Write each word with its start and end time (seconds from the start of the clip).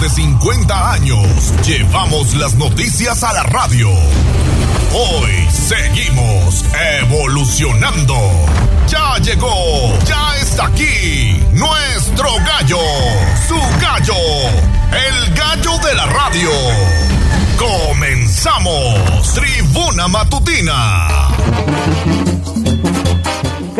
de 0.00 0.08
50 0.08 0.92
años 0.92 1.52
llevamos 1.62 2.34
las 2.34 2.54
noticias 2.54 3.22
a 3.22 3.32
la 3.34 3.42
radio. 3.42 3.90
Hoy 4.92 5.48
seguimos 5.50 6.64
evolucionando. 7.00 8.16
Ya 8.88 9.18
llegó, 9.18 9.98
ya 10.06 10.36
está 10.40 10.66
aquí 10.66 11.42
nuestro 11.52 12.28
gallo, 12.46 12.78
su 13.46 13.60
gallo, 13.80 14.14
el 14.92 15.34
gallo 15.34 15.78
de 15.86 15.94
la 15.94 16.06
radio. 16.06 16.50
Comenzamos, 17.58 19.34
Tribuna 19.34 20.08
Matutina. 20.08 21.08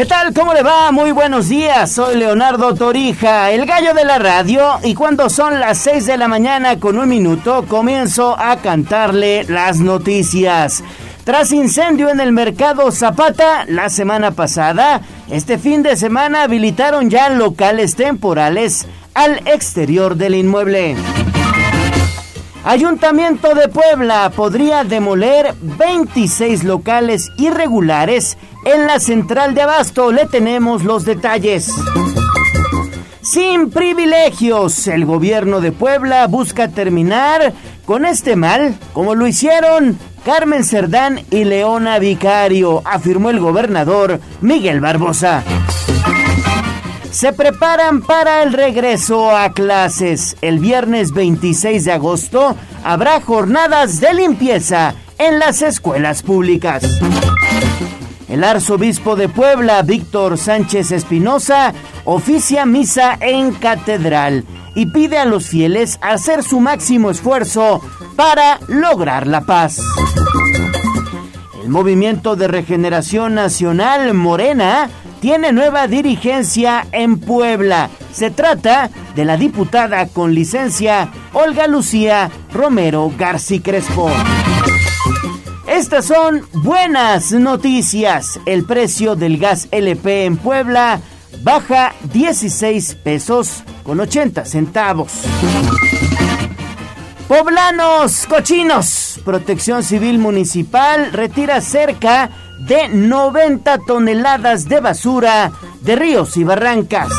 ¿Qué 0.01 0.07
tal? 0.07 0.32
¿Cómo 0.32 0.55
le 0.55 0.62
va? 0.62 0.91
Muy 0.93 1.12
buenos 1.12 1.51
días. 1.51 1.93
Soy 1.93 2.17
Leonardo 2.17 2.75
Torija, 2.75 3.50
el 3.50 3.67
gallo 3.67 3.93
de 3.93 4.07
la 4.07 4.19
radio, 4.19 4.79
y 4.82 4.95
cuando 4.95 5.29
son 5.29 5.61
las 5.61 5.77
6 5.77 6.07
de 6.07 6.17
la 6.17 6.27
mañana 6.27 6.80
con 6.80 6.99
un 6.99 7.07
minuto, 7.07 7.67
comienzo 7.68 8.35
a 8.39 8.57
cantarle 8.57 9.44
las 9.44 9.79
noticias. 9.79 10.82
Tras 11.25 11.53
incendio 11.53 12.08
en 12.08 12.18
el 12.21 12.32
mercado 12.32 12.91
Zapata 12.93 13.67
la 13.67 13.91
semana 13.91 14.31
pasada, 14.31 15.03
este 15.31 15.58
fin 15.58 15.82
de 15.82 15.94
semana 15.96 16.44
habilitaron 16.44 17.11
ya 17.11 17.29
locales 17.29 17.94
temporales 17.94 18.86
al 19.13 19.46
exterior 19.46 20.17
del 20.17 20.35
inmueble. 20.35 20.96
Ayuntamiento 22.64 23.55
de 23.55 23.69
Puebla 23.69 24.30
podría 24.36 24.85
demoler 24.85 25.55
26 25.61 26.64
locales 26.64 27.30
irregulares 27.39 28.36
en 28.64 28.87
la 28.87 29.00
central 29.00 29.55
de 29.55 29.63
Abasto. 29.63 30.13
Le 30.13 30.27
tenemos 30.27 30.85
los 30.85 31.05
detalles. 31.05 31.71
Sin 33.23 33.70
privilegios, 33.70 34.86
el 34.86 35.05
gobierno 35.05 35.61
de 35.61 35.73
Puebla 35.73 36.27
busca 36.27 36.69
terminar 36.69 37.53
con 37.84 38.05
este 38.05 38.36
mal, 38.36 38.77
como 38.92 39.14
lo 39.14 39.27
hicieron 39.27 39.98
Carmen 40.25 40.64
Cerdán 40.64 41.20
y 41.30 41.44
Leona 41.44 41.98
Vicario, 41.98 42.83
afirmó 42.84 43.30
el 43.30 43.41
gobernador 43.41 44.20
Miguel 44.41 44.80
Barbosa 44.80 45.45
se 47.11 47.33
preparan 47.33 48.02
para 48.02 48.42
el 48.42 48.52
regreso 48.52 49.36
a 49.36 49.52
clases. 49.52 50.36
El 50.41 50.58
viernes 50.58 51.12
26 51.12 51.84
de 51.84 51.92
agosto 51.92 52.56
habrá 52.84 53.20
jornadas 53.20 54.00
de 54.00 54.14
limpieza 54.14 54.95
en 55.19 55.39
las 55.39 55.61
escuelas 55.61 56.22
públicas. 56.22 56.83
El 58.31 58.45
arzobispo 58.45 59.17
de 59.17 59.28
Puebla, 59.28 59.83
Víctor 59.83 60.39
Sánchez 60.39 60.92
Espinosa, 60.92 61.75
oficia 62.05 62.64
misa 62.64 63.19
en 63.20 63.50
catedral 63.50 64.45
y 64.77 64.86
pide 64.86 65.19
a 65.19 65.25
los 65.25 65.48
fieles 65.48 65.98
hacer 66.00 66.45
su 66.45 66.61
máximo 66.61 67.11
esfuerzo 67.11 67.83
para 68.14 68.61
lograr 68.69 69.27
la 69.27 69.41
paz. 69.41 69.81
El 71.61 71.70
Movimiento 71.70 72.36
de 72.36 72.47
Regeneración 72.47 73.34
Nacional 73.34 74.14
Morena 74.14 74.89
tiene 75.20 75.53
nueva 75.53 75.89
dirigencia 75.89 76.86
en 76.92 77.19
Puebla. 77.19 77.91
Se 78.12 78.31
trata 78.31 78.91
de 79.17 79.25
la 79.25 79.36
diputada 79.36 80.06
con 80.06 80.34
licencia 80.34 81.11
Olga 81.33 81.67
Lucía 81.67 82.31
Romero 82.53 83.12
García 83.19 83.61
Crespo. 83.61 84.08
Estas 85.70 86.06
son 86.06 86.42
buenas 86.52 87.30
noticias. 87.30 88.40
El 88.44 88.64
precio 88.64 89.14
del 89.14 89.38
gas 89.38 89.68
LP 89.70 90.24
en 90.24 90.36
Puebla 90.36 91.00
baja 91.44 91.94
16 92.12 92.96
pesos 92.96 93.62
con 93.84 94.00
80 94.00 94.44
centavos. 94.46 95.12
Poblanos 97.28 98.27
cochinos. 98.27 99.20
Protección 99.24 99.84
Civil 99.84 100.18
Municipal 100.18 101.12
retira 101.12 101.60
cerca 101.60 102.30
de 102.66 102.88
90 102.88 103.78
toneladas 103.86 104.68
de 104.68 104.80
basura 104.80 105.52
de 105.83 105.95
ríos 105.95 106.36
y 106.36 106.42
barrancas. 106.42 107.11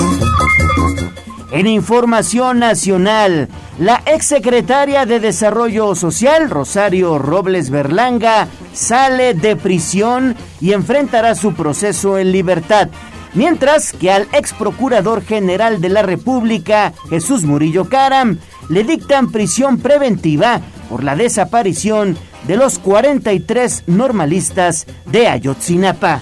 En 1.52 1.68
información 1.68 2.59
nacional, 2.59 3.47
la 3.81 4.03
exsecretaria 4.06 5.08
de 5.08 5.19
Desarrollo 5.19 5.96
Social, 5.96 6.52
Rosario 6.52 7.18
Robles 7.18 7.72
Berlanga, 7.72 8.47
sale 8.74 9.34
de 9.34 9.56
prisión 9.56 10.36
y 10.59 10.74
enfrentará 10.74 11.34
su 11.34 11.56
proceso 11.56 12.20
en 12.20 12.31
libertad, 12.31 12.90
mientras 13.34 13.91
que 13.91 14.12
al 14.12 14.28
ex 14.34 14.53
procurador 14.53 15.24
general 15.24 15.81
de 15.81 15.90
la 15.90 16.03
República, 16.03 16.94
Jesús 17.09 17.44
Murillo 17.44 17.90
Caram, 17.90 18.38
le 18.70 18.84
dictan 18.84 19.31
prisión 19.31 19.80
preventiva 19.80 20.62
por 20.88 21.03
la 21.03 21.16
desaparición 21.16 22.16
de 22.46 22.58
los 22.58 22.78
43 22.78 23.86
normalistas 23.88 24.86
de 25.08 25.28
Ayotzinapa. 25.28 26.22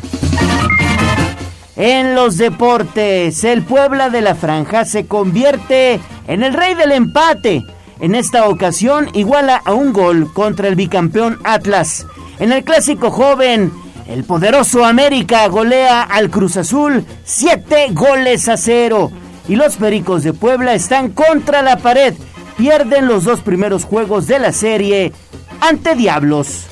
En 1.79 2.13
los 2.13 2.35
deportes, 2.35 3.45
el 3.45 3.61
Puebla 3.61 4.09
de 4.09 4.19
la 4.19 4.35
Franja 4.35 4.83
se 4.83 5.07
convierte 5.07 6.01
en 6.27 6.43
el 6.43 6.53
rey 6.53 6.73
del 6.73 6.91
empate. 6.91 7.63
En 8.01 8.15
esta 8.15 8.49
ocasión 8.49 9.07
iguala 9.13 9.61
a 9.63 9.71
un 9.71 9.93
gol 9.93 10.29
contra 10.33 10.67
el 10.67 10.75
bicampeón 10.75 11.39
Atlas. 11.45 12.05
En 12.37 12.51
el 12.51 12.65
clásico 12.65 13.11
joven, 13.11 13.71
el 14.09 14.25
poderoso 14.25 14.83
América 14.83 15.47
golea 15.47 16.01
al 16.01 16.29
Cruz 16.29 16.57
Azul 16.57 17.05
7 17.23 17.91
goles 17.93 18.49
a 18.49 18.57
cero. 18.57 19.09
Y 19.47 19.55
los 19.55 19.77
Pericos 19.77 20.23
de 20.23 20.33
Puebla 20.33 20.73
están 20.73 21.11
contra 21.11 21.61
la 21.61 21.77
pared. 21.77 22.13
Pierden 22.57 23.07
los 23.07 23.23
dos 23.23 23.39
primeros 23.39 23.85
juegos 23.85 24.27
de 24.27 24.39
la 24.39 24.51
serie 24.51 25.13
ante 25.61 25.95
Diablos. 25.95 26.67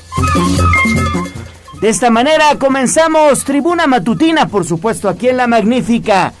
De 1.80 1.88
esta 1.88 2.10
manera 2.10 2.56
comenzamos 2.58 3.44
Tribuna 3.44 3.86
Matutina, 3.86 4.48
por 4.48 4.64
supuesto, 4.64 5.08
aquí 5.08 5.28
en 5.28 5.36
La 5.36 5.46
Magnífica, 5.46 6.32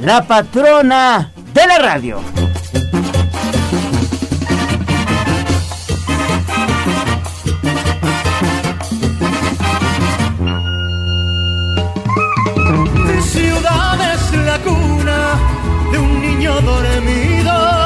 la 0.00 0.26
patrona 0.26 1.32
de 1.52 1.66
la 1.66 1.78
radio. 1.78 2.20
ciudad 13.20 14.14
es 14.14 14.32
la 14.46 14.58
cuna 14.60 15.38
de 15.92 15.98
un 15.98 16.22
niño 16.22 16.60
dormido 16.60 17.85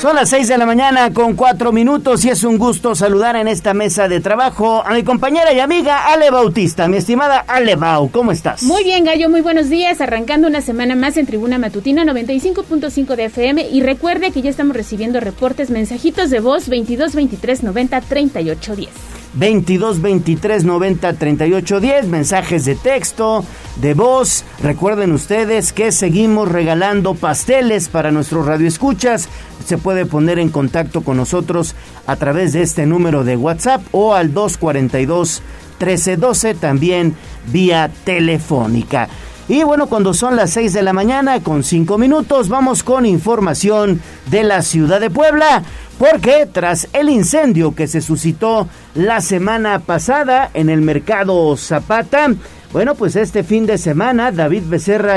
Son 0.00 0.14
las 0.14 0.28
6 0.28 0.48
de 0.48 0.58
la 0.58 0.66
mañana 0.66 1.10
con 1.14 1.34
4 1.34 1.72
minutos 1.72 2.22
y 2.26 2.28
es 2.28 2.44
un 2.44 2.58
gusto 2.58 2.94
saludar 2.94 3.34
en 3.34 3.48
esta 3.48 3.72
mesa 3.72 4.08
de 4.08 4.20
trabajo 4.20 4.82
a 4.84 4.92
mi 4.92 5.02
compañera 5.02 5.54
y 5.54 5.60
amiga 5.60 6.12
Ale 6.12 6.30
Bautista. 6.30 6.86
Mi 6.86 6.98
estimada 6.98 7.38
Ale 7.48 7.76
Bau, 7.76 8.10
¿cómo 8.10 8.30
estás? 8.30 8.62
Muy 8.62 8.84
bien, 8.84 9.04
Gallo, 9.04 9.30
muy 9.30 9.40
buenos 9.40 9.70
días. 9.70 10.02
Arrancando 10.02 10.48
una 10.48 10.60
semana 10.60 10.94
más 10.96 11.16
en 11.16 11.24
Tribuna 11.24 11.56
Matutina 11.56 12.04
95.5 12.04 13.16
de 13.16 13.24
FM 13.24 13.68
y 13.70 13.80
recuerde 13.80 14.32
que 14.32 14.42
ya 14.42 14.50
estamos 14.50 14.76
recibiendo 14.76 15.18
reportes, 15.18 15.70
mensajitos 15.70 16.28
de 16.28 16.40
voz 16.40 16.68
22 16.68 17.14
23 17.14 17.62
90 17.62 18.00
38 18.02 18.76
10. 18.76 18.90
22 19.36 20.00
23 20.00 20.64
90 20.64 21.12
38 21.12 21.80
10, 21.80 22.06
mensajes 22.08 22.64
de 22.64 22.74
texto, 22.74 23.44
de 23.80 23.94
voz. 23.94 24.44
Recuerden 24.62 25.12
ustedes 25.12 25.72
que 25.72 25.92
seguimos 25.92 26.50
regalando 26.50 27.14
pasteles 27.14 27.88
para 27.88 28.10
nuestros 28.10 28.46
radioescuchas. 28.46 29.28
Se 29.64 29.78
puede 29.78 30.06
poner 30.06 30.38
en 30.38 30.48
contacto 30.48 31.02
con 31.02 31.16
nosotros 31.16 31.74
a 32.06 32.16
través 32.16 32.52
de 32.52 32.62
este 32.62 32.86
número 32.86 33.24
de 33.24 33.36
WhatsApp 33.36 33.82
o 33.92 34.14
al 34.14 34.32
242 34.32 35.42
1312 35.78 36.54
también 36.54 37.14
vía 37.52 37.90
telefónica. 38.04 39.08
Y 39.48 39.62
bueno, 39.62 39.86
cuando 39.86 40.12
son 40.12 40.34
las 40.34 40.50
6 40.50 40.72
de 40.72 40.82
la 40.82 40.92
mañana 40.92 41.40
con 41.40 41.62
5 41.62 41.98
minutos, 41.98 42.48
vamos 42.48 42.82
con 42.82 43.06
información 43.06 44.00
de 44.28 44.42
la 44.42 44.62
ciudad 44.62 45.00
de 45.00 45.08
Puebla. 45.08 45.62
Porque 45.98 46.46
tras 46.50 46.88
el 46.92 47.08
incendio 47.08 47.74
que 47.74 47.86
se 47.86 48.02
suscitó 48.02 48.68
la 48.94 49.20
semana 49.22 49.78
pasada 49.78 50.50
en 50.52 50.68
el 50.68 50.82
mercado 50.82 51.56
Zapata, 51.56 52.34
bueno, 52.72 52.94
pues 52.94 53.16
este 53.16 53.42
fin 53.42 53.64
de 53.64 53.78
semana 53.78 54.30
David 54.30 54.64
Becerra 54.66 55.16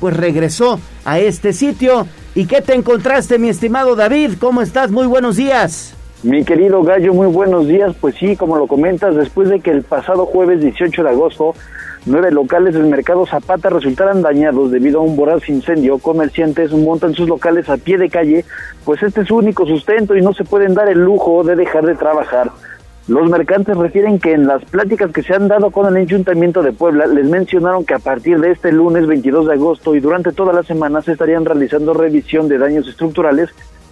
pues 0.00 0.16
regresó 0.16 0.78
a 1.04 1.18
este 1.18 1.52
sitio. 1.52 2.06
¿Y 2.34 2.46
qué 2.46 2.60
te 2.60 2.74
encontraste, 2.74 3.38
mi 3.38 3.48
estimado 3.48 3.96
David? 3.96 4.32
¿Cómo 4.38 4.60
estás? 4.60 4.90
Muy 4.90 5.06
buenos 5.06 5.36
días. 5.36 5.94
Mi 6.22 6.44
querido 6.44 6.82
Gallo, 6.82 7.14
muy 7.14 7.28
buenos 7.28 7.66
días. 7.66 7.94
Pues 8.00 8.16
sí, 8.16 8.36
como 8.36 8.56
lo 8.56 8.66
comentas, 8.66 9.14
después 9.14 9.48
de 9.48 9.60
que 9.60 9.70
el 9.70 9.82
pasado 9.82 10.26
jueves 10.26 10.60
18 10.60 11.04
de 11.04 11.08
agosto 11.08 11.54
nueve 12.06 12.30
locales 12.30 12.74
del 12.74 12.86
mercado 12.86 13.26
Zapata 13.26 13.70
resultaran 13.70 14.22
dañados 14.22 14.70
debido 14.70 15.00
a 15.00 15.02
un 15.02 15.16
voraz 15.16 15.48
incendio. 15.48 15.98
Comerciantes 15.98 16.72
montan 16.72 17.14
sus 17.14 17.28
locales 17.28 17.68
a 17.68 17.76
pie 17.76 17.98
de 17.98 18.08
calle, 18.08 18.44
pues 18.84 19.02
este 19.02 19.22
es 19.22 19.28
su 19.28 19.36
único 19.36 19.66
sustento 19.66 20.16
y 20.16 20.22
no 20.22 20.32
se 20.32 20.44
pueden 20.44 20.74
dar 20.74 20.88
el 20.88 20.98
lujo 20.98 21.44
de 21.44 21.56
dejar 21.56 21.84
de 21.86 21.94
trabajar. 21.94 22.50
Los 23.08 23.30
mercantes 23.30 23.74
refieren 23.74 24.18
que 24.18 24.34
en 24.34 24.46
las 24.46 24.62
pláticas 24.66 25.10
que 25.12 25.22
se 25.22 25.34
han 25.34 25.48
dado 25.48 25.70
con 25.70 25.86
el 25.86 25.96
Ayuntamiento 25.96 26.62
de 26.62 26.72
Puebla 26.72 27.06
les 27.06 27.26
mencionaron 27.26 27.86
que 27.86 27.94
a 27.94 27.98
partir 27.98 28.38
de 28.38 28.50
este 28.50 28.70
lunes 28.70 29.06
22 29.06 29.46
de 29.46 29.54
agosto 29.54 29.94
y 29.94 30.00
durante 30.00 30.32
toda 30.32 30.52
la 30.52 30.62
semana 30.62 31.00
se 31.00 31.12
estarían 31.12 31.46
realizando 31.46 31.94
revisión 31.94 32.48
de 32.48 32.58
daños 32.58 32.86
estructurales 32.86 33.48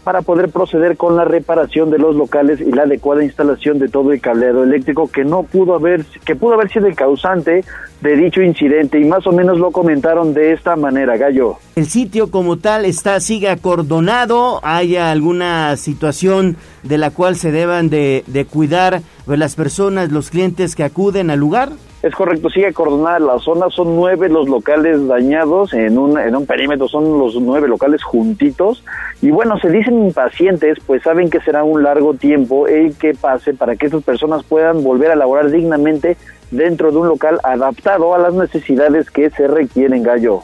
para 0.06 0.22
poder 0.22 0.50
proceder 0.50 0.96
con 0.96 1.16
la 1.16 1.24
reparación 1.24 1.90
de 1.90 1.98
los 1.98 2.14
locales 2.14 2.60
y 2.60 2.70
la 2.70 2.84
adecuada 2.84 3.24
instalación 3.24 3.80
de 3.80 3.88
todo 3.88 4.12
el 4.12 4.20
cableado 4.20 4.62
eléctrico 4.62 5.10
que 5.10 5.24
no 5.24 5.42
pudo 5.42 5.74
haber 5.74 6.04
que 6.24 6.36
pudo 6.36 6.54
haber 6.54 6.70
sido 6.70 6.86
el 6.86 6.94
causante 6.94 7.64
de 8.02 8.16
dicho 8.16 8.40
incidente 8.40 9.00
y 9.00 9.04
más 9.04 9.26
o 9.26 9.32
menos 9.32 9.58
lo 9.58 9.72
comentaron 9.72 10.32
de 10.32 10.52
esta 10.52 10.76
manera, 10.76 11.16
Gallo. 11.16 11.56
El 11.74 11.86
sitio 11.86 12.30
como 12.30 12.58
tal 12.58 12.84
está 12.84 13.18
sigue 13.18 13.48
acordonado, 13.48 14.60
hay 14.62 14.94
alguna 14.94 15.76
situación 15.76 16.56
de 16.84 16.98
la 16.98 17.10
cual 17.10 17.34
se 17.34 17.50
deban 17.50 17.90
de, 17.90 18.22
de 18.28 18.44
cuidar 18.44 19.02
pues, 19.24 19.40
las 19.40 19.56
personas, 19.56 20.12
los 20.12 20.30
clientes 20.30 20.76
que 20.76 20.84
acuden 20.84 21.30
al 21.30 21.40
lugar. 21.40 21.70
Es 22.02 22.14
correcto, 22.14 22.50
sigue 22.50 22.68
acordonada 22.68 23.18
la 23.18 23.38
zona, 23.38 23.70
son 23.70 23.96
nueve 23.96 24.28
los 24.28 24.48
locales 24.48 25.06
dañados 25.08 25.72
en 25.72 25.98
un, 25.98 26.18
en 26.18 26.36
un 26.36 26.46
perímetro, 26.46 26.88
son 26.88 27.18
los 27.18 27.34
nueve 27.40 27.68
locales 27.68 28.02
juntitos. 28.04 28.84
Y 29.22 29.30
bueno, 29.30 29.58
se 29.58 29.70
dicen 29.70 30.04
impacientes, 30.06 30.78
pues 30.86 31.02
saben 31.02 31.30
que 31.30 31.40
será 31.40 31.64
un 31.64 31.82
largo 31.82 32.14
tiempo 32.14 32.68
el 32.68 32.94
que 32.96 33.14
pase 33.14 33.54
para 33.54 33.76
que 33.76 33.86
estas 33.86 34.04
personas 34.04 34.44
puedan 34.44 34.84
volver 34.84 35.10
a 35.10 35.16
laborar 35.16 35.50
dignamente 35.50 36.16
dentro 36.50 36.92
de 36.92 36.98
un 36.98 37.08
local 37.08 37.40
adaptado 37.42 38.14
a 38.14 38.18
las 38.18 38.34
necesidades 38.34 39.10
que 39.10 39.30
se 39.30 39.48
requieren, 39.48 40.02
Gallo. 40.02 40.42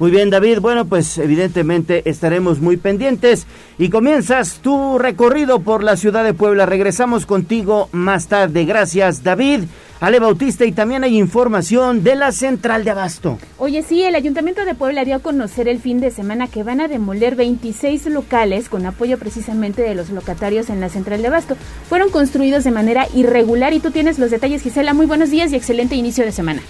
Muy 0.00 0.10
bien, 0.10 0.30
David. 0.30 0.60
Bueno, 0.60 0.86
pues 0.86 1.18
evidentemente 1.18 2.08
estaremos 2.08 2.58
muy 2.58 2.78
pendientes. 2.78 3.46
Y 3.78 3.90
comienzas 3.90 4.60
tu 4.62 4.98
recorrido 4.98 5.60
por 5.60 5.84
la 5.84 5.98
ciudad 5.98 6.24
de 6.24 6.32
Puebla. 6.32 6.64
Regresamos 6.64 7.26
contigo 7.26 7.90
más 7.92 8.26
tarde. 8.26 8.64
Gracias, 8.64 9.22
David. 9.22 9.64
Ale 10.00 10.18
Bautista 10.18 10.64
y 10.64 10.72
también 10.72 11.04
hay 11.04 11.18
información 11.18 12.02
de 12.02 12.14
la 12.14 12.32
central 12.32 12.82
de 12.82 12.92
Abasto. 12.92 13.38
Oye, 13.58 13.82
sí, 13.82 14.02
el 14.02 14.14
Ayuntamiento 14.14 14.64
de 14.64 14.74
Puebla 14.74 15.04
dio 15.04 15.16
a 15.16 15.18
conocer 15.18 15.68
el 15.68 15.80
fin 15.80 16.00
de 16.00 16.10
semana 16.10 16.46
que 16.46 16.62
van 16.62 16.80
a 16.80 16.88
demoler 16.88 17.36
26 17.36 18.06
locales 18.06 18.70
con 18.70 18.86
apoyo 18.86 19.18
precisamente 19.18 19.82
de 19.82 19.94
los 19.94 20.08
locatarios 20.08 20.70
en 20.70 20.80
la 20.80 20.88
central 20.88 21.20
de 21.20 21.28
Abasto. 21.28 21.58
Fueron 21.90 22.08
construidos 22.08 22.64
de 22.64 22.70
manera 22.70 23.06
irregular 23.14 23.74
y 23.74 23.80
tú 23.80 23.90
tienes 23.90 24.18
los 24.18 24.30
detalles, 24.30 24.62
Gisela. 24.62 24.94
Muy 24.94 25.04
buenos 25.04 25.30
días 25.30 25.52
y 25.52 25.56
excelente 25.56 25.94
inicio 25.94 26.24
de 26.24 26.32
semana. 26.32 26.62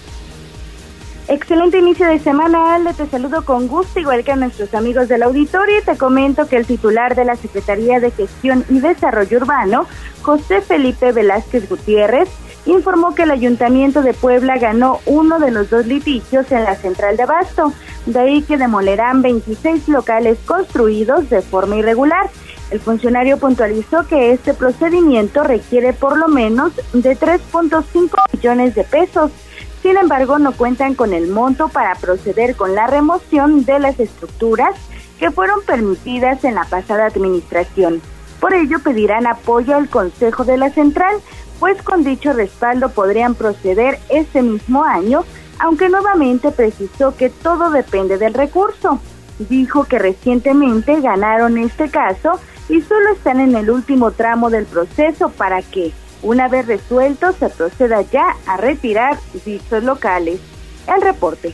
Excelente 1.31 1.77
inicio 1.77 2.07
de 2.07 2.19
semana, 2.19 2.75
Ale. 2.75 2.93
Te 2.93 3.07
saludo 3.07 3.45
con 3.45 3.69
gusto, 3.69 4.01
igual 4.01 4.21
que 4.25 4.33
a 4.33 4.35
nuestros 4.35 4.73
amigos 4.73 5.07
del 5.07 5.23
auditorio. 5.23 5.79
Y 5.79 5.81
te 5.81 5.95
comento 5.95 6.45
que 6.49 6.57
el 6.57 6.65
titular 6.65 7.15
de 7.15 7.23
la 7.23 7.37
Secretaría 7.37 8.01
de 8.01 8.11
Gestión 8.11 8.65
y 8.67 8.81
Desarrollo 8.81 9.37
Urbano, 9.37 9.87
José 10.23 10.59
Felipe 10.59 11.13
Velázquez 11.13 11.69
Gutiérrez, 11.69 12.27
informó 12.65 13.15
que 13.15 13.23
el 13.23 13.31
Ayuntamiento 13.31 14.01
de 14.01 14.13
Puebla 14.13 14.57
ganó 14.57 14.99
uno 15.05 15.39
de 15.39 15.51
los 15.51 15.69
dos 15.69 15.85
litigios 15.85 16.51
en 16.51 16.65
la 16.65 16.75
central 16.75 17.15
de 17.15 17.23
Abasto. 17.23 17.71
De 18.07 18.19
ahí 18.19 18.41
que 18.41 18.57
demolerán 18.57 19.21
26 19.21 19.87
locales 19.87 20.37
construidos 20.45 21.29
de 21.29 21.41
forma 21.41 21.77
irregular. 21.77 22.29
El 22.71 22.81
funcionario 22.81 23.37
puntualizó 23.37 24.05
que 24.05 24.33
este 24.33 24.53
procedimiento 24.53 25.43
requiere 25.43 25.93
por 25.93 26.17
lo 26.17 26.27
menos 26.27 26.73
de 26.91 27.17
3.5 27.17 28.17
millones 28.33 28.75
de 28.75 28.83
pesos 28.83 29.31
sin 29.81 29.97
embargo, 29.97 30.37
no 30.37 30.51
cuentan 30.51 30.95
con 30.95 31.13
el 31.13 31.27
monto 31.27 31.67
para 31.67 31.95
proceder 31.95 32.55
con 32.55 32.75
la 32.75 32.87
remoción 32.87 33.65
de 33.65 33.79
las 33.79 33.99
estructuras 33.99 34.75
que 35.19 35.31
fueron 35.31 35.61
permitidas 35.63 36.43
en 36.43 36.55
la 36.55 36.65
pasada 36.65 37.05
administración. 37.05 38.01
Por 38.39 38.53
ello, 38.53 38.79
pedirán 38.79 39.27
apoyo 39.27 39.75
al 39.75 39.89
Consejo 39.89 40.43
de 40.45 40.57
la 40.57 40.71
Central, 40.71 41.15
pues 41.59 41.81
con 41.83 42.03
dicho 42.03 42.33
respaldo 42.33 42.89
podrían 42.89 43.35
proceder 43.35 43.99
ese 44.09 44.41
mismo 44.41 44.83
año, 44.83 45.23
aunque 45.59 45.89
nuevamente 45.89 46.51
precisó 46.51 47.15
que 47.15 47.29
todo 47.29 47.69
depende 47.69 48.17
del 48.17 48.33
recurso. 48.33 48.99
Dijo 49.37 49.83
que 49.83 49.99
recientemente 49.99 51.01
ganaron 51.01 51.57
este 51.57 51.89
caso 51.89 52.39
y 52.67 52.81
solo 52.81 53.11
están 53.11 53.39
en 53.39 53.55
el 53.55 53.69
último 53.69 54.11
tramo 54.11 54.49
del 54.49 54.65
proceso 54.65 55.29
para 55.29 55.61
que, 55.61 55.91
una 56.23 56.47
vez 56.47 56.67
resuelto, 56.67 57.31
se 57.33 57.49
proceda 57.49 58.01
ya 58.01 58.35
a 58.45 58.57
retirar 58.57 59.17
dichos 59.45 59.83
locales. 59.83 60.39
El 60.87 61.01
reporte. 61.01 61.53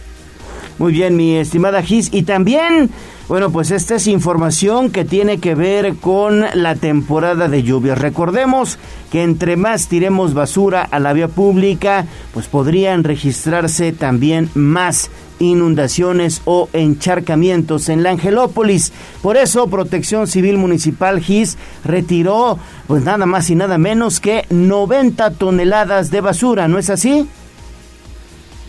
Muy 0.79 0.93
bien, 0.93 1.15
mi 1.15 1.35
estimada 1.35 1.81
Gis. 1.81 2.09
Y 2.11 2.21
también, 2.23 2.91
bueno, 3.27 3.49
pues 3.49 3.71
esta 3.71 3.95
es 3.95 4.05
información 4.05 4.91
que 4.91 5.05
tiene 5.05 5.39
que 5.39 5.55
ver 5.55 5.95
con 5.95 6.45
la 6.53 6.75
temporada 6.75 7.47
de 7.47 7.63
lluvias. 7.63 7.97
Recordemos 7.97 8.77
que 9.11 9.23
entre 9.23 9.55
más 9.55 9.87
tiremos 9.87 10.35
basura 10.35 10.83
a 10.83 10.99
la 10.99 11.13
vía 11.13 11.29
pública, 11.29 12.05
pues 12.31 12.47
podrían 12.47 13.03
registrarse 13.03 13.91
también 13.91 14.51
más 14.53 15.09
inundaciones 15.39 16.41
o 16.45 16.69
encharcamientos 16.73 17.89
en 17.89 18.03
la 18.03 18.11
Angelópolis. 18.11 18.93
Por 19.23 19.37
eso 19.37 19.67
Protección 19.67 20.27
Civil 20.27 20.57
Municipal 20.57 21.19
GIS 21.19 21.57
retiró 21.83 22.59
pues 22.87 23.03
nada 23.03 23.25
más 23.25 23.49
y 23.49 23.55
nada 23.55 23.79
menos 23.79 24.19
que 24.19 24.45
90 24.51 25.31
toneladas 25.31 26.11
de 26.11 26.21
basura, 26.21 26.67
¿no 26.67 26.77
es 26.77 26.89
así? 26.89 27.27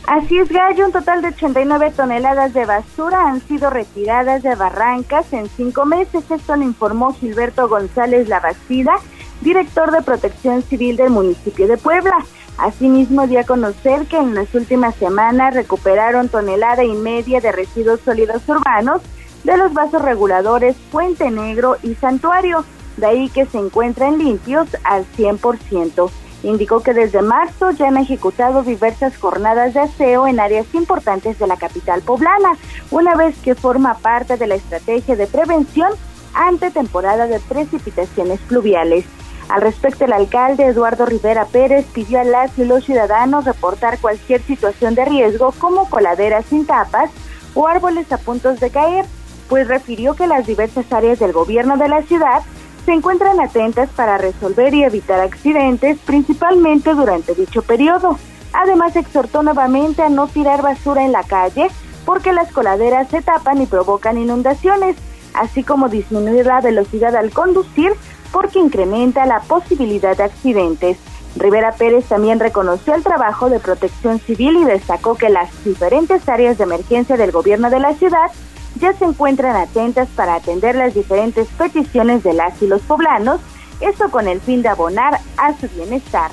Así 0.08 0.38
es, 0.38 0.48
Gallo, 0.48 0.86
un 0.86 0.92
total 0.92 1.20
de 1.20 1.28
89 1.28 1.92
toneladas 1.94 2.54
de 2.54 2.64
basura 2.64 3.28
han 3.28 3.42
sido 3.42 3.68
retiradas 3.68 4.42
de 4.42 4.54
barrancas 4.54 5.30
en 5.34 5.50
cinco 5.50 5.84
meses. 5.84 6.24
Esto 6.30 6.56
lo 6.56 6.62
informó 6.62 7.12
Gilberto 7.12 7.68
González 7.68 8.26
Lavacida, 8.26 8.94
director 9.42 9.90
de 9.90 10.00
Protección 10.00 10.62
Civil 10.62 10.96
del 10.96 11.10
municipio 11.10 11.68
de 11.68 11.76
Puebla. 11.76 12.24
Asimismo, 12.56 13.26
dio 13.26 13.40
a 13.40 13.44
conocer 13.44 14.06
que 14.06 14.16
en 14.16 14.34
las 14.34 14.54
últimas 14.54 14.94
semanas 14.94 15.52
recuperaron 15.52 16.30
tonelada 16.30 16.84
y 16.84 16.94
media 16.94 17.42
de 17.42 17.52
residuos 17.52 18.00
sólidos 18.00 18.48
urbanos 18.48 19.02
de 19.44 19.58
los 19.58 19.74
vasos 19.74 20.00
reguladores 20.00 20.74
Puente 20.90 21.30
Negro 21.30 21.76
y 21.82 21.94
Santuario, 21.96 22.64
de 22.96 23.06
ahí 23.06 23.28
que 23.28 23.44
se 23.44 23.58
encuentran 23.58 24.16
limpios 24.16 24.68
al 24.84 25.04
100%. 25.18 26.10
Indicó 26.42 26.80
que 26.80 26.94
desde 26.94 27.20
marzo 27.20 27.70
ya 27.72 27.88
han 27.88 27.96
ejecutado 27.96 28.62
diversas 28.62 29.16
jornadas 29.16 29.74
de 29.74 29.80
aseo 29.80 30.26
en 30.26 30.38
áreas 30.38 30.66
importantes 30.72 31.38
de 31.38 31.46
la 31.46 31.56
capital 31.56 32.02
poblana, 32.02 32.56
una 32.90 33.16
vez 33.16 33.36
que 33.38 33.54
forma 33.54 33.94
parte 33.94 34.36
de 34.36 34.46
la 34.46 34.54
estrategia 34.54 35.16
de 35.16 35.26
prevención 35.26 35.90
ante 36.34 36.70
temporada 36.70 37.26
de 37.26 37.40
precipitaciones 37.40 38.38
pluviales. 38.40 39.04
Al 39.48 39.62
respecto, 39.62 40.04
el 40.04 40.12
alcalde 40.12 40.66
Eduardo 40.66 41.06
Rivera 41.06 41.46
Pérez 41.46 41.86
pidió 41.86 42.20
a 42.20 42.24
las 42.24 42.56
y 42.58 42.64
los 42.64 42.84
ciudadanos 42.84 43.46
reportar 43.46 43.98
cualquier 43.98 44.42
situación 44.42 44.94
de 44.94 45.06
riesgo 45.06 45.52
como 45.58 45.88
coladeras 45.88 46.44
sin 46.44 46.66
tapas 46.66 47.10
o 47.54 47.66
árboles 47.66 48.12
a 48.12 48.18
puntos 48.18 48.60
de 48.60 48.70
caer, 48.70 49.06
pues 49.48 49.66
refirió 49.66 50.14
que 50.14 50.26
las 50.26 50.46
diversas 50.46 50.92
áreas 50.92 51.18
del 51.18 51.32
gobierno 51.32 51.78
de 51.78 51.88
la 51.88 52.02
ciudad 52.02 52.42
se 52.88 52.94
encuentran 52.94 53.38
atentas 53.38 53.90
para 53.90 54.16
resolver 54.16 54.72
y 54.72 54.82
evitar 54.82 55.20
accidentes, 55.20 55.98
principalmente 56.06 56.94
durante 56.94 57.34
dicho 57.34 57.60
periodo. 57.60 58.18
Además, 58.54 58.96
exhortó 58.96 59.42
nuevamente 59.42 60.00
a 60.00 60.08
no 60.08 60.26
tirar 60.26 60.62
basura 60.62 61.04
en 61.04 61.12
la 61.12 61.22
calle 61.22 61.68
porque 62.06 62.32
las 62.32 62.50
coladeras 62.50 63.10
se 63.10 63.20
tapan 63.20 63.60
y 63.60 63.66
provocan 63.66 64.16
inundaciones, 64.16 64.96
así 65.34 65.64
como 65.64 65.90
disminuir 65.90 66.46
la 66.46 66.62
velocidad 66.62 67.14
al 67.14 67.30
conducir 67.30 67.92
porque 68.32 68.58
incrementa 68.58 69.26
la 69.26 69.40
posibilidad 69.40 70.16
de 70.16 70.24
accidentes. 70.24 70.96
Rivera 71.36 71.72
Pérez 71.72 72.06
también 72.06 72.40
reconoció 72.40 72.94
el 72.94 73.02
trabajo 73.02 73.50
de 73.50 73.60
protección 73.60 74.18
civil 74.18 74.56
y 74.56 74.64
destacó 74.64 75.14
que 75.14 75.28
las 75.28 75.50
diferentes 75.62 76.26
áreas 76.26 76.56
de 76.56 76.64
emergencia 76.64 77.18
del 77.18 77.32
gobierno 77.32 77.68
de 77.68 77.80
la 77.80 77.92
ciudad 77.92 78.30
ya 78.78 78.92
se 78.94 79.04
encuentran 79.04 79.56
atentas 79.56 80.08
para 80.14 80.36
atender 80.36 80.74
las 80.74 80.94
diferentes 80.94 81.48
peticiones 81.58 82.22
de 82.22 82.32
las 82.32 82.60
y 82.62 82.66
los 82.66 82.82
poblanos, 82.82 83.40
esto 83.80 84.10
con 84.10 84.28
el 84.28 84.40
fin 84.40 84.62
de 84.62 84.68
abonar 84.68 85.18
a 85.36 85.56
su 85.58 85.68
bienestar. 85.76 86.30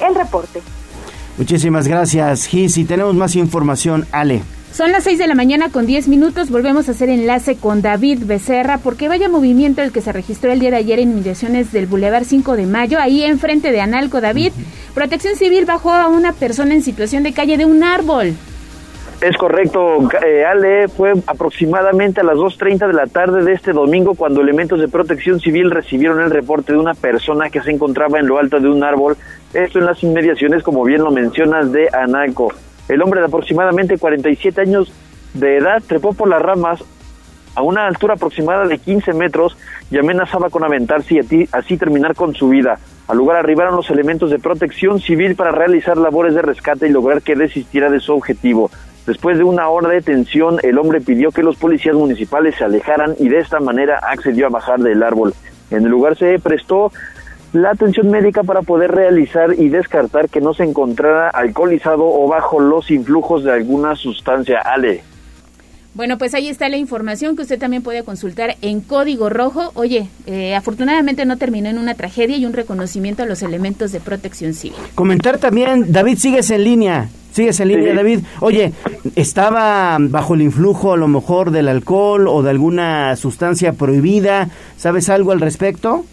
El 0.00 0.14
reporte. 0.14 0.62
Muchísimas 1.36 1.86
gracias, 1.86 2.46
Gis. 2.46 2.76
Y 2.78 2.84
tenemos 2.84 3.14
más 3.14 3.36
información, 3.36 4.06
Ale. 4.12 4.42
Son 4.72 4.92
las 4.92 5.04
6 5.04 5.18
de 5.18 5.26
la 5.26 5.34
mañana 5.34 5.70
con 5.70 5.86
10 5.86 6.08
minutos. 6.08 6.50
Volvemos 6.50 6.88
a 6.88 6.92
hacer 6.92 7.08
enlace 7.08 7.56
con 7.56 7.82
David 7.82 8.24
Becerra 8.26 8.78
porque 8.78 9.08
vaya 9.08 9.28
movimiento 9.28 9.82
el 9.82 9.92
que 9.92 10.00
se 10.00 10.12
registró 10.12 10.52
el 10.52 10.60
día 10.60 10.70
de 10.70 10.76
ayer 10.76 11.00
en 11.00 11.10
inmediaciones 11.10 11.72
del 11.72 11.86
Boulevard 11.86 12.24
5 12.24 12.54
de 12.54 12.66
Mayo, 12.66 12.98
ahí 13.00 13.24
enfrente 13.24 13.72
de 13.72 13.80
Analco 13.80 14.20
David. 14.20 14.52
Protección 14.94 15.36
Civil 15.36 15.64
bajó 15.64 15.90
a 15.90 16.08
una 16.08 16.32
persona 16.32 16.74
en 16.74 16.82
situación 16.82 17.22
de 17.22 17.32
calle 17.32 17.56
de 17.56 17.64
un 17.64 17.82
árbol. 17.82 18.36
Es 19.20 19.36
correcto, 19.36 20.08
eh, 20.24 20.44
Ale, 20.44 20.86
fue 20.86 21.12
aproximadamente 21.26 22.20
a 22.20 22.24
las 22.24 22.36
2.30 22.36 22.86
de 22.86 22.92
la 22.92 23.06
tarde 23.06 23.42
de 23.42 23.52
este 23.52 23.72
domingo 23.72 24.14
cuando 24.14 24.40
elementos 24.40 24.78
de 24.78 24.86
protección 24.86 25.40
civil 25.40 25.72
recibieron 25.72 26.20
el 26.20 26.30
reporte 26.30 26.72
de 26.72 26.78
una 26.78 26.94
persona 26.94 27.50
que 27.50 27.60
se 27.60 27.72
encontraba 27.72 28.20
en 28.20 28.28
lo 28.28 28.38
alto 28.38 28.60
de 28.60 28.68
un 28.68 28.84
árbol, 28.84 29.16
esto 29.54 29.80
en 29.80 29.86
las 29.86 30.00
inmediaciones, 30.04 30.62
como 30.62 30.84
bien 30.84 31.02
lo 31.02 31.10
mencionas, 31.10 31.72
de 31.72 31.88
Analco. 31.92 32.52
El 32.88 33.02
hombre 33.02 33.18
de 33.18 33.26
aproximadamente 33.26 33.98
47 33.98 34.60
años 34.60 34.92
de 35.34 35.56
edad 35.56 35.82
trepó 35.84 36.12
por 36.14 36.28
las 36.28 36.40
ramas 36.40 36.84
a 37.56 37.62
una 37.62 37.88
altura 37.88 38.14
aproximada 38.14 38.68
de 38.68 38.78
15 38.78 39.14
metros 39.14 39.56
y 39.90 39.98
amenazaba 39.98 40.48
con 40.48 40.62
aventarse 40.62 41.14
y 41.14 41.48
así 41.50 41.76
terminar 41.76 42.14
con 42.14 42.36
su 42.36 42.50
vida. 42.50 42.78
Al 43.08 43.16
lugar 43.16 43.38
arribaron 43.38 43.74
los 43.74 43.90
elementos 43.90 44.30
de 44.30 44.38
protección 44.38 45.00
civil 45.00 45.34
para 45.34 45.50
realizar 45.50 45.96
labores 45.96 46.34
de 46.34 46.42
rescate 46.42 46.86
y 46.86 46.92
lograr 46.92 47.22
que 47.22 47.34
desistiera 47.34 47.90
de 47.90 47.98
su 47.98 48.12
objetivo. 48.12 48.70
Después 49.08 49.38
de 49.38 49.44
una 49.44 49.70
hora 49.70 49.88
de 49.88 50.02
tensión, 50.02 50.58
el 50.62 50.76
hombre 50.76 51.00
pidió 51.00 51.30
que 51.30 51.42
los 51.42 51.56
policías 51.56 51.96
municipales 51.96 52.56
se 52.56 52.64
alejaran 52.64 53.14
y 53.18 53.30
de 53.30 53.38
esta 53.38 53.58
manera 53.58 53.98
accedió 54.06 54.44
a 54.44 54.50
bajar 54.50 54.80
del 54.80 55.02
árbol. 55.02 55.32
En 55.70 55.84
el 55.84 55.90
lugar 55.90 56.14
se 56.18 56.38
prestó 56.38 56.92
la 57.54 57.70
atención 57.70 58.10
médica 58.10 58.42
para 58.42 58.60
poder 58.60 58.90
realizar 58.90 59.54
y 59.56 59.70
descartar 59.70 60.28
que 60.28 60.42
no 60.42 60.52
se 60.52 60.64
encontrara 60.64 61.30
alcoholizado 61.30 62.04
o 62.04 62.28
bajo 62.28 62.60
los 62.60 62.90
influjos 62.90 63.44
de 63.44 63.52
alguna 63.52 63.96
sustancia. 63.96 64.60
Ale. 64.60 65.02
Bueno, 65.98 66.16
pues 66.16 66.32
ahí 66.34 66.46
está 66.46 66.68
la 66.68 66.76
información 66.76 67.34
que 67.34 67.42
usted 67.42 67.58
también 67.58 67.82
puede 67.82 68.04
consultar 68.04 68.56
en 68.62 68.80
Código 68.80 69.30
Rojo. 69.30 69.72
Oye, 69.74 70.08
eh, 70.26 70.54
afortunadamente 70.54 71.24
no 71.24 71.38
terminó 71.38 71.68
en 71.70 71.76
una 71.76 71.94
tragedia 71.94 72.36
y 72.36 72.46
un 72.46 72.52
reconocimiento 72.52 73.24
a 73.24 73.26
los 73.26 73.42
elementos 73.42 73.90
de 73.90 73.98
protección 73.98 74.54
civil. 74.54 74.78
Comentar 74.94 75.38
también, 75.38 75.90
David, 75.90 76.18
sigues 76.18 76.52
en 76.52 76.62
línea. 76.62 77.08
Sigues 77.32 77.58
en 77.58 77.66
línea, 77.66 77.94
David. 77.94 78.20
Oye, 78.38 78.72
¿estaba 79.16 79.96
bajo 79.98 80.34
el 80.34 80.42
influjo 80.42 80.92
a 80.92 80.96
lo 80.96 81.08
mejor 81.08 81.50
del 81.50 81.66
alcohol 81.66 82.28
o 82.28 82.44
de 82.44 82.50
alguna 82.50 83.16
sustancia 83.16 83.72
prohibida? 83.72 84.50
¿Sabes 84.76 85.08
algo 85.08 85.32
al 85.32 85.40
respecto? 85.40 86.04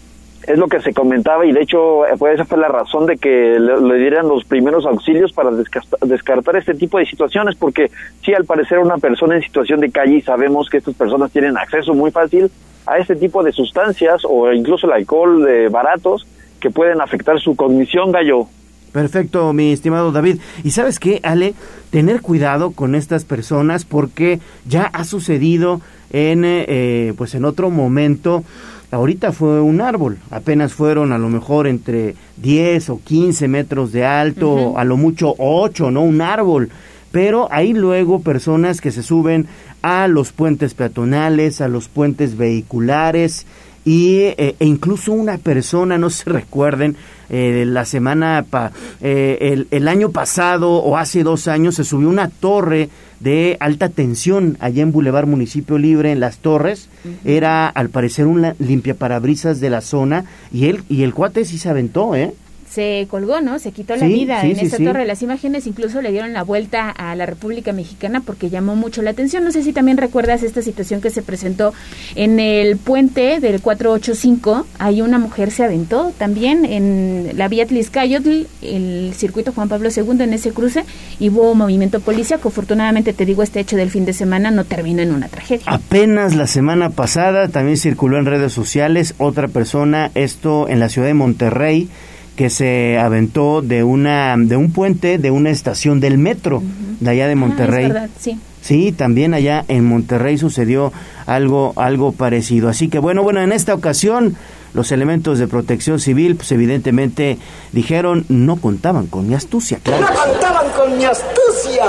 Es 0.46 0.58
lo 0.58 0.68
que 0.68 0.80
se 0.80 0.92
comentaba 0.92 1.44
y 1.44 1.52
de 1.52 1.62
hecho 1.62 2.06
eh, 2.06 2.14
pues 2.18 2.34
esa 2.34 2.44
fue 2.44 2.58
la 2.58 2.68
razón 2.68 3.06
de 3.06 3.16
que 3.16 3.58
le, 3.58 3.98
dieran 3.98 4.28
los 4.28 4.44
primeros 4.44 4.86
auxilios 4.86 5.32
para 5.32 5.50
descartar, 5.50 6.56
este 6.56 6.74
tipo 6.74 6.98
de 6.98 7.06
situaciones 7.06 7.56
porque 7.56 7.90
sí 8.24 8.32
al 8.32 8.44
parecer 8.44 8.78
una 8.78 8.98
persona 8.98 9.36
en 9.36 9.42
situación 9.42 9.80
de 9.80 9.90
calle 9.90 10.16
y 10.16 10.22
sabemos 10.22 10.68
que 10.70 10.78
estas 10.78 10.94
personas 10.94 11.32
tienen 11.32 11.56
acceso 11.58 11.94
muy 11.94 12.10
fácil 12.10 12.50
a 12.86 12.98
este 12.98 13.16
tipo 13.16 13.42
de 13.42 13.52
sustancias 13.52 14.22
o 14.24 14.52
incluso 14.52 14.86
el 14.86 14.92
alcohol 14.92 15.44
de 15.44 15.68
baratos 15.68 16.26
que 16.60 16.70
pueden 16.70 17.00
afectar 17.00 17.40
su 17.40 17.56
cognición 17.56 18.12
gallo 18.12 18.46
Perfecto, 18.92 19.52
mi 19.52 19.72
estimado 19.72 20.10
David. 20.10 20.38
Y 20.64 20.70
sabes 20.70 20.98
qué, 20.98 21.20
Ale, 21.22 21.52
tener 21.90 22.22
cuidado 22.22 22.70
con 22.70 22.94
estas 22.94 23.26
personas 23.26 23.84
porque 23.84 24.40
ya 24.66 24.84
ha 24.84 25.04
sucedido 25.04 25.82
en, 26.14 26.44
eh, 26.46 27.12
pues 27.18 27.34
en 27.34 27.44
otro 27.44 27.68
momento 27.68 28.42
ahorita 28.90 29.32
fue 29.32 29.60
un 29.60 29.80
árbol, 29.80 30.18
apenas 30.30 30.72
fueron 30.72 31.12
a 31.12 31.18
lo 31.18 31.28
mejor 31.28 31.66
entre 31.66 32.14
10 32.36 32.90
o 32.90 33.00
15 33.02 33.48
metros 33.48 33.92
de 33.92 34.04
alto, 34.04 34.78
a 34.78 34.84
lo 34.84 34.96
mucho 34.96 35.34
8, 35.38 35.90
¿no? 35.90 36.02
Un 36.02 36.20
árbol. 36.20 36.70
Pero 37.12 37.48
hay 37.50 37.72
luego 37.72 38.20
personas 38.20 38.80
que 38.80 38.90
se 38.90 39.02
suben 39.02 39.46
a 39.82 40.08
los 40.08 40.32
puentes 40.32 40.74
peatonales, 40.74 41.60
a 41.60 41.68
los 41.68 41.88
puentes 41.88 42.36
vehiculares 42.36 43.46
y, 43.86 44.18
eh, 44.36 44.56
e 44.58 44.66
incluso 44.66 45.12
una 45.12 45.38
persona, 45.38 45.96
no 45.96 46.10
se 46.10 46.28
recuerden, 46.28 46.96
eh, 47.30 47.64
la 47.66 47.84
semana, 47.84 48.44
pa, 48.50 48.72
eh, 49.00 49.38
el, 49.40 49.68
el, 49.70 49.86
año 49.88 50.10
pasado 50.10 50.72
o 50.72 50.96
hace 50.96 51.22
dos 51.22 51.46
años 51.46 51.76
se 51.76 51.84
subió 51.84 52.08
una 52.08 52.28
torre 52.28 52.90
de 53.20 53.56
alta 53.60 53.88
tensión 53.88 54.56
allá 54.60 54.82
en 54.82 54.90
Boulevard 54.90 55.26
Municipio 55.26 55.78
Libre, 55.78 56.10
en 56.10 56.20
Las 56.20 56.38
Torres. 56.38 56.88
Era 57.24 57.68
al 57.68 57.88
parecer 57.88 58.26
un 58.26 58.54
limpiaparabrisas 58.58 59.60
de 59.60 59.70
la 59.70 59.80
zona 59.80 60.24
y 60.52 60.66
él, 60.66 60.82
y 60.88 61.04
el 61.04 61.14
cuate 61.14 61.44
sí 61.44 61.56
se 61.56 61.68
aventó, 61.68 62.16
¿eh? 62.16 62.34
Se 62.76 63.06
colgó, 63.10 63.40
¿no? 63.40 63.58
Se 63.58 63.72
quitó 63.72 63.96
la 63.96 64.06
vida 64.06 64.42
en 64.42 64.58
esa 64.58 64.76
torre. 64.76 65.06
Las 65.06 65.22
imágenes 65.22 65.66
incluso 65.66 66.02
le 66.02 66.12
dieron 66.12 66.34
la 66.34 66.42
vuelta 66.42 66.90
a 66.90 67.16
la 67.16 67.24
República 67.24 67.72
Mexicana 67.72 68.20
porque 68.20 68.50
llamó 68.50 68.76
mucho 68.76 69.00
la 69.00 69.10
atención. 69.10 69.44
No 69.44 69.50
sé 69.50 69.62
si 69.62 69.72
también 69.72 69.96
recuerdas 69.96 70.42
esta 70.42 70.60
situación 70.60 71.00
que 71.00 71.08
se 71.08 71.22
presentó 71.22 71.72
en 72.16 72.38
el 72.38 72.76
puente 72.76 73.40
del 73.40 73.62
485. 73.62 74.66
Ahí 74.78 75.00
una 75.00 75.18
mujer 75.18 75.52
se 75.52 75.64
aventó 75.64 76.12
también 76.18 76.66
en 76.66 77.30
la 77.34 77.48
vía 77.48 77.64
Tliscayotl, 77.64 78.42
el 78.60 79.14
circuito 79.14 79.52
Juan 79.52 79.70
Pablo 79.70 79.88
II 79.88 80.20
en 80.20 80.34
ese 80.34 80.52
cruce, 80.52 80.84
y 81.18 81.30
hubo 81.30 81.54
movimiento 81.54 82.00
policíaco. 82.00 82.50
Afortunadamente, 82.50 83.14
te 83.14 83.24
digo, 83.24 83.42
este 83.42 83.60
hecho 83.60 83.78
del 83.78 83.90
fin 83.90 84.04
de 84.04 84.12
semana 84.12 84.50
no 84.50 84.64
terminó 84.64 85.00
en 85.00 85.14
una 85.14 85.28
tragedia. 85.28 85.64
Apenas 85.64 86.34
la 86.34 86.46
semana 86.46 86.90
pasada 86.90 87.48
también 87.48 87.78
circuló 87.78 88.18
en 88.18 88.26
redes 88.26 88.52
sociales 88.52 89.14
otra 89.16 89.48
persona, 89.48 90.10
esto 90.14 90.68
en 90.68 90.78
la 90.78 90.90
ciudad 90.90 91.08
de 91.08 91.14
Monterrey, 91.14 91.88
que 92.36 92.50
se 92.50 92.98
aventó 92.98 93.62
de 93.62 93.82
una 93.82 94.36
de 94.38 94.56
un 94.56 94.70
puente 94.70 95.18
de 95.18 95.30
una 95.30 95.50
estación 95.50 96.00
del 96.00 96.18
metro 96.18 96.62
de 97.00 97.10
allá 97.10 97.26
de 97.26 97.32
ah, 97.32 97.36
Monterrey. 97.36 97.92
sí. 98.18 98.38
Sí, 98.60 98.90
también 98.90 99.32
allá 99.32 99.64
en 99.68 99.84
Monterrey 99.84 100.38
sucedió 100.38 100.92
algo 101.26 101.72
algo 101.76 102.10
parecido. 102.10 102.68
Así 102.68 102.88
que 102.88 102.98
bueno, 102.98 103.22
bueno, 103.22 103.40
en 103.40 103.52
esta 103.52 103.72
ocasión 103.74 104.36
los 104.74 104.90
elementos 104.90 105.38
de 105.38 105.46
protección 105.46 106.00
civil 106.00 106.34
pues 106.34 106.50
evidentemente 106.50 107.38
dijeron 107.72 108.26
no 108.28 108.56
contaban 108.56 109.06
con 109.06 109.28
mi 109.28 109.34
astucia, 109.34 109.78
claro. 109.82 110.02
No 110.02 110.32
contaban 110.32 110.66
con 110.76 110.98
mi 110.98 111.04
astucia. 111.04 111.84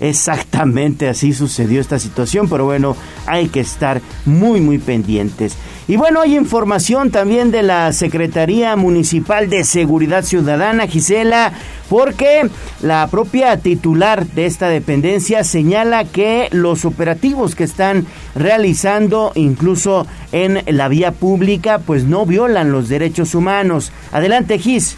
Exactamente 0.00 1.08
así 1.08 1.32
sucedió 1.32 1.80
esta 1.80 1.98
situación, 1.98 2.48
pero 2.48 2.64
bueno, 2.64 2.96
hay 3.26 3.48
que 3.48 3.60
estar 3.60 4.00
muy 4.24 4.60
muy 4.60 4.78
pendientes. 4.78 5.56
Y 5.86 5.96
bueno, 5.96 6.22
hay 6.22 6.34
información 6.36 7.10
también 7.10 7.50
de 7.50 7.62
la 7.62 7.92
Secretaría 7.92 8.74
Municipal 8.74 9.50
de 9.50 9.64
Seguridad 9.64 10.24
Ciudadana, 10.24 10.86
Gisela, 10.86 11.52
porque 11.90 12.48
la 12.80 13.06
propia 13.08 13.58
titular 13.58 14.26
de 14.26 14.46
esta 14.46 14.68
dependencia 14.68 15.44
señala 15.44 16.06
que 16.06 16.48
los 16.52 16.86
operativos 16.86 17.54
que 17.54 17.64
están 17.64 18.06
realizando, 18.34 19.32
incluso 19.34 20.06
en 20.32 20.62
la 20.66 20.88
vía 20.88 21.12
pública, 21.12 21.78
pues 21.78 22.04
no 22.04 22.24
violan 22.24 22.72
los 22.72 22.88
derechos 22.88 23.34
humanos. 23.34 23.92
Adelante, 24.10 24.58
Gis. 24.58 24.96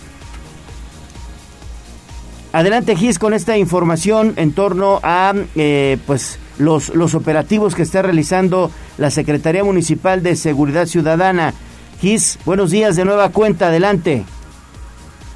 Adelante, 2.57 2.97
Gis, 2.97 3.19
con 3.19 3.35
esta 3.35 3.59
información 3.59 4.33
en 4.37 4.51
torno 4.55 4.99
a, 5.03 5.35
eh, 5.57 5.99
pues, 6.07 6.39
los, 6.57 6.89
los 6.89 7.15
operativos 7.15 7.75
que 7.75 7.83
está 7.83 8.01
realizando 8.01 8.71
la 8.97 9.11
Secretaría 9.11 9.63
Municipal 9.63 10.23
de 10.23 10.37
Seguridad 10.37 10.87
Ciudadana. 10.87 11.53
Gis, 12.01 12.39
buenos 12.47 12.71
días 12.71 12.97
de 12.97 13.05
nueva 13.05 13.29
cuenta, 13.29 13.67
adelante. 13.67 14.25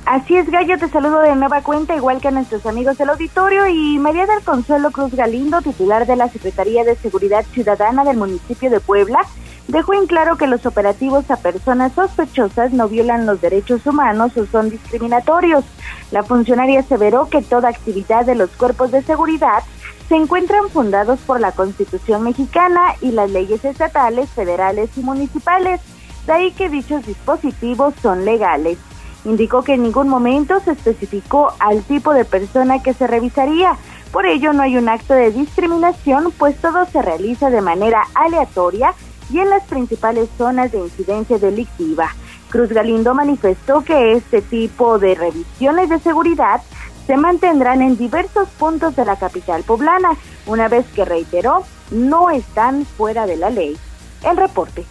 Así 0.07 0.35
es, 0.35 0.51
Gallo, 0.51 0.79
te 0.79 0.89
saludo 0.89 1.21
de 1.21 1.37
nueva 1.37 1.61
cuenta, 1.61 1.95
igual 1.95 2.23
que 2.23 2.29
a 2.29 2.31
nuestros 2.31 2.65
amigos 2.65 2.97
del 2.97 3.11
auditorio, 3.11 3.69
y 3.69 3.99
María 3.99 4.25
del 4.25 4.41
Consuelo 4.41 4.91
Cruz 4.91 5.15
Galindo, 5.15 5.61
titular 5.61 6.07
de 6.07 6.17
la 6.17 6.31
Secretaría 6.31 6.85
de 6.85 6.97
Seguridad 6.97 7.45
Ciudadana 7.53 8.03
del 8.03 8.17
municipio 8.17 8.71
de 8.71 8.81
Puebla, 8.81 9.19
dejó 9.71 9.95
en 9.95 10.07
claro 10.07 10.37
que 10.37 10.47
los 10.47 10.67
operativos 10.67 11.31
a 11.31 11.37
personas 11.37 11.93
sospechosas 11.93 12.73
no 12.73 12.89
violan 12.89 13.27
los 13.27 13.41
derechos 13.41 13.87
humanos 13.87 14.37
o 14.37 14.47
son 14.47 14.71
discriminatorios. 14.71 15.65
La 16.11 16.23
funcionaria 16.23 16.81
aseveró 16.81 17.29
que 17.29 17.43
toda 17.43 17.69
actividad 17.69 18.27
de 18.27 18.35
los 18.35 18.51
cuerpos 18.51 18.91
de 18.91 19.03
seguridad 19.03 19.63
se 20.09 20.17
encuentran 20.17 20.69
fundados 20.71 21.21
por 21.21 21.41
la 21.41 21.53
Constitución 21.53 22.25
mexicana 22.25 22.95
y 23.01 23.13
las 23.13 23.31
leyes 23.31 23.65
estatales, 23.65 24.29
federales 24.31 24.91
y 24.97 25.03
municipales, 25.03 25.81
de 26.27 26.33
ahí 26.33 26.51
que 26.53 26.69
dichos 26.69 27.07
dispositivos 27.07 27.95
son 28.03 28.25
legales. 28.25 28.79
Indicó 29.25 29.63
que 29.63 29.75
en 29.75 29.85
ningún 29.85 30.09
momento 30.09 30.59
se 30.61 30.73
especificó 30.73 31.53
al 31.61 31.83
tipo 31.83 32.13
de 32.13 32.25
persona 32.25 32.83
que 32.83 32.95
se 32.95 33.07
revisaría, 33.07 33.77
por 34.11 34.27
ello 34.27 34.53
no 34.53 34.63
hay 34.65 34.77
un 34.77 34.89
acto 34.89 35.15
de 35.15 35.31
discriminación, 35.31 36.33
pues 36.37 36.57
todo 36.57 36.85
se 36.87 37.01
realiza 37.01 37.49
de 37.49 37.61
manera 37.61 38.03
aleatoria 38.15 38.93
y 39.33 39.39
en 39.39 39.51
las 39.51 39.65
principales 39.65 40.29
zonas 40.37 40.73
de 40.73 40.79
incidencia 40.79 41.39
delictiva. 41.39 42.09
Cruz 42.51 42.71
Galindo 42.71 43.15
manifestó 43.15 43.83
que 43.83 44.13
este 44.13 44.43
tipo 44.43 44.99
de 44.99 45.15
revisiones 45.15 45.89
de 45.89 46.01
seguridad 46.01 46.63
se 47.07 47.17
mantendrán 47.17 47.83
en 47.83 47.97
diversos 47.97 48.49
puntos 48.51 48.97
de 48.97 49.05
la 49.05 49.17
capital 49.17 49.63
poblana, 49.63 50.11
una 50.47 50.69
vez 50.69 50.87
que 50.95 51.05
reiteró, 51.05 51.65
no 51.91 52.31
están 52.31 52.85
fuera 52.85 53.27
de 53.27 53.37
la 53.37 53.51
ley. 53.51 53.77
El 54.23 54.37
reporte. 54.37 54.85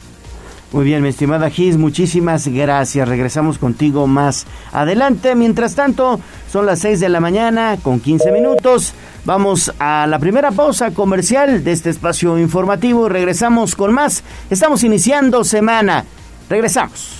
Muy 0.71 0.85
bien, 0.85 1.01
mi 1.01 1.09
estimada 1.09 1.49
Gis, 1.49 1.77
muchísimas 1.77 2.47
gracias. 2.47 3.07
Regresamos 3.07 3.57
contigo 3.57 4.05
más 4.05 4.45
adelante. 4.71 5.33
Mientras 5.33 5.73
tanto, 5.73 6.19
son 6.51 6.67
las 6.67 6.79
6 6.79 6.99
de 6.99 7.09
la 7.09 7.19
mañana 7.19 7.77
con 7.81 7.99
15 7.99 8.31
minutos. 8.31 8.93
Vamos 9.25 9.73
a 9.79 10.05
la 10.07 10.19
primera 10.19 10.51
pausa 10.51 10.91
comercial 10.91 11.63
de 11.63 11.71
este 11.71 11.89
espacio 11.89 12.37
informativo 12.37 13.09
regresamos 13.09 13.75
con 13.75 13.93
más. 13.93 14.23
Estamos 14.51 14.83
iniciando 14.83 15.43
semana. 15.43 16.05
Regresamos. 16.49 17.19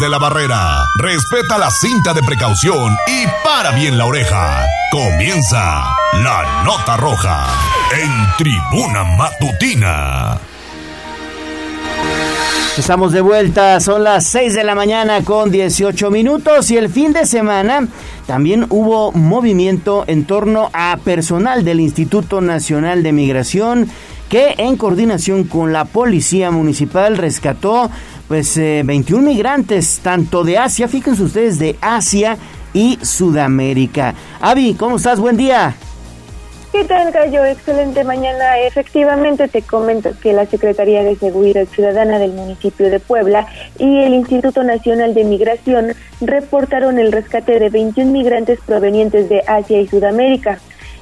Desde 0.00 0.12
la 0.12 0.18
barrera, 0.18 0.78
respeta 0.96 1.58
la 1.58 1.70
cinta 1.70 2.14
de 2.14 2.22
precaución 2.22 2.96
y 3.06 3.26
para 3.44 3.72
bien 3.72 3.98
la 3.98 4.06
oreja. 4.06 4.64
Comienza 4.90 5.94
la 6.14 6.62
nota 6.64 6.96
roja 6.96 7.46
en 8.02 8.10
tribuna 8.38 9.04
matutina. 9.04 10.40
Estamos 12.78 13.12
de 13.12 13.20
vuelta, 13.20 13.78
son 13.80 14.04
las 14.04 14.24
6 14.28 14.54
de 14.54 14.64
la 14.64 14.74
mañana 14.74 15.22
con 15.22 15.50
18 15.50 16.10
minutos 16.10 16.70
y 16.70 16.78
el 16.78 16.88
fin 16.88 17.12
de 17.12 17.26
semana 17.26 17.86
también 18.26 18.64
hubo 18.70 19.12
movimiento 19.12 20.04
en 20.06 20.24
torno 20.24 20.70
a 20.72 20.96
personal 21.04 21.62
del 21.62 21.78
Instituto 21.78 22.40
Nacional 22.40 23.02
de 23.02 23.12
Migración 23.12 23.90
que 24.30 24.54
en 24.58 24.76
coordinación 24.76 25.44
con 25.44 25.74
la 25.74 25.84
Policía 25.84 26.50
Municipal 26.52 27.18
rescató 27.18 27.90
pues 28.30 28.56
21 28.56 29.22
eh, 29.22 29.34
migrantes 29.34 29.98
tanto 30.04 30.44
de 30.44 30.56
Asia, 30.56 30.86
fíjense 30.86 31.24
ustedes, 31.24 31.58
de 31.58 31.74
Asia 31.80 32.38
y 32.72 32.96
Sudamérica. 33.02 34.14
Avi, 34.40 34.74
¿cómo 34.74 34.98
estás? 34.98 35.18
Buen 35.18 35.36
día. 35.36 35.74
¿Qué 36.70 36.84
tal, 36.84 37.10
Gallo? 37.10 37.44
Excelente 37.44 38.04
mañana. 38.04 38.60
Efectivamente, 38.60 39.48
te 39.48 39.62
comento 39.62 40.10
que 40.22 40.32
la 40.32 40.46
Secretaría 40.46 41.02
de 41.02 41.16
Seguridad 41.16 41.66
Ciudadana 41.74 42.20
del 42.20 42.30
municipio 42.30 42.88
de 42.88 43.00
Puebla 43.00 43.48
y 43.80 43.98
el 44.02 44.14
Instituto 44.14 44.62
Nacional 44.62 45.12
de 45.12 45.24
Migración 45.24 45.92
reportaron 46.20 47.00
el 47.00 47.10
rescate 47.10 47.58
de 47.58 47.68
21 47.68 48.12
migrantes 48.12 48.60
provenientes 48.64 49.28
de 49.28 49.42
Asia 49.48 49.80
y 49.80 49.88
Sudamérica. 49.88 50.60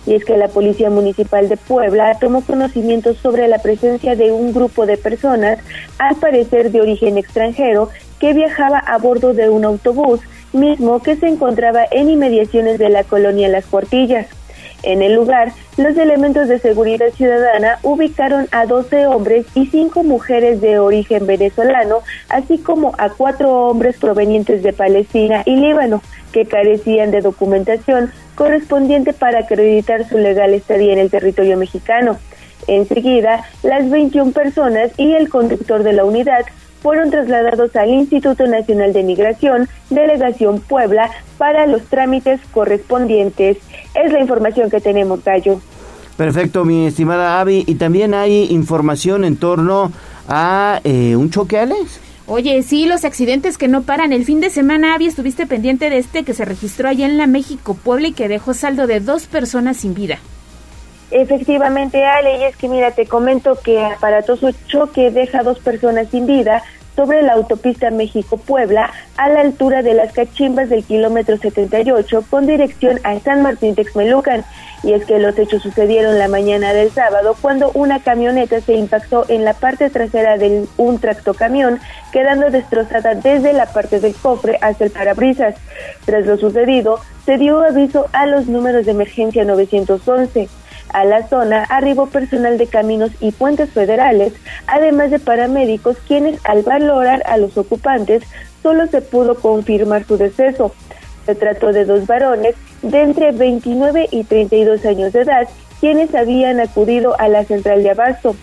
Y 0.09 0.15
es 0.15 0.25
que 0.25 0.39
la 0.39 0.49
Policía 0.49 0.89
Municipal 0.89 1.51
de 1.51 1.59
Puebla 1.59 2.17
tomó 2.19 2.41
conocimiento 2.41 3.13
sobre 3.13 3.47
la 3.47 3.59
presencia 3.59 4.17
de 4.17 4.33
un 4.33 4.55
grupo 4.55 4.87
de 4.87 4.97
personas, 4.97 5.59
al 5.99 6.17
parecer 6.17 6.71
de 6.71 6.81
origen 6.81 7.19
extranjero, 7.19 7.91
que 8.19 8.33
viajaba 8.33 8.79
a 8.79 8.97
bordo 8.97 9.35
de 9.35 9.51
un 9.51 9.67
autobús, 9.67 10.21
mismo 10.55 11.03
que 11.03 11.17
se 11.17 11.29
encontraba 11.29 11.83
en 11.91 12.09
inmediaciones 12.09 12.79
de 12.79 12.89
la 12.89 13.05
colonia 13.05 13.51
Las 13.51 13.67
Cuartillas. 13.67 14.29
En 14.83 15.03
el 15.03 15.15
lugar, 15.15 15.53
los 15.77 15.95
elementos 15.99 16.49
de 16.49 16.59
seguridad 16.59 17.11
ciudadana 17.11 17.79
ubicaron 17.83 18.49
a 18.51 18.65
12 18.65 19.09
hombres 19.09 19.45
y 19.55 19.67
5 19.67 20.05
mujeres 20.05 20.63
de 20.63 20.79
origen 20.79 21.27
venezolano, 21.27 21.99
así 22.31 22.57
como 22.57 22.93
a 22.97 23.11
4 23.11 23.51
hombres 23.51 23.99
provenientes 23.99 24.63
de 24.63 24.73
Palestina 24.73 25.43
y 25.45 25.57
Líbano, 25.57 26.01
que 26.33 26.47
carecían 26.47 27.11
de 27.11 27.21
documentación 27.21 28.11
correspondiente 28.39 29.13
para 29.13 29.41
acreditar 29.41 30.09
su 30.09 30.17
legal 30.17 30.55
estadía 30.55 30.93
en 30.93 31.01
el 31.01 31.11
territorio 31.11 31.59
mexicano. 31.59 32.19
Enseguida, 32.69 33.45
las 33.65 33.91
21 33.91 34.31
personas 34.31 34.93
y 34.97 35.13
el 35.15 35.29
conductor 35.29 35.83
de 35.83 35.93
la 35.93 36.05
unidad 36.05 36.47
fueron 36.81 37.11
trasladados 37.11 37.75
al 37.75 37.89
Instituto 37.89 38.47
Nacional 38.47 38.93
de 38.93 39.03
Migración, 39.03 39.69
Delegación 39.91 40.61
Puebla, 40.61 41.11
para 41.37 41.67
los 41.67 41.83
trámites 41.87 42.41
correspondientes. 42.53 43.59
Es 43.95 44.13
la 44.13 44.21
información 44.21 44.71
que 44.71 44.81
tenemos, 44.81 45.25
Gallo. 45.25 45.61
Perfecto, 46.17 46.65
mi 46.65 46.87
estimada 46.87 47.41
Avi. 47.41 47.65
¿Y 47.67 47.75
también 47.75 48.15
hay 48.15 48.47
información 48.51 49.25
en 49.25 49.37
torno 49.37 49.91
a 50.29 50.81
eh, 50.85 51.17
un 51.17 51.31
choque, 51.31 51.59
Alex? 51.59 52.01
Oye, 52.31 52.63
sí, 52.63 52.85
los 52.85 53.07
accidentes 53.07 53.57
que 53.57 53.69
no 53.69 53.85
paran. 53.85 54.13
El 54.13 54.27
fin 54.27 54.41
de 54.41 54.51
semana, 54.51 54.95
Avi, 54.95 55.07
estuviste 55.07 55.47
pendiente 55.47 55.89
de 55.89 55.97
este 55.97 56.25
que 56.25 56.35
se 56.35 56.45
registró 56.45 56.87
allá 56.87 57.07
en 57.07 57.17
la 57.17 57.27
México 57.27 57.73
Puebla 57.73 58.09
y 58.09 58.13
que 58.13 58.29
dejó 58.29 58.53
saldo 58.53 58.87
de 58.87 59.01
dos 59.01 59.27
personas 59.27 59.79
sin 59.79 59.95
vida. 59.95 60.19
Efectivamente, 61.11 62.05
Ale, 62.05 62.39
y 62.39 62.45
es 62.45 62.55
que 62.57 62.69
mira, 62.69 62.91
te 62.91 63.07
comento 63.07 63.59
que 63.65 63.83
aparatoso 63.83 64.51
choque 64.67 65.11
deja 65.11 65.43
dos 65.43 65.59
personas 65.59 66.09
sin 66.11 66.27
vida 66.27 66.63
sobre 66.99 67.23
la 67.23 67.35
autopista 67.35 67.93
México-Puebla 67.93 68.91
a 69.17 69.29
la 69.29 69.43
altura 69.43 69.83
de 69.83 69.95
las 69.95 70.13
cachimbas 70.13 70.69
del 70.69 70.83
kilómetro 70.83 71.37
78 71.37 72.25
con 72.29 72.45
dirección 72.45 72.99
a 73.05 73.17
San 73.21 73.41
Martín 73.43 73.77
Texmelucan. 73.77 74.45
Y 74.83 74.95
es 74.95 75.05
que 75.05 75.21
los 75.21 75.39
hechos 75.39 75.63
sucedieron 75.63 76.19
la 76.19 76.27
mañana 76.27 76.73
del 76.73 76.91
sábado 76.91 77.37
cuando 77.41 77.71
una 77.75 78.01
camioneta 78.01 78.61
se 78.63 78.75
impactó 78.75 79.25
en 79.29 79.45
la 79.45 79.55
parte 79.55 79.91
trasera 79.91 80.39
de 80.39 80.67
un 80.77 80.99
tractocamión, 80.99 81.79
quedando 82.11 82.51
destrozada 82.51 83.15
desde 83.15 83.53
la 83.53 83.67
parte 83.67 84.01
del 84.01 84.17
cofre 84.17 84.59
hasta 84.61 84.85
el 84.85 84.91
parabrisas. 84.91 85.55
Tras 86.05 86.27
lo 86.27 86.37
sucedido, 86.37 86.99
se 87.25 87.39
dio 87.39 87.63
aviso 87.63 88.07
a 88.13 88.27
los 88.27 88.49
números 88.49 88.87
de 88.87 88.91
emergencia 88.91 89.45
911. 89.45 90.49
A 90.93 91.05
la 91.05 91.29
zona 91.29 91.65
arribó 91.65 92.07
personal 92.07 92.59
de 92.59 92.67
caminos 92.67 93.11
y 93.21 93.33
puentes 93.33 93.71
federales, 93.71 94.33
además 94.67 95.11
de 95.11 95.19
paramédicos, 95.19 95.97
quienes 96.07 96.41
al 96.45 96.63
valorar 96.63 97.23
a 97.27 97.37
los 97.37 97.57
ocupantes 97.59 98.23
solo 98.63 98.87
se 98.87 99.03
pudo 99.03 99.35
confirmar 99.35 100.05
su 100.05 100.17
deceso. 100.17 100.75
Se 101.27 101.35
trató 101.35 101.73
de 101.73 101.85
dos 101.85 102.07
varones 102.07 102.55
de 102.83 103.03
entre 103.03 103.33
29 103.33 104.09
y 104.11 104.25
32 104.25 104.85
años 104.87 105.13
de 105.13 105.21
edad, 105.21 105.49
quienes 105.81 106.15
habían 106.15 106.61
acudido 106.61 107.19
a 107.21 107.29
la 107.29 107.45
central 107.45 107.83
de 107.83 107.91
abasto. 107.91 108.35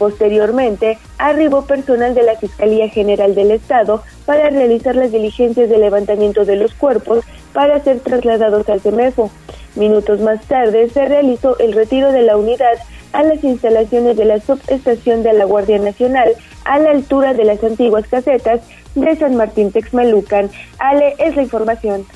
Posteriormente, 0.00 0.96
arribó 1.18 1.66
personal 1.66 2.14
de 2.14 2.22
la 2.22 2.34
Fiscalía 2.36 2.88
General 2.88 3.34
del 3.34 3.50
Estado 3.50 4.02
para 4.24 4.48
realizar 4.48 4.96
las 4.96 5.12
diligencias 5.12 5.68
de 5.68 5.76
levantamiento 5.76 6.46
de 6.46 6.56
los 6.56 6.72
cuerpos 6.72 7.22
para 7.52 7.84
ser 7.84 8.00
trasladados 8.00 8.66
al 8.70 8.80
CEMEFO. 8.80 9.30
Minutos 9.74 10.20
más 10.20 10.40
tarde 10.46 10.88
se 10.88 11.04
realizó 11.04 11.58
el 11.58 11.74
retiro 11.74 12.12
de 12.12 12.22
la 12.22 12.38
unidad 12.38 12.78
a 13.12 13.22
las 13.24 13.44
instalaciones 13.44 14.16
de 14.16 14.24
la 14.24 14.40
subestación 14.40 15.22
de 15.22 15.34
la 15.34 15.44
Guardia 15.44 15.78
Nacional 15.78 16.30
a 16.64 16.78
la 16.78 16.92
altura 16.92 17.34
de 17.34 17.44
las 17.44 17.62
antiguas 17.62 18.08
casetas 18.08 18.62
de 18.94 19.16
San 19.16 19.36
Martín 19.36 19.70
Texmelucan. 19.70 20.48
Ale, 20.78 21.14
es 21.18 21.36
la 21.36 21.42
información. 21.42 22.06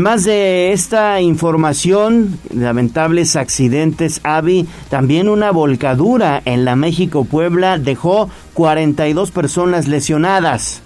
Más 0.00 0.24
de 0.24 0.72
esta 0.72 1.20
información, 1.20 2.38
lamentables 2.54 3.36
accidentes, 3.36 4.20
Avi, 4.22 4.66
también 4.88 5.28
una 5.28 5.50
volcadura 5.50 6.40
en 6.46 6.64
la 6.64 6.74
México 6.74 7.26
Puebla 7.26 7.76
dejó 7.76 8.30
42 8.54 9.30
personas 9.30 9.88
lesionadas. 9.88 10.80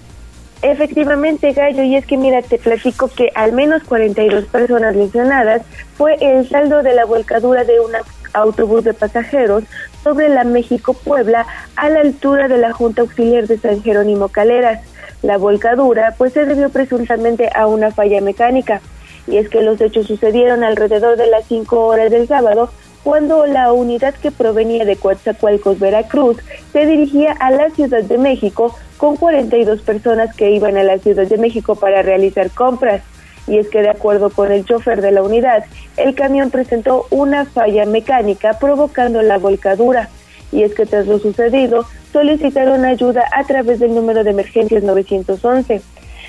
Efectivamente, 0.62 1.52
Gallo, 1.52 1.84
y 1.84 1.94
es 1.94 2.04
que 2.06 2.16
mira, 2.16 2.42
te 2.42 2.58
platico 2.58 3.06
que 3.06 3.30
al 3.36 3.52
menos 3.52 3.84
42 3.84 4.46
personas 4.46 4.96
lesionadas 4.96 5.62
fue 5.96 6.16
el 6.20 6.48
saldo 6.48 6.82
de 6.82 6.94
la 6.94 7.04
volcadura 7.04 7.62
de 7.62 7.78
un 7.78 7.92
autobús 8.32 8.82
de 8.82 8.94
pasajeros 8.94 9.62
sobre 10.02 10.28
la 10.28 10.42
México-Puebla 10.42 11.46
a 11.76 11.88
la 11.88 12.00
altura 12.00 12.48
de 12.48 12.58
la 12.58 12.72
Junta 12.72 13.02
Auxiliar 13.02 13.46
de 13.46 13.58
San 13.58 13.80
Jerónimo 13.80 14.26
Caleras. 14.26 14.80
La 15.22 15.38
volcadura 15.38 16.16
pues 16.18 16.32
se 16.32 16.46
debió 16.46 16.68
presuntamente 16.68 17.48
a 17.54 17.68
una 17.68 17.92
falla 17.92 18.20
mecánica 18.20 18.80
y 19.26 19.38
es 19.38 19.48
que 19.48 19.62
los 19.62 19.80
hechos 19.80 20.06
sucedieron 20.06 20.64
alrededor 20.64 21.16
de 21.16 21.26
las 21.26 21.46
5 21.46 21.86
horas 21.86 22.10
del 22.10 22.28
sábado 22.28 22.70
cuando 23.04 23.44
la 23.44 23.70
unidad 23.72 24.14
que 24.14 24.30
provenía 24.30 24.86
de 24.86 24.96
Coatzacoalcos, 24.96 25.78
Veracruz, 25.78 26.38
se 26.72 26.86
dirigía 26.86 27.32
a 27.32 27.50
la 27.50 27.68
Ciudad 27.70 28.02
de 28.02 28.16
México 28.16 28.74
con 28.96 29.16
42 29.16 29.82
personas 29.82 30.34
que 30.34 30.50
iban 30.52 30.78
a 30.78 30.82
la 30.82 30.98
Ciudad 30.98 31.26
de 31.26 31.36
México 31.36 31.74
para 31.74 32.00
realizar 32.00 32.50
compras. 32.50 33.02
Y 33.46 33.58
es 33.58 33.68
que 33.68 33.82
de 33.82 33.90
acuerdo 33.90 34.30
con 34.30 34.50
el 34.50 34.64
chofer 34.64 35.02
de 35.02 35.12
la 35.12 35.22
unidad, 35.22 35.66
el 35.98 36.14
camión 36.14 36.50
presentó 36.50 37.06
una 37.10 37.44
falla 37.44 37.84
mecánica 37.84 38.58
provocando 38.58 39.20
la 39.20 39.36
volcadura. 39.36 40.08
Y 40.50 40.62
es 40.62 40.72
que 40.74 40.86
tras 40.86 41.06
lo 41.06 41.18
sucedido, 41.18 41.84
solicitaron 42.10 42.86
ayuda 42.86 43.24
a 43.32 43.44
través 43.44 43.80
del 43.80 43.94
número 43.94 44.24
de 44.24 44.30
emergencias 44.30 44.82
911. 44.82 45.82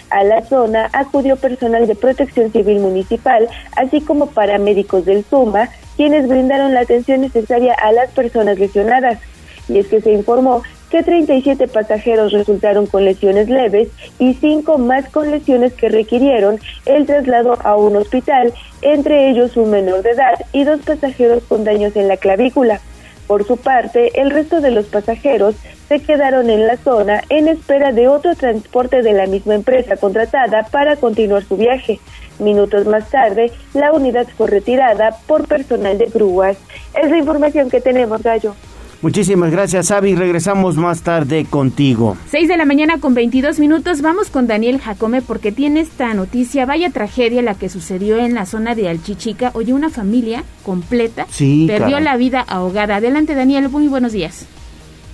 A 0.10 0.24
la 0.24 0.44
zona 0.44 0.90
acudió 0.94 1.36
personal 1.36 1.88
de 1.88 1.96
protección 1.96 2.52
civil 2.52 2.80
municipal, 2.80 3.48
así 3.76 4.02
como 4.02 4.28
paramédicos 4.28 5.06
del 5.06 5.26
SUMA, 5.26 5.70
quienes 5.98 6.28
brindaron 6.28 6.74
la 6.74 6.82
atención 6.82 7.22
necesaria 7.22 7.74
a 7.74 7.92
las 7.92 8.12
personas 8.12 8.60
lesionadas. 8.60 9.20
Y 9.68 9.80
es 9.80 9.88
que 9.88 10.02
se 10.02 10.12
informó 10.12 10.62
que 10.90 11.04
37 11.04 11.68
pasajeros 11.68 12.32
resultaron 12.32 12.86
con 12.86 13.04
lesiones 13.04 13.50
leves 13.50 13.90
y 14.20 14.36
5 14.36 14.78
más 14.78 15.10
con 15.10 15.32
lesiones 15.32 15.74
que 15.74 15.90
requirieron 15.90 16.60
el 16.86 17.06
traslado 17.06 17.58
a 17.64 17.76
un 17.76 17.96
hospital, 17.96 18.54
entre 18.82 19.30
ellos 19.30 19.58
un 19.58 19.72
menor 19.72 20.04
de 20.04 20.12
edad 20.12 20.40
y 20.54 20.64
dos 20.64 20.82
pasajeros 20.82 21.44
con 21.44 21.64
daños 21.64 21.96
en 21.96 22.08
la 22.08 22.18
clavícula. 22.18 22.80
Por 23.28 23.46
su 23.46 23.58
parte, 23.58 24.22
el 24.22 24.30
resto 24.30 24.62
de 24.62 24.72
los 24.72 24.86
pasajeros 24.86 25.56
se 25.88 26.00
quedaron 26.00 26.50
en 26.50 26.68
la 26.68 26.78
zona 26.78 27.24
en 27.30 27.48
espera 27.48 27.92
de 27.92 28.08
otro 28.08 28.36
transporte 28.36 29.02
de 29.02 29.14
la 29.14 29.26
misma 29.26 29.56
empresa 29.56 29.98
contratada 29.98 30.64
para 30.72 30.96
continuar 30.96 31.44
su 31.44 31.58
viaje. 31.58 32.00
Minutos 32.38 32.86
más 32.86 33.10
tarde, 33.10 33.52
la 33.74 33.94
unidad 33.94 34.28
fue 34.38 34.48
retirada 34.48 35.18
por 35.26 35.48
personal 35.48 35.98
de 35.98 36.06
grúas. 36.06 36.58
Es 37.02 37.10
la 37.10 37.18
información 37.18 37.70
que 37.70 37.82
tenemos, 37.82 38.22
Gallo. 38.22 38.56
Muchísimas 39.02 39.52
gracias, 39.52 39.92
Avi. 39.92 40.16
Regresamos 40.16 40.78
más 40.78 41.04
tarde 41.04 41.46
contigo. 41.50 42.18
6 42.30 42.48
de 42.48 42.58
la 42.58 42.66
mañana 42.66 43.00
con 43.00 43.14
22 43.14 43.60
minutos. 43.60 44.02
Vamos 44.02 44.30
con 44.30 44.48
Daniel 44.48 44.80
Jacome 44.80 45.22
porque 45.22 45.52
tiene 45.52 45.82
esta 45.82 46.14
noticia. 46.14 46.66
Vaya 46.66 46.90
tragedia 46.90 47.42
la 47.42 47.56
que 47.56 47.70
sucedió 47.70 48.18
en 48.18 48.34
la 48.34 48.46
zona 48.46 48.74
de 48.74 48.90
Alchichica. 48.90 49.52
Oye, 49.54 49.74
una 49.74 49.90
familia 49.90 50.44
completa 50.64 51.28
perdió 51.68 52.00
la 52.00 52.18
vida 52.18 52.42
ahogada. 52.42 52.96
Adelante, 52.98 53.36
Daniel. 53.36 53.70
Muy 53.70 53.88
buenos 53.88 54.14
días. 54.14 54.48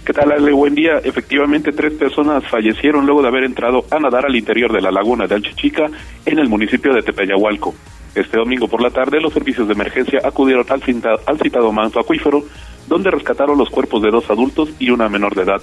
¿Qué 0.05 0.13
tal, 0.13 0.31
Ale? 0.31 0.51
Buen 0.51 0.73
día. 0.73 0.97
Efectivamente, 1.03 1.71
tres 1.71 1.93
personas 1.93 2.43
fallecieron 2.49 3.05
luego 3.05 3.21
de 3.21 3.27
haber 3.27 3.43
entrado 3.43 3.85
a 3.91 3.99
nadar 3.99 4.25
al 4.25 4.35
interior 4.35 4.71
de 4.73 4.81
la 4.81 4.91
laguna 4.91 5.27
de 5.27 5.35
Alchichica 5.35 5.87
en 6.25 6.39
el 6.39 6.49
municipio 6.49 6.93
de 6.93 7.03
Tepeyahualco. 7.03 7.75
Este 8.13 8.37
domingo 8.37 8.67
por 8.67 8.81
la 8.81 8.89
tarde, 8.89 9.21
los 9.21 9.33
servicios 9.33 9.67
de 9.67 9.73
emergencia 9.73 10.19
acudieron 10.23 10.65
al, 10.69 11.39
citado 11.39 11.71
manto 11.71 11.99
acuífero, 11.99 12.43
donde 12.87 13.09
rescataron 13.09 13.57
los 13.57 13.69
cuerpos 13.69 14.01
de 14.01 14.11
dos 14.11 14.29
adultos 14.29 14.69
y 14.79 14.89
una 14.89 15.07
menor 15.07 15.33
de 15.33 15.43
edad. 15.43 15.61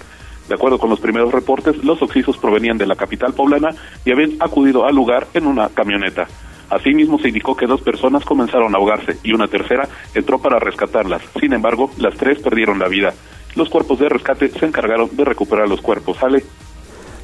De 0.48 0.54
acuerdo 0.54 0.78
con 0.78 0.88
los 0.88 1.00
primeros 1.00 1.30
reportes, 1.30 1.84
los 1.84 2.00
oxisos 2.00 2.38
provenían 2.38 2.78
de 2.78 2.86
la 2.86 2.96
capital 2.96 3.34
poblana 3.34 3.68
y 4.04 4.12
habían 4.12 4.36
acudido 4.40 4.86
al 4.86 4.94
lugar 4.94 5.26
en 5.34 5.46
una 5.46 5.68
camioneta. 5.68 6.26
Asimismo, 6.70 7.18
se 7.18 7.28
indicó 7.28 7.54
que 7.54 7.66
dos 7.66 7.82
personas 7.82 8.24
comenzaron 8.24 8.74
a 8.74 8.78
ahogarse 8.78 9.18
y 9.22 9.32
una 9.32 9.46
tercera 9.48 9.86
entró 10.14 10.38
para 10.38 10.58
rescatarlas. 10.58 11.22
Sin 11.38 11.52
embargo, 11.52 11.90
las 11.98 12.16
tres 12.16 12.38
perdieron 12.38 12.78
la 12.78 12.88
vida. 12.88 13.12
Los 13.56 13.68
cuerpos 13.68 13.98
de 13.98 14.08
rescate 14.08 14.48
se 14.48 14.66
encargaron 14.66 15.10
de 15.12 15.24
recuperar 15.24 15.68
los 15.68 15.82
cuerpos. 15.82 16.16
¿Sale? 16.16 16.42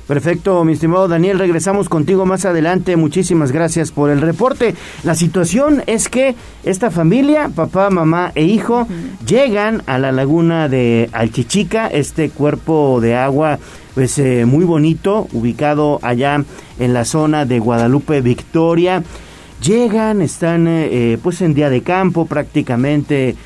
Perfecto, 0.07 0.63
mi 0.65 0.75
estimado 0.75 1.09
Daniel, 1.09 1.39
regresamos 1.39 1.89
contigo 1.89 2.27
más 2.27 2.45
adelante. 2.45 2.95
Muchísimas 2.97 3.53
gracias 3.53 3.91
por 3.91 4.11
el 4.11 4.21
reporte. 4.21 4.75
La 5.03 5.15
situación 5.15 5.83
es 5.87 6.11
que 6.11 6.35
esta 6.63 6.91
familia, 6.91 7.49
papá, 7.49 7.89
mamá 7.89 8.31
e 8.35 8.45
hijo, 8.45 8.87
llegan 9.27 9.83
a 9.87 9.99
la 9.99 10.13
laguna 10.13 10.69
de 10.69 11.09
Alchichica, 11.13 11.87
este 11.87 12.29
cuerpo 12.29 13.01
de 13.01 13.17
agua 13.17 13.59
pues 13.95 14.19
eh, 14.19 14.45
muy 14.45 14.65
bonito, 14.65 15.29
ubicado 15.33 16.01
allá 16.03 16.45
en 16.79 16.93
la 16.93 17.07
zona 17.07 17.47
de 17.47 17.59
Guadalupe 17.61 18.21
Victoria. 18.21 19.03
Llegan, 19.63 20.21
están 20.21 20.67
eh, 20.69 21.17
pues 21.23 21.41
en 21.41 21.55
día 21.55 21.71
de 21.71 21.81
campo 21.81 22.27
prácticamente 22.27 23.37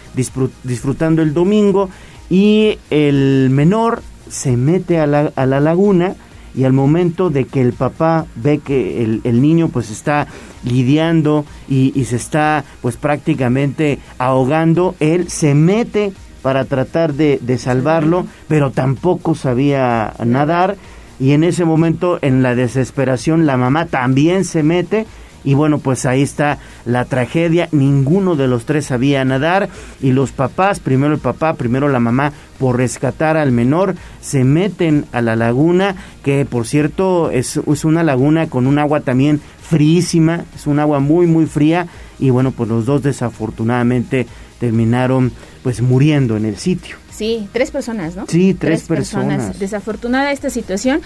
disfrutando 0.65 1.23
el 1.23 1.35
domingo 1.35 1.89
y 2.29 2.79
el 2.91 3.49
menor 3.51 4.03
se 4.29 4.57
mete 4.57 4.99
a 4.99 5.07
la, 5.07 5.33
a 5.37 5.47
la 5.47 5.61
laguna 5.61 6.17
y 6.55 6.65
al 6.65 6.73
momento 6.73 7.31
de 7.31 7.45
que 7.45 7.61
el 7.61 7.73
papá 7.73 8.27
ve 8.35 8.59
que 8.59 9.03
el, 9.03 9.43
niño 9.43 9.69
pues 9.69 9.91
está 9.91 10.27
lidiando 10.65 11.45
y, 11.69 12.05
se 12.05 12.17
está 12.17 12.65
pues 12.83 12.97
prácticamente 12.97 13.99
ahogando, 14.19 14.95
él 15.01 15.29
se 15.31 15.55
mete 15.55 16.13
para 16.43 16.65
tratar 16.65 17.15
de, 17.15 17.39
de 17.43 17.59
salvarlo, 17.59 18.27
pero 18.49 18.71
tampoco 18.71 19.35
sabía 19.35 20.15
nadar. 20.25 20.77
Y 21.21 21.33
en 21.33 21.43
ese 21.43 21.65
momento 21.65 22.19
en 22.23 22.43
la 22.43 22.55
desesperación 22.55 23.45
la 23.45 23.57
mamá 23.57 23.87
también 23.87 24.45
se 24.45 24.63
mete 24.63 25.07
y 25.49 25.55
bueno, 25.55 25.79
pues 25.79 26.05
ahí 26.05 26.21
está 26.21 26.59
la 26.85 27.07
tragedia. 27.07 27.71
Ninguno 27.73 28.37
de 28.37 28.47
los 28.47 28.67
tres 28.67 28.85
sabía 28.85 29.25
nadar 29.25 29.71
y 30.03 30.13
los 30.13 30.31
papás, 30.31 30.79
primero 30.79 31.15
el 31.15 31.21
papá, 31.21 31.55
primero 31.55 31.89
la 31.89 32.01
mamá, 32.01 32.35
por 32.59 32.77
rescatar 32.77 33.39
al 33.39 33.51
menor, 33.51 33.95
se 34.21 34.45
meten 34.45 35.07
a 35.11 35.23
la 35.23 35.37
laguna, 35.37 35.97
que 36.23 36.45
por 36.45 36.67
cierto 36.67 37.31
es, 37.31 37.57
es 37.57 37.85
una 37.87 38.03
laguna 38.03 38.51
con 38.51 38.67
un 38.67 38.79
agua 38.79 39.01
también 39.01 39.41
fríísima, 39.63 40.45
es 40.55 40.67
un 40.67 40.81
agua 40.81 41.01
muy, 41.01 41.27
muy 41.27 41.47
fría. 41.47 41.87
Y 42.19 42.29
bueno, 42.29 42.51
pues 42.51 42.69
los 42.69 42.85
dos 42.85 43.03
desafortunadamente 43.03 44.27
terminaron 44.61 45.33
pues 45.63 45.81
muriendo 45.81 46.37
en 46.37 46.45
el 46.45 46.59
sitio. 46.59 46.97
Sí, 47.11 47.49
tres 47.53 47.71
personas, 47.71 48.15
¿no? 48.15 48.27
Sí, 48.29 48.55
tres, 48.55 48.83
personas. 48.85 49.59
Desafortunada 49.59 50.31
esta 50.31 50.51
situación. 50.51 51.01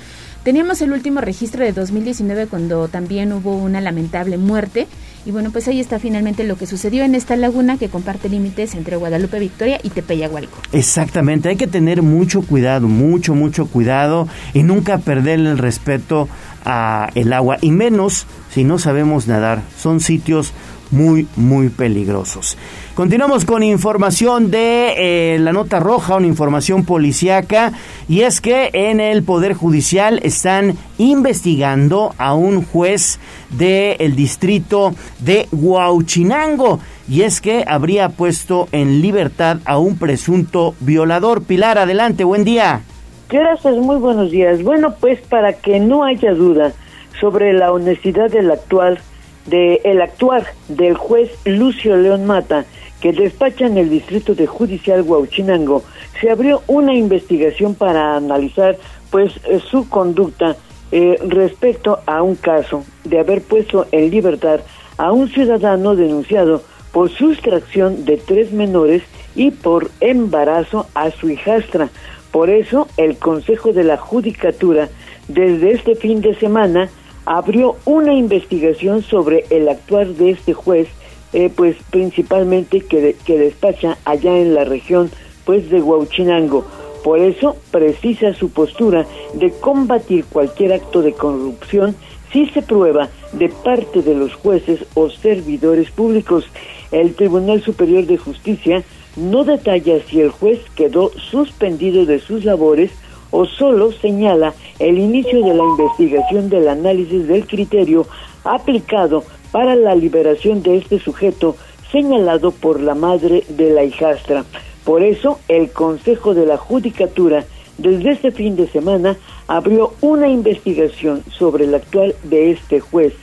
Teníamos 0.44 0.82
el 0.82 0.92
último 0.92 1.20
registro 1.20 1.64
de 1.64 1.72
2019 1.72 2.48
cuando 2.48 2.88
también 2.88 3.32
hubo 3.32 3.56
una 3.56 3.80
lamentable 3.80 4.38
muerte. 4.38 4.88
Y 5.24 5.30
bueno, 5.30 5.52
pues 5.52 5.68
ahí 5.68 5.78
está 5.78 6.00
finalmente 6.00 6.42
lo 6.42 6.56
que 6.56 6.66
sucedió 6.66 7.04
en 7.04 7.14
esta 7.14 7.36
laguna 7.36 7.78
que 7.78 7.88
comparte 7.88 8.28
límites 8.28 8.74
entre 8.74 8.96
Guadalupe 8.96 9.38
Victoria 9.38 9.78
y 9.84 9.90
Tepeyagualco. 9.90 10.58
Exactamente, 10.72 11.48
hay 11.48 11.54
que 11.54 11.68
tener 11.68 12.02
mucho 12.02 12.42
cuidado, 12.42 12.88
mucho, 12.88 13.36
mucho 13.36 13.66
cuidado 13.66 14.26
y 14.52 14.64
nunca 14.64 14.98
perder 14.98 15.38
el 15.38 15.58
respeto 15.58 16.28
a 16.64 17.10
el 17.14 17.32
agua 17.32 17.58
y 17.60 17.70
menos 17.70 18.26
si 18.50 18.64
no 18.64 18.80
sabemos 18.80 19.28
nadar. 19.28 19.62
Son 19.78 20.00
sitios 20.00 20.52
muy, 20.92 21.26
muy 21.34 21.68
peligrosos. 21.68 22.56
Continuamos 22.94 23.44
con 23.44 23.62
información 23.62 24.50
de 24.50 25.34
eh, 25.34 25.38
la 25.38 25.52
nota 25.52 25.80
roja, 25.80 26.16
una 26.16 26.26
información 26.26 26.84
policíaca, 26.84 27.72
y 28.08 28.20
es 28.20 28.40
que 28.40 28.70
en 28.74 29.00
el 29.00 29.22
Poder 29.22 29.54
Judicial 29.54 30.20
están 30.22 30.76
investigando 30.98 32.14
a 32.18 32.34
un 32.34 32.62
juez 32.62 33.18
del 33.50 34.14
distrito 34.14 34.94
de 35.20 35.48
Huauchinango, 35.50 36.80
y 37.08 37.22
es 37.22 37.40
que 37.40 37.64
habría 37.66 38.10
puesto 38.10 38.68
en 38.72 39.00
libertad 39.00 39.58
a 39.64 39.78
un 39.78 39.96
presunto 39.98 40.74
violador. 40.80 41.42
Pilar, 41.42 41.78
adelante, 41.78 42.24
buen 42.24 42.44
día. 42.44 42.82
Gracias, 43.30 43.74
muy 43.76 43.96
buenos 43.96 44.30
días. 44.30 44.62
Bueno, 44.62 44.94
pues 45.00 45.18
para 45.22 45.54
que 45.54 45.80
no 45.80 46.04
haya 46.04 46.34
duda 46.34 46.74
sobre 47.18 47.54
la 47.54 47.72
honestidad 47.72 48.30
del 48.30 48.50
actual 48.50 49.00
de 49.46 49.80
el 49.84 50.00
actuar 50.00 50.46
del 50.68 50.94
juez 50.94 51.30
Lucio 51.44 51.96
León 51.96 52.26
Mata, 52.26 52.64
que 53.00 53.12
despacha 53.12 53.66
en 53.66 53.78
el 53.78 53.90
distrito 53.90 54.34
de 54.34 54.46
judicial 54.46 55.02
Huauchinango, 55.02 55.82
se 56.20 56.30
abrió 56.30 56.62
una 56.68 56.94
investigación 56.94 57.74
para 57.74 58.16
analizar 58.16 58.76
pues 59.10 59.32
eh, 59.44 59.60
su 59.60 59.88
conducta 59.88 60.56
eh, 60.92 61.18
respecto 61.26 62.00
a 62.06 62.22
un 62.22 62.36
caso 62.36 62.84
de 63.04 63.18
haber 63.18 63.42
puesto 63.42 63.86
en 63.92 64.10
libertad 64.10 64.60
a 64.98 65.10
un 65.10 65.28
ciudadano 65.28 65.96
denunciado 65.96 66.62
por 66.92 67.10
sustracción 67.10 68.04
de 68.04 68.18
tres 68.18 68.52
menores 68.52 69.02
y 69.34 69.50
por 69.50 69.90
embarazo 70.00 70.86
a 70.94 71.10
su 71.10 71.30
hijastra. 71.30 71.88
Por 72.30 72.50
eso, 72.50 72.88
el 72.96 73.16
Consejo 73.16 73.72
de 73.72 73.84
la 73.84 73.96
Judicatura, 73.96 74.88
desde 75.28 75.72
este 75.72 75.94
fin 75.94 76.20
de 76.20 76.34
semana, 76.34 76.88
abrió 77.24 77.76
una 77.84 78.14
investigación 78.14 79.02
sobre 79.02 79.44
el 79.50 79.68
actuar 79.68 80.08
de 80.08 80.30
este 80.30 80.52
juez, 80.54 80.88
eh, 81.32 81.50
pues 81.54 81.76
principalmente 81.90 82.80
que, 82.80 83.16
que 83.24 83.38
despacha 83.38 83.98
allá 84.04 84.36
en 84.38 84.54
la 84.54 84.64
región 84.64 85.10
pues 85.44 85.70
de 85.70 85.80
Huauchinango. 85.82 86.64
Por 87.02 87.18
eso 87.18 87.56
precisa 87.70 88.32
su 88.32 88.50
postura 88.50 89.06
de 89.34 89.50
combatir 89.50 90.24
cualquier 90.26 90.74
acto 90.74 91.02
de 91.02 91.12
corrupción 91.12 91.96
si 92.32 92.46
se 92.46 92.62
prueba 92.62 93.08
de 93.32 93.48
parte 93.48 94.02
de 94.02 94.14
los 94.14 94.34
jueces 94.34 94.84
o 94.94 95.10
servidores 95.10 95.90
públicos. 95.90 96.44
El 96.92 97.14
Tribunal 97.14 97.62
Superior 97.62 98.06
de 98.06 98.18
Justicia 98.18 98.84
no 99.16 99.44
detalla 99.44 99.98
si 100.08 100.20
el 100.20 100.30
juez 100.30 100.60
quedó 100.74 101.10
suspendido 101.30 102.06
de 102.06 102.18
sus 102.18 102.44
labores 102.44 102.90
o 103.32 103.44
solo 103.46 103.90
señala 103.90 104.54
el 104.78 104.98
inicio 104.98 105.44
de 105.44 105.54
la 105.54 105.64
investigación 105.64 106.48
del 106.48 106.68
análisis 106.68 107.26
del 107.26 107.44
criterio 107.46 108.06
aplicado 108.44 109.24
para 109.50 109.74
la 109.74 109.96
liberación 109.96 110.62
de 110.62 110.76
este 110.76 111.00
sujeto 111.00 111.56
señalado 111.90 112.52
por 112.52 112.80
la 112.80 112.94
madre 112.94 113.42
de 113.48 113.70
la 113.70 113.82
hijastra. 113.84 114.44
Por 114.84 115.02
eso, 115.02 115.38
el 115.48 115.70
Consejo 115.70 116.34
de 116.34 116.46
la 116.46 116.56
Judicatura 116.56 117.44
desde 117.78 118.12
este 118.12 118.30
fin 118.30 118.56
de 118.56 118.68
semana 118.68 119.16
abrió 119.46 119.94
una 120.00 120.28
investigación 120.28 121.22
sobre 121.30 121.64
el 121.64 121.74
actual 121.74 122.14
de 122.24 122.52
este 122.52 122.80
juez. 122.80 123.14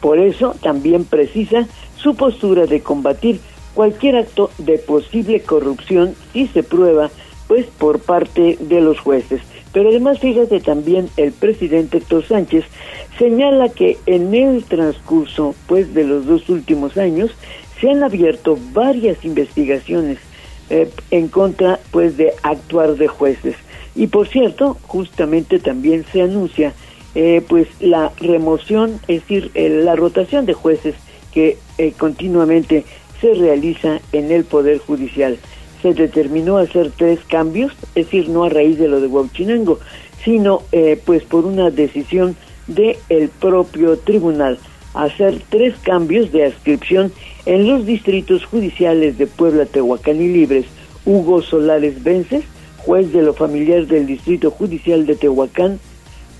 Por 0.00 0.18
eso 0.18 0.54
también 0.62 1.04
precisa 1.04 1.66
su 1.96 2.14
postura 2.14 2.66
de 2.66 2.80
combatir 2.80 3.40
cualquier 3.74 4.16
acto 4.16 4.50
de 4.58 4.78
posible 4.78 5.40
corrupción 5.40 6.14
si 6.32 6.46
se 6.48 6.62
prueba 6.62 7.10
pues 7.48 7.66
por 7.66 7.98
parte 7.98 8.56
de 8.60 8.80
los 8.80 8.98
jueces. 9.00 9.40
Pero 9.74 9.88
además, 9.88 10.20
fíjate 10.20 10.60
también, 10.60 11.10
el 11.16 11.32
presidente 11.32 11.98
Héctor 11.98 12.24
Sánchez 12.24 12.64
señala 13.18 13.68
que 13.68 13.98
en 14.06 14.32
el 14.32 14.62
transcurso 14.64 15.54
pues 15.66 15.92
de 15.94 16.04
los 16.04 16.26
dos 16.26 16.48
últimos 16.48 16.96
años 16.96 17.32
se 17.80 17.90
han 17.90 18.04
abierto 18.04 18.56
varias 18.72 19.24
investigaciones 19.24 20.18
eh, 20.70 20.88
en 21.10 21.26
contra 21.26 21.80
pues 21.90 22.16
de 22.16 22.32
actuar 22.44 22.94
de 22.94 23.08
jueces. 23.08 23.56
Y 23.96 24.06
por 24.06 24.28
cierto, 24.28 24.78
justamente 24.86 25.58
también 25.58 26.04
se 26.12 26.22
anuncia 26.22 26.72
eh, 27.16 27.42
pues 27.46 27.66
la 27.80 28.12
remoción, 28.20 29.00
es 29.08 29.22
decir, 29.22 29.50
la 29.54 29.96
rotación 29.96 30.46
de 30.46 30.54
jueces 30.54 30.94
que 31.32 31.58
eh, 31.78 31.92
continuamente 31.98 32.84
se 33.20 33.34
realiza 33.34 34.00
en 34.12 34.30
el 34.30 34.44
Poder 34.44 34.78
Judicial 34.78 35.36
se 35.84 35.92
determinó 35.92 36.56
hacer 36.56 36.92
tres 36.96 37.20
cambios, 37.28 37.70
es 37.94 38.06
decir, 38.06 38.30
no 38.30 38.44
a 38.44 38.48
raíz 38.48 38.78
de 38.78 38.88
lo 38.88 39.02
de 39.02 39.06
Huachinango, 39.06 39.80
sino 40.24 40.62
eh, 40.72 40.98
pues 41.04 41.24
por 41.24 41.44
una 41.44 41.70
decisión 41.70 42.36
del 42.66 42.96
el 43.10 43.28
propio 43.28 43.98
tribunal, 43.98 44.58
hacer 44.94 45.42
tres 45.50 45.74
cambios 45.82 46.32
de 46.32 46.46
adscripción 46.46 47.12
en 47.44 47.68
los 47.68 47.84
distritos 47.84 48.46
judiciales 48.46 49.18
de 49.18 49.26
Puebla, 49.26 49.66
Tehuacán 49.66 50.22
y 50.22 50.28
Libres, 50.28 50.64
Hugo 51.04 51.42
Solares 51.42 52.02
Vences, 52.02 52.44
juez 52.78 53.12
de 53.12 53.20
lo 53.20 53.34
familiar 53.34 53.86
del 53.86 54.06
Distrito 54.06 54.50
Judicial 54.50 55.04
de 55.04 55.16
Tehuacán, 55.16 55.80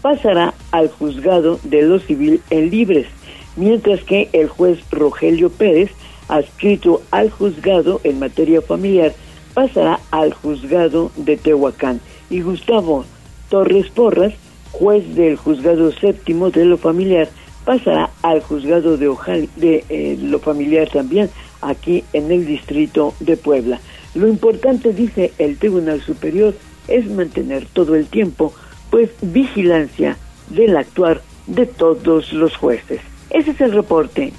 pasará 0.01 0.55
al 0.71 0.89
juzgado 0.89 1.61
de 1.65 1.83
lo 1.83 1.99
civil 1.99 2.41
en 2.49 2.71
Libres, 2.71 3.09
mientras 3.57 4.03
que 4.05 4.31
el 4.33 4.49
juez 4.49 4.79
Rogelio 4.91 5.51
Pérez, 5.51 5.91
adscrito 6.29 7.03
al 7.11 7.29
juzgado 7.29 8.01
en 8.05 8.19
materia 8.19 8.63
familiar, 8.63 9.13
pasará 9.55 10.01
al 10.11 10.35
juzgado 10.35 11.11
de 11.17 11.37
Tehuacán. 11.37 12.01
Y 12.29 12.43
Gustavo 12.43 13.05
Torres 13.49 13.89
Porras, 13.91 14.35
juez 14.73 15.15
del 15.15 15.37
juzgado 15.37 15.93
séptimo 15.93 16.51
de 16.51 16.65
lo 16.65 16.77
familiar, 16.77 17.29
pasará 17.65 18.11
al 18.23 18.43
juzgado 18.43 18.97
de, 18.97 19.49
de 19.57 19.85
eh, 19.89 20.19
lo 20.21 20.39
familiar 20.41 20.89
también, 20.89 21.31
aquí 21.63 22.05
en 22.13 22.31
el 22.31 22.47
distrito 22.47 23.15
de 23.21 23.37
Puebla. 23.37 23.81
Lo 24.15 24.29
importante, 24.29 24.93
dice 24.93 25.33
el 25.39 25.57
Tribunal 25.57 26.01
Superior, 26.03 26.55
es 26.89 27.09
mantener 27.11 27.67
todo 27.73 27.95
el 27.95 28.07
tiempo, 28.07 28.53
pues, 28.91 29.11
vigilancia 29.23 30.19
del 30.51 30.77
actuar 30.77 31.23
de 31.47 31.67
todos 31.67 32.33
los 32.33 32.57
jueces. 32.57 33.01
Ese 33.31 33.53
es 33.53 33.61
el 33.61 33.73
reporte. 33.73 34.33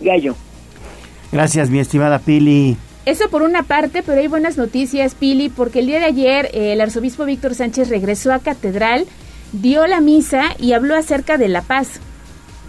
Gallo. 0.00 0.34
Gracias, 1.32 1.68
mi 1.68 1.78
estimada 1.78 2.18
Pili. 2.18 2.76
Eso 3.06 3.30
por 3.30 3.42
una 3.42 3.62
parte, 3.62 4.02
pero 4.04 4.20
hay 4.20 4.26
buenas 4.26 4.58
noticias, 4.58 5.14
Pili, 5.14 5.48
porque 5.48 5.78
el 5.78 5.86
día 5.86 6.00
de 6.00 6.06
ayer 6.06 6.46
eh, 6.46 6.72
el 6.72 6.80
arzobispo 6.80 7.24
Víctor 7.24 7.54
Sánchez 7.54 7.88
regresó 7.88 8.32
a 8.32 8.40
Catedral, 8.40 9.06
dio 9.52 9.86
la 9.86 10.00
misa 10.00 10.56
y 10.58 10.72
habló 10.72 10.96
acerca 10.96 11.38
de 11.38 11.46
la 11.46 11.62
paz. 11.62 12.00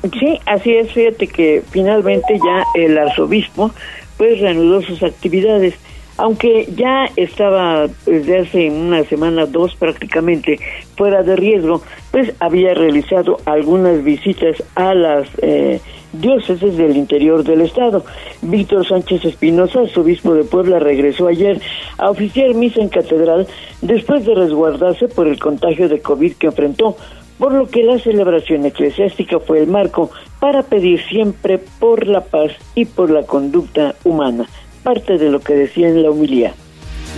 Sí, 0.03 0.39
así 0.45 0.75
es, 0.75 0.93
fíjate 0.93 1.25
que 1.25 1.63
finalmente 1.71 2.35
ya 2.35 2.63
el 2.75 2.99
arzobispo 2.99 3.71
pues 4.17 4.39
reanudó 4.39 4.83
sus 4.83 5.01
actividades 5.01 5.73
aunque 6.17 6.67
ya 6.75 7.05
estaba 7.15 7.87
desde 8.05 8.39
hace 8.39 8.69
una 8.69 9.03
semana, 9.03 9.45
dos 9.45 9.75
prácticamente, 9.75 10.59
fuera 10.95 11.23
de 11.23 11.35
riesgo, 11.35 11.81
pues 12.11 12.33
había 12.39 12.73
realizado 12.73 13.39
algunas 13.45 14.03
visitas 14.03 14.63
a 14.75 14.95
las 14.95 15.27
eh, 15.41 15.79
diócesis 16.13 16.75
del 16.75 16.97
interior 16.97 17.43
del 17.43 17.61
estado. 17.61 18.03
Víctor 18.41 18.87
Sánchez 18.87 19.25
Espinosa, 19.25 19.81
obispo 19.95 20.33
de 20.33 20.43
Puebla, 20.43 20.79
regresó 20.79 21.27
ayer 21.27 21.61
a 21.97 22.09
oficiar 22.09 22.53
misa 22.55 22.81
en 22.81 22.89
catedral 22.89 23.47
después 23.81 24.25
de 24.25 24.33
resguardarse 24.33 25.07
por 25.07 25.27
el 25.27 25.39
contagio 25.39 25.87
de 25.87 25.99
COVID 25.99 26.33
que 26.33 26.47
enfrentó, 26.47 26.97
por 27.37 27.53
lo 27.53 27.67
que 27.67 27.83
la 27.83 27.99
celebración 27.99 28.65
eclesiástica 28.65 29.39
fue 29.39 29.59
el 29.59 29.67
marco 29.67 30.09
para 30.39 30.63
pedir 30.63 30.99
siempre 31.07 31.59
por 31.79 32.07
la 32.07 32.21
paz 32.21 32.51
y 32.73 32.85
por 32.85 33.11
la 33.11 33.23
conducta 33.23 33.93
humana 34.03 34.47
parte 34.83 35.17
de 35.17 35.29
lo 35.29 35.39
que 35.39 35.53
decía 35.53 35.89
en 35.89 36.03
la 36.03 36.11
humilía. 36.11 36.53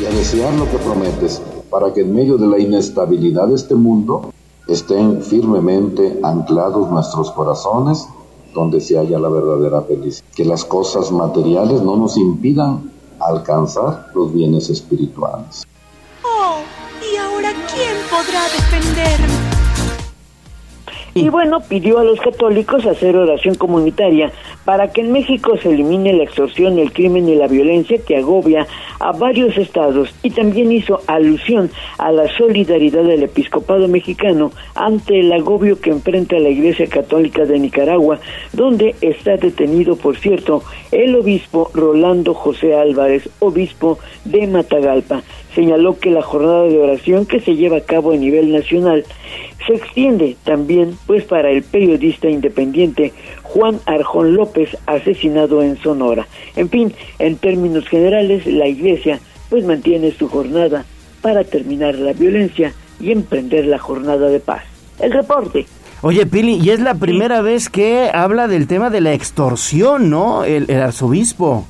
Y 0.02 0.06
a 0.06 0.10
desear 0.10 0.54
lo 0.54 0.69
que 0.69 0.78
prometes, 0.78 1.41
para 1.69 1.93
que 1.93 2.02
en 2.02 2.13
medio 2.13 2.38
de 2.38 2.48
la 2.48 2.60
inestabilidad 2.60 3.48
de 3.48 3.56
este 3.56 3.76
mundo 3.76 4.34
estén 4.67 5.22
firmemente 5.22 6.19
anclados 6.24 6.89
nuestros 6.89 7.32
corazones 7.32 8.08
donde 8.54 8.82
se 8.82 8.98
halla 8.98 9.19
la 9.19 9.30
verdadera 9.30 9.82
felicidad. 9.82 10.26
Que 10.36 10.45
las 10.45 10.65
cosas 10.65 11.12
materiales 11.12 11.82
no 11.82 11.95
nos 11.95 12.17
impidan 12.17 12.91
alcanzar 13.19 14.08
los 14.15 14.34
bienes 14.34 14.69
espirituales. 14.69 15.65
Oh, 16.24 16.60
¿y 17.02 17.17
ahora 17.17 17.52
quién 17.74 17.95
podrá 18.10 18.43
defenderme? 18.43 19.38
Y 21.13 21.30
bueno, 21.30 21.60
pidió 21.62 22.00
a 22.00 22.04
los 22.04 22.19
católicos 22.19 22.86
hacer 22.86 23.15
oración 23.15 23.56
comunitaria 23.56 24.32
para 24.65 24.91
que 24.91 25.02
en 25.02 25.12
México 25.12 25.58
se 25.58 25.69
elimine 25.69 26.13
la 26.13 26.24
extorsión, 26.24 26.78
el 26.78 26.93
crimen 26.93 27.28
y 27.28 27.36
la 27.36 27.48
violencia 27.48 27.98
que 28.06 28.17
agobia 28.17 28.67
a 29.00 29.12
varios 29.12 29.58
estados 29.58 30.13
y 30.22 30.30
también 30.32 30.72
hizo 30.72 31.02
alusión 31.08 31.72
a 31.98 32.12
la 32.12 32.30
solidaridad 32.38 33.04
del 33.04 33.24
episcopado 33.24 33.88
mexicano 33.88 34.52
ante 34.76 35.19
el 35.22 35.32
agobio 35.32 35.80
que 35.80 35.89
enfrenta 35.89 36.38
la 36.38 36.50
Iglesia 36.50 36.88
Católica 36.88 37.45
de 37.45 37.60
Nicaragua, 37.60 38.19
donde 38.54 38.95
está 39.02 39.38
detenido, 39.38 39.95
por 39.95 40.17
cierto, 40.17 40.63
el 40.91 41.15
obispo 41.15 41.72
Rolando 41.74 42.34
José 42.34 42.76
Álvarez, 42.76 43.30
obispo 43.39 44.00
de 44.26 44.48
Matagalpa. 44.48 45.24
Señaló 45.56 45.98
que 46.00 46.12
la 46.12 46.22
jornada 46.22 46.63
de 46.63 46.78
oración 46.78 47.26
que 47.26 47.39
se 47.39 47.56
lleva 47.56 47.78
a 47.78 47.82
cabo 47.82 48.12
a 48.12 48.17
nivel 48.17 48.52
nacional 48.52 49.04
se 49.65 49.74
extiende 49.74 50.38
también 50.43 50.98
pues 51.06 51.24
para 51.24 51.50
el 51.50 51.63
periodista 51.63 52.30
independiente 52.30 53.13
Juan 53.43 53.80
Arjón 53.86 54.36
López 54.36 54.78
asesinado 54.86 55.62
en 55.62 55.78
Sonora. 55.78 56.28
En 56.56 56.69
fin, 56.69 56.93
en 57.19 57.38
términos 57.38 57.88
generales, 57.88 58.45
la 58.45 58.67
Iglesia 58.67 59.19
pues 59.50 59.65
mantiene 59.65 60.12
su 60.12 60.28
jornada 60.28 60.86
para 61.22 61.43
terminar 61.43 61.95
la 61.95 62.13
violencia 62.13 62.74
y 63.00 63.12
emprender 63.12 63.65
la 63.65 63.80
jornada 63.80 64.28
de 64.28 64.39
paz. 64.39 64.63
El 65.00 65.12
reporte. 65.12 65.65
Oye, 66.02 66.26
Pili, 66.26 66.60
y 66.62 66.69
es 66.69 66.80
la 66.80 66.95
primera 66.95 67.41
vez 67.41 67.69
que 67.69 68.10
habla 68.13 68.48
del 68.48 68.67
tema 68.67 68.89
de 68.89 69.02
la 69.02 69.13
extorsión, 69.13 70.10
¿no? 70.10 70.45
el 70.45 70.69
arzobispo. 70.72 71.65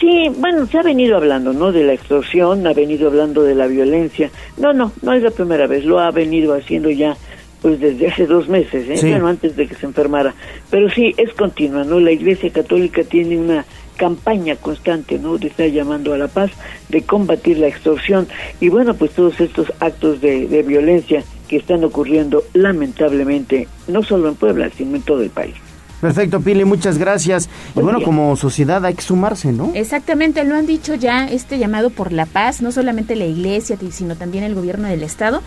Sí, 0.00 0.30
bueno, 0.38 0.66
se 0.66 0.78
ha 0.78 0.82
venido 0.82 1.16
hablando, 1.16 1.52
¿no? 1.52 1.70
De 1.70 1.84
la 1.84 1.92
extorsión, 1.92 2.66
ha 2.66 2.72
venido 2.72 3.08
hablando 3.08 3.42
de 3.42 3.54
la 3.54 3.66
violencia. 3.66 4.30
No, 4.56 4.72
no, 4.72 4.90
no 5.02 5.12
es 5.12 5.22
la 5.22 5.30
primera 5.30 5.66
vez, 5.66 5.84
lo 5.84 6.00
ha 6.00 6.10
venido 6.10 6.54
haciendo 6.54 6.90
ya 6.90 7.16
pues 7.60 7.80
desde 7.80 8.08
hace 8.08 8.26
dos 8.26 8.48
meses, 8.48 8.88
¿eh? 8.88 9.10
bueno, 9.10 9.26
antes 9.26 9.56
de 9.56 9.66
que 9.66 9.74
se 9.74 9.86
enfermara. 9.86 10.34
Pero 10.70 10.88
sí, 10.90 11.14
es 11.16 11.32
continua, 11.34 11.84
¿no? 11.84 11.98
La 11.98 12.12
Iglesia 12.12 12.50
Católica 12.50 13.02
tiene 13.02 13.36
una 13.38 13.64
campaña 13.96 14.56
constante, 14.56 15.18
¿no? 15.18 15.36
De 15.36 15.48
estar 15.48 15.68
llamando 15.68 16.14
a 16.14 16.18
la 16.18 16.28
paz, 16.28 16.50
de 16.88 17.02
combatir 17.02 17.58
la 17.58 17.66
extorsión 17.66 18.28
y 18.60 18.68
bueno, 18.68 18.94
pues 18.94 19.12
todos 19.12 19.40
estos 19.40 19.72
actos 19.80 20.20
de, 20.20 20.46
de 20.46 20.62
violencia 20.62 21.24
que 21.48 21.56
están 21.56 21.82
ocurriendo 21.84 22.44
lamentablemente, 22.52 23.68
no 23.88 24.02
solo 24.02 24.28
en 24.28 24.36
Puebla, 24.36 24.70
sino 24.70 24.96
en 24.96 25.02
todo 25.02 25.22
el 25.22 25.30
país. 25.30 25.54
Perfecto, 26.00 26.40
Pili, 26.40 26.64
muchas 26.64 26.98
gracias. 26.98 27.48
Y 27.74 27.80
bueno, 27.80 28.02
como 28.02 28.36
sociedad 28.36 28.84
hay 28.84 28.94
que 28.94 29.02
sumarse, 29.02 29.52
¿no? 29.52 29.72
Exactamente, 29.74 30.44
lo 30.44 30.54
han 30.54 30.66
dicho 30.66 30.94
ya, 30.94 31.26
este 31.26 31.58
llamado 31.58 31.90
por 31.90 32.12
la 32.12 32.26
paz, 32.26 32.60
no 32.60 32.70
solamente 32.72 33.16
la 33.16 33.24
iglesia, 33.24 33.78
sino 33.90 34.16
también 34.16 34.44
el 34.44 34.54
gobierno 34.54 34.88
del 34.88 35.02
Estado. 35.02 35.42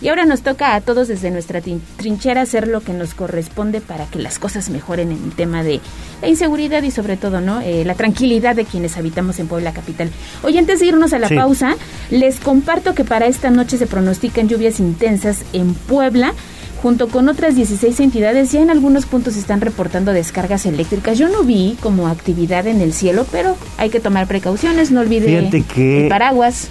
Y 0.00 0.08
ahora 0.08 0.24
nos 0.24 0.42
toca 0.42 0.76
a 0.76 0.80
todos 0.80 1.08
desde 1.08 1.32
nuestra 1.32 1.60
trinchera 1.60 2.42
hacer 2.42 2.68
lo 2.68 2.80
que 2.82 2.92
nos 2.92 3.14
corresponde 3.14 3.80
para 3.80 4.06
que 4.06 4.20
las 4.20 4.38
cosas 4.38 4.70
mejoren 4.70 5.10
en 5.10 5.24
el 5.24 5.32
tema 5.32 5.64
de 5.64 5.80
la 6.22 6.28
inseguridad 6.28 6.84
y 6.84 6.92
sobre 6.92 7.16
todo, 7.16 7.40
¿no? 7.40 7.60
Eh, 7.60 7.84
la 7.84 7.94
tranquilidad 7.94 8.54
de 8.54 8.64
quienes 8.64 8.96
habitamos 8.96 9.40
en 9.40 9.48
Puebla 9.48 9.72
Capital. 9.72 10.10
Hoy 10.44 10.56
antes 10.56 10.78
de 10.78 10.86
irnos 10.86 11.12
a 11.12 11.18
la 11.18 11.28
pausa, 11.28 11.74
les 12.10 12.38
comparto 12.38 12.94
que 12.94 13.04
para 13.04 13.26
esta 13.26 13.50
noche 13.50 13.76
se 13.76 13.88
pronostican 13.88 14.48
lluvias 14.48 14.78
intensas 14.78 15.44
en 15.52 15.74
Puebla 15.74 16.32
junto 16.82 17.08
con 17.08 17.28
otras 17.28 17.54
16 17.56 17.98
entidades, 18.00 18.52
ya 18.52 18.60
en 18.60 18.70
algunos 18.70 19.06
puntos 19.06 19.36
están 19.36 19.60
reportando 19.60 20.12
descargas 20.12 20.66
eléctricas. 20.66 21.18
Yo 21.18 21.28
no 21.28 21.42
vi 21.42 21.76
como 21.80 22.08
actividad 22.08 22.66
en 22.66 22.80
el 22.80 22.92
cielo, 22.92 23.26
pero 23.30 23.56
hay 23.76 23.90
que 23.90 24.00
tomar 24.00 24.26
precauciones, 24.26 24.90
no 24.90 25.00
olvide 25.00 25.26
que 25.74 26.04
el 26.04 26.08
paraguas. 26.08 26.68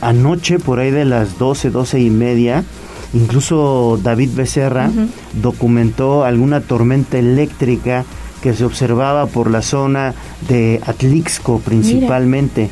Anoche, 0.00 0.58
por 0.58 0.78
ahí 0.78 0.90
de 0.90 1.04
las 1.04 1.38
12, 1.38 1.70
12 1.70 2.00
y 2.00 2.10
media, 2.10 2.64
incluso 3.12 3.98
David 4.02 4.30
Becerra 4.34 4.90
documentó 5.34 6.24
alguna 6.24 6.60
tormenta 6.60 7.18
eléctrica 7.18 8.04
que 8.42 8.54
se 8.54 8.64
observaba 8.64 9.26
por 9.26 9.50
la 9.50 9.62
zona 9.62 10.14
de 10.48 10.80
Atlixco 10.84 11.60
principalmente. 11.60 12.70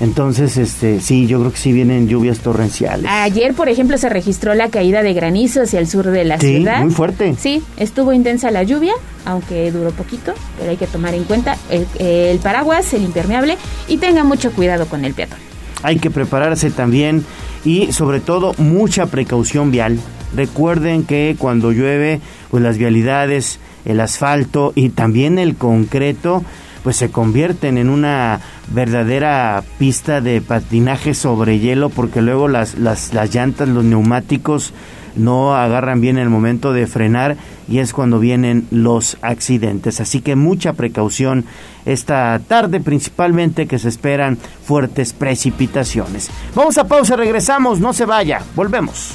Entonces, 0.00 0.56
este, 0.56 1.00
sí, 1.00 1.26
yo 1.26 1.38
creo 1.40 1.52
que 1.52 1.58
sí 1.58 1.72
vienen 1.72 2.08
lluvias 2.08 2.38
torrenciales. 2.40 3.06
Ayer, 3.08 3.52
por 3.52 3.68
ejemplo, 3.68 3.98
se 3.98 4.08
registró 4.08 4.54
la 4.54 4.70
caída 4.70 5.02
de 5.02 5.12
granizo 5.12 5.62
hacia 5.62 5.78
el 5.78 5.86
sur 5.86 6.06
de 6.06 6.24
la 6.24 6.38
sí, 6.40 6.56
ciudad. 6.56 6.80
muy 6.82 6.90
fuerte. 6.90 7.34
Sí, 7.38 7.62
estuvo 7.76 8.14
intensa 8.14 8.50
la 8.50 8.62
lluvia, 8.62 8.94
aunque 9.26 9.70
duró 9.70 9.90
poquito, 9.90 10.32
pero 10.58 10.70
hay 10.70 10.78
que 10.78 10.86
tomar 10.86 11.14
en 11.14 11.24
cuenta 11.24 11.56
el, 11.68 11.86
el 11.98 12.38
paraguas, 12.38 12.92
el 12.94 13.02
impermeable 13.02 13.58
y 13.88 13.98
tenga 13.98 14.24
mucho 14.24 14.52
cuidado 14.52 14.86
con 14.86 15.04
el 15.04 15.12
peatón. 15.12 15.38
Hay 15.82 15.98
que 15.98 16.10
prepararse 16.10 16.70
también 16.70 17.24
y 17.64 17.92
sobre 17.92 18.20
todo 18.20 18.54
mucha 18.56 19.06
precaución 19.06 19.70
vial. 19.70 19.98
Recuerden 20.34 21.04
que 21.04 21.36
cuando 21.38 21.72
llueve, 21.72 22.20
pues 22.50 22.62
las 22.62 22.78
vialidades, 22.78 23.58
el 23.84 24.00
asfalto 24.00 24.72
y 24.74 24.90
también 24.90 25.38
el 25.38 25.56
concreto 25.56 26.42
pues 26.82 26.96
se 26.96 27.10
convierten 27.10 27.78
en 27.78 27.88
una 27.88 28.40
verdadera 28.72 29.62
pista 29.78 30.20
de 30.20 30.40
patinaje 30.40 31.14
sobre 31.14 31.58
hielo 31.58 31.90
porque 31.90 32.22
luego 32.22 32.48
las, 32.48 32.78
las, 32.78 33.12
las 33.14 33.34
llantas, 33.34 33.68
los 33.68 33.84
neumáticos 33.84 34.72
no 35.16 35.54
agarran 35.54 36.00
bien 36.00 36.18
el 36.18 36.30
momento 36.30 36.72
de 36.72 36.86
frenar 36.86 37.36
y 37.68 37.78
es 37.78 37.92
cuando 37.92 38.18
vienen 38.18 38.66
los 38.70 39.16
accidentes. 39.22 40.00
Así 40.00 40.20
que 40.20 40.36
mucha 40.36 40.72
precaución 40.72 41.44
esta 41.84 42.40
tarde, 42.46 42.80
principalmente 42.80 43.66
que 43.66 43.78
se 43.78 43.88
esperan 43.88 44.38
fuertes 44.64 45.12
precipitaciones. 45.12 46.30
Vamos 46.54 46.78
a 46.78 46.84
pausa, 46.84 47.16
regresamos, 47.16 47.80
no 47.80 47.92
se 47.92 48.04
vaya, 48.04 48.42
volvemos. 48.54 49.14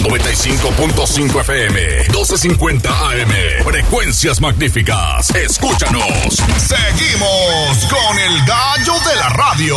95.5 0.00 1.40
FM, 1.40 2.04
12.50 2.12 2.86
AM. 2.86 3.64
Frecuencias 3.64 4.40
magníficas. 4.40 5.30
Escúchanos. 5.34 6.36
Seguimos 6.56 7.84
con 7.90 8.18
el 8.18 8.44
gallo 8.46 8.94
de 9.08 9.16
la 9.16 9.28
radio. 9.30 9.76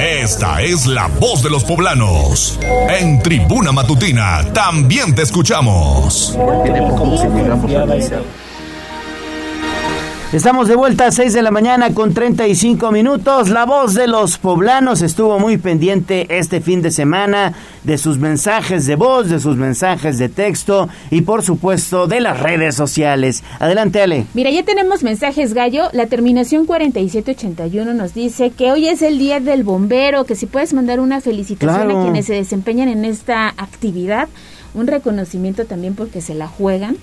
Esta 0.00 0.62
es 0.62 0.86
la 0.86 1.08
voz 1.08 1.42
de 1.42 1.50
los 1.50 1.64
poblanos. 1.64 2.58
En 2.88 3.22
Tribuna 3.22 3.72
Matutina 3.72 4.50
también 4.54 5.14
te 5.14 5.22
escuchamos. 5.22 6.36
Estamos 10.32 10.66
de 10.66 10.76
vuelta 10.76 11.08
a 11.08 11.12
6 11.12 11.34
de 11.34 11.42
la 11.42 11.50
mañana 11.50 11.92
con 11.92 12.14
35 12.14 12.90
minutos. 12.90 13.50
La 13.50 13.66
voz 13.66 13.92
de 13.92 14.06
los 14.06 14.38
poblanos 14.38 15.02
estuvo 15.02 15.38
muy 15.38 15.58
pendiente 15.58 16.26
este 16.30 16.62
fin 16.62 16.80
de 16.80 16.90
semana 16.90 17.52
de 17.84 17.98
sus 17.98 18.16
mensajes 18.16 18.86
de 18.86 18.96
voz, 18.96 19.28
de 19.28 19.38
sus 19.40 19.58
mensajes 19.58 20.16
de 20.16 20.30
texto 20.30 20.88
y 21.10 21.20
por 21.20 21.42
supuesto 21.42 22.06
de 22.06 22.22
las 22.22 22.40
redes 22.40 22.74
sociales. 22.74 23.44
Adelante 23.58 24.00
Ale. 24.00 24.24
Mira, 24.32 24.50
ya 24.50 24.62
tenemos 24.62 25.02
mensajes 25.02 25.52
gallo. 25.52 25.90
La 25.92 26.06
terminación 26.06 26.64
4781 26.64 27.92
nos 27.92 28.14
dice 28.14 28.52
que 28.52 28.72
hoy 28.72 28.88
es 28.88 29.02
el 29.02 29.18
día 29.18 29.38
del 29.38 29.64
bombero, 29.64 30.24
que 30.24 30.34
si 30.34 30.46
puedes 30.46 30.72
mandar 30.72 31.00
una 31.00 31.20
felicitación 31.20 31.90
a 31.90 32.02
quienes 32.04 32.24
se 32.24 32.32
desempeñan 32.32 32.88
en 32.88 33.04
esta 33.04 33.48
actividad, 33.48 34.30
un 34.72 34.86
reconocimiento 34.86 35.66
también 35.66 35.94
porque 35.94 36.22
se 36.22 36.32
la 36.32 36.48
juegan. 36.48 36.96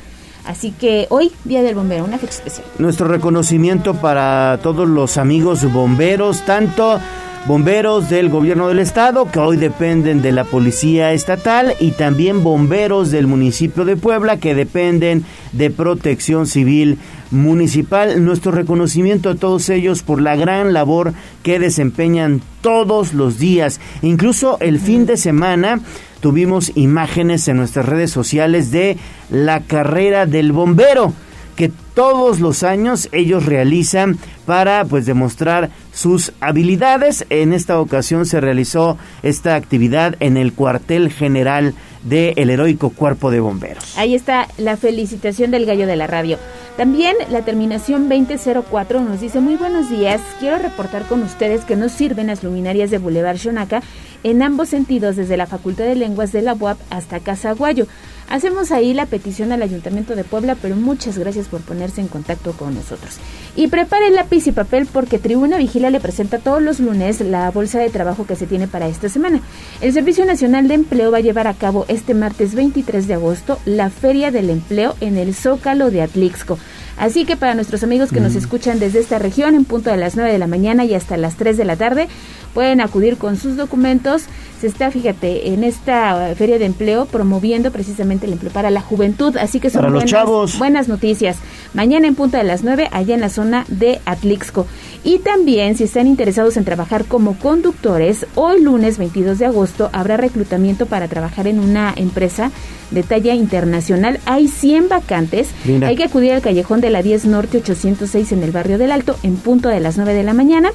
Así 0.46 0.72
que 0.72 1.08
hoy, 1.10 1.32
Día 1.44 1.62
del 1.62 1.76
Bombero, 1.76 2.06
una 2.06 2.18
fecha 2.18 2.34
especial. 2.34 2.66
Nuestro 2.78 3.08
reconocimiento 3.08 3.94
para 3.96 4.60
todos 4.64 4.88
los 4.88 5.18
amigos 5.18 5.72
bomberos, 5.72 6.42
tanto 6.46 7.00
bomberos 7.46 8.10
del 8.10 8.30
gobierno 8.30 8.68
del 8.68 8.80
estado 8.80 9.26
que 9.32 9.40
hoy 9.40 9.58
dependen 9.58 10.22
de 10.22 10.32
la 10.32 10.44
policía 10.44 11.14
estatal 11.14 11.74
y 11.80 11.92
también 11.92 12.44
bomberos 12.44 13.12
del 13.12 13.28
municipio 13.28 13.86
de 13.86 13.96
Puebla 13.96 14.38
que 14.38 14.56
dependen 14.56 15.24
de 15.54 15.70
protección 15.70 16.48
civil 16.48 17.00
municipal. 17.32 18.24
Nuestro 18.24 18.52
reconocimiento 18.52 19.30
a 19.30 19.36
todos 19.36 19.70
ellos 19.70 20.04
por 20.04 20.22
la 20.22 20.36
gran 20.36 20.74
labor 20.74 21.14
que 21.44 21.60
desempeñan 21.60 22.42
todos 22.62 23.14
los 23.14 23.40
días, 23.40 23.80
incluso 24.02 24.58
el 24.60 24.80
fin 24.80 25.06
de 25.06 25.18
semana 25.18 25.80
tuvimos 26.20 26.72
imágenes 26.76 27.48
en 27.48 27.58
nuestras 27.58 27.86
redes 27.86 28.12
sociales 28.12 28.72
de 28.72 28.98
la 29.30 29.62
carrera 29.62 30.26
del 30.26 30.52
bombero 30.52 31.14
que 31.60 31.70
todos 31.94 32.40
los 32.40 32.64
años 32.64 33.10
ellos 33.12 33.46
realizan 33.46 34.18
para 34.46 34.86
pues 34.86 35.06
demostrar 35.06 35.70
sus 35.92 36.32
habilidades. 36.40 37.26
En 37.30 37.52
esta 37.52 37.82
ocasión 37.82 38.26
se 38.26 38.40
realizó 38.40 38.98
esta 39.24 39.56
actividad 39.56 40.16
en 40.22 40.38
el 40.38 40.54
cuartel 40.54 41.12
general 41.12 41.74
del 42.04 42.50
heroico 42.50 42.90
cuerpo 42.90 43.32
de 43.32 43.40
bomberos. 43.40 43.98
Ahí 43.98 44.16
está 44.16 44.48
la 44.58 44.78
felicitación 44.78 45.52
del 45.52 45.66
gallo 45.66 45.88
de 45.88 45.96
la 45.96 46.08
radio. 46.08 46.38
También 46.78 47.16
la 47.30 47.42
terminación 47.42 48.08
2004 48.08 49.02
nos 49.02 49.20
dice 49.20 49.42
muy 49.42 49.58
buenos 49.58 49.90
días, 49.90 50.22
quiero 50.40 50.60
reportar 50.60 51.04
con 51.04 51.22
ustedes 51.24 51.66
que 51.66 51.76
nos 51.76 51.92
sirven 51.92 52.28
las 52.28 52.44
luminarias 52.44 52.90
de 52.90 53.00
Boulevard 53.00 53.38
Xonaca 53.38 53.82
en 54.24 54.42
ambos 54.42 54.70
sentidos 54.70 55.18
desde 55.18 55.36
la 55.36 55.46
Facultad 55.46 55.86
de 55.86 55.96
Lenguas 55.96 56.32
de 56.32 56.42
la 56.42 56.54
UAP 56.54 56.78
hasta 56.90 57.20
Casaguayo. 57.20 57.86
Hacemos 58.30 58.72
ahí 58.72 58.94
la 58.94 59.08
petición 59.08 59.52
al 59.52 59.64
Ayuntamiento 59.64 60.16
de 60.16 60.24
Puebla, 60.24 60.56
pero 60.62 60.76
muchas 60.76 61.18
gracias 61.18 61.48
por 61.48 61.62
ponerse 61.62 62.00
en 62.00 62.08
contacto 62.08 62.54
con 62.54 62.76
nosotros. 62.76 63.18
Y 63.56 63.68
prepare 63.70 64.12
lápiz 64.12 64.46
y 64.46 64.52
papel 64.52 64.86
porque 64.86 65.18
Tribuna 65.18 65.58
Vigila 65.58 65.90
le 65.90 66.00
presenta 66.00 66.38
todos 66.38 66.62
los 66.62 66.80
lunes 66.80 67.22
la 67.22 67.50
bolsa 67.50 67.80
de 67.80 67.90
trabajo 67.90 68.28
que 68.28 68.36
se 68.36 68.46
tiene 68.46 68.68
para 68.68 68.88
esta 68.88 69.10
semana. 69.10 69.42
El 69.82 69.94
Servicio 69.94 70.26
Nacional 70.26 70.68
de 70.68 70.76
Empleo 70.76 71.12
va 71.12 71.18
a 71.18 71.22
llevar 71.22 71.48
a 71.48 71.56
cabo 71.56 71.86
este 71.88 72.14
martes 72.14 72.54
23 72.54 73.08
de 73.08 73.16
agosto 73.16 73.60
la 73.66 73.90
Feria 73.90 74.30
del 74.30 74.52
Empleo 74.52 74.96
en 75.02 75.18
el 75.18 75.34
Zócalo 75.34 75.90
de 75.90 76.04
Atlixco. 76.04 76.60
Así 77.00 77.24
que 77.24 77.38
para 77.38 77.56
nuestros 77.56 77.82
amigos 77.82 78.12
que 78.12 78.20
nos 78.20 78.36
escuchan 78.36 78.78
desde 78.78 79.00
esta 79.00 79.20
región 79.20 79.56
en 79.56 79.64
punto 79.64 79.90
de 79.90 79.98
las 79.98 80.16
9 80.16 80.32
de 80.32 80.38
la 80.38 80.48
mañana 80.48 80.84
y 80.84 80.94
hasta 80.94 81.16
las 81.16 81.36
3 81.38 81.56
de 81.56 81.64
la 81.64 81.78
tarde, 81.78 82.10
pueden 82.54 82.82
acudir 82.82 83.18
con 83.18 83.38
sus 83.38 83.56
documentos. 83.56 84.24
Se 84.60 84.68
está, 84.68 84.92
fíjate, 84.92 85.54
en 85.54 85.64
esta 85.64 86.36
feria 86.36 86.60
de 86.60 86.66
empleo 86.66 87.06
promoviendo 87.06 87.72
precisamente 87.72 88.26
el 88.26 88.34
empleo 88.34 88.52
para 88.52 88.70
la 88.70 88.82
juventud. 88.82 89.38
Así 89.38 89.62
que 89.62 89.70
son 89.70 89.82
para 89.82 89.94
buenas, 89.94 90.10
chavos. 90.10 90.60
buenas 90.60 90.90
noticias. 90.90 91.38
Mañana 91.74 92.08
en 92.08 92.16
punto 92.16 92.36
de 92.36 92.44
las 92.44 92.64
9, 92.64 92.90
allá 92.92 93.16
en 93.16 93.22
la 93.22 93.30
zona 93.30 93.64
de 93.70 94.02
Atlixco. 94.06 94.68
Y 95.06 95.20
también, 95.20 95.78
si 95.78 95.86
están 95.86 96.08
interesados 96.08 96.58
en 96.58 96.66
trabajar 96.66 97.06
como 97.06 97.40
conductores, 97.40 98.26
hoy 98.36 98.62
lunes 98.62 98.98
22 98.98 99.40
de 99.40 99.46
agosto 99.46 99.90
habrá 99.94 100.18
reclutamiento 100.18 100.88
para 100.88 101.08
trabajar 101.08 101.48
en 101.48 101.62
una 101.62 101.94
empresa 101.96 102.52
de 102.92 103.04
talla 103.04 103.34
internacional. 103.34 104.20
Hay 104.26 104.50
100 104.50 104.90
vacantes. 104.90 105.52
Hay 105.86 105.96
que 105.96 106.04
acudir 106.04 106.34
al 106.34 106.42
callejón 106.42 106.82
de 106.82 106.89
la 106.90 107.02
10 107.02 107.26
Norte 107.26 107.58
806 107.58 108.32
en 108.32 108.44
el 108.44 108.52
barrio 108.52 108.78
del 108.78 108.92
Alto 108.92 109.18
en 109.24 109.36
punto 109.36 109.70
de 109.70 109.80
las 109.80 109.98
9 109.98 110.14
de 110.14 110.24
la 110.24 110.34
mañana. 110.34 110.72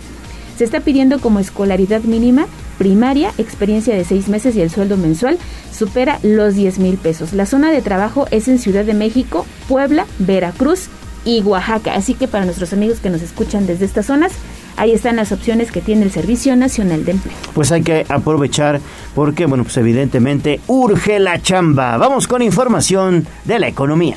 Se 0.57 0.65
está 0.65 0.81
pidiendo 0.81 1.21
como 1.21 1.41
escolaridad 1.41 2.03
mínima 2.03 2.47
primaria, 2.79 3.33
experiencia 3.39 3.95
de 3.95 4.05
seis 4.05 4.29
meses 4.29 4.57
y 4.57 4.61
el 4.61 4.71
sueldo 4.71 4.97
mensual 4.97 5.39
supera 5.73 6.19
los 6.23 6.55
10 6.55 6.79
mil 6.79 6.97
pesos. 6.97 7.33
La 7.33 7.47
zona 7.47 7.73
de 7.73 7.83
trabajo 7.83 8.27
es 8.31 8.49
en 8.49 8.59
Ciudad 8.59 8.85
de 8.85 8.95
México, 8.95 9.47
Puebla, 9.69 10.07
Veracruz 10.19 10.89
y 11.25 11.41
Oaxaca. 11.43 11.95
Así 11.95 12.15
que 12.15 12.29
para 12.29 12.45
nuestros 12.45 12.73
amigos 12.73 13.01
que 13.01 13.11
nos 13.11 13.23
escuchan 13.23 13.67
desde 13.67 13.85
estas 13.85 14.07
zonas, 14.07 14.33
ahí 14.77 14.93
están 14.93 15.17
las 15.17 15.33
opciones 15.33 15.73
que 15.73 15.81
tiene 15.81 16.03
el 16.03 16.11
Servicio 16.11 16.55
Nacional 16.57 17.05
de 17.05 17.13
Empleo. 17.13 17.37
Pues 17.55 17.73
hay 17.73 17.83
que 17.83 18.07
aprovechar 18.09 18.81
porque, 19.15 19.47
bueno, 19.47 19.65
pues 19.65 19.77
evidentemente 19.77 20.61
urge 20.67 21.19
la 21.19 21.41
chamba. 21.41 21.97
Vamos 21.97 22.29
con 22.29 22.43
información 22.43 23.27
de 23.45 23.59
la 23.59 23.69
economía. 23.69 24.17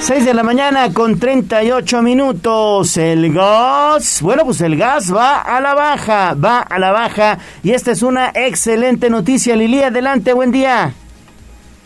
6 0.00 0.24
de 0.24 0.32
la 0.32 0.42
mañana 0.42 0.94
con 0.94 1.18
38 1.18 2.00
minutos. 2.00 2.96
El 2.96 3.34
gas, 3.34 4.22
bueno, 4.22 4.46
pues 4.46 4.62
el 4.62 4.78
gas 4.78 5.14
va 5.14 5.42
a 5.42 5.60
la 5.60 5.74
baja, 5.74 6.34
va 6.34 6.60
a 6.60 6.78
la 6.78 6.90
baja. 6.90 7.38
Y 7.62 7.72
esta 7.72 7.92
es 7.92 8.02
una 8.02 8.30
excelente 8.34 9.10
noticia. 9.10 9.54
Lili, 9.54 9.82
adelante, 9.82 10.32
buen 10.32 10.52
día. 10.52 10.94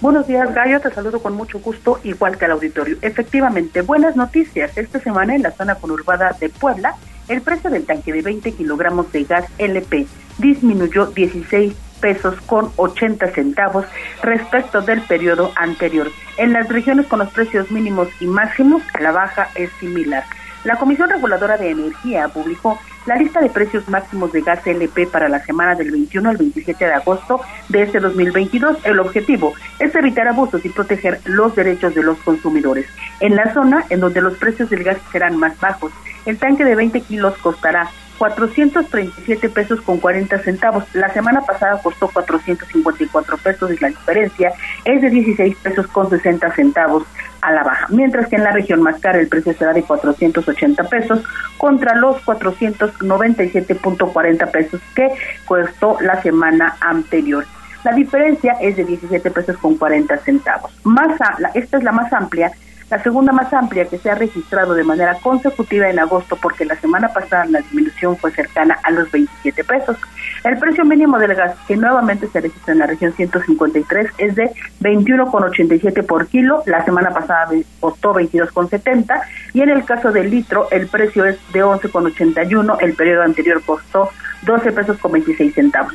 Buenos 0.00 0.28
días, 0.28 0.54
Gallo. 0.54 0.80
Te 0.80 0.92
saludo 0.92 1.20
con 1.20 1.34
mucho 1.34 1.58
gusto, 1.58 1.98
igual 2.04 2.38
que 2.38 2.44
al 2.44 2.52
auditorio. 2.52 2.96
Efectivamente, 3.02 3.82
buenas 3.82 4.14
noticias. 4.14 4.78
Esta 4.78 5.00
semana 5.00 5.34
en 5.34 5.42
la 5.42 5.50
zona 5.50 5.74
conurbada 5.74 6.36
de 6.38 6.50
Puebla, 6.50 6.94
el 7.26 7.42
precio 7.42 7.68
del 7.68 7.84
tanque 7.84 8.12
de 8.12 8.22
20 8.22 8.52
kilogramos 8.52 9.10
de 9.10 9.24
gas 9.24 9.46
LP 9.58 10.06
disminuyó 10.38 11.06
16 11.06 11.74
pesos 12.04 12.38
con 12.42 12.70
80 12.76 13.28
centavos 13.28 13.86
respecto 14.22 14.82
del 14.82 15.00
periodo 15.00 15.52
anterior. 15.56 16.10
En 16.36 16.52
las 16.52 16.68
regiones 16.68 17.06
con 17.06 17.20
los 17.20 17.32
precios 17.32 17.70
mínimos 17.70 18.08
y 18.20 18.26
máximos, 18.26 18.82
la 19.00 19.10
baja 19.10 19.48
es 19.54 19.70
similar. 19.80 20.22
La 20.64 20.76
Comisión 20.76 21.08
Reguladora 21.08 21.56
de 21.56 21.70
Energía 21.70 22.28
publicó 22.28 22.78
la 23.06 23.16
lista 23.16 23.40
de 23.40 23.48
precios 23.48 23.88
máximos 23.88 24.32
de 24.32 24.42
gas 24.42 24.66
LP 24.66 25.06
para 25.06 25.30
la 25.30 25.42
semana 25.46 25.74
del 25.74 25.92
21 25.92 26.28
al 26.28 26.36
27 26.36 26.84
de 26.84 26.92
agosto 26.92 27.40
de 27.70 27.84
este 27.84 28.00
2022. 28.00 28.84
El 28.84 29.00
objetivo 29.00 29.54
es 29.78 29.94
evitar 29.94 30.28
abusos 30.28 30.62
y 30.62 30.68
proteger 30.68 31.22
los 31.24 31.56
derechos 31.56 31.94
de 31.94 32.02
los 32.02 32.18
consumidores. 32.18 32.84
En 33.20 33.34
la 33.34 33.50
zona 33.54 33.86
en 33.88 34.00
donde 34.00 34.20
los 34.20 34.36
precios 34.36 34.68
del 34.68 34.84
gas 34.84 34.98
serán 35.10 35.38
más 35.38 35.58
bajos, 35.58 35.90
el 36.26 36.36
tanque 36.36 36.66
de 36.66 36.74
20 36.74 37.00
kilos 37.00 37.34
costará 37.38 37.88
437 38.18 39.48
pesos 39.48 39.80
con 39.80 39.98
40 39.98 40.38
centavos. 40.40 40.84
La 40.94 41.12
semana 41.12 41.40
pasada 41.42 41.80
costó 41.82 42.08
454 42.08 43.38
pesos 43.38 43.72
y 43.72 43.78
la 43.78 43.88
diferencia 43.88 44.52
es 44.84 45.00
de 45.02 45.10
16 45.10 45.56
pesos 45.56 45.88
con 45.88 46.08
60 46.10 46.54
centavos 46.54 47.04
a 47.40 47.50
la 47.52 47.62
baja. 47.62 47.86
Mientras 47.90 48.28
que 48.28 48.36
en 48.36 48.44
la 48.44 48.52
región 48.52 48.82
más 48.82 49.00
cara 49.00 49.18
el 49.20 49.28
precio 49.28 49.54
será 49.54 49.72
de 49.72 49.82
480 49.82 50.84
pesos 50.84 51.24
contra 51.58 51.94
los 51.94 52.24
497.40 52.24 54.50
pesos 54.50 54.80
que 54.94 55.10
costó 55.44 55.98
la 56.00 56.22
semana 56.22 56.76
anterior. 56.80 57.44
La 57.84 57.92
diferencia 57.92 58.56
es 58.62 58.76
de 58.76 58.84
17 58.84 59.30
pesos 59.30 59.58
con 59.58 59.76
40 59.76 60.16
centavos. 60.18 60.72
Más 60.84 61.20
esta 61.52 61.76
es 61.76 61.84
la 61.84 61.92
más 61.92 62.10
amplia 62.14 62.50
la 62.90 63.02
segunda 63.02 63.32
más 63.32 63.52
amplia 63.52 63.86
que 63.86 63.98
se 63.98 64.10
ha 64.10 64.14
registrado 64.14 64.74
de 64.74 64.84
manera 64.84 65.16
consecutiva 65.22 65.88
en 65.88 65.98
agosto 65.98 66.36
porque 66.36 66.64
la 66.64 66.76
semana 66.76 67.08
pasada 67.08 67.46
la 67.46 67.60
disminución 67.60 68.16
fue 68.16 68.30
cercana 68.32 68.78
a 68.82 68.90
los 68.90 69.10
27 69.10 69.64
pesos. 69.64 69.96
El 70.44 70.58
precio 70.58 70.84
mínimo 70.84 71.18
del 71.18 71.34
gas 71.34 71.56
que 71.66 71.76
nuevamente 71.76 72.28
se 72.28 72.40
registra 72.40 72.72
en 72.72 72.80
la 72.80 72.86
región 72.86 73.12
153 73.12 74.10
es 74.18 74.34
de 74.34 74.50
21,87 74.80 76.04
por 76.04 76.26
kilo, 76.26 76.62
la 76.66 76.84
semana 76.84 77.10
pasada 77.10 77.48
costó 77.80 78.14
22,70 78.14 79.22
y 79.54 79.62
en 79.62 79.70
el 79.70 79.84
caso 79.84 80.12
del 80.12 80.30
litro 80.30 80.68
el 80.70 80.86
precio 80.88 81.24
es 81.24 81.38
de 81.52 81.64
11,81, 81.64 82.76
el 82.80 82.94
periodo 82.94 83.22
anterior 83.22 83.62
costó 83.64 84.10
12 84.42 84.72
pesos 84.72 84.98
con 84.98 85.12
26 85.12 85.54
centavos. 85.54 85.94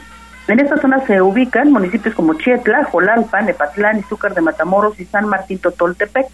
En 0.49 0.59
esta 0.59 0.77
zona 0.77 1.05
se 1.05 1.21
ubican 1.21 1.71
municipios 1.71 2.15
como 2.15 2.33
Chietla, 2.33 2.85
Jolalpa, 2.85 3.41
Nepatlán, 3.41 3.99
Izúcar 3.99 4.33
de 4.33 4.41
Matamoros 4.41 4.99
y 4.99 5.05
San 5.05 5.27
Martín 5.27 5.59
Totoltepec. 5.59 6.25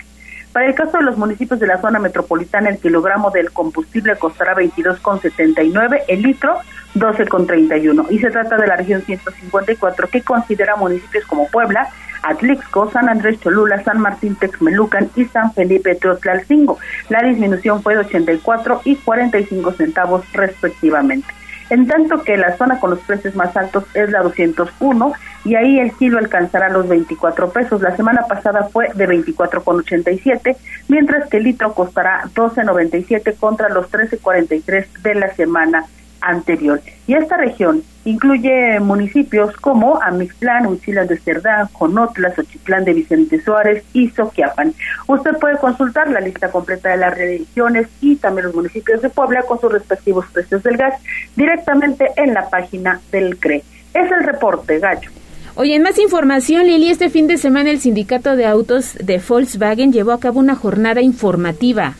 Para 0.55 0.67
el 0.67 0.73
caso 0.73 0.99
de 0.99 1.03
los 1.03 1.17
municipios 1.17 1.59
de 1.59 1.67
la 1.67 1.81
zona 1.81 1.99
metropolitana, 1.99 2.69
el 2.69 2.77
kilogramo 2.77 3.29
del 3.29 3.51
combustible 3.51 4.15
costará 4.15 4.55
22,79, 4.55 6.03
el 6.07 6.21
litro 6.21 6.55
12,31. 6.95 8.05
Y 8.09 8.19
se 8.19 8.31
trata 8.31 8.55
de 8.55 8.65
la 8.65 8.77
región 8.77 9.01
154 9.01 10.07
que 10.07 10.21
considera 10.21 10.77
municipios 10.77 11.25
como 11.25 11.49
Puebla, 11.49 11.89
Atlixco, 12.23 12.89
San 12.89 13.09
Andrés 13.09 13.37
Cholula, 13.41 13.83
San 13.83 13.99
Martín 13.99 14.37
Texmelucan 14.37 15.09
y 15.17 15.25
San 15.25 15.51
Felipe 15.51 15.93
Teotlalcingo. 15.95 16.79
La 17.09 17.21
disminución 17.21 17.83
fue 17.83 17.95
de 17.95 18.05
84 18.05 18.83
y 18.85 18.95
45 18.95 19.73
centavos 19.73 20.23
respectivamente 20.31 21.27
en 21.69 21.87
tanto 21.87 22.21
que 22.23 22.37
la 22.37 22.55
zona 22.57 22.79
con 22.79 22.91
los 22.91 22.99
precios 22.99 23.35
más 23.35 23.55
altos 23.57 23.85
es 23.93 24.11
la 24.11 24.21
201 24.21 25.13
y 25.45 25.55
ahí 25.55 25.79
el 25.79 25.93
kilo 25.93 26.17
alcanzará 26.17 26.69
los 26.69 26.87
24 26.89 27.51
pesos. 27.51 27.81
La 27.81 27.95
semana 27.95 28.23
pasada 28.27 28.67
fue 28.71 28.89
de 28.95 29.07
24,87, 29.07 30.57
mientras 30.89 31.29
que 31.29 31.37
el 31.37 31.43
litro 31.43 31.73
costará 31.73 32.23
12,97 32.33 33.35
contra 33.37 33.69
los 33.69 33.89
13,43 33.91 34.87
de 35.03 35.15
la 35.15 35.33
semana 35.35 35.85
anterior. 36.21 36.81
Y 37.05 37.13
esta 37.13 37.37
región 37.37 37.83
incluye 38.03 38.79
municipios 38.79 39.55
como 39.57 40.01
Amixtlán, 40.01 40.65
Huichilas 40.65 41.07
de 41.07 41.17
Cerdán, 41.17 41.67
Conotla, 41.71 42.33
Xochitlán 42.33 42.83
de 42.83 42.93
Vicente 42.93 43.39
Suárez 43.41 43.83
y 43.93 44.09
Soquiapan. 44.09 44.73
Usted 45.07 45.37
puede 45.37 45.57
consultar 45.57 46.09
la 46.09 46.21
lista 46.21 46.49
completa 46.49 46.89
de 46.89 46.97
las 46.97 47.15
regiones 47.15 47.87
y 48.01 48.15
también 48.15 48.47
los 48.47 48.55
municipios 48.55 49.03
de 49.03 49.09
Puebla 49.09 49.43
con 49.43 49.61
sus 49.61 49.71
respectivos 49.71 50.25
precios 50.33 50.63
del 50.63 50.77
gas 50.77 50.99
directamente 51.35 52.09
en 52.15 52.33
la 52.33 52.49
página 52.49 52.99
del 53.11 53.37
CRE. 53.37 53.63
Es 53.93 54.11
el 54.11 54.23
reporte, 54.23 54.79
Gallo. 54.79 55.11
Oye, 55.57 55.75
en 55.75 55.83
más 55.83 55.97
información, 55.99 56.65
Lili, 56.65 56.89
este 56.89 57.09
fin 57.09 57.27
de 57.27 57.37
semana 57.37 57.71
el 57.71 57.79
sindicato 57.79 58.35
de 58.35 58.45
autos 58.45 58.95
de 59.01 59.21
Volkswagen 59.25 59.93
llevó 59.93 60.11
a 60.11 60.19
cabo 60.19 60.41
una 60.41 60.53
jornada 60.53 61.01
informativa. 61.01 61.95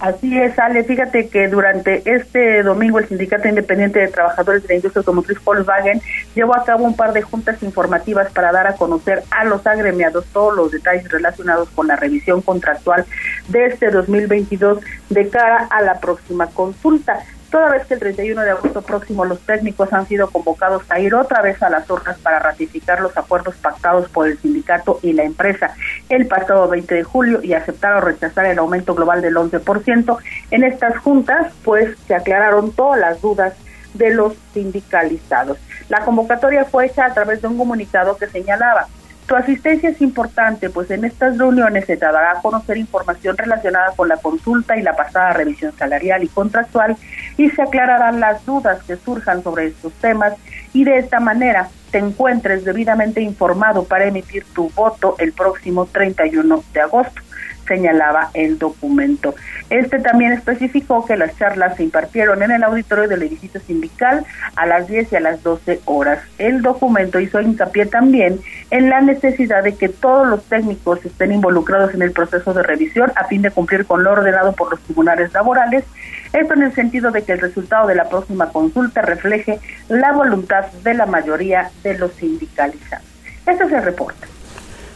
Así 0.00 0.36
es, 0.36 0.58
Ale. 0.58 0.82
Fíjate 0.82 1.28
que 1.28 1.46
durante 1.46 2.02
este 2.04 2.64
domingo 2.64 2.98
el 2.98 3.06
Sindicato 3.06 3.46
Independiente 3.46 4.00
de 4.00 4.08
Trabajadores 4.08 4.62
de 4.62 4.68
la 4.68 4.74
Industria 4.74 4.98
Automotriz 4.98 5.38
Volkswagen 5.44 6.02
llevó 6.34 6.56
a 6.56 6.64
cabo 6.64 6.84
un 6.84 6.96
par 6.96 7.12
de 7.12 7.22
juntas 7.22 7.62
informativas 7.62 8.32
para 8.32 8.50
dar 8.50 8.66
a 8.66 8.74
conocer 8.74 9.22
a 9.30 9.44
los 9.44 9.64
agremiados 9.64 10.26
todos 10.32 10.56
los 10.56 10.72
detalles 10.72 11.08
relacionados 11.08 11.68
con 11.70 11.86
la 11.86 11.94
revisión 11.94 12.42
contractual 12.42 13.06
de 13.48 13.66
este 13.66 13.90
2022 13.92 14.80
de 15.08 15.28
cara 15.28 15.68
a 15.70 15.82
la 15.82 16.00
próxima 16.00 16.48
consulta 16.48 17.20
toda 17.54 17.70
vez 17.70 17.86
que 17.86 17.94
el 17.94 18.00
31 18.00 18.42
de 18.42 18.50
agosto 18.50 18.82
próximo 18.82 19.24
los 19.24 19.38
técnicos 19.38 19.92
han 19.92 20.08
sido 20.08 20.28
convocados 20.28 20.82
a 20.88 20.98
ir 20.98 21.14
otra 21.14 21.40
vez 21.40 21.62
a 21.62 21.70
las 21.70 21.88
urnas 21.88 22.18
para 22.18 22.40
ratificar 22.40 23.00
los 23.00 23.16
acuerdos 23.16 23.54
pactados 23.54 24.08
por 24.08 24.26
el 24.26 24.36
sindicato 24.38 24.98
y 25.02 25.12
la 25.12 25.22
empresa 25.22 25.72
el 26.08 26.26
pasado 26.26 26.66
20 26.66 26.92
de 26.92 27.04
julio 27.04 27.44
y 27.44 27.52
aceptar 27.52 27.94
o 27.94 28.00
rechazar 28.00 28.46
el 28.46 28.58
aumento 28.58 28.92
global 28.96 29.22
del 29.22 29.36
11%. 29.36 30.18
En 30.50 30.64
estas 30.64 30.98
juntas, 30.98 31.52
pues, 31.62 31.96
se 32.08 32.16
aclararon 32.16 32.72
todas 32.72 32.98
las 32.98 33.22
dudas 33.22 33.54
de 33.92 34.12
los 34.12 34.34
sindicalizados. 34.52 35.56
La 35.88 36.04
convocatoria 36.04 36.64
fue 36.64 36.86
hecha 36.86 37.04
a 37.04 37.14
través 37.14 37.40
de 37.40 37.46
un 37.46 37.56
comunicado 37.56 38.16
que 38.16 38.26
señalaba 38.26 38.88
tu 39.26 39.36
asistencia 39.36 39.88
es 39.88 40.00
importante, 40.02 40.70
pues 40.70 40.90
en 40.90 41.04
estas 41.04 41.38
reuniones 41.38 41.86
se 41.86 41.96
te 41.96 42.04
dará 42.04 42.32
a 42.32 42.42
conocer 42.42 42.76
información 42.76 43.36
relacionada 43.36 43.92
con 43.96 44.08
la 44.08 44.18
consulta 44.18 44.76
y 44.76 44.82
la 44.82 44.96
pasada 44.96 45.32
revisión 45.32 45.72
salarial 45.76 46.22
y 46.22 46.28
contractual 46.28 46.96
y 47.36 47.50
se 47.50 47.62
aclararán 47.62 48.20
las 48.20 48.44
dudas 48.44 48.82
que 48.84 48.96
surjan 48.96 49.42
sobre 49.42 49.66
estos 49.66 49.92
temas 49.94 50.34
y 50.72 50.84
de 50.84 50.98
esta 50.98 51.20
manera 51.20 51.68
te 51.90 51.98
encuentres 51.98 52.64
debidamente 52.64 53.20
informado 53.20 53.84
para 53.84 54.06
emitir 54.06 54.44
tu 54.54 54.68
voto 54.70 55.14
el 55.18 55.32
próximo 55.32 55.86
31 55.86 56.62
de 56.72 56.80
agosto 56.80 57.22
señalaba 57.66 58.30
el 58.34 58.58
documento. 58.58 59.34
Este 59.70 59.98
también 59.98 60.32
especificó 60.32 61.04
que 61.04 61.16
las 61.16 61.36
charlas 61.36 61.76
se 61.76 61.84
impartieron 61.84 62.42
en 62.42 62.50
el 62.50 62.62
auditorio 62.62 63.08
del 63.08 63.22
edificio 63.22 63.60
sindical 63.60 64.24
a 64.56 64.66
las 64.66 64.88
10 64.88 65.12
y 65.12 65.16
a 65.16 65.20
las 65.20 65.42
12 65.42 65.80
horas. 65.86 66.20
El 66.38 66.62
documento 66.62 67.20
hizo 67.20 67.40
hincapié 67.40 67.86
también 67.86 68.40
en 68.70 68.90
la 68.90 69.00
necesidad 69.00 69.62
de 69.62 69.74
que 69.74 69.88
todos 69.88 70.26
los 70.26 70.44
técnicos 70.44 71.04
estén 71.04 71.32
involucrados 71.32 71.94
en 71.94 72.02
el 72.02 72.12
proceso 72.12 72.52
de 72.54 72.62
revisión 72.62 73.12
a 73.16 73.24
fin 73.24 73.42
de 73.42 73.50
cumplir 73.50 73.86
con 73.86 74.04
lo 74.04 74.12
ordenado 74.12 74.52
por 74.52 74.70
los 74.70 74.80
tribunales 74.80 75.32
laborales. 75.32 75.84
Esto 76.32 76.54
en 76.54 76.62
el 76.62 76.74
sentido 76.74 77.10
de 77.10 77.22
que 77.22 77.32
el 77.32 77.40
resultado 77.40 77.86
de 77.86 77.94
la 77.94 78.08
próxima 78.08 78.50
consulta 78.50 79.02
refleje 79.02 79.60
la 79.88 80.12
voluntad 80.12 80.66
de 80.82 80.94
la 80.94 81.06
mayoría 81.06 81.70
de 81.82 81.96
los 81.98 82.12
sindicalizados. 82.14 83.06
Este 83.46 83.64
es 83.64 83.72
el 83.72 83.82
reporte. 83.82 84.33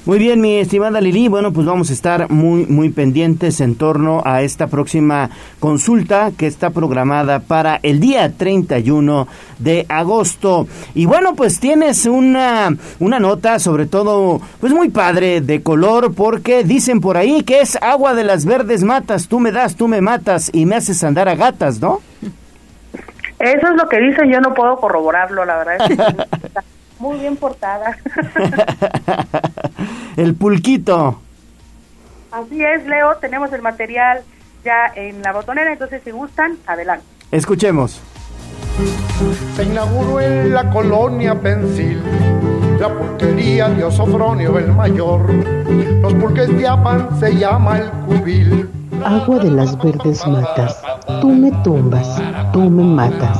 Muy 0.08 0.18
bien, 0.18 0.40
mi 0.40 0.56
estimada 0.56 1.02
Lili. 1.02 1.28
Bueno, 1.28 1.52
pues 1.52 1.66
vamos 1.66 1.90
a 1.90 1.92
estar 1.92 2.30
muy, 2.30 2.64
muy 2.64 2.88
pendientes 2.88 3.60
en 3.60 3.74
torno 3.76 4.22
a 4.24 4.40
esta 4.40 4.66
próxima 4.66 5.28
consulta 5.60 6.30
que 6.34 6.46
está 6.46 6.70
programada 6.70 7.40
para 7.40 7.78
el 7.82 8.00
día 8.00 8.32
31 8.32 9.28
de 9.58 9.84
agosto. 9.86 10.66
Y 10.94 11.04
bueno, 11.04 11.34
pues 11.34 11.60
tienes 11.60 12.06
una, 12.06 12.74
una 13.00 13.20
nota, 13.20 13.58
sobre 13.58 13.84
todo, 13.84 14.40
pues 14.60 14.72
muy 14.72 14.88
padre, 14.88 15.42
de 15.42 15.62
color, 15.62 16.14
porque 16.14 16.64
dicen 16.64 17.02
por 17.02 17.18
ahí 17.18 17.42
que 17.42 17.60
es 17.60 17.76
agua 17.82 18.14
de 18.14 18.24
las 18.24 18.46
verdes 18.46 18.84
matas. 18.84 19.28
Tú 19.28 19.40
me 19.40 19.52
das, 19.52 19.76
tú 19.76 19.88
me 19.88 20.00
matas 20.00 20.48
y 20.54 20.64
me 20.64 20.76
haces 20.76 21.04
andar 21.04 21.28
a 21.28 21.34
gatas, 21.34 21.82
¿no? 21.82 22.00
Eso 23.38 23.66
es 23.68 23.76
lo 23.76 23.86
que 23.90 24.00
dicen, 24.00 24.30
yo 24.30 24.40
no 24.40 24.54
puedo 24.54 24.76
corroborarlo, 24.76 25.44
la 25.44 25.58
verdad. 25.58 26.26
muy 26.98 27.18
bien 27.18 27.36
portada. 27.36 27.98
el 30.16 30.34
pulquito. 30.34 31.20
Así 32.30 32.62
es, 32.62 32.86
Leo, 32.86 33.16
tenemos 33.16 33.52
el 33.52 33.62
material 33.62 34.22
ya 34.64 34.92
en 34.94 35.22
la 35.22 35.32
botonera, 35.32 35.72
entonces 35.72 36.02
si 36.04 36.10
gustan, 36.10 36.58
adelante. 36.66 37.06
Escuchemos. 37.30 38.00
Se 39.56 39.64
inauguró 39.64 40.20
en 40.20 40.52
la 40.52 40.70
colonia 40.70 41.34
Pensil 41.40 42.02
la 42.78 42.94
pulquería 42.96 43.68
de 43.68 43.82
Osofronio 43.82 44.56
el 44.58 44.72
Mayor. 44.72 45.32
Los 46.00 46.14
pulques 46.14 46.48
de 46.56 46.68
Apan 46.68 47.18
se 47.18 47.34
llama 47.34 47.78
el 47.78 47.90
cubil. 47.90 48.77
Agua 49.04 49.38
de 49.38 49.50
las 49.50 49.76
verdes 49.78 50.26
matas, 50.26 50.76
tú 51.20 51.28
me 51.28 51.50
tumbas, 51.62 52.20
tú 52.52 52.60
me 52.70 52.84
matas 52.84 53.38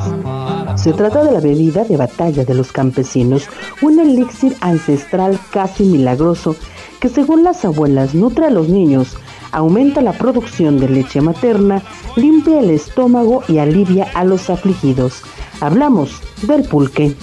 se 0.79 0.93
trata 0.93 1.25
de 1.25 1.33
la 1.33 1.41
bebida 1.41 1.83
de 1.83 1.97
batalla 1.97 2.45
de 2.45 2.55
los 2.55 2.71
campesinos, 2.71 3.49
un 3.83 3.99
elixir 3.99 4.57
ancestral 4.61 5.39
casi 5.51 5.83
milagroso 5.83 6.55
que 7.01 7.09
según 7.09 7.43
las 7.43 7.65
abuelas 7.65 8.15
nutre 8.15 8.47
a 8.47 8.51
los 8.51 8.69
niños, 8.69 9.17
aumenta 9.51 10.01
la 10.03 10.13
producción 10.13 10.79
de 10.79 10.89
leche 10.89 11.21
materna, 11.21 11.83
limpia 12.15 12.61
el 12.61 12.71
estómago 12.71 13.43
y 13.49 13.59
alivia 13.59 14.07
a 14.15 14.25
los 14.25 14.51
afligidos. 14.51 15.23
Hablamos 15.61 16.21
del 16.43 16.63
pulque. 16.63 17.15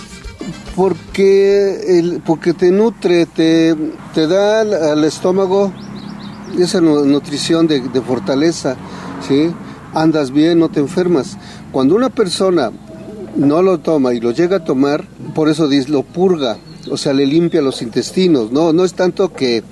Porque, 0.76 2.00
el, 2.00 2.22
porque 2.26 2.54
te 2.54 2.72
nutre, 2.72 3.26
te, 3.26 3.74
te 4.14 4.28
da 4.28 4.62
al, 4.62 5.04
estómago 5.06 5.72
esa 6.60 6.82
nutrición 6.82 7.68
de, 7.68 7.82
fortaleza, 8.02 8.76
¿sí? 9.28 9.52
andas 9.94 10.32
bien, 10.32 10.60
no 10.60 10.70
te 10.70 10.80
enfermas. 10.80 11.38
Cuando 11.72 11.96
una 11.96 12.10
persona 12.10 12.72
no 13.36 13.62
lo 13.62 13.80
toma 13.80 14.14
y 14.14 14.20
lo 14.20 14.32
llega 14.32 14.58
a 14.58 14.64
tomar, 14.64 15.06
por 15.34 15.50
eso 15.50 15.68
dice, 15.68 15.90
lo 15.90 16.04
purga, 16.04 16.58
o 16.90 16.98
sea, 16.98 17.14
le 17.14 17.26
limpia 17.26 17.62
los 17.62 17.82
intestinos, 17.82 18.52
no, 18.52 18.74
no 18.74 18.86
es 18.86 18.94
tanto 18.94 19.34
que, 19.34 19.64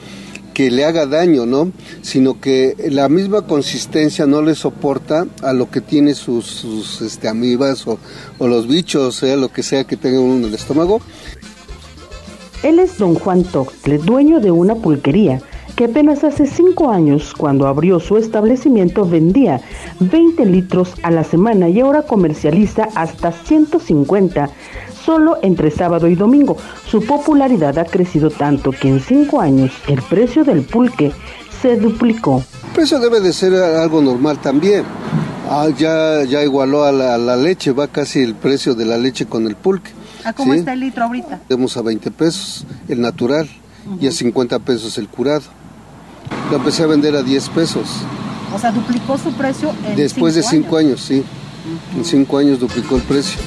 que 0.54 0.72
le 0.72 0.86
haga 0.86 1.06
daño, 1.06 1.46
¿no? 1.46 1.72
Sino 2.02 2.40
que 2.40 2.76
la 2.90 3.10
misma 3.10 3.44
consistencia 3.44 4.26
no 4.26 4.42
le 4.42 4.56
soporta 4.56 5.28
a 5.42 5.54
lo 5.54 5.70
que 5.70 5.82
tiene 5.82 6.14
sus, 6.14 6.46
sus 6.46 7.02
este, 7.02 7.28
amibas 7.28 7.86
o, 7.88 7.98
los 8.40 8.68
bichos, 8.68 9.16
sea 9.16 9.36
lo 9.36 9.52
que 9.52 9.64
sea 9.64 9.86
que 9.86 9.98
tenga 9.98 10.20
uno 10.20 10.36
en 10.36 10.46
el 10.46 10.54
estómago. 10.54 11.02
Él 12.62 12.80
es 12.80 12.98
don 12.98 13.16
Juan 13.16 13.44
Toxle, 13.44 13.98
dueño 13.98 14.40
de 14.40 14.52
una 14.52 14.76
pulquería 14.76 15.42
que 15.76 15.86
apenas 15.86 16.24
hace 16.24 16.45
cinco 16.45 16.89
años, 16.89 17.34
cuando 17.36 17.67
abrió 17.67 17.99
su 17.99 18.17
establecimiento, 18.17 19.05
vendía 19.05 19.61
20 19.99 20.45
litros 20.45 20.93
a 21.03 21.11
la 21.11 21.24
semana 21.24 21.69
y 21.69 21.80
ahora 21.80 22.03
comercializa 22.03 22.89
hasta 22.95 23.32
150. 23.32 24.49
solo 25.03 25.38
entre 25.41 25.69
sábado 25.69 26.07
y 26.07 26.15
domingo. 26.15 26.55
Su 26.88 27.05
popularidad 27.05 27.78
ha 27.78 27.84
crecido 27.84 28.30
tanto 28.30 28.71
que 28.71 28.88
en 28.88 29.01
cinco 29.01 29.41
años 29.41 29.74
el 29.89 30.01
precio 30.01 30.45
del 30.45 30.61
pulque 30.61 31.11
se 31.61 31.76
duplicó. 31.76 32.41
El 32.67 32.71
precio 32.71 32.99
debe 32.99 33.19
de 33.19 33.34
ser 33.34 33.53
algo 33.53 34.01
normal 34.01 34.39
también. 34.39 34.86
Ah, 35.49 35.67
ya, 35.78 36.24
ya 36.24 36.41
igualó 36.41 36.86
a 36.86 36.91
la, 36.93 37.36
leche, 37.36 37.74
va 37.74 37.88
casi 37.88 38.21
el 38.21 38.34
precio 38.34 38.76
de 38.76 38.86
la 38.86 38.97
leche 38.97 39.26
con 39.26 39.45
el 39.45 39.55
pulque. 39.55 39.91
¿A 40.24 40.32
cómo 40.32 40.53
está 40.53 40.71
el 40.71 40.80
litro 40.80 41.03
ahorita? 41.03 41.41
Tenemos 41.49 41.76
a 41.76 41.82
20 41.82 42.09
pesos 42.11 42.65
el 42.88 43.01
natural 43.01 43.49
y 43.99 44.07
a 44.07 44.11
50 44.11 44.59
pesos 44.59 44.97
el 44.97 45.09
curado. 45.09 45.43
Lo 46.49 46.57
empecé 46.57 46.84
a 46.84 46.88
vender 46.88 47.15
a 47.15 47.24
10 47.24 47.49
pesos. 47.49 47.88
O 48.53 48.59
sea, 48.59 48.71
duplicó 48.71 49.17
su 49.17 49.32
precio 49.34 49.74
en 49.88 49.95
Después 49.95 50.36
de 50.36 50.43
5 50.43 50.78
años, 50.78 51.01
sí. 51.01 51.24
En 51.95 52.05
5 52.05 52.38
años 52.38 52.59
duplicó 52.59 52.95
el 52.95 53.01
precio. 53.01 53.39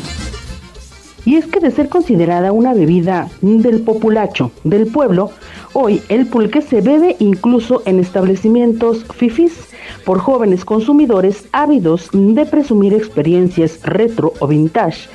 Y 1.24 1.34
es 1.36 1.46
que 1.46 1.58
de 1.58 1.70
ser 1.72 1.88
considerada 1.88 2.52
una 2.52 2.72
bebida 2.72 3.28
del 3.40 3.80
populacho 3.80 4.52
del 4.62 4.86
pueblo, 4.86 5.32
hoy 5.78 6.00
el 6.08 6.24
pulque 6.26 6.62
se 6.62 6.80
bebe 6.80 7.16
incluso 7.18 7.82
en 7.84 8.00
establecimientos 8.00 9.04
fifís 9.14 9.52
por 10.06 10.18
jóvenes 10.20 10.64
consumidores 10.64 11.44
ávidos 11.52 12.08
de 12.12 12.46
presumir 12.46 12.94
experiencias 12.94 13.80
retro 13.82 14.32
o 14.40 14.46
vintage, 14.46 15.10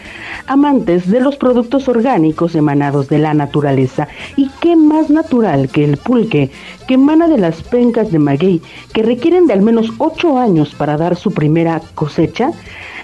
amantes 0.46 1.10
de 1.10 1.20
los 1.20 1.36
productos 1.36 1.88
orgánicos 1.88 2.54
emanados 2.54 3.10
de 3.10 3.18
la 3.18 3.34
naturaleza. 3.34 4.08
Y 4.36 4.52
qué 4.62 4.76
más 4.76 5.10
natural 5.10 5.68
que 5.68 5.84
el 5.84 5.98
pulque, 5.98 6.52
que 6.88 6.94
emana 6.94 7.28
de 7.28 7.40
las 7.40 7.64
pencas 7.64 8.12
de 8.12 8.20
maguey, 8.20 8.62
que 8.94 9.02
requieren 9.02 9.48
de 9.48 9.54
al 9.54 9.64
menos 9.64 9.90
8 9.98 10.38
años 10.38 10.76
para 10.76 10.96
dar 10.96 11.16
su 11.16 11.32
primera 11.32 11.82
cosecha. 11.96 12.52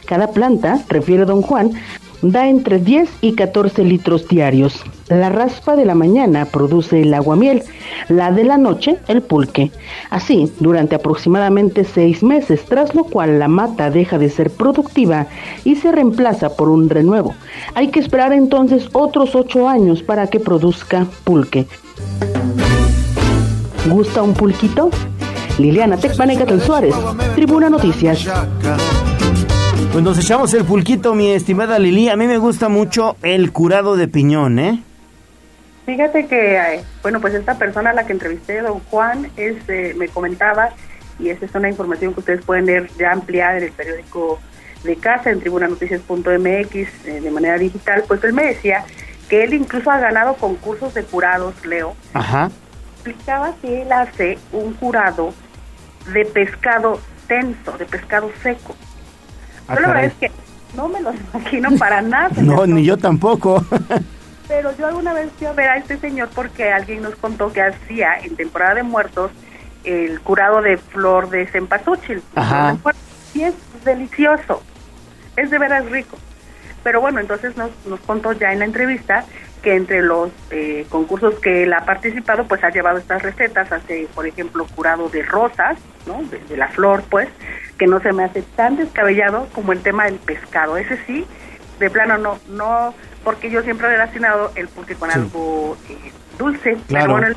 Cada 0.05 0.27
planta, 0.27 0.83
refiere 0.89 1.25
don 1.25 1.41
Juan, 1.41 1.71
da 2.21 2.47
entre 2.47 2.77
10 2.77 3.09
y 3.21 3.33
14 3.33 3.83
litros 3.83 4.27
diarios. 4.27 4.83
La 5.09 5.29
raspa 5.29 5.77
de 5.77 5.85
la 5.85 5.95
mañana 5.95 6.45
produce 6.45 7.01
el 7.01 7.13
aguamiel, 7.13 7.63
la 8.09 8.31
de 8.31 8.43
la 8.43 8.57
noche 8.57 8.97
el 9.07 9.21
pulque. 9.21 9.71
Así, 10.09 10.51
durante 10.59 10.95
aproximadamente 10.95 11.85
seis 11.85 12.23
meses, 12.23 12.65
tras 12.65 12.93
lo 12.93 13.05
cual 13.05 13.39
la 13.39 13.47
mata 13.47 13.89
deja 13.89 14.17
de 14.17 14.29
ser 14.29 14.51
productiva 14.51 15.27
y 15.63 15.75
se 15.75 15.93
reemplaza 15.93 16.57
por 16.57 16.67
un 16.67 16.89
renuevo. 16.89 17.35
Hay 17.73 17.87
que 17.87 18.01
esperar 18.01 18.33
entonces 18.33 18.89
otros 18.91 19.33
ocho 19.33 19.69
años 19.69 20.03
para 20.03 20.27
que 20.27 20.41
produzca 20.41 21.07
pulque. 21.23 21.67
¿Gusta 23.89 24.21
un 24.21 24.33
pulquito? 24.33 24.89
Liliana 25.57 25.95
Tecpaneca 25.95 26.45
Suárez, 26.59 26.93
Tribuna 27.33 27.69
Noticias. 27.69 28.27
Pues 29.93 30.03
nos 30.03 30.19
echamos 30.19 30.53
el 30.53 30.65
pulquito, 30.65 31.15
mi 31.15 31.29
estimada 31.29 31.79
Lili. 31.79 32.09
A 32.09 32.17
mí 32.17 32.27
me 32.27 32.37
gusta 32.37 32.67
mucho 32.67 33.15
el 33.23 33.53
curado 33.53 33.95
de 33.95 34.09
piñón, 34.09 34.59
¿eh? 34.59 34.83
Fíjate 35.87 36.27
que, 36.27 36.57
eh, 36.57 36.83
bueno, 37.01 37.21
pues 37.21 37.33
esta 37.33 37.57
persona 37.57 37.91
a 37.91 37.93
la 37.93 38.05
que 38.05 38.11
entrevisté, 38.11 38.59
don 38.59 38.81
Juan, 38.91 39.31
es, 39.37 39.55
eh, 39.69 39.93
me 39.95 40.09
comentaba, 40.09 40.71
y 41.17 41.29
esa 41.29 41.45
es 41.45 41.55
una 41.55 41.69
información 41.69 42.13
que 42.13 42.19
ustedes 42.19 42.43
pueden 42.43 42.65
leer 42.65 42.89
ya 42.99 43.13
ampliada 43.13 43.57
en 43.57 43.63
el 43.63 43.71
periódico 43.71 44.37
de 44.83 44.97
casa, 44.97 45.29
en 45.29 45.39
tribunanoticias.mx, 45.39 46.75
eh, 47.05 47.21
de 47.21 47.31
manera 47.31 47.57
digital, 47.57 48.03
pues 48.05 48.21
él 48.25 48.33
me 48.33 48.47
decía 48.47 48.83
que 49.29 49.45
él 49.45 49.53
incluso 49.53 49.89
ha 49.89 49.97
ganado 49.97 50.33
concursos 50.33 50.93
de 50.93 51.03
curados, 51.03 51.65
Leo. 51.65 51.95
Ajá. 52.13 52.51
Explicaba 52.95 53.55
que 53.61 53.83
él 53.83 53.91
hace 53.93 54.37
un 54.51 54.73
curado 54.73 55.33
de 56.13 56.25
pescado 56.25 56.99
tenso, 57.29 57.77
de 57.77 57.85
pescado 57.85 58.29
seco. 58.43 58.75
Ah, 59.69 59.75
la 59.75 59.87
verdad 59.87 60.03
es 60.03 60.13
que 60.15 60.31
no 60.75 60.89
me 60.89 60.99
lo 60.99 61.13
imagino 61.33 61.69
para 61.77 62.01
nada. 62.01 62.29
no, 62.41 62.67
ni 62.67 62.83
yo 62.83 62.97
tampoco. 62.97 63.65
Pero 64.47 64.75
yo 64.77 64.87
alguna 64.87 65.13
vez 65.13 65.29
fui 65.37 65.47
a 65.47 65.53
ver 65.53 65.69
a 65.69 65.77
este 65.77 65.97
señor 65.97 66.29
porque 66.33 66.71
alguien 66.71 67.01
nos 67.01 67.15
contó 67.15 67.51
que 67.51 67.61
hacía 67.61 68.17
en 68.19 68.35
temporada 68.35 68.75
de 68.75 68.83
muertos 68.83 69.31
el 69.83 70.19
curado 70.21 70.61
de 70.61 70.77
flor 70.77 71.29
de 71.29 71.47
cempasúchil. 71.47 72.21
Ajá. 72.35 72.77
Y 73.33 73.43
es 73.43 73.53
delicioso. 73.83 74.63
Es 75.35 75.49
de 75.49 75.57
veras 75.59 75.85
rico. 75.89 76.17
Pero 76.83 77.01
bueno, 77.01 77.19
entonces 77.19 77.57
nos, 77.57 77.71
nos 77.85 77.99
contó 78.01 78.31
ya 78.31 78.53
en 78.53 78.59
la 78.59 78.65
entrevista 78.65 79.25
que 79.61 79.75
entre 79.75 80.01
los 80.01 80.31
eh, 80.51 80.85
concursos 80.89 81.35
que 81.39 81.63
él 81.63 81.73
ha 81.73 81.85
participado, 81.85 82.45
pues 82.45 82.63
ha 82.63 82.69
llevado 82.69 82.97
estas 82.99 83.21
recetas, 83.21 83.71
hace, 83.71 84.07
por 84.13 84.27
ejemplo, 84.27 84.65
curado 84.75 85.09
de 85.09 85.23
rosas, 85.23 85.77
¿no? 86.05 86.23
De, 86.23 86.55
la 86.55 86.67
flor, 86.69 87.03
pues, 87.09 87.27
que 87.77 87.87
no 87.87 87.99
se 87.99 88.13
me 88.13 88.23
hace 88.23 88.41
tan 88.41 88.77
descabellado 88.77 89.47
como 89.53 89.71
el 89.71 89.81
tema 89.81 90.05
del 90.05 90.15
pescado. 90.15 90.77
Ese 90.77 90.97
sí, 91.05 91.25
de 91.79 91.89
plano 91.89 92.17
no, 92.17 92.39
no, 92.47 92.93
porque 93.27 93.49
yo 93.49 93.61
siempre 93.61 93.87
he 93.87 93.89
relacionado 93.89 94.53
el 94.55 94.69
pulque 94.69 94.95
con 94.95 95.11
algo 95.11 95.75
eh, 95.89 95.97
dulce, 96.39 96.77
claro. 96.87 97.07
pero 97.07 97.11
bueno, 97.11 97.27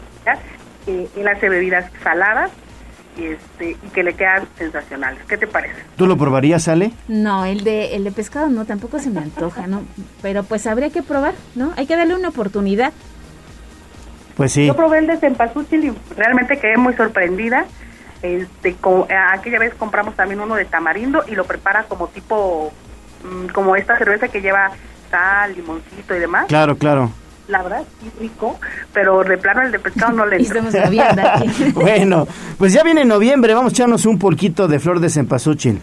él, 0.87 1.09
él 1.17 1.27
hace 1.27 1.49
bebidas 1.49 1.91
saladas, 2.05 2.53
este, 3.19 3.71
y 3.71 3.89
que 3.93 4.05
le 4.05 4.15
quedan 4.15 4.47
sensacionales. 4.57 5.19
¿Qué 5.29 5.37
te 5.37 5.49
parece? 5.49 5.75
¿Tú 5.97 6.07
lo 6.07 6.17
probarías, 6.17 6.69
Ale? 6.69 6.93
No, 7.09 7.45
el 7.45 7.65
de, 7.65 7.97
el 7.97 8.05
de 8.05 8.13
pescado 8.13 8.51
no, 8.51 8.67
tampoco 8.67 9.01
se 9.01 9.11
me 9.11 9.19
antoja, 9.19 9.67
¿no? 9.67 9.83
Pero 10.23 10.45
pues 10.45 10.69
habría 10.69 10.91
que 10.91 11.03
probar, 11.03 11.35
¿no? 11.57 11.73
Hay 11.77 11.89
que 11.89 11.97
darle 11.97 12.15
una 12.15 12.29
oportunidad. 12.29 12.93
Pues 14.37 14.53
sí. 14.53 14.67
Yo 14.69 14.77
probé 14.77 14.99
el 14.99 15.09
de 15.09 15.17
cempasúchil 15.17 15.87
y 15.87 15.93
realmente 16.17 16.61
quedé 16.61 16.77
muy 16.77 16.95
sorprendida. 16.95 17.65
Este, 18.23 18.77
aquella 19.33 19.59
vez 19.59 19.75
compramos 19.75 20.15
también 20.15 20.39
uno 20.39 20.55
de 20.55 20.67
tamarindo 20.67 21.25
y 21.27 21.35
lo 21.35 21.47
prepara 21.47 21.83
como 21.83 22.07
tipo, 22.07 22.73
mm, 23.25 23.49
como 23.49 23.75
esta 23.75 23.99
cerveza 23.99 24.29
que 24.29 24.41
lleva 24.41 24.71
sal, 25.11 25.55
limoncito 25.55 26.15
y 26.15 26.19
demás. 26.19 26.47
Claro, 26.47 26.77
claro 26.77 27.11
la 27.51 27.63
verdad, 27.63 27.83
sí 28.01 28.11
rico, 28.19 28.59
pero 28.93 29.23
de 29.25 29.37
plano 29.37 29.63
el 29.63 29.73
de 29.73 29.79
pescado 29.79 30.13
no 30.13 30.27
le 30.27 30.39
bueno, 31.75 32.27
pues 32.57 32.73
ya 32.73 32.83
viene 32.83 33.05
noviembre, 33.05 33.53
vamos 33.55 33.73
a 33.73 33.75
echarnos 33.75 34.07
un 34.07 34.19
porquito 34.19 34.69
de 34.69 34.79
flor 34.79 35.01
de 35.01 35.11
cempasúchil. 35.11 35.81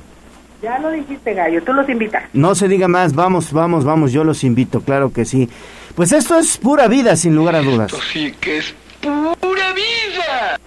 Ya 0.61 0.79
lo 0.79 0.89
dijiste, 0.89 1.35
Gallo, 1.35 1.61
tú 1.63 1.71
los 1.71 1.87
invitas. 1.87 2.23
No 2.33 2.55
se 2.55 2.67
diga 2.67 2.87
más, 2.87 3.13
vamos, 3.13 3.53
vamos, 3.53 3.85
vamos, 3.85 4.11
yo 4.11 4.23
los 4.23 4.43
invito, 4.43 4.81
claro 4.81 5.13
que 5.13 5.23
sí. 5.23 5.47
Pues 5.93 6.11
esto 6.11 6.37
es 6.39 6.57
pura 6.57 6.87
vida, 6.87 7.15
sin 7.15 7.35
lugar 7.35 7.55
a 7.55 7.61
dudas. 7.61 7.91
Esto 7.91 8.03
sí 8.11 8.33
que 8.39 8.57
es 8.57 8.73
pura 9.01 9.73
vida. 9.73 10.59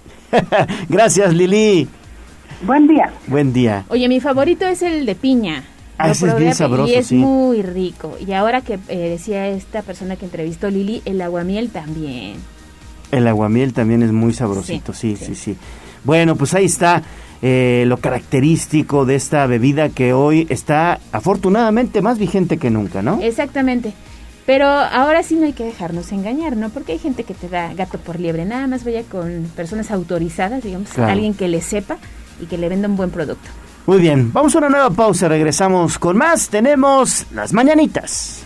Gracias, 0.88 1.34
Lili. 1.34 1.88
Buen 2.62 2.86
día. 2.86 3.10
Buen 3.26 3.52
día. 3.52 3.84
Oye, 3.88 4.06
mi 4.08 4.20
favorito 4.20 4.66
es 4.66 4.82
el 4.82 5.06
de 5.06 5.14
piña. 5.16 5.64
Ah, 6.02 6.10
es 6.10 6.36
bien 6.36 6.54
sabroso, 6.54 6.90
y 6.90 6.94
es 6.94 7.12
muy 7.12 7.62
rico. 7.62 8.16
Y 8.24 8.32
ahora 8.32 8.62
que 8.62 8.78
eh, 8.88 9.10
decía 9.10 9.48
esta 9.48 9.82
persona 9.82 10.16
que 10.16 10.24
entrevistó 10.24 10.70
Lili, 10.70 11.02
el 11.04 11.20
aguamiel 11.20 11.70
también. 11.70 12.36
El 13.10 13.26
aguamiel 13.26 13.72
también 13.72 14.02
es 14.02 14.12
muy 14.12 14.32
sabrosito, 14.32 14.92
sí, 14.92 15.16
sí, 15.16 15.34
sí. 15.34 15.56
Bueno, 16.04 16.36
pues 16.36 16.54
ahí 16.54 16.64
está 16.64 17.02
eh, 17.42 17.84
lo 17.86 17.98
característico 17.98 19.04
de 19.04 19.16
esta 19.16 19.46
bebida 19.46 19.88
que 19.88 20.12
hoy 20.12 20.46
está 20.48 21.00
afortunadamente 21.12 22.00
más 22.02 22.18
vigente 22.18 22.56
que 22.56 22.70
nunca, 22.70 23.02
¿no? 23.02 23.20
Exactamente. 23.20 23.92
Pero 24.46 24.66
ahora 24.66 25.22
sí 25.22 25.36
no 25.36 25.46
hay 25.46 25.52
que 25.52 25.64
dejarnos 25.64 26.12
engañar, 26.12 26.56
¿no? 26.56 26.70
Porque 26.70 26.92
hay 26.92 26.98
gente 26.98 27.24
que 27.24 27.34
te 27.34 27.48
da 27.48 27.72
gato 27.74 27.98
por 27.98 28.18
liebre. 28.18 28.44
Nada 28.44 28.66
más 28.66 28.84
vaya 28.84 29.02
con 29.02 29.50
personas 29.54 29.90
autorizadas, 29.90 30.62
digamos, 30.64 30.98
alguien 30.98 31.34
que 31.34 31.48
le 31.48 31.60
sepa 31.60 31.98
y 32.40 32.46
que 32.46 32.58
le 32.58 32.68
venda 32.68 32.88
un 32.88 32.96
buen 32.96 33.10
producto. 33.10 33.48
Muy 33.86 33.98
bien, 33.98 34.32
vamos 34.32 34.54
a 34.54 34.58
una 34.58 34.68
nueva 34.68 34.90
pausa, 34.90 35.28
regresamos 35.28 35.98
con 35.98 36.16
más. 36.16 36.48
Tenemos 36.48 37.26
las 37.32 37.52
mañanitas. 37.52 38.42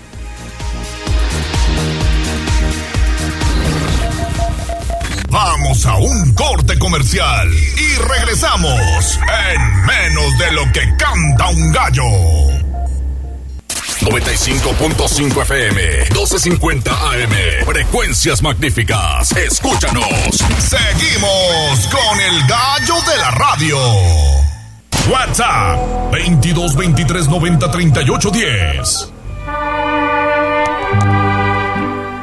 Vamos 5.29 5.85
a 5.85 5.97
un 5.97 6.33
corte 6.35 6.79
comercial 6.79 7.53
y 7.53 7.97
regresamos 7.97 9.19
en 9.53 9.85
menos 9.85 10.39
de 10.39 10.53
lo 10.53 10.63
que 10.73 10.97
canta 10.97 11.49
un 11.49 11.73
gallo. 11.73 12.05
95.5 14.03 15.43
FM, 15.43 16.05
12.50 16.11 16.89
AM, 16.89 17.65
frecuencias 17.67 18.43
magníficas. 18.43 19.33
Escúchanos. 19.33 20.45
Seguimos 20.59 21.89
con 21.89 22.21
el 22.21 22.47
gallo 22.47 22.95
de 23.11 23.17
la 23.17 23.31
radio. 23.33 24.54
WhatsApp 25.11 26.13
22 26.13 26.77
23 26.77 27.29
90 27.29 27.71
38 27.71 28.31
10. 28.31 29.13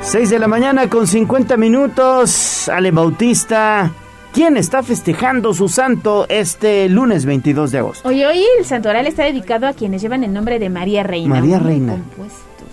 6 0.01 0.29
de 0.29 0.39
la 0.39 0.47
mañana 0.47 0.89
con 0.89 1.07
50 1.07 1.57
minutos. 1.57 2.67
Ale 2.69 2.91
Bautista. 2.91 3.91
¿Quién 4.33 4.57
está 4.57 4.81
festejando 4.81 5.53
su 5.53 5.67
santo 5.67 6.25
este 6.29 6.87
lunes 6.89 7.25
22 7.25 7.71
de 7.71 7.77
agosto? 7.77 8.07
Oye, 8.07 8.25
hoy 8.25 8.43
el 8.57 8.65
santoral 8.65 9.05
está 9.05 9.23
dedicado 9.23 9.67
a 9.67 9.73
quienes 9.73 10.01
llevan 10.01 10.23
el 10.23 10.33
nombre 10.33 10.57
de 10.57 10.69
María 10.69 11.03
Reina. 11.03 11.29
María 11.29 11.59
Reina. 11.59 11.97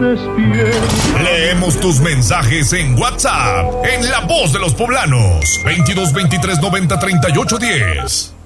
despierta. 0.00 1.22
Leemos 1.22 1.80
tus 1.80 2.00
mensajes 2.00 2.72
en 2.72 2.98
WhatsApp, 2.98 3.84
en 3.84 4.10
La 4.10 4.20
Voz 4.26 4.52
de 4.52 4.58
los 4.58 4.74
Poblanos, 4.74 5.44
22 5.64 6.12
23 6.12 6.60
90 6.60 6.98
38 6.98 7.58
10. 7.58 8.37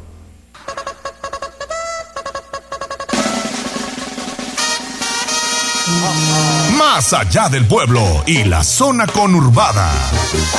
Más 6.94 7.14
allá 7.14 7.48
del 7.48 7.66
pueblo 7.66 8.02
y 8.26 8.44
la 8.44 8.62
zona 8.62 9.06
conurbada. 9.06 9.90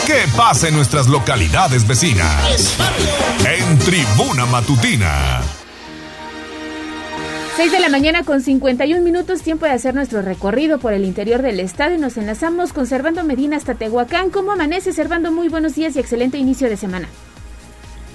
¿Qué 0.07 0.21
pasa 0.35 0.67
en 0.67 0.73
nuestras 0.73 1.07
localidades 1.07 1.87
vecinas? 1.87 2.75
En 3.45 3.77
Tribuna 3.77 4.47
Matutina. 4.47 5.41
6 7.55 7.71
de 7.71 7.79
la 7.79 7.87
mañana 7.89 8.23
con 8.23 8.41
51 8.41 9.03
minutos, 9.03 9.43
tiempo 9.43 9.67
de 9.67 9.73
hacer 9.73 9.93
nuestro 9.93 10.23
recorrido 10.23 10.79
por 10.79 10.93
el 10.93 11.05
interior 11.05 11.43
del 11.43 11.59
estado 11.59 11.93
y 11.93 11.99
nos 11.99 12.17
enlazamos 12.17 12.73
con 12.73 12.87
Servando 12.87 13.23
Medina 13.23 13.57
hasta 13.57 13.75
Tehuacán. 13.75 14.31
¿Cómo 14.31 14.53
amanece, 14.53 14.91
Servando? 14.91 15.31
Muy 15.31 15.49
buenos 15.49 15.75
días 15.75 15.95
y 15.95 15.99
excelente 15.99 16.39
inicio 16.39 16.67
de 16.67 16.77
semana. 16.77 17.07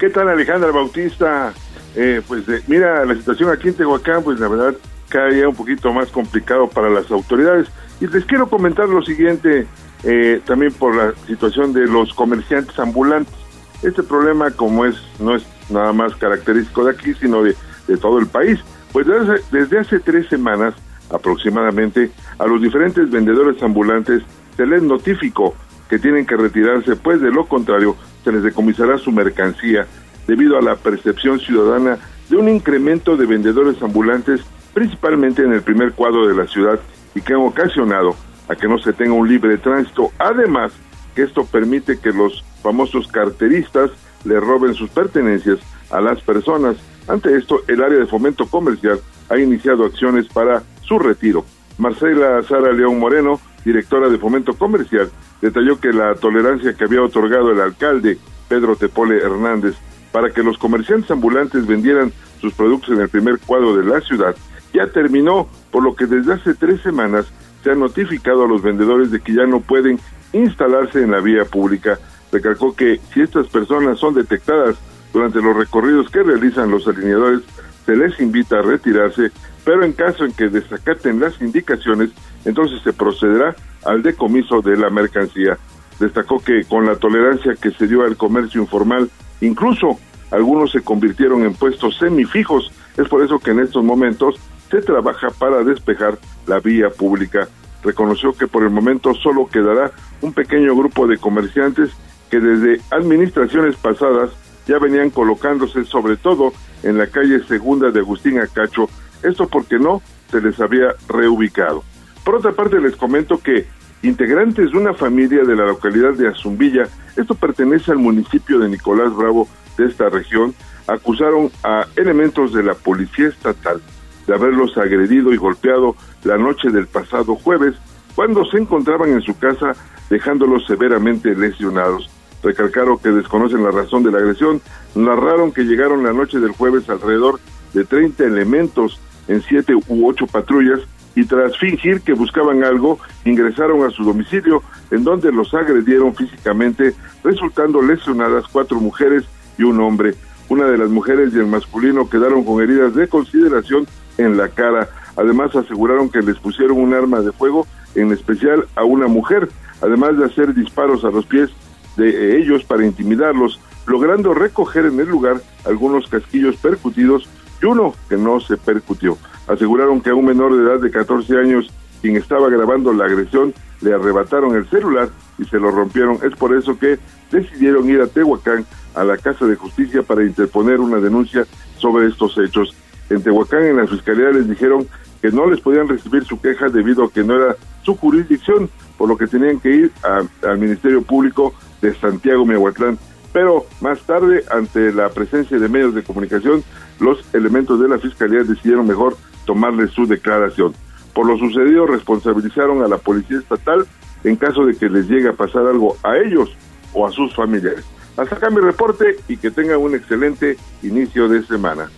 ¿Qué 0.00 0.10
tal, 0.10 0.28
Alejandra 0.28 0.72
Bautista? 0.72 1.54
Eh, 1.94 2.20
pues 2.26 2.48
eh, 2.48 2.64
mira, 2.66 3.04
la 3.04 3.14
situación 3.14 3.48
aquí 3.50 3.68
en 3.68 3.74
Tehuacán, 3.74 4.24
pues 4.24 4.40
la 4.40 4.48
verdad, 4.48 4.74
cada 5.08 5.28
día 5.28 5.48
un 5.48 5.54
poquito 5.54 5.92
más 5.92 6.08
complicado 6.08 6.68
para 6.68 6.90
las 6.90 7.08
autoridades. 7.12 7.68
Y 8.00 8.06
les 8.06 8.24
quiero 8.24 8.48
comentar 8.48 8.88
lo 8.88 9.02
siguiente, 9.02 9.66
eh, 10.04 10.40
también 10.44 10.72
por 10.72 10.94
la 10.94 11.12
situación 11.26 11.72
de 11.72 11.86
los 11.86 12.14
comerciantes 12.14 12.78
ambulantes. 12.78 13.34
Este 13.82 14.02
problema, 14.02 14.50
como 14.50 14.84
es, 14.84 14.96
no 15.20 15.34
es 15.34 15.44
nada 15.70 15.92
más 15.92 16.14
característico 16.16 16.84
de 16.84 16.92
aquí, 16.92 17.14
sino 17.14 17.42
de, 17.42 17.54
de 17.86 17.96
todo 17.96 18.18
el 18.18 18.26
país. 18.26 18.58
Pues 18.92 19.06
desde, 19.06 19.40
desde 19.50 19.78
hace 19.78 20.00
tres 20.00 20.28
semanas 20.28 20.74
aproximadamente 21.10 22.10
a 22.38 22.46
los 22.46 22.60
diferentes 22.60 23.10
vendedores 23.10 23.62
ambulantes 23.62 24.22
se 24.56 24.66
les 24.66 24.82
notificó 24.82 25.54
que 25.88 25.98
tienen 25.98 26.26
que 26.26 26.36
retirarse, 26.36 26.96
pues 26.96 27.20
de 27.20 27.30
lo 27.30 27.46
contrario 27.46 27.96
se 28.24 28.32
les 28.32 28.42
decomisará 28.42 28.98
su 28.98 29.10
mercancía 29.10 29.86
debido 30.26 30.58
a 30.58 30.62
la 30.62 30.76
percepción 30.76 31.40
ciudadana 31.40 31.98
de 32.28 32.36
un 32.36 32.48
incremento 32.48 33.16
de 33.16 33.24
vendedores 33.24 33.82
ambulantes, 33.82 34.42
principalmente 34.74 35.42
en 35.42 35.52
el 35.52 35.62
primer 35.62 35.92
cuadro 35.92 36.26
de 36.28 36.34
la 36.34 36.46
ciudad, 36.46 36.78
y 37.18 37.20
que 37.20 37.34
han 37.34 37.40
ocasionado 37.40 38.14
a 38.48 38.54
que 38.54 38.68
no 38.68 38.78
se 38.78 38.92
tenga 38.92 39.12
un 39.12 39.28
libre 39.28 39.58
tránsito. 39.58 40.12
Además, 40.18 40.72
que 41.16 41.22
esto 41.22 41.44
permite 41.44 41.98
que 41.98 42.12
los 42.12 42.44
famosos 42.62 43.08
carteristas 43.08 43.90
le 44.24 44.38
roben 44.38 44.74
sus 44.74 44.88
pertenencias 44.90 45.58
a 45.90 46.00
las 46.00 46.20
personas. 46.20 46.76
Ante 47.08 47.36
esto, 47.36 47.62
el 47.66 47.82
área 47.82 47.98
de 47.98 48.06
fomento 48.06 48.46
comercial 48.46 49.00
ha 49.28 49.36
iniciado 49.36 49.84
acciones 49.84 50.28
para 50.28 50.62
su 50.82 50.98
retiro. 51.00 51.44
Marcela 51.76 52.40
Sara 52.44 52.72
León 52.72 53.00
Moreno, 53.00 53.40
directora 53.64 54.08
de 54.08 54.18
fomento 54.18 54.54
comercial, 54.54 55.10
detalló 55.42 55.80
que 55.80 55.92
la 55.92 56.14
tolerancia 56.14 56.74
que 56.74 56.84
había 56.84 57.02
otorgado 57.02 57.50
el 57.50 57.60
alcalde 57.60 58.18
Pedro 58.48 58.76
Tepole 58.76 59.18
Hernández 59.18 59.74
para 60.12 60.30
que 60.30 60.44
los 60.44 60.56
comerciantes 60.56 61.10
ambulantes 61.10 61.66
vendieran 61.66 62.12
sus 62.40 62.54
productos 62.54 62.90
en 62.90 63.00
el 63.00 63.08
primer 63.08 63.40
cuadro 63.40 63.76
de 63.76 63.84
la 63.84 64.00
ciudad 64.02 64.36
ya 64.72 64.86
terminó, 64.86 65.48
por 65.70 65.82
lo 65.82 65.94
que 65.94 66.06
desde 66.06 66.34
hace 66.34 66.54
tres 66.54 66.80
semanas 66.82 67.26
se 67.62 67.70
ha 67.70 67.74
notificado 67.74 68.44
a 68.44 68.48
los 68.48 68.62
vendedores 68.62 69.10
de 69.10 69.20
que 69.20 69.34
ya 69.34 69.46
no 69.46 69.60
pueden 69.60 69.98
instalarse 70.32 71.02
en 71.02 71.10
la 71.10 71.20
vía 71.20 71.44
pública. 71.44 71.98
Recalcó 72.30 72.74
que 72.74 73.00
si 73.12 73.22
estas 73.22 73.48
personas 73.48 73.98
son 73.98 74.14
detectadas 74.14 74.76
durante 75.12 75.40
los 75.40 75.56
recorridos 75.56 76.10
que 76.10 76.22
realizan 76.22 76.70
los 76.70 76.86
alineadores, 76.86 77.40
se 77.86 77.96
les 77.96 78.20
invita 78.20 78.58
a 78.58 78.62
retirarse, 78.62 79.30
pero 79.64 79.82
en 79.82 79.92
caso 79.92 80.24
en 80.24 80.32
que 80.32 80.48
desacaten 80.48 81.20
las 81.20 81.40
indicaciones, 81.40 82.10
entonces 82.44 82.82
se 82.82 82.92
procederá 82.92 83.56
al 83.84 84.02
decomiso 84.02 84.60
de 84.60 84.76
la 84.76 84.90
mercancía. 84.90 85.56
Destacó 85.98 86.38
que 86.38 86.64
con 86.64 86.86
la 86.86 86.96
tolerancia 86.96 87.54
que 87.54 87.70
se 87.70 87.86
dio 87.86 88.04
al 88.04 88.16
comercio 88.16 88.60
informal, 88.60 89.10
incluso 89.40 89.98
algunos 90.30 90.70
se 90.70 90.82
convirtieron 90.82 91.44
en 91.44 91.54
puestos 91.54 91.96
semifijos. 91.96 92.70
Es 92.96 93.08
por 93.08 93.22
eso 93.22 93.38
que 93.38 93.52
en 93.52 93.60
estos 93.60 93.82
momentos 93.82 94.38
se 94.70 94.82
trabaja 94.82 95.28
para 95.30 95.62
despejar 95.64 96.18
la 96.46 96.60
vía 96.60 96.90
pública. 96.90 97.48
Reconoció 97.82 98.32
que 98.32 98.46
por 98.46 98.62
el 98.62 98.70
momento 98.70 99.14
solo 99.14 99.48
quedará 99.48 99.92
un 100.20 100.32
pequeño 100.32 100.74
grupo 100.76 101.06
de 101.06 101.18
comerciantes 101.18 101.90
que 102.30 102.40
desde 102.40 102.80
administraciones 102.90 103.76
pasadas 103.76 104.30
ya 104.66 104.78
venían 104.78 105.10
colocándose 105.10 105.84
sobre 105.84 106.16
todo 106.16 106.52
en 106.82 106.98
la 106.98 107.06
calle 107.06 107.42
segunda 107.44 107.90
de 107.90 108.00
Agustín 108.00 108.38
Acacho, 108.38 108.88
esto 109.22 109.48
porque 109.48 109.78
no 109.78 110.02
se 110.30 110.40
les 110.40 110.60
había 110.60 110.94
reubicado. 111.08 111.82
Por 112.24 112.36
otra 112.36 112.52
parte 112.52 112.80
les 112.80 112.96
comento 112.96 113.38
que 113.38 113.66
integrantes 114.02 114.70
de 114.70 114.78
una 114.78 114.92
familia 114.92 115.42
de 115.44 115.56
la 115.56 115.66
localidad 115.66 116.12
de 116.12 116.28
Azumbilla, 116.28 116.86
esto 117.16 117.34
pertenece 117.34 117.90
al 117.90 117.98
municipio 117.98 118.58
de 118.58 118.68
Nicolás 118.68 119.14
Bravo 119.16 119.48
de 119.78 119.86
esta 119.86 120.08
región, 120.08 120.54
acusaron 120.86 121.50
a 121.64 121.86
elementos 121.96 122.52
de 122.52 122.62
la 122.62 122.74
policía 122.74 123.28
estatal 123.28 123.80
de 124.28 124.34
haberlos 124.34 124.76
agredido 124.76 125.32
y 125.32 125.38
golpeado 125.38 125.96
la 126.22 126.36
noche 126.36 126.68
del 126.68 126.86
pasado 126.86 127.34
jueves, 127.34 127.74
cuando 128.14 128.44
se 128.44 128.58
encontraban 128.58 129.10
en 129.10 129.22
su 129.22 129.36
casa 129.36 129.72
dejándolos 130.10 130.66
severamente 130.66 131.34
lesionados. 131.34 132.10
Recalcaron 132.42 132.98
que 132.98 133.08
desconocen 133.08 133.64
la 133.64 133.70
razón 133.70 134.04
de 134.04 134.12
la 134.12 134.18
agresión, 134.18 134.60
narraron 134.94 135.50
que 135.50 135.64
llegaron 135.64 136.04
la 136.04 136.12
noche 136.12 136.38
del 136.38 136.52
jueves 136.52 136.88
alrededor 136.88 137.40
de 137.72 137.84
30 137.84 138.24
elementos 138.24 139.00
en 139.28 139.42
siete 139.42 139.74
u 139.74 140.08
ocho 140.08 140.26
patrullas 140.26 140.80
y 141.14 141.24
tras 141.24 141.56
fingir 141.58 142.02
que 142.02 142.12
buscaban 142.12 142.62
algo, 142.62 142.98
ingresaron 143.24 143.84
a 143.84 143.90
su 143.90 144.04
domicilio 144.04 144.62
en 144.90 145.04
donde 145.04 145.32
los 145.32 145.52
agredieron 145.54 146.14
físicamente, 146.14 146.94
resultando 147.24 147.82
lesionadas 147.82 148.44
cuatro 148.52 148.78
mujeres 148.78 149.24
y 149.58 149.64
un 149.64 149.80
hombre. 149.80 150.14
Una 150.48 150.66
de 150.66 150.78
las 150.78 150.90
mujeres 150.90 151.32
y 151.34 151.38
el 151.38 151.46
masculino 151.46 152.08
quedaron 152.08 152.44
con 152.44 152.62
heridas 152.62 152.94
de 152.94 153.08
consideración 153.08 153.86
en 154.18 154.36
la 154.36 154.48
cara. 154.48 154.88
Además 155.16 155.54
aseguraron 155.56 156.10
que 156.10 156.20
les 156.20 156.38
pusieron 156.38 156.78
un 156.78 156.94
arma 156.94 157.20
de 157.20 157.32
fuego, 157.32 157.66
en 157.94 158.12
especial 158.12 158.66
a 158.76 158.84
una 158.84 159.06
mujer, 159.06 159.48
además 159.80 160.18
de 160.18 160.26
hacer 160.26 160.54
disparos 160.54 161.04
a 161.04 161.10
los 161.10 161.26
pies 161.26 161.50
de 161.96 162.38
ellos 162.38 162.64
para 162.64 162.84
intimidarlos, 162.84 163.60
logrando 163.86 164.34
recoger 164.34 164.86
en 164.86 165.00
el 165.00 165.08
lugar 165.08 165.40
algunos 165.64 166.08
casquillos 166.08 166.56
percutidos 166.56 167.28
y 167.60 167.66
uno 167.66 167.94
que 168.08 168.16
no 168.16 168.38
se 168.40 168.56
percutió. 168.56 169.18
Aseguraron 169.48 170.00
que 170.00 170.10
a 170.10 170.14
un 170.14 170.26
menor 170.26 170.54
de 170.54 170.62
edad 170.62 170.80
de 170.80 170.90
14 170.90 171.38
años, 171.38 171.72
quien 172.00 172.16
estaba 172.16 172.48
grabando 172.48 172.92
la 172.92 173.06
agresión, 173.06 173.54
le 173.80 173.94
arrebataron 173.94 174.54
el 174.54 174.68
celular 174.68 175.08
y 175.38 175.44
se 175.44 175.58
lo 175.58 175.70
rompieron. 175.70 176.18
Es 176.22 176.36
por 176.36 176.54
eso 176.54 176.78
que 176.78 176.98
decidieron 177.30 177.88
ir 177.88 178.00
a 178.00 178.06
Tehuacán, 178.06 178.66
a 178.94 179.04
la 179.04 179.16
Casa 179.16 179.46
de 179.46 179.56
Justicia, 179.56 180.02
para 180.02 180.24
interponer 180.24 180.80
una 180.80 180.98
denuncia 180.98 181.46
sobre 181.78 182.08
estos 182.08 182.36
hechos. 182.38 182.74
En 183.10 183.22
Tehuacán, 183.22 183.64
en 183.64 183.76
la 183.76 183.86
Fiscalía, 183.86 184.30
les 184.30 184.48
dijeron 184.48 184.86
que 185.22 185.30
no 185.30 185.48
les 185.50 185.60
podían 185.60 185.88
recibir 185.88 186.24
su 186.24 186.40
queja 186.40 186.68
debido 186.68 187.04
a 187.04 187.10
que 187.10 187.24
no 187.24 187.34
era 187.34 187.56
su 187.82 187.96
jurisdicción, 187.96 188.70
por 188.96 189.08
lo 189.08 189.16
que 189.16 189.26
tenían 189.26 189.60
que 189.60 189.70
ir 189.70 189.92
al 190.02 190.58
Ministerio 190.58 191.02
Público 191.02 191.54
de 191.80 191.94
Santiago 191.94 192.44
Miahuatlán. 192.44 192.98
Pero 193.32 193.66
más 193.80 194.00
tarde, 194.02 194.44
ante 194.50 194.92
la 194.92 195.10
presencia 195.10 195.58
de 195.58 195.68
medios 195.68 195.94
de 195.94 196.02
comunicación, 196.02 196.62
los 197.00 197.24
elementos 197.34 197.80
de 197.80 197.88
la 197.88 197.98
Fiscalía 197.98 198.42
decidieron 198.42 198.86
mejor 198.86 199.16
tomarle 199.44 199.88
su 199.88 200.06
declaración. 200.06 200.74
Por 201.14 201.26
lo 201.26 201.38
sucedido, 201.38 201.86
responsabilizaron 201.86 202.82
a 202.82 202.88
la 202.88 202.98
Policía 202.98 203.38
Estatal 203.38 203.86
en 204.24 204.36
caso 204.36 204.64
de 204.64 204.76
que 204.76 204.88
les 204.88 205.08
llegue 205.08 205.28
a 205.28 205.32
pasar 205.32 205.66
algo 205.66 205.96
a 206.02 206.16
ellos 206.16 206.54
o 206.92 207.06
a 207.06 207.10
sus 207.10 207.34
familiares. 207.34 207.84
Hasta 208.16 208.34
acá 208.34 208.50
mi 208.50 208.60
reporte 208.60 209.16
y 209.28 209.36
que 209.36 209.50
tengan 209.50 209.78
un 209.78 209.94
excelente 209.94 210.56
inicio 210.82 211.28
de 211.28 211.42
semana. 211.44 211.88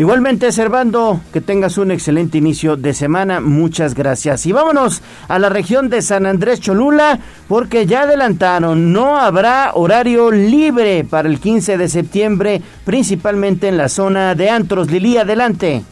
Igualmente, 0.00 0.50
Servando, 0.50 1.20
que 1.30 1.42
tengas 1.42 1.76
un 1.76 1.90
excelente 1.90 2.38
inicio 2.38 2.74
de 2.78 2.94
semana. 2.94 3.38
Muchas 3.38 3.94
gracias. 3.94 4.46
Y 4.46 4.52
vámonos 4.52 5.02
a 5.28 5.38
la 5.38 5.50
región 5.50 5.90
de 5.90 6.00
San 6.00 6.24
Andrés 6.24 6.58
Cholula, 6.58 7.18
porque 7.48 7.84
ya 7.84 8.04
adelantaron, 8.04 8.94
no 8.94 9.18
habrá 9.18 9.72
horario 9.74 10.30
libre 10.30 11.04
para 11.04 11.28
el 11.28 11.38
15 11.38 11.76
de 11.76 11.90
septiembre, 11.90 12.62
principalmente 12.86 13.68
en 13.68 13.76
la 13.76 13.90
zona 13.90 14.34
de 14.34 14.48
Antros. 14.48 14.90
Lili, 14.90 15.18
adelante. 15.18 15.84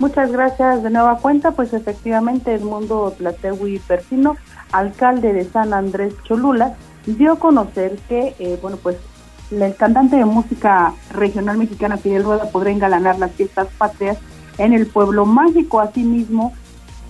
Muchas 0.00 0.32
gracias 0.32 0.82
de 0.82 0.90
nueva 0.90 1.18
cuenta, 1.18 1.52
pues 1.52 1.72
efectivamente 1.74 2.56
el 2.56 2.64
mundo 2.64 3.14
Tlatehui 3.16 3.78
Persino, 3.86 4.36
alcalde 4.72 5.32
de 5.32 5.44
San 5.44 5.72
Andrés 5.72 6.12
Cholula, 6.24 6.74
dio 7.06 7.34
a 7.34 7.38
conocer 7.38 7.98
que, 8.08 8.34
eh, 8.40 8.58
bueno, 8.60 8.78
pues 8.82 8.96
el 9.50 9.76
cantante 9.76 10.16
de 10.16 10.24
música 10.24 10.92
regional 11.12 11.58
mexicana 11.58 11.96
Fidel 11.96 12.24
Rueda 12.24 12.50
podrá 12.50 12.70
engalanar 12.70 13.18
las 13.18 13.32
fiestas 13.32 13.68
patrias 13.78 14.18
en 14.58 14.72
el 14.72 14.86
pueblo 14.86 15.26
mágico. 15.26 15.80
Asimismo, 15.80 16.52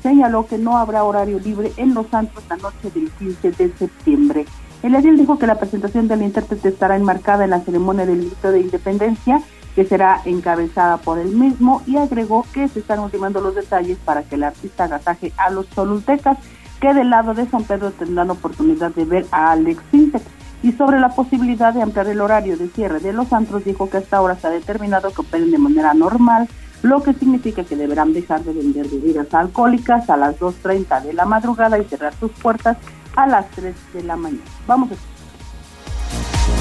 señaló 0.03 0.47
que 0.47 0.59
no 0.59 0.77
habrá 0.77 1.05
horario 1.05 1.39
libre 1.39 1.73
en 1.77 1.95
Los 1.95 2.09
Santos 2.09 2.45
la 2.49 2.57
noche 2.57 2.91
del 2.95 3.11
15 3.11 3.53
de 3.53 3.73
septiembre. 3.77 4.45
El 4.83 4.95
edil 4.95 5.17
dijo 5.17 5.39
que 5.39 5.47
la 5.47 5.59
presentación 5.59 6.07
del 6.07 6.23
intérprete 6.23 6.69
estará 6.69 6.97
enmarcada 6.97 7.45
en 7.45 7.51
la 7.51 7.61
ceremonia 7.61 8.07
del 8.07 8.27
grito 8.27 8.53
de 8.53 8.61
independencia 8.61 9.43
que 9.75 9.85
será 9.85 10.21
encabezada 10.25 10.97
por 10.99 11.19
él 11.19 11.35
mismo 11.35 11.83
y 11.87 11.97
agregó 11.97 12.47
que 12.53 12.69
se 12.69 12.81
están 12.81 13.01
ultimando 13.01 13.41
los 13.41 13.55
detalles 13.55 13.99
para 14.05 14.23
que 14.23 14.37
el 14.37 14.45
artista 14.45 14.85
agasaje 14.85 15.33
a 15.37 15.51
los 15.51 15.67
solultecas 15.75 16.39
que 16.81 16.95
del 16.95 17.11
lado 17.11 17.35
de 17.35 17.47
San 17.47 17.65
Pedro 17.65 17.91
tendrán 17.91 18.31
oportunidad 18.31 18.95
de 18.95 19.05
ver 19.05 19.27
a 19.31 19.53
Alex 19.53 19.83
Sintek. 19.91 20.23
Y 20.67 20.73
sobre 20.73 20.99
la 20.99 21.11
posibilidad 21.11 21.73
de 21.73 21.81
ampliar 21.81 22.09
el 22.09 22.21
horario 22.21 22.57
de 22.57 22.67
cierre 22.67 22.99
de 22.99 23.13
los 23.13 23.33
antros, 23.33 23.65
dijo 23.65 23.89
que 23.89 23.99
hasta 23.99 24.17
ahora 24.17 24.35
se 24.35 24.49
ha 24.49 24.51
determinado 24.51 25.13
que 25.13 25.21
operen 25.21 25.53
de 25.53 25.59
manera 25.59 25.95
normal, 25.95 26.49
lo 26.83 27.05
que 27.05 27.15
significa 27.15 27.63
que 27.63 27.77
deberán 27.77 28.13
dejar 28.13 28.43
de 28.43 28.53
vender 28.53 28.89
bebidas 28.89 29.33
alcohólicas 29.33 30.11
a 30.11 30.17
las 30.17 30.37
2.30 30.41 31.03
de 31.03 31.13
la 31.13 31.25
madrugada 31.25 31.79
y 31.79 31.85
cerrar 31.85 32.15
sus 32.19 32.33
puertas 32.33 32.79
a 33.15 33.29
las 33.29 33.49
3 33.53 33.77
de 33.95 34.03
la 34.03 34.17
mañana. 34.17 34.43
Vamos 34.67 34.91
a 34.91 34.95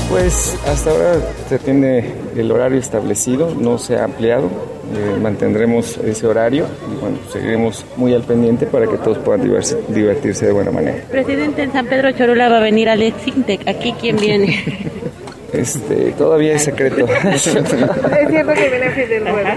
pues 0.09 0.57
hasta 0.67 0.91
ahora 0.91 1.13
se 1.49 1.59
tiene 1.59 2.05
el 2.35 2.51
horario 2.51 2.79
establecido, 2.79 3.53
no 3.55 3.77
se 3.77 3.97
ha 3.97 4.03
ampliado, 4.03 4.45
eh, 4.45 5.19
mantendremos 5.21 5.97
ese 5.97 6.27
horario 6.27 6.65
y 6.91 7.01
bueno, 7.01 7.17
seguiremos 7.31 7.85
muy 7.97 8.13
al 8.13 8.23
pendiente 8.23 8.65
para 8.65 8.87
que 8.87 8.97
todos 8.97 9.17
puedan 9.19 9.41
divertirse, 9.89 10.45
de 10.45 10.51
buena 10.51 10.71
manera. 10.71 11.03
Presidente, 11.09 11.63
en 11.63 11.71
San 11.71 11.87
Pedro 11.87 12.11
Cholula 12.11 12.49
va 12.49 12.57
a 12.57 12.61
venir 12.61 12.89
Alex 12.89 13.21
Sintec, 13.23 13.67
¿aquí 13.67 13.93
quién 13.99 14.17
viene? 14.17 14.63
Este, 15.53 16.11
todavía 16.17 16.55
es 16.55 16.63
secreto. 16.63 17.07
¿Es 17.33 17.43
cierto 17.43 17.71
que 17.73 18.69
viene 18.69 18.89
Fidel 18.91 19.25
Rueda? 19.25 19.55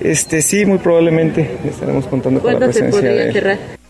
Este, 0.00 0.40
sí, 0.40 0.64
muy 0.64 0.78
probablemente 0.78 1.50
estaremos 1.68 2.06
contando 2.06 2.40
con 2.40 2.52
la 2.52 2.60
presencia 2.60 3.12
de... 3.12 3.32
Cerrar? 3.32 3.58
Y 3.58 3.81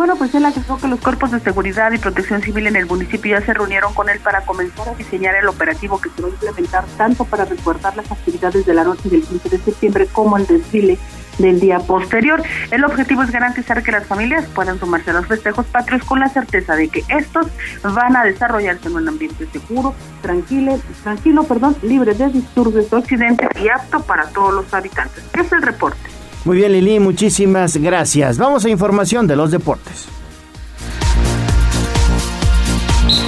bueno, 0.00 0.16
pues 0.16 0.34
él 0.34 0.46
agregó 0.46 0.78
que 0.78 0.88
los 0.88 0.98
cuerpos 0.98 1.30
de 1.30 1.40
seguridad 1.40 1.92
y 1.92 1.98
protección 1.98 2.40
civil 2.40 2.66
en 2.66 2.76
el 2.76 2.86
municipio 2.86 3.38
ya 3.38 3.44
se 3.44 3.52
reunieron 3.52 3.92
con 3.92 4.08
él 4.08 4.18
para 4.20 4.40
comenzar 4.46 4.88
a 4.88 4.94
diseñar 4.94 5.34
el 5.34 5.46
operativo 5.46 6.00
que 6.00 6.08
se 6.08 6.22
va 6.22 6.28
a 6.28 6.30
implementar 6.30 6.86
tanto 6.96 7.26
para 7.26 7.44
resguardar 7.44 7.94
las 7.98 8.10
actividades 8.10 8.64
de 8.64 8.72
la 8.72 8.84
noche 8.84 9.10
del 9.10 9.22
15 9.22 9.50
de 9.50 9.58
septiembre 9.58 10.06
como 10.10 10.38
el 10.38 10.46
desfile 10.46 10.98
del 11.36 11.60
día 11.60 11.80
posterior. 11.80 12.42
El 12.70 12.82
objetivo 12.84 13.24
es 13.24 13.30
garantizar 13.30 13.82
que 13.82 13.92
las 13.92 14.06
familias 14.06 14.46
puedan 14.54 14.80
sumarse 14.80 15.10
a 15.10 15.12
los 15.12 15.26
festejos 15.26 15.66
patrios 15.66 16.02
con 16.04 16.18
la 16.18 16.30
certeza 16.30 16.76
de 16.76 16.88
que 16.88 17.04
estos 17.10 17.48
van 17.82 18.16
a 18.16 18.24
desarrollarse 18.24 18.88
en 18.88 18.96
un 18.96 19.06
ambiente 19.06 19.46
seguro, 19.52 19.94
tranquilo, 20.22 20.80
tranquilo, 21.02 21.44
perdón, 21.44 21.76
libre 21.82 22.14
de 22.14 22.30
disturbios 22.30 22.90
o 22.90 22.96
accidentes 22.96 23.50
y 23.62 23.68
apto 23.68 24.00
para 24.04 24.26
todos 24.28 24.54
los 24.54 24.72
habitantes. 24.72 25.22
Es 25.38 25.52
el 25.52 25.60
reporte. 25.60 26.19
Muy 26.44 26.56
bien, 26.56 26.72
Lili, 26.72 26.98
muchísimas 26.98 27.76
gracias. 27.76 28.38
Vamos 28.38 28.64
a 28.64 28.70
información 28.70 29.26
de 29.26 29.36
los 29.36 29.50
deportes. 29.50 30.06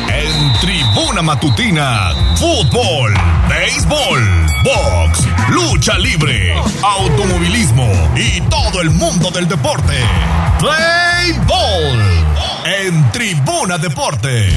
En 0.09 0.61
Tribuna 0.61 1.21
Matutina, 1.23 2.13
fútbol, 2.37 3.15
béisbol, 3.49 4.23
box, 4.65 5.29
lucha 5.51 5.99
libre, 5.99 6.55
automovilismo 6.83 7.91
y 8.17 8.41
todo 8.43 8.81
el 8.81 8.91
mundo 8.91 9.31
del 9.31 9.47
deporte. 9.47 9.95
Play 10.59 11.39
Ball 11.47 12.23
en 12.65 13.13
Tribuna 13.13 13.77
Deportes. 13.77 14.55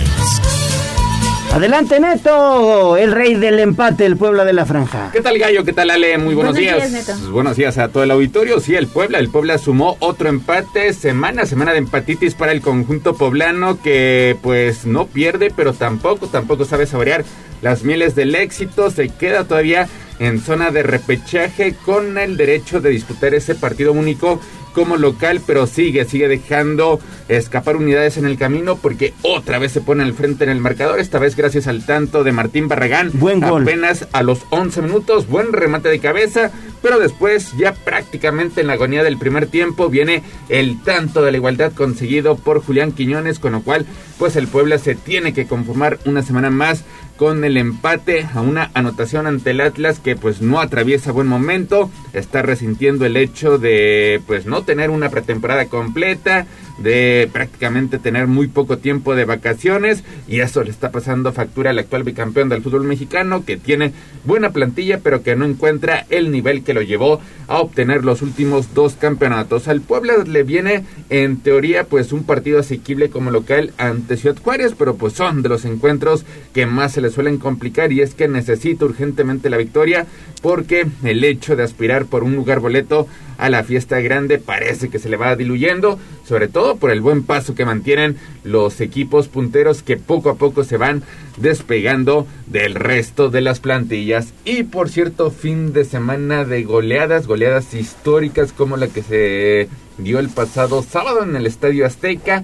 Adelante, 1.53 1.99
Neto, 2.01 2.97
el 2.97 3.13
rey 3.13 3.35
del 3.35 3.59
empate, 3.59 4.05
el 4.05 4.17
Puebla 4.17 4.43
de 4.43 4.51
la 4.51 4.65
Franja. 4.65 5.09
¿Qué 5.13 5.21
tal, 5.21 5.37
Gallo? 5.37 5.63
¿Qué 5.63 5.71
tal, 5.71 5.89
Ale? 5.89 6.17
Muy 6.17 6.35
buenos, 6.35 6.55
días. 6.55 7.29
Buenos 7.31 7.55
días 7.55 7.77
a 7.77 7.87
todo 7.87 8.03
el 8.03 8.11
auditorio. 8.11 8.59
Sí, 8.59 8.75
el 8.75 8.87
Puebla, 8.87 9.19
el 9.19 9.29
Puebla 9.29 9.57
sumó 9.57 9.95
otro 9.99 10.27
empate, 10.27 10.91
semana, 10.93 11.45
semana 11.45 11.71
de 11.71 11.77
empatitis 11.77 12.35
para 12.35 12.51
el 12.51 12.61
conjunto 12.61 13.15
poblano 13.15 13.81
que 13.81 14.35
pues 14.41 14.85
no 14.85 15.07
pierde, 15.07 15.51
pero 15.55 15.73
tampoco, 15.73 16.27
tampoco 16.27 16.65
sabe 16.65 16.87
saborear 16.87 17.23
las 17.61 17.83
mieles 17.83 18.15
del 18.15 18.35
éxito. 18.35 18.91
Se 18.91 19.07
queda 19.07 19.45
todavía 19.45 19.87
en 20.19 20.41
zona 20.41 20.71
de 20.71 20.83
repechaje 20.83 21.73
con 21.85 22.17
el 22.17 22.35
derecho 22.35 22.81
de 22.81 22.89
disputar 22.89 23.33
ese 23.33 23.55
partido 23.55 23.93
único 23.93 24.41
como 24.75 24.97
local, 24.97 25.41
pero 25.47 25.65
sigue, 25.65 26.03
sigue 26.05 26.27
dejando 26.27 26.99
escapar 27.29 27.77
unidades 27.77 28.17
en 28.17 28.25
el 28.25 28.37
camino 28.37 28.75
porque 28.75 29.13
otra 29.21 29.57
vez 29.57 29.71
se 29.71 29.81
pone 29.81 30.03
al 30.03 30.13
frente 30.13 30.43
en 30.43 30.49
el 30.49 30.59
marcador, 30.59 30.99
esta 30.99 31.17
vez 31.17 31.35
gracias 31.35 31.67
al 31.67 31.85
tanto 31.85 32.23
de 32.25 32.33
Martín 32.33 32.67
Barragán. 32.67 33.11
Buen 33.13 33.39
gol. 33.39 33.63
Apenas 33.63 34.07
a 34.11 34.21
los 34.21 34.41
11 34.49 34.81
minutos, 34.81 35.27
buen 35.27 35.53
remate 35.53 35.87
de 35.87 35.99
cabeza, 35.99 36.51
pero 36.81 36.99
después 36.99 37.53
ya 37.57 37.73
prácticamente 37.73 38.61
en 38.61 38.67
la 38.67 38.73
agonía 38.73 39.03
del 39.03 39.17
primer 39.17 39.47
tiempo 39.47 39.89
viene 39.89 40.23
el 40.49 40.83
tanto 40.83 41.21
de 41.23 41.31
la 41.31 41.37
igualdad 41.37 41.71
conseguido 41.71 42.35
por 42.35 42.61
Julián 42.61 42.91
Quiñones, 42.91 43.39
con 43.39 43.53
lo 43.53 43.61
cual 43.61 43.85
pues 44.19 44.35
el 44.35 44.47
Puebla 44.47 44.77
se 44.77 44.95
tiene 44.95 45.33
que 45.33 45.47
conformar 45.47 45.99
una 46.05 46.21
semana 46.21 46.49
más 46.49 46.83
con 47.17 47.43
el 47.43 47.57
empate 47.57 48.27
a 48.33 48.41
una 48.41 48.71
anotación 48.73 49.27
ante 49.27 49.51
el 49.51 49.61
Atlas 49.61 49.99
que 49.99 50.15
pues 50.15 50.41
no 50.41 50.59
atraviesa 50.59 51.11
buen 51.11 51.27
momento, 51.27 51.89
está 52.13 52.41
resintiendo 52.41 53.05
el 53.05 53.17
hecho 53.17 53.57
de 53.57 54.21
pues 54.27 54.45
no 54.45 54.63
tener 54.63 54.89
una 54.89 55.09
pretemporada 55.09 55.65
completa, 55.67 56.45
de 56.77 57.29
prácticamente 57.31 57.99
tener 57.99 58.27
muy 58.27 58.47
poco 58.47 58.77
tiempo 58.77 59.15
de 59.15 59.25
vacaciones 59.25 60.03
y 60.27 60.39
eso 60.39 60.63
le 60.63 60.71
está 60.71 60.91
pasando 60.91 61.31
factura 61.31 61.69
al 61.69 61.79
actual 61.79 62.03
bicampeón 62.03 62.49
del 62.49 62.61
fútbol 62.61 62.83
mexicano 62.83 63.45
que 63.45 63.57
tiene 63.57 63.93
buena 64.25 64.51
plantilla 64.51 64.99
pero 65.01 65.23
que 65.23 65.35
no 65.35 65.45
encuentra 65.45 66.05
el 66.09 66.31
nivel 66.31 66.63
que 66.63 66.73
lo 66.73 66.81
llevó 66.81 67.21
a 67.47 67.59
obtener 67.59 68.03
los 68.03 68.21
últimos 68.21 68.73
dos 68.73 68.95
campeonatos. 68.95 69.67
Al 69.67 69.81
Puebla 69.81 70.15
le 70.25 70.43
viene 70.43 70.83
en 71.09 71.37
teoría 71.37 71.85
pues 71.85 72.11
un 72.11 72.23
partido 72.23 72.59
asequible 72.59 73.09
como 73.09 73.31
local 73.31 73.71
ante 73.77 74.17
Ciudad 74.17 74.37
Juárez 74.41 74.73
pero 74.77 74.95
pues 74.95 75.13
son 75.13 75.41
de 75.41 75.49
los 75.49 75.65
encuentros 75.65 76.25
que 76.53 76.65
más 76.65 76.93
se 76.93 77.01
le 77.01 77.09
suelen 77.09 77.37
complicar 77.37 77.91
y 77.91 78.01
es 78.01 78.15
que 78.15 78.27
necesita 78.27 78.85
urgentemente 78.85 79.49
la 79.49 79.57
victoria 79.57 80.07
porque 80.41 80.87
el 81.03 81.23
hecho 81.23 81.55
de 81.55 81.63
aspirar 81.63 82.05
por 82.05 82.23
un 82.23 82.35
lugar 82.35 82.59
boleto 82.59 83.07
a 83.37 83.49
la 83.49 83.63
fiesta 83.63 83.99
grande 83.99 84.37
parece 84.37 84.89
que 84.89 84.99
se 84.99 85.09
le 85.09 85.17
va 85.17 85.35
diluyendo, 85.35 85.99
sobre 86.27 86.47
todo 86.47 86.77
por 86.77 86.91
el 86.91 87.01
buen 87.01 87.23
paso 87.23 87.55
que 87.55 87.65
mantienen 87.65 88.17
los 88.43 88.81
equipos 88.81 89.27
punteros 89.27 89.83
que 89.83 89.97
poco 89.97 90.29
a 90.29 90.35
poco 90.35 90.63
se 90.63 90.77
van 90.77 91.03
despegando 91.37 92.27
del 92.47 92.75
resto 92.75 93.29
de 93.29 93.41
las 93.41 93.59
plantillas. 93.59 94.33
Y 94.45 94.63
por 94.63 94.89
cierto, 94.89 95.31
fin 95.31 95.73
de 95.73 95.85
semana 95.85 96.45
de 96.45 96.63
goleadas, 96.63 97.27
goleadas 97.27 97.73
históricas 97.73 98.53
como 98.53 98.77
la 98.77 98.87
que 98.87 99.03
se 99.03 99.69
dio 99.97 100.19
el 100.19 100.29
pasado 100.29 100.83
sábado 100.83 101.23
en 101.23 101.35
el 101.35 101.45
Estadio 101.45 101.85
Azteca. 101.85 102.43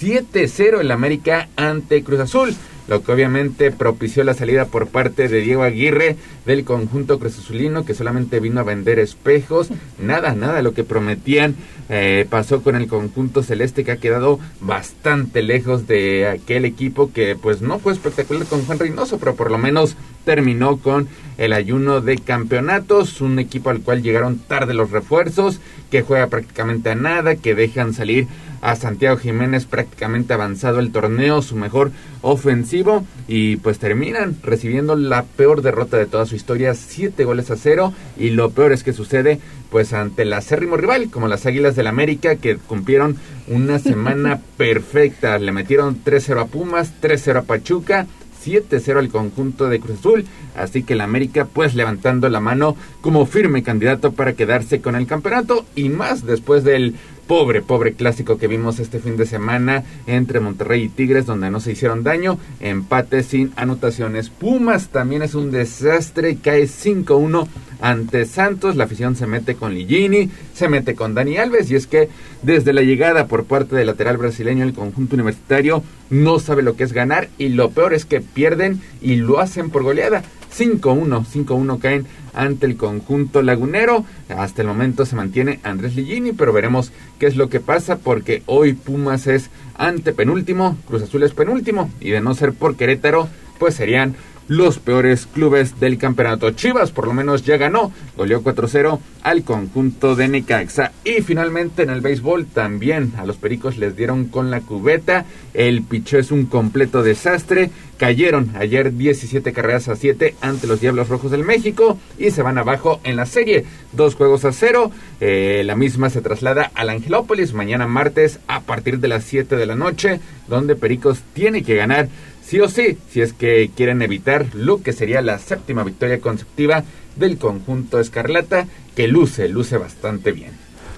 7-0 0.00 0.80
el 0.80 0.90
América 0.90 1.48
ante 1.54 2.02
Cruz 2.02 2.18
Azul 2.18 2.56
lo 2.92 3.02
que 3.02 3.10
obviamente 3.10 3.70
propició 3.70 4.22
la 4.22 4.34
salida 4.34 4.66
por 4.66 4.86
parte 4.86 5.26
de 5.26 5.40
Diego 5.40 5.62
Aguirre 5.62 6.16
del 6.44 6.62
conjunto 6.62 7.18
cruzazulino 7.18 7.86
que 7.86 7.94
solamente 7.94 8.38
vino 8.38 8.60
a 8.60 8.64
vender 8.64 8.98
espejos. 8.98 9.70
Nada, 9.98 10.34
nada, 10.34 10.60
lo 10.60 10.74
que 10.74 10.84
prometían 10.84 11.54
eh, 11.88 12.26
pasó 12.28 12.62
con 12.62 12.76
el 12.76 12.88
conjunto 12.88 13.42
celeste 13.42 13.82
que 13.82 13.92
ha 13.92 13.96
quedado 13.96 14.38
bastante 14.60 15.40
lejos 15.40 15.86
de 15.86 16.28
aquel 16.28 16.66
equipo 16.66 17.10
que 17.14 17.34
pues 17.34 17.62
no 17.62 17.78
fue 17.78 17.94
espectacular 17.94 18.44
con 18.44 18.62
Juan 18.66 18.78
Reynoso, 18.78 19.18
pero 19.18 19.36
por 19.36 19.50
lo 19.50 19.56
menos 19.56 19.96
terminó 20.26 20.76
con 20.76 21.08
el 21.38 21.54
ayuno 21.54 22.02
de 22.02 22.18
campeonatos, 22.18 23.22
un 23.22 23.38
equipo 23.38 23.70
al 23.70 23.80
cual 23.80 24.02
llegaron 24.02 24.38
tarde 24.38 24.74
los 24.74 24.90
refuerzos, 24.90 25.60
que 25.90 26.02
juega 26.02 26.26
prácticamente 26.26 26.90
a 26.90 26.94
nada, 26.94 27.36
que 27.36 27.54
dejan 27.54 27.94
salir 27.94 28.26
a 28.62 28.76
Santiago 28.76 29.18
Jiménez 29.18 29.66
prácticamente 29.66 30.32
avanzado 30.32 30.78
el 30.78 30.92
torneo, 30.92 31.42
su 31.42 31.56
mejor 31.56 31.90
ofensivo 32.22 33.04
y 33.28 33.56
pues 33.56 33.78
terminan 33.78 34.36
recibiendo 34.42 34.96
la 34.96 35.24
peor 35.24 35.62
derrota 35.62 35.98
de 35.98 36.06
toda 36.06 36.24
su 36.26 36.36
historia, 36.36 36.72
siete 36.74 37.24
goles 37.24 37.50
a 37.50 37.56
cero 37.56 37.92
y 38.16 38.30
lo 38.30 38.50
peor 38.50 38.72
es 38.72 38.84
que 38.84 38.92
sucede 38.92 39.40
pues 39.70 39.92
ante 39.92 40.22
el 40.22 40.32
acérrimo 40.32 40.76
rival 40.76 41.10
como 41.10 41.26
las 41.26 41.44
Águilas 41.44 41.74
del 41.74 41.88
América 41.88 42.36
que 42.36 42.56
cumplieron 42.56 43.16
una 43.48 43.80
semana 43.80 44.40
perfecta, 44.56 45.38
le 45.38 45.50
metieron 45.50 46.02
3-0 46.04 46.40
a 46.40 46.46
Pumas, 46.46 46.92
3-0 47.02 47.38
a 47.38 47.42
Pachuca, 47.42 48.06
7-0 48.44 48.98
al 48.98 49.08
conjunto 49.08 49.68
de 49.68 49.80
Cruz 49.80 49.98
Azul, 50.00 50.26
así 50.56 50.82
que 50.82 50.94
el 50.94 51.00
América 51.00 51.46
pues 51.52 51.74
levantando 51.74 52.28
la 52.28 52.40
mano 52.40 52.76
como 53.00 53.26
firme 53.26 53.62
candidato 53.62 54.12
para 54.12 54.34
quedarse 54.34 54.80
con 54.80 54.96
el 54.96 55.06
campeonato 55.06 55.64
y 55.74 55.88
más 55.88 56.26
después 56.26 56.64
del 56.64 56.94
pobre, 57.32 57.62
pobre 57.62 57.94
clásico 57.94 58.36
que 58.36 58.46
vimos 58.46 58.78
este 58.78 58.98
fin 58.98 59.16
de 59.16 59.24
semana 59.24 59.84
entre 60.06 60.38
Monterrey 60.38 60.82
y 60.82 60.88
Tigres, 60.90 61.24
donde 61.24 61.50
no 61.50 61.60
se 61.60 61.72
hicieron 61.72 62.02
daño, 62.02 62.36
empate 62.60 63.22
sin 63.22 63.54
anotaciones. 63.56 64.28
Pumas 64.28 64.88
también 64.88 65.22
es 65.22 65.34
un 65.34 65.50
desastre, 65.50 66.36
cae 66.36 66.64
5-1 66.64 67.48
ante 67.80 68.26
Santos, 68.26 68.76
la 68.76 68.84
afición 68.84 69.16
se 69.16 69.26
mete 69.26 69.54
con 69.54 69.72
Ligini, 69.72 70.28
se 70.52 70.68
mete 70.68 70.94
con 70.94 71.14
Dani 71.14 71.38
Alves, 71.38 71.70
y 71.70 71.76
es 71.76 71.86
que 71.86 72.10
desde 72.42 72.74
la 72.74 72.82
llegada 72.82 73.28
por 73.28 73.44
parte 73.44 73.76
del 73.76 73.86
lateral 73.86 74.18
brasileño, 74.18 74.62
el 74.62 74.74
conjunto 74.74 75.14
universitario 75.14 75.82
no 76.10 76.38
sabe 76.38 76.62
lo 76.62 76.76
que 76.76 76.84
es 76.84 76.92
ganar, 76.92 77.30
y 77.38 77.48
lo 77.48 77.70
peor 77.70 77.94
es 77.94 78.04
que 78.04 78.20
pierden 78.20 78.82
y 79.00 79.16
lo 79.16 79.40
hacen 79.40 79.70
por 79.70 79.84
goleada. 79.84 80.22
5-1, 80.54 81.24
5-1 81.24 81.78
caen 81.78 82.04
ante 82.34 82.66
el 82.66 82.76
conjunto 82.76 83.42
lagunero. 83.42 84.04
Hasta 84.28 84.62
el 84.62 84.68
momento 84.68 85.06
se 85.06 85.16
mantiene 85.16 85.60
Andrés 85.62 85.96
Ligini, 85.96 86.32
pero 86.32 86.52
veremos 86.52 86.92
qué 87.18 87.26
es 87.26 87.36
lo 87.36 87.48
que 87.48 87.60
pasa 87.60 87.98
porque 87.98 88.42
hoy 88.46 88.72
Pumas 88.72 89.26
es 89.26 89.50
ante 89.76 90.12
penúltimo, 90.12 90.76
Cruz 90.86 91.02
Azul 91.02 91.22
es 91.22 91.32
penúltimo 91.32 91.90
y 92.00 92.10
de 92.10 92.20
no 92.20 92.34
ser 92.34 92.52
por 92.52 92.76
Querétaro, 92.76 93.28
pues 93.58 93.74
serían 93.74 94.14
los 94.48 94.78
peores 94.78 95.26
clubes 95.26 95.78
del 95.80 95.98
campeonato. 95.98 96.50
Chivas 96.50 96.90
por 96.90 97.06
lo 97.06 97.14
menos 97.14 97.44
ya 97.44 97.56
ganó, 97.56 97.92
goleó 98.16 98.42
4-0 98.42 98.98
al 99.22 99.44
conjunto 99.44 100.16
de 100.16 100.28
Necaxa. 100.28 100.92
Y 101.04 101.22
finalmente 101.22 101.82
en 101.82 101.90
el 101.90 102.00
béisbol 102.00 102.46
también 102.46 103.12
a 103.16 103.24
los 103.24 103.36
Pericos 103.36 103.78
les 103.78 103.96
dieron 103.96 104.26
con 104.26 104.50
la 104.50 104.60
cubeta. 104.60 105.24
El 105.54 105.82
pichó 105.82 106.18
es 106.18 106.30
un 106.30 106.46
completo 106.46 107.02
desastre. 107.02 107.70
Cayeron 107.96 108.50
ayer 108.56 108.96
17 108.96 109.52
carreras 109.52 109.88
a 109.88 109.94
7 109.94 110.34
ante 110.40 110.66
los 110.66 110.80
Diablos 110.80 111.08
Rojos 111.08 111.30
del 111.30 111.44
México 111.44 111.98
y 112.18 112.32
se 112.32 112.42
van 112.42 112.58
abajo 112.58 113.00
en 113.04 113.16
la 113.16 113.26
serie. 113.26 113.64
Dos 113.92 114.16
juegos 114.16 114.44
a 114.44 114.52
cero. 114.52 114.90
Eh, 115.20 115.62
la 115.64 115.76
misma 115.76 116.10
se 116.10 116.20
traslada 116.20 116.72
al 116.74 116.90
Angelópolis 116.90 117.52
mañana 117.52 117.86
martes 117.86 118.40
a 118.48 118.62
partir 118.62 118.98
de 118.98 119.08
las 119.08 119.24
7 119.24 119.56
de 119.56 119.66
la 119.66 119.76
noche, 119.76 120.20
donde 120.48 120.74
Pericos 120.74 121.20
tiene 121.32 121.62
que 121.62 121.76
ganar 121.76 122.08
sí 122.52 122.60
o 122.60 122.68
sí, 122.68 122.98
si 123.10 123.22
es 123.22 123.32
que 123.32 123.70
quieren 123.74 124.02
evitar 124.02 124.44
lo 124.52 124.82
que 124.82 124.92
sería 124.92 125.22
la 125.22 125.38
séptima 125.38 125.84
victoria 125.84 126.20
consecutiva 126.20 126.84
del 127.16 127.38
conjunto 127.38 127.98
Escarlata, 127.98 128.66
que 128.94 129.08
luce, 129.08 129.48
luce 129.48 129.78
bastante 129.78 130.32
bien. 130.32 130.50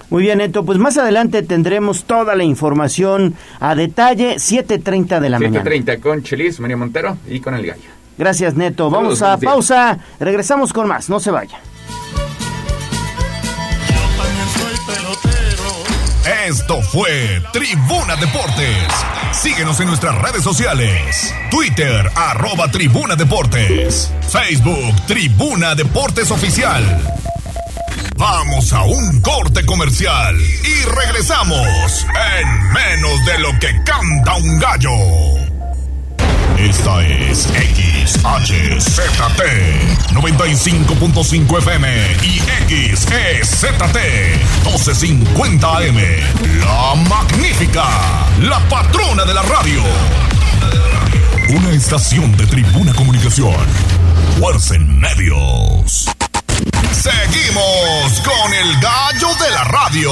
Muy 0.09 0.23
bien, 0.23 0.39
Neto, 0.39 0.65
pues 0.65 0.79
más 0.79 0.97
adelante 0.97 1.43
tendremos 1.43 2.03
toda 2.03 2.35
la 2.35 2.43
información 2.43 3.35
a 3.61 3.73
detalle, 3.73 4.35
7.30 4.35 5.21
de 5.21 5.29
la 5.29 5.39
mañana. 5.39 5.63
7.30 5.63 6.01
con 6.01 6.23
Chelis, 6.23 6.59
María 6.59 6.75
Montero 6.75 7.17
y 7.25 7.39
con 7.39 7.53
el 7.53 7.65
gallo. 7.65 7.89
Gracias, 8.17 8.55
Neto. 8.55 8.89
Vamos 8.89 9.21
a 9.21 9.37
pausa, 9.37 9.97
regresamos 10.19 10.73
con 10.73 10.89
más, 10.89 11.09
no 11.09 11.21
se 11.21 11.31
vaya. 11.31 11.61
Esto 16.47 16.79
fue 16.83 17.41
Tribuna 17.51 18.15
Deportes. 18.17 18.87
Síguenos 19.31 19.79
en 19.79 19.87
nuestras 19.87 20.15
redes 20.21 20.43
sociales. 20.43 21.33
Twitter, 21.49 22.07
arroba 22.13 22.69
Tribuna 22.69 23.15
Deportes. 23.15 24.11
Facebook, 24.29 24.95
Tribuna 25.07 25.73
Deportes 25.73 26.29
Oficial. 26.29 26.83
Vamos 28.15 28.71
a 28.73 28.83
un 28.83 29.21
corte 29.21 29.65
comercial 29.65 30.39
y 30.39 30.85
regresamos 30.85 32.05
en 32.37 32.73
menos 32.73 33.25
de 33.25 33.39
lo 33.39 33.59
que 33.59 33.83
canta 33.83 34.35
un 34.35 34.59
gallo. 34.59 35.44
Esta 36.65 37.05
es 37.05 37.43
XHZT 37.43 38.31
95.5 40.13 41.57
FM 41.59 42.17
y 42.23 42.39
XEZT 42.39 43.97
1250 44.63 45.77
AM. 45.77 45.97
La 46.61 46.95
magnífica, 47.07 47.85
la 48.41 48.59
patrona 48.67 49.25
de 49.25 49.35
la 49.35 49.43
radio. 49.43 49.83
Una 51.55 51.69
estación 51.69 52.35
de 52.35 52.47
tribuna 52.47 52.95
comunicación. 52.95 53.53
Fuerza 54.39 54.73
en 54.73 54.99
medios. 54.99 56.09
Seguimos 56.91 58.21
con 58.21 58.53
el 58.55 58.79
gallo 58.79 59.27
de 59.39 59.51
la 59.51 59.63
radio. 59.65 60.11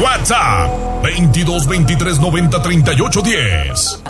WhatsApp 0.00 1.02
22 1.02 1.66
23 1.66 2.20
90 2.20 2.62
38 2.62 3.20
10. 3.20 4.02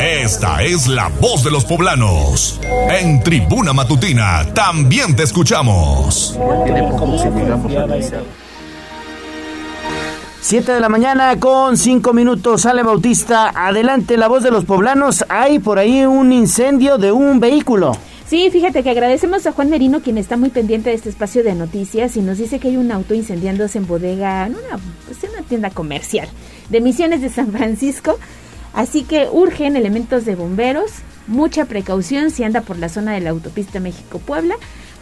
Esta 0.00 0.62
es 0.62 0.86
la 0.86 1.08
voz 1.20 1.44
de 1.44 1.50
los 1.50 1.64
poblanos. 1.64 2.60
En 2.90 3.22
Tribuna 3.22 3.72
Matutina 3.72 4.52
también 4.54 5.14
te 5.16 5.22
escuchamos. 5.22 6.38
Siete 10.40 10.72
de 10.72 10.80
la 10.80 10.88
mañana 10.88 11.38
con 11.40 11.76
cinco 11.76 12.12
minutos. 12.12 12.62
Sale 12.62 12.82
Bautista. 12.82 13.50
Adelante, 13.54 14.16
la 14.16 14.28
voz 14.28 14.42
de 14.42 14.50
los 14.50 14.64
poblanos. 14.64 15.24
Hay 15.28 15.58
por 15.58 15.78
ahí 15.78 16.04
un 16.04 16.32
incendio 16.32 16.98
de 16.98 17.12
un 17.12 17.40
vehículo. 17.40 17.92
Sí, 18.26 18.48
fíjate 18.50 18.82
que 18.82 18.90
agradecemos 18.90 19.46
a 19.46 19.52
Juan 19.52 19.70
Merino, 19.70 20.00
quien 20.00 20.16
está 20.16 20.36
muy 20.36 20.48
pendiente 20.48 20.90
de 20.90 20.96
este 20.96 21.10
espacio 21.10 21.44
de 21.44 21.54
noticias 21.54 22.16
y 22.16 22.20
nos 22.20 22.38
dice 22.38 22.58
que 22.58 22.68
hay 22.68 22.76
un 22.78 22.90
auto 22.90 23.14
incendiándose 23.14 23.78
en 23.78 23.86
bodega, 23.86 24.46
en 24.46 24.54
una, 24.54 24.80
pues 25.06 25.22
en 25.24 25.30
una 25.30 25.42
tienda 25.42 25.70
comercial 25.70 26.28
de 26.70 26.80
Misiones 26.80 27.20
de 27.20 27.28
San 27.28 27.52
Francisco. 27.52 28.18
Así 28.74 29.04
que 29.04 29.28
urgen 29.30 29.76
elementos 29.76 30.24
de 30.24 30.34
bomberos, 30.34 30.90
mucha 31.26 31.64
precaución 31.64 32.30
si 32.30 32.44
anda 32.44 32.60
por 32.60 32.78
la 32.78 32.88
zona 32.88 33.12
de 33.12 33.20
la 33.20 33.30
autopista 33.30 33.78
México-Puebla, 33.80 34.56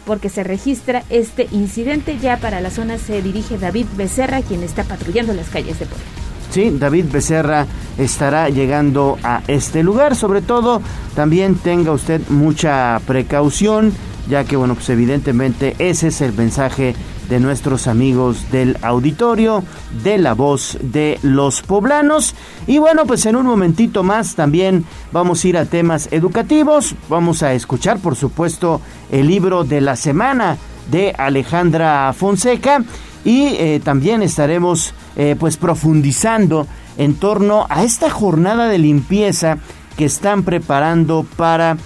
porque 0.05 0.29
se 0.29 0.43
registra 0.43 1.03
este 1.09 1.47
incidente. 1.51 2.17
Ya 2.21 2.37
para 2.37 2.61
la 2.61 2.69
zona 2.69 2.97
se 2.97 3.21
dirige 3.21 3.57
David 3.57 3.87
Becerra, 3.97 4.41
quien 4.41 4.63
está 4.63 4.83
patrullando 4.83 5.33
las 5.33 5.49
calles 5.49 5.79
de 5.79 5.85
Puebla. 5.85 6.05
Sí, 6.51 6.69
David 6.77 7.05
Becerra 7.11 7.65
estará 7.97 8.47
llegando 8.49 9.17
a 9.23 9.41
este 9.47 9.81
lugar. 9.81 10.15
Sobre 10.15 10.41
todo, 10.41 10.81
también 11.15 11.55
tenga 11.55 11.91
usted 11.91 12.21
mucha 12.29 13.01
precaución, 13.07 13.91
ya 14.29 14.43
que, 14.43 14.55
bueno, 14.55 14.75
pues 14.75 14.87
evidentemente 14.89 15.75
ese 15.79 16.09
es 16.09 16.21
el 16.21 16.33
mensaje 16.33 16.93
de 17.29 17.39
nuestros 17.39 17.87
amigos 17.87 18.51
del 18.51 18.77
auditorio, 18.81 19.63
de 20.03 20.17
la 20.17 20.33
voz 20.33 20.77
de 20.81 21.19
los 21.21 21.61
poblanos. 21.61 22.35
Y 22.67 22.77
bueno, 22.77 23.05
pues 23.05 23.25
en 23.25 23.35
un 23.35 23.45
momentito 23.45 24.03
más 24.03 24.35
también 24.35 24.85
vamos 25.11 25.43
a 25.43 25.47
ir 25.47 25.57
a 25.57 25.65
temas 25.65 26.09
educativos. 26.11 26.95
Vamos 27.09 27.43
a 27.43 27.53
escuchar, 27.53 27.99
por 27.99 28.15
supuesto, 28.15 28.81
el 29.11 29.27
libro 29.27 29.63
de 29.63 29.81
la 29.81 29.95
semana 29.95 30.57
de 30.91 31.13
Alejandra 31.17 32.13
Fonseca 32.13 32.83
y 33.23 33.55
eh, 33.57 33.81
también 33.83 34.21
estaremos 34.21 34.93
eh, 35.15 35.35
pues 35.39 35.57
profundizando 35.57 36.67
en 36.97 37.15
torno 37.15 37.65
a 37.69 37.83
esta 37.83 38.09
jornada 38.09 38.67
de 38.67 38.77
limpieza 38.77 39.57
que 39.97 40.05
están 40.05 40.43
preparando 40.43 41.25
para 41.37 41.77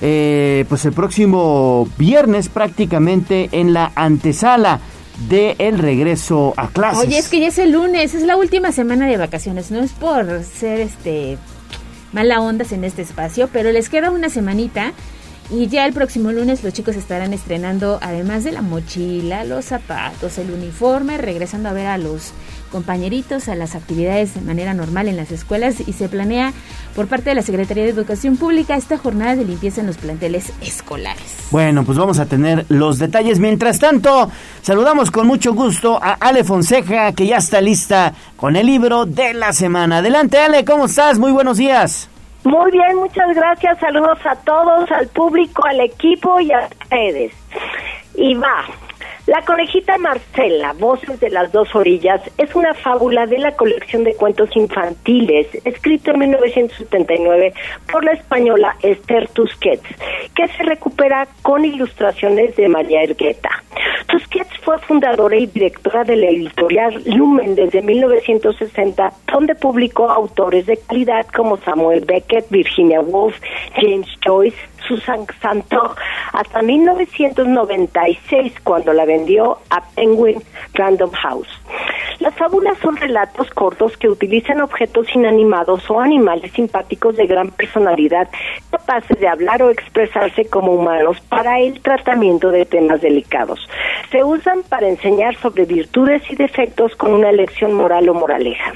eh, 0.00 0.64
pues 0.68 0.84
el 0.84 0.92
próximo 0.92 1.88
viernes 1.98 2.48
prácticamente 2.48 3.48
en 3.52 3.72
la 3.72 3.92
antesala 3.94 4.80
de 5.28 5.56
el 5.58 5.78
regreso 5.78 6.52
a 6.56 6.68
clases. 6.68 7.06
Oye, 7.06 7.18
es 7.18 7.28
que 7.28 7.40
ya 7.40 7.48
es 7.48 7.58
el 7.58 7.72
lunes, 7.72 8.14
es 8.14 8.22
la 8.22 8.36
última 8.36 8.72
semana 8.72 9.06
de 9.06 9.16
vacaciones, 9.16 9.70
no 9.70 9.80
es 9.80 9.92
por 9.92 10.42
ser 10.44 10.80
este 10.80 11.38
mala 12.12 12.40
ondas 12.40 12.72
en 12.72 12.84
este 12.84 13.02
espacio, 13.02 13.48
pero 13.52 13.72
les 13.72 13.88
queda 13.88 14.10
una 14.10 14.28
semanita 14.28 14.92
y 15.50 15.68
ya 15.68 15.86
el 15.86 15.92
próximo 15.92 16.32
lunes 16.32 16.64
los 16.64 16.72
chicos 16.72 16.96
estarán 16.96 17.32
estrenando, 17.32 17.98
además 18.02 18.42
de 18.42 18.52
la 18.52 18.62
mochila, 18.62 19.44
los 19.44 19.66
zapatos, 19.66 20.38
el 20.38 20.50
uniforme, 20.50 21.18
regresando 21.18 21.68
a 21.68 21.72
ver 21.72 21.86
a 21.86 21.98
los 21.98 22.32
compañeritos 22.70 23.48
a 23.48 23.54
las 23.54 23.74
actividades 23.74 24.34
de 24.34 24.40
manera 24.40 24.74
normal 24.74 25.08
en 25.08 25.16
las 25.16 25.30
escuelas 25.30 25.80
y 25.86 25.92
se 25.92 26.08
planea 26.08 26.52
por 26.94 27.06
parte 27.06 27.30
de 27.30 27.36
la 27.36 27.42
Secretaría 27.42 27.84
de 27.84 27.90
Educación 27.90 28.36
Pública 28.36 28.76
esta 28.76 28.98
jornada 28.98 29.36
de 29.36 29.44
limpieza 29.44 29.80
en 29.80 29.86
los 29.86 29.96
planteles 29.96 30.52
escolares. 30.60 31.48
Bueno, 31.50 31.84
pues 31.84 31.98
vamos 31.98 32.18
a 32.18 32.26
tener 32.26 32.66
los 32.68 32.98
detalles. 32.98 33.38
Mientras 33.38 33.78
tanto, 33.78 34.30
saludamos 34.62 35.10
con 35.10 35.26
mucho 35.26 35.54
gusto 35.54 35.98
a 36.02 36.14
Ale 36.14 36.44
Fonseca, 36.44 37.12
que 37.12 37.26
ya 37.26 37.36
está 37.36 37.60
lista 37.60 38.12
con 38.36 38.56
el 38.56 38.66
libro 38.66 39.06
de 39.06 39.34
la 39.34 39.52
semana. 39.52 39.98
Adelante, 39.98 40.38
Ale, 40.38 40.64
¿cómo 40.64 40.86
estás? 40.86 41.18
Muy 41.18 41.32
buenos 41.32 41.58
días. 41.58 42.08
Muy 42.44 42.70
bien, 42.70 42.96
muchas 42.96 43.34
gracias. 43.34 43.78
Saludos 43.80 44.18
a 44.24 44.36
todos, 44.36 44.90
al 44.92 45.08
público, 45.08 45.66
al 45.66 45.80
equipo 45.80 46.38
y 46.40 46.52
a 46.52 46.68
ustedes. 46.82 47.32
Y 48.14 48.34
va. 48.34 48.64
La 49.26 49.42
conejita 49.42 49.98
Marcela, 49.98 50.72
Voces 50.74 51.18
de 51.18 51.30
las 51.30 51.50
dos 51.50 51.74
orillas, 51.74 52.20
es 52.38 52.54
una 52.54 52.72
fábula 52.74 53.26
de 53.26 53.38
la 53.38 53.56
colección 53.56 54.04
de 54.04 54.14
cuentos 54.14 54.48
infantiles, 54.54 55.48
escrito 55.64 56.12
en 56.12 56.20
1979 56.20 57.52
por 57.90 58.04
la 58.04 58.12
española 58.12 58.76
Esther 58.82 59.28
Tusquets, 59.30 59.82
que 60.32 60.46
se 60.46 60.62
recupera 60.62 61.26
con 61.42 61.64
ilustraciones 61.64 62.54
de 62.54 62.68
María 62.68 63.02
Ergueta. 63.02 63.50
Tusquets 64.06 64.56
fue 64.62 64.78
fundadora 64.78 65.36
y 65.36 65.46
directora 65.46 66.04
de 66.04 66.14
la 66.14 66.28
editorial 66.28 67.02
Lumen 67.06 67.56
desde 67.56 67.82
1960, 67.82 69.12
donde 69.32 69.56
publicó 69.56 70.08
autores 70.08 70.66
de 70.66 70.78
calidad 70.86 71.26
como 71.34 71.56
Samuel 71.56 72.04
Beckett, 72.04 72.48
Virginia 72.48 73.00
Woolf, 73.00 73.40
James 73.74 74.06
Joyce, 74.24 74.56
Susan 74.86 75.26
Santo 75.40 75.94
hasta 76.32 76.62
1996 76.62 78.54
cuando 78.62 78.92
la 78.92 79.04
a 79.70 79.82
Penguin 79.94 80.42
Random 80.74 81.10
House. 81.10 81.48
Las 82.18 82.34
fábulas 82.34 82.78
son 82.78 82.96
relatos 82.96 83.50
cortos 83.50 83.96
que 83.96 84.08
utilizan 84.08 84.60
objetos 84.60 85.06
inanimados 85.14 85.88
o 85.90 86.00
animales 86.00 86.50
simpáticos 86.52 87.16
de 87.16 87.26
gran 87.26 87.50
personalidad 87.50 88.28
capaces 88.70 89.18
de 89.20 89.28
hablar 89.28 89.62
o 89.62 89.70
expresarse 89.70 90.46
como 90.46 90.72
humanos 90.72 91.20
para 91.28 91.60
el 91.60 91.80
tratamiento 91.80 92.50
de 92.50 92.64
temas 92.64 93.00
delicados. 93.00 93.68
Se 94.10 94.24
usan 94.24 94.62
para 94.68 94.88
enseñar 94.88 95.36
sobre 95.36 95.66
virtudes 95.66 96.22
y 96.30 96.36
defectos 96.36 96.94
con 96.96 97.12
una 97.12 97.32
lección 97.32 97.74
moral 97.74 98.08
o 98.08 98.14
moraleja. 98.14 98.72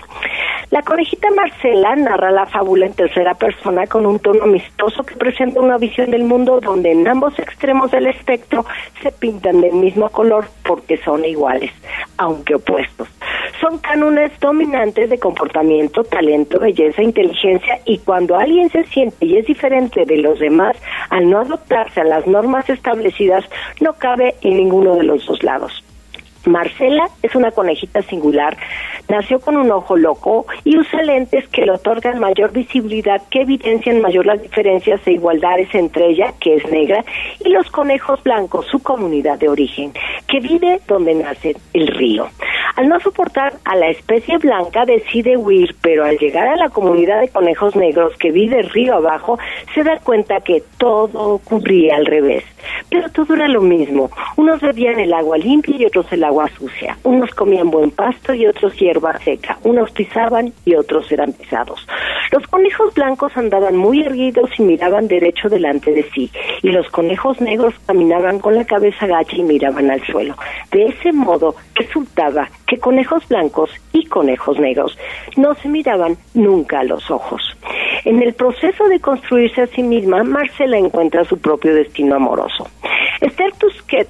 La 0.71 0.83
conejita 0.83 1.29
Marcela 1.33 1.97
narra 1.97 2.31
la 2.31 2.47
fábula 2.47 2.87
en 2.87 2.95
tercera 2.95 3.35
persona 3.35 3.89
con 3.89 4.07
un 4.07 4.21
tono 4.21 4.45
amistoso 4.45 5.03
que 5.03 5.17
presenta 5.17 5.59
una 5.59 5.79
visión 5.79 6.13
del 6.13 6.23
mundo 6.23 6.61
donde 6.61 6.93
en 6.93 7.09
ambos 7.09 7.37
extremos 7.41 7.91
del 7.91 8.07
espectro 8.07 8.65
se 9.03 9.11
pintan 9.11 9.61
del 9.61 9.73
mismo 9.73 10.09
color 10.11 10.30
porque 10.65 10.97
son 10.99 11.25
iguales, 11.25 11.73
aunque 12.17 12.55
opuestos. 12.55 13.09
Son 13.61 13.79
cánones 13.79 14.33
dominantes 14.41 15.11
de 15.11 15.19
comportamiento, 15.19 16.03
talento, 16.05 16.59
belleza, 16.59 17.03
inteligencia 17.03 17.81
y 17.85 17.99
cuando 17.99 18.37
alguien 18.37 18.71
se 18.71 18.85
siente 18.85 19.27
y 19.27 19.37
es 19.37 19.47
diferente 19.47 20.05
de 20.07 20.17
los 20.19 20.39
demás, 20.39 20.77
al 21.11 21.29
no 21.29 21.41
adoptarse 21.41 22.01
a 22.01 22.05
las 22.05 22.27
normas 22.27 22.71
establecidas, 22.71 23.45
no 23.81 23.93
cabe 23.95 24.35
en 24.43 24.57
ninguno 24.57 24.97
de 24.97 25.05
los 25.05 25.27
dos 25.27 25.43
lados. 25.43 25.85
Marcela 26.47 27.09
es 27.23 27.35
una 27.35 27.51
conejita 27.51 28.03
singular, 28.03 28.57
nació 29.09 29.41
con 29.41 29.57
un 29.57 29.71
ojo 29.71 29.97
loco 29.97 30.47
y 30.65 30.79
usa 30.79 31.03
lentes 31.03 31.47
que 31.49 31.67
le 31.67 31.73
otorgan 31.73 32.19
mayor 32.19 32.53
visibilidad, 32.53 33.23
que 33.31 33.43
evidencian 33.43 34.01
mayor 34.01 34.27
las 34.27 34.41
diferencias 34.41 35.01
e 35.07 35.13
igualdades 35.13 35.75
entre 35.75 36.11
ella, 36.11 36.33
que 36.41 36.57
es 36.57 36.71
negra, 36.71 37.05
y 37.45 37.51
los 37.51 37.71
conejos 37.71 38.23
blancos, 38.23 38.67
su 38.67 38.83
comunidad 38.83 39.39
de 39.39 39.49
origen, 39.49 39.93
que 40.27 40.41
vive 40.41 40.81
donde 40.87 41.15
nace 41.15 41.57
el 41.75 41.87
río. 41.89 42.29
Al 42.81 42.89
no 42.89 42.99
soportar 42.99 43.53
a 43.67 43.77
la 43.77 43.91
especie 43.91 44.39
blanca 44.39 44.87
decide 44.87 45.37
huir, 45.37 45.77
pero 45.83 46.03
al 46.03 46.17
llegar 46.17 46.49
a 46.49 46.57
la 46.57 46.71
comunidad 46.71 47.21
de 47.21 47.29
conejos 47.29 47.77
negros 47.77 48.17
que 48.17 48.31
vive 48.31 48.63
río 48.63 48.95
abajo, 48.95 49.39
se 49.75 49.83
da 49.83 49.99
cuenta 49.99 50.41
que 50.41 50.63
todo 50.79 51.35
ocurría 51.35 51.97
al 51.97 52.07
revés. 52.07 52.43
Pero 52.89 53.11
todo 53.11 53.35
era 53.35 53.49
lo 53.49 53.61
mismo. 53.61 54.11
Unos 54.39 54.63
bebían 54.63 54.99
el 54.99 55.13
agua 55.13 55.37
limpia 55.37 55.77
y 55.77 55.85
otros 55.85 56.11
el 56.11 56.25
agua 56.25 56.49
sucia. 56.57 56.97
Unos 57.05 57.31
comían 57.35 57.71
buen 57.71 57.91
pasto 57.91 58.33
y 58.33 58.47
otros 58.47 58.75
hierba 58.79 59.19
seca. 59.19 59.59
Unos 59.63 59.91
pisaban 59.91 60.55
y 60.65 60.75
otros 60.75 61.13
eran 61.13 61.35
pisados. 61.35 61.87
Los 62.33 62.47
conejos 62.47 62.95
blancos 62.95 63.37
andaban 63.37 63.77
muy 63.77 64.01
erguidos 64.01 64.51
y 64.59 64.63
miraban 64.63 65.07
derecho 65.07 65.51
delante 65.51 65.93
de 65.93 66.05
sí. 66.15 66.31
Y 66.63 66.71
los 66.71 66.89
conejos 66.89 67.43
negros 67.43 67.75
caminaban 67.87 68.39
con 68.39 68.55
la 68.55 68.65
cabeza 68.65 69.07
gacha 69.07 69.37
y 69.37 69.43
miraban 69.43 69.91
al 69.91 70.03
suelo. 70.07 70.35
De 70.73 70.87
ese 70.87 71.13
modo 71.13 71.55
resultaba 71.75 72.49
que 72.71 72.79
conejos 72.79 73.27
blancos 73.29 73.69
y 73.93 74.07
conejos 74.07 74.57
negros 74.61 74.97
no 75.37 75.55
se 75.57 75.69
miraban 75.69 76.17
nunca 76.35 76.79
a 76.79 76.85
los 76.85 77.11
ojos. 77.11 77.43
En 78.05 78.23
el 78.23 78.33
proceso 78.33 78.87
de 78.87 79.01
construirse 79.01 79.63
a 79.63 79.67
sí 79.67 79.83
misma, 79.83 80.23
Marcela 80.23 80.79
encuentra 80.79 81.25
su 81.25 81.37
propio 81.37 81.75
destino 81.75 82.15
amoroso. 82.15 82.69
Esther 83.21 83.53
Tusquet 83.59 84.07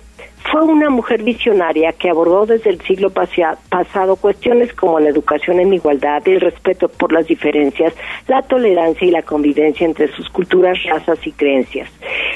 fue 0.51 0.63
una 0.65 0.91
mujer 0.91 1.23
visionaria 1.23 1.93
que 1.93 2.09
abordó 2.09 2.47
desde 2.47 2.71
el 2.71 2.81
siglo 2.81 3.11
pasado 3.11 4.17
cuestiones 4.17 4.73
como 4.73 4.99
la 4.99 5.11
educación 5.11 5.61
en 5.61 5.73
igualdad, 5.73 6.27
el 6.27 6.41
respeto 6.41 6.89
por 6.89 7.13
las 7.13 7.27
diferencias, 7.27 7.95
la 8.27 8.43
tolerancia 8.43 9.07
y 9.07 9.11
la 9.11 9.23
convivencia 9.23 9.87
entre 9.87 10.09
sus 10.13 10.29
culturas, 10.31 10.79
razas 10.85 11.19
y 11.27 11.33
creencias. 11.33 11.91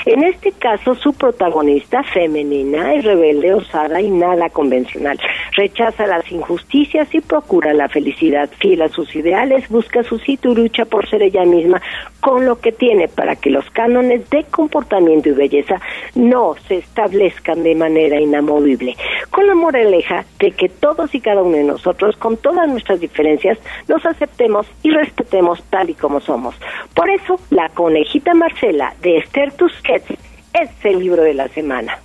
En 0.07 0.23
este 0.23 0.53
caso, 0.53 0.95
su 0.95 1.15
protagonista, 1.15 2.03
femenina, 2.03 2.95
es 2.95 3.05
rebelde, 3.05 3.55
osada 3.55 4.01
y 4.01 4.11
nada 4.11 4.51
convencional. 4.51 5.19
Rechaza 5.57 6.07
las 6.07 6.31
injusticias 6.31 7.13
y 7.15 7.21
procura 7.21 7.73
la 7.73 7.89
felicidad. 7.89 8.51
Fiel 8.61 8.83
a 8.83 8.89
sus 8.89 9.15
ideales, 9.17 9.69
busca 9.71 10.03
su 10.03 10.19
sitio 10.19 10.53
y 10.53 10.57
lucha 10.57 10.85
por 10.85 11.09
ser 11.09 11.23
ella 11.23 11.45
misma 11.45 11.81
con 12.21 12.45
lo 12.45 12.61
que 12.61 12.73
tiene 12.73 13.09
para 13.09 13.37
que 13.37 13.51
los 13.51 13.69
cánones 13.71 14.29
de 14.31 14.45
comportamiento 14.45 15.31
y 15.31 15.33
belleza 15.33 15.81
no 16.15 16.55
se 16.69 16.79
establezcan 16.79 17.63
de 17.63 17.75
manera 17.75 17.94
inamovible. 18.03 18.97
Con 19.31 19.47
la 19.47 19.55
moraleja 19.55 20.25
de 20.39 20.51
que 20.53 20.69
todos 20.69 21.15
y 21.15 21.21
cada 21.21 21.43
uno 21.43 21.57
de 21.57 21.65
nosotros, 21.65 22.17
con 22.17 22.37
todas 22.37 22.69
nuestras 22.69 23.01
diferencias, 23.01 23.59
nos 23.89 24.05
aceptemos 24.05 24.67
y 24.83 24.91
respetemos 24.91 25.63
tal 25.71 25.91
y 25.91 25.95
como 25.95 26.21
somos. 26.21 26.55
Por 26.95 27.11
eso, 27.11 27.39
La 27.51 27.69
conejita 27.71 28.35
Marcela 28.35 28.95
de 29.03 29.19
Esther 29.19 29.53
Tusquets 29.53 30.11
es 30.53 30.71
el 30.85 31.01
libro 31.01 31.23
de 31.23 31.35
la 31.35 31.49
semana. 31.49 31.99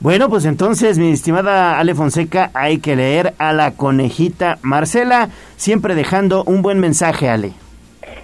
Bueno, 0.00 0.28
pues 0.28 0.44
entonces, 0.44 0.98
mi 0.98 1.12
estimada 1.12 1.78
Ale 1.78 1.94
Fonseca, 1.94 2.50
hay 2.52 2.78
que 2.78 2.94
leer 2.94 3.32
a 3.38 3.52
la 3.54 3.70
conejita 3.70 4.58
Marcela, 4.60 5.30
siempre 5.56 5.94
dejando 5.94 6.44
un 6.44 6.60
buen 6.60 6.78
mensaje, 6.78 7.30
Ale. 7.30 7.52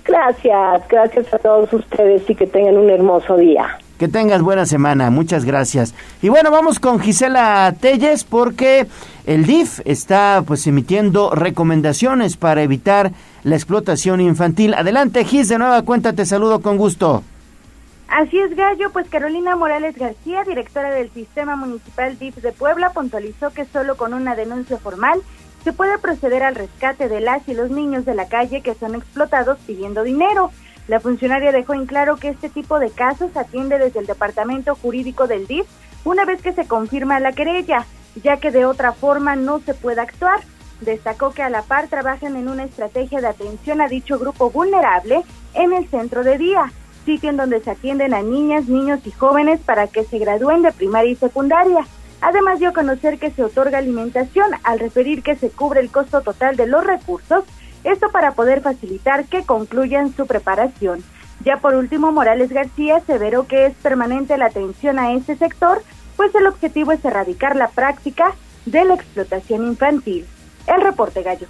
Gracias, 0.05 0.89
gracias 0.89 1.33
a 1.33 1.39
todos 1.39 1.73
ustedes 1.73 2.29
y 2.29 2.35
que 2.35 2.47
tengan 2.47 2.77
un 2.77 2.91
hermoso 2.91 3.37
día. 3.37 3.79
Que 4.01 4.09
tengas 4.09 4.41
buena 4.41 4.65
semana, 4.65 5.11
muchas 5.11 5.45
gracias. 5.45 5.95
Y 6.23 6.31
bueno, 6.31 6.51
vamos 6.51 6.81
con 6.81 7.01
Gisela 7.01 7.75
Telles 7.79 8.25
porque 8.25 8.87
el 9.27 9.45
DIF 9.45 9.81
está 9.85 10.43
pues 10.47 10.67
emitiendo 10.67 11.35
recomendaciones 11.35 12.39
para 12.39 12.63
evitar 12.63 13.13
la 13.43 13.57
explotación 13.57 14.23
infantil. 14.23 14.73
Adelante, 14.73 15.23
Gis, 15.27 15.49
de 15.49 15.59
nueva 15.59 15.83
cuenta 15.83 16.15
te 16.15 16.25
saludo 16.25 16.63
con 16.63 16.79
gusto. 16.79 17.23
Así 18.09 18.39
es, 18.39 18.57
Gallo, 18.57 18.91
pues 18.91 19.07
Carolina 19.11 19.55
Morales 19.55 19.95
García, 19.99 20.45
directora 20.45 20.91
del 20.93 21.11
Sistema 21.11 21.55
Municipal 21.57 22.19
DIF 22.19 22.37
de 22.37 22.53
Puebla, 22.53 22.95
puntualizó 22.95 23.51
que 23.51 23.67
solo 23.67 23.99
con 23.99 24.15
una 24.15 24.35
denuncia 24.35 24.79
formal 24.79 25.21
se 25.63 25.75
puede 25.75 25.99
proceder 25.99 26.43
al 26.43 26.55
rescate 26.55 27.11
de 27.11 27.21
las 27.21 27.47
y 27.47 27.53
los 27.53 27.71
niños 27.71 28.07
de 28.07 28.15
la 28.15 28.29
calle 28.29 28.63
que 28.63 28.75
son 28.75 28.95
explotados 28.95 29.59
pidiendo 29.67 30.05
dinero. 30.05 30.53
La 30.91 30.99
funcionaria 30.99 31.53
dejó 31.53 31.75
en 31.75 31.87
claro 31.87 32.17
que 32.17 32.31
este 32.31 32.49
tipo 32.49 32.81
de 32.81 32.91
casos 32.91 33.37
atiende 33.37 33.79
desde 33.79 34.01
el 34.01 34.07
Departamento 34.07 34.75
Jurídico 34.75 35.29
del 35.29 35.47
DIF 35.47 35.65
una 36.03 36.25
vez 36.25 36.43
que 36.43 36.53
se 36.53 36.67
confirma 36.67 37.21
la 37.21 37.31
querella, 37.31 37.87
ya 38.25 38.39
que 38.39 38.51
de 38.51 38.65
otra 38.65 38.91
forma 38.91 39.37
no 39.37 39.61
se 39.61 39.73
puede 39.73 40.01
actuar. 40.01 40.41
Destacó 40.81 41.31
que 41.31 41.45
a 41.45 41.49
la 41.49 41.63
par 41.63 41.87
trabajan 41.87 42.35
en 42.35 42.49
una 42.49 42.65
estrategia 42.65 43.21
de 43.21 43.29
atención 43.29 43.81
a 43.81 43.87
dicho 43.87 44.19
grupo 44.19 44.51
vulnerable 44.51 45.23
en 45.55 45.73
el 45.73 45.89
centro 45.89 46.25
de 46.25 46.39
día 46.39 46.73
sitio 47.05 47.31
en 47.31 47.37
donde 47.37 47.61
se 47.61 47.71
atienden 47.71 48.13
a 48.13 48.23
niñas, 48.23 48.67
niños 48.67 48.99
y 49.07 49.13
jóvenes 49.13 49.61
para 49.61 49.87
que 49.87 50.03
se 50.03 50.19
gradúen 50.19 50.63
de 50.63 50.73
primaria 50.73 51.13
y 51.13 51.17
secundaria. 51.17 51.87
Además 52.21 52.59
dio 52.59 52.71
a 52.71 52.75
conocer 52.75 53.21
que 53.21 53.31
se 53.31 53.45
otorga 53.45 53.79
alimentación 53.79 54.51
al 54.65 54.81
referir 54.81 55.23
que 55.23 55.37
se 55.37 55.51
cubre 55.51 55.81
el 55.81 55.91
costo 55.91 56.21
total 56.21 56.57
de 56.57 56.67
los 56.67 56.85
recursos, 56.85 57.45
esto 57.85 58.09
para 58.11 58.33
poder 58.33 58.61
facilitar 58.61 59.25
que 59.27 59.45
concluyan 59.45 60.15
su 60.15 60.27
preparación. 60.27 61.03
Ya 61.45 61.57
por 61.57 61.75
último, 61.75 62.13
Morales 62.13 62.51
García 62.51 62.97
aseveró 62.97 63.47
que 63.47 63.67
es 63.67 63.75
permanente 63.75 64.37
la 64.37 64.47
atención 64.47 64.99
a 64.99 65.13
este 65.15 65.37
sector, 65.37 65.83
pues 66.17 66.35
el 66.35 66.47
objetivo 66.47 66.93
es 66.93 67.05
erradicar 67.05 67.57
la 67.57 67.69
práctica 67.69 68.35
de 68.67 68.85
la 68.85 68.95
explotación 68.95 69.67
infantil. 69.67 70.27
El 70.67 70.83
reporte 70.83 71.23
gallo. 71.23 71.47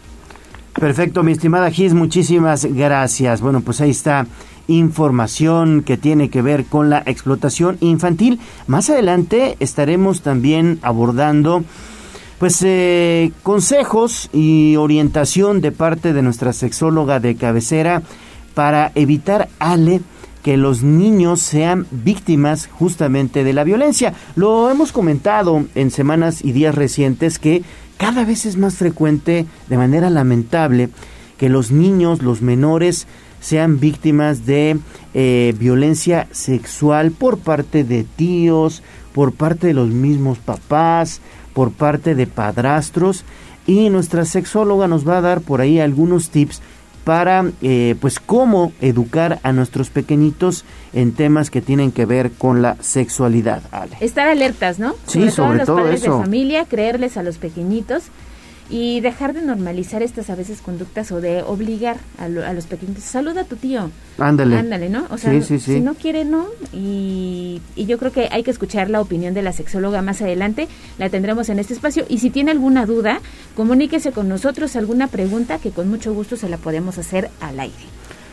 Perfecto, 0.74 1.24
mi 1.24 1.32
estimada 1.32 1.70
Gis, 1.70 1.94
muchísimas 1.94 2.64
gracias. 2.64 3.40
Bueno, 3.40 3.60
pues 3.60 3.80
ahí 3.80 3.90
está 3.90 4.26
información 4.68 5.82
que 5.82 5.96
tiene 5.96 6.30
que 6.30 6.42
ver 6.42 6.64
con 6.64 6.90
la 6.90 7.02
explotación 7.06 7.76
infantil. 7.80 8.40
Más 8.68 8.88
adelante 8.88 9.56
estaremos 9.58 10.22
también 10.22 10.78
abordando 10.82 11.64
pues 12.40 12.62
eh, 12.62 13.32
consejos 13.42 14.30
y 14.32 14.76
orientación 14.76 15.60
de 15.60 15.72
parte 15.72 16.14
de 16.14 16.22
nuestra 16.22 16.54
sexóloga 16.54 17.20
de 17.20 17.36
cabecera 17.36 18.02
para 18.54 18.92
evitar 18.94 19.50
Ale 19.58 20.00
que 20.42 20.56
los 20.56 20.82
niños 20.82 21.42
sean 21.42 21.86
víctimas 21.90 22.66
justamente 22.66 23.44
de 23.44 23.52
la 23.52 23.62
violencia. 23.62 24.14
Lo 24.36 24.70
hemos 24.70 24.90
comentado 24.90 25.66
en 25.74 25.90
semanas 25.90 26.42
y 26.42 26.52
días 26.52 26.74
recientes 26.74 27.38
que 27.38 27.62
cada 27.98 28.24
vez 28.24 28.46
es 28.46 28.56
más 28.56 28.76
frecuente, 28.76 29.44
de 29.68 29.76
manera 29.76 30.08
lamentable, 30.08 30.88
que 31.36 31.50
los 31.50 31.70
niños, 31.70 32.22
los 32.22 32.40
menores, 32.40 33.06
sean 33.40 33.80
víctimas 33.80 34.46
de 34.46 34.78
eh, 35.12 35.54
violencia 35.58 36.26
sexual 36.30 37.10
por 37.10 37.38
parte 37.38 37.84
de 37.84 38.04
tíos, 38.04 38.82
por 39.12 39.32
parte 39.32 39.66
de 39.66 39.74
los 39.74 39.88
mismos 39.88 40.38
papás, 40.38 41.20
por 41.52 41.72
parte 41.72 42.14
de 42.14 42.26
padrastros 42.26 43.24
y 43.66 43.90
nuestra 43.90 44.24
sexóloga 44.24 44.88
nos 44.88 45.06
va 45.08 45.18
a 45.18 45.20
dar 45.20 45.40
por 45.40 45.60
ahí 45.60 45.80
algunos 45.80 46.30
tips 46.30 46.60
para 47.04 47.50
eh, 47.62 47.96
pues 48.00 48.20
cómo 48.20 48.72
educar 48.80 49.40
a 49.42 49.52
nuestros 49.52 49.90
pequeñitos 49.90 50.64
en 50.92 51.12
temas 51.12 51.50
que 51.50 51.62
tienen 51.62 51.92
que 51.92 52.04
ver 52.04 52.32
con 52.32 52.62
la 52.62 52.76
sexualidad. 52.80 53.62
Ale. 53.70 53.96
Estar 54.00 54.28
alertas, 54.28 54.78
¿no? 54.78 54.94
Sí, 55.06 55.30
sobre, 55.30 55.64
todo, 55.64 55.78
los 55.78 55.84
padres 55.84 56.02
eso. 56.02 56.18
de 56.18 56.24
familia, 56.24 56.64
creerles 56.66 57.16
a 57.16 57.22
los 57.22 57.38
pequeñitos 57.38 58.04
y 58.70 59.00
dejar 59.00 59.34
de 59.34 59.42
normalizar 59.42 60.02
estas 60.02 60.30
a 60.30 60.36
veces 60.36 60.60
conductas 60.60 61.10
o 61.10 61.20
de 61.20 61.42
obligar 61.42 61.96
a, 62.18 62.28
lo- 62.28 62.46
a 62.46 62.52
los 62.52 62.66
pequeñitos. 62.66 63.02
Saluda 63.02 63.40
a 63.40 63.44
tu 63.44 63.56
tío. 63.56 63.90
Ándale. 64.18 64.56
Ándale, 64.56 64.88
¿no? 64.88 65.06
O 65.10 65.18
sea, 65.18 65.32
Sí, 65.32 65.42
sí, 65.42 65.58
sí. 65.58 65.74
si 65.74 65.80
no 65.80 65.94
quiere, 65.94 66.24
no. 66.24 66.46
Y, 66.72 67.60
y 67.74 67.86
yo 67.86 67.98
creo 67.98 68.12
que 68.12 68.28
hay 68.30 68.42
que 68.44 68.50
escuchar 68.50 68.88
la 68.88 69.00
opinión 69.00 69.34
de 69.34 69.42
la 69.42 69.52
sexóloga 69.52 70.02
más 70.02 70.22
adelante. 70.22 70.68
La 70.98 71.08
tendremos 71.10 71.48
en 71.48 71.58
este 71.58 71.74
espacio. 71.74 72.04
Y 72.08 72.18
si 72.18 72.30
tiene 72.30 72.52
alguna 72.52 72.86
duda, 72.86 73.20
comuníquese 73.56 74.12
con 74.12 74.28
nosotros, 74.28 74.76
alguna 74.76 75.08
pregunta 75.08 75.58
que 75.58 75.70
con 75.72 75.88
mucho 75.88 76.14
gusto 76.14 76.36
se 76.36 76.48
la 76.48 76.56
podemos 76.56 76.96
hacer 76.98 77.28
al 77.40 77.58
aire. 77.58 77.74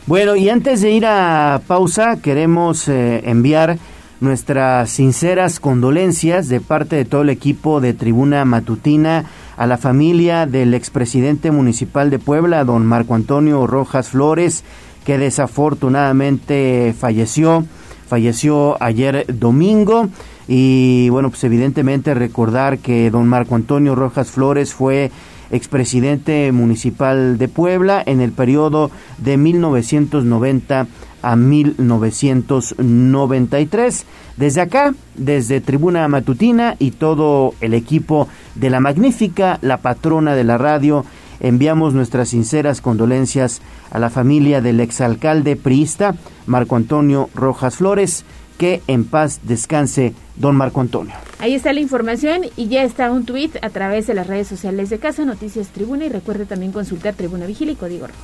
Bueno, 0.06 0.36
y 0.36 0.48
antes 0.48 0.80
de 0.82 0.92
ir 0.92 1.04
a 1.04 1.60
pausa, 1.66 2.16
queremos 2.22 2.88
eh, 2.88 3.22
enviar 3.28 3.76
nuestras 4.20 4.90
sinceras 4.90 5.60
condolencias 5.60 6.48
de 6.48 6.60
parte 6.60 6.96
de 6.96 7.04
todo 7.04 7.22
el 7.22 7.30
equipo 7.30 7.80
de 7.80 7.92
Tribuna 7.94 8.44
Matutina 8.44 9.26
a 9.58 9.66
la 9.66 9.76
familia 9.76 10.46
del 10.46 10.72
expresidente 10.72 11.50
municipal 11.50 12.10
de 12.10 12.20
Puebla, 12.20 12.64
don 12.64 12.86
Marco 12.86 13.16
Antonio 13.16 13.66
Rojas 13.66 14.08
Flores, 14.08 14.62
que 15.04 15.18
desafortunadamente 15.18 16.94
falleció, 16.96 17.64
falleció 18.06 18.80
ayer 18.80 19.26
domingo. 19.26 20.08
Y 20.46 21.08
bueno, 21.08 21.30
pues 21.30 21.42
evidentemente 21.42 22.14
recordar 22.14 22.78
que 22.78 23.10
don 23.10 23.26
Marco 23.26 23.56
Antonio 23.56 23.96
Rojas 23.96 24.30
Flores 24.30 24.74
fue 24.74 25.10
expresidente 25.50 26.52
municipal 26.52 27.36
de 27.36 27.48
Puebla 27.48 28.00
en 28.06 28.20
el 28.20 28.30
periodo 28.30 28.92
de 29.18 29.38
1990 29.38 30.86
a 31.22 31.36
1993. 31.36 34.06
Desde 34.36 34.60
acá, 34.60 34.94
desde 35.16 35.60
Tribuna 35.60 36.08
Matutina 36.08 36.74
y 36.78 36.90
todo 36.92 37.54
el 37.60 37.74
equipo 37.74 38.28
de 38.54 38.70
la 38.70 38.78
magnífica, 38.80 39.58
la 39.62 39.78
patrona 39.78 40.34
de 40.34 40.44
la 40.44 40.58
radio, 40.58 41.04
enviamos 41.40 41.94
nuestras 41.94 42.28
sinceras 42.30 42.80
condolencias 42.80 43.60
a 43.90 43.98
la 43.98 44.10
familia 44.10 44.60
del 44.60 44.80
exalcalde 44.80 45.56
priista 45.56 46.14
Marco 46.46 46.76
Antonio 46.76 47.28
Rojas 47.34 47.76
Flores. 47.76 48.24
Que 48.58 48.82
en 48.88 49.04
paz 49.04 49.40
descanse 49.44 50.14
don 50.34 50.56
Marco 50.56 50.80
Antonio. 50.80 51.14
Ahí 51.38 51.54
está 51.54 51.72
la 51.72 51.78
información 51.78 52.40
y 52.56 52.66
ya 52.66 52.82
está 52.82 53.12
un 53.12 53.24
tweet 53.24 53.52
a 53.62 53.70
través 53.70 54.08
de 54.08 54.14
las 54.14 54.26
redes 54.26 54.48
sociales 54.48 54.90
de 54.90 54.98
Casa 54.98 55.24
Noticias 55.24 55.68
Tribuna 55.68 56.06
y 56.06 56.08
recuerde 56.08 56.44
también 56.44 56.72
consultar 56.72 57.14
Tribuna 57.14 57.46
Vigila 57.46 57.70
y 57.70 57.76
Código 57.76 58.08
Rojo. 58.08 58.18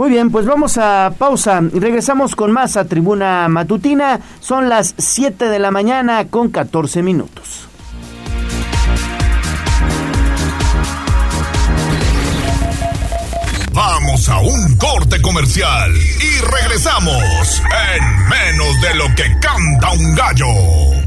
Muy 0.00 0.08
bien, 0.08 0.30
pues 0.30 0.46
vamos 0.46 0.78
a 0.78 1.12
pausa 1.18 1.60
y 1.74 1.78
regresamos 1.78 2.34
con 2.34 2.52
más 2.52 2.78
a 2.78 2.86
Tribuna 2.86 3.46
Matutina. 3.48 4.18
Son 4.40 4.70
las 4.70 4.94
7 4.96 5.50
de 5.50 5.58
la 5.58 5.70
mañana 5.70 6.26
con 6.28 6.48
14 6.48 7.02
minutos. 7.02 7.68
Vamos 13.74 14.26
a 14.30 14.40
un 14.40 14.76
corte 14.78 15.20
comercial 15.20 15.92
y 15.94 16.50
regresamos 16.50 17.62
en 17.92 18.28
menos 18.30 18.80
de 18.80 18.94
lo 18.94 19.04
que 19.14 19.38
canta 19.38 19.90
un 19.90 20.14
gallo. 20.14 20.99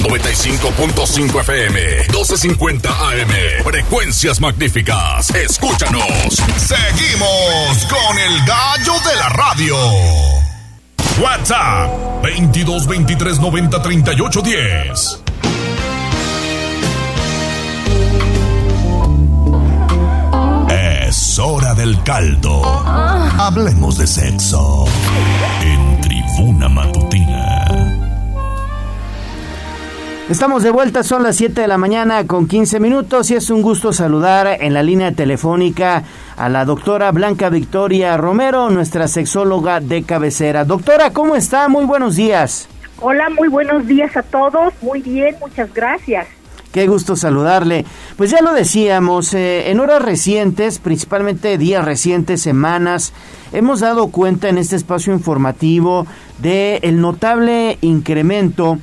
95.5 0.00 1.40
FM, 1.40 1.80
1250 2.08 2.88
AM, 2.88 3.64
frecuencias 3.64 4.40
magníficas. 4.40 5.30
Escúchanos. 5.34 6.02
Seguimos 6.56 7.84
con 7.88 8.18
el 8.18 8.46
gallo 8.46 8.92
de 9.08 9.16
la 9.16 9.28
radio. 9.30 9.76
WhatsApp 11.20 12.22
22 12.22 12.86
23 12.86 13.40
90 13.40 13.82
38 13.82 14.40
10. 14.42 15.22
Es 21.08 21.38
hora 21.40 21.74
del 21.74 22.00
caldo. 22.04 22.62
Hablemos 22.86 23.98
de 23.98 24.06
sexo. 24.06 24.84
En 25.62 26.00
Tribuna 26.00 26.68
Matutina. 26.68 26.97
Estamos 30.28 30.62
de 30.62 30.70
vuelta, 30.70 31.04
son 31.04 31.22
las 31.22 31.36
7 31.36 31.62
de 31.62 31.68
la 31.68 31.78
mañana 31.78 32.26
con 32.26 32.48
15 32.48 32.80
minutos 32.80 33.30
y 33.30 33.34
es 33.36 33.48
un 33.48 33.62
gusto 33.62 33.94
saludar 33.94 34.58
en 34.60 34.74
la 34.74 34.82
línea 34.82 35.12
telefónica 35.12 36.02
a 36.36 36.50
la 36.50 36.66
doctora 36.66 37.10
Blanca 37.12 37.48
Victoria 37.48 38.14
Romero, 38.18 38.68
nuestra 38.68 39.08
sexóloga 39.08 39.80
de 39.80 40.02
cabecera. 40.02 40.66
Doctora, 40.66 41.14
¿cómo 41.14 41.34
está? 41.34 41.70
Muy 41.70 41.86
buenos 41.86 42.16
días. 42.16 42.68
Hola, 43.00 43.30
muy 43.30 43.48
buenos 43.48 43.86
días 43.86 44.18
a 44.18 44.22
todos. 44.22 44.74
Muy 44.82 45.00
bien, 45.00 45.34
muchas 45.40 45.72
gracias. 45.72 46.26
Qué 46.72 46.86
gusto 46.86 47.16
saludarle. 47.16 47.86
Pues 48.18 48.30
ya 48.30 48.42
lo 48.42 48.52
decíamos, 48.52 49.32
eh, 49.32 49.70
en 49.70 49.80
horas 49.80 50.02
recientes, 50.02 50.78
principalmente 50.78 51.56
días 51.56 51.82
recientes, 51.82 52.42
semanas, 52.42 53.14
hemos 53.52 53.80
dado 53.80 54.08
cuenta 54.08 54.50
en 54.50 54.58
este 54.58 54.76
espacio 54.76 55.14
informativo 55.14 56.06
de 56.36 56.80
el 56.82 57.00
notable 57.00 57.78
incremento 57.80 58.76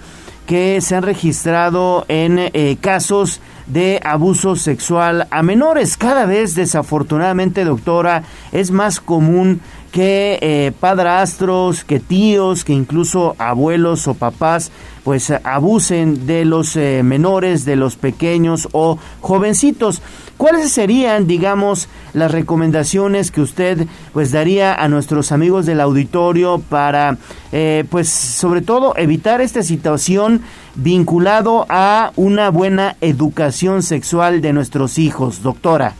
que 0.45 0.79
se 0.81 0.95
han 0.95 1.03
registrado 1.03 2.05
en 2.07 2.39
eh, 2.39 2.77
casos 2.79 3.41
de 3.67 3.99
abuso 4.03 4.55
sexual 4.55 5.27
a 5.31 5.41
menores. 5.41 5.97
Cada 5.97 6.25
vez, 6.25 6.55
desafortunadamente, 6.55 7.65
doctora, 7.65 8.23
es 8.51 8.71
más 8.71 8.99
común 8.99 9.61
que 9.91 10.37
eh, 10.41 10.73
padrastros, 10.77 11.85
que 11.85 11.99
tíos, 11.99 12.65
que 12.65 12.73
incluso 12.73 13.35
abuelos 13.37 14.07
o 14.07 14.13
papás, 14.13 14.71
pues 15.05 15.31
abusen 15.43 16.27
de 16.27 16.43
los 16.43 16.75
eh, 16.75 17.01
menores, 17.01 17.63
de 17.63 17.77
los 17.77 17.95
pequeños 17.95 18.67
o 18.73 18.99
jovencitos. 19.21 20.01
¿Cuáles 20.37 20.71
serían, 20.71 21.27
digamos, 21.27 21.87
las 22.13 22.31
recomendaciones 22.31 23.31
que 23.31 23.39
usted 23.39 23.87
pues 24.11 24.31
daría 24.31 24.73
a 24.73 24.89
nuestros 24.89 25.31
amigos 25.31 25.65
del 25.65 25.79
auditorio 25.79 26.59
para, 26.59 27.17
eh, 27.53 27.85
pues, 27.89 28.09
sobre 28.09 28.61
todo 28.61 28.97
evitar 28.97 29.39
esta 29.39 29.63
situación 29.63 30.41
vinculado 30.75 31.65
a 31.69 32.11
una 32.17 32.49
buena 32.49 32.97
educación 32.99 33.81
sexual 33.81 34.41
de 34.41 34.51
nuestros 34.51 34.97
hijos, 34.97 35.41
doctora? 35.41 35.93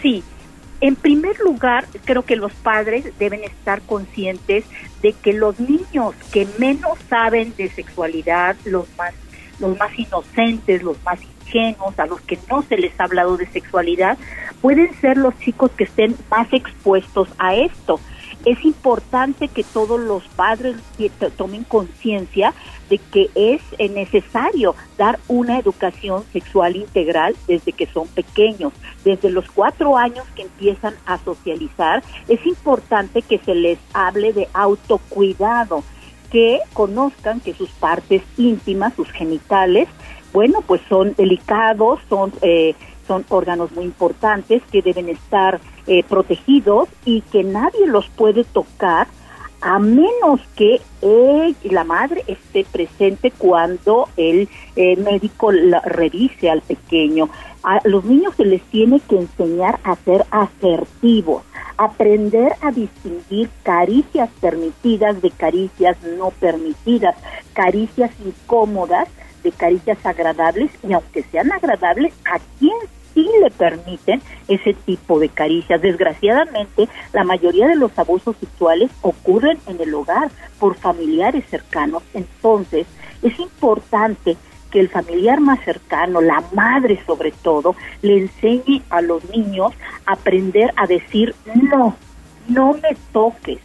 Sí, 0.00 0.22
en 0.80 0.96
primer 0.96 1.38
lugar, 1.40 1.86
creo 2.04 2.24
que 2.24 2.36
los 2.36 2.52
padres 2.52 3.04
deben 3.18 3.42
estar 3.44 3.82
conscientes 3.82 4.64
de 5.02 5.12
que 5.12 5.32
los 5.32 5.58
niños 5.60 6.14
que 6.32 6.46
menos 6.58 6.98
saben 7.10 7.52
de 7.56 7.68
sexualidad, 7.68 8.56
los 8.64 8.86
más, 8.96 9.12
los 9.58 9.76
más 9.76 9.90
inocentes, 9.98 10.82
los 10.82 10.96
más 11.04 11.18
a 11.96 12.06
los 12.06 12.20
que 12.22 12.38
no 12.50 12.62
se 12.62 12.76
les 12.76 12.98
ha 13.00 13.04
hablado 13.04 13.36
de 13.36 13.46
sexualidad, 13.46 14.18
pueden 14.60 14.92
ser 15.00 15.16
los 15.16 15.38
chicos 15.38 15.70
que 15.72 15.84
estén 15.84 16.16
más 16.30 16.52
expuestos 16.52 17.28
a 17.38 17.54
esto. 17.54 18.00
Es 18.44 18.64
importante 18.64 19.48
que 19.48 19.64
todos 19.64 19.98
los 19.98 20.22
padres 20.28 20.76
tomen 21.36 21.64
conciencia 21.64 22.54
de 22.88 22.98
que 22.98 23.28
es 23.34 23.60
eh, 23.78 23.88
necesario 23.88 24.74
dar 24.96 25.18
una 25.26 25.58
educación 25.58 26.22
sexual 26.32 26.76
integral 26.76 27.34
desde 27.46 27.72
que 27.72 27.86
son 27.86 28.06
pequeños. 28.08 28.72
Desde 29.04 29.30
los 29.30 29.50
cuatro 29.50 29.96
años 29.96 30.24
que 30.36 30.42
empiezan 30.42 30.94
a 31.04 31.18
socializar, 31.18 32.02
es 32.28 32.44
importante 32.46 33.22
que 33.22 33.38
se 33.38 33.54
les 33.54 33.78
hable 33.92 34.32
de 34.32 34.48
autocuidado, 34.52 35.82
que 36.30 36.60
conozcan 36.74 37.40
que 37.40 37.54
sus 37.54 37.70
partes 37.70 38.22
íntimas, 38.36 38.94
sus 38.94 39.10
genitales, 39.10 39.88
bueno, 40.32 40.62
pues 40.66 40.80
son 40.88 41.14
delicados, 41.16 42.00
son, 42.08 42.32
eh, 42.42 42.74
son 43.06 43.24
órganos 43.28 43.72
muy 43.72 43.84
importantes 43.84 44.62
que 44.70 44.82
deben 44.82 45.08
estar 45.08 45.60
eh, 45.86 46.02
protegidos 46.04 46.88
y 47.04 47.22
que 47.22 47.42
nadie 47.44 47.86
los 47.86 48.08
puede 48.10 48.44
tocar 48.44 49.06
a 49.60 49.80
menos 49.80 50.40
que 50.54 50.80
eh, 51.02 51.54
la 51.64 51.82
madre 51.82 52.22
esté 52.28 52.64
presente 52.70 53.32
cuando 53.32 54.08
el 54.16 54.48
eh, 54.76 54.96
médico 54.96 55.50
la- 55.50 55.80
revise 55.80 56.48
al 56.48 56.60
pequeño. 56.62 57.28
A 57.64 57.80
los 57.84 58.04
niños 58.04 58.34
se 58.36 58.44
les 58.44 58.62
tiene 58.64 59.00
que 59.00 59.16
enseñar 59.16 59.80
a 59.82 59.96
ser 59.96 60.24
asertivos, 60.30 61.42
aprender 61.76 62.52
a 62.60 62.70
distinguir 62.70 63.50
caricias 63.64 64.30
permitidas 64.40 65.20
de 65.22 65.30
caricias 65.32 65.96
no 66.18 66.30
permitidas, 66.30 67.16
caricias 67.52 68.12
incómodas 68.24 69.08
de 69.42 69.52
caricias 69.52 69.98
agradables 70.04 70.70
y 70.86 70.92
aunque 70.92 71.22
sean 71.24 71.52
agradables, 71.52 72.12
¿a 72.24 72.38
quién 72.58 72.76
sí 73.14 73.28
le 73.42 73.50
permiten 73.50 74.22
ese 74.46 74.74
tipo 74.74 75.18
de 75.18 75.28
caricias. 75.28 75.80
Desgraciadamente, 75.80 76.88
la 77.12 77.24
mayoría 77.24 77.66
de 77.66 77.76
los 77.76 77.96
abusos 77.98 78.36
sexuales 78.38 78.90
ocurren 79.02 79.58
en 79.66 79.80
el 79.80 79.92
hogar 79.94 80.30
por 80.58 80.76
familiares 80.76 81.44
cercanos. 81.50 82.02
Entonces, 82.14 82.86
es 83.22 83.38
importante 83.40 84.36
que 84.70 84.80
el 84.80 84.88
familiar 84.88 85.40
más 85.40 85.64
cercano, 85.64 86.20
la 86.20 86.44
madre 86.52 87.02
sobre 87.06 87.32
todo, 87.32 87.74
le 88.02 88.18
enseñe 88.18 88.82
a 88.90 89.00
los 89.00 89.24
niños 89.30 89.72
a 90.06 90.12
aprender 90.12 90.72
a 90.76 90.86
decir 90.86 91.34
no, 91.54 91.96
no 92.48 92.74
me 92.74 92.96
toques, 93.12 93.58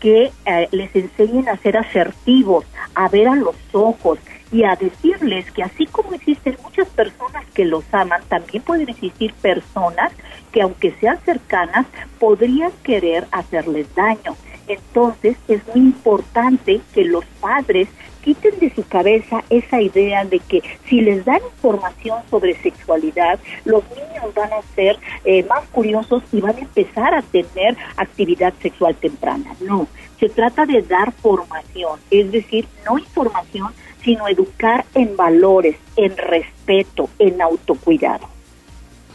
que 0.00 0.32
eh, 0.46 0.68
les 0.70 0.94
enseñen 0.96 1.48
a 1.48 1.56
ser 1.58 1.76
asertivos, 1.76 2.64
a 2.94 3.08
ver 3.08 3.28
a 3.28 3.34
los 3.34 3.54
ojos 3.72 4.18
y 4.52 4.64
a 4.64 4.76
decirles 4.76 5.50
que 5.52 5.62
así 5.62 5.86
como 5.86 6.12
existen 6.14 6.56
muchas 6.62 6.88
personas 6.88 7.44
que 7.54 7.64
los 7.64 7.84
aman, 7.92 8.22
también 8.28 8.62
pueden 8.62 8.88
existir 8.88 9.32
personas 9.34 10.12
que 10.52 10.62
aunque 10.62 10.92
sean 11.00 11.18
cercanas, 11.24 11.86
podrían 12.18 12.72
querer 12.82 13.26
hacerles 13.30 13.94
daño. 13.94 14.36
Entonces 14.66 15.36
es 15.48 15.66
muy 15.68 15.86
importante 15.86 16.80
que 16.94 17.04
los 17.04 17.24
padres 17.40 17.88
quiten 18.22 18.58
de 18.60 18.72
su 18.74 18.86
cabeza 18.86 19.42
esa 19.50 19.80
idea 19.80 20.24
de 20.24 20.38
que 20.40 20.62
si 20.88 21.00
les 21.00 21.24
dan 21.24 21.40
información 21.54 22.18
sobre 22.30 22.54
sexualidad, 22.60 23.38
los 23.64 23.82
niños 23.90 24.34
van 24.34 24.52
a 24.52 24.62
ser 24.74 24.98
eh, 25.24 25.42
más 25.44 25.64
curiosos 25.68 26.22
y 26.32 26.40
van 26.40 26.56
a 26.56 26.60
empezar 26.60 27.14
a 27.14 27.22
tener 27.22 27.76
actividad 27.96 28.52
sexual 28.60 28.94
temprana. 28.94 29.54
No, 29.60 29.86
se 30.18 30.28
trata 30.28 30.66
de 30.66 30.82
dar 30.82 31.12
formación, 31.12 31.98
es 32.10 32.30
decir, 32.30 32.68
no 32.86 32.98
información, 32.98 33.72
sino 34.02 34.28
educar 34.28 34.84
en 34.94 35.16
valores, 35.16 35.76
en 35.96 36.16
respeto, 36.16 37.08
en 37.18 37.40
autocuidado. 37.40 38.28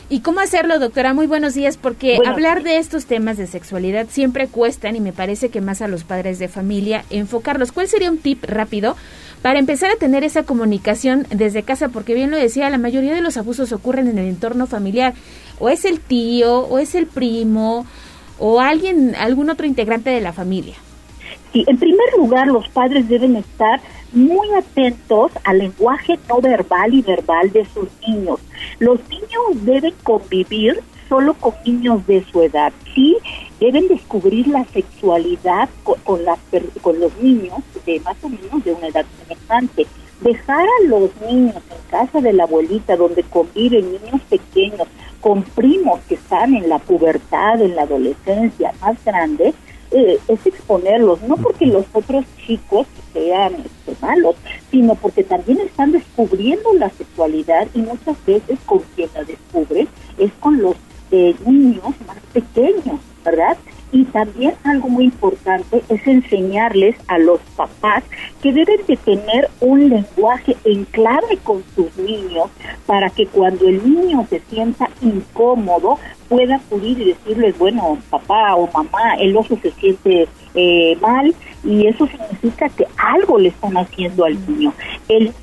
¿Y 0.07 0.19
cómo 0.19 0.39
hacerlo, 0.39 0.77
doctora? 0.77 1.15
Muy 1.15 1.25
buenos 1.25 1.55
días, 1.55 1.77
porque 1.77 2.19
hablar 2.27 2.61
de 2.61 2.77
estos 2.77 3.07
temas 3.07 3.37
de 3.37 3.47
sexualidad 3.47 4.05
siempre 4.07 4.47
cuestan 4.47 4.95
y 4.95 4.99
me 4.99 5.13
parece 5.13 5.49
que 5.49 5.61
más 5.61 5.81
a 5.81 5.87
los 5.87 6.03
padres 6.03 6.37
de 6.37 6.47
familia 6.47 7.03
enfocarlos. 7.09 7.71
¿Cuál 7.71 7.87
sería 7.87 8.11
un 8.11 8.19
tip 8.19 8.43
rápido 8.43 8.95
para 9.41 9.57
empezar 9.57 9.89
a 9.89 9.95
tener 9.95 10.23
esa 10.23 10.43
comunicación 10.43 11.25
desde 11.31 11.63
casa? 11.63 11.89
Porque 11.89 12.13
bien 12.13 12.29
lo 12.29 12.37
decía, 12.37 12.69
la 12.69 12.77
mayoría 12.77 13.15
de 13.15 13.21
los 13.21 13.37
abusos 13.37 13.71
ocurren 13.71 14.07
en 14.07 14.19
el 14.19 14.27
entorno 14.27 14.67
familiar. 14.67 15.15
O 15.57 15.69
es 15.69 15.85
el 15.85 15.99
tío, 15.99 16.59
o 16.59 16.77
es 16.77 16.93
el 16.93 17.07
primo, 17.07 17.87
o 18.37 18.61
alguien, 18.61 19.15
algún 19.15 19.49
otro 19.49 19.65
integrante 19.65 20.11
de 20.11 20.21
la 20.21 20.33
familia. 20.33 20.75
Sí, 21.51 21.63
en 21.65 21.77
primer 21.79 22.13
lugar, 22.15 22.45
los 22.45 22.67
padres 22.69 23.09
deben 23.09 23.37
estar 23.37 23.81
muy 24.15 24.49
atentos 24.53 25.31
al 25.43 25.59
lenguaje 25.59 26.17
no 26.29 26.41
verbal 26.41 26.93
y 26.93 27.01
verbal 27.01 27.51
de 27.51 27.65
sus 27.65 27.87
niños. 28.07 28.39
Los 28.79 28.99
niños 29.09 29.65
deben 29.65 29.93
convivir 30.03 30.81
solo 31.07 31.33
con 31.35 31.53
niños 31.65 32.05
de 32.07 32.23
su 32.31 32.41
edad. 32.41 32.73
Sí, 32.93 33.17
deben 33.59 33.87
descubrir 33.87 34.47
la 34.47 34.65
sexualidad 34.65 35.69
con, 35.83 35.97
con 36.03 36.99
los 36.99 37.15
niños 37.17 37.59
de 37.85 37.99
más 37.99 38.17
o 38.23 38.29
menos 38.29 38.63
de 38.63 38.73
una 38.73 38.87
edad 38.87 39.05
semejante. 39.19 39.85
Dejar 40.21 40.65
a 40.65 40.87
los 40.87 41.09
niños 41.27 41.55
en 41.55 41.91
casa 41.91 42.21
de 42.21 42.33
la 42.33 42.43
abuelita 42.43 42.95
donde 42.95 43.23
conviven 43.23 43.91
niños 43.91 44.21
pequeños 44.29 44.87
con 45.19 45.43
primos 45.43 45.99
que 46.07 46.15
están 46.15 46.55
en 46.55 46.69
la 46.69 46.79
pubertad, 46.79 47.61
en 47.61 47.75
la 47.75 47.81
adolescencia 47.81 48.73
más 48.79 49.03
grande, 49.03 49.53
eh, 49.95 50.19
es 50.27 50.45
exponerlos, 50.45 51.21
no 51.21 51.37
porque 51.37 51.65
los 51.65 51.85
otros 51.93 52.25
chicos 52.45 52.85
sean 53.13 53.53
este, 53.53 53.95
malos, 54.05 54.35
sino 54.69 54.93
porque 54.95 55.23
también 55.23 55.61
están 55.61 55.93
descubriendo 55.93 56.73
la 56.73 56.89
sexualidad 56.89 57.69
y 57.73 57.79
muchas 57.79 58.17
veces 58.25 58.59
con 58.65 58.79
quien 58.93 59.09
la 59.13 59.23
descubren 59.23 59.87
es 60.17 60.33
con 60.41 60.61
los 60.61 60.75
eh, 61.11 61.33
niños 61.45 61.95
más 62.05 62.17
pequeños, 62.33 62.99
¿verdad? 63.23 63.55
Y 63.93 64.03
también 64.03 64.55
algo 64.65 64.89
muy 64.89 65.05
importante 65.05 65.81
es 65.87 66.05
enseñarles 66.05 66.97
a 67.07 67.17
los 67.17 67.39
papás 67.55 68.03
que 68.41 68.51
deben 68.51 68.85
de 68.85 68.97
tener 68.97 69.49
un 69.61 69.87
lenguaje 69.87 70.57
en 70.65 70.83
clave 70.83 71.37
con 71.41 71.63
sus 71.73 71.95
niños 71.95 72.49
para 72.85 73.09
que 73.11 73.27
cuando 73.27 73.65
el 73.69 73.81
niño 73.89 74.27
se 74.29 74.41
sienta 74.49 74.89
incómodo 75.01 75.99
pueda 76.29 76.55
acudir 76.55 76.99
y 76.99 77.05
decirles, 77.05 77.57
bueno, 77.57 77.97
papá 78.09 78.55
o 78.55 78.69
mamá, 78.71 79.15
el 79.19 79.35
oso 79.35 79.57
se 79.61 79.71
siente 79.71 80.27
eh, 80.53 80.97
mal 81.01 81.33
y 81.63 81.87
eso 81.87 82.07
significa 82.07 82.69
que 82.69 82.85
algo 82.97 83.39
le 83.39 83.49
están 83.49 83.75
haciendo 83.77 84.25
al 84.25 84.37
niño. 84.47 84.73
El, 85.09 85.33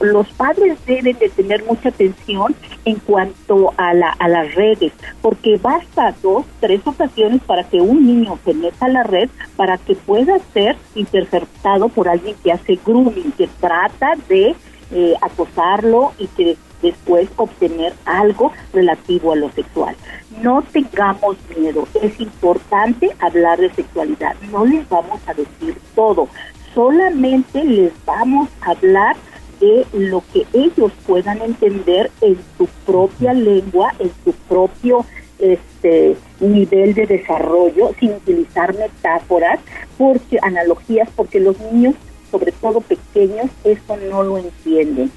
los 0.00 0.28
padres 0.32 0.78
deben 0.86 1.18
de 1.18 1.28
tener 1.30 1.64
mucha 1.64 1.88
atención 1.88 2.54
en 2.84 2.96
cuanto 2.96 3.72
a, 3.76 3.94
la, 3.94 4.10
a 4.10 4.28
las 4.28 4.54
redes, 4.54 4.92
porque 5.22 5.56
basta 5.56 6.14
dos, 6.22 6.44
tres 6.60 6.80
ocasiones 6.84 7.42
para 7.42 7.64
que 7.64 7.80
un 7.80 8.06
niño 8.06 8.38
se 8.44 8.54
meta 8.54 8.86
a 8.86 8.90
la 8.90 9.02
red 9.02 9.28
para 9.56 9.78
que 9.78 9.94
pueda 9.94 10.38
ser 10.52 10.76
interceptado 10.94 11.88
por 11.88 12.08
alguien 12.08 12.36
que 12.42 12.52
hace 12.52 12.78
grooming, 12.84 13.32
que 13.32 13.48
trata 13.60 14.14
de 14.28 14.54
eh, 14.90 15.14
acosarlo 15.20 16.12
y 16.18 16.26
que 16.28 16.56
después 16.84 17.28
obtener 17.36 17.94
algo 18.04 18.52
relativo 18.72 19.32
a 19.32 19.36
lo 19.36 19.50
sexual. 19.50 19.96
No 20.42 20.62
tengamos 20.62 21.36
miedo, 21.56 21.88
es 22.00 22.20
importante 22.20 23.10
hablar 23.18 23.58
de 23.58 23.70
sexualidad, 23.72 24.36
no 24.52 24.64
les 24.66 24.88
vamos 24.88 25.20
a 25.26 25.34
decir 25.34 25.76
todo, 25.94 26.28
solamente 26.74 27.64
les 27.64 27.92
vamos 28.04 28.48
a 28.60 28.72
hablar 28.72 29.16
de 29.60 29.86
lo 29.92 30.22
que 30.32 30.46
ellos 30.52 30.92
puedan 31.06 31.40
entender 31.40 32.10
en 32.20 32.36
su 32.58 32.66
propia 32.84 33.32
lengua, 33.32 33.94
en 33.98 34.10
su 34.24 34.32
propio 34.48 35.06
este 35.38 36.16
nivel 36.40 36.94
de 36.94 37.06
desarrollo, 37.06 37.92
sin 37.98 38.12
utilizar 38.12 38.74
metáforas, 38.76 39.60
porque 39.96 40.38
analogías, 40.42 41.08
porque 41.16 41.40
los 41.40 41.58
niños, 41.72 41.94
sobre 42.30 42.52
todo 42.52 42.80
pequeños, 42.80 43.50
esto 43.64 43.96
no 44.10 44.22
lo 44.22 44.38
entienden 44.38 45.10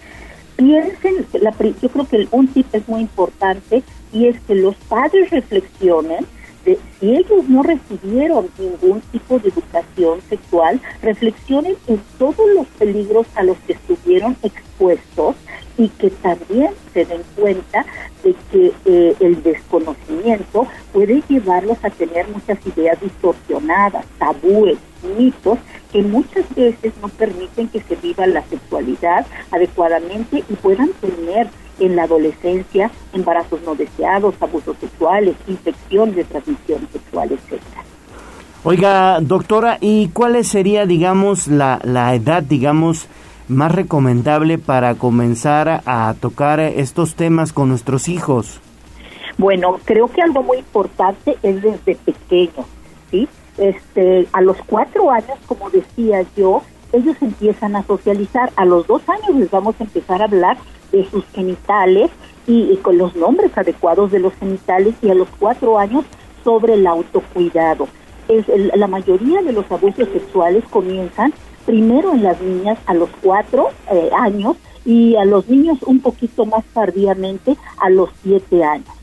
piensen, 0.57 1.25
la, 1.33 1.53
yo 1.81 1.89
creo 1.89 2.07
que 2.07 2.27
un 2.31 2.47
tip 2.47 2.67
es 2.73 2.87
muy 2.87 3.01
importante 3.01 3.83
y 4.11 4.27
es 4.27 4.39
que 4.41 4.55
los 4.55 4.75
padres 4.75 5.29
reflexionen 5.29 6.25
de 6.65 6.77
si 6.99 7.15
ellos 7.15 7.47
no 7.47 7.63
recibieron 7.63 8.49
ningún 8.57 8.99
tipo 9.11 9.39
de 9.39 9.49
educación 9.49 10.19
sexual, 10.27 10.81
reflexionen 11.01 11.77
en 11.87 12.01
todos 12.17 12.49
los 12.53 12.67
peligros 12.67 13.25
a 13.35 13.43
los 13.43 13.57
que 13.59 13.73
estuvieron 13.73 14.35
expuestos 14.43 15.35
y 15.77 15.89
que 15.89 16.09
también 16.09 16.71
se 16.93 17.05
den 17.05 17.21
cuenta 17.35 17.85
de 18.23 18.35
que 18.51 18.73
eh, 18.85 19.15
el 19.19 19.41
desconocimiento 19.43 20.67
puede 20.91 21.21
llevarlos 21.29 21.77
a 21.83 21.89
tener 21.89 22.27
muchas 22.29 22.57
ideas 22.65 22.99
distorsionadas, 22.99 24.05
tabúes, 24.17 24.77
mitos 25.17 25.59
que 25.91 26.01
muchas 26.01 26.45
veces 26.55 26.93
no 27.01 27.09
permiten 27.09 27.67
que 27.69 27.81
se 27.81 27.95
viva 27.95 28.27
la 28.27 28.43
sexualidad 28.43 29.25
adecuadamente 29.51 30.43
y 30.49 30.53
puedan 30.55 30.89
tener 31.01 31.47
en 31.79 31.95
la 31.95 32.03
adolescencia 32.03 32.91
embarazos 33.13 33.61
no 33.63 33.75
deseados, 33.75 34.35
abusos 34.39 34.77
sexuales, 34.79 35.35
infecciones 35.47 36.15
de 36.15 36.23
transmisión 36.23 36.87
sexual, 36.91 37.31
etcétera. 37.31 37.83
Oiga, 38.63 39.19
doctora, 39.21 39.77
¿y 39.79 40.09
cuál 40.09 40.43
sería, 40.43 40.85
digamos, 40.85 41.47
la, 41.47 41.79
la 41.83 42.15
edad, 42.15 42.43
digamos, 42.43 43.07
más 43.47 43.71
recomendable 43.71 44.57
para 44.57 44.95
comenzar 44.95 45.81
a 45.85 46.13
tocar 46.19 46.59
estos 46.59 47.15
temas 47.15 47.53
con 47.53 47.69
nuestros 47.69 48.09
hijos? 48.09 48.59
Bueno, 49.37 49.79
creo 49.85 50.07
que 50.07 50.21
algo 50.21 50.41
muy 50.41 50.57
importante 50.57 51.37
es 51.43 51.61
desde 51.61 51.95
pequeño, 51.95 52.65
¿sí? 53.11 53.27
Este, 53.57 54.27
a 54.33 54.41
los 54.41 54.57
cuatro 54.65 55.11
años, 55.11 55.37
como 55.47 55.69
decía 55.69 56.25
yo, 56.35 56.61
ellos 56.93 57.15
empiezan 57.21 57.75
a 57.75 57.83
socializar. 57.83 58.51
A 58.55 58.65
los 58.65 58.87
dos 58.87 59.01
años 59.09 59.35
les 59.35 59.51
vamos 59.51 59.75
a 59.79 59.83
empezar 59.83 60.21
a 60.21 60.25
hablar 60.25 60.57
de 60.91 61.05
sus 61.09 61.25
genitales 61.27 62.11
y, 62.45 62.75
con 62.77 62.97
los 62.97 63.15
nombres 63.15 63.57
adecuados 63.57 64.11
de 64.11 64.19
los 64.19 64.33
genitales 64.35 64.95
y 65.01 65.09
a 65.09 65.13
los 65.13 65.27
cuatro 65.39 65.77
años 65.77 66.05
sobre 66.43 66.75
el 66.75 66.87
autocuidado. 66.87 67.87
Es, 68.29 68.45
la 68.75 68.87
mayoría 68.87 69.41
de 69.41 69.53
los 69.53 69.69
abusos 69.71 70.07
sexuales 70.09 70.63
comienzan 70.69 71.33
primero 71.65 72.13
en 72.13 72.23
las 72.23 72.41
niñas 72.41 72.77
a 72.85 72.93
los 72.93 73.09
cuatro 73.21 73.69
eh, 73.91 74.09
años 74.17 74.55
y 74.85 75.15
a 75.17 75.25
los 75.25 75.47
niños 75.49 75.79
un 75.83 75.99
poquito 75.99 76.45
más 76.45 76.63
tardíamente 76.73 77.57
a 77.79 77.89
los 77.89 78.09
siete 78.23 78.63
años. 78.63 78.96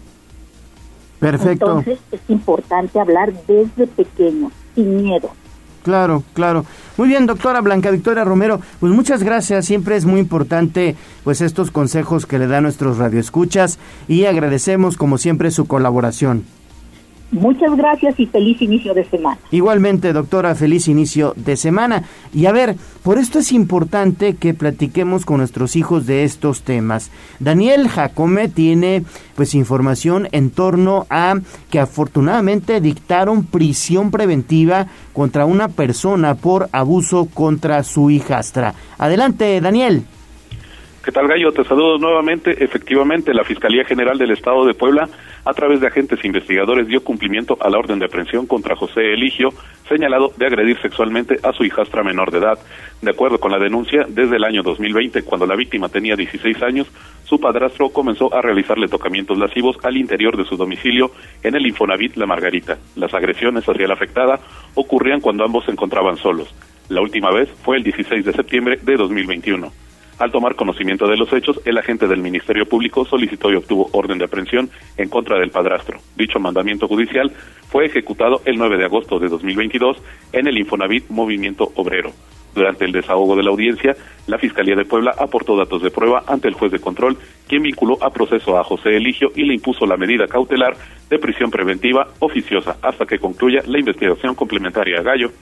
Perfecto. 1.30 1.78
Entonces 1.78 1.98
es 2.12 2.20
importante 2.28 3.00
hablar 3.00 3.32
desde 3.46 3.86
pequeño, 3.86 4.50
sin 4.74 4.96
miedo. 4.96 5.30
Claro, 5.82 6.22
claro. 6.34 6.64
Muy 6.96 7.08
bien, 7.08 7.26
doctora 7.26 7.60
Blanca 7.60 7.90
Victoria 7.90 8.24
Romero, 8.24 8.60
pues 8.80 8.92
muchas 8.92 9.22
gracias. 9.22 9.66
Siempre 9.66 9.96
es 9.96 10.04
muy 10.04 10.20
importante 10.20 10.96
pues 11.24 11.40
estos 11.40 11.70
consejos 11.70 12.26
que 12.26 12.38
le 12.38 12.46
dan 12.46 12.64
nuestros 12.64 12.98
radioescuchas 12.98 13.78
y 14.06 14.24
agradecemos 14.26 14.96
como 14.96 15.18
siempre 15.18 15.50
su 15.50 15.66
colaboración. 15.66 16.44
Muchas 17.34 17.76
gracias 17.76 18.20
y 18.20 18.26
feliz 18.26 18.62
inicio 18.62 18.94
de 18.94 19.04
semana. 19.04 19.38
Igualmente, 19.50 20.12
doctora, 20.12 20.54
feliz 20.54 20.86
inicio 20.86 21.32
de 21.34 21.56
semana. 21.56 22.04
Y 22.32 22.46
a 22.46 22.52
ver, 22.52 22.76
por 23.02 23.18
esto 23.18 23.40
es 23.40 23.50
importante 23.50 24.36
que 24.36 24.54
platiquemos 24.54 25.24
con 25.24 25.38
nuestros 25.38 25.74
hijos 25.74 26.06
de 26.06 26.22
estos 26.22 26.62
temas. 26.62 27.10
Daniel 27.40 27.88
Jacome 27.88 28.48
tiene 28.48 29.02
pues 29.34 29.56
información 29.56 30.28
en 30.30 30.50
torno 30.50 31.06
a 31.10 31.34
que 31.70 31.80
afortunadamente 31.80 32.80
dictaron 32.80 33.44
prisión 33.44 34.12
preventiva 34.12 34.86
contra 35.12 35.44
una 35.44 35.66
persona 35.66 36.36
por 36.36 36.68
abuso 36.70 37.26
contra 37.26 37.82
su 37.82 38.10
hijastra. 38.10 38.74
Adelante, 38.96 39.60
Daniel. 39.60 40.04
¿Qué 41.04 41.12
tal, 41.12 41.28
Gallo? 41.28 41.52
Te 41.52 41.64
saludo 41.64 41.98
nuevamente. 41.98 42.64
Efectivamente, 42.64 43.34
la 43.34 43.44
Fiscalía 43.44 43.84
General 43.84 44.16
del 44.16 44.30
Estado 44.30 44.64
de 44.64 44.72
Puebla, 44.72 45.06
a 45.44 45.52
través 45.52 45.78
de 45.78 45.88
agentes 45.88 46.24
investigadores, 46.24 46.86
dio 46.86 47.04
cumplimiento 47.04 47.58
a 47.60 47.68
la 47.68 47.76
orden 47.76 47.98
de 47.98 48.06
aprehensión 48.06 48.46
contra 48.46 48.74
José 48.74 49.12
Eligio, 49.12 49.50
señalado 49.86 50.32
de 50.38 50.46
agredir 50.46 50.80
sexualmente 50.80 51.36
a 51.42 51.52
su 51.52 51.62
hijastra 51.62 52.02
menor 52.02 52.30
de 52.30 52.38
edad. 52.38 52.58
De 53.02 53.10
acuerdo 53.10 53.38
con 53.38 53.52
la 53.52 53.58
denuncia, 53.58 54.06
desde 54.08 54.36
el 54.36 54.44
año 54.44 54.62
2020, 54.62 55.24
cuando 55.24 55.44
la 55.46 55.56
víctima 55.56 55.90
tenía 55.90 56.16
16 56.16 56.62
años, 56.62 56.90
su 57.24 57.38
padrastro 57.38 57.90
comenzó 57.90 58.34
a 58.34 58.40
realizarle 58.40 58.88
tocamientos 58.88 59.36
lascivos 59.36 59.76
al 59.82 59.98
interior 59.98 60.38
de 60.38 60.46
su 60.46 60.56
domicilio 60.56 61.10
en 61.42 61.54
el 61.54 61.66
Infonavit 61.66 62.16
La 62.16 62.24
Margarita. 62.24 62.78
Las 62.96 63.12
agresiones 63.12 63.68
hacia 63.68 63.86
la 63.86 63.92
afectada 63.92 64.40
ocurrían 64.74 65.20
cuando 65.20 65.44
ambos 65.44 65.66
se 65.66 65.72
encontraban 65.72 66.16
solos. 66.16 66.54
La 66.88 67.02
última 67.02 67.30
vez 67.30 67.50
fue 67.62 67.76
el 67.76 67.82
16 67.82 68.24
de 68.24 68.32
septiembre 68.32 68.78
de 68.80 68.96
2021. 68.96 69.83
Al 70.18 70.30
tomar 70.30 70.54
conocimiento 70.54 71.08
de 71.08 71.16
los 71.16 71.32
hechos, 71.32 71.60
el 71.64 71.76
agente 71.76 72.06
del 72.06 72.22
Ministerio 72.22 72.66
Público 72.66 73.04
solicitó 73.04 73.50
y 73.50 73.56
obtuvo 73.56 73.88
orden 73.92 74.18
de 74.18 74.26
aprehensión 74.26 74.70
en 74.96 75.08
contra 75.08 75.38
del 75.38 75.50
padrastro. 75.50 75.98
Dicho 76.16 76.38
mandamiento 76.38 76.86
judicial 76.86 77.32
fue 77.68 77.86
ejecutado 77.86 78.40
el 78.44 78.56
9 78.56 78.78
de 78.78 78.84
agosto 78.84 79.18
de 79.18 79.28
2022 79.28 79.96
en 80.32 80.46
el 80.46 80.58
Infonavit 80.58 81.08
Movimiento 81.08 81.72
Obrero. 81.74 82.12
Durante 82.54 82.84
el 82.84 82.92
desahogo 82.92 83.34
de 83.34 83.42
la 83.42 83.50
audiencia, 83.50 83.96
la 84.28 84.38
Fiscalía 84.38 84.76
de 84.76 84.84
Puebla 84.84 85.12
aportó 85.18 85.56
datos 85.56 85.82
de 85.82 85.90
prueba 85.90 86.22
ante 86.28 86.46
el 86.46 86.54
juez 86.54 86.70
de 86.70 86.78
control, 86.78 87.18
quien 87.48 87.62
vinculó 87.62 87.98
a 88.00 88.10
proceso 88.10 88.56
a 88.56 88.62
José 88.62 88.90
Eligio 88.96 89.32
y 89.34 89.44
le 89.44 89.54
impuso 89.54 89.84
la 89.86 89.96
medida 89.96 90.28
cautelar 90.28 90.76
de 91.10 91.18
prisión 91.18 91.50
preventiva 91.50 92.06
oficiosa 92.20 92.76
hasta 92.80 93.06
que 93.06 93.18
concluya 93.18 93.62
la 93.66 93.80
investigación 93.80 94.36
complementaria 94.36 95.00
a 95.00 95.02
Gallo. 95.02 95.32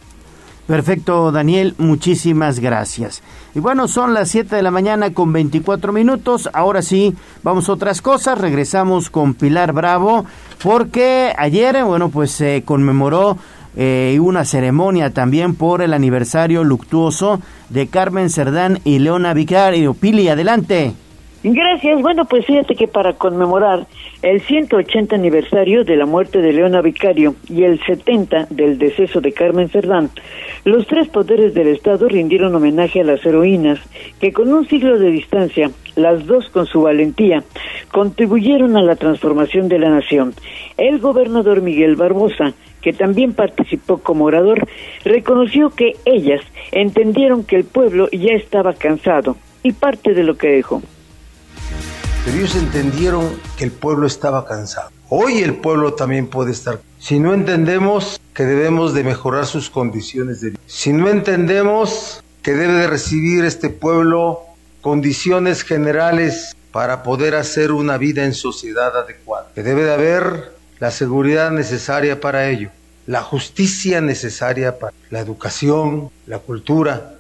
Perfecto, 0.73 1.31
Daniel, 1.33 1.75
muchísimas 1.77 2.59
gracias. 2.59 3.23
Y 3.55 3.61
bueno, 3.61 3.89
son 3.89 4.15
las 4.15 4.31
7 4.31 4.57
de 4.57 4.63
la 4.63 4.71
mañana 4.71 5.13
con 5.13 5.31
24 5.31 5.93
minutos. 5.93 6.49
Ahora 6.55 6.81
sí, 6.81 7.15
vamos 7.43 7.69
a 7.69 7.73
otras 7.73 8.01
cosas. 8.01 8.39
Regresamos 8.39 9.11
con 9.11 9.35
Pilar 9.35 9.75
Bravo, 9.75 10.25
porque 10.63 11.35
ayer, 11.37 11.85
bueno, 11.85 12.09
pues 12.09 12.31
se 12.31 12.63
conmemoró 12.65 13.37
eh, 13.77 14.17
una 14.19 14.47
ceremonia 14.47 15.11
también 15.11 15.57
por 15.57 15.83
el 15.83 15.93
aniversario 15.93 16.65
luctuoso 16.65 17.43
de 17.69 17.89
Carmen 17.89 18.31
Cerdán 18.31 18.81
y 18.83 18.99
Leona 18.99 19.35
Vicario. 19.35 19.93
Pili, 19.93 20.31
adelante. 20.31 20.95
Gracias. 21.45 22.01
Bueno, 22.01 22.25
pues 22.27 22.47
fíjate 22.47 22.77
que 22.77 22.87
para 22.87 23.15
conmemorar 23.15 23.87
el 24.23 24.41
180 24.43 25.17
aniversario 25.17 25.83
de 25.83 25.97
la 25.97 26.07
muerte 26.07 26.41
de 26.41 26.53
Leona 26.53 26.81
Vicario 26.83 27.35
y 27.49 27.65
el 27.65 27.81
70 27.85 28.47
del 28.51 28.79
deceso 28.79 29.21
de 29.21 29.33
Carmen 29.33 29.69
Cerdán, 29.69 30.11
los 30.65 30.87
tres 30.87 31.09
poderes 31.09 31.53
del 31.53 31.67
Estado 31.67 32.09
rindieron 32.09 32.55
homenaje 32.55 33.01
a 33.01 33.05
las 33.05 33.27
heroínas 33.27 33.81
que 34.21 34.33
con 34.33 34.53
un 34.53 34.69
siglo 34.69 35.01
de 35.01 35.11
distancia, 35.11 35.73
las 35.97 36.27
dos 36.27 36.49
con 36.51 36.67
su 36.67 36.83
valentía, 36.83 37.43
contribuyeron 37.91 38.77
a 38.77 38.83
la 38.83 38.95
transformación 38.95 39.69
de 39.69 39.81
la 39.81 39.91
nación. 39.91 40.35
El 40.77 41.01
gobernador 41.01 41.61
Miguel 41.61 41.97
Barbosa 41.97 42.55
que 42.83 42.93
también 42.93 43.33
participó 43.33 43.99
como 43.99 44.25
orador, 44.25 44.67
reconoció 45.05 45.71
que 45.71 45.93
ellas 46.05 46.43
entendieron 46.73 47.45
que 47.45 47.55
el 47.55 47.65
pueblo 47.65 48.09
ya 48.11 48.35
estaba 48.35 48.75
cansado 48.75 49.37
y 49.63 49.71
parte 49.71 50.15
de 50.15 50.25
lo 50.25 50.37
que 50.37 50.49
dijo 50.49 50.83
pero 52.25 52.37
ellos 52.37 52.55
entendieron 52.55 53.37
que 53.57 53.65
el 53.65 53.73
pueblo 53.73 54.07
estaba 54.07 54.47
cansado. 54.47 54.91
Hoy 55.09 55.43
el 55.43 55.57
pueblo 55.57 55.95
también 55.95 56.29
puede 56.29 56.53
estar. 56.53 56.81
Si 56.99 57.19
no 57.19 57.35
entendemos 57.35 58.21
que 58.33 58.45
debemos 58.45 58.95
de 58.95 59.05
mejorar 59.05 59.47
sus 59.47 59.71
condiciones 59.71 60.41
de 60.41 60.51
vida, 60.51 60.61
si 60.67 60.93
no 60.93 61.09
entendemos 61.09 62.23
que 62.43 62.53
debe 62.53 62.75
de 62.75 62.87
recibir 62.87 63.45
este 63.45 63.71
pueblo 63.71 64.41
condiciones 64.81 65.63
generales 65.63 66.57
para 66.71 67.03
poder 67.03 67.35
hacer 67.35 67.73
una 67.73 67.99
vida 67.99 68.25
en 68.25 68.35
sociedad 68.35 68.97
adecuada, 68.97 69.49
que 69.55 69.63
debe 69.63 69.85
de 69.85 69.93
haber 69.93 70.53
la 70.79 70.91
seguridad 70.91 71.51
necesaria 71.51 72.21
para 72.21 72.49
ello, 72.49 72.71
la 73.07 73.23
justicia 73.23 74.01
necesaria 74.01 74.79
para 74.79 74.93
la 75.11 75.21
educación, 75.21 76.11
la 76.27 76.39
cultura, 76.39 77.17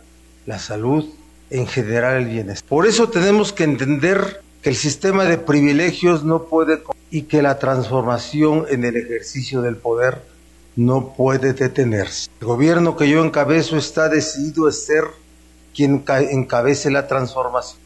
la 0.46 0.58
salud, 0.58 1.06
en 1.50 1.66
general 1.66 2.22
el 2.22 2.28
bienestar. 2.28 2.68
Por 2.68 2.86
eso 2.86 3.08
tenemos 3.10 3.52
que 3.52 3.64
entender 3.64 4.41
que 4.62 4.70
el 4.70 4.76
sistema 4.76 5.24
de 5.24 5.39
privilegios 5.39 6.24
no 6.24 6.44
puede 6.44 6.80
y 7.10 7.22
que 7.22 7.43
la 7.43 7.59
transformación 7.59 8.64
en 8.70 8.84
el 8.84 8.97
ejercicio 8.97 9.60
del 9.60 9.76
poder 9.76 10.22
no 10.76 11.14
puede 11.14 11.52
detenerse. 11.52 12.30
El 12.40 12.47
gobierno 12.47 12.97
que 12.97 13.09
yo 13.09 13.24
encabezo 13.24 13.76
está 13.76 14.09
decidido 14.09 14.68
a 14.68 14.72
ser 14.72 15.05
quien 15.74 16.05
encabece 16.09 16.90
la 16.90 17.09
transformación. 17.09 17.82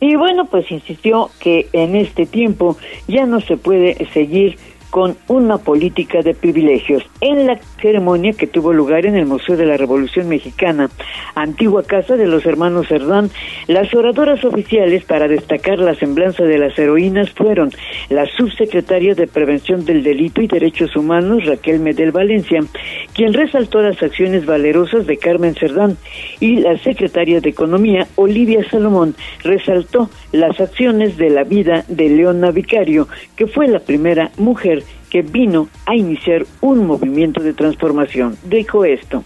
Y 0.00 0.16
bueno, 0.16 0.46
pues 0.46 0.68
insistió 0.72 1.30
que 1.38 1.68
en 1.72 1.94
este 1.94 2.26
tiempo 2.26 2.76
ya 3.06 3.24
no 3.24 3.40
se 3.40 3.56
puede 3.56 4.08
seguir 4.12 4.58
con 4.92 5.16
una 5.26 5.56
política 5.56 6.20
de 6.20 6.34
privilegios. 6.34 7.02
En 7.22 7.46
la 7.46 7.58
ceremonia 7.80 8.34
que 8.34 8.46
tuvo 8.46 8.74
lugar 8.74 9.06
en 9.06 9.16
el 9.16 9.24
Museo 9.24 9.56
de 9.56 9.64
la 9.64 9.78
Revolución 9.78 10.28
Mexicana, 10.28 10.90
antigua 11.34 11.82
casa 11.82 12.14
de 12.18 12.26
los 12.26 12.44
hermanos 12.44 12.88
Cerdán, 12.88 13.30
las 13.68 13.94
oradoras 13.94 14.44
oficiales 14.44 15.02
para 15.04 15.28
destacar 15.28 15.78
la 15.78 15.94
semblanza 15.94 16.44
de 16.44 16.58
las 16.58 16.78
heroínas 16.78 17.30
fueron 17.30 17.70
la 18.10 18.26
subsecretaria 18.26 19.14
de 19.14 19.26
Prevención 19.26 19.86
del 19.86 20.02
Delito 20.02 20.42
y 20.42 20.46
Derechos 20.46 20.94
Humanos, 20.94 21.46
Raquel 21.46 21.80
Medel 21.80 22.12
Valencia, 22.12 22.60
quien 23.14 23.32
resaltó 23.32 23.80
las 23.80 24.02
acciones 24.02 24.44
valerosas 24.44 25.06
de 25.06 25.16
Carmen 25.16 25.54
Cerdán, 25.54 25.96
y 26.38 26.56
la 26.56 26.76
secretaria 26.76 27.40
de 27.40 27.48
Economía, 27.48 28.08
Olivia 28.16 28.62
Salomón, 28.70 29.14
resaltó 29.42 30.10
las 30.32 30.60
acciones 30.60 31.16
de 31.16 31.30
la 31.30 31.44
vida 31.44 31.86
de 31.88 32.10
Leona 32.10 32.50
Vicario, 32.50 33.08
que 33.36 33.46
fue 33.46 33.68
la 33.68 33.78
primera 33.78 34.30
mujer 34.36 34.81
que 35.12 35.20
vino 35.20 35.68
a 35.84 35.94
iniciar 35.94 36.46
un 36.62 36.86
movimiento 36.86 37.42
de 37.42 37.52
transformación. 37.52 38.38
Dijo 38.44 38.82
esto. 38.86 39.22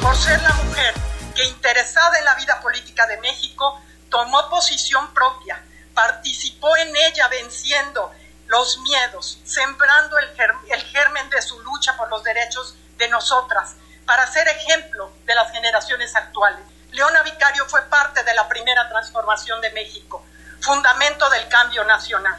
Por 0.00 0.16
ser 0.16 0.40
la 0.40 0.54
mujer 0.54 0.94
que 1.34 1.44
interesada 1.44 2.20
en 2.20 2.24
la 2.24 2.36
vida 2.36 2.60
política 2.60 3.04
de 3.08 3.20
México, 3.20 3.82
tomó 4.10 4.48
posición 4.48 5.12
propia, 5.12 5.60
participó 5.92 6.76
en 6.76 6.94
ella 6.94 7.26
venciendo 7.26 8.12
los 8.46 8.78
miedos, 8.82 9.40
sembrando 9.42 10.16
el, 10.18 10.28
el 10.70 10.82
germen 10.82 11.28
de 11.30 11.42
su 11.42 11.58
lucha 11.62 11.96
por 11.96 12.08
los 12.10 12.22
derechos 12.22 12.76
de 12.96 13.08
nosotras, 13.08 13.74
para 14.06 14.24
ser 14.28 14.46
ejemplo 14.46 15.10
de 15.26 15.34
las 15.34 15.50
generaciones 15.50 16.14
actuales. 16.14 16.60
Leona 16.92 17.24
Vicario 17.24 17.66
fue 17.66 17.82
parte 17.90 18.22
de 18.22 18.34
la 18.34 18.46
primera 18.46 18.88
transformación 18.88 19.60
de 19.62 19.72
México, 19.72 20.24
fundamento 20.60 21.28
del 21.30 21.48
cambio 21.48 21.82
nacional. 21.82 22.38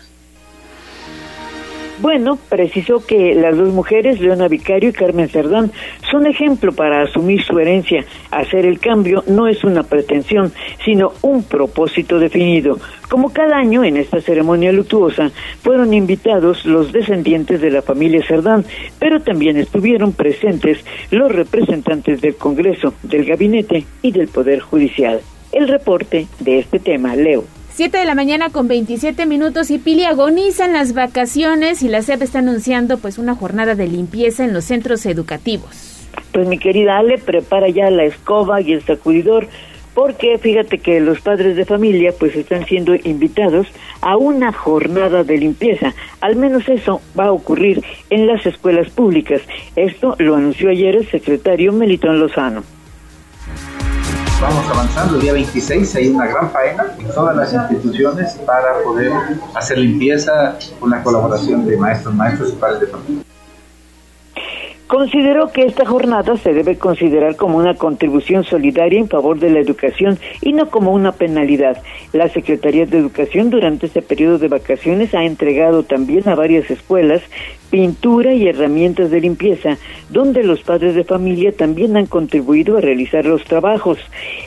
Bueno, 2.01 2.39
precisó 2.47 3.05
que 3.05 3.35
las 3.35 3.57
dos 3.57 3.73
mujeres, 3.73 4.21
Leona 4.21 4.47
Vicario 4.47 4.89
y 4.89 4.93
Carmen 4.93 5.27
Cerdán, 5.27 5.69
son 6.09 6.27
ejemplo 6.27 6.71
para 6.71 7.01
asumir 7.01 7.43
su 7.43 7.59
herencia. 7.59 8.05
Hacer 8.31 8.65
el 8.65 8.79
cambio 8.79 9.21
no 9.27 9.49
es 9.49 9.65
una 9.65 9.83
pretensión, 9.83 10.53
sino 10.85 11.11
un 11.21 11.43
propósito 11.43 12.17
definido. 12.17 12.79
Como 13.09 13.33
cada 13.33 13.57
año 13.57 13.83
en 13.83 13.97
esta 13.97 14.21
ceremonia 14.21 14.71
luctuosa, 14.71 15.29
fueron 15.61 15.93
invitados 15.93 16.65
los 16.65 16.93
descendientes 16.93 17.59
de 17.59 17.71
la 17.71 17.81
familia 17.81 18.25
Cerdán, 18.25 18.63
pero 18.97 19.19
también 19.19 19.57
estuvieron 19.57 20.13
presentes 20.13 20.85
los 21.11 21.29
representantes 21.29 22.21
del 22.21 22.37
Congreso, 22.37 22.93
del 23.03 23.25
Gabinete 23.25 23.83
y 24.01 24.13
del 24.13 24.29
Poder 24.29 24.61
Judicial. 24.61 25.19
El 25.51 25.67
reporte 25.67 26.27
de 26.39 26.59
este 26.59 26.79
tema, 26.79 27.17
Leo. 27.17 27.58
7 27.79 27.97
de 27.97 28.03
la 28.03 28.13
mañana 28.13 28.49
con 28.49 28.67
27 28.67 29.25
minutos 29.25 29.71
y 29.71 29.77
Pili 29.77 30.03
agonizan 30.03 30.73
las 30.73 30.93
vacaciones 30.93 31.81
y 31.81 31.87
la 31.87 32.01
SEP 32.01 32.23
está 32.23 32.39
anunciando 32.39 32.97
pues 32.97 33.17
una 33.17 33.35
jornada 33.35 33.73
de 33.73 33.87
limpieza 33.87 34.43
en 34.43 34.51
los 34.51 34.65
centros 34.65 35.05
educativos. 35.05 36.05
Pues 36.33 36.45
mi 36.45 36.59
querida 36.59 36.97
Ale, 36.97 37.19
prepara 37.19 37.69
ya 37.69 37.89
la 37.89 38.03
escoba 38.03 38.59
y 38.59 38.73
el 38.73 38.83
sacudidor 38.83 39.47
porque 39.93 40.37
fíjate 40.39 40.79
que 40.79 40.99
los 40.99 41.21
padres 41.21 41.55
de 41.55 41.63
familia 41.63 42.13
pues 42.19 42.35
están 42.35 42.65
siendo 42.65 42.95
invitados 42.95 43.67
a 44.01 44.17
una 44.17 44.51
jornada 44.51 45.23
de 45.23 45.37
limpieza. 45.37 45.93
Al 46.19 46.35
menos 46.35 46.67
eso 46.67 46.99
va 47.17 47.27
a 47.27 47.31
ocurrir 47.31 47.81
en 48.09 48.27
las 48.27 48.45
escuelas 48.45 48.89
públicas. 48.89 49.41
Esto 49.77 50.17
lo 50.19 50.35
anunció 50.35 50.69
ayer 50.69 50.97
el 50.97 51.09
secretario 51.09 51.71
Melitón 51.71 52.19
Lozano. 52.19 52.61
Vamos 54.41 54.65
avanzando. 54.69 55.15
El 55.15 55.21
día 55.21 55.33
26 55.33 55.95
hay 55.95 56.07
una 56.09 56.27
gran 56.27 56.51
faena 56.51 56.85
en 56.97 57.07
todas 57.07 57.35
las 57.35 57.53
instituciones 57.53 58.33
para 58.45 58.81
poder 58.83 59.11
hacer 59.53 59.77
limpieza 59.77 60.57
con 60.79 60.89
la 60.89 61.03
colaboración 61.03 61.65
de 61.65 61.77
maestros, 61.77 62.13
maestros 62.15 62.53
y 62.53 62.55
padres 62.55 62.81
de 62.81 62.87
familia. 62.87 63.23
Consideró 64.89 65.51
que 65.51 65.65
esta 65.65 65.85
jornada 65.85 66.35
se 66.37 66.51
debe 66.51 66.79
considerar 66.79 67.35
como 67.35 67.59
una 67.59 67.75
contribución 67.75 68.43
solidaria 68.43 68.99
en 68.99 69.07
favor 69.07 69.37
de 69.37 69.51
la 69.51 69.59
educación 69.59 70.17
y 70.41 70.51
no 70.51 70.71
como 70.71 70.91
una 70.91 71.11
penalidad. 71.11 71.83
La 72.11 72.27
Secretaría 72.27 72.87
de 72.87 72.97
Educación 72.97 73.51
durante 73.51 73.85
este 73.85 74.01
periodo 74.01 74.39
de 74.39 74.47
vacaciones 74.47 75.13
ha 75.13 75.25
entregado 75.25 75.83
también 75.83 76.27
a 76.27 76.33
varias 76.33 76.71
escuelas 76.71 77.21
pintura 77.69 78.33
y 78.33 78.47
herramientas 78.47 79.11
de 79.11 79.21
limpieza, 79.21 79.77
donde 80.09 80.43
los 80.43 80.63
padres 80.63 80.95
de 80.95 81.03
familia 81.03 81.51
también 81.51 81.95
han 81.95 82.07
contribuido 82.07 82.75
a 82.75 82.81
realizar 82.81 83.25
los 83.25 83.43
trabajos. 83.43 83.99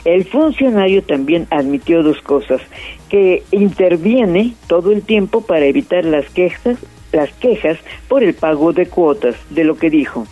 El 0.03 0.25
funcionario 0.25 1.03
también 1.03 1.47
admitió 1.51 2.03
dos 2.03 2.19
cosas, 2.21 2.59
que 3.07 3.43
interviene 3.51 4.55
todo 4.67 4.91
el 4.91 5.03
tiempo 5.03 5.39
para 5.39 5.63
evitar 5.63 6.03
las 6.03 6.29
quejas 6.31 6.77
las 7.13 7.31
quejas 7.33 7.77
por 8.09 8.23
el 8.23 8.33
pago 8.33 8.73
de 8.73 8.87
cuotas, 8.87 9.35
de 9.49 9.63
lo 9.63 9.77
que 9.77 9.89
dijo. 9.89 10.25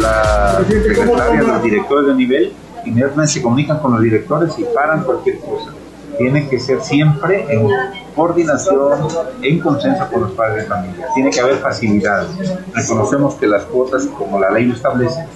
La 0.00 0.60
secretaria, 0.68 1.42
los 1.42 1.62
directores 1.62 2.08
de 2.08 2.14
nivel, 2.14 2.52
inmediatamente 2.84 3.32
se 3.32 3.42
comunican 3.42 3.78
con 3.78 3.92
los 3.92 4.02
directores 4.02 4.52
y 4.58 4.64
paran 4.74 5.02
cualquier 5.02 5.38
cosa. 5.40 5.72
Tiene 6.18 6.48
que 6.48 6.60
ser 6.60 6.80
siempre 6.82 7.44
en 7.48 7.68
coordinación, 8.14 9.08
en 9.42 9.58
consenso 9.58 10.06
con 10.12 10.22
los 10.22 10.32
padres 10.32 10.64
de 10.64 10.68
familia. 10.68 11.06
Tiene 11.14 11.30
que 11.30 11.40
haber 11.40 11.56
facilidades. 11.56 12.30
Reconocemos 12.72 13.34
que 13.34 13.48
las 13.48 13.64
cuotas, 13.64 14.06
como 14.06 14.38
la 14.38 14.50
ley 14.50 14.66
lo 14.66 14.74
establece, 14.74 15.26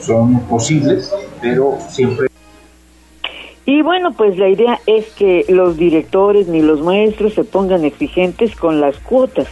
son 0.00 0.40
posibles, 0.42 1.12
pero 1.40 1.78
siempre 1.88 2.29
y 3.72 3.82
bueno, 3.82 4.10
pues 4.10 4.36
la 4.36 4.48
idea 4.48 4.80
es 4.86 5.06
que 5.10 5.44
los 5.48 5.76
directores 5.76 6.48
ni 6.48 6.60
los 6.60 6.80
maestros 6.80 7.34
se 7.34 7.44
pongan 7.44 7.84
exigentes 7.84 8.56
con 8.56 8.80
las 8.80 8.98
cuotas. 8.98 9.46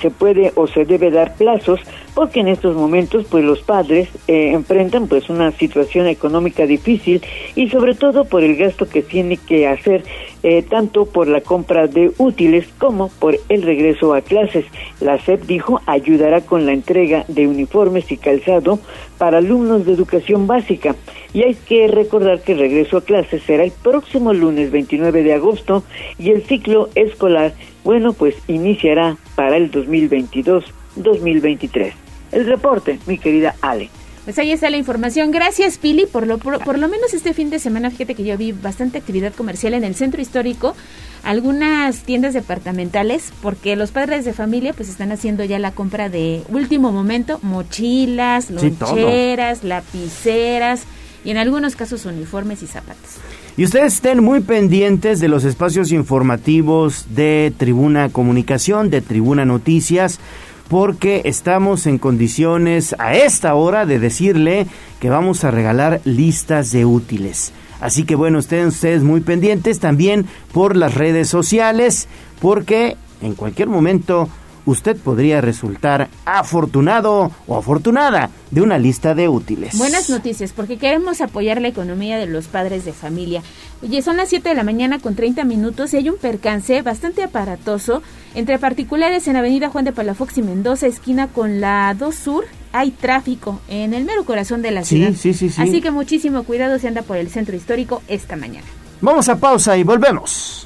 Se 0.00 0.10
puede 0.10 0.52
o 0.54 0.66
se 0.66 0.84
debe 0.84 1.10
dar 1.10 1.34
plazos 1.36 1.80
porque 2.14 2.40
en 2.40 2.48
estos 2.48 2.74
momentos 2.74 3.26
pues 3.30 3.44
los 3.44 3.60
padres 3.60 4.08
eh, 4.26 4.52
enfrentan 4.52 5.06
pues 5.06 5.28
una 5.28 5.52
situación 5.52 6.06
económica 6.06 6.66
difícil 6.66 7.22
y 7.54 7.68
sobre 7.68 7.94
todo 7.94 8.24
por 8.24 8.42
el 8.42 8.56
gasto 8.56 8.88
que 8.88 9.02
tiene 9.02 9.36
que 9.36 9.66
hacer 9.66 10.02
eh, 10.42 10.62
tanto 10.62 11.06
por 11.06 11.28
la 11.28 11.40
compra 11.40 11.88
de 11.88 12.12
útiles 12.18 12.66
como 12.78 13.08
por 13.18 13.36
el 13.48 13.62
regreso 13.62 14.14
a 14.14 14.20
clases. 14.20 14.64
La 15.00 15.18
SEP 15.18 15.42
dijo 15.42 15.80
ayudará 15.86 16.40
con 16.40 16.66
la 16.66 16.72
entrega 16.72 17.24
de 17.28 17.46
uniformes 17.48 18.10
y 18.12 18.16
calzado 18.16 18.78
para 19.18 19.38
alumnos 19.38 19.84
de 19.84 19.92
educación 19.92 20.46
básica. 20.46 20.94
Y 21.32 21.42
hay 21.42 21.54
que 21.54 21.88
recordar 21.88 22.40
que 22.40 22.52
el 22.52 22.60
regreso 22.60 22.98
a 22.98 23.04
clases 23.04 23.42
será 23.42 23.64
el 23.64 23.72
próximo 23.72 24.32
lunes 24.32 24.70
29 24.70 25.22
de 25.22 25.34
agosto 25.34 25.82
y 26.18 26.30
el 26.30 26.42
ciclo 26.44 26.88
escolar, 26.94 27.52
bueno, 27.84 28.12
pues 28.12 28.36
iniciará 28.48 29.16
para 29.36 29.56
el 29.56 29.70
2022-2023. 29.70 31.92
El 32.32 32.46
reporte, 32.46 32.98
mi 33.06 33.18
querida 33.18 33.54
Ale. 33.60 33.90
Pues 34.24 34.40
ahí 34.40 34.50
está 34.50 34.68
la 34.70 34.76
información. 34.76 35.30
Gracias, 35.30 35.78
Pili. 35.78 36.04
Por 36.04 36.26
lo, 36.26 36.38
por, 36.38 36.80
lo 36.80 36.88
menos 36.88 37.14
este 37.14 37.32
fin 37.32 37.48
de 37.48 37.60
semana, 37.60 37.92
fíjate 37.92 38.16
que 38.16 38.24
yo 38.24 38.36
vi 38.36 38.50
bastante 38.50 38.98
actividad 38.98 39.32
comercial 39.32 39.72
en 39.74 39.84
el 39.84 39.94
centro 39.94 40.20
histórico, 40.20 40.74
algunas 41.22 42.00
tiendas 42.00 42.34
departamentales, 42.34 43.32
porque 43.40 43.76
los 43.76 43.92
padres 43.92 44.24
de 44.24 44.32
familia 44.32 44.72
pues 44.72 44.88
están 44.88 45.12
haciendo 45.12 45.44
ya 45.44 45.60
la 45.60 45.70
compra 45.70 46.08
de 46.08 46.42
último 46.48 46.90
momento, 46.90 47.38
mochilas, 47.42 48.50
loncheras, 48.50 49.62
lapiceras 49.62 50.82
y 51.24 51.30
en 51.30 51.36
algunos 51.36 51.76
casos 51.76 52.04
uniformes 52.04 52.64
y 52.64 52.66
zapatos. 52.66 53.20
Y 53.58 53.64
ustedes 53.64 53.94
estén 53.94 54.22
muy 54.22 54.40
pendientes 54.40 55.18
de 55.18 55.28
los 55.28 55.44
espacios 55.44 55.90
informativos 55.90 57.06
de 57.10 57.54
Tribuna 57.56 58.10
Comunicación, 58.10 58.90
de 58.90 59.00
Tribuna 59.00 59.46
Noticias 59.46 60.20
porque 60.68 61.22
estamos 61.24 61.86
en 61.86 61.98
condiciones 61.98 62.94
a 62.98 63.14
esta 63.14 63.54
hora 63.54 63.86
de 63.86 63.98
decirle 63.98 64.66
que 65.00 65.10
vamos 65.10 65.44
a 65.44 65.50
regalar 65.50 66.00
listas 66.04 66.70
de 66.72 66.84
útiles. 66.84 67.52
Así 67.80 68.04
que 68.04 68.14
bueno, 68.14 68.38
estén 68.38 68.66
ustedes 68.66 69.02
muy 69.02 69.20
pendientes 69.20 69.80
también 69.80 70.26
por 70.52 70.76
las 70.76 70.94
redes 70.94 71.28
sociales, 71.28 72.08
porque 72.40 72.96
en 73.22 73.34
cualquier 73.34 73.68
momento 73.68 74.28
usted 74.66 74.96
podría 74.96 75.40
resultar 75.40 76.08
afortunado 76.24 77.30
o 77.46 77.56
afortunada 77.56 78.30
de 78.50 78.60
una 78.60 78.78
lista 78.78 79.14
de 79.14 79.28
útiles. 79.28 79.78
Buenas 79.78 80.10
noticias, 80.10 80.52
porque 80.52 80.76
queremos 80.76 81.20
apoyar 81.20 81.60
la 81.60 81.68
economía 81.68 82.18
de 82.18 82.26
los 82.26 82.46
padres 82.46 82.84
de 82.84 82.92
familia. 82.92 83.42
Oye, 83.82 84.02
son 84.02 84.16
las 84.16 84.28
7 84.28 84.48
de 84.48 84.54
la 84.54 84.64
mañana 84.64 84.98
con 84.98 85.14
30 85.14 85.44
minutos 85.44 85.94
y 85.94 85.98
hay 85.98 86.10
un 86.10 86.18
percance 86.18 86.82
bastante 86.82 87.22
aparatoso 87.22 88.02
entre 88.34 88.58
particulares 88.58 89.26
en 89.28 89.36
Avenida 89.36 89.70
Juan 89.70 89.84
de 89.84 89.92
Palafox 89.92 90.38
y 90.38 90.42
Mendoza, 90.42 90.86
esquina 90.86 91.28
con 91.28 91.60
la 91.60 91.94
2 91.98 92.14
Sur. 92.14 92.44
Hay 92.72 92.90
tráfico 92.90 93.60
en 93.68 93.94
el 93.94 94.04
mero 94.04 94.24
corazón 94.24 94.60
de 94.60 94.70
la 94.70 94.84
ciudad. 94.84 95.12
Sí, 95.16 95.32
sí, 95.32 95.48
sí. 95.48 95.62
Así 95.62 95.80
que 95.80 95.90
muchísimo 95.90 96.42
cuidado 96.42 96.78
si 96.78 96.86
anda 96.86 97.02
por 97.02 97.16
el 97.16 97.30
centro 97.30 97.56
histórico 97.56 98.02
esta 98.08 98.36
mañana. 98.36 98.66
Vamos 99.00 99.28
a 99.28 99.36
pausa 99.36 99.76
y 99.76 99.82
volvemos. 99.82 100.65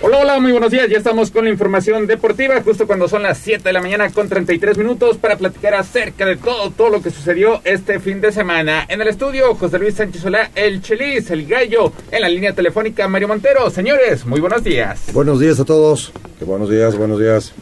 Hola, 0.00 0.18
hola, 0.18 0.38
muy 0.38 0.52
buenos 0.52 0.70
días. 0.70 0.88
Ya 0.88 0.96
estamos 0.96 1.32
con 1.32 1.44
la 1.44 1.50
información 1.50 2.06
deportiva, 2.06 2.62
justo 2.62 2.86
cuando 2.86 3.08
son 3.08 3.24
las 3.24 3.36
7 3.38 3.64
de 3.64 3.72
la 3.72 3.80
mañana 3.80 4.08
con 4.12 4.28
33 4.28 4.78
minutos 4.78 5.18
para 5.18 5.36
platicar 5.36 5.74
acerca 5.74 6.24
de 6.24 6.36
todo, 6.36 6.70
todo 6.70 6.88
lo 6.88 7.02
que 7.02 7.10
sucedió 7.10 7.60
este 7.64 7.98
fin 7.98 8.20
de 8.20 8.30
semana. 8.30 8.86
En 8.88 9.00
el 9.00 9.08
estudio, 9.08 9.56
José 9.56 9.76
Luis 9.80 9.96
Sánchez 9.96 10.22
Solá, 10.22 10.52
el 10.54 10.82
Chelis, 10.82 11.32
el 11.32 11.48
Gallo, 11.48 11.92
en 12.12 12.20
la 12.20 12.28
línea 12.28 12.52
telefónica, 12.52 13.08
Mario 13.08 13.26
Montero. 13.26 13.70
Señores, 13.70 14.24
muy 14.24 14.38
buenos 14.38 14.62
días. 14.62 15.12
Buenos 15.12 15.40
días 15.40 15.58
a 15.58 15.64
todos. 15.64 16.12
buenos 16.42 16.70
días, 16.70 16.96
buenos 16.96 17.18
días. 17.18 17.52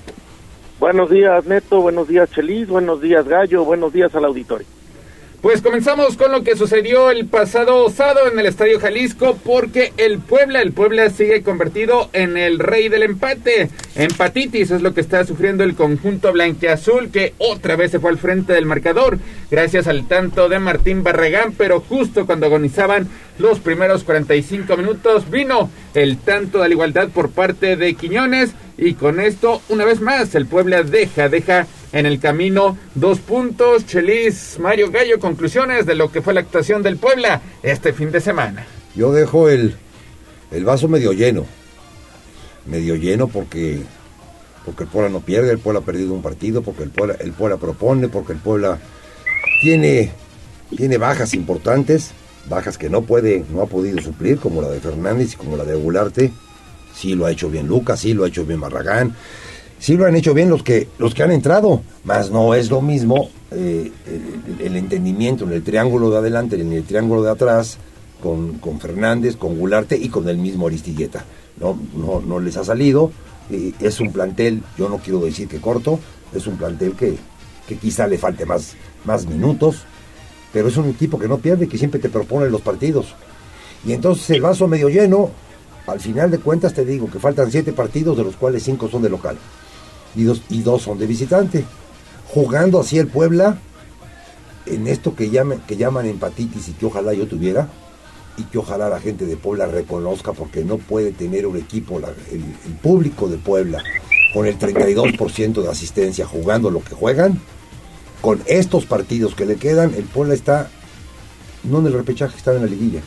Buenos 0.78 1.08
días, 1.08 1.46
Neto. 1.46 1.80
Buenos 1.80 2.06
días, 2.06 2.30
Chelis. 2.30 2.68
Buenos 2.68 3.00
días, 3.00 3.26
Gallo. 3.26 3.64
Buenos 3.64 3.94
días 3.94 4.14
al 4.14 4.26
auditorio. 4.26 4.66
Pues 5.46 5.62
comenzamos 5.62 6.16
con 6.16 6.32
lo 6.32 6.42
que 6.42 6.56
sucedió 6.56 7.12
el 7.12 7.26
pasado 7.26 7.88
sábado 7.88 8.26
en 8.26 8.36
el 8.36 8.46
Estadio 8.46 8.80
Jalisco 8.80 9.38
porque 9.44 9.92
el 9.96 10.18
Puebla, 10.18 10.60
el 10.60 10.72
Puebla 10.72 11.08
sigue 11.08 11.44
convertido 11.44 12.10
en 12.14 12.36
el 12.36 12.58
rey 12.58 12.88
del 12.88 13.04
empate. 13.04 13.70
Empatitis 13.94 14.72
es 14.72 14.82
lo 14.82 14.92
que 14.92 15.00
está 15.00 15.24
sufriendo 15.24 15.62
el 15.62 15.76
conjunto 15.76 16.32
blanqueazul 16.32 17.12
que 17.12 17.34
otra 17.38 17.76
vez 17.76 17.92
se 17.92 18.00
fue 18.00 18.10
al 18.10 18.18
frente 18.18 18.54
del 18.54 18.66
marcador 18.66 19.20
gracias 19.48 19.86
al 19.86 20.08
tanto 20.08 20.48
de 20.48 20.58
Martín 20.58 21.04
Barragán, 21.04 21.54
pero 21.56 21.78
justo 21.78 22.26
cuando 22.26 22.46
agonizaban 22.46 23.06
los 23.38 23.60
primeros 23.60 24.02
45 24.02 24.76
minutos 24.76 25.30
vino 25.30 25.70
el 25.94 26.18
tanto 26.18 26.58
de 26.58 26.70
la 26.70 26.74
igualdad 26.74 27.10
por 27.10 27.30
parte 27.30 27.76
de 27.76 27.94
Quiñones 27.94 28.50
y 28.78 28.94
con 28.94 29.20
esto 29.20 29.62
una 29.68 29.84
vez 29.84 30.00
más 30.00 30.34
el 30.34 30.46
Puebla 30.46 30.82
deja, 30.82 31.28
deja 31.28 31.68
en 31.96 32.04
el 32.06 32.20
camino. 32.20 32.76
Dos 32.94 33.18
puntos, 33.20 33.86
Chelis, 33.86 34.58
Mario 34.58 34.90
Gallo, 34.90 35.18
conclusiones 35.18 35.86
de 35.86 35.94
lo 35.94 36.12
que 36.12 36.20
fue 36.20 36.34
la 36.34 36.40
actuación 36.40 36.82
del 36.82 36.98
Puebla 36.98 37.40
este 37.62 37.92
fin 37.92 38.12
de 38.12 38.20
semana. 38.20 38.66
Yo 38.94 39.12
dejo 39.12 39.48
el, 39.48 39.74
el 40.50 40.64
vaso 40.64 40.88
medio 40.88 41.12
lleno, 41.12 41.46
medio 42.66 42.96
lleno 42.96 43.28
porque, 43.28 43.80
porque 44.64 44.84
el 44.84 44.90
Puebla 44.90 45.08
no 45.08 45.20
pierde, 45.20 45.50
el 45.50 45.58
Puebla 45.58 45.80
ha 45.80 45.84
perdido 45.84 46.12
un 46.12 46.22
partido, 46.22 46.62
porque 46.62 46.82
el 46.82 46.90
Puebla, 46.90 47.16
el 47.18 47.32
Puebla 47.32 47.56
propone, 47.56 48.08
porque 48.08 48.32
el 48.34 48.38
Puebla 48.38 48.78
tiene, 49.62 50.12
tiene 50.76 50.98
bajas 50.98 51.32
importantes, 51.32 52.10
bajas 52.48 52.76
que 52.76 52.90
no 52.90 53.02
puede, 53.02 53.44
no 53.50 53.62
ha 53.62 53.66
podido 53.66 54.00
suplir, 54.02 54.38
como 54.38 54.60
la 54.60 54.68
de 54.68 54.80
Fernández 54.80 55.32
y 55.32 55.36
como 55.36 55.56
la 55.56 55.64
de 55.64 55.74
Gularte. 55.74 56.30
Sí 56.94 57.14
lo 57.14 57.26
ha 57.26 57.30
hecho 57.30 57.50
bien 57.50 57.66
Lucas, 57.66 58.00
sí 58.00 58.14
lo 58.14 58.24
ha 58.24 58.28
hecho 58.28 58.46
bien 58.46 58.60
Barragán, 58.60 59.14
sí 59.78 59.96
lo 59.96 60.06
han 60.06 60.16
hecho 60.16 60.34
bien 60.34 60.50
los 60.50 60.62
que, 60.62 60.88
los 60.98 61.14
que 61.14 61.22
han 61.22 61.32
entrado, 61.32 61.82
más 62.04 62.30
no 62.30 62.54
es 62.54 62.70
lo 62.70 62.80
mismo 62.80 63.30
eh, 63.50 63.92
el, 64.60 64.76
entendimiento 64.76 65.44
en 65.44 65.52
el 65.52 65.62
triángulo 65.62 66.10
de 66.10 66.18
adelante, 66.18 66.60
en 66.60 66.72
el 66.72 66.84
triángulo 66.84 67.22
de 67.22 67.30
atrás, 67.30 67.78
con, 68.22 68.58
con 68.58 68.80
Fernández, 68.80 69.36
con 69.36 69.58
Gularte 69.58 69.96
y 69.96 70.08
con 70.08 70.28
el 70.28 70.38
mismo 70.38 70.66
Aristilleta. 70.66 71.24
No, 71.60 71.78
no, 71.96 72.20
no 72.20 72.40
les 72.40 72.56
ha 72.56 72.64
salido. 72.64 73.12
es 73.50 74.00
un 74.00 74.12
plantel, 74.12 74.62
yo 74.76 74.88
no 74.88 74.98
quiero 74.98 75.20
decir 75.20 75.48
que 75.48 75.60
corto, 75.60 76.00
es 76.34 76.46
un 76.46 76.56
plantel 76.56 76.94
que, 76.94 77.16
que 77.68 77.76
quizá 77.76 78.06
le 78.06 78.18
falte 78.18 78.44
más, 78.44 78.74
más 79.04 79.26
minutos, 79.26 79.84
pero 80.52 80.68
es 80.68 80.76
un 80.76 80.88
equipo 80.88 81.18
que 81.18 81.28
no 81.28 81.38
pierde, 81.38 81.68
que 81.68 81.78
siempre 81.78 82.00
te 82.00 82.08
propone 82.08 82.50
los 82.50 82.62
partidos. 82.62 83.14
Y 83.84 83.92
entonces 83.92 84.28
el 84.30 84.42
vaso 84.42 84.66
medio 84.66 84.88
lleno, 84.88 85.30
al 85.86 86.00
final 86.00 86.30
de 86.30 86.38
cuentas 86.38 86.74
te 86.74 86.84
digo 86.84 87.08
que 87.08 87.20
faltan 87.20 87.50
siete 87.52 87.72
partidos, 87.72 88.16
de 88.16 88.24
los 88.24 88.36
cuales 88.36 88.64
cinco 88.64 88.88
son 88.88 89.02
de 89.02 89.10
local 89.10 89.36
y 90.16 90.24
dos, 90.24 90.42
y 90.48 90.62
dos 90.62 90.82
son 90.82 90.98
de 90.98 91.06
visitante. 91.06 91.64
Jugando 92.28 92.80
así 92.80 92.98
el 92.98 93.06
Puebla, 93.06 93.58
en 94.66 94.86
esto 94.88 95.14
que, 95.14 95.30
llaman 95.30 96.06
empatitis 96.06 96.68
y 96.68 96.72
que 96.72 96.86
ojalá 96.86 97.12
yo 97.12 97.26
tuviera, 97.26 97.68
y 98.36 98.42
que 98.44 98.58
ojalá 98.58 98.88
la 98.88 99.00
gente 99.00 99.26
de 99.26 99.36
Puebla 99.36 99.66
reconozca, 99.66 100.32
porque 100.32 100.64
no 100.64 100.78
puede 100.78 101.12
tener 101.12 101.46
un 101.46 101.56
equipo, 101.56 101.98
el 101.98 102.74
público 102.82 103.28
de 103.28 103.36
Puebla, 103.36 103.82
con 104.34 104.46
el 104.46 104.58
32% 104.58 105.62
de 105.62 105.68
asistencia 105.68 106.26
jugando 106.26 106.70
lo 106.70 106.82
que 106.82 106.94
juegan, 106.94 107.40
con 108.20 108.42
estos 108.46 108.86
partidos 108.86 109.34
que 109.34 109.46
le 109.46 109.56
quedan, 109.56 109.94
el 109.94 110.04
Puebla 110.04 110.34
está, 110.34 110.68
no 111.64 111.78
en 111.78 111.86
el 111.86 111.92
repechaje, 111.92 112.36
está 112.36 112.54
en 112.54 112.62
la 112.62 112.66
liguilla, 112.66 113.00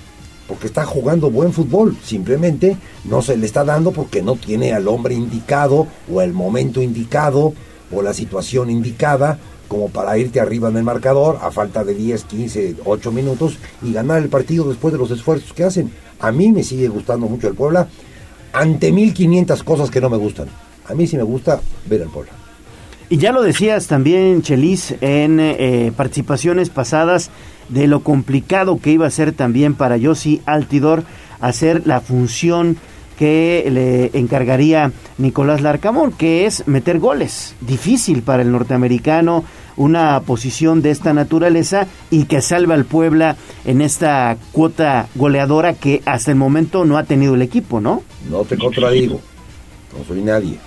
porque 0.49 0.65
está 0.65 0.83
jugando 0.83 1.29
buen 1.29 1.53
fútbol, 1.53 1.95
simplemente 2.03 2.75
no 3.05 3.21
se 3.21 3.37
le 3.37 3.45
está 3.45 3.63
dando 3.63 3.91
porque 3.91 4.23
no 4.23 4.35
tiene 4.35 4.73
al 4.73 4.87
hombre 4.87 5.13
indicado, 5.13 5.85
o 6.11 6.21
el 6.21 6.33
momento 6.33 6.81
indicado, 6.81 7.53
o 7.91 8.01
la 8.01 8.15
situación 8.15 8.71
indicada, 8.71 9.37
como 9.67 9.89
para 9.89 10.17
irte 10.17 10.39
arriba 10.39 10.69
en 10.69 10.77
el 10.77 10.83
marcador 10.83 11.37
a 11.43 11.51
falta 11.51 11.83
de 11.83 11.93
10, 11.93 12.23
15, 12.23 12.75
8 12.83 13.11
minutos 13.11 13.59
y 13.83 13.93
ganar 13.93 14.23
el 14.23 14.29
partido 14.29 14.67
después 14.67 14.91
de 14.91 14.97
los 14.97 15.11
esfuerzos 15.11 15.53
que 15.53 15.63
hacen. 15.63 15.91
A 16.19 16.31
mí 16.31 16.51
me 16.51 16.63
sigue 16.63 16.87
gustando 16.87 17.27
mucho 17.27 17.47
el 17.47 17.53
Puebla, 17.53 17.87
ante 18.51 18.91
1500 18.91 19.61
cosas 19.61 19.91
que 19.91 20.01
no 20.01 20.09
me 20.09 20.17
gustan. 20.17 20.47
A 20.87 20.95
mí 20.95 21.05
sí 21.05 21.15
me 21.15 21.23
gusta 21.23 21.61
ver 21.87 22.01
al 22.01 22.09
Puebla. 22.09 22.38
Y 23.09 23.17
ya 23.17 23.31
lo 23.31 23.41
decías 23.41 23.87
también, 23.87 24.43
Chelis, 24.43 24.95
en 25.01 25.39
eh, 25.39 25.91
participaciones 25.95 26.69
pasadas 26.69 27.31
de 27.67 27.87
lo 27.87 28.01
complicado 28.01 28.79
que 28.79 28.91
iba 28.91 29.07
a 29.07 29.11
ser 29.11 29.31
también 29.31 29.73
para 29.73 29.97
Yossi 29.97 30.41
Altidor 30.45 31.03
hacer 31.39 31.87
la 31.87 32.01
función 32.01 32.77
que 33.17 33.67
le 33.69 34.17
encargaría 34.17 34.91
Nicolás 35.17 35.61
Larcamón, 35.61 36.11
que 36.11 36.45
es 36.45 36.67
meter 36.67 36.99
goles. 36.99 37.55
Difícil 37.61 38.21
para 38.21 38.43
el 38.43 38.51
norteamericano 38.51 39.43
una 39.75 40.19
posición 40.21 40.81
de 40.81 40.91
esta 40.91 41.13
naturaleza 41.13 41.87
y 42.11 42.25
que 42.25 42.41
salva 42.41 42.75
al 42.75 42.85
Puebla 42.85 43.37
en 43.65 43.81
esta 43.81 44.37
cuota 44.51 45.07
goleadora 45.15 45.73
que 45.73 46.01
hasta 46.05 46.31
el 46.31 46.37
momento 46.37 46.85
no 46.85 46.97
ha 46.97 47.05
tenido 47.05 47.35
el 47.35 47.41
equipo, 47.41 47.81
¿no? 47.81 48.03
No 48.29 48.43
te 48.43 48.57
contradigo, 48.57 49.19
no 49.97 50.05
soy 50.05 50.21
nadie. 50.21 50.57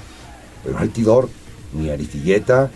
Pero 0.64 0.78
Altidor, 0.78 1.28
ni 1.72 1.90
Aristilleta, 1.90 2.70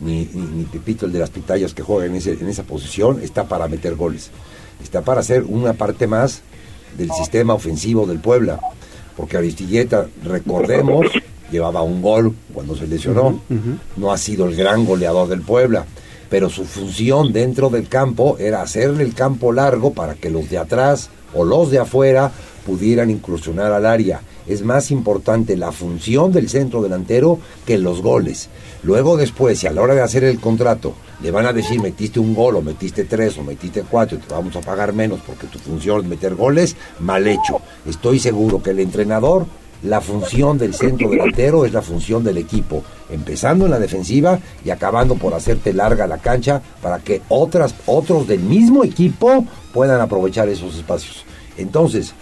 ni, 0.00 0.28
ni, 0.32 0.42
ni 0.42 0.64
Pepito, 0.64 1.06
el 1.06 1.12
de 1.12 1.18
las 1.18 1.30
pitayas 1.30 1.74
que 1.74 1.82
juega 1.82 2.06
en, 2.06 2.14
ese, 2.14 2.32
en 2.32 2.48
esa 2.48 2.62
posición, 2.62 3.20
está 3.22 3.48
para 3.48 3.68
meter 3.68 3.94
goles. 3.94 4.30
Está 4.82 5.02
para 5.02 5.22
ser 5.22 5.44
una 5.44 5.72
parte 5.72 6.06
más 6.06 6.42
del 6.96 7.10
sistema 7.12 7.54
ofensivo 7.54 8.06
del 8.06 8.20
Puebla. 8.20 8.60
Porque 9.16 9.36
Aristilleta, 9.36 10.06
recordemos, 10.24 11.06
llevaba 11.50 11.82
un 11.82 12.00
gol 12.00 12.34
cuando 12.52 12.76
se 12.76 12.86
lesionó. 12.86 13.40
No 13.96 14.12
ha 14.12 14.18
sido 14.18 14.46
el 14.46 14.54
gran 14.54 14.84
goleador 14.84 15.28
del 15.28 15.42
Puebla. 15.42 15.84
Pero 16.30 16.50
su 16.50 16.64
función 16.64 17.32
dentro 17.32 17.70
del 17.70 17.88
campo 17.88 18.36
era 18.38 18.62
hacerle 18.62 19.02
el 19.02 19.14
campo 19.14 19.52
largo 19.52 19.92
para 19.92 20.14
que 20.14 20.30
los 20.30 20.50
de 20.50 20.58
atrás 20.58 21.08
o 21.34 21.44
los 21.44 21.70
de 21.70 21.78
afuera 21.78 22.30
pudieran 22.66 23.10
incursionar 23.10 23.72
al 23.72 23.86
área. 23.86 24.20
Es 24.48 24.62
más 24.62 24.90
importante 24.90 25.56
la 25.56 25.72
función 25.72 26.32
del 26.32 26.48
centro 26.48 26.82
delantero 26.82 27.38
que 27.66 27.78
los 27.78 28.02
goles. 28.02 28.48
Luego 28.82 29.16
después, 29.16 29.58
si 29.58 29.66
a 29.66 29.72
la 29.72 29.82
hora 29.82 29.94
de 29.94 30.02
hacer 30.02 30.24
el 30.24 30.40
contrato 30.40 30.94
le 31.22 31.30
van 31.30 31.46
a 31.46 31.52
decir 31.52 31.80
metiste 31.80 32.20
un 32.20 32.34
gol 32.34 32.56
o 32.56 32.62
metiste 32.62 33.04
tres 33.04 33.36
o 33.38 33.42
metiste 33.42 33.82
cuatro 33.82 34.18
te 34.18 34.32
vamos 34.32 34.54
a 34.56 34.60
pagar 34.60 34.92
menos 34.92 35.20
porque 35.26 35.48
tu 35.48 35.58
función 35.58 36.02
es 36.02 36.06
meter 36.06 36.34
goles, 36.34 36.76
mal 37.00 37.26
hecho. 37.26 37.60
Estoy 37.86 38.18
seguro 38.20 38.62
que 38.62 38.70
el 38.70 38.80
entrenador, 38.80 39.46
la 39.82 40.00
función 40.00 40.58
del 40.58 40.74
centro 40.74 41.10
delantero 41.10 41.64
es 41.64 41.72
la 41.72 41.82
función 41.82 42.24
del 42.24 42.38
equipo, 42.38 42.82
empezando 43.10 43.64
en 43.64 43.72
la 43.72 43.78
defensiva 43.78 44.38
y 44.64 44.70
acabando 44.70 45.14
por 45.16 45.34
hacerte 45.34 45.72
larga 45.72 46.06
la 46.06 46.18
cancha 46.18 46.62
para 46.82 46.98
que 47.00 47.22
otras, 47.28 47.74
otros 47.86 48.26
del 48.26 48.40
mismo 48.40 48.84
equipo 48.84 49.44
puedan 49.72 50.00
aprovechar 50.00 50.48
esos 50.48 50.76
espacios. 50.76 51.24
Entonces, 51.56 52.14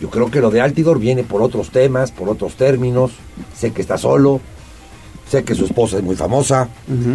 yo 0.00 0.10
creo 0.10 0.30
que 0.30 0.40
lo 0.40 0.50
de 0.50 0.60
Altidor 0.60 0.98
viene 0.98 1.24
por 1.24 1.42
otros 1.42 1.70
temas, 1.70 2.10
por 2.12 2.28
otros 2.28 2.54
términos. 2.54 3.12
Sé 3.56 3.72
que 3.72 3.82
está 3.82 3.98
solo, 3.98 4.40
sé 5.30 5.44
que 5.44 5.54
su 5.54 5.64
esposa 5.64 5.96
es 5.98 6.02
muy 6.02 6.16
famosa, 6.16 6.68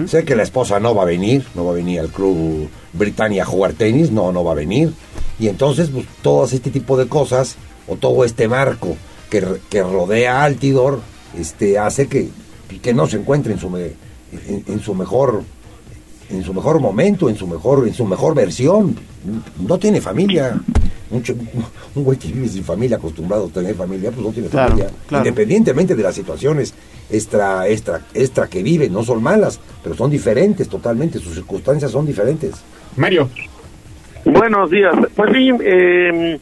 sé 0.08 0.24
que 0.26 0.36
la 0.36 0.44
esposa 0.44 0.80
no 0.80 0.94
va 0.94 1.04
a 1.04 1.06
venir, 1.06 1.46
no 1.56 1.66
va 1.66 1.72
a 1.72 1.76
venir 1.76 2.00
al 2.00 2.10
club 2.10 2.68
Britannia 2.94 3.44
a 3.44 3.46
jugar 3.46 3.74
tenis, 3.74 4.12
no, 4.12 4.32
no 4.32 4.44
va 4.44 4.52
a 4.52 4.56
venir. 4.56 4.94
Y 5.40 5.48
entonces, 5.48 5.90
pues, 5.90 6.06
todo 6.22 6.46
este 6.46 6.70
tipo 6.70 6.98
de 6.98 7.08
cosas, 7.08 7.56
o 7.88 7.96
todo 7.96 8.24
este 8.24 8.48
marco 8.48 8.96
que, 9.30 9.44
que 9.70 9.82
rodea 9.84 10.42
a 10.42 10.44
Altidor, 10.46 11.00
este, 11.38 11.80
hace 11.80 12.08
que, 12.08 12.30
que 12.82 12.94
no 12.94 13.08
se 13.08 13.18
encuentre 13.18 13.54
en 13.54 13.60
su, 13.60 13.70
me- 13.70 13.94
en, 14.48 14.64
en 14.68 14.80
su 14.80 14.94
mejor 14.94 15.44
en 16.30 16.44
su 16.44 16.54
mejor 16.54 16.80
momento, 16.80 17.30
en 17.30 17.36
su 17.36 17.46
mejor, 17.46 17.88
en 17.88 17.94
su 17.94 18.06
mejor 18.06 18.34
versión. 18.34 18.96
No 19.68 19.78
tiene 19.78 20.02
familia. 20.02 20.60
Mucho, 21.14 21.36
un 21.94 22.04
güey 22.04 22.18
que 22.18 22.28
vive 22.30 22.48
sin 22.48 22.64
familia, 22.64 22.98
acostumbrado 22.98 23.46
a 23.46 23.50
tener 23.50 23.76
familia, 23.76 24.10
pues 24.12 24.26
no 24.26 24.32
tiene 24.34 24.50
Claro, 24.50 24.70
familia. 24.72 24.90
claro. 25.08 25.24
Independientemente 25.26 25.96
de 25.96 26.02
las 26.02 26.16
situaciones 26.16 26.74
extra, 27.12 27.68
extra, 27.68 28.02
extra 28.16 28.48
que 28.48 28.64
vive, 28.64 28.90
no 28.90 29.04
son 29.04 29.22
malas, 29.22 29.60
pero 29.84 29.96
son 29.96 30.10
diferentes 30.10 30.68
totalmente, 30.68 31.20
sus 31.20 31.36
circunstancias 31.36 31.92
son 31.92 32.08
diferentes. 32.08 32.56
Mario. 32.98 33.30
Buenos 34.26 34.72
días. 34.72 34.96
Pues 35.16 35.32
sí, 35.34 35.52
eh, 35.62 36.40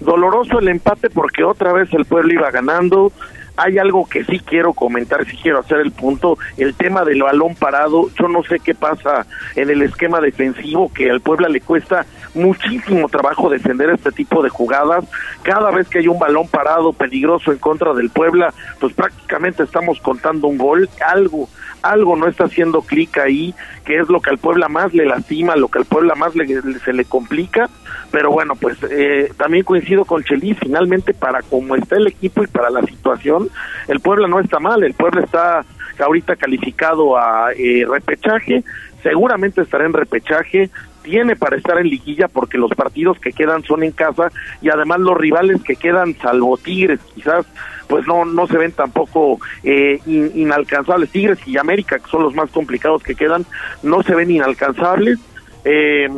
doloroso 0.00 0.58
el 0.60 0.68
empate 0.68 1.10
porque 1.10 1.44
otra 1.44 1.72
vez 1.72 1.92
el 1.92 2.04
pueblo 2.04 2.32
iba 2.32 2.50
ganando. 2.50 3.12
Hay 3.56 3.78
algo 3.78 4.04
que 4.08 4.24
sí 4.24 4.40
quiero 4.40 4.72
comentar, 4.72 5.24
sí 5.26 5.36
quiero 5.40 5.60
hacer 5.60 5.78
el 5.78 5.92
punto, 5.92 6.36
el 6.56 6.74
tema 6.74 7.04
del 7.04 7.22
balón 7.22 7.54
parado. 7.54 8.08
Yo 8.18 8.26
no 8.28 8.42
sé 8.42 8.58
qué 8.58 8.74
pasa 8.74 9.26
en 9.54 9.70
el 9.70 9.82
esquema 9.82 10.20
defensivo, 10.20 10.92
que 10.92 11.08
al 11.10 11.20
Puebla 11.20 11.48
le 11.48 11.60
cuesta 11.60 12.04
muchísimo 12.34 13.08
trabajo 13.08 13.48
defender 13.48 13.90
este 13.90 14.10
tipo 14.12 14.42
de 14.42 14.48
jugadas. 14.48 15.04
Cada 15.42 15.70
vez 15.70 15.88
que 15.88 15.98
hay 16.00 16.08
un 16.08 16.18
balón 16.18 16.48
parado 16.48 16.92
peligroso 16.92 17.52
en 17.52 17.58
contra 17.58 17.92
del 17.94 18.10
Puebla, 18.10 18.52
pues 18.80 18.92
prácticamente 18.94 19.62
estamos 19.62 20.00
contando 20.00 20.48
un 20.48 20.58
gol. 20.58 20.88
Algo, 21.06 21.48
algo 21.82 22.16
no 22.16 22.26
está 22.28 22.44
haciendo 22.44 22.82
clic 22.82 23.18
ahí, 23.18 23.54
que 23.84 23.98
es 23.98 24.08
lo 24.08 24.20
que 24.20 24.30
al 24.30 24.38
Puebla 24.38 24.68
más 24.68 24.92
le 24.94 25.06
lastima, 25.06 25.56
lo 25.56 25.68
que 25.68 25.78
al 25.78 25.84
Puebla 25.84 26.14
más 26.14 26.34
le- 26.34 26.78
se 26.80 26.92
le 26.92 27.04
complica. 27.04 27.68
Pero 28.10 28.30
bueno, 28.30 28.54
pues 28.54 28.78
eh, 28.90 29.32
también 29.36 29.64
coincido 29.64 30.04
con 30.04 30.22
Chelis, 30.22 30.58
finalmente 30.60 31.14
para 31.14 31.42
cómo 31.42 31.74
está 31.74 31.96
el 31.96 32.06
equipo 32.06 32.44
y 32.44 32.46
para 32.46 32.70
la 32.70 32.82
situación, 32.82 33.48
el 33.88 34.00
Puebla 34.00 34.28
no 34.28 34.38
está 34.38 34.60
mal, 34.60 34.84
el 34.84 34.94
Puebla 34.94 35.22
está 35.22 35.64
ahorita 35.98 36.36
calificado 36.36 37.16
a 37.18 37.52
eh, 37.56 37.84
repechaje, 37.88 38.62
seguramente 39.02 39.62
estará 39.62 39.84
en 39.86 39.92
repechaje, 39.92 40.70
tiene 41.04 41.36
para 41.36 41.56
estar 41.56 41.78
en 41.78 41.86
liguilla 41.88 42.26
porque 42.26 42.58
los 42.58 42.70
partidos 42.72 43.20
que 43.20 43.30
quedan 43.32 43.62
son 43.62 43.84
en 43.84 43.92
casa 43.92 44.32
y 44.60 44.70
además 44.70 44.98
los 45.00 45.16
rivales 45.16 45.62
que 45.62 45.76
quedan, 45.76 46.16
salvo 46.20 46.56
Tigres, 46.56 46.98
quizás 47.14 47.46
pues 47.86 48.06
no 48.06 48.24
no 48.24 48.46
se 48.48 48.56
ven 48.56 48.72
tampoco 48.72 49.38
eh, 49.62 50.00
in- 50.06 50.32
inalcanzables. 50.34 51.10
Tigres 51.10 51.38
y 51.46 51.58
América, 51.58 51.98
que 51.98 52.10
son 52.10 52.22
los 52.22 52.34
más 52.34 52.50
complicados 52.50 53.02
que 53.02 53.14
quedan, 53.14 53.44
no 53.82 54.02
se 54.02 54.14
ven 54.14 54.30
inalcanzables. 54.30 55.18
Eh, 55.64 56.08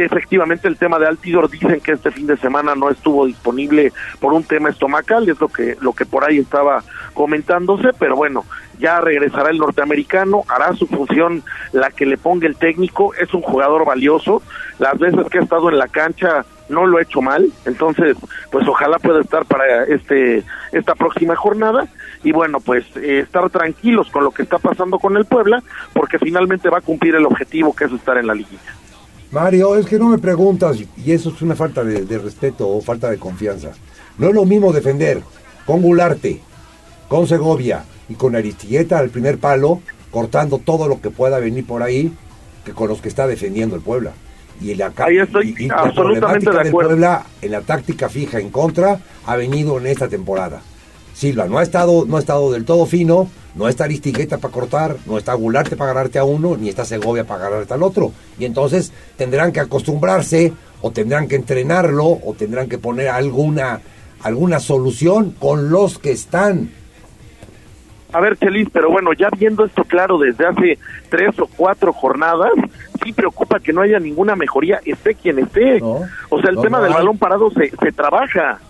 efectivamente 0.00 0.68
el 0.68 0.76
tema 0.76 0.98
de 0.98 1.06
Altidor 1.06 1.50
dicen 1.50 1.80
que 1.80 1.92
este 1.92 2.10
fin 2.10 2.26
de 2.26 2.36
semana 2.36 2.74
no 2.74 2.90
estuvo 2.90 3.26
disponible 3.26 3.92
por 4.20 4.32
un 4.32 4.44
tema 4.44 4.70
estomacal, 4.70 5.28
es 5.28 5.40
lo 5.40 5.48
que 5.48 5.76
lo 5.80 5.92
que 5.92 6.06
por 6.06 6.24
ahí 6.24 6.38
estaba 6.38 6.82
comentándose, 7.14 7.90
pero 7.98 8.16
bueno, 8.16 8.44
ya 8.78 9.00
regresará 9.00 9.50
el 9.50 9.58
norteamericano, 9.58 10.44
hará 10.48 10.74
su 10.74 10.86
función 10.86 11.42
la 11.72 11.90
que 11.90 12.06
le 12.06 12.16
ponga 12.16 12.46
el 12.46 12.56
técnico, 12.56 13.14
es 13.14 13.32
un 13.34 13.42
jugador 13.42 13.84
valioso, 13.84 14.42
las 14.78 14.98
veces 14.98 15.26
que 15.30 15.38
ha 15.38 15.42
estado 15.42 15.68
en 15.68 15.78
la 15.78 15.88
cancha 15.88 16.44
no 16.68 16.86
lo 16.86 16.98
ha 16.98 17.02
hecho 17.02 17.20
mal, 17.20 17.52
entonces 17.66 18.16
pues 18.50 18.66
ojalá 18.66 18.98
pueda 18.98 19.20
estar 19.20 19.44
para 19.44 19.84
este 19.84 20.42
esta 20.72 20.94
próxima 20.94 21.36
jornada 21.36 21.86
y 22.24 22.32
bueno 22.32 22.60
pues 22.60 22.84
eh, 22.96 23.20
estar 23.20 23.50
tranquilos 23.50 24.10
con 24.10 24.24
lo 24.24 24.30
que 24.30 24.42
está 24.42 24.58
pasando 24.58 24.98
con 24.98 25.16
el 25.16 25.26
Puebla 25.26 25.62
porque 25.92 26.18
finalmente 26.18 26.70
va 26.70 26.78
a 26.78 26.82
cumplir 26.82 27.14
el 27.14 27.26
objetivo 27.26 27.74
que 27.74 27.84
es 27.84 27.92
estar 27.92 28.16
en 28.16 28.26
la 28.26 28.34
liguilla. 28.34 28.81
Mario, 29.32 29.76
es 29.76 29.86
que 29.86 29.98
no 29.98 30.08
me 30.08 30.18
preguntas, 30.18 30.76
y 30.96 31.12
eso 31.12 31.30
es 31.34 31.40
una 31.42 31.54
falta 31.56 31.82
de, 31.82 32.04
de 32.04 32.18
respeto 32.18 32.68
o 32.68 32.80
falta 32.82 33.10
de 33.10 33.18
confianza. 33.18 33.70
No 34.18 34.28
es 34.28 34.34
lo 34.34 34.44
mismo 34.44 34.72
defender 34.72 35.22
con 35.66 35.80
Gularte, 35.82 36.40
con 37.08 37.26
Segovia 37.26 37.84
y 38.08 38.14
con 38.14 38.36
Aristilleta 38.36 38.98
al 38.98 39.08
primer 39.08 39.38
palo, 39.38 39.80
cortando 40.10 40.58
todo 40.58 40.86
lo 40.86 41.00
que 41.00 41.10
pueda 41.10 41.38
venir 41.38 41.66
por 41.66 41.82
ahí, 41.82 42.12
que 42.64 42.72
con 42.72 42.88
los 42.88 43.00
que 43.00 43.08
está 43.08 43.26
defendiendo 43.26 43.74
el 43.74 43.80
Puebla. 43.82 44.12
Y 44.60 44.74
la, 44.74 44.92
Ahí 44.98 45.18
estoy 45.18 45.54
y- 45.58 45.64
y 45.64 45.68
la 45.68 45.76
absolutamente 45.76 46.44
problemática 46.44 46.50
de 46.52 46.58
del 46.58 46.68
acuerdo. 46.68 46.88
Puebla 46.90 47.24
en 47.40 47.50
la 47.52 47.60
táctica 47.62 48.08
fija 48.10 48.38
en 48.38 48.50
contra 48.50 49.00
ha 49.26 49.36
venido 49.36 49.78
en 49.78 49.86
esta 49.86 50.08
temporada. 50.08 50.60
Silva 51.14 51.46
no 51.46 51.58
ha 51.58 51.62
estado, 51.62 52.04
no 52.06 52.16
ha 52.16 52.20
estado 52.20 52.52
del 52.52 52.64
todo 52.64 52.86
fino, 52.86 53.28
no 53.54 53.68
está 53.68 53.84
Aristigueta 53.84 54.38
para 54.38 54.52
cortar, 54.52 54.96
no 55.06 55.18
está 55.18 55.34
Gularte 55.34 55.76
para 55.76 55.90
agarrarte 55.90 56.18
a 56.18 56.24
uno, 56.24 56.56
ni 56.56 56.68
está 56.68 56.84
Segovia 56.84 57.24
para 57.24 57.46
agarrarte 57.46 57.74
al 57.74 57.82
otro. 57.82 58.12
Y 58.38 58.44
entonces 58.44 58.92
tendrán 59.16 59.52
que 59.52 59.60
acostumbrarse, 59.60 60.52
o 60.80 60.90
tendrán 60.90 61.28
que 61.28 61.36
entrenarlo, 61.36 62.06
o 62.06 62.34
tendrán 62.36 62.68
que 62.68 62.78
poner 62.78 63.08
alguna, 63.08 63.80
alguna 64.22 64.58
solución 64.58 65.32
con 65.38 65.70
los 65.70 65.98
que 65.98 66.12
están. 66.12 66.70
A 68.12 68.20
ver, 68.20 68.36
Chelis, 68.36 68.68
pero 68.70 68.90
bueno, 68.90 69.12
ya 69.14 69.28
viendo 69.30 69.64
esto 69.64 69.84
claro 69.84 70.18
desde 70.18 70.46
hace 70.46 70.78
tres 71.08 71.38
o 71.38 71.46
cuatro 71.46 71.92
jornadas, 71.94 72.52
sí 73.02 73.12
preocupa 73.12 73.58
que 73.58 73.72
no 73.72 73.80
haya 73.80 73.98
ninguna 73.98 74.36
mejoría, 74.36 74.80
esté 74.84 75.14
quien 75.14 75.38
esté. 75.38 75.80
o 75.82 76.40
sea, 76.40 76.50
el 76.50 76.56
no, 76.56 76.62
tema 76.62 76.78
no 76.78 76.84
del 76.84 76.92
balón 76.92 77.16
parado 77.18 77.50
se, 77.50 77.70
se 77.70 77.92
trabaja. 77.92 78.60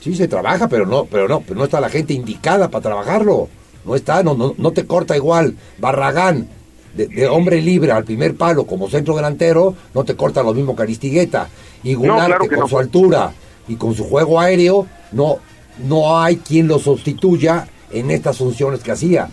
Sí, 0.00 0.14
se 0.14 0.28
trabaja, 0.28 0.68
pero 0.68 0.86
no, 0.86 1.04
pero 1.06 1.28
no, 1.28 1.40
pero 1.40 1.56
no 1.58 1.64
está 1.64 1.80
la 1.80 1.88
gente 1.88 2.12
indicada 2.14 2.68
para 2.70 2.82
trabajarlo. 2.82 3.48
No 3.84 3.94
está, 3.94 4.22
no, 4.22 4.34
no, 4.34 4.54
no 4.56 4.72
te 4.72 4.86
corta 4.86 5.16
igual. 5.16 5.56
Barragán, 5.78 6.48
de, 6.94 7.06
de 7.08 7.28
hombre 7.28 7.60
libre 7.60 7.92
al 7.92 8.04
primer 8.04 8.36
palo 8.36 8.64
como 8.66 8.88
centro 8.88 9.16
delantero, 9.16 9.74
no 9.94 10.04
te 10.04 10.14
corta 10.14 10.42
lo 10.42 10.54
mismo 10.54 10.76
que 10.76 10.82
Aristigueta. 10.82 11.48
Y 11.82 11.94
No, 11.94 12.00
Gularte 12.00 12.26
claro 12.26 12.48
con 12.48 12.58
no. 12.60 12.68
su 12.68 12.78
altura 12.78 13.32
y 13.66 13.76
con 13.76 13.94
su 13.94 14.04
juego 14.04 14.40
aéreo, 14.40 14.86
no, 15.12 15.38
no 15.86 16.18
hay 16.18 16.36
quien 16.36 16.68
lo 16.68 16.78
sustituya 16.78 17.68
en 17.90 18.10
estas 18.10 18.38
funciones 18.38 18.80
que 18.80 18.92
hacía. 18.92 19.28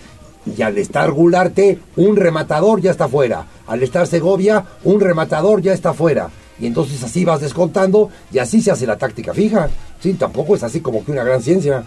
Y 0.57 0.61
al 0.61 0.77
estar 0.77 1.11
Gularte, 1.11 1.79
un 1.95 2.15
rematador 2.15 2.81
ya 2.81 2.91
está 2.91 3.07
fuera. 3.07 3.47
Al 3.67 3.81
estar 3.81 4.05
Segovia, 4.07 4.63
un 4.83 4.99
rematador 4.99 5.61
ya 5.61 5.73
está 5.73 5.93
fuera. 5.93 6.29
Y 6.59 6.67
entonces 6.67 7.03
así 7.03 7.25
vas 7.25 7.41
descontando 7.41 8.09
y 8.31 8.39
así 8.39 8.61
se 8.61 8.71
hace 8.71 8.87
la 8.87 8.97
táctica 8.97 9.33
fija. 9.33 9.69
Sí, 9.99 10.13
tampoco 10.13 10.55
es 10.55 10.63
así 10.63 10.79
como 10.79 11.03
que 11.03 11.11
una 11.11 11.23
gran 11.23 11.41
ciencia. 11.41 11.83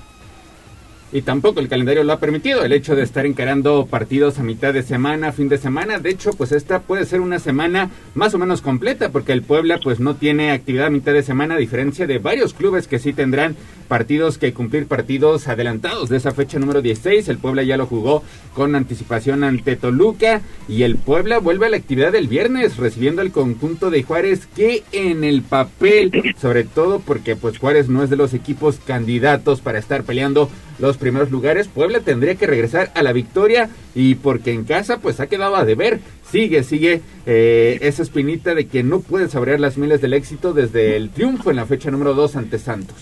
Y 1.10 1.22
tampoco 1.22 1.60
el 1.60 1.68
calendario 1.68 2.05
lo 2.05 2.12
ha 2.12 2.20
permitido, 2.20 2.62
el 2.62 2.72
hecho 2.72 2.94
de 2.94 3.02
estar 3.02 3.24
encarando 3.24 3.86
partidos 3.86 4.39
a 4.39 4.43
mitad 4.43 4.74
de 4.74 4.82
semana, 4.82 5.32
fin 5.32 5.48
de 5.48 5.56
semana, 5.56 5.98
de 5.98 6.10
hecho 6.10 6.32
pues 6.32 6.52
esta 6.52 6.80
puede 6.80 7.06
ser 7.06 7.22
una 7.22 7.39
semana 7.39 7.90
más 8.14 8.35
o 8.35 8.39
menos 8.39 8.60
completa 8.60 9.10
porque 9.10 9.32
el 9.32 9.43
Puebla 9.43 9.80
pues 9.82 10.01
no 10.01 10.16
tiene 10.16 10.51
actividad 10.51 10.89
a 10.89 10.90
mitad 10.90 11.14
de 11.14 11.22
semana 11.22 11.55
a 11.55 11.59
diferencia 11.59 12.06
de 12.06 12.18
varios 12.18 12.52
clubes 12.52 12.89
que 12.89 12.98
sí 12.98 13.14
tendrán 13.14 13.56
partidos 13.89 14.36
que 14.36 14.52
cumplir 14.52 14.86
partidos 14.86 15.48
adelantados 15.48 16.10
de 16.10 16.18
esa 16.18 16.32
fecha 16.32 16.59
número 16.59 16.82
16, 16.82 17.26
el 17.28 17.39
Puebla 17.39 17.62
ya 17.62 17.78
lo 17.78 17.86
jugó 17.86 18.22
con 18.55 18.74
anticipación 18.74 19.44
ante 19.44 19.76
Toluca 19.76 20.43
y 20.68 20.82
el 20.82 20.97
Puebla 20.97 21.39
vuelve 21.39 21.66
a 21.66 21.70
la 21.70 21.78
actividad 21.78 22.12
del 22.12 22.28
viernes 22.28 22.76
recibiendo 22.76 23.22
el 23.22 23.32
conjunto 23.32 23.89
de 23.89 24.02
Juárez 24.02 24.47
que 24.55 24.82
en 24.93 25.24
el 25.24 25.40
papel, 25.40 26.35
sobre 26.39 26.64
todo 26.64 27.01
porque 27.01 27.35
pues 27.35 27.56
Juárez 27.56 27.89
no 27.89 28.02
es 28.02 28.10
de 28.10 28.16
los 28.16 28.35
equipos 28.35 28.78
candidatos 28.85 29.62
para 29.62 29.78
estar 29.78 30.02
peleando 30.02 30.51
los 30.78 30.96
primeros 30.96 31.30
lugares, 31.30 31.68
Puebla 31.68 32.00
tendría 32.00 32.36
que 32.36 32.46
regresar 32.46 32.92
a 32.94 33.02
la 33.02 33.12
victoria 33.12 33.68
y 33.94 34.14
porque 34.14 34.52
en 34.52 34.64
casa 34.64 34.98
pues 34.98 35.18
ha 35.20 35.26
quedado 35.26 35.56
a 35.56 35.64
deber. 35.64 36.00
Sigue, 36.30 36.62
sigue 36.62 37.00
eh, 37.26 37.78
esa 37.82 38.02
espinita 38.02 38.55
de 38.55 38.66
que 38.66 38.82
no 38.82 39.00
puede 39.00 39.28
saborear 39.28 39.59
las 39.60 39.76
miles 39.76 40.00
del 40.00 40.14
éxito 40.14 40.52
desde 40.52 40.96
el 40.96 41.10
triunfo 41.10 41.50
en 41.50 41.56
la 41.56 41.66
fecha 41.66 41.90
número 41.90 42.14
2 42.14 42.36
ante 42.36 42.59
Santos. 42.59 42.96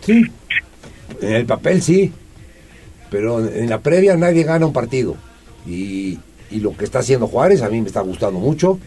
Sí, 0.00 0.22
en 1.20 1.32
el 1.32 1.44
papel 1.44 1.82
sí, 1.82 2.12
pero 3.10 3.46
en 3.46 3.68
la 3.68 3.80
previa 3.80 4.16
nadie 4.16 4.44
gana 4.44 4.66
un 4.66 4.72
partido. 4.72 5.16
Y, 5.66 6.18
y 6.50 6.60
lo 6.60 6.74
que 6.76 6.84
está 6.84 7.00
haciendo 7.00 7.26
Juárez 7.26 7.60
a 7.60 7.68
mí 7.68 7.80
me 7.80 7.88
está 7.88 8.00
gustando 8.00 8.38
mucho. 8.38 8.78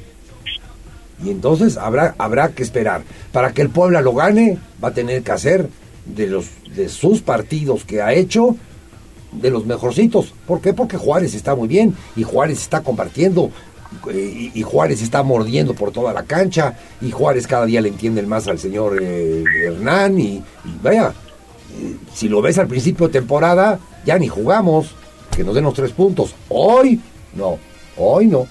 Y 1.23 1.29
entonces 1.29 1.77
habrá, 1.77 2.15
habrá 2.17 2.49
que 2.49 2.63
esperar. 2.63 3.03
Para 3.31 3.53
que 3.53 3.61
el 3.61 3.69
Puebla 3.69 4.01
lo 4.01 4.13
gane, 4.13 4.57
va 4.83 4.87
a 4.87 4.93
tener 4.93 5.21
que 5.21 5.31
hacer 5.31 5.69
de, 6.05 6.27
los, 6.27 6.45
de 6.75 6.89
sus 6.89 7.21
partidos 7.21 7.83
que 7.85 8.01
ha 8.01 8.13
hecho, 8.13 8.55
de 9.31 9.49
los 9.49 9.65
mejorcitos. 9.65 10.33
¿Por 10.45 10.59
qué? 10.61 10.73
Porque 10.73 10.97
Juárez 10.97 11.33
está 11.33 11.55
muy 11.55 11.67
bien 11.67 11.95
y 12.15 12.23
Juárez 12.23 12.59
está 12.61 12.81
compartiendo. 12.81 13.49
eh, 14.11 14.51
Y, 14.53 14.61
Juárez 14.63 15.01
está 15.01 15.23
mordiendo 15.23 15.73
por 15.73 15.91
toda 15.91 16.11
la 16.13 16.23
cancha 16.23 16.77
y 17.01 17.11
Juárez 17.11 17.47
cada 17.47 17.65
día 17.65 17.81
le 17.81 17.89
entiende 17.89 18.21
más 18.23 18.47
al 18.47 18.59
señor 18.59 18.97
eh, 19.01 19.43
Hernán 19.65 20.19
y, 20.19 20.23
y 20.37 20.43
vaya, 20.83 21.13
eh, 21.79 21.95
si 22.13 22.27
lo 22.27 22.41
ves 22.41 22.57
al 22.57 22.67
principio 22.67 23.07
de 23.07 23.13
temporada, 23.13 23.79
ya 24.05 24.17
ni 24.17 24.27
jugamos, 24.27 24.95
que 25.35 25.43
nos 25.43 25.55
den 25.55 25.63
los 25.63 25.73
tres 25.73 25.91
puntos. 25.91 26.35
Hoy, 26.49 26.99
no, 27.33 27.57
hoy 27.97 28.27
no. 28.27 28.47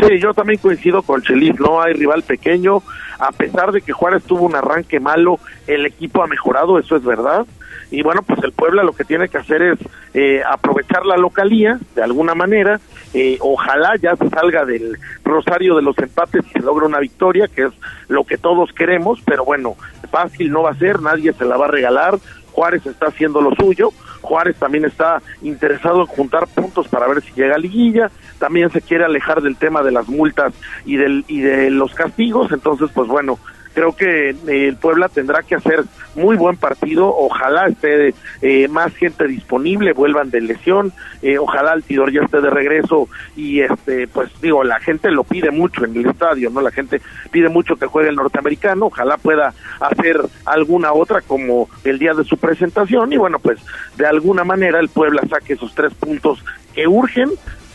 Sí, 0.00 0.18
yo 0.18 0.32
también 0.32 0.58
coincido 0.60 1.02
con 1.02 1.22
Chelis, 1.22 1.58
no 1.60 1.82
hay 1.82 1.92
rival 1.92 2.22
pequeño, 2.22 2.82
a 3.18 3.32
pesar 3.32 3.72
de 3.72 3.82
que 3.82 3.92
Juárez 3.92 4.22
tuvo 4.24 4.46
un 4.46 4.54
arranque 4.54 4.98
malo, 4.98 5.38
el 5.66 5.84
equipo 5.86 6.22
ha 6.22 6.26
mejorado, 6.26 6.78
eso 6.78 6.96
es 6.96 7.04
verdad. 7.04 7.46
Y 7.90 8.02
bueno, 8.02 8.22
pues 8.22 8.42
el 8.44 8.52
Puebla 8.52 8.84
lo 8.84 8.92
que 8.92 9.04
tiene 9.04 9.28
que 9.28 9.38
hacer 9.38 9.62
es 9.62 9.78
eh, 10.14 10.42
aprovechar 10.48 11.04
la 11.04 11.16
localía 11.16 11.78
de 11.94 12.02
alguna 12.02 12.34
manera. 12.34 12.80
eh, 13.12 13.36
ojalá 13.40 13.96
ya 14.00 14.14
se 14.14 14.28
salga 14.28 14.64
del 14.64 14.96
rosario 15.24 15.74
de 15.74 15.82
los 15.82 15.98
empates 15.98 16.44
y 16.46 16.50
se 16.50 16.60
logre 16.60 16.86
una 16.86 17.00
victoria, 17.00 17.48
que 17.48 17.64
es 17.64 17.72
lo 18.08 18.24
que 18.24 18.38
todos 18.38 18.72
queremos, 18.72 19.20
pero 19.26 19.44
bueno, 19.44 19.74
fácil 20.10 20.52
no 20.52 20.62
va 20.62 20.70
a 20.70 20.74
ser, 20.76 21.00
nadie 21.00 21.32
se 21.32 21.44
la 21.44 21.56
va 21.56 21.66
a 21.66 21.70
regalar. 21.70 22.18
Juárez 22.52 22.86
está 22.86 23.06
haciendo 23.06 23.40
lo 23.40 23.54
suyo. 23.54 23.90
Juárez 24.30 24.56
también 24.60 24.84
está 24.84 25.20
interesado 25.42 26.02
en 26.02 26.06
juntar 26.06 26.46
puntos 26.46 26.86
para 26.86 27.08
ver 27.08 27.20
si 27.20 27.32
llega 27.32 27.56
a 27.56 27.58
liguilla. 27.58 28.12
También 28.38 28.70
se 28.70 28.80
quiere 28.80 29.04
alejar 29.04 29.42
del 29.42 29.56
tema 29.56 29.82
de 29.82 29.90
las 29.90 30.08
multas 30.08 30.54
y 30.84 30.96
del 30.96 31.24
y 31.26 31.40
de 31.40 31.68
los 31.70 31.92
castigos. 31.94 32.52
Entonces, 32.52 32.90
pues 32.94 33.08
bueno, 33.08 33.40
creo 33.74 33.94
que 33.94 34.30
eh, 34.30 34.34
el 34.68 34.76
Puebla 34.76 35.08
tendrá 35.08 35.42
que 35.42 35.54
hacer 35.54 35.84
muy 36.14 36.36
buen 36.36 36.56
partido. 36.56 37.14
Ojalá 37.14 37.66
esté 37.68 38.14
eh, 38.42 38.68
más 38.68 38.94
gente 38.94 39.26
disponible, 39.26 39.92
vuelvan 39.92 40.30
de 40.30 40.40
lesión. 40.40 40.92
eh, 41.22 41.38
ojalá 41.38 41.74
el 41.74 41.82
Tidor 41.82 42.12
ya 42.12 42.22
esté 42.22 42.40
de 42.40 42.50
regreso 42.50 43.08
y 43.36 43.60
este, 43.60 44.08
pues 44.08 44.30
digo, 44.40 44.64
la 44.64 44.80
gente 44.80 45.10
lo 45.10 45.24
pide 45.24 45.50
mucho 45.50 45.84
en 45.84 45.96
el 45.96 46.06
estadio, 46.06 46.50
¿no? 46.50 46.60
La 46.60 46.70
gente 46.70 47.00
pide 47.30 47.48
mucho 47.48 47.76
que 47.76 47.86
juegue 47.86 48.10
el 48.10 48.16
norteamericano. 48.16 48.86
Ojalá 48.86 49.16
pueda 49.16 49.54
hacer 49.80 50.20
alguna 50.44 50.92
otra 50.92 51.20
como 51.20 51.68
el 51.84 51.98
día 51.98 52.14
de 52.14 52.24
su 52.24 52.36
presentación 52.36 53.12
y 53.12 53.16
bueno, 53.16 53.38
pues 53.38 53.60
de 53.96 54.06
alguna 54.06 54.44
manera 54.44 54.80
el 54.80 54.88
Puebla 54.88 55.22
saque 55.28 55.54
esos 55.54 55.74
tres 55.74 55.94
puntos 55.94 56.44
que 56.74 56.86
urgen 56.86 57.30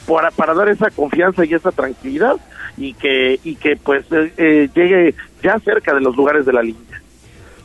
para, 0.08 0.32
para 0.32 0.54
dar 0.54 0.70
esa 0.70 0.90
confianza 0.92 1.46
y 1.46 1.54
esa 1.54 1.72
tranquilidad 1.72 2.36
y 2.78 2.94
que 2.94 3.40
y 3.44 3.56
que 3.56 3.76
pues 3.78 4.06
eh, 4.12 4.32
eh, 4.38 4.70
llegue 4.76 5.16
ya 5.44 5.60
cerca 5.60 5.94
de 5.94 6.02
los 6.02 6.16
lugares 6.16 6.46
de 6.46 6.54
la 6.54 6.62
línea. 6.62 7.02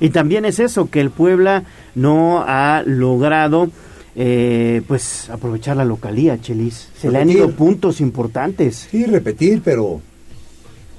Y 0.00 0.10
también 0.10 0.44
es 0.44 0.58
eso, 0.60 0.88
que 0.90 1.00
el 1.00 1.10
Puebla 1.10 1.64
no 1.94 2.42
ha 2.46 2.82
logrado 2.86 3.70
eh, 4.16 4.82
pues 4.88 5.28
aprovechar 5.30 5.76
la 5.76 5.84
localía, 5.84 6.40
Chelis. 6.40 6.88
Se 6.98 7.10
le 7.10 7.18
han 7.18 7.30
ido 7.30 7.50
puntos 7.50 8.00
importantes. 8.00 8.88
Sí, 8.90 9.04
repetir, 9.04 9.60
pero 9.64 10.00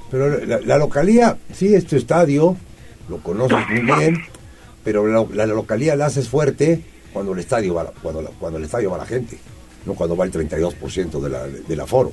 pero 0.09 0.45
la, 0.45 0.59
la 0.59 0.77
localía, 0.77 1.37
sí, 1.53 1.73
es 1.73 1.85
tu 1.85 1.95
estadio, 1.95 2.57
lo 3.09 3.17
conoces 3.19 3.57
muy 3.69 3.95
bien, 3.97 4.17
pero 4.83 5.07
la, 5.07 5.25
la 5.33 5.45
localía 5.45 5.95
la 5.95 6.07
haces 6.07 6.27
fuerte 6.27 6.81
cuando 7.13 7.31
el 7.33 7.39
estadio 7.39 7.73
va, 7.75 7.85
la- 7.85 7.91
cuando, 8.01 8.21
la- 8.21 8.29
cuando 8.31 8.57
el 8.59 8.65
estadio 8.65 8.91
va 8.91 8.97
la 8.97 9.05
gente, 9.05 9.37
no 9.85 9.93
cuando 9.93 10.15
va 10.17 10.25
el 10.25 10.31
32% 10.31 11.19
de 11.21 11.29
la, 11.29 11.47
del 11.47 11.79
aforo. 11.79 12.11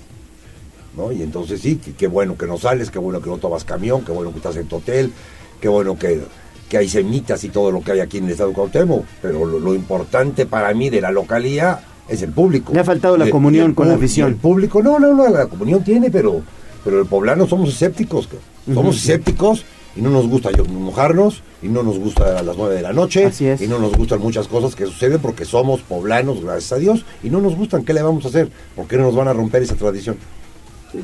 ¿No? 0.99 1.13
Y 1.13 1.23
entonces 1.23 1.61
sí, 1.63 1.81
qué 1.97 2.07
bueno 2.09 2.37
que 2.37 2.47
no 2.47 2.59
sales, 2.59 2.91
qué 2.91 2.99
bueno 2.99 3.23
que 3.23 3.31
no 3.31 3.39
tomas 3.39 3.65
camión, 3.65 4.05
qué 4.05 4.13
bueno 4.13 4.33
que 4.33 4.39
estás 4.39 4.57
en 4.57 4.67
tu 4.67 4.77
hotel, 4.77 5.13
qué 5.61 5.69
bueno 5.69 5.99
que, 5.99 6.21
que 6.69 6.77
hay 6.77 6.89
semitas 6.89 7.43
y 7.45 7.49
todo 7.49 7.71
lo 7.71 7.81
que 7.81 7.93
hay 7.93 8.01
aquí 8.01 8.19
en 8.19 8.25
el 8.25 8.33
estado 8.33 8.51
de 8.51 8.57
Cuauhtémoc, 8.57 9.05
pero 9.23 9.47
lo, 9.47 9.59
lo 9.59 9.75
importante 9.75 10.45
para 10.45 10.75
mí 10.75 10.91
de 10.91 11.01
la 11.01 11.11
localía 11.11 11.81
es 12.09 12.23
el 12.23 12.33
público. 12.33 12.73
Le 12.73 12.81
ha 12.81 12.85
faltado 12.85 13.17
la 13.17 13.31
comunión 13.31 13.71
el 13.71 13.75
con 13.75 13.89
la 13.89 13.95
afición. 13.95 14.29
El 14.29 14.37
público, 14.37 14.83
no, 14.83 14.99
no, 14.99 15.15
no, 15.15 15.29
la 15.29 15.47
comunión 15.47 15.85
tiene, 15.85 16.11
pero, 16.11 16.43
pero 16.85 17.01
el 17.01 17.07
poblano 17.07 17.47
somos 17.47 17.69
escépticos. 17.71 18.29
Somos 18.73 18.97
escépticos 18.97 19.65
y 19.97 20.03
no 20.03 20.11
nos 20.11 20.29
gusta 20.29 20.51
mojarnos 20.69 21.43
y 21.63 21.69
no 21.69 21.83
nos 21.83 21.99
gusta 21.99 22.39
a 22.39 22.43
las 22.43 22.57
nueve 22.57 22.77
de 22.77 22.83
la 22.83 22.93
noche 22.93 23.31
y 23.59 23.67
no 23.67 23.79
nos 23.79 23.97
gustan 23.97 24.21
muchas 24.21 24.47
cosas 24.47 24.75
que 24.75 24.87
suceden 24.87 25.21
porque 25.21 25.45
somos 25.45 25.81
poblanos, 25.81 26.43
gracias 26.43 26.73
a 26.73 26.77
Dios, 26.77 27.05
y 27.23 27.31
no 27.31 27.41
nos 27.41 27.57
gustan. 27.57 27.85
¿Qué 27.85 27.93
le 27.93 28.03
vamos 28.03 28.25
a 28.25 28.29
hacer? 28.29 28.51
¿Por 28.77 28.87
qué 28.87 28.97
no 28.97 29.05
nos 29.05 29.17
van 29.17 29.29
a 29.29 29.33
romper 29.33 29.63
esa 29.63 29.75
tradición? 29.75 30.17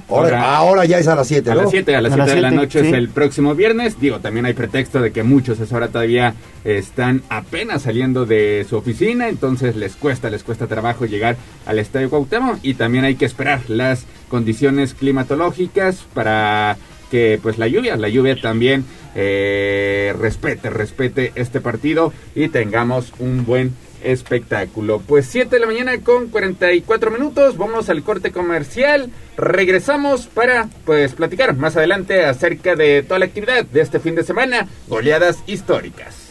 Ahora, 0.08 0.38
Ahora- 0.38 0.56
ahora 0.56 0.84
ya 0.86 0.98
es 0.98 1.08
a 1.08 1.14
las 1.14 1.26
7, 1.28 1.50
A 1.50 1.54
¿no? 1.54 1.62
las 1.62 1.70
7, 1.70 1.94
a 1.96 2.00
las 2.00 2.12
7 2.14 2.30
de 2.34 2.40
la 2.40 2.48
siete, 2.48 2.56
noche 2.62 2.80
sí. 2.80 2.86
es 2.88 2.92
el 2.94 3.08
próximo 3.10 3.54
viernes. 3.54 4.00
Digo, 4.00 4.20
también 4.20 4.46
hay 4.46 4.54
pretexto 4.54 5.00
de 5.00 5.12
que 5.12 5.22
muchos 5.22 5.60
a 5.60 5.64
esa 5.64 5.76
hora 5.76 5.88
todavía 5.88 6.34
están 6.64 7.22
apenas 7.28 7.82
saliendo 7.82 8.24
de 8.26 8.64
su 8.68 8.76
oficina, 8.76 9.28
entonces 9.28 9.76
les 9.76 9.96
cuesta, 9.96 10.30
les 10.30 10.42
cuesta 10.42 10.66
trabajo 10.66 11.04
llegar 11.06 11.36
al 11.66 11.78
Estadio 11.78 12.08
Cuauhtémoc 12.10 12.58
y 12.62 12.74
también 12.74 13.04
hay 13.04 13.16
que 13.16 13.26
esperar 13.26 13.60
las 13.68 14.06
condiciones 14.28 14.94
climatológicas 14.94 16.04
para 16.14 16.76
que 17.10 17.38
pues 17.42 17.58
la 17.58 17.68
lluvia, 17.68 17.96
la 17.96 18.08
lluvia 18.08 18.40
también 18.40 18.84
eh, 19.14 20.14
respete, 20.18 20.70
respete 20.70 21.32
este 21.34 21.60
partido 21.60 22.12
y 22.34 22.48
tengamos 22.48 23.12
un 23.18 23.44
buen 23.44 23.72
espectáculo. 24.04 25.00
Pues 25.00 25.26
7 25.26 25.56
de 25.56 25.60
la 25.60 25.66
mañana 25.66 25.98
con 26.00 26.28
44 26.28 27.10
minutos, 27.10 27.56
vamos 27.56 27.88
al 27.88 28.02
corte 28.02 28.30
comercial, 28.30 29.10
regresamos 29.36 30.26
para 30.26 30.68
pues 30.84 31.14
platicar 31.14 31.56
más 31.56 31.76
adelante 31.76 32.24
acerca 32.24 32.76
de 32.76 33.02
toda 33.02 33.18
la 33.18 33.26
actividad 33.26 33.64
de 33.64 33.80
este 33.80 34.00
fin 34.00 34.14
de 34.14 34.24
semana, 34.24 34.68
goleadas 34.88 35.38
históricas. 35.46 36.24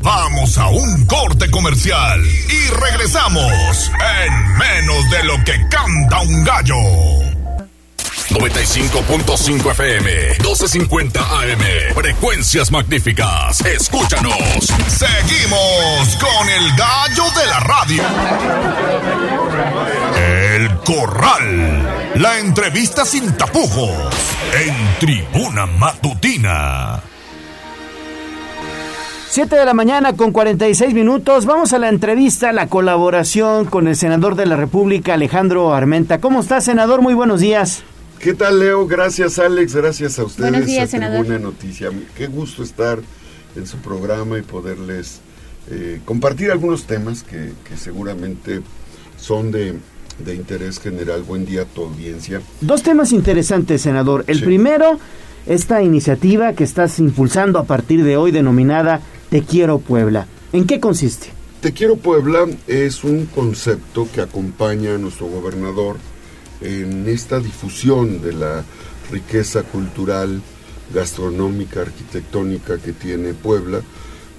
Vamos 0.00 0.58
a 0.58 0.68
un 0.68 1.06
corte 1.06 1.50
comercial 1.50 2.20
y 2.22 2.70
regresamos 2.74 3.90
en 4.26 4.58
menos 4.58 5.10
de 5.10 5.24
lo 5.24 5.44
que 5.44 5.52
canta 5.70 6.20
un 6.20 6.44
gallo. 6.44 7.43
95.5 8.30 9.70
FM, 9.72 10.38
12.50 10.38 11.18
AM. 11.18 11.94
Frecuencias 11.94 12.70
magníficas. 12.70 13.60
Escúchanos. 13.60 14.72
Seguimos 14.88 16.16
con 16.16 16.48
el 16.48 16.70
gallo 16.74 17.24
de 17.38 17.46
la 17.46 17.60
radio. 17.60 18.02
El 20.16 20.74
Corral. 20.78 22.14
La 22.14 22.38
entrevista 22.38 23.04
sin 23.04 23.36
tapujos. 23.36 24.14
En 24.64 24.74
Tribuna 24.98 25.66
Matutina. 25.66 27.02
7 29.28 29.56
de 29.56 29.64
la 29.64 29.74
mañana 29.74 30.14
con 30.14 30.32
46 30.32 30.94
minutos. 30.94 31.44
Vamos 31.44 31.72
a 31.72 31.78
la 31.78 31.88
entrevista, 31.88 32.52
la 32.52 32.68
colaboración 32.68 33.66
con 33.66 33.88
el 33.88 33.96
senador 33.96 34.34
de 34.34 34.46
la 34.46 34.56
República, 34.56 35.14
Alejandro 35.14 35.74
Armenta. 35.74 36.20
¿Cómo 36.20 36.40
está, 36.40 36.60
senador? 36.60 37.02
Muy 37.02 37.14
buenos 37.14 37.40
días. 37.40 37.84
¿Qué 38.18 38.34
tal, 38.34 38.58
Leo? 38.58 38.86
Gracias, 38.86 39.38
Alex. 39.38 39.74
Gracias 39.74 40.18
a 40.18 40.24
ustedes. 40.24 40.50
Buenos 40.50 40.66
días, 40.66 40.88
a 40.88 40.90
senador. 40.90 41.26
Tribuna 41.26 41.38
Noticia. 41.38 41.90
Qué 42.16 42.26
gusto 42.26 42.62
estar 42.62 43.00
en 43.54 43.66
su 43.66 43.76
programa 43.78 44.38
y 44.38 44.42
poderles 44.42 45.20
eh, 45.70 46.00
compartir 46.04 46.50
algunos 46.50 46.84
temas 46.84 47.22
que, 47.22 47.52
que 47.68 47.76
seguramente 47.76 48.60
son 49.18 49.50
de, 49.52 49.74
de 50.24 50.34
interés 50.34 50.80
general. 50.80 51.22
Buen 51.22 51.44
día 51.44 51.62
a 51.62 51.64
tu 51.66 51.84
audiencia. 51.84 52.40
Dos 52.60 52.82
temas 52.82 53.12
interesantes, 53.12 53.82
senador. 53.82 54.24
El 54.26 54.42
primero, 54.42 54.98
esta 55.46 55.82
iniciativa 55.82 56.54
que 56.54 56.64
estás 56.64 56.98
impulsando 56.98 57.58
a 57.58 57.64
partir 57.64 58.04
de 58.04 58.16
hoy 58.16 58.30
denominada 58.30 59.00
Te 59.30 59.42
quiero 59.42 59.78
Puebla. 59.78 60.26
¿En 60.52 60.66
qué 60.66 60.80
consiste? 60.80 61.28
Te 61.60 61.72
quiero 61.72 61.96
Puebla 61.96 62.46
es 62.66 63.04
un 63.04 63.26
concepto 63.26 64.06
que 64.14 64.20
acompaña 64.20 64.94
a 64.94 64.98
nuestro 64.98 65.26
gobernador 65.26 65.96
en 66.64 67.08
esta 67.08 67.38
difusión 67.38 68.22
de 68.22 68.32
la 68.32 68.64
riqueza 69.10 69.62
cultural, 69.62 70.42
gastronómica, 70.92 71.82
arquitectónica 71.82 72.78
que 72.78 72.92
tiene 72.92 73.34
Puebla. 73.34 73.80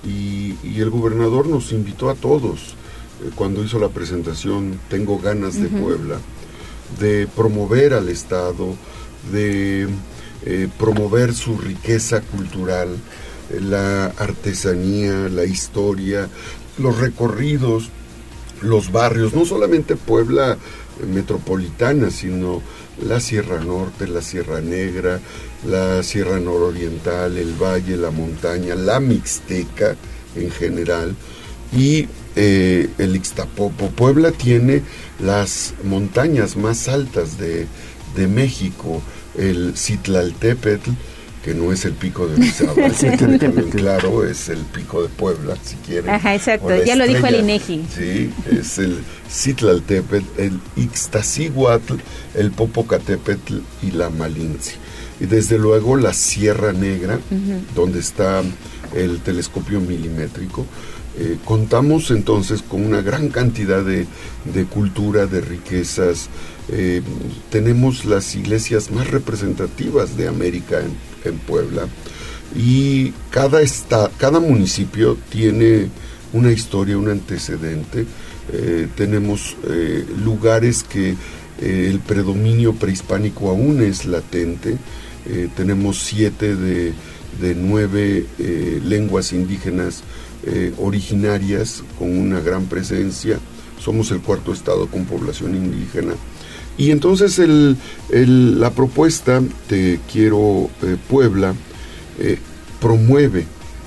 Y, 0.03 0.55
y 0.63 0.81
el 0.81 0.89
gobernador 0.89 1.47
nos 1.47 1.71
invitó 1.71 2.09
a 2.09 2.15
todos, 2.15 2.75
eh, 3.23 3.31
cuando 3.35 3.63
hizo 3.63 3.79
la 3.79 3.89
presentación 3.89 4.79
Tengo 4.89 5.17
ganas 5.17 5.59
de. 5.59 5.67
Puebla, 5.67 6.17
de 6.99 7.27
promover 7.35 7.93
al 7.93 8.09
Estado, 8.09 8.75
de 9.31 9.87
eh, 10.45 10.67
promover 10.77 11.33
su 11.33 11.57
riqueza 11.57 12.21
cultural, 12.21 12.89
eh, 13.49 13.59
la 13.59 14.05
artesanía, 14.05 15.29
la 15.29 15.45
historia, 15.45 16.29
los 16.77 16.99
recorridos, 16.99 17.89
los 18.61 18.91
barrios, 18.91 19.33
no 19.33 19.45
solamente 19.45 19.95
Puebla 19.95 20.57
metropolitana, 21.05 22.09
sino 22.11 22.61
la 23.03 23.19
Sierra 23.19 23.59
Norte, 23.63 24.07
la 24.07 24.21
Sierra 24.21 24.61
Negra, 24.61 25.19
la 25.67 26.03
Sierra 26.03 26.39
Nororiental, 26.39 27.37
el 27.37 27.53
Valle, 27.53 27.97
la 27.97 28.11
montaña, 28.11 28.75
la 28.75 28.99
Mixteca 28.99 29.95
en 30.35 30.51
general 30.51 31.15
y 31.75 32.07
eh, 32.35 32.89
el 32.97 33.15
Ixtapopo. 33.15 33.89
Puebla 33.89 34.31
tiene 34.31 34.83
las 35.19 35.73
montañas 35.83 36.55
más 36.55 36.87
altas 36.87 37.37
de, 37.37 37.67
de 38.15 38.27
México, 38.27 39.01
el 39.37 39.73
Citlaltépetl, 39.75 40.91
que 41.45 41.53
no 41.53 41.71
es 41.71 41.85
el 41.85 41.93
pico 41.93 42.27
de 42.27 42.33
Orizaba, 42.33 42.89
Citlaltépetl. 42.89 43.69
claro, 43.77 44.27
es 44.27 44.49
el 44.49 44.57
pico 44.57 45.03
de 45.03 45.09
Puebla, 45.09 45.55
si 45.63 45.75
quieren. 45.75 46.09
Ajá, 46.09 46.33
exacto, 46.33 46.83
ya 46.83 46.95
lo 46.95 47.05
dijo 47.05 47.27
el. 47.27 47.35
INEGI. 47.35 47.85
Sí, 47.95 48.31
es 48.51 48.79
el 48.79 48.97
Citlaltépetl, 49.29 50.25
el 50.41 50.59
Ixtaccíhuatl, 50.75 51.97
el 52.33 52.49
Popocatépetl 52.49 53.57
y 53.83 53.91
la 53.91 54.09
Malinche. 54.09 54.73
Y 55.19 55.27
desde 55.27 55.59
luego 55.59 55.97
la 55.97 56.13
Sierra 56.13 56.73
Negra, 56.73 57.19
donde 57.75 57.99
está 57.99 58.41
el 58.95 59.19
telescopio 59.19 59.79
milimétrico. 59.79 60.65
Eh, 61.17 61.37
contamos 61.45 62.09
entonces 62.09 62.63
con 62.63 62.83
una 62.83 63.01
gran 63.01 63.29
cantidad 63.29 63.83
de, 63.83 64.07
de 64.51 64.65
cultura, 64.65 65.27
de 65.27 65.41
riquezas. 65.41 66.27
Eh, 66.69 67.01
tenemos 67.51 68.05
las 68.05 68.35
iglesias 68.35 68.89
más 68.89 69.11
representativas 69.11 70.17
de 70.17 70.27
América 70.27 70.81
en, 71.23 71.37
Puebla 71.39 71.87
y 72.55 73.11
cada, 73.31 73.61
esta, 73.61 74.11
cada 74.17 74.39
municipio 74.39 75.17
tiene 75.29 75.89
una 76.33 76.51
historia, 76.51 76.97
un 76.97 77.09
antecedente. 77.09 78.05
Eh, 78.51 78.87
tenemos 78.95 79.57
eh, 79.67 80.05
lugares 80.23 80.83
que 80.83 81.15
el 81.61 81.99
predominio 81.99 82.73
prehispánico 82.73 83.49
aún 83.49 83.81
es 83.81 84.05
latente. 84.05 84.77
Tenemos 85.55 86.03
siete 86.03 86.53
de, 86.53 86.93
de 87.39 87.55
nueve 87.55 88.25
lenguas 88.83 89.31
indígenas 89.31 90.03
originarias 90.77 91.81
con 91.97 92.15
una 92.17 92.41
gran 92.41 92.65
presencia. 92.65 93.39
Somos 93.79 94.11
el 94.11 94.19
cuarto 94.19 94.51
estado 94.51 94.87
con 94.87 95.05
población 95.05 95.55
indígena. 95.55 96.15
Y 96.77 96.91
entonces 96.91 97.39
el- 97.39 97.77
el- 98.11 98.59
la 98.59 98.71
propuesta 98.71 99.41
de 99.69 99.99
Quiero 100.11 100.69
eh, 100.83 100.97
Puebla 101.09 101.53
eh, 102.19 102.37
promueve, 102.81 103.45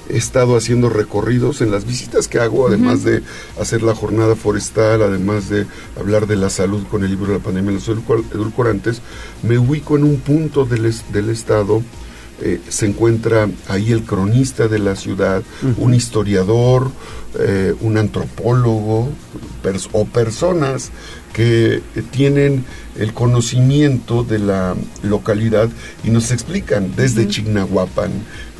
he 0.09 0.16
estado 0.16 0.56
haciendo 0.56 0.89
recorridos 0.89 1.60
en 1.60 1.70
las 1.70 1.85
visitas 1.85 2.28
que 2.28 2.39
hago, 2.39 2.66
además 2.66 3.05
de 3.05 3.23
hacer 3.60 3.82
la 3.82 3.94
jornada 3.94 4.35
forestal, 4.36 5.02
además 5.02 5.51
de 5.51 5.66
hablar 6.01 6.27
de 6.27 6.36
la 6.36 6.48
salud 6.48 6.82
con 6.90 7.05
el 7.05 7.10
libro 7.10 7.27
de 7.32 7.39
la 7.39 7.44
pandemia 7.44 7.73
de 7.73 7.74
los 7.77 7.89
edulcor- 7.89 8.24
edulcorantes, 8.32 9.02
me 9.43 9.59
ubico 9.59 9.97
en 9.98 10.05
un 10.05 10.16
punto 10.16 10.65
del, 10.65 10.90
del 11.12 11.28
estado, 11.28 11.82
eh, 12.40 12.59
se 12.69 12.86
encuentra 12.86 13.51
ahí 13.69 13.93
el 13.93 14.05
cronista 14.05 14.66
de 14.69 14.78
la 14.78 14.97
ciudad, 14.97 15.43
un 15.77 15.93
historiador, 15.93 16.90
eh, 17.39 17.74
un 17.81 17.98
antropólogo 17.98 19.10
pers- 19.62 19.89
o 19.93 20.06
personas 20.06 20.90
que 21.32 21.82
tienen 22.10 22.64
el 22.98 23.12
conocimiento 23.14 24.24
de 24.24 24.40
la 24.40 24.74
localidad 25.02 25.68
y 26.02 26.10
nos 26.10 26.32
explican 26.32 26.94
desde 26.96 27.28
Chignahuapan, 27.28 28.10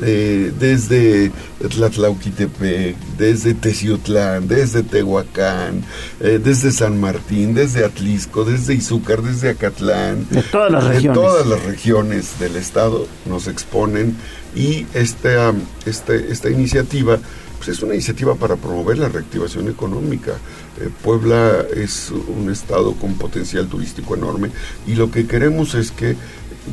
eh, 0.03 0.53
desde 0.61 1.33
Tlatlauquitepec, 1.69 2.97
desde 3.19 3.55
Teciutlán, 3.55 4.47
desde 4.47 4.83
Tehuacán, 4.85 5.83
eh, 6.21 6.39
desde 6.43 6.71
San 6.71 7.01
Martín, 7.01 7.55
desde 7.55 7.85
Atlisco, 7.85 8.45
desde 8.45 8.75
Izúcar, 8.75 9.23
desde 9.23 9.51
Acatlán. 9.51 10.27
De 10.31 10.43
todas 10.43 10.71
las 10.71 10.85
de 10.85 10.91
regiones. 10.91 11.15
todas 11.21 11.47
las 11.47 11.63
regiones 11.65 12.39
del 12.39 12.57
estado 12.57 13.09
nos 13.27 13.49
exponen 13.49 14.17
y 14.55 14.87
esta, 14.95 15.53
este- 15.85 16.31
esta 16.33 16.49
iniciativa 16.51 17.19
pues 17.59 17.69
es 17.69 17.83
una 17.83 17.95
iniciativa 17.95 18.35
para 18.37 18.57
promover 18.57 18.99
la 18.99 19.09
reactivación 19.09 19.69
económica. 19.69 20.33
Eh, 20.81 20.89
Puebla 21.03 21.65
es 21.75 22.11
un 22.11 22.51
estado 22.51 22.95
con 22.95 23.15
potencial 23.15 23.69
turístico 23.69 24.15
enorme 24.15 24.51
y 24.87 24.95
lo 24.95 25.11
que 25.11 25.27
queremos 25.27 25.75
es 25.75 25.91
que 25.91 26.17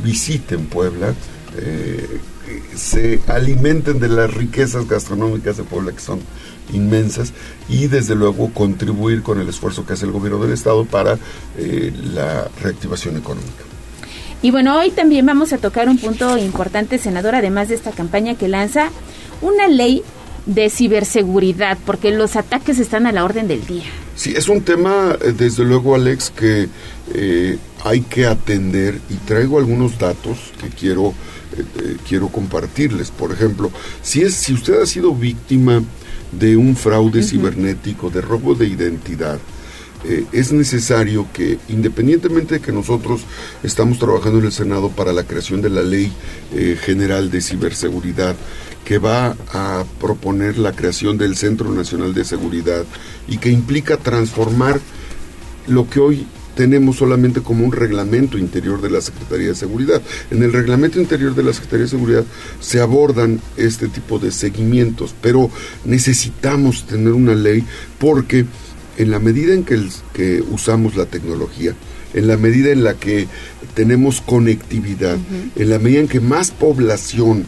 visiten 0.04 0.68
Puebla, 0.68 1.14
eh, 1.58 2.20
se 2.76 3.20
alimenten 3.28 4.00
de 4.00 4.10
las 4.10 4.34
riquezas 4.34 4.88
gastronómicas 4.88 5.58
de 5.58 5.64
Puebla 5.64 5.92
que 5.92 6.00
son 6.00 6.20
inmensas 6.74 7.34
y 7.70 7.88
desde 7.88 8.16
luego 8.16 8.52
contribuir 8.54 9.24
con 9.24 9.40
el 9.40 9.50
esfuerzo 9.50 9.86
que 9.86 9.94
hace 9.94 10.06
el 10.06 10.12
gobierno 10.12 10.40
del 10.40 10.54
estado 10.54 10.86
para 10.86 11.18
eh, 11.58 11.92
la 12.14 12.48
reactivación 12.62 13.18
económica. 13.18 13.64
Y 14.42 14.52
bueno, 14.52 14.78
hoy 14.78 14.92
también 14.92 15.26
vamos 15.26 15.54
a 15.54 15.58
tocar 15.58 15.90
un 15.90 15.98
punto 15.98 16.38
importante, 16.38 17.00
senador, 17.00 17.34
además 17.36 17.70
de 17.70 17.76
esta 17.76 17.92
campaña 17.92 18.36
que 18.36 18.48
lanza, 18.48 18.90
una 19.42 19.68
ley 19.68 20.04
de 20.46 20.70
ciberseguridad, 20.70 21.78
porque 21.86 22.12
los 22.12 22.36
ataques 22.36 22.80
están 22.80 23.08
a 23.08 23.12
la 23.12 23.24
orden 23.24 23.48
del 23.48 23.66
día. 23.66 23.86
Sí, 24.16 24.34
es 24.36 24.48
un 24.48 24.62
tema, 24.62 25.18
eh, 25.22 25.34
desde 25.36 25.64
luego, 25.66 25.96
Alex, 25.96 26.30
que 26.30 26.70
eh, 27.14 27.58
hay 27.84 28.02
que 28.02 28.26
atender 28.26 29.00
y 29.10 29.16
traigo 29.16 29.58
algunos 29.58 29.98
datos 29.98 30.38
que 30.62 30.70
quiero, 30.70 31.14
eh, 31.58 31.98
quiero 32.08 32.30
compartirles. 32.30 33.12
Por 33.12 33.32
ejemplo, 33.32 33.72
si, 34.02 34.22
es, 34.22 34.36
si 34.36 34.54
usted 34.54 34.82
ha 34.82 34.86
sido 34.86 35.14
víctima 35.14 35.84
de 36.32 36.58
un 36.58 36.76
fraude 36.76 37.24
cibernético, 37.24 38.10
de 38.10 38.22
robo 38.22 38.56
de 38.56 38.68
identidad, 38.68 39.40
eh, 40.08 40.26
es 40.32 40.52
necesario 40.52 41.28
que, 41.34 41.58
independientemente 41.68 42.56
de 42.56 42.62
que 42.62 42.72
nosotros 42.72 43.22
estamos 43.64 43.98
trabajando 43.98 44.38
en 44.38 44.46
el 44.46 44.52
Senado 44.52 44.90
para 44.90 45.14
la 45.14 45.24
creación 45.24 45.62
de 45.64 45.70
la 45.72 45.82
Ley 45.82 46.12
eh, 46.54 46.78
General 46.80 47.32
de 47.32 47.42
Ciberseguridad, 47.42 48.36
que 48.86 49.00
va 49.00 49.36
a 49.52 49.84
proponer 50.00 50.58
la 50.58 50.72
creación 50.74 51.18
del 51.18 51.36
Centro 51.36 51.72
Nacional 51.72 52.14
de 52.14 52.24
Seguridad 52.24 52.86
y 53.28 53.38
que 53.40 53.50
implica 53.50 53.98
transformar 53.98 54.80
lo 55.68 55.90
que 55.90 56.00
hoy 56.00 56.28
tenemos 56.56 56.96
solamente 56.98 57.42
como 57.42 57.66
un 57.66 57.72
reglamento 57.74 58.38
interior 58.38 58.80
de 58.82 58.90
la 58.90 59.02
Secretaría 59.02 59.48
de 59.50 59.56
Seguridad. 59.56 60.02
En 60.32 60.42
el 60.44 60.54
reglamento 60.54 61.02
interior 61.02 61.36
de 61.36 61.44
la 61.44 61.52
Secretaría 61.52 61.84
de 61.86 61.90
Seguridad 61.90 62.24
se 62.62 62.80
abordan 62.80 63.42
este 63.58 63.90
tipo 63.90 64.20
de 64.20 64.32
seguimientos, 64.32 65.14
pero 65.22 65.50
necesitamos 65.84 66.86
tener 66.86 67.12
una 67.14 67.34
ley 67.36 67.66
porque 68.00 68.46
en 68.98 69.12
la 69.12 69.20
medida 69.20 69.54
en 69.54 69.64
que, 69.66 69.74
el- 69.74 69.90
que 70.14 70.42
usamos 70.52 70.96
la 70.96 71.06
tecnología, 71.08 71.74
en 72.14 72.28
la 72.28 72.38
medida 72.38 72.70
en 72.70 72.84
la 72.84 72.94
que 72.94 73.28
tenemos 73.74 74.22
conectividad, 74.22 75.18
en 75.56 75.70
la 75.70 75.80
medida 75.80 76.00
en 76.02 76.08
que 76.08 76.20
más 76.22 76.52
población 76.52 77.46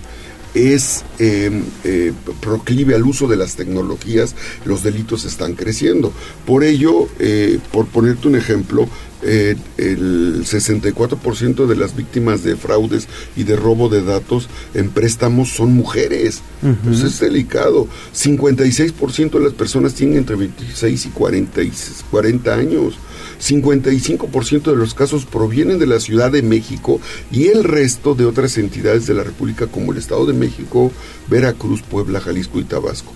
es 0.53 1.03
eh, 1.19 1.51
eh, 1.83 2.13
proclive 2.41 2.95
al 2.95 3.03
uso 3.03 3.27
de 3.27 3.35
las 3.35 3.55
tecnologías, 3.55 4.35
los 4.65 4.83
delitos 4.83 5.25
están 5.25 5.53
creciendo. 5.53 6.11
Por 6.45 6.63
ello, 6.63 7.07
eh, 7.19 7.59
por 7.71 7.87
ponerte 7.87 8.27
un 8.27 8.35
ejemplo, 8.35 8.87
eh, 9.23 9.55
el 9.77 10.45
64% 10.45 11.65
de 11.65 11.75
las 11.75 11.95
víctimas 11.95 12.43
de 12.43 12.55
fraudes 12.55 13.07
y 13.35 13.43
de 13.43 13.55
robo 13.55 13.89
de 13.89 14.03
datos 14.03 14.47
en 14.75 14.89
préstamos 14.89 15.49
son 15.49 15.73
mujeres. 15.73 16.41
Ujú. 16.61 16.93
Eso 16.93 17.07
es 17.07 17.19
delicado. 17.19 17.87
56% 18.13 19.31
de 19.31 19.43
las 19.43 19.53
personas 19.53 19.95
tienen 19.95 20.19
entre 20.19 20.35
26 20.35 21.07
y 21.07 21.09
40, 21.09 21.63
y 21.63 21.71
40 22.11 22.53
años. 22.53 22.93
55% 23.39 24.71
de 24.71 24.75
los 24.75 24.93
casos 24.93 25.25
provienen 25.25 25.79
de 25.79 25.87
la 25.87 25.99
Ciudad 25.99 26.31
de 26.31 26.41
México 26.41 26.99
y 27.31 27.47
el 27.47 27.63
resto 27.63 28.15
de 28.15 28.25
otras 28.25 28.57
entidades 28.57 29.07
de 29.07 29.13
la 29.13 29.23
República 29.23 29.67
como 29.67 29.91
el 29.91 29.97
Estado 29.99 30.25
de 30.25 30.33
México, 30.33 30.91
Veracruz, 31.27 31.81
Puebla, 31.81 32.19
Jalisco 32.19 32.59
y 32.59 32.63
Tabasco. 32.63 33.13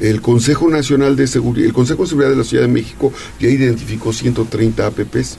El 0.00 0.20
Consejo 0.20 0.68
Nacional 0.68 1.16
de 1.16 1.26
Seguridad, 1.26 1.66
el 1.66 1.72
Consejo 1.72 2.02
de 2.02 2.08
Seguridad 2.08 2.30
de 2.30 2.36
la 2.36 2.44
Ciudad 2.44 2.64
de 2.64 2.72
México 2.72 3.12
ya 3.40 3.48
identificó 3.48 4.12
130 4.12 4.86
APPs 4.86 5.38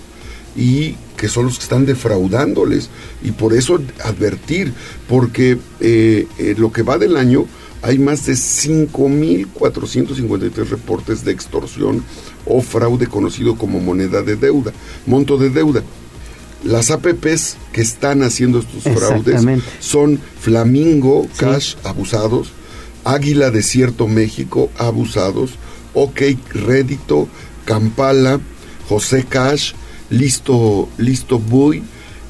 y 0.56 0.96
que 1.18 1.28
son 1.28 1.46
los 1.46 1.58
que 1.58 1.64
están 1.64 1.86
defraudándoles 1.86 2.90
y 3.24 3.32
por 3.32 3.54
eso 3.54 3.82
advertir, 4.04 4.74
porque 5.08 5.58
eh, 5.82 6.28
eh, 6.38 6.56
lo 6.58 6.72
que 6.72 6.84
va 6.84 6.98
del 6.98 7.18
año 7.18 7.46
hay 7.86 7.98
más 8.00 8.26
de 8.26 8.34
5.453 8.34 10.70
reportes 10.70 11.24
de 11.24 11.32
extorsión 11.32 12.04
o 12.48 12.64
fraude 12.64 13.06
conocido 13.06 13.60
como 13.60 13.80
moneda 13.80 14.24
de 14.24 14.36
deuda, 14.36 14.74
monto 15.06 15.38
de 15.38 15.52
deuda. 15.52 15.84
Las 16.64 16.90
APPs 16.90 17.58
que 17.74 17.82
están 17.82 18.24
haciendo 18.24 18.58
estos 18.58 18.92
fraudes 18.92 19.44
son 19.80 20.20
Flamingo 20.40 21.28
Cash 21.38 21.76
abusados, 21.84 22.54
Águila 23.04 23.52
Desierto 23.52 24.08
México 24.08 24.72
abusados, 24.80 25.60
OK 25.94 26.24
Rédito, 26.50 27.28
Campala, 27.66 28.40
José 28.90 29.28
Cash, 29.30 29.74
Listo, 30.10 30.90
Listo 30.98 31.38
Boy, 31.38 31.84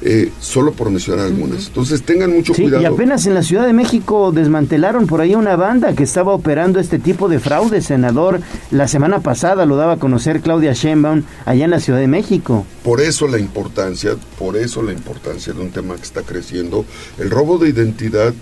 eh, 0.08 0.30
solo 0.40 0.72
por 0.72 0.88
mencionar 0.90 1.26
algunas. 1.26 1.66
Entonces 1.66 2.02
tengan 2.02 2.30
mucho 2.32 2.54
Sí, 2.54 2.62
cuidado. 2.62 2.80
y 2.82 2.86
apenas 2.86 3.26
en 3.26 3.34
la 3.34 3.42
Ciudad 3.42 3.66
de 3.66 3.72
México 3.72 4.30
desmantelaron 4.30 5.08
por 5.08 5.20
ahí 5.20 5.34
una 5.34 5.56
banda 5.56 5.94
que 5.94 6.04
estaba 6.04 6.32
operando 6.32 6.78
este 6.78 7.00
tipo 7.00 7.28
de 7.28 7.40
fraude, 7.40 7.80
senador. 7.82 8.40
La 8.70 8.86
semana 8.86 9.18
pasada 9.18 9.66
lo 9.66 9.74
daba 9.76 9.94
a 9.94 9.96
conocer 9.98 10.40
Claudia 10.42 10.74
Sheinbaum 10.74 11.22
allá 11.44 11.64
en 11.64 11.70
la 11.72 11.80
Ciudad 11.80 11.98
de 11.98 12.06
México. 12.06 12.64
Por 12.84 13.00
eso 13.00 13.26
la 13.26 13.38
importancia, 13.40 14.12
por 14.38 14.56
eso 14.56 14.80
la 14.82 14.92
importancia 14.92 15.52
de 15.52 15.60
un 15.60 15.70
tema 15.70 15.96
que 15.96 16.02
está 16.02 16.22
creciendo. 16.22 16.84
El 17.18 17.30
robo 17.30 17.58
de 17.58 17.70
identidad 17.70 18.32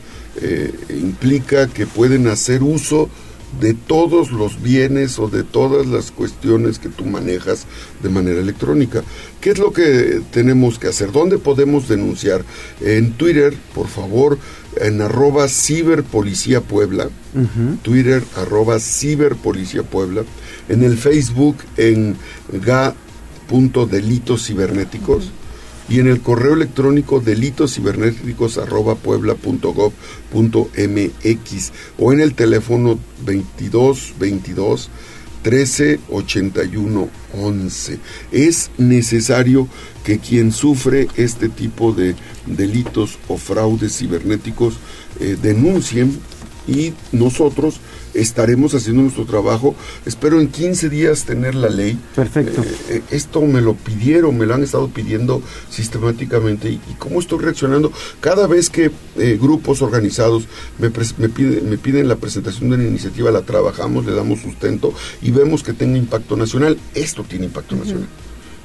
eh, 0.42 0.70
implica 0.90 1.68
que 1.68 1.86
pueden 1.86 2.28
hacer 2.28 2.62
uso 2.62 3.08
de 3.60 3.74
todos 3.74 4.32
los 4.32 4.62
bienes 4.62 5.18
o 5.18 5.28
de 5.28 5.42
todas 5.42 5.86
las 5.86 6.10
cuestiones 6.10 6.78
que 6.78 6.88
tú 6.88 7.04
manejas 7.04 7.66
de 8.02 8.08
manera 8.08 8.40
electrónica. 8.40 9.02
¿Qué 9.40 9.50
es 9.50 9.58
lo 9.58 9.72
que 9.72 10.22
tenemos 10.32 10.78
que 10.78 10.88
hacer? 10.88 11.12
¿Dónde 11.12 11.38
podemos 11.38 11.88
denunciar? 11.88 12.44
En 12.80 13.12
Twitter, 13.12 13.54
por 13.74 13.88
favor, 13.88 14.38
en 14.76 15.00
arroba 15.00 15.48
ciberpolicía 15.48 16.60
Puebla. 16.60 17.08
Twitter 17.82 18.22
arroba 18.36 18.78
ciberpolicía 18.78 19.82
Puebla, 19.82 20.22
en 20.68 20.84
el 20.84 20.96
Facebook 20.96 21.56
en 21.76 22.16
ga.delitos 22.52 24.46
cibernéticos 24.46 25.32
y 25.88 26.00
en 26.00 26.08
el 26.08 26.20
correo 26.20 26.54
electrónico 26.54 27.20
delitos 27.20 27.74
cibernéticos 27.74 28.58
arroba 28.58 28.94
puebla.gov.mx 28.94 29.92
o 31.98 32.12
en 32.12 32.20
el 32.20 32.34
teléfono 32.34 32.98
22 33.24 34.14
22 34.18 34.90
13 35.42 36.00
81 36.10 37.08
11. 37.34 37.98
Es 38.32 38.70
necesario 38.78 39.68
que 40.04 40.18
quien 40.18 40.52
sufre 40.52 41.08
este 41.16 41.50
tipo 41.50 41.92
de 41.92 42.14
delitos 42.46 43.18
o 43.28 43.36
fraudes 43.36 43.98
cibernéticos 43.98 44.78
eh, 45.20 45.36
denuncien 45.40 46.18
y 46.66 46.94
nosotros 47.12 47.78
estaremos 48.14 48.74
haciendo 48.74 49.02
nuestro 49.02 49.24
trabajo. 49.26 49.74
Espero 50.06 50.40
en 50.40 50.48
15 50.48 50.88
días 50.88 51.24
tener 51.24 51.54
la 51.54 51.68
ley. 51.68 51.98
Perfecto. 52.14 52.62
Eh, 52.62 52.74
eh, 52.88 53.02
esto 53.10 53.40
me 53.42 53.60
lo 53.60 53.74
pidieron, 53.74 54.38
me 54.38 54.46
lo 54.46 54.54
han 54.54 54.62
estado 54.62 54.88
pidiendo 54.88 55.42
sistemáticamente 55.70 56.68
y, 56.70 56.74
y 56.74 56.94
cómo 56.98 57.20
estoy 57.20 57.40
reaccionando. 57.40 57.92
Cada 58.20 58.46
vez 58.46 58.70
que 58.70 58.90
eh, 59.16 59.38
grupos 59.40 59.82
organizados 59.82 60.44
me, 60.78 60.90
pres- 60.92 61.14
me, 61.18 61.28
pide- 61.28 61.60
me 61.62 61.76
piden 61.78 62.08
la 62.08 62.16
presentación 62.16 62.70
de 62.70 62.76
una 62.76 62.84
iniciativa, 62.84 63.30
la 63.30 63.42
trabajamos, 63.42 64.06
le 64.06 64.12
damos 64.12 64.40
sustento 64.40 64.94
y 65.20 65.30
vemos 65.30 65.62
que 65.62 65.72
tenga 65.72 65.98
impacto 65.98 66.36
nacional. 66.36 66.78
Esto 66.94 67.24
tiene 67.24 67.46
impacto 67.46 67.76
nacional. 67.76 68.06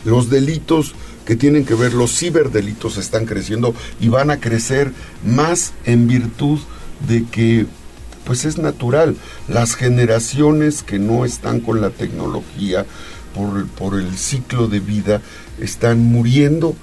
Los 0.05 0.29
delitos 0.29 0.93
que 1.25 1.35
tienen 1.35 1.65
que 1.65 1.75
ver, 1.75 1.93
los 1.93 2.17
ciberdelitos 2.17 2.97
están 2.97 3.25
creciendo 3.25 3.75
y 3.99 4.07
van 4.07 4.31
a 4.31 4.39
crecer 4.39 4.91
más 5.25 5.73
en 5.85 6.07
virtud 6.07 6.59
de 7.07 7.25
que 7.25 7.65
pues 8.29 8.45
es 8.45 8.59
natural. 8.59 9.15
Las 9.47 9.73
generaciones 9.73 10.83
que 10.83 10.99
no 10.99 11.25
están 11.25 11.61
con 11.61 11.81
la 11.81 11.89
tecnología 11.89 12.85
por, 13.75 13.99
el 13.99 14.15
ciclo 14.19 14.67
de 14.67 14.79
vida 14.79 15.23
están 15.59 15.97
muriendo, 15.97 16.75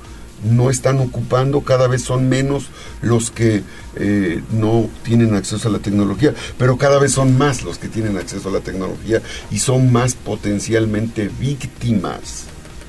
no 0.43 0.71
están 0.71 0.99
ocupando, 0.99 1.61
cada 1.61 1.87
vez 1.87 2.03
son 2.03 2.29
menos 2.29 2.67
los 3.01 3.31
que 3.31 3.63
eh, 3.95 4.43
no 4.51 4.91
tienen 5.05 5.37
acceso 5.37 5.69
a 5.69 5.71
la 5.71 5.79
tecnología, 5.79 6.35
pero 6.59 6.79
cada 6.79 6.99
vez 6.99 7.13
son 7.13 7.39
más 7.39 7.63
los 7.63 7.79
que 7.79 7.87
tienen 7.87 8.17
acceso 8.17 8.49
a 8.49 8.53
la 8.53 8.61
tecnología 8.61 9.23
y 9.53 9.61
son 9.61 9.93
más 9.93 10.17
potencialmente 10.17 11.31
víctimas, 11.39 12.47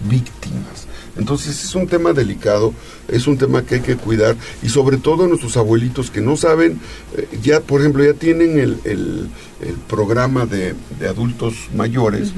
víctimas. 0.09 0.86
Entonces 1.17 1.63
es 1.63 1.73
un 1.75 1.87
tema 1.87 2.13
delicado, 2.13 2.73
es 3.07 3.25
un 3.27 3.37
tema 3.37 3.63
que 3.63 3.75
hay 3.75 3.81
que 3.81 3.95
cuidar 3.95 4.35
y 4.61 4.69
sobre 4.69 4.97
todo 4.97 5.27
nuestros 5.27 5.57
abuelitos 5.57 6.11
que 6.11 6.21
no 6.21 6.37
saben, 6.37 6.79
eh, 7.17 7.27
ya 7.41 7.59
por 7.61 7.81
ejemplo 7.81 8.03
ya 8.03 8.13
tienen 8.13 8.59
el, 8.59 8.77
el- 8.83 9.29
el 9.59 9.73
programa 9.89 10.45
de, 10.45 10.75
de 10.99 11.07
adultos 11.07 11.55
mayores 11.75 12.29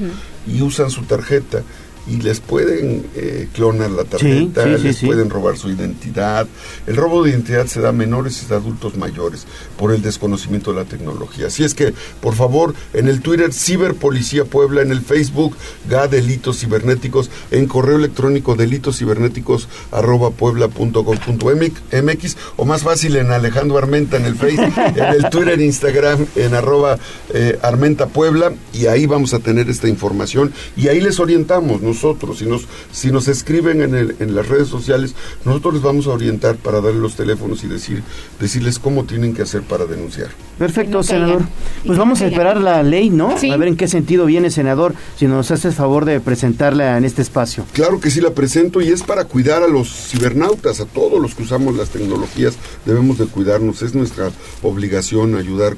y 0.46 0.62
usan 0.62 0.88
su 0.90 1.02
tarjeta 1.02 1.62
y 2.06 2.16
les 2.16 2.40
pueden 2.40 3.06
eh, 3.14 3.48
clonar 3.52 3.90
la 3.90 4.04
tarjeta, 4.04 4.64
sí, 4.64 4.76
sí, 4.76 4.82
les 4.82 4.96
sí. 4.96 5.06
pueden 5.06 5.30
robar 5.30 5.56
su 5.56 5.70
identidad. 5.70 6.46
El 6.86 6.96
robo 6.96 7.22
de 7.22 7.30
identidad 7.30 7.66
se 7.66 7.80
da 7.80 7.90
a 7.90 7.92
menores 7.92 8.44
y 8.48 8.52
adultos 8.52 8.96
mayores 8.96 9.46
por 9.76 9.92
el 9.92 10.02
desconocimiento 10.02 10.72
de 10.72 10.78
la 10.78 10.84
tecnología. 10.84 11.48
Así 11.48 11.64
es 11.64 11.74
que, 11.74 11.94
por 12.20 12.34
favor, 12.34 12.74
en 12.94 13.08
el 13.08 13.20
Twitter 13.20 13.52
Ciberpolicía 13.52 14.44
Puebla, 14.44 14.82
en 14.82 14.90
el 14.90 15.00
Facebook 15.00 15.56
GA 15.88 16.08
Delitos 16.08 16.60
Cibernéticos, 16.60 17.30
en 17.50 17.66
correo 17.66 17.96
electrónico 17.96 18.54
delitos 18.54 18.98
cibernéticos 18.98 19.68
arroba 19.92 20.30
puebla.gov.mx 20.30 22.36
o 22.56 22.64
más 22.64 22.82
fácil 22.82 23.16
en 23.16 23.30
Alejandro 23.30 23.78
Armenta 23.78 24.16
en 24.16 24.24
el 24.24 24.36
Facebook, 24.36 24.72
en 24.96 25.04
el 25.04 25.30
Twitter, 25.30 25.60
Instagram, 25.60 26.26
en 26.36 26.54
arroba 26.54 26.98
eh, 27.34 27.58
Armenta 27.62 28.06
Puebla 28.06 28.52
y 28.72 28.86
ahí 28.86 29.06
vamos 29.06 29.34
a 29.34 29.38
tener 29.38 29.68
esta 29.68 29.88
información 29.88 30.52
y 30.76 30.88
ahí 30.88 31.00
les 31.00 31.20
orientamos 31.20 31.82
nosotros. 31.90 32.38
Si 32.38 32.46
nos, 32.46 32.66
si 32.92 33.10
nos 33.10 33.28
escriben 33.28 33.82
en, 33.82 33.94
el- 33.94 34.16
en 34.20 34.34
las 34.34 34.48
redes 34.48 34.68
sociales, 34.68 35.14
nosotros 35.44 35.74
les 35.74 35.82
vamos 35.82 36.06
a 36.06 36.10
orientar 36.10 36.56
para 36.56 36.80
darles 36.80 37.00
los 37.02 37.14
teléfonos 37.16 37.62
y 37.64 37.68
decir, 37.68 38.02
decirles 38.40 38.78
cómo 38.78 39.04
tienen 39.04 39.34
que 39.34 39.42
hacer 39.42 39.62
para 39.62 39.84
denunciar. 39.86 40.28
Perfecto, 40.58 40.98
no 40.98 41.02
senador. 41.02 41.42
Pues 41.86 41.98
vamos 41.98 42.20
a 42.20 42.26
esperar 42.26 42.60
la 42.60 42.82
ley, 42.82 43.10
¿no? 43.10 43.36
Sí. 43.38 43.50
A 43.50 43.56
ver 43.56 43.68
en 43.68 43.76
qué 43.76 43.88
sentido 43.88 44.26
viene, 44.26 44.50
senador, 44.50 44.94
si 45.16 45.26
nos 45.26 45.50
haces 45.50 45.74
favor 45.74 46.04
de 46.04 46.20
presentarla 46.20 46.96
en 46.98 47.04
este 47.04 47.22
espacio. 47.22 47.64
Claro 47.72 47.98
que 48.00 48.10
sí 48.10 48.20
la 48.20 48.30
presento 48.30 48.80
y 48.80 48.88
es 48.88 49.02
para 49.02 49.24
cuidar 49.24 49.62
a 49.62 49.68
los 49.68 49.88
cibernautas, 50.10 50.80
a 50.80 50.86
todos 50.86 51.20
los 51.20 51.34
que 51.34 51.42
usamos 51.44 51.76
las 51.76 51.88
tecnologías, 51.90 52.54
debemos 52.86 53.18
de 53.18 53.26
cuidarnos, 53.26 53.82
es 53.82 53.94
nuestra 53.94 54.30
obligación 54.62 55.34
ayudar, 55.36 55.76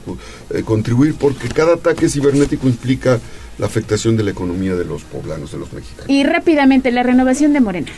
eh, 0.51 0.63
contribuir, 0.65 1.15
porque 1.15 1.49
cada 1.49 1.75
ataque 1.75 2.09
cibernético 2.09 2.67
implica 2.67 3.21
la 3.59 3.67
afectación 3.67 4.17
de 4.17 4.25
la 4.25 4.31
economía 4.31 4.75
de 4.75 4.85
los 4.85 5.03
poblanos, 5.03 5.53
de 5.53 5.59
los 5.59 5.73
mexicanos. 5.73 6.09
Y 6.09 6.25
rápidamente, 6.25 6.91
la 6.91 7.03
renovación 7.03 7.53
de 7.53 7.61
Morena. 7.61 7.89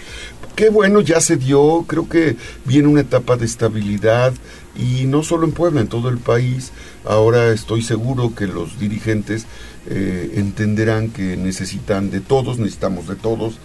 Qué 0.56 0.68
bueno, 0.68 1.00
ya 1.00 1.20
se 1.20 1.36
dio, 1.36 1.84
creo 1.86 2.08
que 2.08 2.36
viene 2.64 2.88
una 2.88 3.00
etapa 3.00 3.36
de 3.36 3.44
estabilidad 3.44 4.32
y 4.76 5.04
no 5.06 5.22
solo 5.22 5.46
en 5.46 5.52
Puebla, 5.52 5.80
en 5.80 5.88
todo 5.88 6.08
el 6.08 6.18
país. 6.18 6.70
Ahora 7.04 7.52
estoy 7.52 7.82
seguro 7.82 8.34
que 8.34 8.46
los 8.46 8.78
dirigentes 8.78 9.46
eh, 9.88 10.34
entenderán 10.36 11.10
que 11.10 11.36
necesitan 11.36 12.10
de 12.10 12.20
todos, 12.20 12.58
necesitamos 12.58 13.08
de 13.08 13.16
todos, 13.16 13.58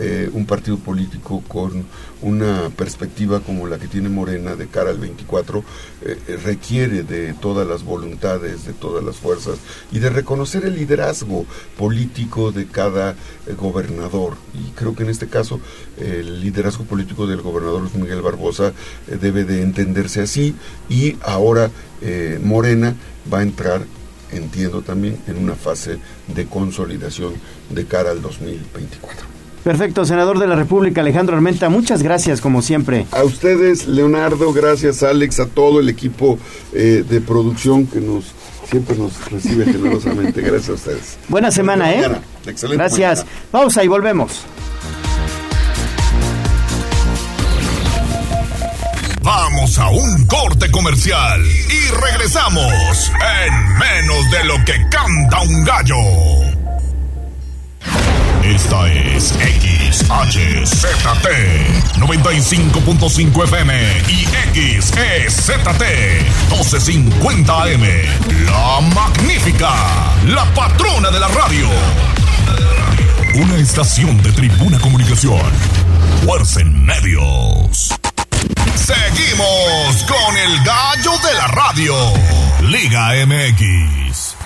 eh, 0.00 0.30
un 0.32 0.46
partido 0.46 0.78
político 0.78 1.42
con 1.48 1.84
una 2.22 2.70
perspectiva 2.70 3.40
como 3.40 3.66
la 3.66 3.78
que 3.78 3.88
tiene 3.88 4.08
Morena 4.08 4.56
de 4.56 4.66
cara 4.68 4.90
al 4.90 4.98
24 4.98 5.58
eh, 5.58 6.18
eh, 6.26 6.36
requiere 6.42 7.02
de 7.02 7.34
todas 7.34 7.66
las 7.66 7.84
voluntades, 7.84 8.64
de 8.64 8.72
todas 8.72 9.04
las 9.04 9.16
fuerzas 9.16 9.58
y 9.92 9.98
de 9.98 10.10
reconocer 10.10 10.64
el 10.64 10.74
liderazgo 10.74 11.44
político 11.76 12.52
de 12.52 12.66
cada 12.66 13.14
gobernador. 13.58 14.34
Y 14.54 14.70
creo 14.72 14.94
que 14.94 15.02
en 15.02 15.10
este 15.10 15.28
caso 15.28 15.60
el 15.98 16.40
liderazgo 16.40 16.84
político 16.84 17.26
del 17.26 17.42
gobernador 17.42 17.82
Luis 17.82 17.94
Miguel 17.94 18.22
Barbosa 18.22 18.72
debe 19.06 19.44
de 19.44 19.62
entenderse 19.62 20.22
así 20.22 20.54
y 20.88 21.16
ahora 21.22 21.70
Morena 22.42 22.94
va 23.32 23.40
a 23.40 23.42
entrar 23.42 23.82
entiendo 24.32 24.82
también 24.82 25.18
en 25.26 25.38
una 25.38 25.54
fase 25.54 25.98
de 26.28 26.46
consolidación 26.46 27.34
de 27.70 27.86
cara 27.86 28.10
al 28.10 28.22
2024. 28.22 29.35
Perfecto, 29.66 30.04
senador 30.04 30.38
de 30.38 30.46
la 30.46 30.54
República, 30.54 31.00
Alejandro 31.00 31.34
Armenta, 31.34 31.68
muchas 31.68 32.00
gracias 32.00 32.40
como 32.40 32.62
siempre. 32.62 33.04
A 33.10 33.24
ustedes, 33.24 33.88
Leonardo, 33.88 34.52
gracias 34.52 35.02
Alex, 35.02 35.40
a 35.40 35.46
todo 35.46 35.80
el 35.80 35.88
equipo 35.88 36.38
eh, 36.72 37.04
de 37.10 37.20
producción 37.20 37.84
que 37.88 38.00
nos 38.00 38.26
siempre 38.70 38.94
nos 38.94 39.28
recibe 39.28 39.64
generosamente. 39.64 40.40
Gracias 40.40 40.68
a 40.68 40.72
ustedes. 40.74 41.18
Buena 41.26 41.50
semana, 41.50 41.92
¿eh? 41.92 42.08
Excelente. 42.46 42.76
Gracias. 42.76 43.24
mañana. 43.24 43.48
Pausa 43.50 43.82
y 43.82 43.88
volvemos. 43.88 44.42
Vamos 49.20 49.78
a 49.80 49.88
un 49.88 50.26
corte 50.26 50.70
comercial 50.70 51.42
y 51.44 51.90
regresamos 51.90 53.10
en 53.44 53.78
menos 53.80 54.30
de 54.30 54.44
lo 54.44 54.64
que 54.64 54.74
canta 54.88 55.40
un 55.40 55.64
gallo. 55.64 56.45
Esta 58.46 58.86
es 58.92 59.34
XHZT 59.90 60.06
95.5 61.98 63.44
FM 63.44 63.74
y 64.08 64.24
XEZT 64.80 65.58
1250 66.50 67.62
AM. 67.62 67.82
La 68.46 68.80
magnífica, 68.94 69.74
la 70.26 70.44
patrona 70.54 71.10
de 71.10 71.18
la 71.18 71.26
radio. 71.26 71.68
Una 73.34 73.56
estación 73.56 74.22
de 74.22 74.30
tribuna 74.30 74.78
comunicación. 74.78 75.42
Fuerza 76.24 76.60
en 76.60 76.84
medios. 76.84 77.90
Seguimos 78.76 80.04
con 80.06 80.36
el 80.36 80.62
gallo 80.62 81.18
de 81.18 81.34
la 81.34 81.48
radio. 81.48 81.94
Liga 82.60 83.12
MX. 83.26 84.36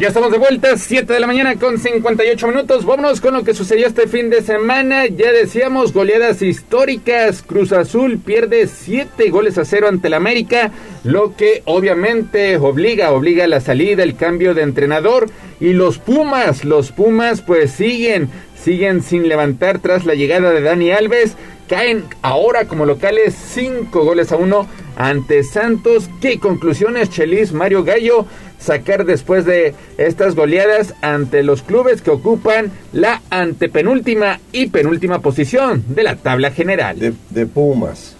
Ya 0.00 0.08
estamos 0.08 0.32
de 0.32 0.38
vuelta, 0.38 0.78
7 0.78 1.12
de 1.12 1.20
la 1.20 1.26
mañana 1.26 1.56
con 1.56 1.78
58 1.78 2.48
minutos. 2.48 2.86
Vámonos 2.86 3.20
con 3.20 3.34
lo 3.34 3.44
que 3.44 3.52
sucedió 3.52 3.86
este 3.86 4.06
fin 4.08 4.30
de 4.30 4.40
semana. 4.40 5.06
Ya 5.08 5.30
decíamos, 5.30 5.92
goleadas 5.92 6.40
históricas. 6.40 7.42
Cruz 7.42 7.70
Azul 7.72 8.18
pierde 8.18 8.66
7 8.66 9.28
goles 9.28 9.58
a 9.58 9.66
0 9.66 9.88
ante 9.88 10.08
el 10.08 10.14
América, 10.14 10.70
lo 11.04 11.36
que 11.36 11.60
obviamente 11.66 12.56
obliga, 12.56 13.12
obliga 13.12 13.44
a 13.44 13.48
la 13.48 13.60
salida, 13.60 14.02
el 14.02 14.16
cambio 14.16 14.54
de 14.54 14.62
entrenador. 14.62 15.28
Y 15.60 15.74
los 15.74 15.98
Pumas, 15.98 16.64
los 16.64 16.92
Pumas 16.92 17.42
pues 17.42 17.70
siguen, 17.70 18.30
siguen 18.58 19.02
sin 19.02 19.28
levantar 19.28 19.80
tras 19.80 20.06
la 20.06 20.14
llegada 20.14 20.50
de 20.50 20.62
Dani 20.62 20.92
Alves. 20.92 21.36
Caen 21.68 22.04
ahora 22.22 22.64
como 22.64 22.86
locales 22.86 23.34
5 23.34 24.02
goles 24.02 24.32
a 24.32 24.36
1 24.36 24.66
ante 24.96 25.44
Santos. 25.44 26.08
¿Qué 26.22 26.38
conclusiones, 26.38 27.10
Chelis, 27.10 27.52
Mario 27.52 27.84
Gallo? 27.84 28.26
Sacar 28.60 29.04
después 29.06 29.44
de 29.44 29.74
estas 29.98 30.34
goleadas 30.34 30.94
ante 31.02 31.42
los 31.42 31.62
clubes 31.62 32.02
que 32.02 32.10
ocupan 32.10 32.70
la 32.92 33.22
antepenúltima 33.30 34.38
y 34.52 34.66
penúltima 34.66 35.20
posición 35.20 35.82
de 35.88 36.02
la 36.02 36.16
tabla 36.16 36.50
general. 36.50 36.98
De, 36.98 37.14
de 37.30 37.46
Pumas, 37.46 38.16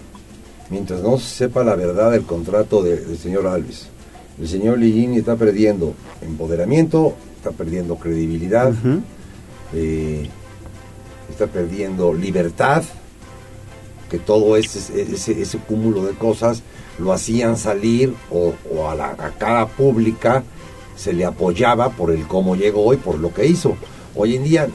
mientras 0.70 1.00
no 1.02 1.18
se 1.18 1.28
sepa 1.46 1.62
la 1.62 1.74
verdad 1.76 2.10
del 2.12 2.22
contrato 2.22 2.82
de- 2.82 2.96
del 3.04 3.18
señor 3.18 3.46
Alves, 3.46 3.88
el 4.40 4.48
señor 4.48 4.78
Ligini 4.78 5.18
está 5.18 5.36
perdiendo 5.36 5.94
empoderamiento, 6.22 7.14
está 7.36 7.50
perdiendo 7.50 7.96
credibilidad, 7.96 8.72
eh, 9.74 10.26
está 11.30 11.46
perdiendo 11.46 12.12
libertad, 12.14 12.82
que 14.10 14.18
todo 14.18 14.56
ese, 14.56 14.78
ese, 15.00 15.40
ese 15.40 15.58
cúmulo 15.58 16.04
de 16.04 16.14
cosas 16.14 16.62
lo 16.98 17.12
hacían 17.12 17.56
salir 17.56 18.14
o, 18.30 18.52
a 18.88 18.94
la 18.94 19.10
a 19.10 19.30
cara 19.38 19.66
pública 19.66 20.42
se 20.96 21.12
le 21.12 21.24
apoyaba 21.24 21.90
por 21.90 22.10
el 22.10 22.26
cómo 22.26 22.56
llegó 22.56 22.92
y 22.92 22.98
por 22.98 23.18
lo 23.18 23.32
que 23.32 23.46
hizo. 23.46 23.76
Hoy 24.14 24.36
en 24.36 24.44
día 24.44 24.68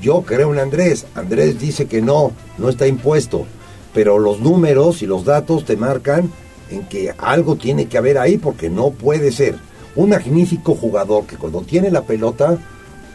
yo 0.00 0.22
creo 0.22 0.52
en 0.52 0.60
Andrés, 0.60 1.06
Andrés 1.14 1.60
dice 1.60 1.86
que 1.86 2.00
no, 2.00 2.32
no 2.56 2.68
está 2.68 2.86
impuesto, 2.86 3.44
pero 3.92 4.18
los 4.18 4.40
números 4.40 5.02
y 5.02 5.06
los 5.06 5.24
datos 5.24 5.64
te 5.64 5.76
marcan 5.76 6.30
en 6.70 6.86
que 6.86 7.12
algo 7.18 7.56
tiene 7.56 7.86
que 7.86 7.98
haber 7.98 8.18
ahí 8.18 8.38
porque 8.38 8.70
no 8.70 8.90
puede 8.90 9.32
ser. 9.32 9.56
Un 9.96 10.10
magnífico 10.10 10.74
jugador 10.74 11.26
que 11.26 11.36
cuando 11.36 11.60
tiene 11.60 11.90
la 11.90 12.02
pelota 12.02 12.58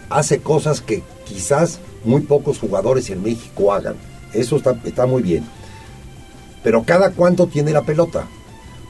hace 0.09 0.39
cosas 0.39 0.81
que 0.81 1.03
quizás 1.25 1.79
muy 2.03 2.21
pocos 2.21 2.59
jugadores 2.59 3.09
en 3.09 3.23
México 3.23 3.73
hagan. 3.73 3.95
Eso 4.33 4.57
está, 4.57 4.77
está 4.85 5.05
muy 5.05 5.21
bien. 5.21 5.43
Pero 6.63 6.83
cada 6.83 7.11
cuánto 7.11 7.47
tiene 7.47 7.71
la 7.71 7.83
pelota. 7.83 8.27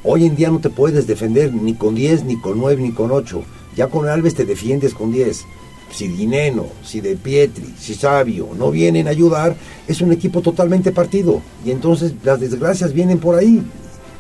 Hoy 0.04 0.26
en 0.26 0.36
día 0.36 0.50
no 0.50 0.60
te 0.60 0.70
puedes 0.70 1.08
defender 1.08 1.54
ni 1.54 1.74
con 1.74 1.96
10, 1.96 2.24
ni 2.24 2.40
con 2.40 2.58
9, 2.58 2.82
ni 2.82 2.92
con 2.92 3.12
8. 3.12 3.44
Ya 3.76 3.88
con 3.88 4.08
Alves 4.08 4.36
te 4.36 4.46
defiendes 4.46 4.94
con 4.94 5.12
10. 5.12 5.46
Si 5.92 6.08
Dineno, 6.08 6.68
si 6.84 7.02
De 7.02 7.16
Pietri, 7.16 7.74
si 7.80 7.96
Sabio 7.96 8.50
no 8.58 8.72
vienen 8.72 9.08
a 9.08 9.12
ayudar, 9.12 9.56
es 9.88 10.02
un 10.02 10.12
equipo 10.12 10.42
totalmente 10.42 10.92
partido. 10.92 11.42
Y 11.66 11.72
entonces 11.72 12.14
las 12.24 12.40
desgracias 12.40 12.94
vienen 12.94 13.20
por 13.20 13.36
ahí. 13.36 13.64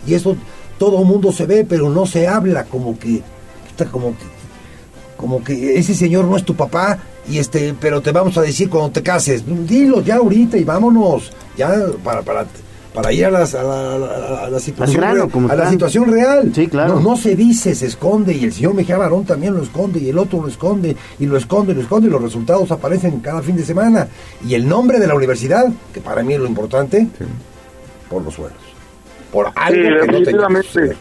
Y 0.05 0.13
eso 0.13 0.35
todo 0.77 0.99
el 0.99 1.05
mundo 1.05 1.31
se 1.31 1.45
ve, 1.45 1.65
pero 1.67 1.89
no 1.89 2.05
se 2.05 2.27
habla 2.27 2.65
como 2.65 2.97
que, 2.97 3.21
como 3.91 4.11
que, 4.11 4.25
como 5.17 5.43
que 5.43 5.77
ese 5.77 5.93
señor 5.93 6.25
no 6.25 6.37
es 6.37 6.45
tu 6.45 6.55
papá 6.55 6.99
y 7.27 7.37
este, 7.39 7.75
pero 7.79 8.01
te 8.01 8.11
vamos 8.11 8.37
a 8.37 8.41
decir 8.41 8.69
cuando 8.69 8.91
te 8.91 9.03
cases. 9.03 9.43
Dilo 9.67 10.01
ya 10.01 10.15
ahorita 10.17 10.57
y 10.57 10.63
vámonos. 10.63 11.31
Ya 11.57 11.73
para, 12.03 12.21
para, 12.21 12.45
para 12.93 13.11
ir 13.11 13.25
a, 13.25 13.31
las- 13.31 13.53
a 13.53 13.63
la, 13.63 13.95
a 13.95 13.97
la- 13.97 14.45
a 14.45 14.49
la 14.49 14.59
situación, 14.59 15.01
grano, 15.01 15.27
real, 15.31 15.51
a 15.51 15.55
la 15.55 15.69
situación 15.69 16.11
real. 16.11 16.51
Sí, 16.55 16.67
claro. 16.67 16.95
No, 16.95 17.11
no 17.11 17.17
se 17.17 17.35
dice, 17.35 17.75
se 17.75 17.85
esconde 17.87 18.33
y 18.33 18.45
el 18.45 18.53
señor 18.53 18.73
Mejía 18.73 18.97
Barón 18.97 19.25
también 19.25 19.53
lo 19.53 19.61
esconde 19.61 19.99
y 19.99 20.09
el 20.09 20.17
otro 20.17 20.41
lo 20.41 20.47
esconde 20.47 20.95
y 21.19 21.25
lo 21.25 21.37
esconde 21.37 21.73
y 21.73 21.75
lo 21.75 21.81
esconde 21.81 22.07
y 22.07 22.11
los 22.11 22.21
resultados 22.21 22.71
aparecen 22.71 23.19
cada 23.19 23.41
fin 23.41 23.55
de 23.57 23.63
semana. 23.65 24.07
Y 24.45 24.55
el 24.55 24.67
nombre 24.67 24.99
de 24.99 25.07
la 25.07 25.15
universidad, 25.15 25.65
que 25.93 26.01
para 26.01 26.23
mí 26.23 26.33
es 26.33 26.39
lo 26.39 26.47
importante, 26.47 27.07
por 28.09 28.23
los 28.23 28.33
suelos. 28.33 28.57
Por 29.31 29.45
algo 29.53 29.75
Sí, 29.75 29.81
que 29.83 29.89
no 29.89 30.23
tenía 30.23 30.47
que 30.73 30.95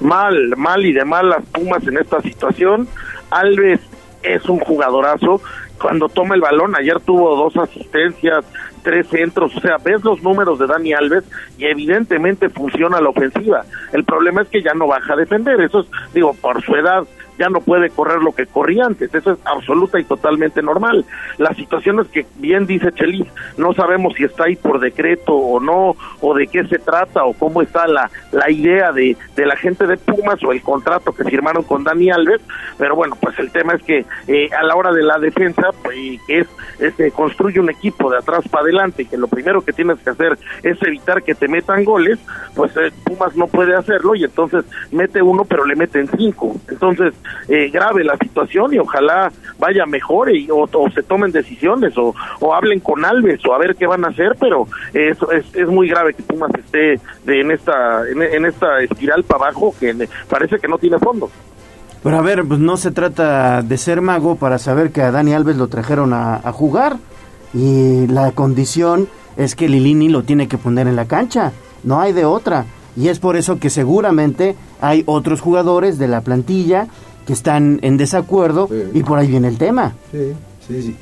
mal, 0.00 0.54
mal 0.56 0.84
y 0.86 0.92
de 0.92 1.04
mal 1.04 1.28
las 1.28 1.44
Pumas 1.52 1.86
en 1.86 1.98
esta 1.98 2.20
situación. 2.22 2.88
Alves 3.30 3.80
es 4.22 4.44
un 4.48 4.58
jugadorazo. 4.60 5.40
Cuando 5.80 6.08
toma 6.08 6.34
el 6.34 6.40
balón, 6.40 6.74
ayer 6.76 7.00
tuvo 7.00 7.34
dos 7.36 7.56
asistencias, 7.56 8.44
tres 8.82 9.08
centros, 9.08 9.56
o 9.56 9.60
sea, 9.60 9.78
ves 9.78 10.04
los 10.04 10.22
números 10.22 10.58
de 10.58 10.66
Dani 10.66 10.92
Alves 10.92 11.24
y 11.58 11.64
evidentemente 11.64 12.48
funciona 12.50 13.00
la 13.00 13.08
ofensiva. 13.08 13.64
El 13.92 14.04
problema 14.04 14.42
es 14.42 14.48
que 14.48 14.62
ya 14.62 14.74
no 14.74 14.86
baja 14.86 15.14
a 15.14 15.16
defender, 15.16 15.60
eso 15.60 15.80
es, 15.80 15.86
digo, 16.14 16.34
por 16.34 16.62
su 16.62 16.74
edad 16.76 17.04
ya 17.38 17.48
no 17.48 17.60
puede 17.60 17.90
correr 17.90 18.22
lo 18.22 18.32
que 18.32 18.46
corría 18.46 18.86
antes, 18.86 19.14
eso 19.14 19.32
es 19.32 19.38
absoluta 19.44 19.98
y 19.98 20.04
totalmente 20.04 20.62
normal. 20.62 21.04
La 21.38 21.54
situación 21.54 22.00
es 22.00 22.08
que, 22.08 22.26
bien 22.36 22.66
dice 22.66 22.92
Chelis, 22.92 23.26
no 23.56 23.72
sabemos 23.74 24.14
si 24.14 24.24
está 24.24 24.44
ahí 24.44 24.56
por 24.56 24.80
decreto 24.80 25.34
o 25.34 25.60
no, 25.60 25.96
o 26.20 26.34
de 26.34 26.46
qué 26.46 26.64
se 26.64 26.78
trata, 26.78 27.24
o 27.24 27.32
cómo 27.34 27.62
está 27.62 27.86
la, 27.86 28.10
la 28.32 28.50
idea 28.50 28.92
de, 28.92 29.16
de 29.36 29.46
la 29.46 29.56
gente 29.56 29.86
de 29.86 29.96
Pumas 29.96 30.42
o 30.44 30.52
el 30.52 30.62
contrato 30.62 31.12
que 31.12 31.24
firmaron 31.24 31.62
con 31.62 31.84
Dani 31.84 32.10
Alves, 32.10 32.40
pero 32.78 32.96
bueno, 32.96 33.16
pues 33.20 33.38
el 33.38 33.50
tema 33.50 33.74
es 33.74 33.82
que 33.82 34.04
eh, 34.26 34.50
a 34.58 34.62
la 34.64 34.76
hora 34.76 34.92
de 34.92 35.02
la 35.02 35.18
defensa, 35.18 35.70
pues, 35.82 35.96
que 36.26 36.40
es, 36.40 36.48
es, 36.78 36.98
eh, 37.00 37.12
construye 37.14 37.60
un 37.60 37.70
equipo 37.70 38.10
de 38.10 38.18
atrás 38.18 38.46
para 38.48 38.64
adelante, 38.64 39.04
que 39.04 39.16
lo 39.16 39.28
primero 39.28 39.62
que 39.64 39.72
tienes 39.72 39.98
que 40.00 40.10
hacer 40.10 40.38
es 40.62 40.80
evitar 40.82 41.22
que 41.22 41.34
te 41.34 41.48
metan 41.48 41.84
goles, 41.84 42.18
pues 42.54 42.76
eh, 42.76 42.92
Pumas 43.04 43.36
no 43.36 43.46
puede 43.46 43.74
hacerlo 43.74 44.14
y 44.14 44.24
entonces 44.24 44.64
mete 44.90 45.22
uno 45.22 45.44
pero 45.44 45.64
le 45.64 45.76
meten 45.76 46.08
cinco. 46.16 46.54
Entonces, 46.68 47.14
eh, 47.48 47.70
grave 47.70 48.04
la 48.04 48.16
situación 48.16 48.72
y 48.74 48.78
ojalá 48.78 49.30
vaya 49.58 49.86
mejor 49.86 50.34
y, 50.34 50.48
o, 50.50 50.68
se 50.94 51.02
tomen 51.02 51.32
decisiones 51.32 51.96
o, 51.96 52.14
o 52.40 52.54
hablen 52.54 52.80
con 52.80 53.04
Alves 53.04 53.44
o 53.46 53.54
a 53.54 53.58
ver 53.58 53.76
qué 53.76 53.86
van 53.86 54.04
a 54.04 54.08
hacer, 54.08 54.36
pero 54.38 54.66
eso 54.92 55.30
es, 55.32 55.44
es 55.54 55.68
muy 55.68 55.88
grave 55.88 56.14
que 56.14 56.22
Pumas 56.22 56.50
esté 56.54 57.00
de, 57.24 57.40
en 57.40 57.50
esta 57.50 58.02
en, 58.08 58.44
esta 58.44 58.80
espiral 58.80 59.24
para 59.24 59.44
abajo 59.44 59.74
que 59.78 60.08
parece 60.28 60.58
que 60.58 60.68
no 60.68 60.78
tiene 60.78 60.98
fondo. 60.98 61.30
Pero 62.02 62.16
a 62.16 62.22
ver, 62.22 62.44
pues 62.44 62.58
no 62.58 62.76
se 62.76 62.90
trata 62.90 63.62
de 63.62 63.78
ser 63.78 64.00
mago 64.00 64.36
para 64.36 64.58
saber 64.58 64.90
que 64.90 65.02
a 65.02 65.12
Dani 65.12 65.34
Alves 65.34 65.56
lo 65.56 65.68
trajeron 65.68 66.12
a 66.12 66.52
jugar 66.52 66.96
y 67.54 68.06
la 68.08 68.32
condición 68.32 69.08
es 69.36 69.54
que 69.54 69.68
Lilini 69.68 70.08
lo 70.08 70.22
tiene 70.22 70.48
que 70.48 70.58
poner 70.58 70.86
en 70.86 70.96
la 70.96 71.06
cancha, 71.06 71.52
no 71.84 72.00
hay 72.00 72.12
de 72.12 72.24
otra. 72.24 72.66
Y 72.96 73.08
es 73.08 73.18
por 73.18 73.36
eso 73.36 73.58
que 73.58 73.70
seguramente 73.70 74.54
hay 74.80 75.02
otros 75.06 75.40
jugadores 75.40 75.98
de 75.98 76.08
la 76.08 76.20
plantilla 76.20 76.88
que 77.26 77.32
están 77.32 77.78
en 77.82 77.96
desacuerdo 77.96 78.68
y 78.94 79.02
por 79.02 79.18
ahí 79.18 79.26
viene 79.28 79.48
el 79.48 79.58
tema. 79.58 79.94
Sí, 80.10 80.32
sí, 80.66 80.82
sí. 80.82 80.96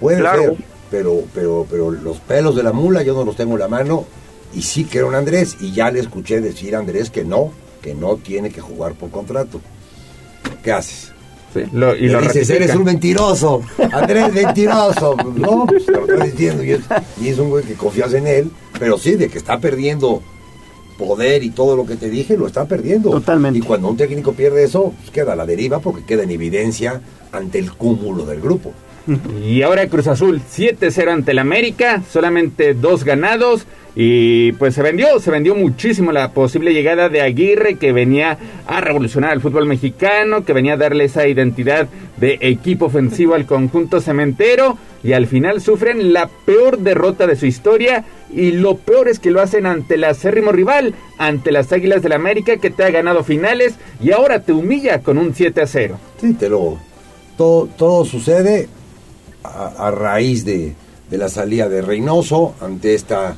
Puede 0.00 0.18
Claro. 0.20 0.42
ser, 0.42 0.56
pero, 0.90 1.22
pero, 1.34 1.66
pero 1.70 1.90
los 1.90 2.18
pelos 2.18 2.54
de 2.56 2.62
la 2.62 2.72
mula 2.72 3.02
yo 3.02 3.14
no 3.14 3.24
los 3.24 3.36
tengo 3.36 3.54
en 3.54 3.60
la 3.60 3.68
mano 3.68 4.04
y 4.54 4.62
sí 4.62 4.84
quiero 4.90 5.10
a 5.10 5.16
Andrés 5.18 5.56
y 5.60 5.72
ya 5.72 5.90
le 5.90 6.00
escuché 6.00 6.40
decir 6.40 6.76
a 6.76 6.78
Andrés 6.80 7.10
que 7.10 7.24
no, 7.24 7.50
que 7.82 7.94
no 7.94 8.16
tiene 8.16 8.50
que 8.50 8.60
jugar 8.60 8.94
por 8.94 9.10
contrato. 9.10 9.60
¿Qué 10.62 10.72
haces? 10.72 11.12
lo- 11.72 11.96
y 11.96 12.02
Le 12.02 12.12
lo 12.12 12.18
dices, 12.20 12.34
ratifica. 12.48 12.54
eres 12.64 12.76
un 12.76 12.84
mentiroso, 12.84 13.62
Andrés, 13.92 14.30
mentiroso. 14.32 15.16
No, 15.36 15.64
pues 15.66 15.86
te 15.86 15.92
lo 15.92 16.00
estoy 16.06 16.30
diciendo. 16.30 16.62
Y 16.62 16.72
es, 16.72 16.80
y 17.18 17.28
es 17.28 17.38
un 17.38 17.48
güey 17.48 17.64
que 17.64 17.74
confías 17.74 18.12
en 18.12 18.26
él, 18.26 18.50
pero 18.78 18.98
sí, 18.98 19.14
de 19.14 19.28
que 19.30 19.38
está 19.38 19.58
perdiendo 19.58 20.22
poder 20.98 21.42
y 21.42 21.50
todo 21.50 21.76
lo 21.76 21.86
que 21.86 21.96
te 21.96 22.10
dije, 22.10 22.36
lo 22.36 22.46
está 22.46 22.66
perdiendo. 22.66 23.10
Totalmente. 23.10 23.58
Y 23.58 23.62
cuando 23.62 23.88
un 23.88 23.96
técnico 23.96 24.32
pierde 24.32 24.64
eso, 24.64 24.92
pues 24.98 25.10
queda 25.10 25.34
a 25.34 25.36
la 25.36 25.46
deriva 25.46 25.80
porque 25.80 26.04
queda 26.04 26.22
en 26.22 26.30
evidencia 26.30 27.00
ante 27.32 27.58
el 27.58 27.72
cúmulo 27.72 28.24
del 28.26 28.40
grupo. 28.40 28.72
Y 29.44 29.62
ahora 29.62 29.86
Cruz 29.86 30.08
Azul 30.08 30.40
7-0 30.40 31.08
ante 31.10 31.30
el 31.30 31.38
América, 31.38 32.02
solamente 32.10 32.74
dos 32.74 33.04
ganados 33.04 33.66
y 33.94 34.52
pues 34.52 34.74
se 34.74 34.82
vendió, 34.82 35.20
se 35.20 35.30
vendió 35.30 35.54
muchísimo 35.54 36.12
la 36.12 36.32
posible 36.32 36.74
llegada 36.74 37.08
de 37.08 37.22
Aguirre 37.22 37.76
que 37.76 37.92
venía 37.92 38.36
a 38.66 38.80
revolucionar 38.80 39.32
el 39.32 39.40
fútbol 39.40 39.66
mexicano, 39.66 40.44
que 40.44 40.52
venía 40.52 40.74
a 40.74 40.76
darle 40.76 41.04
esa 41.04 41.26
identidad 41.26 41.88
de 42.16 42.38
equipo 42.42 42.86
ofensivo 42.86 43.34
al 43.34 43.46
conjunto 43.46 44.00
cementero 44.00 44.76
y 45.02 45.12
al 45.12 45.26
final 45.26 45.60
sufren 45.60 46.12
la 46.12 46.28
peor 46.44 46.78
derrota 46.78 47.26
de 47.26 47.36
su 47.36 47.46
historia 47.46 48.04
y 48.32 48.52
lo 48.52 48.76
peor 48.76 49.08
es 49.08 49.18
que 49.18 49.30
lo 49.30 49.40
hacen 49.40 49.66
ante 49.66 49.94
el 49.94 50.04
acérrimo 50.04 50.52
rival, 50.52 50.94
ante 51.18 51.52
las 51.52 51.72
Águilas 51.72 52.02
del 52.02 52.12
América 52.12 52.56
que 52.56 52.70
te 52.70 52.84
ha 52.84 52.90
ganado 52.90 53.24
finales 53.24 53.74
y 54.02 54.12
ahora 54.12 54.42
te 54.42 54.52
humilla 54.52 55.00
con 55.00 55.18
un 55.18 55.34
7-0. 55.34 55.96
Sí, 56.20 56.34
te 56.34 56.48
lo... 56.48 56.78
Todo, 57.36 57.68
todo 57.76 58.04
sucede 58.06 58.68
a, 59.42 59.88
a 59.88 59.90
raíz 59.90 60.44
de, 60.44 60.74
de 61.10 61.18
la 61.18 61.28
salida 61.28 61.68
de 61.68 61.82
Reynoso, 61.82 62.54
ante 62.60 62.94
esta 62.94 63.36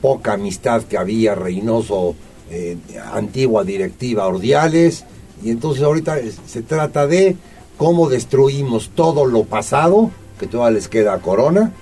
poca 0.00 0.34
amistad 0.34 0.82
que 0.84 0.96
había 0.96 1.34
Reynoso, 1.34 2.14
eh, 2.50 2.76
antigua 3.12 3.64
directiva 3.64 4.26
Ordiales, 4.26 5.04
y 5.42 5.50
entonces 5.50 5.82
ahorita 5.82 6.18
se 6.46 6.62
trata 6.62 7.06
de 7.06 7.36
cómo 7.76 8.08
destruimos 8.08 8.90
todo 8.94 9.26
lo 9.26 9.44
pasado, 9.44 10.10
que 10.38 10.46
todavía 10.46 10.76
les 10.76 10.88
queda 10.88 11.14
a 11.14 11.18
Corona, 11.18 11.72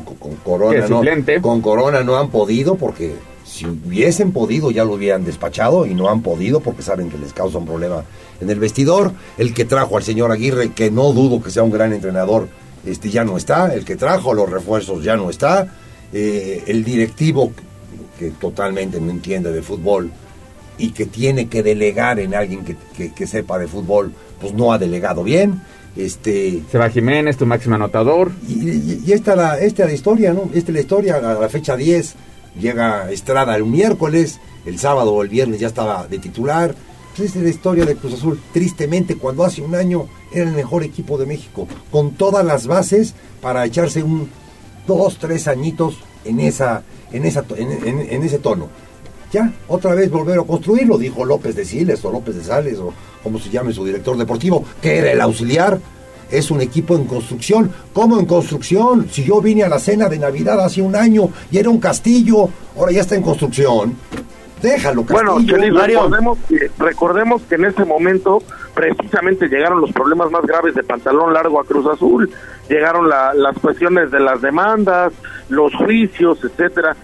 con, 0.00 0.36
Corona 0.36 0.72
no, 0.90 1.00
con 1.42 1.60
Corona 1.60 2.02
no 2.02 2.16
han 2.18 2.30
podido 2.30 2.76
porque 2.76 3.14
si 3.44 3.66
hubiesen 3.66 4.32
podido 4.32 4.70
ya 4.70 4.84
lo 4.84 4.94
hubieran 4.94 5.24
despachado 5.24 5.84
y 5.86 5.94
no 5.94 6.08
han 6.08 6.22
podido 6.22 6.60
porque 6.60 6.82
saben 6.82 7.10
que 7.10 7.18
les 7.18 7.32
causa 7.32 7.58
un 7.58 7.66
problema 7.66 8.02
en 8.40 8.48
el 8.50 8.58
vestidor. 8.58 9.12
El 9.38 9.52
que 9.54 9.64
trajo 9.64 9.96
al 9.96 10.02
señor 10.02 10.32
Aguirre, 10.32 10.72
que 10.72 10.90
no 10.90 11.12
dudo 11.12 11.42
que 11.42 11.50
sea 11.50 11.62
un 11.62 11.70
gran 11.70 11.92
entrenador, 11.92 12.48
este 12.86 13.10
ya 13.10 13.24
no 13.24 13.36
está. 13.36 13.74
El 13.74 13.84
que 13.84 13.96
trajo 13.96 14.32
los 14.34 14.48
refuerzos 14.50 15.04
ya 15.04 15.16
no 15.16 15.28
está. 15.30 15.68
Eh, 16.12 16.64
el 16.66 16.82
directivo 16.84 17.52
que 18.18 18.30
totalmente 18.30 19.00
no 19.00 19.10
entiende 19.10 19.52
de 19.52 19.62
fútbol 19.62 20.10
y 20.78 20.90
que 20.92 21.06
tiene 21.06 21.48
que 21.48 21.62
delegar 21.62 22.18
en 22.20 22.34
alguien 22.34 22.64
que, 22.64 22.76
que- 22.96 23.12
que 23.12 23.26
sepa 23.26 23.58
de 23.58 23.66
fútbol, 23.68 24.12
pues 24.40 24.52
no 24.54 24.72
ha 24.72 24.78
delegado 24.78 25.22
bien. 25.22 25.60
Este, 25.96 26.62
Se 26.70 26.78
va 26.78 26.88
Jiménez, 26.88 27.36
tu 27.36 27.46
máximo 27.46 27.74
anotador. 27.74 28.32
y, 28.48 28.52
y- 28.70 29.02
y 29.06 29.12
esta, 29.12 29.36
la, 29.36 29.58
esta 29.58 29.84
la 29.84 29.92
historia, 29.92 30.32
¿no? 30.32 30.44
Esta 30.54 30.70
es 30.70 30.74
la 30.74 30.80
historia, 30.80 31.16
a 31.16 31.34
la 31.34 31.48
fecha 31.48 31.76
10, 31.76 32.14
llega 32.58 33.10
Estrada 33.10 33.54
el 33.56 33.64
miércoles, 33.64 34.40
el 34.64 34.78
sábado 34.78 35.12
o 35.12 35.22
el 35.22 35.28
viernes 35.28 35.60
ya 35.60 35.66
estaba 35.68 36.06
de 36.06 36.18
titular. 36.18 36.74
Esta 37.12 37.24
es 37.38 37.44
la 37.44 37.50
historia 37.50 37.84
de 37.84 37.94
Cruz 37.96 38.14
Azul. 38.14 38.40
Tristemente, 38.54 39.16
cuando 39.16 39.44
hace 39.44 39.60
un 39.60 39.74
año 39.74 40.06
era 40.32 40.48
el 40.48 40.56
mejor 40.56 40.82
equipo 40.82 41.18
de 41.18 41.26
México, 41.26 41.68
con 41.90 42.12
todas 42.12 42.44
las 42.44 42.66
bases 42.66 43.14
para 43.42 43.64
echarse 43.66 44.02
un 44.02 44.30
dos, 44.86 45.18
tres 45.18 45.46
añitos 45.46 45.98
en, 46.24 46.40
esa, 46.40 46.82
en, 47.12 47.26
esa, 47.26 47.42
to- 47.42 47.56
en, 47.56 47.70
en- 47.86 48.06
en 48.10 48.22
ese 48.22 48.38
tono. 48.38 48.68
Ya, 49.32 49.50
otra 49.68 49.94
vez 49.94 50.10
volver 50.10 50.38
a 50.38 50.42
construirlo, 50.42 50.98
dijo 50.98 51.24
López 51.24 51.56
de 51.56 51.64
Siles 51.64 52.04
o 52.04 52.12
López 52.12 52.36
de 52.36 52.44
Sales 52.44 52.78
o 52.78 52.92
como 53.22 53.38
se 53.38 53.48
llame 53.50 53.72
su 53.72 53.84
director 53.84 54.16
deportivo, 54.16 54.64
que 54.82 54.98
era 54.98 55.10
el 55.12 55.20
auxiliar. 55.20 55.78
Es 56.30 56.50
un 56.50 56.60
equipo 56.60 56.96
en 56.96 57.04
construcción. 57.04 57.70
¿Cómo 57.92 58.18
en 58.18 58.26
construcción? 58.26 59.08
Si 59.10 59.24
yo 59.24 59.40
vine 59.42 59.64
a 59.64 59.68
la 59.68 59.78
cena 59.78 60.08
de 60.08 60.18
Navidad 60.18 60.60
hace 60.64 60.80
un 60.82 60.96
año 60.96 61.28
y 61.50 61.58
era 61.58 61.68
un 61.70 61.78
castillo, 61.78 62.48
ahora 62.76 62.92
ya 62.92 63.00
está 63.02 63.14
en 63.16 63.22
construcción. 63.22 63.94
Déjalo, 64.62 65.04
castillo. 65.04 65.32
Bueno, 65.34 65.46
Chelis, 65.46 65.74
recordemos 66.04 66.38
que, 66.48 66.70
recordemos 66.78 67.42
que 67.42 67.54
en 67.56 67.64
ese 67.66 67.84
momento 67.84 68.42
precisamente 68.74 69.48
llegaron 69.48 69.80
los 69.80 69.92
problemas 69.92 70.30
más 70.30 70.42
graves 70.46 70.74
de 70.74 70.82
pantalón 70.82 71.32
largo 71.34 71.60
a 71.60 71.64
Cruz 71.64 71.86
Azul, 71.86 72.30
llegaron 72.68 73.08
la- 73.08 73.34
las 73.34 73.58
cuestiones 73.58 74.10
de 74.10 74.20
las 74.20 74.40
demandas, 74.40 75.12
los 75.48 75.74
juicios, 75.74 76.38
etcétera. 76.44 76.96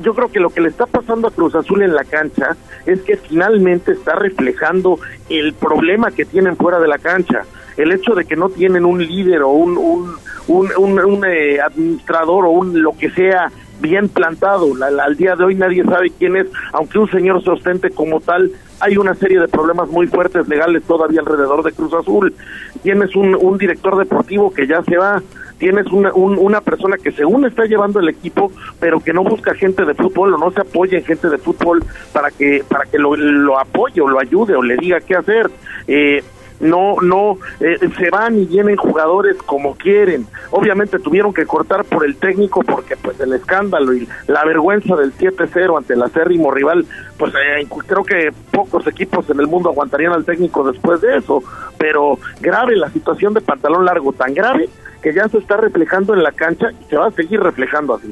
Yo 0.00 0.14
creo 0.14 0.28
que 0.28 0.40
lo 0.40 0.50
que 0.50 0.60
le 0.60 0.68
está 0.68 0.86
pasando 0.86 1.28
a 1.28 1.30
Cruz 1.30 1.54
Azul 1.54 1.82
en 1.82 1.94
la 1.94 2.04
cancha 2.04 2.56
es 2.86 3.00
que 3.02 3.16
finalmente 3.16 3.92
está 3.92 4.14
reflejando 4.16 4.98
el 5.28 5.52
problema 5.54 6.10
que 6.10 6.24
tienen 6.24 6.56
fuera 6.56 6.78
de 6.80 6.88
la 6.88 6.98
cancha. 6.98 7.42
El 7.76 7.92
hecho 7.92 8.14
de 8.14 8.24
que 8.24 8.36
no 8.36 8.48
tienen 8.48 8.84
un 8.84 8.98
líder 9.04 9.42
o 9.42 9.50
un, 9.50 9.76
un, 9.78 10.68
un, 10.76 10.98
un- 11.00 11.24
eh, 11.26 11.60
administrador 11.60 12.44
o 12.46 12.50
un 12.50 12.82
lo 12.82 12.92
que 12.96 13.10
sea 13.10 13.50
bien 13.80 14.08
plantado. 14.08 14.74
La- 14.76 14.90
la- 14.90 15.04
al 15.04 15.16
día 15.16 15.34
de 15.36 15.44
hoy 15.44 15.54
nadie 15.56 15.84
sabe 15.84 16.10
quién 16.16 16.36
es, 16.36 16.46
aunque 16.72 16.98
un 16.98 17.10
señor 17.10 17.42
se 17.42 17.50
ostente 17.50 17.90
como 17.90 18.20
tal, 18.20 18.50
hay 18.80 18.96
una 18.96 19.14
serie 19.14 19.40
de 19.40 19.48
problemas 19.48 19.88
muy 19.88 20.06
fuertes 20.06 20.46
legales 20.48 20.82
todavía 20.84 21.20
alrededor 21.20 21.62
de 21.64 21.72
Cruz 21.72 21.92
Azul. 21.94 22.34
Tienes 22.82 23.14
un, 23.16 23.34
un 23.34 23.58
director 23.58 23.96
deportivo 23.96 24.52
que 24.52 24.66
ya 24.66 24.82
se 24.82 24.96
va, 24.96 25.22
tienes 25.64 25.86
una, 25.86 26.12
un- 26.12 26.36
una 26.38 26.60
persona 26.60 26.98
que 26.98 27.10
según 27.10 27.46
está 27.46 27.64
llevando 27.64 27.98
el 27.98 28.10
equipo, 28.10 28.52
pero 28.78 29.00
que 29.00 29.14
no 29.14 29.24
busca 29.24 29.54
gente 29.54 29.86
de 29.86 29.94
fútbol 29.94 30.34
o 30.34 30.36
no 30.36 30.50
se 30.50 30.60
apoya 30.60 30.98
en 30.98 31.04
gente 31.06 31.30
de 31.30 31.38
fútbol 31.38 31.82
para 32.12 32.30
que 32.30 32.62
para 32.68 32.84
que 32.84 32.98
lo, 32.98 33.16
lo 33.16 33.58
apoye 33.58 34.02
o 34.02 34.08
lo 34.08 34.20
ayude 34.20 34.54
o 34.54 34.62
le 34.62 34.76
diga 34.76 35.00
qué 35.00 35.14
hacer. 35.16 35.50
Eh, 35.88 36.22
no, 36.60 36.96
no, 37.02 37.38
eh, 37.60 37.78
se 37.98 38.10
van 38.10 38.38
y 38.38 38.44
vienen 38.44 38.76
jugadores 38.76 39.36
como 39.42 39.74
quieren. 39.74 40.26
Obviamente 40.50 40.98
tuvieron 40.98 41.32
que 41.32 41.46
cortar 41.46 41.84
por 41.84 42.04
el 42.04 42.16
técnico 42.16 42.60
porque 42.62 42.94
pues 42.96 43.18
el 43.20 43.32
escándalo 43.32 43.92
y 43.94 44.06
la 44.28 44.44
vergüenza 44.44 44.94
del 44.96 45.12
7-0 45.14 45.78
ante 45.78 45.94
el 45.94 46.02
acérrimo 46.02 46.50
rival, 46.52 46.84
pues 47.18 47.32
eh, 47.34 47.66
creo 47.86 48.04
que 48.04 48.32
pocos 48.52 48.86
equipos 48.86 49.28
en 49.30 49.40
el 49.40 49.46
mundo 49.46 49.70
aguantarían 49.70 50.12
al 50.12 50.24
técnico 50.26 50.62
después 50.70 51.00
de 51.00 51.16
eso. 51.16 51.42
Pero 51.78 52.18
grave 52.40 52.76
la 52.76 52.88
situación 52.90 53.32
de 53.34 53.40
pantalón 53.40 53.84
largo, 53.86 54.12
tan 54.12 54.32
grave 54.34 54.68
que 55.04 55.14
ya 55.14 55.28
se 55.28 55.38
está 55.38 55.56
reflejando 55.58 56.14
en 56.14 56.22
la 56.24 56.32
cancha 56.32 56.68
y 56.72 56.88
se 56.90 56.96
va 56.96 57.06
a 57.06 57.10
seguir 57.12 57.38
reflejando 57.38 57.94
así. 57.94 58.10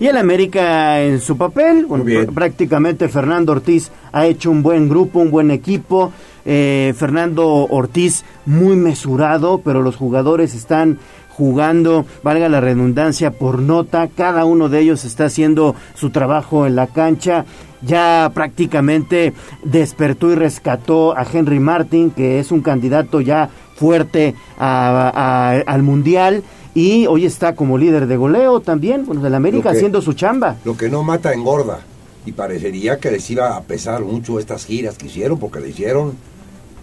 Y 0.00 0.06
el 0.06 0.16
América 0.16 1.00
en 1.02 1.20
su 1.20 1.36
papel, 1.36 1.86
bueno, 1.86 2.04
pr- 2.04 2.34
prácticamente 2.34 3.08
Fernando 3.08 3.52
Ortiz 3.52 3.90
ha 4.12 4.26
hecho 4.26 4.50
un 4.50 4.62
buen 4.62 4.88
grupo, 4.88 5.20
un 5.20 5.30
buen 5.30 5.50
equipo. 5.50 6.12
Eh, 6.44 6.94
Fernando 6.96 7.46
Ortiz 7.46 8.24
muy 8.46 8.76
mesurado, 8.76 9.60
pero 9.62 9.82
los 9.82 9.96
jugadores 9.96 10.54
están 10.54 10.98
jugando, 11.28 12.06
valga 12.22 12.48
la 12.48 12.60
redundancia, 12.60 13.30
por 13.30 13.58
nota. 13.60 14.08
Cada 14.08 14.44
uno 14.46 14.68
de 14.68 14.80
ellos 14.80 15.04
está 15.04 15.26
haciendo 15.26 15.74
su 15.94 16.10
trabajo 16.10 16.66
en 16.66 16.76
la 16.76 16.86
cancha. 16.86 17.44
Ya 17.82 18.30
prácticamente 18.34 19.32
despertó 19.64 20.30
y 20.30 20.34
rescató 20.34 21.16
a 21.16 21.24
Henry 21.30 21.60
Martin, 21.60 22.10
que 22.10 22.38
es 22.38 22.50
un 22.52 22.60
candidato 22.62 23.20
ya 23.20 23.48
fuerte 23.80 24.34
a- 24.58 25.10
a- 25.14 25.72
al 25.72 25.82
Mundial. 25.82 26.42
Y 26.74 27.06
hoy 27.06 27.24
está 27.26 27.54
como 27.56 27.78
líder 27.78 28.06
de 28.06 28.16
goleo 28.16 28.60
también, 28.60 29.04
bueno, 29.06 29.22
del 29.22 29.34
América 29.34 29.70
que- 29.70 29.76
haciendo 29.78 30.02
su 30.02 30.12
chamba. 30.12 30.56
Lo 30.64 30.76
que 30.76 30.88
no 30.90 31.02
mata 31.02 31.32
engorda. 31.32 31.80
Y 32.26 32.32
parecería 32.32 32.98
que 32.98 33.10
les 33.10 33.28
iba 33.30 33.56
a 33.56 33.62
pesar 33.62 34.02
mucho 34.04 34.38
estas 34.38 34.66
giras 34.66 34.96
que 34.98 35.06
hicieron, 35.06 35.38
porque 35.38 35.58
le 35.60 35.70
hicieron 35.70 36.12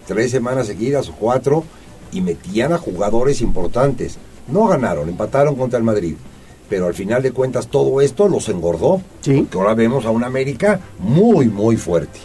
tres 0.06 0.30
semanas 0.32 0.66
seguidas 0.66 1.08
o 1.08 1.12
cuatro 1.14 1.62
y 2.12 2.20
metían 2.20 2.72
a 2.72 2.78
jugadores 2.78 3.40
importantes. 3.40 4.18
No 4.48 4.66
ganaron, 4.66 5.08
empataron 5.08 5.54
contra 5.54 5.78
el 5.78 5.84
Madrid. 5.84 6.16
Pero 6.68 6.86
al 6.86 6.94
final 6.94 7.22
de 7.22 7.30
cuentas 7.32 7.68
todo 7.68 8.00
esto 8.02 8.28
los 8.28 8.48
engordó. 8.50 9.00
Porque 9.42 9.56
ahora 9.58 9.74
vemos 9.74 10.04
a 10.04 10.10
un 10.10 10.24
América 10.24 10.80
muy, 10.98 11.48
muy 11.48 11.76
fuerte. 11.76 12.18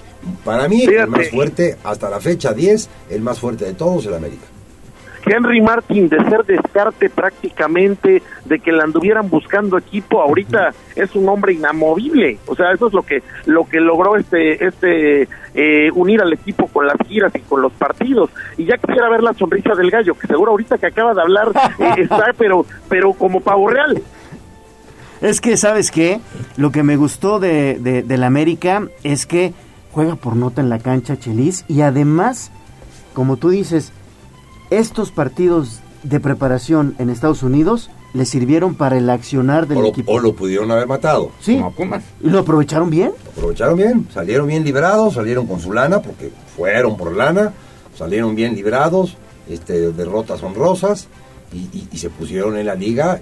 Para 0.44 0.68
mí, 0.68 0.84
el 0.84 1.08
más 1.08 1.30
fuerte, 1.30 1.78
hasta 1.84 2.10
la 2.10 2.20
fecha 2.20 2.54
10, 2.54 2.90
el 3.10 3.22
más 3.22 3.40
fuerte 3.40 3.64
de 3.66 3.74
todos, 3.74 4.06
el 4.06 4.14
América. 4.16 4.44
Henry 5.26 5.62
Martin 5.62 6.10
de 6.10 6.18
ser 6.30 6.44
descarte 6.46 7.10
prácticamente, 7.10 8.22
de 8.46 8.60
que 8.60 8.72
le 8.72 8.82
anduvieran 8.82 9.30
buscando 9.30 9.78
equipo, 9.78 10.22
ahorita 10.22 10.74
es 10.96 11.16
un 11.16 11.28
hombre 11.30 11.54
inamovible. 11.54 12.40
O 12.48 12.56
sea, 12.56 12.72
eso 12.74 12.88
es 12.88 12.94
lo 12.94 13.04
que 13.04 13.24
lo 13.46 13.68
que 13.68 13.80
logró 13.80 14.18
este 14.18 14.66
este 14.66 15.28
eh, 15.54 15.92
unir 15.94 16.22
al 16.22 16.34
equipo 16.34 16.68
con 16.68 16.88
las 16.88 16.98
giras 17.08 17.34
y 17.36 17.40
con 17.40 17.62
los 17.62 17.72
partidos. 17.74 18.30
Y 18.58 18.66
ya 18.66 18.78
quisiera 18.78 19.10
ver 19.10 19.24
la 19.24 19.34
sonrisa 19.34 19.74
del 19.76 19.90
gallo, 19.90 20.16
que 20.16 20.28
seguro 20.28 20.52
ahorita 20.52 20.78
que 20.78 20.88
acaba 20.88 21.14
de 21.14 21.22
hablar 21.22 21.52
eh, 21.80 21.94
está, 21.98 22.34
pero 22.38 22.66
pero 22.90 23.14
como 23.14 23.40
pavo 23.40 23.70
real. 23.70 24.02
Es 25.22 25.40
que, 25.40 25.56
¿sabes 25.56 25.90
qué? 25.90 26.20
Lo 26.58 26.72
que 26.72 26.84
me 26.84 26.98
gustó 26.98 27.40
de, 27.40 27.80
de, 27.80 28.04
del 28.04 28.26
América 28.26 28.88
es 29.04 29.26
que 29.26 29.54
juega 29.94 30.16
por 30.16 30.36
nota 30.36 30.60
en 30.60 30.70
la 30.70 30.80
cancha 30.80 31.18
Chelis 31.18 31.64
y 31.70 31.80
además, 31.80 32.52
como 33.14 33.38
tú 33.38 33.50
dices, 33.50 33.94
estos 34.70 35.12
partidos 35.12 35.80
de 36.04 36.20
preparación 36.20 36.96
en 37.00 37.10
Estados 37.10 37.44
Unidos 37.44 37.90
le 38.14 38.26
sirvieron 38.26 38.76
para 38.76 38.98
el 38.98 39.10
accionar 39.10 39.68
del 39.68 39.80
O 39.80 39.82
lo, 39.82 39.88
equipo. 39.88 40.12
o 40.12 40.20
lo 40.20 40.34
pudieron 40.36 40.70
haber 40.72 40.86
matado. 40.88 41.32
Sí. 41.40 41.56
Como 41.58 41.72
Pumas. 41.72 42.04
¿Y 42.22 42.30
lo 42.30 42.40
aprovecharon 42.40 42.90
bien? 42.90 43.12
Aprovecharon 43.36 43.78
bien, 43.78 44.08
salieron 44.14 44.48
bien 44.48 44.64
librados, 44.64 45.16
salieron 45.16 45.48
con 45.48 45.60
su 45.60 45.74
lana, 45.74 46.02
porque 46.02 46.32
fueron 46.56 46.96
por 46.98 47.16
lana, 47.16 47.54
salieron 47.98 48.36
bien 48.36 48.54
librados, 48.56 49.16
este, 49.50 49.92
derrotas 49.92 50.44
honrosas, 50.44 51.08
y, 51.52 51.58
y- 51.78 51.88
y 51.92 51.98
se 51.98 52.10
pusieron 52.10 52.58
en 52.58 52.66
la 52.68 52.76
liga 52.76 53.20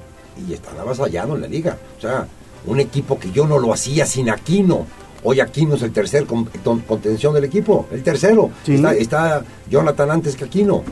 y 0.48 0.54
están 0.54 0.78
avasallando 0.80 1.36
en 1.36 1.42
la 1.42 1.48
liga. 1.48 1.78
O 1.98 2.02
sea, 2.02 2.28
un 2.66 2.80
equipo 2.80 3.18
que 3.20 3.32
yo 3.32 3.48
no 3.48 3.60
lo 3.60 3.74
hacía 3.74 4.06
sin 4.06 4.30
Aquino. 4.30 4.86
Hoy 5.24 5.40
Aquino 5.40 5.76
es 5.76 5.84
el 5.84 5.92
tercer 5.94 6.26
con- 6.26 6.46
con- 6.64 6.80
contención 6.82 7.34
del 7.34 7.44
equipo, 7.46 7.86
el 7.92 8.04
tercero. 8.04 8.50
Sí. 8.66 8.74
Está, 8.76 8.94
está 8.96 9.44
Jonathan 9.70 10.12
antes 10.12 10.36
que 10.36 10.46
Aquino. 10.46 10.84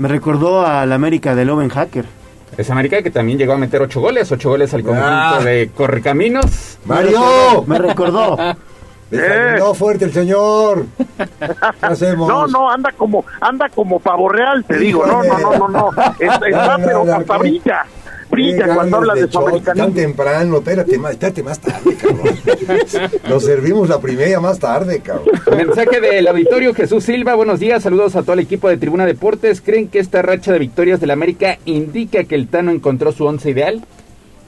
Me 0.00 0.08
recordó 0.08 0.66
al 0.66 0.92
América 0.92 1.34
del 1.34 1.50
Oven 1.50 1.68
Hacker. 1.68 2.06
Es 2.56 2.70
América 2.70 3.02
que 3.02 3.10
también 3.10 3.36
llegó 3.36 3.52
a 3.52 3.58
meter 3.58 3.82
ocho 3.82 4.00
goles, 4.00 4.32
ocho 4.32 4.48
goles 4.48 4.72
al 4.72 4.82
conjunto 4.82 5.06
Ah. 5.08 5.40
de 5.44 5.70
Correcaminos. 5.76 6.78
¡Mario! 6.86 7.64
Me 7.66 7.76
recordó. 7.78 8.36
Desayunó 9.10 9.74
fuerte 9.74 10.06
el 10.06 10.12
señor. 10.12 10.86
¿Qué 11.18 11.86
hacemos? 11.86 12.28
No, 12.28 12.46
no, 12.46 12.70
anda 12.70 12.92
como 12.96 13.24
anda 13.40 13.68
como 13.68 13.98
pavo 14.00 14.28
real, 14.28 14.64
te 14.64 14.78
digo. 14.78 15.04
No, 15.04 15.22
no, 15.22 15.38
no, 15.38 15.58
no, 15.58 15.68
no. 15.68 15.90
Está, 16.18 16.46
está, 16.48 16.76
pero 16.84 17.02
hasta 17.12 17.36
brilla. 17.38 17.84
Brilla 18.30 18.66
Qué 18.66 18.74
cuando 18.74 18.96
habla 18.98 19.14
de 19.14 19.22
americanismo. 19.22 19.86
Tan 19.86 19.94
temprano, 19.94 20.56
espérate 20.58 20.98
más, 20.98 21.12
espérate 21.12 21.42
más 21.42 21.58
tarde, 21.58 21.96
cabrón. 21.96 22.38
Nos 23.28 23.44
servimos 23.44 23.88
la 23.88 24.00
primera 24.00 24.40
más 24.40 24.58
tarde, 24.58 25.00
cabrón. 25.00 25.28
Mensaje 25.56 26.00
del 26.00 26.28
auditorio 26.28 26.74
Jesús 26.74 27.04
Silva, 27.04 27.34
buenos 27.34 27.60
días, 27.60 27.82
saludos 27.82 28.16
a 28.16 28.22
todo 28.22 28.34
el 28.34 28.40
equipo 28.40 28.68
de 28.68 28.76
Tribuna 28.76 29.06
Deportes. 29.06 29.60
¿Creen 29.60 29.88
que 29.88 29.98
esta 29.98 30.22
racha 30.22 30.52
de 30.52 30.58
victorias 30.58 31.00
del 31.00 31.10
América 31.10 31.58
indica 31.64 32.24
que 32.24 32.34
el 32.34 32.48
Tano 32.48 32.70
encontró 32.70 33.12
su 33.12 33.24
once 33.24 33.50
ideal? 33.50 33.84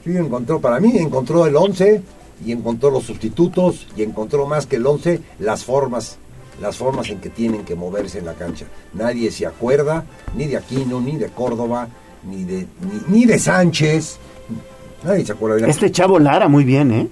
Sí, 0.03 0.15
encontró, 0.17 0.59
para 0.59 0.79
mí, 0.79 0.97
encontró 0.97 1.45
el 1.45 1.55
11 1.55 2.01
y 2.45 2.51
encontró 2.51 2.91
los 2.91 3.05
sustitutos 3.05 3.87
y 3.95 4.03
encontró 4.03 4.45
más 4.45 4.65
que 4.65 4.75
el 4.75 4.85
11 4.85 5.21
las 5.39 5.63
formas, 5.63 6.17
las 6.61 6.75
formas 6.77 7.09
en 7.09 7.19
que 7.19 7.29
tienen 7.29 7.63
que 7.63 7.75
moverse 7.75 8.19
en 8.19 8.25
la 8.25 8.33
cancha. 8.33 8.65
Nadie 8.93 9.31
se 9.31 9.45
acuerda 9.45 10.03
ni 10.35 10.47
de 10.47 10.57
Aquino, 10.57 10.99
ni 10.99 11.17
de 11.17 11.27
Córdoba, 11.27 11.87
ni 12.25 12.43
de, 12.43 12.67
ni, 13.07 13.19
ni 13.19 13.25
de 13.25 13.39
Sánchez. 13.39 14.17
Nadie 15.03 15.25
se 15.25 15.33
acuerda 15.33 15.57
de 15.57 15.69
Este 15.69 15.91
chavo 15.91 16.19
Lara, 16.19 16.47
muy 16.47 16.63
bien, 16.63 16.91
¿eh? 16.91 17.07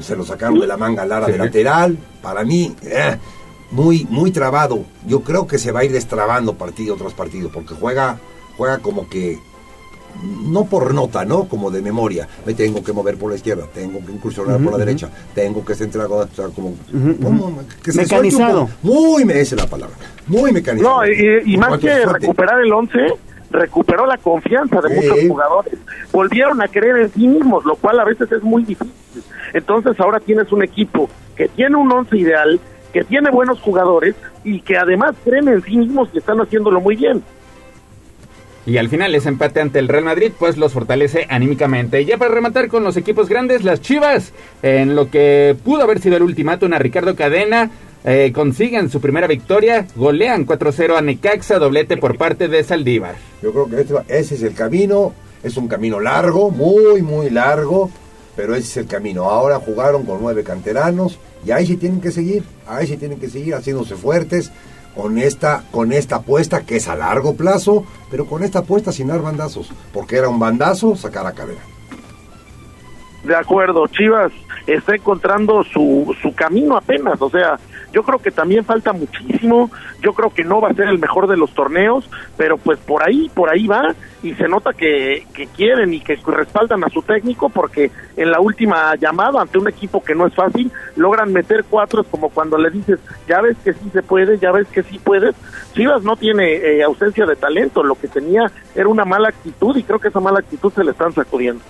se 0.00 0.16
lo 0.16 0.24
sacaron 0.24 0.58
de 0.58 0.66
la 0.66 0.76
manga 0.76 1.04
Lara 1.04 1.26
de 1.26 1.38
lateral. 1.38 1.96
Para 2.22 2.44
mí, 2.44 2.74
eh, 2.82 3.16
muy, 3.70 4.06
muy 4.10 4.30
trabado. 4.30 4.84
Yo 5.06 5.22
creo 5.22 5.46
que 5.46 5.58
se 5.58 5.72
va 5.72 5.80
a 5.80 5.84
ir 5.84 5.92
destrabando 5.92 6.54
partido 6.54 6.96
tras 6.96 7.12
partido, 7.14 7.50
porque 7.52 7.74
juega, 7.74 8.18
juega 8.56 8.78
como 8.78 9.08
que, 9.08 9.38
no 10.44 10.64
por 10.64 10.92
nota, 10.94 11.24
¿no? 11.24 11.44
Como 11.48 11.70
de 11.70 11.82
memoria. 11.82 12.28
Me 12.44 12.54
tengo 12.54 12.82
que 12.82 12.92
mover 12.92 13.16
por 13.16 13.30
la 13.30 13.36
izquierda, 13.36 13.66
tengo 13.72 14.04
que 14.04 14.12
incursionar 14.12 14.60
por 14.60 14.72
la 14.72 14.78
derecha, 14.78 15.10
tengo 15.34 15.64
que 15.64 15.74
centrar, 15.74 16.06
o 16.06 16.28
sea, 16.34 16.48
como, 16.48 16.74
que 17.82 17.92
se 17.92 18.02
Mecanizado. 18.02 18.68
Muy, 18.82 19.24
me 19.24 19.40
esa 19.40 19.54
es 19.56 19.62
la 19.62 19.68
palabra. 19.68 19.96
Muy 20.26 20.52
mecanizado. 20.52 21.00
No, 21.00 21.06
y, 21.06 21.56
más 21.56 21.78
que 21.78 22.06
recuperar 22.06 22.60
el 22.60 22.72
11, 22.72 22.98
recuperó 23.52 24.06
la 24.06 24.16
confianza 24.18 24.80
de 24.80 24.88
Sí. 24.88 24.94
muchos 25.08 25.28
jugadores. 25.28 25.74
Volvieron 26.12 26.60
a 26.62 26.68
creer 26.68 26.96
en 26.96 27.12
sí 27.12 27.26
mismos, 27.26 27.64
lo 27.64 27.76
cual 27.76 28.00
a 28.00 28.04
veces 28.04 28.30
es 28.32 28.42
muy 28.42 28.64
difícil. 28.64 28.92
Entonces 29.52 29.98
ahora 30.00 30.20
tienes 30.20 30.50
un 30.52 30.62
equipo 30.62 31.08
que 31.36 31.48
tiene 31.48 31.76
un 31.76 31.90
11 31.92 32.16
ideal, 32.16 32.60
que 32.92 33.04
tiene 33.04 33.30
buenos 33.30 33.60
jugadores 33.60 34.14
y 34.44 34.60
que 34.60 34.76
además 34.76 35.14
creen 35.24 35.48
en 35.48 35.62
sí 35.62 35.76
mismos 35.76 36.08
y 36.12 36.18
están 36.18 36.40
haciéndolo 36.40 36.80
muy 36.80 36.96
bien. 36.96 37.22
Y 38.64 38.76
al 38.76 38.88
final 38.88 39.12
ese 39.14 39.28
empate 39.28 39.60
ante 39.60 39.80
el 39.80 39.88
Real 39.88 40.04
Madrid 40.04 40.30
pues 40.38 40.56
los 40.56 40.72
fortalece 40.72 41.26
anímicamente. 41.28 42.00
Y 42.00 42.04
ya 42.04 42.16
para 42.16 42.32
rematar 42.32 42.68
con 42.68 42.84
los 42.84 42.96
equipos 42.96 43.28
grandes, 43.28 43.64
las 43.64 43.80
Chivas, 43.80 44.32
en 44.62 44.94
lo 44.94 45.10
que 45.10 45.56
pudo 45.64 45.82
haber 45.82 45.98
sido 45.98 46.16
el 46.16 46.22
ultimátum 46.22 46.72
a 46.72 46.78
Ricardo 46.78 47.16
Cadena, 47.16 47.70
eh, 48.04 48.32
consiguen 48.34 48.90
su 48.90 49.00
primera 49.00 49.26
victoria, 49.26 49.86
golean 49.94 50.44
4-0 50.44 50.96
a 50.96 51.02
Necaxa, 51.02 51.58
doblete 51.58 51.96
por 51.96 52.16
parte 52.16 52.48
de 52.48 52.64
Saldívar. 52.64 53.14
Yo 53.42 53.52
creo 53.52 53.68
que 53.68 53.80
este 53.80 53.94
ese 54.08 54.34
es 54.34 54.42
el 54.42 54.54
camino, 54.54 55.12
es 55.42 55.56
un 55.56 55.68
camino 55.68 56.00
largo, 56.00 56.50
muy, 56.50 57.02
muy 57.02 57.30
largo, 57.30 57.90
pero 58.34 58.54
ese 58.54 58.66
es 58.66 58.76
el 58.78 58.86
camino. 58.86 59.30
Ahora 59.30 59.60
jugaron 59.60 60.04
con 60.04 60.20
nueve 60.20 60.42
canteranos 60.42 61.18
y 61.46 61.52
ahí 61.52 61.66
sí 61.66 61.76
tienen 61.76 62.00
que 62.00 62.10
seguir, 62.10 62.42
ahí 62.66 62.86
sí 62.86 62.96
tienen 62.96 63.20
que 63.20 63.28
seguir 63.28 63.54
haciéndose 63.54 63.94
fuertes 63.94 64.50
con 64.96 65.18
esta, 65.18 65.64
con 65.70 65.92
esta 65.92 66.16
apuesta 66.16 66.62
que 66.66 66.76
es 66.76 66.88
a 66.88 66.96
largo 66.96 67.36
plazo, 67.36 67.84
pero 68.10 68.26
con 68.26 68.42
esta 68.42 68.60
apuesta 68.60 68.92
sin 68.92 69.08
dar 69.08 69.22
bandazos, 69.22 69.70
porque 69.92 70.16
era 70.16 70.28
un 70.28 70.38
bandazo 70.38 70.96
sacar 70.96 71.26
a 71.26 71.32
cadena. 71.32 71.60
De 73.24 73.36
acuerdo, 73.36 73.86
Chivas 73.86 74.32
está 74.66 74.96
encontrando 74.96 75.62
su, 75.64 76.14
su 76.20 76.34
camino 76.34 76.76
apenas, 76.76 77.22
o 77.22 77.30
sea, 77.30 77.58
yo 77.92 78.02
creo 78.02 78.18
que 78.18 78.30
también 78.30 78.64
falta 78.64 78.92
muchísimo, 78.92 79.70
yo 80.00 80.12
creo 80.14 80.30
que 80.30 80.44
no 80.44 80.60
va 80.60 80.68
a 80.68 80.74
ser 80.74 80.88
el 80.88 80.98
mejor 80.98 81.28
de 81.28 81.36
los 81.36 81.52
torneos, 81.52 82.08
pero 82.36 82.56
pues 82.56 82.78
por 82.78 83.02
ahí, 83.02 83.30
por 83.34 83.50
ahí 83.50 83.66
va, 83.66 83.94
y 84.22 84.34
se 84.34 84.48
nota 84.48 84.72
que, 84.72 85.26
que 85.34 85.46
quieren 85.48 85.92
y 85.92 86.00
que 86.00 86.18
respaldan 86.26 86.82
a 86.84 86.88
su 86.88 87.02
técnico, 87.02 87.48
porque 87.48 87.90
en 88.16 88.30
la 88.30 88.40
última 88.40 88.94
llamada 88.96 89.40
ante 89.40 89.58
un 89.58 89.68
equipo 89.68 90.02
que 90.02 90.14
no 90.14 90.26
es 90.26 90.34
fácil, 90.34 90.70
logran 90.96 91.32
meter 91.32 91.64
cuatro, 91.68 92.02
es 92.02 92.08
como 92.08 92.30
cuando 92.30 92.56
le 92.56 92.70
dices, 92.70 92.98
ya 93.28 93.40
ves 93.40 93.56
que 93.64 93.72
sí 93.72 93.90
se 93.92 94.02
puede, 94.02 94.38
ya 94.38 94.52
ves 94.52 94.68
que 94.68 94.82
sí 94.82 94.98
puedes, 94.98 95.34
Chivas 95.74 96.02
no 96.02 96.16
tiene 96.16 96.54
eh, 96.54 96.82
ausencia 96.82 97.26
de 97.26 97.36
talento, 97.36 97.82
lo 97.82 97.94
que 97.94 98.08
tenía 98.08 98.50
era 98.74 98.88
una 98.88 99.04
mala 99.04 99.28
actitud, 99.28 99.76
y 99.76 99.82
creo 99.82 99.98
que 99.98 100.08
esa 100.08 100.20
mala 100.20 100.40
actitud 100.40 100.72
se 100.72 100.84
le 100.84 100.92
están 100.92 101.12
sacudiendo. 101.12 101.62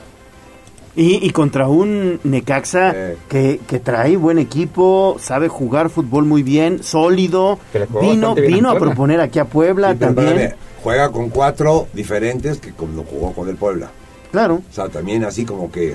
Y, 0.95 1.27
y 1.27 1.31
contra 1.31 1.69
un 1.69 2.21
Necaxa 2.23 2.95
que, 3.29 3.61
que 3.67 3.79
trae 3.81 4.17
buen 4.19 4.39
equipo, 4.39 5.17
sabe 5.19 5.49
jugar 5.49 5.89
fútbol 5.89 6.27
muy 6.27 6.43
bien, 6.43 6.83
sólido, 6.83 7.59
vino, 8.01 8.35
bien 8.35 8.47
vino 8.55 8.71
a 8.71 8.79
proponer 8.79 9.21
aquí 9.21 9.39
a 9.39 9.47
Puebla 9.47 9.93
Sí, 9.93 9.99
también. 10.01 10.55
juega 10.83 11.11
con 11.11 11.31
cuatro 11.31 11.87
diferentes 11.95 12.59
que 12.59 12.73
como 12.73 13.05
jugó 13.05 13.33
con 13.33 13.49
el 13.49 13.57
Puebla. 13.57 13.91
Claro. 14.33 14.57
O 14.71 14.75
sea, 14.75 14.89
también 14.91 15.25
así 15.25 15.47
como 15.47 15.73
que 15.73 15.95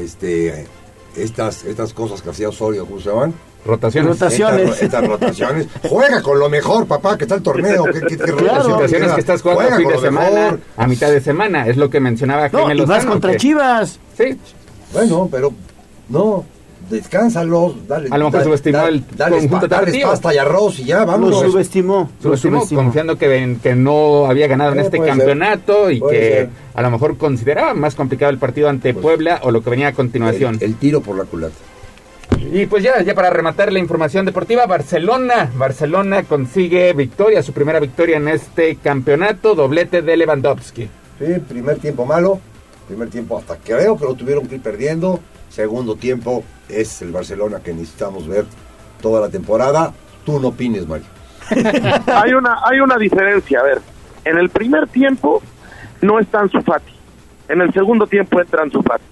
este 0.00 0.66
estas 1.16 1.64
estas 1.64 1.92
cosas 1.92 2.20
que 2.20 2.30
hacía 2.30 2.48
Osorio, 2.48 2.86
¿cómo 2.86 3.00
se 3.00 3.10
llaman? 3.10 3.34
Rotaciones. 3.66 4.10
Rotaciones. 4.10 4.60
Estas, 4.62 4.82
estas 4.82 5.06
rotaciones. 5.06 5.66
Juega 5.88 6.22
con 6.22 6.38
lo 6.38 6.48
mejor, 6.48 6.86
papá, 6.86 7.16
que 7.16 7.24
está 7.24 7.36
el 7.36 7.42
torneo. 7.42 7.84
¿Qué, 7.84 8.00
qué, 8.00 8.16
situaciones 8.16 9.12
que 9.12 9.20
estás 9.20 9.40
jugando 9.42 9.62
Juega 9.62 9.76
fin 9.76 9.84
con 9.84 9.92
de 9.92 9.96
lo 10.00 10.04
semana, 10.06 10.30
mejor. 10.42 10.60
a 10.76 10.86
mitad 10.86 11.10
de 11.10 11.20
semana, 11.20 11.66
es 11.66 11.76
lo 11.76 11.88
que 11.90 12.00
mencionaba 12.00 12.48
No, 12.50 12.66
Jaime 12.66 12.82
y 12.82 12.84
vas 12.86 13.04
contra 13.06 13.32
que- 13.32 13.36
Chivas. 13.38 13.98
Sí. 14.18 14.38
Bueno, 14.92 15.28
pero 15.30 15.52
no, 16.08 16.44
descánsalos, 16.90 17.88
dale. 17.88 18.08
A 18.10 18.18
lo 18.18 18.26
mejor 18.26 18.40
da- 18.40 18.44
subestimó 18.44 18.78
da- 18.78 18.88
el 18.88 19.04
dale 19.16 19.36
conjunto 19.38 19.66
dales 19.68 19.86
tapatío. 19.86 20.06
pasta 20.08 20.34
y 20.34 20.38
arroz 20.38 20.78
y 20.80 20.84
ya, 20.84 21.04
vamos. 21.04 21.30
Lo 21.30 21.50
subestimó. 21.50 22.10
Subestimó, 22.22 22.56
subestimó. 22.58 22.82
confiando 22.82 23.16
que, 23.18 23.28
ven- 23.28 23.56
que 23.60 23.74
no 23.74 24.26
había 24.26 24.46
ganado 24.46 24.72
en 24.72 24.78
Eh, 24.80 24.82
este 24.82 24.98
ser. 24.98 25.06
campeonato 25.06 25.90
y 25.90 26.00
Puede 26.00 26.18
que 26.18 26.28
ser. 26.34 26.48
a 26.74 26.82
lo 26.82 26.90
mejor 26.90 27.16
consideraba 27.16 27.74
más 27.74 27.94
complicado 27.94 28.30
el 28.30 28.38
partido 28.38 28.68
ante 28.68 28.92
Puebla 28.94 29.40
o 29.42 29.50
lo 29.50 29.62
que 29.62 29.70
venía 29.70 29.88
a 29.88 29.92
continuación. 29.92 30.56
El, 30.56 30.62
el 30.70 30.74
tiro 30.76 31.00
por 31.00 31.16
la 31.16 31.24
culata. 31.24 31.54
Y 32.38 32.66
pues 32.66 32.82
ya, 32.82 33.02
ya 33.02 33.14
para 33.14 33.30
rematar 33.30 33.72
la 33.72 33.78
información 33.78 34.24
deportiva, 34.24 34.66
Barcelona, 34.66 35.50
Barcelona 35.56 36.22
consigue 36.22 36.92
victoria, 36.92 37.42
su 37.42 37.52
primera 37.52 37.80
victoria 37.80 38.16
en 38.16 38.28
este 38.28 38.76
campeonato, 38.76 39.54
doblete 39.54 40.02
de 40.02 40.16
Lewandowski. 40.16 40.88
Sí, 41.18 41.40
primer 41.48 41.78
tiempo 41.78 42.06
malo, 42.06 42.40
primer 42.86 43.10
tiempo 43.10 43.38
hasta 43.38 43.56
creo 43.56 43.96
que 43.96 44.04
lo 44.04 44.14
tuvieron 44.14 44.46
que 44.46 44.56
ir 44.56 44.62
perdiendo. 44.62 45.20
Segundo 45.48 45.96
tiempo 45.96 46.44
es 46.68 47.02
el 47.02 47.12
Barcelona 47.12 47.60
que 47.60 47.72
necesitamos 47.72 48.26
ver 48.26 48.44
toda 49.00 49.20
la 49.20 49.28
temporada. 49.28 49.92
Tú 50.24 50.40
no 50.40 50.48
opines, 50.48 50.86
Mario. 50.86 51.06
hay 52.06 52.32
una 52.32 52.58
hay 52.64 52.80
una 52.80 52.96
diferencia, 52.96 53.60
a 53.60 53.62
ver, 53.62 53.80
en 54.24 54.38
el 54.38 54.48
primer 54.48 54.88
tiempo 54.88 55.42
no 56.00 56.18
está 56.18 56.40
Ansu 56.40 56.62
Fati, 56.62 56.92
en 57.48 57.60
el 57.60 57.72
segundo 57.72 58.06
tiempo 58.06 58.40
entra 58.40 58.64
Fati. 58.70 59.04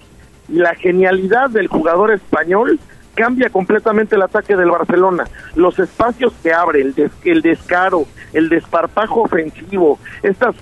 Y 0.49 0.55
la 0.55 0.75
genialidad 0.75 1.49
del 1.49 1.67
jugador 1.67 2.11
español 2.11 2.79
cambia 3.15 3.49
completamente 3.49 4.15
el 4.15 4.21
ataque 4.21 4.55
del 4.55 4.71
Barcelona. 4.71 5.25
Los 5.55 5.77
espacios 5.79 6.33
que 6.41 6.53
abre, 6.53 6.81
el, 6.81 6.93
des- 6.93 7.11
el 7.23 7.41
descaro, 7.41 8.05
el 8.33 8.49
desparpajo 8.49 9.21
ofensivo, 9.23 9.99
estas, 10.21 10.55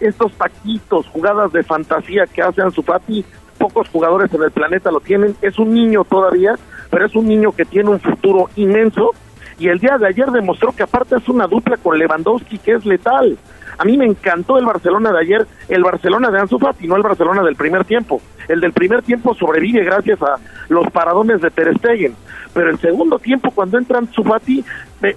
estos 0.00 0.32
taquitos, 0.32 1.06
jugadas 1.08 1.52
de 1.52 1.62
fantasía 1.62 2.26
que 2.26 2.42
hace 2.42 2.62
Ansu 2.62 2.82
Fati, 2.82 3.24
pocos 3.58 3.88
jugadores 3.88 4.32
en 4.34 4.42
el 4.42 4.50
planeta 4.50 4.90
lo 4.90 5.00
tienen. 5.00 5.34
Es 5.40 5.58
un 5.58 5.72
niño 5.72 6.04
todavía, 6.04 6.54
pero 6.90 7.06
es 7.06 7.14
un 7.14 7.26
niño 7.26 7.52
que 7.52 7.64
tiene 7.64 7.90
un 7.90 8.00
futuro 8.00 8.50
inmenso. 8.56 9.10
Y 9.58 9.68
el 9.68 9.78
día 9.78 9.96
de 9.98 10.08
ayer 10.08 10.30
demostró 10.30 10.72
que 10.72 10.82
aparte 10.82 11.16
es 11.16 11.28
una 11.28 11.46
dupla 11.46 11.76
con 11.76 11.96
Lewandowski 11.96 12.58
que 12.58 12.72
es 12.72 12.84
letal. 12.84 13.38
A 13.78 13.84
mí 13.84 13.96
me 13.96 14.06
encantó 14.06 14.58
el 14.58 14.64
Barcelona 14.64 15.12
de 15.12 15.18
ayer, 15.20 15.46
el 15.68 15.82
Barcelona 15.82 16.30
de 16.30 16.40
Ansu 16.40 16.58
Fati, 16.58 16.86
no 16.86 16.96
el 16.96 17.02
Barcelona 17.02 17.42
del 17.42 17.56
primer 17.56 17.84
tiempo. 17.84 18.20
El 18.48 18.60
del 18.60 18.72
primer 18.72 19.02
tiempo 19.02 19.34
sobrevive 19.34 19.84
gracias 19.84 20.20
a 20.22 20.36
los 20.68 20.90
paradones 20.90 21.40
de 21.40 21.50
Ter 21.50 21.76
Stegen, 21.78 22.14
pero 22.52 22.70
el 22.70 22.78
segundo 22.78 23.18
tiempo 23.18 23.50
cuando 23.50 23.78
entra 23.78 23.98
Ansu 23.98 24.22
Fati, 24.22 24.64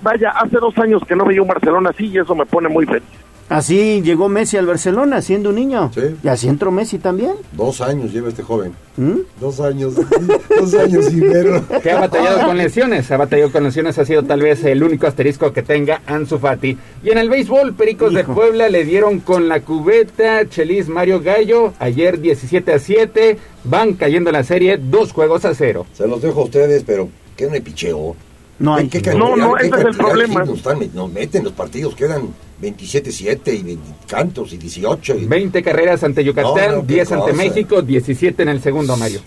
vaya, 0.01 0.31
hace 0.31 0.57
dos 0.57 0.77
años 0.77 1.01
que 1.07 1.15
no 1.15 1.25
veía 1.25 1.41
un 1.41 1.47
Barcelona 1.47 1.89
así 1.89 2.07
y 2.07 2.17
eso 2.17 2.35
me 2.35 2.45
pone 2.45 2.69
muy 2.69 2.85
feliz. 2.85 3.26
Así 3.49 4.01
llegó 4.01 4.27
Messi 4.27 4.57
al 4.57 4.65
Barcelona 4.65 5.21
siendo 5.21 5.49
un 5.49 5.55
niño. 5.55 5.89
Y 6.21 6.27
así 6.27 6.49
entró 6.49 6.69
Messi 6.69 6.97
también. 6.97 7.31
Dos 7.53 7.79
años 7.79 8.11
lleva 8.11 8.27
este 8.27 8.43
joven. 8.43 8.73
¿Mm? 8.97 9.19
Dos 9.39 9.61
años. 9.61 9.93
dos 10.59 10.73
años 10.73 11.05
sin 11.05 11.21
verlo. 11.21 11.63
Que 11.81 11.91
ha 11.91 11.99
batallado 12.01 12.45
con 12.45 12.57
lesiones, 12.57 13.09
ha 13.09 13.15
batallado 13.17 13.51
con 13.53 13.63
lesiones, 13.63 13.97
ha 13.99 14.05
sido 14.05 14.23
tal 14.23 14.41
vez 14.41 14.65
el 14.65 14.83
único 14.83 15.07
asterisco 15.07 15.53
que 15.53 15.61
tenga 15.61 16.01
Ansu 16.07 16.39
Fati. 16.39 16.77
Y 17.03 17.09
en 17.09 17.17
el 17.19 17.29
béisbol, 17.29 17.73
Pericos 17.73 18.13
de 18.13 18.25
Puebla 18.25 18.67
le 18.67 18.83
dieron 18.83 19.21
con 19.21 19.47
la 19.47 19.61
cubeta, 19.61 20.47
Chelis 20.49 20.89
Mario 20.89 21.21
Gallo, 21.21 21.73
ayer 21.79 22.19
17 22.19 22.73
a 22.73 22.79
7, 22.79 23.37
van 23.63 23.93
cayendo 23.93 24.29
en 24.29 24.33
la 24.35 24.43
serie, 24.43 24.77
dos 24.77 25.13
juegos 25.13 25.45
a 25.45 25.53
cero. 25.55 25.85
Se 25.93 26.05
los 26.05 26.21
dejo 26.21 26.41
a 26.41 26.43
ustedes, 26.45 26.83
pero 26.85 27.07
¿qué 27.37 27.47
no 27.47 27.53
hay 27.53 27.61
picheo? 27.61 28.15
No 28.59 28.75
hay. 28.75 28.89
¿Qué, 28.89 28.99
No, 29.13 29.37
no, 29.37 29.55
ese 29.57 29.67
es 29.69 29.85
el 29.85 29.95
problema. 29.95 30.41
hits 30.41 30.49
Nos, 30.49 30.57
están- 30.57 30.89
nos 30.93 31.11
meten 31.13 31.43
los 31.45 31.53
partidos, 31.53 31.95
quedan 31.95 32.23
27-7 32.61 33.53
y 33.53 33.63
20 33.63 33.81
cantos 34.07 34.53
y 34.53 34.57
18. 34.57 35.15
Y... 35.15 35.25
20 35.25 35.63
carreras 35.63 36.03
ante 36.03 36.23
Yucatán, 36.23 36.71
No, 36.71 36.75
no, 36.77 36.87
qué 36.87 36.93
10 36.93 37.11
ante 37.11 37.31
cosa. 37.31 37.43
México, 37.43 37.81
17 37.81 38.43
en 38.43 38.49
el 38.49 38.61
segundo, 38.61 38.97
Mario. 38.97 39.19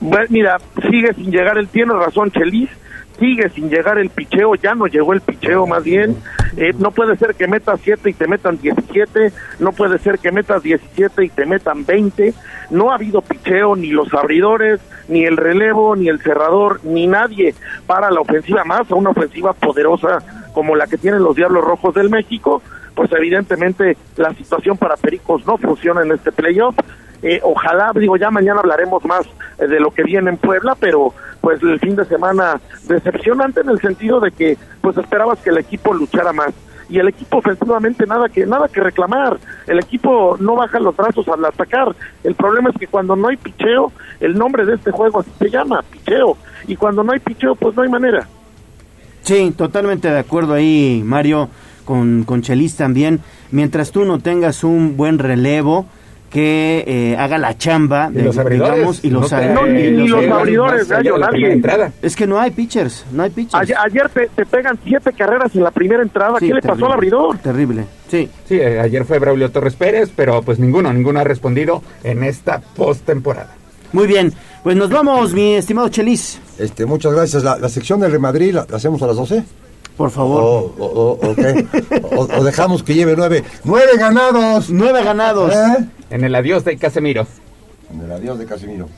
Bueno, 0.00 0.26
mira, 0.30 0.58
sigue 0.90 1.14
sin 1.14 1.30
llegar 1.30 1.56
el, 1.56 1.68
tiene 1.68 1.94
razón 1.94 2.30
Chelis, 2.30 2.68
sigue 3.18 3.48
sin 3.50 3.70
llegar 3.70 3.98
el 3.98 4.10
picheo, 4.10 4.54
ya 4.56 4.74
no 4.74 4.86
llegó 4.86 5.12
el 5.12 5.20
picheo 5.20 5.66
más 5.66 5.84
bien. 5.84 6.16
Eh, 6.56 6.72
no 6.78 6.90
puede 6.90 7.16
ser 7.16 7.34
que 7.34 7.46
metas 7.46 7.80
7 7.82 8.10
y 8.10 8.12
te 8.12 8.26
metan 8.26 8.58
17, 8.58 9.32
no 9.60 9.72
puede 9.72 9.98
ser 9.98 10.18
que 10.18 10.32
metas 10.32 10.62
17 10.62 11.24
y 11.24 11.28
te 11.28 11.46
metan 11.46 11.86
20. 11.86 12.34
No 12.70 12.90
ha 12.90 12.96
habido 12.96 13.22
picheo, 13.22 13.76
ni 13.76 13.88
los 13.88 14.12
abridores, 14.12 14.80
ni 15.08 15.24
el 15.24 15.36
relevo, 15.36 15.94
ni 15.96 16.08
el 16.08 16.20
cerrador, 16.20 16.80
ni 16.84 17.06
nadie 17.06 17.54
para 17.86 18.10
la 18.10 18.20
ofensiva 18.20 18.64
más, 18.64 18.90
a 18.90 18.94
una 18.94 19.10
ofensiva 19.10 19.52
poderosa 19.52 20.43
como 20.54 20.76
la 20.76 20.86
que 20.86 20.96
tienen 20.96 21.22
los 21.22 21.36
Diablos 21.36 21.64
Rojos 21.64 21.94
del 21.94 22.08
México. 22.08 22.62
Pues 22.94 23.10
evidentemente 23.12 23.96
la 24.16 24.32
situación 24.34 24.78
para 24.78 24.96
Pericos 24.96 25.44
no 25.46 25.58
funciona 25.58 26.02
en 26.02 26.12
este 26.12 26.32
playoff. 26.32 26.76
Eh, 27.22 27.40
ojalá, 27.42 27.92
digo, 27.94 28.16
ya 28.16 28.30
mañana 28.30 28.60
hablaremos 28.60 29.04
más 29.04 29.26
eh, 29.58 29.66
de 29.66 29.80
lo 29.80 29.90
que 29.90 30.02
viene 30.04 30.30
en 30.30 30.36
Puebla, 30.36 30.76
pero 30.78 31.12
pues 31.40 31.62
el 31.62 31.80
fin 31.80 31.96
de 31.96 32.04
semana 32.04 32.60
decepcionante 32.86 33.62
en 33.62 33.70
el 33.70 33.80
sentido 33.80 34.20
de 34.20 34.30
que 34.30 34.56
pues 34.80 34.96
esperabas 34.96 35.38
que 35.40 35.50
el 35.50 35.58
equipo 35.58 35.92
luchara 35.92 36.32
más 36.32 36.54
y 36.88 36.98
el 36.98 37.08
equipo 37.08 37.38
ofensivamente 37.38 38.06
nada 38.06 38.28
que 38.28 38.46
nada 38.46 38.68
que 38.68 38.80
reclamar. 38.80 39.38
El 39.66 39.78
equipo 39.78 40.36
no 40.38 40.54
baja 40.54 40.78
los 40.78 40.96
brazos 40.96 41.26
al 41.28 41.44
atacar. 41.44 41.94
El 42.22 42.34
problema 42.34 42.70
es 42.70 42.76
que 42.78 42.86
cuando 42.86 43.16
no 43.16 43.28
hay 43.28 43.36
picheo, 43.36 43.92
el 44.20 44.36
nombre 44.36 44.64
de 44.64 44.74
este 44.74 44.90
juego 44.90 45.20
así 45.20 45.30
se 45.38 45.50
llama, 45.50 45.82
picheo, 45.90 46.36
y 46.66 46.76
cuando 46.76 47.02
no 47.02 47.12
hay 47.12 47.20
picheo 47.20 47.54
pues 47.54 47.74
no 47.74 47.82
hay 47.82 47.88
manera. 47.88 48.28
Sí, 49.24 49.52
totalmente 49.56 50.10
de 50.10 50.18
acuerdo 50.18 50.54
ahí, 50.54 51.02
Mario, 51.04 51.48
con, 51.84 52.24
con 52.24 52.42
Chelis 52.42 52.76
también. 52.76 53.20
Mientras 53.50 53.90
tú 53.90 54.04
no 54.04 54.18
tengas 54.18 54.64
un 54.64 54.96
buen 54.96 55.18
relevo 55.18 55.86
que 56.30 56.82
eh, 56.88 57.16
haga 57.16 57.38
la 57.38 57.56
chamba, 57.56 58.10
Y 58.12 58.20
los 58.22 58.36
abridores, 58.38 58.74
digamos, 58.74 59.04
y 59.04 59.10
los, 59.10 59.30
no 59.30 59.66
ni- 59.68 59.90
los 60.08 60.26
abridores, 60.32 60.88
gallo, 60.88 61.14
de 61.14 61.20
nadie. 61.56 61.92
Es 62.02 62.16
que 62.16 62.26
no 62.26 62.40
hay 62.40 62.50
pitchers, 62.50 63.06
no 63.12 63.22
hay 63.22 63.30
pitchers. 63.30 63.54
Ayer, 63.62 63.76
ayer 63.78 64.08
te, 64.08 64.26
te 64.34 64.44
pegan 64.44 64.76
siete 64.84 65.12
carreras 65.12 65.54
en 65.54 65.62
la 65.62 65.70
primera 65.70 66.02
entrada. 66.02 66.40
Sí, 66.40 66.48
¿Qué 66.48 66.54
le 66.54 66.60
pasó 66.60 66.72
terrible, 66.72 66.86
al 66.86 66.92
abridor? 66.94 67.38
Terrible, 67.38 67.84
sí. 68.10 68.28
Sí, 68.48 68.56
eh, 68.56 68.80
ayer 68.80 69.04
fue 69.04 69.20
Braulio 69.20 69.50
Torres 69.52 69.76
Pérez, 69.76 70.10
pero 70.14 70.42
pues 70.42 70.58
ninguno, 70.58 70.92
ninguno 70.92 71.20
ha 71.20 71.24
respondido 71.24 71.82
en 72.02 72.24
esta 72.24 72.60
postemporada. 72.60 73.50
Muy 73.92 74.08
bien, 74.08 74.32
pues 74.64 74.76
nos 74.76 74.90
vamos, 74.90 75.32
mi 75.32 75.54
estimado 75.54 75.88
Chelis. 75.90 76.40
Este, 76.58 76.84
muchas 76.86 77.12
gracias. 77.12 77.44
La, 77.44 77.56
la 77.58 77.68
sección 77.68 78.00
del 78.00 78.10
Real 78.10 78.20
Madrid 78.22 78.52
la, 78.52 78.66
la 78.68 78.76
hacemos 78.78 79.00
a 79.02 79.06
las 79.06 79.14
12. 79.16 79.44
Por 79.96 80.10
favor. 80.10 80.42
O, 80.42 80.74
o- 80.84 80.86
o- 81.20 81.30
ok. 81.30 81.38
o, 82.16 82.20
o 82.40 82.44
dejamos 82.44 82.82
que 82.82 82.94
lleve 82.94 83.14
nueve. 83.16 83.44
¡Nueve 83.62 83.92
ganados! 83.96 84.68
Nueve 84.70 85.04
ganados. 85.04 85.54
¿Eh? 85.54 85.84
En 86.10 86.24
el 86.24 86.34
adiós 86.34 86.64
de 86.64 86.76
Casemiro. 86.76 87.26
En 87.92 88.00
el 88.00 88.10
adiós 88.10 88.36
de 88.40 88.46
Casimiro. 88.46 88.88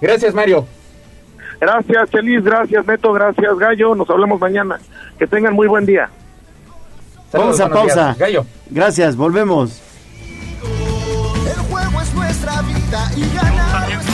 Gracias, 0.00 0.32
Mario. 0.34 0.64
Gracias, 1.60 2.10
Chelis, 2.10 2.42
gracias, 2.42 2.86
Neto, 2.86 3.12
gracias, 3.12 3.58
Gallo. 3.58 3.94
Nos 3.94 4.08
hablamos 4.08 4.40
mañana. 4.40 4.78
Que 5.18 5.26
tengan 5.26 5.52
muy 5.54 5.66
buen 5.68 5.84
día. 5.84 6.08
Vamos 7.32 7.60
a 7.60 7.64
días. 7.64 7.76
pausa. 7.76 8.16
Gallo. 8.18 8.46
Gracias, 8.70 9.16
volvemos. 9.16 9.80
El 11.46 11.60
juego 11.70 12.00
es 12.00 12.14
nuestra 12.14 12.62
vida 12.62 13.10
y 13.16 13.34
ganar. 13.36 14.13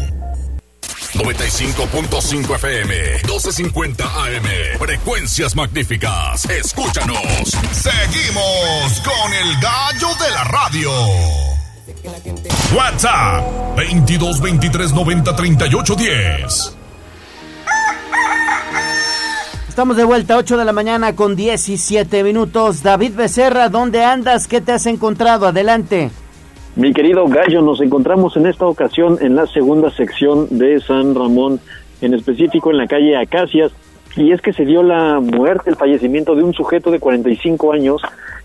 95.5 1.13 2.55
FM, 2.55 2.95
12.50 3.23 4.01
AM. 4.01 4.79
Frecuencias 4.79 5.55
magníficas. 5.55 6.45
Escúchanos. 6.49 7.17
Seguimos 7.71 9.01
con 9.01 9.33
el 9.33 9.59
gallo 9.61 10.07
de 10.23 10.31
la 10.31 10.43
radio. 10.45 10.91
WhatsApp 12.73 13.75
22 13.75 14.41
23 14.41 14.93
90 14.93 15.35
38 15.35 15.95
10. 15.95 16.77
Estamos 19.67 19.97
de 19.97 20.03
vuelta, 20.03 20.37
8 20.37 20.57
de 20.57 20.65
la 20.65 20.73
mañana 20.73 21.15
con 21.15 21.35
17 21.35 22.23
minutos. 22.23 22.83
David 22.83 23.13
Becerra, 23.15 23.69
¿dónde 23.69 24.03
andas? 24.03 24.47
¿Qué 24.47 24.61
te 24.61 24.71
has 24.71 24.85
encontrado? 24.85 25.47
Adelante. 25.47 26.11
Mi 26.77 26.93
querido 26.93 27.27
Gallo, 27.27 27.61
nos 27.61 27.81
encontramos 27.81 28.37
en 28.37 28.47
esta 28.47 28.65
ocasión 28.65 29.17
en 29.19 29.35
la 29.35 29.45
segunda 29.45 29.91
sección 29.91 30.47
de 30.57 30.79
San 30.79 31.15
Ramón, 31.15 31.59
en 31.99 32.13
específico 32.13 32.71
en 32.71 32.77
la 32.77 32.87
calle 32.87 33.17
Acacias, 33.17 33.73
y 34.15 34.31
es 34.31 34.41
que 34.41 34.53
se 34.53 34.63
dio 34.63 34.81
la 34.81 35.19
muerte, 35.19 35.69
el 35.69 35.75
fallecimiento 35.75 36.33
de 36.33 36.43
un 36.43 36.53
sujeto 36.53 36.89
de 36.89 36.99
45 36.99 37.73
años 37.73 38.01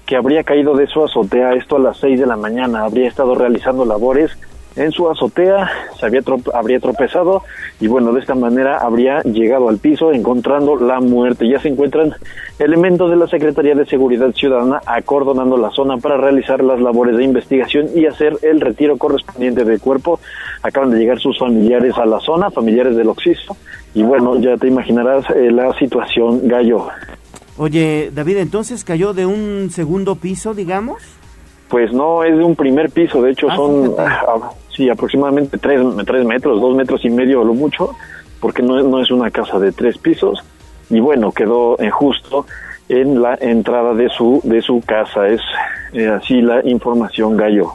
que 0.07 0.17
habría 0.17 0.43
caído 0.43 0.75
de 0.75 0.89
su 0.89 1.05
azotea, 1.05 1.55
esto 1.55 1.77
a 1.77 1.79
las 1.79 1.99
6 1.99 2.19
de 2.19 2.27
la 2.27 2.37
mañana, 2.37 2.85
habría 2.85 3.07
estado 3.07 3.37
realizando 3.37 3.85
labores 3.85 4.37
en 4.77 4.93
su 4.93 5.11
azotea, 5.11 5.69
se 5.99 6.07
había 6.07 6.21
trop- 6.21 6.51
habría 6.55 6.79
tropezado 6.81 7.43
y 7.81 7.87
bueno, 7.89 8.13
de 8.13 8.21
esta 8.21 8.35
manera 8.35 8.79
habría 8.79 9.21
llegado 9.23 9.69
al 9.69 9.79
piso 9.79 10.13
encontrando 10.13 10.77
la 10.77 11.01
muerte. 11.01 11.49
Ya 11.49 11.59
se 11.61 11.69
encuentran 11.69 12.13
elementos 12.59 13.11
de 13.11 13.17
la 13.17 13.27
Secretaría 13.27 13.75
de 13.75 13.87
Seguridad 13.87 14.33
Ciudadana 14.33 14.81
acordonando 14.87 15.57
la 15.57 15.71
zona 15.71 15.97
para 15.97 16.17
realizar 16.17 16.63
las 16.63 16.81
labores 16.81 17.17
de 17.17 17.25
investigación 17.25 17.89
y 17.95 18.07
hacer 18.07 18.37
el 18.43 18.61
retiro 18.61 18.97
correspondiente 18.99 19.65
del 19.65 19.81
cuerpo. 19.81 20.21
Acaban 20.63 20.91
de 20.91 20.99
llegar 20.99 21.19
sus 21.19 21.39
familiares 21.39 21.97
a 21.99 22.07
la 22.07 22.21
zona, 22.21 22.51
familiares 22.51 22.97
del 22.97 23.09
occiso, 23.09 23.57
y 23.95 24.03
bueno, 24.03 24.39
ya 24.41 24.57
te 24.57 24.69
imaginarás 24.69 25.25
eh, 25.31 25.51
la 25.51 25.73
situación, 25.79 26.41
Gallo. 26.49 26.89
Oye, 27.59 28.11
David, 28.15 28.37
entonces 28.39 28.85
cayó 28.85 29.15
de 29.15 29.25
un 29.25 29.71
segundo 29.71 30.17
piso, 30.17 30.53
digamos. 30.53 31.03
Pues 31.69 31.93
no, 31.93 32.23
es 32.23 32.37
de 32.37 32.45
un 32.45 32.55
primer 32.55 32.91
piso, 32.91 33.21
de 33.23 33.33
hecho 33.33 33.49
Ah, 33.51 33.57
son, 33.57 33.95
ah, 33.99 34.51
sí, 34.75 34.89
aproximadamente 34.89 35.59
tres, 35.59 35.81
tres 36.07 36.25
metros, 36.25 36.61
dos 36.61 36.77
metros 36.77 37.05
y 37.05 37.11
medio 37.11 37.43
lo 37.45 37.55
mucho, 37.55 37.91
porque 38.41 38.63
no, 38.63 38.79
es- 38.79 38.85
no 38.85 39.01
es 39.03 39.11
una 39.11 39.31
casa 39.31 39.59
de 39.59 39.73
tres 39.73 39.99
pisos, 39.99 40.45
y 40.91 41.01
bueno, 41.01 41.33
quedó 41.33 41.77
eh, 41.81 41.91
justo 41.91 42.47
en 42.89 43.21
la 43.21 43.35
entrada 43.41 43.95
de 43.95 44.09
su, 44.09 44.41
de 44.45 44.63
su 44.63 44.81
casa, 44.87 45.27
es 45.27 45.41
eh, 45.93 46.07
así 46.07 46.41
la 46.41 46.65
información 46.69 47.37
gallo. 47.37 47.73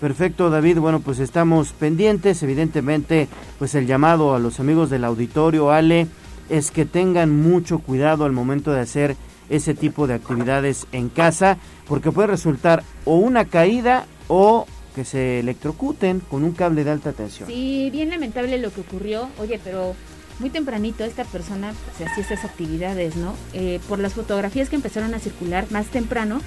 Perfecto, 0.00 0.50
David. 0.50 0.80
Bueno, 0.80 1.00
pues 1.00 1.18
estamos 1.18 1.72
pendientes. 1.72 2.42
Evidentemente, 2.42 3.26
pues 3.58 3.74
el 3.74 3.86
llamado 3.86 4.34
a 4.34 4.38
los 4.38 4.60
amigos 4.60 4.90
del 4.90 5.02
auditorio, 5.04 5.70
Ale, 5.70 6.08
es 6.50 6.70
que 6.70 6.84
tengan 6.84 7.30
mucho 7.34 7.78
cuidado 7.78 8.26
al 8.26 8.32
momento 8.32 8.70
de 8.72 8.80
hacer 8.80 9.16
ese 9.48 9.74
tipo 9.74 10.06
de 10.06 10.14
actividades 10.14 10.86
en 10.92 11.08
casa, 11.08 11.58
porque 11.86 12.12
puede 12.12 12.28
resultar 12.28 12.82
o 13.04 13.16
una 13.16 13.44
caída 13.46 14.06
o 14.28 14.66
que 14.94 15.04
se 15.04 15.40
electrocuten 15.40 16.20
con 16.20 16.44
un 16.44 16.52
cable 16.52 16.84
de 16.84 16.90
alta 16.90 17.12
tensión. 17.12 17.48
Sí, 17.48 17.90
bien 17.90 18.10
lamentable 18.10 18.58
lo 18.58 18.72
que 18.72 18.82
ocurrió. 18.82 19.28
Oye, 19.38 19.60
pero 19.62 19.94
muy 20.38 20.50
tempranito 20.50 21.04
esta 21.04 21.24
persona 21.24 21.74
se 21.96 22.04
hacía 22.04 22.24
esas 22.24 22.44
actividades, 22.44 23.16
¿no? 23.16 23.34
Eh, 23.52 23.80
por 23.88 23.98
las 23.98 24.14
fotografías 24.14 24.68
que 24.68 24.76
empezaron 24.76 25.14
a 25.14 25.18
circular 25.18 25.66
más 25.70 25.86
temprano, 25.86 26.40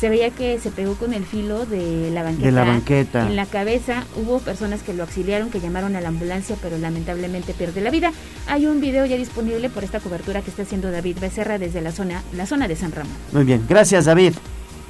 se 0.00 0.08
veía 0.08 0.30
que 0.30 0.58
se 0.58 0.70
pegó 0.70 0.94
con 0.94 1.12
el 1.12 1.26
filo 1.26 1.66
de 1.66 2.10
la 2.10 2.22
banqueta. 2.22 2.46
De 2.46 2.52
la 2.52 2.64
banqueta. 2.64 3.26
En 3.26 3.36
la 3.36 3.44
cabeza 3.44 4.04
hubo 4.16 4.38
personas 4.38 4.82
que 4.82 4.94
lo 4.94 5.02
auxiliaron, 5.02 5.50
que 5.50 5.60
llamaron 5.60 5.94
a 5.94 6.00
la 6.00 6.08
ambulancia, 6.08 6.56
pero 6.62 6.78
lamentablemente 6.78 7.52
pierde 7.52 7.82
la 7.82 7.90
vida. 7.90 8.10
Hay 8.46 8.64
un 8.64 8.80
video 8.80 9.04
ya 9.04 9.18
disponible 9.18 9.68
por 9.68 9.84
esta 9.84 10.00
cobertura 10.00 10.40
que 10.40 10.48
está 10.48 10.62
haciendo 10.62 10.90
David 10.90 11.18
Becerra 11.20 11.58
desde 11.58 11.82
la 11.82 11.92
zona, 11.92 12.22
la 12.32 12.46
zona 12.46 12.66
de 12.66 12.76
San 12.76 12.92
Ramón. 12.92 13.12
Muy 13.32 13.44
bien, 13.44 13.66
gracias 13.68 14.06
David. 14.06 14.32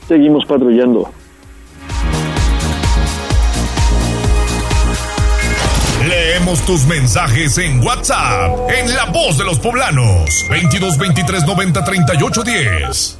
Seguimos 0.06 0.46
patrullando. 0.46 1.10
Leemos 6.08 6.60
tus 6.64 6.86
mensajes 6.86 7.58
en 7.58 7.84
WhatsApp, 7.84 8.70
en 8.70 8.94
La 8.94 9.06
Voz 9.06 9.36
de 9.38 9.44
los 9.44 9.58
Poblanos, 9.58 10.46
22 10.48 10.98
23 10.98 11.46
90 11.46 11.84
38 11.84 12.42
10. 12.44 13.19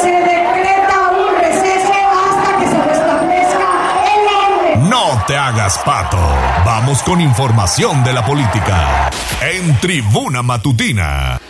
Se 0.00 0.10
decreta 0.10 1.10
un 1.10 1.40
receso 1.40 1.92
hasta 1.92 2.58
que 2.58 2.66
se 2.66 2.82
restablezca 2.82 3.68
el 4.14 4.22
orden. 4.28 4.90
No 4.90 5.24
te 5.26 5.36
hagas 5.36 5.78
pato. 5.78 6.18
Vamos 6.64 7.02
con 7.02 7.20
información 7.20 8.04
de 8.04 8.12
la 8.12 8.24
política. 8.24 9.10
En 9.40 9.76
Tribuna 9.78 10.42
Matutina. 10.42 11.40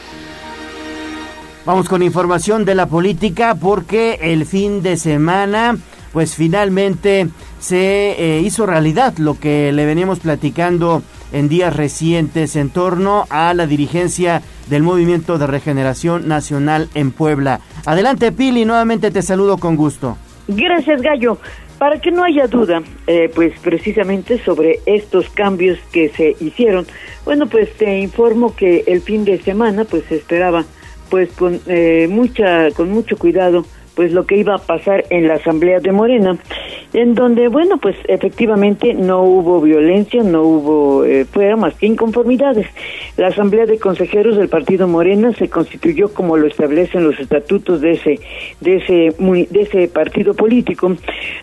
Vamos 1.64 1.88
con 1.88 2.02
información 2.02 2.64
de 2.64 2.74
la 2.74 2.86
política 2.86 3.54
porque 3.54 4.18
el 4.20 4.46
fin 4.46 4.82
de 4.82 4.96
semana 4.96 5.76
pues 6.12 6.34
finalmente 6.34 7.28
se 7.62 8.10
eh, 8.18 8.40
hizo 8.40 8.66
realidad 8.66 9.16
lo 9.18 9.38
que 9.38 9.70
le 9.70 9.86
veníamos 9.86 10.18
platicando 10.18 11.02
en 11.32 11.48
días 11.48 11.74
recientes 11.74 12.56
en 12.56 12.70
torno 12.70 13.24
a 13.30 13.54
la 13.54 13.68
dirigencia 13.68 14.42
del 14.68 14.82
Movimiento 14.82 15.38
de 15.38 15.46
Regeneración 15.46 16.26
Nacional 16.26 16.88
en 16.94 17.12
Puebla. 17.12 17.60
Adelante 17.86 18.32
Pili, 18.32 18.64
nuevamente 18.64 19.12
te 19.12 19.22
saludo 19.22 19.58
con 19.58 19.76
gusto. 19.76 20.18
Gracias 20.48 21.00
Gallo. 21.02 21.38
Para 21.78 22.00
que 22.00 22.10
no 22.10 22.24
haya 22.24 22.46
duda, 22.46 22.82
eh, 23.06 23.30
pues 23.32 23.52
precisamente 23.60 24.42
sobre 24.44 24.80
estos 24.86 25.28
cambios 25.30 25.78
que 25.92 26.08
se 26.10 26.36
hicieron, 26.40 26.86
bueno, 27.24 27.46
pues 27.46 27.72
te 27.74 27.98
informo 27.98 28.54
que 28.54 28.84
el 28.86 29.00
fin 29.02 29.24
de 29.24 29.40
semana 29.40 29.84
pues 29.84 30.04
se 30.08 30.16
esperaba 30.16 30.64
pues 31.10 31.30
con 31.32 31.60
eh, 31.66 32.08
mucha 32.10 32.70
con 32.70 32.90
mucho 32.90 33.16
cuidado 33.16 33.64
pues 33.94 34.12
lo 34.12 34.26
que 34.26 34.36
iba 34.36 34.54
a 34.54 34.58
pasar 34.58 35.04
en 35.10 35.28
la 35.28 35.34
asamblea 35.34 35.80
de 35.80 35.92
Morena 35.92 36.38
en 36.92 37.14
donde 37.14 37.48
bueno 37.48 37.78
pues 37.78 37.96
efectivamente 38.08 38.94
no 38.94 39.22
hubo 39.22 39.60
violencia 39.60 40.22
no 40.22 40.42
hubo 40.42 41.04
eh, 41.04 41.24
fuera 41.24 41.56
más 41.56 41.74
que 41.74 41.86
inconformidades. 41.86 42.66
La 43.16 43.28
asamblea 43.28 43.66
de 43.66 43.78
consejeros 43.78 44.36
del 44.36 44.48
partido 44.48 44.88
Morena 44.88 45.32
se 45.32 45.48
constituyó 45.48 46.12
como 46.12 46.36
lo 46.36 46.46
establecen 46.46 47.04
los 47.04 47.18
estatutos 47.18 47.80
de 47.80 47.92
ese 47.92 48.20
de 48.60 48.76
ese 48.76 49.14
de 49.18 49.60
ese 49.60 49.88
partido 49.88 50.34
político 50.34 50.92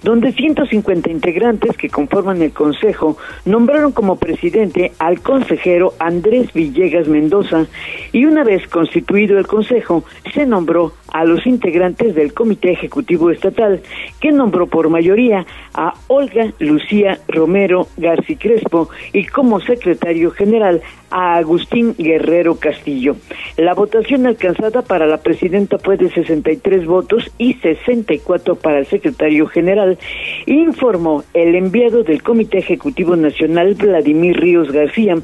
donde 0.03 0.31
150 0.31 1.09
integrantes 1.09 1.75
que 1.77 1.89
conforman 1.89 2.41
el 2.41 2.51
consejo 2.51 3.17
nombraron 3.45 3.91
como 3.91 4.17
presidente 4.17 4.91
al 4.99 5.21
consejero 5.21 5.93
Andrés 5.99 6.53
Villegas 6.53 7.07
Mendoza 7.07 7.65
y 8.11 8.25
una 8.25 8.43
vez 8.43 8.67
constituido 8.67 9.37
el 9.37 9.47
consejo 9.47 10.03
se 10.33 10.45
nombró 10.45 10.93
a 11.11 11.25
los 11.25 11.45
integrantes 11.47 12.15
del 12.15 12.33
Comité 12.39 12.71
Ejecutivo 12.71 13.31
Estatal, 13.31 13.81
que 14.21 14.31
nombró 14.31 14.65
por 14.67 14.87
mayoría 14.87 15.45
a 15.73 15.93
Olga 16.07 16.53
Lucía 16.59 17.19
Romero 17.27 17.87
García 17.97 18.37
Crespo 18.39 18.87
y 19.11 19.25
como 19.25 19.59
secretario 19.59 20.31
general 20.31 20.81
a 21.11 21.35
Agustín 21.35 21.95
Guerrero 21.97 22.55
Castillo. 22.55 23.17
La 23.57 23.73
votación 23.73 24.25
alcanzada 24.25 24.83
para 24.83 25.05
la 25.05 25.17
presidenta 25.17 25.79
fue 25.79 25.97
de 25.97 26.09
63 26.11 26.85
votos 26.85 27.29
y 27.37 27.55
64 27.55 28.55
para 28.55 28.79
el 28.79 28.85
secretario 28.85 29.47
general, 29.47 29.97
informó 30.45 31.25
el 31.33 31.55
enviado 31.55 32.03
del 32.03 32.23
Comité 32.23 32.59
Ejecutivo 32.59 33.17
Nacional 33.17 33.75
Vladimir 33.75 34.39
Ríos 34.39 34.71
García, 34.71 35.17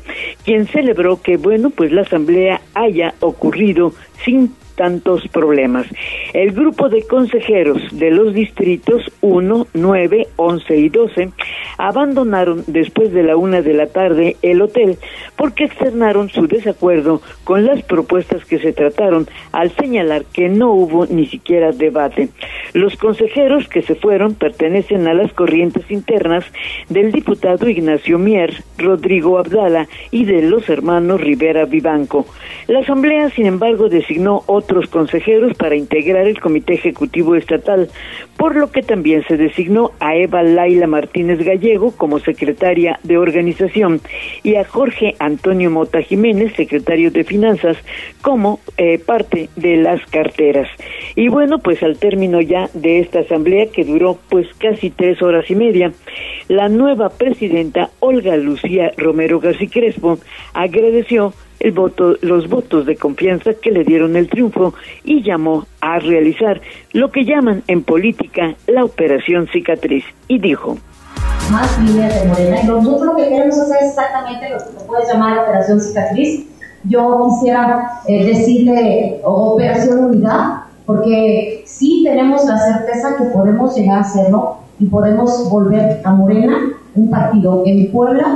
quien 0.43 0.67
celebró 0.67 1.21
que, 1.21 1.37
bueno, 1.37 1.69
pues 1.69 1.93
la 1.93 2.01
asamblea 2.01 2.59
haya 2.73 3.13
ocurrido 3.21 3.93
sin 4.25 4.51
tantos 4.75 5.27
problemas. 5.29 5.87
El 6.33 6.51
grupo 6.51 6.89
de 6.89 7.05
consejeros 7.07 7.81
de 7.91 8.11
los 8.11 8.33
distritos 8.33 9.11
1, 9.21 9.67
9, 9.73 10.27
11 10.35 10.77
y 10.77 10.89
12 10.89 11.29
abandonaron 11.77 12.63
después 12.67 13.11
de 13.11 13.23
la 13.23 13.37
una 13.37 13.61
de 13.61 13.73
la 13.73 13.87
tarde 13.87 14.37
el 14.41 14.61
hotel 14.61 14.97
porque 15.35 15.65
externaron 15.65 16.29
su 16.29 16.47
desacuerdo 16.47 17.21
con 17.43 17.65
las 17.65 17.83
propuestas 17.83 18.45
que 18.45 18.59
se 18.59 18.73
trataron 18.73 19.27
al 19.51 19.71
señalar 19.71 20.25
que 20.25 20.49
no 20.49 20.71
hubo 20.71 21.05
ni 21.05 21.25
siquiera 21.25 21.71
debate. 21.71 22.29
Los 22.73 22.95
consejeros 22.97 23.67
que 23.67 23.81
se 23.81 23.95
fueron 23.95 24.35
pertenecen 24.35 25.07
a 25.07 25.13
las 25.13 25.33
corrientes 25.33 25.89
internas 25.89 26.45
del 26.89 27.11
diputado 27.11 27.69
Ignacio 27.69 28.17
Mier, 28.17 28.63
Rodrigo 28.77 29.37
Abdala 29.37 29.87
y 30.11 30.25
de 30.25 30.41
los 30.41 30.69
hermanos 30.69 31.21
Rivera 31.21 31.65
Vivanco. 31.65 32.25
La 32.67 32.79
asamblea, 32.79 33.29
sin 33.29 33.45
embargo, 33.45 33.89
designó 33.89 34.43
otros 34.65 34.89
consejeros 34.89 35.55
para 35.55 35.75
integrar 35.75 36.25
el 36.25 36.39
Comité 36.39 36.73
Ejecutivo 36.73 37.35
Estatal, 37.35 37.87
por 38.35 38.55
lo 38.55 38.71
que 38.71 38.81
también 38.81 39.23
se 39.27 39.37
designó 39.37 39.91
a 39.99 40.15
Eva 40.15 40.41
Laila 40.41 40.87
Martínez 40.87 41.37
Gallego 41.45 41.91
como 41.91 42.17
secretaria 42.17 42.99
de 43.03 43.19
organización 43.19 44.01
y 44.41 44.55
a 44.55 44.63
Jorge 44.63 45.13
Antonio 45.19 45.69
Mota 45.69 46.01
Jiménez, 46.01 46.53
secretario 46.55 47.11
de 47.11 47.23
Finanzas, 47.23 47.77
como 48.23 48.59
eh, 48.77 48.97
parte 48.97 49.49
de 49.55 49.77
las 49.77 50.03
carteras. 50.07 50.67
Y 51.15 51.27
bueno, 51.27 51.59
pues 51.59 51.83
al 51.83 51.97
término 51.99 52.41
ya 52.41 52.67
de 52.73 53.01
esta 53.01 53.19
asamblea 53.19 53.67
que 53.67 53.85
duró 53.85 54.17
pues 54.29 54.47
casi 54.57 54.89
tres 54.89 55.21
horas 55.21 55.47
y 55.51 55.55
media, 55.55 55.91
la 56.47 56.69
nueva 56.69 57.09
presidenta 57.09 57.91
Olga 57.99 58.35
Lucía 58.35 58.91
Romero 58.97 59.39
García 59.39 59.69
Crespo 59.71 60.17
agradeció 60.53 61.33
el 61.65 61.71
voto, 61.71 62.15
los 62.21 62.47
votos 62.47 62.85
de 62.85 62.95
confianza 62.95 63.55
que 63.55 63.71
le 63.71 63.83
dieron 63.83 64.15
el 64.15 64.29
triunfo 64.29 64.75
y 65.03 65.23
llamó 65.23 65.65
a 65.81 65.97
realizar 65.97 66.61
lo 66.93 67.11
que 67.11 67.25
llaman 67.25 67.63
en 67.67 67.81
política 67.81 68.53
la 68.67 68.83
operación 68.83 69.47
cicatriz. 69.47 70.05
Y 70.27 70.37
dijo 70.37 70.77
más 71.51 71.79
líneas 71.81 72.21
de 72.21 72.27
Morena. 72.27 72.61
Y 72.61 72.67
nosotros 72.67 73.05
lo 73.05 73.15
que 73.15 73.29
queremos 73.29 73.57
hacer 73.57 73.77
es 73.81 73.89
exactamente 73.89 74.49
lo 74.49 74.57
que 74.57 74.85
puedes 74.87 75.07
llamar 75.11 75.39
operación 75.39 75.81
cicatriz. 75.81 76.47
Yo 76.83 77.29
quisiera 77.29 78.01
eh, 78.07 78.25
decirle 78.25 79.21
operación 79.23 80.05
unidad 80.05 80.65
porque 80.85 81.63
sí 81.65 82.03
tenemos 82.05 82.45
la 82.45 82.59
certeza 82.59 83.17
que 83.17 83.23
podemos 83.25 83.75
llegar 83.75 83.97
a 83.97 84.01
hacerlo 84.01 84.57
y 84.77 84.85
podemos 84.85 85.49
volver 85.49 86.01
a 86.03 86.11
Morena 86.13 86.57
un 86.93 87.09
partido 87.09 87.63
en 87.65 87.91
Puebla 87.91 88.35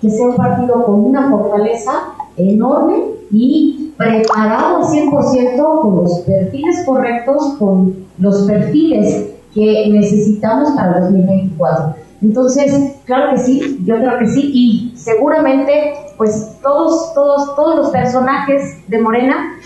que 0.00 0.10
sea 0.10 0.26
un 0.26 0.36
partido 0.36 0.84
con 0.84 1.04
una 1.04 1.30
fortaleza 1.30 1.92
enorme 2.36 2.94
y 3.30 3.92
preparado 3.96 4.78
al 4.78 4.84
100% 4.84 5.80
con 5.80 5.96
los 5.96 6.20
perfiles 6.20 6.82
correctos, 6.84 7.54
con 7.58 8.06
los 8.18 8.42
perfiles 8.42 9.30
que 9.54 9.88
necesitamos 9.90 10.70
para 10.72 10.98
el 10.98 11.02
2024. 11.04 11.94
Entonces, 12.22 12.96
claro 13.04 13.34
que 13.34 13.38
sí, 13.38 13.80
yo 13.84 13.96
creo 13.96 14.18
que 14.18 14.26
sí, 14.28 14.50
y 14.54 14.96
seguramente, 14.96 15.94
pues 16.16 16.56
todos, 16.62 17.12
todos, 17.14 17.56
todos 17.56 17.76
los 17.76 17.90
personajes 17.90 18.88
de 18.88 18.98
Morena 19.00 19.56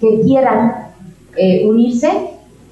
que 0.00 0.20
quieran 0.22 0.88
eh, 1.36 1.68
unirse 1.68 2.10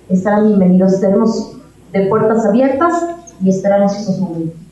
estarán 0.09 0.49
bienvenidos. 0.49 1.01
Tenemos 1.01 1.57
de 1.93 2.07
puertas 2.07 2.45
abiertas 2.47 3.05
y 3.43 3.49
esperamos 3.51 3.97
esos 3.97 4.19
momentos. 4.19 4.68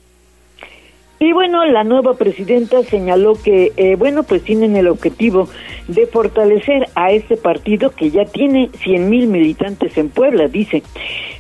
Y 1.19 1.33
bueno, 1.33 1.65
la 1.65 1.83
nueva 1.83 2.15
presidenta 2.15 2.83
señaló 2.83 3.35
que, 3.43 3.73
eh, 3.77 3.97
bueno, 3.97 4.23
pues 4.23 4.43
tienen 4.43 4.77
el 4.77 4.87
objetivo 4.89 5.49
de 5.89 6.07
fortalecer 6.07 6.89
a 6.95 7.11
este 7.11 7.39
partido 7.39 7.91
que 7.91 8.11
ya 8.11 8.27
tiene 8.27 8.71
100 8.83 9.09
mil 9.09 9.27
militantes 9.27 9.97
en 9.97 10.11
Puebla, 10.11 10.49
dice. 10.49 10.83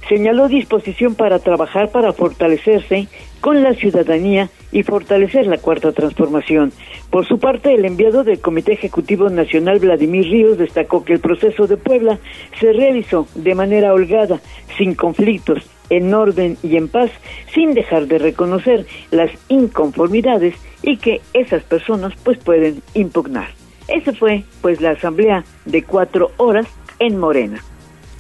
Señaló 0.09 0.49
disposición 0.49 1.15
para 1.15 1.41
trabajar 1.41 1.91
para 1.91 2.13
fortalecerse 2.13 3.09
con 3.41 3.63
la 3.63 3.75
ciudadanía 3.75 4.49
y 4.73 4.83
fortalecer 4.83 5.47
la 5.47 5.59
cuarta 5.59 5.93
transformación. 5.93 6.73
Por 7.11 7.27
su 7.27 7.39
parte, 7.39 7.75
el 7.75 7.85
enviado 7.85 8.25
del 8.25 8.41
Comité 8.41 8.73
Ejecutivo 8.73 9.29
Nacional, 9.29 9.79
Vladimir 9.79 10.25
Ríos, 10.31 10.59
destacó 10.59 11.05
que 11.05 11.13
el 11.13 11.21
proceso 11.21 11.67
de 11.67 11.77
Puebla 11.77 12.19
se 12.59 12.73
realizó 12.73 13.27
de 13.35 13.55
manera 13.55 13.93
holgada, 13.93 14.41
sin 14.79 14.95
conflictos, 14.95 15.63
en 15.91 16.13
orden 16.15 16.57
y 16.63 16.77
en 16.77 16.89
paz, 16.89 17.11
sin 17.55 17.75
dejar 17.75 18.07
de 18.07 18.19
reconocer 18.19 18.87
las 19.11 19.31
inconformidades 19.49 20.55
y 20.83 20.97
que 20.97 21.21
esas 21.33 21.63
personas 21.63 22.13
pues 22.23 22.39
pueden 22.39 22.83
impugnar. 22.95 23.49
Esa 23.89 24.13
fue 24.13 24.45
pues 24.63 24.81
la 24.81 24.91
asamblea 24.91 25.45
de 25.65 25.83
cuatro 25.83 26.33
horas 26.37 26.67
en 26.99 27.19
Morena. 27.19 27.63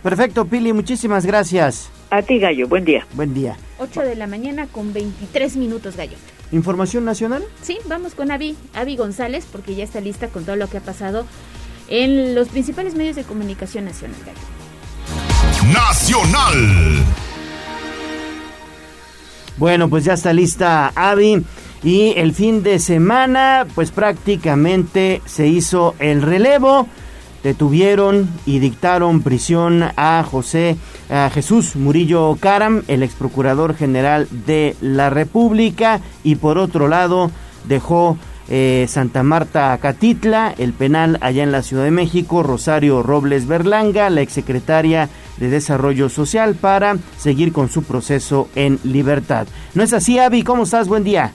Perfecto, 0.02 0.44
Pili, 0.44 0.72
muchísimas 0.72 1.26
gracias. 1.26 1.90
A 2.10 2.22
ti, 2.22 2.38
Gallo, 2.38 2.68
buen 2.68 2.84
día. 2.84 3.04
Buen 3.14 3.34
día. 3.34 3.56
8 3.78 4.02
de 4.02 4.14
la 4.14 4.26
mañana 4.26 4.68
con 4.68 4.92
23 4.92 5.56
minutos, 5.56 5.96
Gallo. 5.96 6.16
¿Información 6.52 7.04
nacional? 7.04 7.42
Sí, 7.62 7.78
vamos 7.86 8.14
con 8.14 8.30
Avi, 8.30 8.56
Avi 8.74 8.96
González, 8.96 9.46
porque 9.50 9.74
ya 9.74 9.82
está 9.82 10.00
lista 10.00 10.28
con 10.28 10.44
todo 10.44 10.54
lo 10.54 10.68
que 10.68 10.78
ha 10.78 10.80
pasado 10.80 11.26
en 11.88 12.34
los 12.34 12.48
principales 12.48 12.94
medios 12.94 13.16
de 13.16 13.24
comunicación 13.24 13.84
nacional, 13.84 14.16
Gallo. 14.24 15.72
Nacional. 15.72 17.04
Bueno, 19.56 19.88
pues 19.88 20.04
ya 20.04 20.14
está 20.14 20.32
lista 20.32 20.92
Avi. 20.94 21.44
Y 21.82 22.14
el 22.16 22.32
fin 22.32 22.62
de 22.62 22.78
semana, 22.78 23.66
pues 23.74 23.90
prácticamente 23.90 25.22
se 25.24 25.46
hizo 25.46 25.94
el 25.98 26.22
relevo. 26.22 26.88
Detuvieron 27.42 28.28
y 28.44 28.58
dictaron 28.58 29.22
prisión 29.22 29.84
a 29.96 30.24
José 30.28 30.76
a 31.08 31.30
Jesús 31.30 31.76
Murillo 31.76 32.36
Caram, 32.40 32.82
el 32.88 33.04
ex 33.04 33.14
procurador 33.14 33.76
general 33.76 34.26
de 34.46 34.74
la 34.80 35.10
República, 35.10 36.00
y 36.24 36.34
por 36.34 36.58
otro 36.58 36.88
lado 36.88 37.30
dejó 37.68 38.18
eh, 38.48 38.86
Santa 38.88 39.22
Marta 39.22 39.76
Catitla, 39.78 40.54
el 40.58 40.72
penal 40.72 41.18
allá 41.20 41.42
en 41.42 41.52
la 41.52 41.62
Ciudad 41.62 41.84
de 41.84 41.90
México, 41.90 42.42
Rosario 42.42 43.02
Robles 43.02 43.46
Berlanga, 43.46 44.10
la 44.10 44.20
exsecretaria 44.20 45.08
de 45.38 45.48
Desarrollo 45.48 46.08
Social, 46.08 46.54
para 46.54 46.96
seguir 47.18 47.52
con 47.52 47.68
su 47.68 47.82
proceso 47.82 48.48
en 48.54 48.78
libertad. 48.84 49.46
¿No 49.74 49.82
es 49.82 49.92
así, 49.92 50.18
Avi? 50.18 50.42
¿Cómo 50.42 50.64
estás? 50.64 50.88
Buen 50.88 51.04
día. 51.04 51.32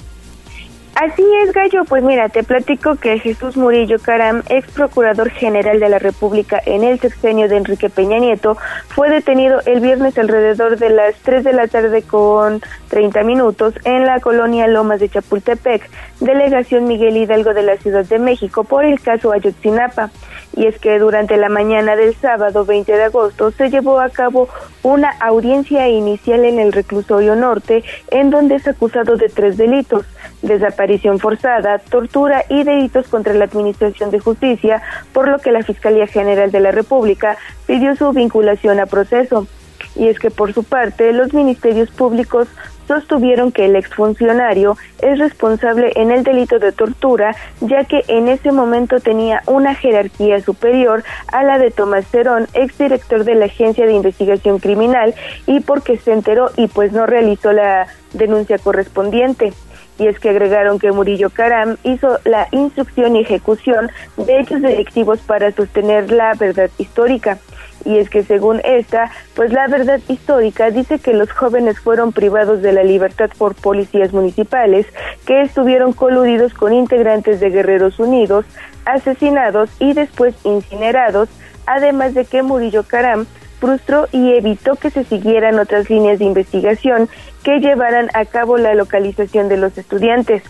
Así 0.95 1.23
es, 1.43 1.53
Gallo. 1.53 1.85
Pues 1.85 2.03
mira, 2.03 2.29
te 2.29 2.43
platico 2.43 2.95
que 2.95 3.17
Jesús 3.17 3.55
Murillo 3.55 3.97
Caram, 3.99 4.43
ex 4.49 4.69
procurador 4.71 5.29
general 5.29 5.79
de 5.79 5.89
la 5.89 5.99
República 5.99 6.61
en 6.65 6.83
el 6.83 6.99
sexenio 6.99 7.47
de 7.47 7.57
Enrique 7.57 7.89
Peña 7.89 8.19
Nieto, 8.19 8.57
fue 8.89 9.09
detenido 9.09 9.61
el 9.65 9.79
viernes 9.79 10.17
alrededor 10.17 10.77
de 10.77 10.89
las 10.89 11.15
3 11.23 11.43
de 11.43 11.53
la 11.53 11.67
tarde 11.67 12.03
con 12.03 12.61
30 12.89 13.23
minutos 13.23 13.73
en 13.85 14.05
la 14.05 14.19
colonia 14.19 14.67
Lomas 14.67 14.99
de 14.99 15.09
Chapultepec, 15.09 15.89
delegación 16.19 16.85
Miguel 16.85 17.17
Hidalgo 17.17 17.53
de 17.53 17.63
la 17.63 17.77
Ciudad 17.77 18.05
de 18.05 18.19
México, 18.19 18.65
por 18.65 18.83
el 18.83 18.99
caso 18.99 19.31
Ayotzinapa. 19.31 20.11
Y 20.55 20.65
es 20.65 20.77
que 20.79 20.99
durante 20.99 21.37
la 21.37 21.49
mañana 21.49 21.95
del 21.95 22.13
sábado 22.15 22.65
20 22.65 22.91
de 22.91 23.03
agosto 23.03 23.51
se 23.51 23.69
llevó 23.69 23.99
a 23.99 24.09
cabo 24.09 24.49
una 24.83 25.09
audiencia 25.19 25.87
inicial 25.87 26.45
en 26.45 26.59
el 26.59 26.73
reclusorio 26.73 27.35
norte, 27.35 27.83
en 28.09 28.29
donde 28.29 28.55
es 28.55 28.67
acusado 28.67 29.15
de 29.15 29.29
tres 29.29 29.57
delitos 29.57 30.05
desaparición 30.41 31.19
forzada, 31.19 31.79
tortura 31.79 32.43
y 32.49 32.63
delitos 32.63 33.07
contra 33.07 33.33
la 33.33 33.45
Administración 33.45 34.11
de 34.11 34.19
Justicia, 34.19 34.81
por 35.13 35.27
lo 35.27 35.39
que 35.39 35.51
la 35.51 35.63
Fiscalía 35.63 36.07
General 36.07 36.51
de 36.51 36.59
la 36.59 36.71
República 36.71 37.37
pidió 37.67 37.95
su 37.95 38.11
vinculación 38.11 38.79
a 38.79 38.85
proceso. 38.85 39.47
Y 39.95 40.07
es 40.07 40.19
que 40.19 40.31
por 40.31 40.53
su 40.53 40.63
parte 40.63 41.11
los 41.11 41.33
ministerios 41.33 41.89
públicos 41.89 42.47
sostuvieron 42.91 43.51
que 43.51 43.65
el 43.65 43.75
exfuncionario 43.75 44.77
es 45.01 45.17
responsable 45.17 45.93
en 45.95 46.11
el 46.11 46.23
delito 46.23 46.59
de 46.59 46.73
tortura, 46.73 47.35
ya 47.61 47.85
que 47.85 48.03
en 48.07 48.27
ese 48.27 48.51
momento 48.51 48.99
tenía 48.99 49.43
una 49.47 49.75
jerarquía 49.75 50.41
superior 50.41 51.03
a 51.27 51.43
la 51.43 51.57
de 51.57 51.71
Tomás 51.71 52.05
Cerón, 52.07 52.47
exdirector 52.53 53.23
de 53.23 53.35
la 53.35 53.45
Agencia 53.45 53.85
de 53.85 53.93
Investigación 53.93 54.59
Criminal, 54.59 55.15
y 55.45 55.61
porque 55.61 55.97
se 55.97 56.11
enteró 56.11 56.51
y 56.57 56.67
pues 56.67 56.91
no 56.91 57.05
realizó 57.05 57.53
la 57.53 57.87
denuncia 58.13 58.57
correspondiente 58.57 59.53
y 60.01 60.07
es 60.07 60.19
que 60.19 60.29
agregaron 60.29 60.79
que 60.79 60.91
Murillo 60.91 61.29
Caram 61.29 61.77
hizo 61.83 62.17
la 62.25 62.47
instrucción 62.51 63.15
y 63.15 63.21
ejecución 63.21 63.91
de 64.17 64.39
hechos 64.39 64.61
delictivos 64.61 65.19
para 65.19 65.51
sostener 65.51 66.11
la 66.11 66.33
verdad 66.33 66.71
histórica. 66.79 67.37
Y 67.85 67.97
es 67.97 68.09
que 68.09 68.23
según 68.23 68.61
esta, 68.63 69.11
pues 69.35 69.51
la 69.51 69.67
verdad 69.67 69.99
histórica 70.07 70.71
dice 70.71 70.99
que 70.99 71.13
los 71.13 71.31
jóvenes 71.31 71.79
fueron 71.79 72.11
privados 72.11 72.61
de 72.61 72.73
la 72.73 72.83
libertad 72.83 73.29
por 73.37 73.55
policías 73.55 74.13
municipales 74.13 74.85
que 75.25 75.41
estuvieron 75.41 75.93
coludidos 75.93 76.53
con 76.53 76.73
integrantes 76.73 77.39
de 77.39 77.49
Guerreros 77.49 77.99
Unidos, 77.99 78.45
asesinados 78.85 79.69
y 79.79 79.93
después 79.93 80.35
incinerados, 80.43 81.29
además 81.65 82.13
de 82.13 82.25
que 82.25 82.43
Murillo 82.43 82.83
Caram 82.83 83.25
frustró 83.59 84.07
y 84.11 84.33
evitó 84.33 84.75
que 84.75 84.89
se 84.89 85.03
siguieran 85.03 85.59
otras 85.59 85.89
líneas 85.89 86.17
de 86.19 86.25
investigación 86.25 87.07
que 87.43 87.59
llevaran 87.59 88.09
a 88.13 88.25
cabo 88.25 88.57
la 88.57 88.73
localización 88.73 89.49
de 89.49 89.57
los 89.57 89.77
estudiantes. 89.77 90.43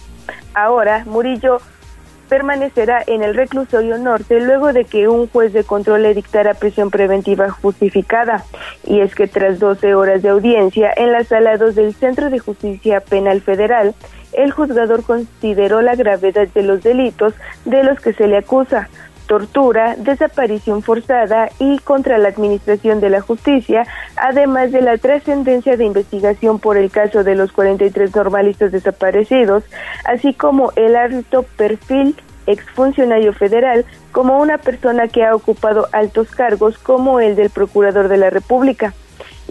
Ahora, 0.53 1.03
Murillo 1.05 1.59
permanecerá 2.31 3.03
en 3.07 3.23
el 3.23 3.35
reclusorio 3.35 3.97
norte 3.97 4.39
luego 4.39 4.71
de 4.71 4.85
que 4.85 5.09
un 5.09 5.27
juez 5.27 5.51
de 5.51 5.65
control 5.65 6.03
le 6.03 6.13
dictara 6.13 6.53
prisión 6.53 6.89
preventiva 6.89 7.49
justificada. 7.49 8.45
Y 8.85 9.01
es 9.01 9.13
que 9.15 9.27
tras 9.27 9.59
12 9.59 9.95
horas 9.95 10.21
de 10.21 10.29
audiencia 10.29 10.93
en 10.95 11.11
la 11.11 11.25
sala 11.25 11.57
2 11.57 11.75
del 11.75 11.93
Centro 11.93 12.29
de 12.29 12.39
Justicia 12.39 13.01
Penal 13.01 13.41
Federal, 13.41 13.93
el 14.31 14.51
juzgador 14.51 15.03
consideró 15.03 15.81
la 15.81 15.95
gravedad 15.95 16.47
de 16.47 16.63
los 16.63 16.81
delitos 16.83 17.33
de 17.65 17.83
los 17.83 17.99
que 17.99 18.13
se 18.13 18.27
le 18.27 18.37
acusa, 18.37 18.87
tortura, 19.31 19.95
desaparición 19.95 20.81
forzada 20.81 21.51
y 21.57 21.79
contra 21.79 22.17
la 22.17 22.27
Administración 22.27 22.99
de 22.99 23.09
la 23.09 23.21
Justicia, 23.21 23.87
además 24.17 24.73
de 24.73 24.81
la 24.81 24.97
trascendencia 24.97 25.77
de 25.77 25.85
investigación 25.85 26.59
por 26.59 26.75
el 26.75 26.91
caso 26.91 27.23
de 27.23 27.35
los 27.35 27.53
43 27.53 28.13
normalistas 28.13 28.73
desaparecidos, 28.73 29.63
así 30.03 30.33
como 30.33 30.73
el 30.75 30.97
alto 30.97 31.43
perfil 31.43 32.13
exfuncionario 32.45 33.31
federal 33.31 33.85
como 34.11 34.37
una 34.37 34.57
persona 34.57 35.07
que 35.07 35.23
ha 35.23 35.33
ocupado 35.33 35.87
altos 35.93 36.29
cargos 36.31 36.77
como 36.77 37.21
el 37.21 37.37
del 37.37 37.51
Procurador 37.51 38.09
de 38.09 38.17
la 38.17 38.31
República 38.31 38.93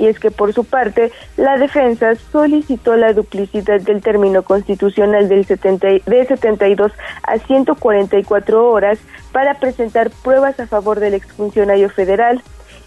y 0.01 0.07
es 0.07 0.19
que 0.19 0.31
por 0.31 0.55
su 0.55 0.65
parte 0.65 1.13
la 1.37 1.59
defensa 1.59 2.15
solicitó 2.33 2.97
la 2.97 3.13
duplicidad 3.13 3.81
del 3.83 4.01
término 4.01 4.43
constitucional 4.43 5.29
del 5.29 5.45
70, 5.45 5.87
de 6.07 6.27
72 6.27 6.93
a 7.23 7.39
144 7.39 8.71
horas 8.71 8.99
para 9.33 9.61
presentar 9.61 10.11
pruebas 10.25 10.59
a 10.59 10.67
favor 10.67 11.01
del 11.01 11.15
exfuncionario 11.15 11.91
federal. 11.91 12.43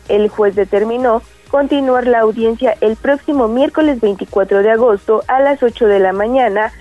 El 0.09 0.27
juez 0.27 0.55
determinó 0.55 1.21
continuar 1.51 2.07
la 2.07 2.21
audiencia 2.21 2.75
el 2.81 2.95
próximo 2.95 3.47
miércoles 3.47 4.01
24 4.01 4.63
de 4.63 4.71
agosto 4.71 5.23
a 5.27 5.39
las 5.39 5.61
8 5.61 5.85
de 5.85 5.99
la 5.99 6.13
mañana, 6.13 6.73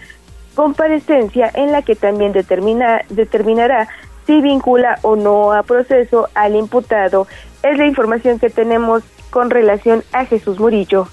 comparecencia 0.54 1.50
en 1.52 1.72
la 1.72 1.82
que 1.82 1.94
también 1.94 2.32
determina, 2.32 3.02
determinará 3.10 3.88
si 4.26 4.40
vincula 4.40 4.98
o 5.02 5.14
no 5.14 5.52
a 5.52 5.62
proceso 5.62 6.30
al 6.34 6.56
imputado. 6.56 7.26
Es 7.62 7.76
la 7.76 7.86
información 7.86 8.38
que 8.38 8.48
tenemos 8.48 9.02
con 9.32 9.50
relación 9.50 10.04
a 10.12 10.26
Jesús 10.26 10.60
Murillo. 10.60 11.08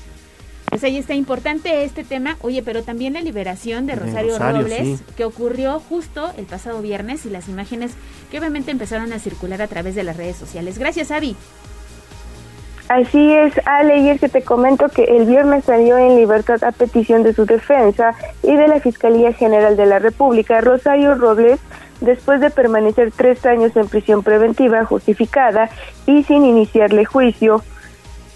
Pues 0.70 0.84
ahí 0.84 0.98
está 0.98 1.16
importante 1.16 1.84
este 1.84 2.04
tema, 2.04 2.38
oye, 2.42 2.62
pero 2.62 2.84
también 2.84 3.14
la 3.14 3.22
liberación 3.22 3.88
de 3.88 3.96
Rosario, 3.96 4.38
Robles, 4.38 5.02
que 5.18 5.26
ocurrió 5.26 5.80
justo 5.80 6.30
el 6.38 6.46
pasado 6.46 6.82
viernes 6.84 7.26
y 7.26 7.32
las 7.32 7.50
imágenes 7.50 7.94
que 8.30 8.38
obviamente 8.38 8.70
empezaron 8.70 9.12
a 9.12 9.20
circular 9.20 9.64
a 9.64 9.68
través 9.68 9.96
de 9.96 10.04
las 10.04 10.18
redes 10.18 10.36
sociales. 10.36 10.78
Gracias, 10.78 11.10
Avi. 11.10 11.36
Así 12.90 13.34
es, 13.34 13.54
Ale, 13.66 14.00
y 14.00 14.10
es 14.10 14.20
que 14.20 14.30
te 14.30 14.44
comento 14.44 14.90
que 14.90 15.06
el 15.06 15.26
viernes 15.26 15.64
salió 15.64 15.98
en 15.98 16.18
libertad 16.18 16.64
a 16.64 16.72
petición 16.72 17.24
de 17.24 17.34
su 17.34 17.46
defensa 17.46 18.14
y 18.44 18.56
de 18.56 18.68
la 18.68 18.80
Fiscalía 18.80 19.32
General 19.32 19.78
de 19.78 19.86
la 19.86 20.00
República, 20.00 20.60
Rosario 20.60 21.16
Robles, 21.16 21.60
después 22.02 22.42
de 22.42 22.50
permanecer 22.50 23.12
tres 23.16 23.46
años 23.46 23.76
en 23.76 23.88
prisión 23.88 24.24
preventiva 24.24 24.86
justificada 24.86 25.70
y 26.06 26.24
sin 26.24 26.46
iniciarle 26.46 27.06
juicio 27.06 27.64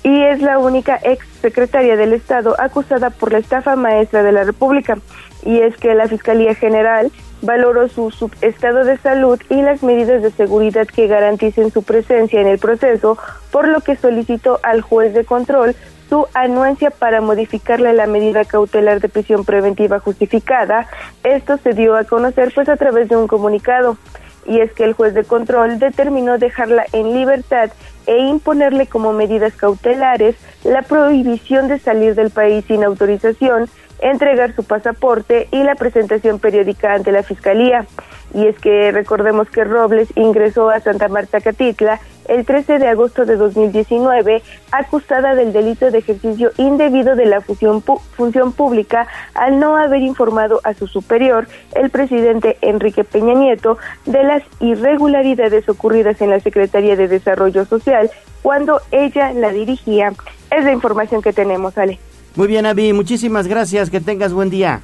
y 0.03 0.23
es 0.23 0.41
la 0.41 0.59
única 0.59 0.99
ex 1.01 1.25
secretaria 1.41 1.95
del 1.95 2.13
Estado 2.13 2.55
acusada 2.59 3.09
por 3.09 3.31
la 3.31 3.39
estafa 3.39 3.75
maestra 3.75 4.21
de 4.21 4.33
la 4.33 4.43
República. 4.43 4.97
Y 5.45 5.59
es 5.59 5.75
que 5.77 5.95
la 5.95 6.07
Fiscalía 6.07 6.55
General 6.55 7.11
valoró 7.41 7.89
su, 7.89 8.31
estado 8.41 8.85
de 8.85 8.97
salud 8.97 9.39
y 9.49 9.61
las 9.61 9.83
medidas 9.83 10.21
de 10.21 10.31
seguridad 10.31 10.87
que 10.87 11.07
garanticen 11.07 11.71
su 11.71 11.83
presencia 11.83 12.39
en 12.41 12.47
el 12.47 12.57
proceso, 12.57 13.17
por 13.51 13.67
lo 13.67 13.81
que 13.81 13.95
solicitó 13.95 14.59
al 14.63 14.81
juez 14.81 15.13
de 15.13 15.25
control 15.25 15.75
su 16.09 16.27
anuencia 16.33 16.89
para 16.89 17.21
modificarle 17.21 17.93
la 17.93 18.07
medida 18.07 18.45
cautelar 18.45 18.99
de 19.01 19.09
prisión 19.09 19.45
preventiva 19.45 19.99
justificada. 19.99 20.87
Esto 21.23 21.57
se 21.57 21.73
dio 21.73 21.95
a 21.95 22.03
conocer 22.03 22.51
pues 22.53 22.69
a 22.69 22.77
través 22.77 23.09
de 23.09 23.17
un 23.17 23.27
comunicado 23.27 23.97
y 24.45 24.59
es 24.59 24.71
que 24.73 24.83
el 24.83 24.93
juez 24.93 25.13
de 25.13 25.23
control 25.23 25.79
determinó 25.79 26.37
dejarla 26.37 26.85
en 26.91 27.13
libertad 27.13 27.71
e 28.07 28.17
imponerle 28.17 28.87
como 28.87 29.13
medidas 29.13 29.53
cautelares 29.53 30.35
la 30.63 30.81
prohibición 30.81 31.67
de 31.67 31.79
salir 31.79 32.15
del 32.15 32.29
país 32.29 32.65
sin 32.67 32.83
autorización, 32.83 33.69
entregar 33.99 34.53
su 34.55 34.63
pasaporte 34.63 35.47
y 35.51 35.63
la 35.63 35.75
presentación 35.75 36.39
periódica 36.39 36.93
ante 36.93 37.11
la 37.11 37.23
Fiscalía. 37.23 37.85
Y 38.33 38.47
es 38.47 38.57
que 38.59 38.91
recordemos 38.91 39.49
que 39.49 39.63
Robles 39.63 40.09
ingresó 40.15 40.69
a 40.69 40.79
Santa 40.79 41.07
Marta 41.07 41.39
Catitla 41.39 41.99
el 42.27 42.45
13 42.45 42.79
de 42.79 42.87
agosto 42.87 43.25
de 43.25 43.35
2019 43.35 44.41
acusada 44.71 45.35
del 45.35 45.53
delito 45.53 45.91
de 45.91 45.99
ejercicio 45.99 46.51
indebido 46.57 47.15
de 47.15 47.25
la 47.25 47.41
función, 47.41 47.83
función 48.15 48.53
pública 48.53 49.07
al 49.33 49.59
no 49.59 49.77
haber 49.77 50.01
informado 50.01 50.59
a 50.63 50.73
su 50.73 50.87
superior, 50.87 51.47
el 51.75 51.89
presidente 51.89 52.57
Enrique 52.61 53.03
Peña 53.03 53.33
Nieto, 53.33 53.77
de 54.05 54.23
las 54.23 54.43
irregularidades 54.59 55.67
ocurridas 55.69 56.21
en 56.21 56.29
la 56.29 56.39
Secretaría 56.39 56.95
de 56.95 57.07
Desarrollo 57.07 57.65
Social 57.65 58.09
cuando 58.41 58.81
ella 58.91 59.33
la 59.33 59.49
dirigía. 59.49 60.13
Es 60.51 60.63
la 60.63 60.71
información 60.71 61.21
que 61.21 61.33
tenemos, 61.33 61.77
Ale. 61.77 61.99
Muy 62.35 62.47
bien, 62.47 62.65
Avi, 62.65 62.93
muchísimas 62.93 63.47
gracias, 63.47 63.89
que 63.89 64.01
tengas 64.01 64.33
buen 64.33 64.49
día. 64.49 64.81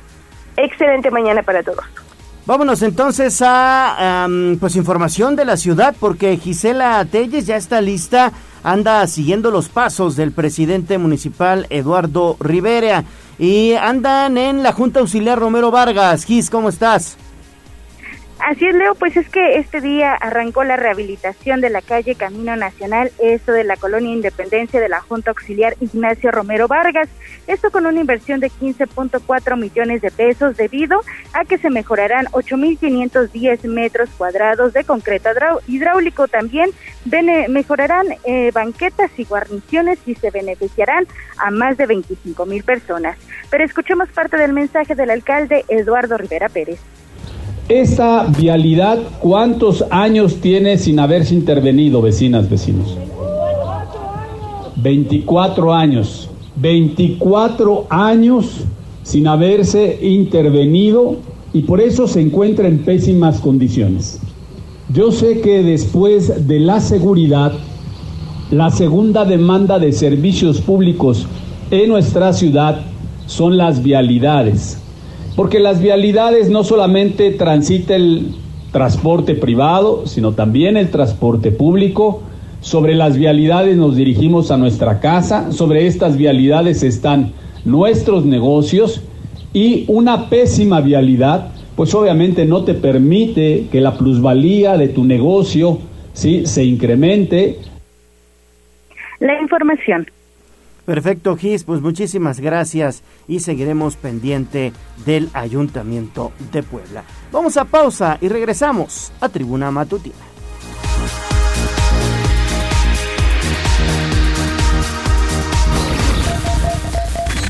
Excelente 0.56 1.10
mañana 1.10 1.44
para 1.44 1.64
todos. 1.64 1.86
Vámonos 2.50 2.82
entonces 2.82 3.44
a 3.46 4.28
pues 4.60 4.76
información 4.76 5.36
de 5.36 5.46
la 5.46 5.56
ciudad 5.56 5.96
porque 6.00 6.36
Gisela 6.36 7.06
Telles 7.06 7.46
ya 7.46 7.58
está 7.58 7.80
lista, 7.80 8.34
anda 8.64 9.06
siguiendo 9.06 9.52
los 9.52 9.70
pasos 9.70 10.16
del 10.16 10.32
presidente 10.32 10.98
municipal 10.98 11.68
Eduardo 11.70 12.38
Rivera 12.40 13.04
y 13.38 13.74
andan 13.74 14.40
en 14.40 14.64
la 14.64 14.74
Junta 14.74 15.00
Auxiliar 15.00 15.38
Romero 15.38 15.70
Vargas. 15.70 16.26
Gis, 16.26 16.50
¿cómo 16.50 16.70
estás? 16.70 17.18
Así 18.40 18.66
es, 18.66 18.74
Leo, 18.74 18.96
pues 18.96 19.18
es 19.18 19.28
que 19.30 19.58
este 19.58 19.82
día 19.82 20.14
arrancó 20.14 20.64
la 20.64 20.78
rehabilitación 20.78 21.60
de 21.60 21.70
la 21.70 21.82
calle 21.82 22.16
Camino 22.16 22.56
Nacional, 22.56 23.12
esto 23.20 23.52
de 23.52 23.66
la 23.66 23.76
colonia 23.76 24.14
Independencia 24.14 24.80
de 24.80 24.88
la 24.88 25.02
Junta 25.02 25.32
Auxiliar 25.32 25.76
Ignacio 25.82 26.32
Romero 26.32 26.68
Vargas, 26.68 27.10
esto 27.48 27.70
con 27.70 27.86
una 27.86 28.00
inversión 28.00 28.40
de 28.40 28.50
15.4 28.50 29.58
millones 29.58 30.02
de 30.02 30.10
pesos 30.10 30.56
debido 30.56 31.02
a 31.34 31.44
que 31.44 31.58
se 31.58 31.70
mejorarán 31.70 32.28
8.510 32.28 33.68
metros 33.68 34.10
cuadrados 34.18 34.72
de 34.72 34.86
concreto 34.86 35.30
hidráulico, 35.68 36.28
también 36.28 36.72
mejorarán 37.50 38.08
eh, 38.24 38.52
banquetas 38.54 39.12
y 39.18 39.26
guarniciones 39.26 40.00
y 40.06 40.16
se 40.16 40.32
beneficiarán 40.32 41.08
a 41.38 41.52
más 41.52 41.78
de 41.78 41.88
25 41.88 42.46
mil 42.46 42.64
personas. 42.64 43.18
Pero 43.50 43.66
escuchemos 43.66 44.10
parte 44.10 44.38
del 44.38 44.54
mensaje 44.54 44.96
del 44.96 45.10
alcalde 45.10 45.66
Eduardo 45.68 46.18
Rivera 46.18 46.48
Pérez. 46.48 46.80
Esta 47.70 48.24
vialidad, 48.24 48.98
¿cuántos 49.20 49.86
años 49.92 50.38
tiene 50.42 50.80
sin 50.80 51.00
haberse 51.00 51.36
intervenido, 51.36 52.02
vecinas, 52.02 52.50
vecinos? 52.50 52.98
24 54.78 55.72
años. 55.72 56.32
24 56.56 57.86
años 57.92 58.62
sin 59.04 59.28
haberse 59.28 60.00
intervenido 60.02 61.18
y 61.54 61.62
por 61.62 61.80
eso 61.80 62.08
se 62.08 62.22
encuentra 62.22 62.68
en 62.68 62.80
pésimas 62.80 63.40
condiciones. 63.40 64.20
Yo 64.92 65.12
sé 65.12 65.40
que 65.42 65.62
después 65.62 66.48
de 66.48 66.60
la 66.60 66.82
seguridad, 66.82 67.54
la 68.50 68.72
segunda 68.72 69.26
demanda 69.26 69.78
de 69.78 69.94
servicios 69.94 70.60
públicos 70.60 71.28
en 71.70 71.90
nuestra 71.90 72.34
ciudad 72.34 72.82
son 73.28 73.58
las 73.58 73.84
vialidades 73.84 74.80
porque 75.36 75.60
las 75.60 75.82
vialidades 75.82 76.50
no 76.50 76.64
solamente 76.64 77.32
transita 77.32 77.96
el 77.96 78.36
transporte 78.72 79.36
privado, 79.36 80.06
sino 80.06 80.34
también 80.34 80.78
el 80.78 80.90
transporte 80.90 81.52
público. 81.52 82.22
Sobre 82.62 82.94
las 82.94 83.18
vialidades 83.18 83.78
nos 83.78 83.96
dirigimos 83.96 84.52
a 84.52 84.58
nuestra 84.58 85.00
casa, 85.00 85.52
sobre 85.52 85.88
estas 85.88 86.18
vialidades 86.18 86.84
están 86.84 87.32
nuestros 87.66 88.26
negocios 88.26 89.02
y 89.54 89.86
una 89.88 90.30
pésima 90.30 90.82
vialidad, 90.82 91.52
pues 91.76 91.94
obviamente 91.96 92.46
no 92.46 92.64
te 92.64 92.74
permite 92.74 93.68
que 93.72 93.82
la 93.82 93.98
plusvalía 93.98 94.78
de 94.78 94.90
tu 94.90 95.06
negocio 95.06 95.80
¿sí? 96.14 96.46
se 96.46 96.64
incremente. 96.66 97.58
La 99.20 99.42
información 99.42 100.06
Perfecto, 100.90 101.38
Gis, 101.38 101.66
pues 101.66 101.82
muchísimas 101.82 102.40
gracias 102.40 103.04
y 103.28 103.42
seguiremos 103.42 103.96
pendiente 103.96 104.74
del 105.06 105.30
Ayuntamiento 105.34 106.32
de 106.52 106.64
Puebla. 106.64 107.04
Vamos 107.32 107.58
a 107.58 107.66
pausa 107.66 108.18
y 108.20 108.28
regresamos 108.28 109.12
a 109.22 109.30
Tribuna 109.30 109.70
Matutina. 109.70 110.16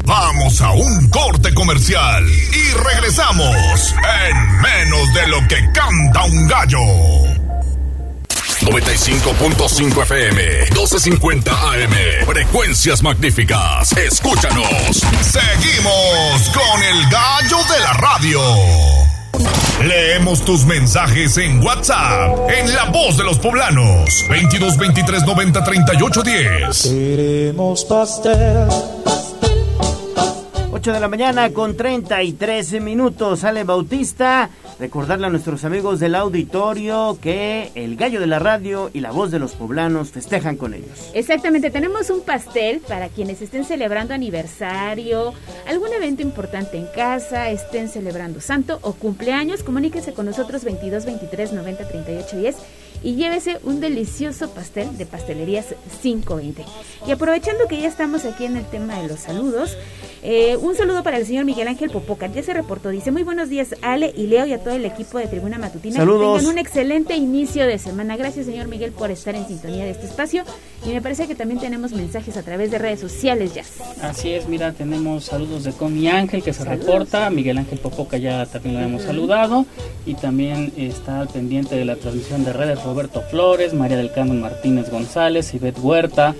Vamos 0.03 0.61
a 0.61 0.72
un 0.74 1.10
corte 1.10 1.53
comercial 1.53 2.26
y 2.28 2.94
regresamos 2.94 3.95
en 4.28 4.61
menos 4.61 5.14
de 5.14 5.28
lo 5.30 5.38
que 5.48 5.72
canta 5.72 6.26
un 6.26 6.45
gallo. 6.45 7.29
95.5 8.61 10.02
FM, 10.03 10.65
12.50 10.72 11.49
AM. 11.49 12.26
Frecuencias 12.26 13.02
magníficas. 13.02 13.91
Escúchanos. 13.98 15.02
Seguimos 15.22 16.49
con 16.49 16.84
el 16.84 17.10
gallo 17.10 17.57
de 17.73 17.80
la 17.80 17.94
radio. 17.94 18.41
Leemos 19.86 20.44
tus 20.44 20.65
mensajes 20.65 21.38
en 21.38 21.64
WhatsApp, 21.64 22.49
en 22.49 22.73
La 22.76 22.86
Voz 22.86 23.15
de 23.18 23.23
los 23.23 23.40
Poblanos, 23.40 24.26
22 24.30 24.77
23 24.77 25.23
90 25.26 25.64
38 25.64 26.23
10. 26.23 26.81
Queremos 26.84 27.86
pastel 27.86 28.68
8 30.72 30.94
de 30.94 31.00
la 31.00 31.08
mañana 31.08 31.50
con 31.50 31.76
33 31.76 32.80
minutos. 32.80 33.40
sale 33.40 33.64
Bautista. 33.64 34.52
Recordarle 34.80 35.26
a 35.26 35.30
nuestros 35.32 35.66
amigos 35.66 36.00
del 36.00 36.14
auditorio 36.14 37.18
que 37.20 37.72
el 37.74 37.96
gallo 37.96 38.20
de 38.20 38.28
la 38.28 38.38
radio 38.38 38.91
y 38.94 39.00
la 39.00 39.12
voz 39.12 39.32
de 39.32 39.40
los 39.40 39.54
poblanos 39.54 40.12
festejan 40.12 40.58
con 40.58 40.76
ellos. 40.76 41.10
Exactamente, 41.16 41.72
tenemos 41.72 42.12
un 42.12 42.22
pastel 42.22 42.82
para 42.82 43.10
quienes 43.10 43.41
estén 43.41 43.66
celebrando 43.66 44.14
aniversario, 44.14 45.34
algún 45.68 45.91
evento 45.91 46.22
importante 46.22 46.78
en 46.78 46.86
casa, 46.96 47.50
estén 47.50 47.90
celebrando 47.90 48.40
santo 48.40 48.78
o 48.84 48.94
cumpleaños. 48.94 49.64
Comuníquese 49.64 50.14
con 50.14 50.28
nosotros 50.28 50.64
22 50.64 51.04
23 51.04 51.52
90 51.52 51.88
38 51.88 52.38
10 52.38 52.56
y 53.02 53.16
llévese 53.16 53.60
un 53.64 53.80
delicioso 53.80 54.50
pastel 54.52 54.98
de 54.98 55.06
pastelerías 55.06 55.74
520. 56.02 56.64
Y 57.08 57.12
aprovechando 57.12 57.68
que 57.68 57.82
ya 57.82 57.88
estamos 57.88 58.26
aquí 58.26 58.46
en 58.46 58.58
el 58.58 58.66
tema 58.66 59.02
de 59.02 59.08
los 59.08 59.22
saludos, 59.22 59.78
eh, 60.22 60.58
un 60.58 60.76
saludo 60.76 61.04
para 61.04 61.18
el 61.18 61.26
señor 61.26 61.46
Miguel 61.46 61.68
Ángel 61.68 61.90
Popoca. 61.90 62.28
Ya 62.28 62.44
se 62.44 62.54
reportó, 62.54 62.90
dice 62.90 63.12
muy 63.12 63.24
buenos 63.24 63.50
días 63.50 63.76
Ale 63.82 64.14
y 64.16 64.28
Leo 64.28 64.46
y 64.46 64.54
a 64.54 64.60
todo 64.60 64.74
el 64.74 64.86
equipo 64.86 65.18
de 65.18 65.28
Tribuna 65.28 65.58
Matutina. 65.58 65.96
Saludos. 65.96 66.34
Que 66.34 66.40
tengan 66.40 66.54
un 66.54 66.60
excelente 66.60 67.16
inicio 67.16 67.66
de 67.66 67.78
semana. 67.78 68.18
Gracias 68.18 68.46
señor 68.46 68.68
Miguel 68.68 68.91
por 68.91 69.12
estar 69.12 69.36
en 69.36 69.48
sintonía 69.48 69.86
de 69.86 69.91
este 69.91 70.06
espacio. 70.06 70.44
Y 70.86 70.90
me 70.90 71.02
parece 71.02 71.28
que 71.28 71.36
también 71.36 71.60
tenemos 71.60 71.91
mensajes 71.91 72.38
a 72.38 72.44
través 72.44 72.72
de 72.72 72.78
redes 72.78 73.00
sociales 73.00 73.54
ya. 73.54 73.64
Así 74.02 74.31
es, 74.31 74.48
mira, 74.48 74.72
tenemos 74.73 75.26
saludos 75.26 75.64
de 75.64 75.72
Comi 75.73 76.07
Ángel 76.07 76.44
que 76.44 76.54
se 76.54 76.65
reporta. 76.65 77.30
Miguel 77.30 77.57
Ángel 77.57 77.80
Popoca 77.80 78.18
ya 78.18 78.46
también 78.46 78.76
lo 78.76 78.81
hemos 78.81 79.04
saludado. 79.04 79.65
Y 80.06 80.15
también 80.15 80.73
está 80.78 81.22
al 81.22 81.28
pendiente 81.28 81.76
de 81.76 81.86
la 81.86 81.96
transmisión 81.96 82.44
de 82.44 82.54
redes 82.54 82.84
Roberto 82.84 83.22
Flores, 83.30 83.73
María 83.73 83.98
del 83.98 84.12
Carmen 84.12 84.41
Martínez 84.41 84.89
González, 84.89 85.54
Ivette 85.54 85.80
Huerta. 85.80 86.36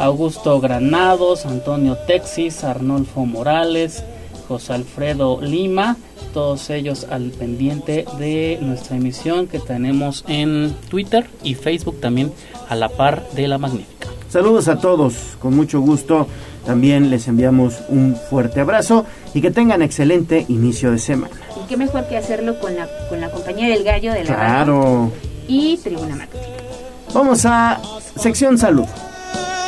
Augusto 0.00 0.60
Granados, 0.60 1.44
Antonio 1.46 1.96
Texis, 2.06 2.64
Arnolfo 2.64 3.26
Morales, 3.26 4.02
José 4.48 4.72
Alfredo 4.72 5.40
Lima, 5.42 5.96
todos 6.32 6.70
ellos 6.70 7.06
al 7.10 7.30
pendiente 7.30 8.04
de 8.18 8.58
nuestra 8.62 8.96
emisión 8.96 9.46
que 9.46 9.58
tenemos 9.58 10.24
en 10.26 10.74
Twitter 10.88 11.26
y 11.42 11.54
Facebook 11.54 12.00
también 12.00 12.32
a 12.68 12.74
la 12.76 12.88
par 12.88 13.28
de 13.32 13.46
la 13.46 13.58
magnífica. 13.58 14.08
Saludos 14.28 14.68
a 14.68 14.78
todos, 14.78 15.14
con 15.40 15.54
mucho 15.54 15.80
gusto. 15.80 16.26
También 16.64 17.10
les 17.10 17.26
enviamos 17.26 17.80
un 17.88 18.14
fuerte 18.16 18.60
abrazo 18.60 19.04
y 19.34 19.40
que 19.40 19.50
tengan 19.50 19.82
excelente 19.82 20.44
inicio 20.48 20.92
de 20.92 20.98
semana. 20.98 21.34
Y 21.62 21.66
qué 21.68 21.76
mejor 21.76 22.06
que 22.06 22.16
hacerlo 22.16 22.58
con 22.60 22.76
la, 22.76 22.88
con 23.08 23.20
la 23.20 23.30
compañía 23.30 23.68
del 23.68 23.82
gallo 23.82 24.12
de 24.12 24.24
la 24.24 24.34
Claro. 24.34 25.10
y 25.48 25.76
Tribuna 25.78 26.14
Matutina. 26.16 26.56
Vamos 27.12 27.44
a 27.44 27.80
sección 28.16 28.56
salud. 28.56 28.86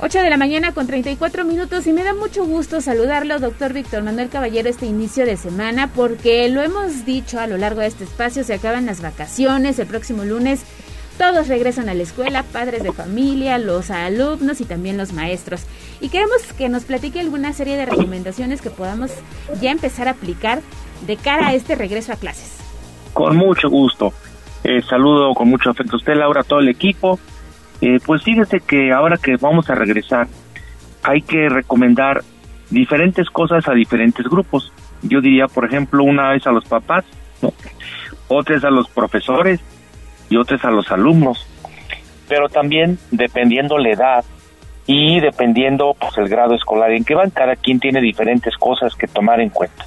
8 0.00 0.20
de 0.20 0.30
la 0.30 0.36
mañana 0.36 0.72
con 0.72 0.86
34 0.86 1.44
minutos 1.44 1.88
y 1.88 1.92
me 1.92 2.04
da 2.04 2.14
mucho 2.14 2.44
gusto 2.44 2.80
saludarlo, 2.80 3.40
doctor 3.40 3.72
Víctor 3.72 4.04
Manuel 4.04 4.28
Caballero, 4.28 4.68
este 4.68 4.86
inicio 4.86 5.26
de 5.26 5.36
semana, 5.36 5.90
porque 5.92 6.48
lo 6.48 6.62
hemos 6.62 7.04
dicho 7.04 7.40
a 7.40 7.48
lo 7.48 7.56
largo 7.58 7.80
de 7.80 7.88
este 7.88 8.04
espacio, 8.04 8.44
se 8.44 8.54
acaban 8.54 8.86
las 8.86 9.02
vacaciones, 9.02 9.76
el 9.80 9.88
próximo 9.88 10.24
lunes 10.24 10.64
todos 11.18 11.48
regresan 11.48 11.88
a 11.88 11.94
la 11.94 12.04
escuela, 12.04 12.44
padres 12.44 12.84
de 12.84 12.92
familia, 12.92 13.58
los 13.58 13.90
alumnos 13.90 14.60
y 14.60 14.64
también 14.64 14.96
los 14.96 15.12
maestros. 15.12 15.66
Y 16.00 16.10
queremos 16.10 16.44
que 16.56 16.68
nos 16.68 16.84
platique 16.84 17.18
alguna 17.18 17.52
serie 17.52 17.76
de 17.76 17.86
recomendaciones 17.86 18.62
que 18.62 18.70
podamos 18.70 19.10
ya 19.60 19.72
empezar 19.72 20.06
a 20.06 20.12
aplicar 20.12 20.60
de 21.08 21.16
cara 21.16 21.48
a 21.48 21.54
este 21.54 21.74
regreso 21.74 22.12
a 22.12 22.16
clases. 22.16 22.58
Con 23.14 23.36
mucho 23.36 23.68
gusto. 23.68 24.12
Eh, 24.62 24.80
saludo 24.82 25.34
con 25.34 25.48
mucho 25.48 25.70
afecto 25.70 25.94
a 25.94 25.96
usted, 25.96 26.14
Laura, 26.14 26.42
a 26.42 26.44
todo 26.44 26.60
el 26.60 26.68
equipo. 26.68 27.18
Eh, 27.80 28.00
pues 28.04 28.22
fíjese 28.22 28.60
que 28.60 28.92
ahora 28.92 29.16
que 29.16 29.36
vamos 29.36 29.70
a 29.70 29.74
regresar, 29.74 30.26
hay 31.02 31.22
que 31.22 31.48
recomendar 31.48 32.22
diferentes 32.70 33.28
cosas 33.30 33.66
a 33.68 33.72
diferentes 33.72 34.26
grupos. 34.26 34.72
Yo 35.02 35.20
diría, 35.20 35.46
por 35.46 35.64
ejemplo, 35.64 36.02
una 36.02 36.30
vez 36.30 36.46
a 36.46 36.52
los 36.52 36.64
papás, 36.64 37.04
otra 38.28 38.56
es 38.56 38.64
a 38.64 38.70
los 38.70 38.88
profesores, 38.88 39.60
y 40.30 40.36
otras 40.36 40.64
a 40.64 40.70
los 40.70 40.90
alumnos. 40.90 41.46
Pero 42.28 42.48
también 42.48 42.98
dependiendo 43.10 43.78
la 43.78 43.90
edad 43.90 44.24
y 44.86 45.20
dependiendo 45.20 45.94
pues 45.98 46.16
el 46.18 46.28
grado 46.28 46.54
escolar 46.54 46.92
en 46.92 47.04
que 47.04 47.14
van, 47.14 47.30
cada 47.30 47.56
quien 47.56 47.80
tiene 47.80 48.00
diferentes 48.00 48.56
cosas 48.56 48.94
que 48.94 49.06
tomar 49.06 49.40
en 49.40 49.50
cuenta. 49.50 49.86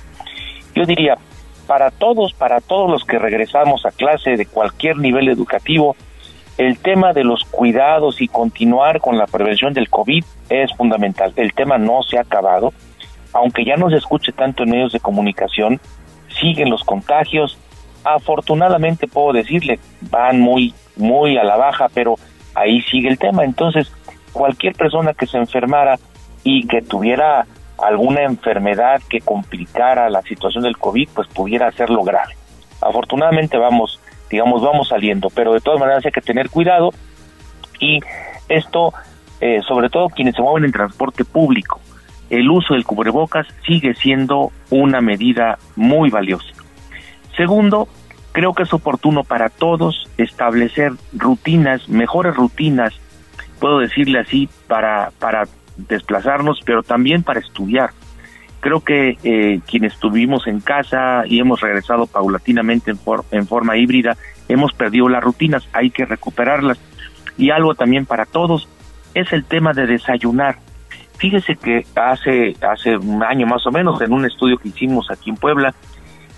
Yo 0.76 0.86
diría, 0.86 1.18
para 1.68 1.92
todos, 1.92 2.34
para 2.34 2.61
todos 2.61 2.90
los 2.90 3.03
que 3.03 3.20
regresamos 3.20 3.86
a 3.86 3.92
clase 3.92 4.38
de 4.38 4.45
cualquier 4.45 4.98
nivel 4.98 5.30
educativo, 5.30 5.95
el 6.67 6.77
tema 6.77 7.14
de 7.14 7.23
los 7.23 7.43
cuidados 7.45 8.22
y 8.22 8.27
continuar 8.27 8.99
con 8.99 9.17
la 9.17 9.27
prevención 9.27 9.73
del 9.73 9.90
COVID 9.90 10.23
es 10.49 10.72
fundamental. 10.75 11.33
El 11.35 11.53
tema 11.53 11.77
no 11.77 12.03
se 12.03 12.17
ha 12.17 12.22
acabado, 12.22 12.73
aunque 13.33 13.65
ya 13.65 13.77
no 13.77 13.90
se 13.90 13.98
escuche 13.98 14.31
tanto 14.31 14.64
en 14.64 14.72
medios 14.72 14.93
de 14.93 14.99
comunicación, 14.99 15.80
siguen 16.40 16.69
los 16.69 16.83
contagios, 16.83 17.57
Afortunadamente 18.03 19.07
puedo 19.07 19.33
decirle, 19.33 19.80
van 20.09 20.40
muy, 20.40 20.73
muy 20.95 21.38
a 21.38 21.43
la 21.43 21.56
baja, 21.56 21.88
pero 21.93 22.15
ahí 22.56 22.81
sigue 22.81 23.09
el 23.09 23.19
tema. 23.19 23.43
Entonces, 23.43 23.91
cualquier 24.33 24.73
persona 24.73 25.14
que 25.14 25.27
se 25.27 25.38
enfermara 25.38 25.99
y 26.43 26.65
que 26.67 26.81
tuviera 26.81 27.45
alguna 27.77 28.23
enfermedad 28.23 29.01
que 29.07 29.22
complicara 29.22 30.09
la 30.09 30.22
situación 30.23 30.64
del 30.64 30.77
COVID, 30.77 31.09
pues 31.14 31.27
pudiera 31.27 31.67
hacerlo 31.67 32.03
grave. 32.03 32.35
Afortunadamente 32.81 33.57
vamos, 33.57 33.99
digamos, 34.32 34.61
vamos 34.61 34.88
saliendo, 34.88 35.30
pero 35.30 35.53
de 35.53 35.60
todas 35.60 35.80
maneras 35.80 36.06
hay 36.06 36.11
que 36.11 36.22
tener 36.22 36.50
cuidado 36.50 36.92
y 37.80 38.00
esto, 38.48 38.93
eh, 39.42 39.61
sobre 39.68 39.90
todo 39.90 40.08
quienes 40.10 40.35
se 40.35 40.42
mueven 40.42 40.66
en 40.66 40.72
transporte 40.72 41.26
público, 41.26 41.80
el 42.30 42.50
uso 42.50 42.74
del 42.74 42.85
cubrebocas 42.85 43.45
sigue 43.66 43.93
siendo 43.93 44.51
una 44.69 45.01
medida 45.01 45.60
muy 45.76 46.10
valiosa. 46.10 46.53
Segundo, 47.35 47.90
creo 48.32 48.53
que 48.53 48.64
es 48.64 48.74
oportuno 48.74 49.24
para 49.24 49.50
todos 49.50 50.10
establecer 50.18 50.93
rutinas, 51.14 51.90
mejores 51.90 52.35
rutinas, 52.35 52.93
puedo 53.60 53.80
decirle 53.80 54.19
así, 54.19 54.50
para, 54.68 55.11
para 55.19 55.43
desplazarnos, 55.76 56.61
pero 56.66 56.84
también 56.84 57.24
para 57.24 57.40
estudiar. 57.40 57.92
Creo 58.61 58.80
que 58.80 59.17
eh, 59.23 59.59
quienes 59.67 59.93
estuvimos 59.93 60.48
en 60.48 60.61
casa 60.61 61.23
y 61.25 61.40
hemos 61.40 61.59
regresado 61.61 62.07
paulatinamente 62.07 62.91
en, 62.91 62.99
en 63.31 63.48
forma 63.48 63.75
híbrida, 63.75 64.15
hemos 64.48 64.72
perdido 64.73 65.09
las 65.09 65.23
rutinas, 65.23 65.67
hay 65.73 65.90
que 65.90 66.06
recuperarlas. 66.06 66.80
Y 67.38 67.49
algo 67.49 67.75
también 67.75 68.06
para 68.06 68.25
todos 68.25 68.69
es 69.14 69.33
el 69.33 69.45
tema 69.45 69.73
de 69.73 69.88
desayunar. 69.88 70.59
Fíjese 71.17 71.56
que 71.56 71.85
hace, 71.95 72.56
hace 72.61 72.98
un 72.98 73.23
año 73.23 73.45
más 73.45 73.65
o 73.67 73.72
menos, 73.72 74.01
en 74.01 74.14
un 74.14 74.25
estudio 74.25 74.57
que 74.57 74.69
hicimos 74.69 75.09
aquí 75.11 75.30
en 75.30 75.35
Puebla, 75.35 75.73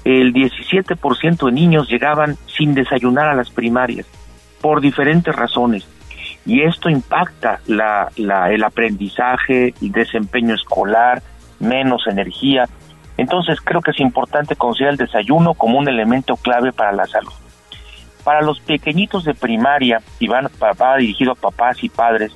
el 0.04 0.34
17% 0.34 1.46
de 1.46 1.52
niños 1.52 1.90
llegaban 1.90 2.36
sin 2.48 2.74
desayunar 2.74 3.30
a 3.30 3.36
las 3.36 3.50
primarias 3.50 4.06
por 4.62 4.82
diferentes 4.82 5.36
razones. 5.36 5.88
Y 6.46 6.62
esto 6.62 6.90
impacta 6.90 7.60
la, 7.68 8.10
el 8.16 8.64
aprendizaje, 8.64 9.74
el 9.82 9.92
desempeño 9.92 10.56
escolar, 10.56 11.22
menos 11.64 12.08
energía. 12.08 12.68
Entonces 13.18 13.60
creo 13.62 13.82
que 13.82 13.92
es 13.92 14.00
importante 14.00 14.56
considerar 14.56 14.94
el 14.94 14.98
desayuno 14.98 15.54
como 15.54 15.78
un 15.80 15.88
elemento 15.88 16.36
clave 16.36 16.72
para 16.72 16.92
la 16.92 17.06
salud. 17.06 17.34
Para 18.24 18.42
los 18.42 18.60
pequeñitos 18.60 19.26
de 19.26 19.34
primaria, 19.34 20.02
y 20.20 20.28
van, 20.28 20.50
va 20.62 20.98
dirigido 20.98 21.34
a 21.34 21.36
papás 21.36 21.84
y 21.84 21.90
padres, 21.90 22.32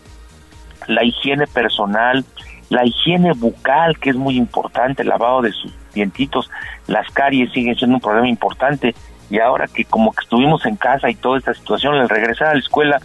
la 0.88 1.04
higiene 1.04 1.48
personal, 1.48 2.26
la 2.70 2.86
higiene 2.86 3.32
bucal, 3.34 3.98
que 4.00 4.10
es 4.10 4.16
muy 4.16 4.38
importante, 4.38 5.04
el 5.04 5.10
lavado 5.10 5.42
de 5.42 5.52
sus 5.52 5.74
dientitos, 5.94 6.50
las 6.88 7.10
caries 7.12 7.52
siguen 7.52 7.76
siendo 7.76 7.96
un 7.96 8.02
problema 8.02 8.28
importante 8.28 8.94
y 9.30 9.40
ahora 9.40 9.68
que 9.68 9.86
como 9.86 10.14
que 10.14 10.24
estuvimos 10.24 10.66
en 10.66 10.76
casa 10.76 11.10
y 11.10 11.16
toda 11.16 11.38
esta 11.38 11.54
situación, 11.54 11.96
el 11.96 12.10
regresar 12.10 12.50
a 12.50 12.54
la 12.54 12.60
escuela 12.60 13.02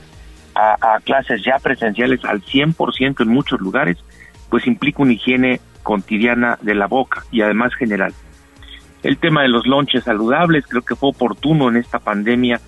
a, 0.54 0.98
clases 1.02 1.42
ya 1.44 1.58
presenciales 1.58 2.24
al 2.24 2.42
100% 2.42 3.22
en 3.22 3.28
muchos 3.28 3.60
lugares, 3.60 3.96
pues 4.50 4.66
implica 4.66 5.02
una 5.02 5.14
higiene 5.14 5.60
cotidiana 5.82 6.58
de 6.62 6.74
la 6.74 6.86
boca 6.86 7.24
y 7.30 7.42
además 7.42 7.74
general. 7.74 8.12
El 9.02 9.18
tema 9.18 9.42
de 9.42 9.48
los 9.48 9.66
lonches 9.66 10.04
saludables, 10.04 10.66
creo 10.66 10.82
que 10.82 10.94
fue 10.94 11.10
oportuno 11.10 11.68
en 11.68 11.76
esta 11.76 11.98
pandemia 11.98 12.60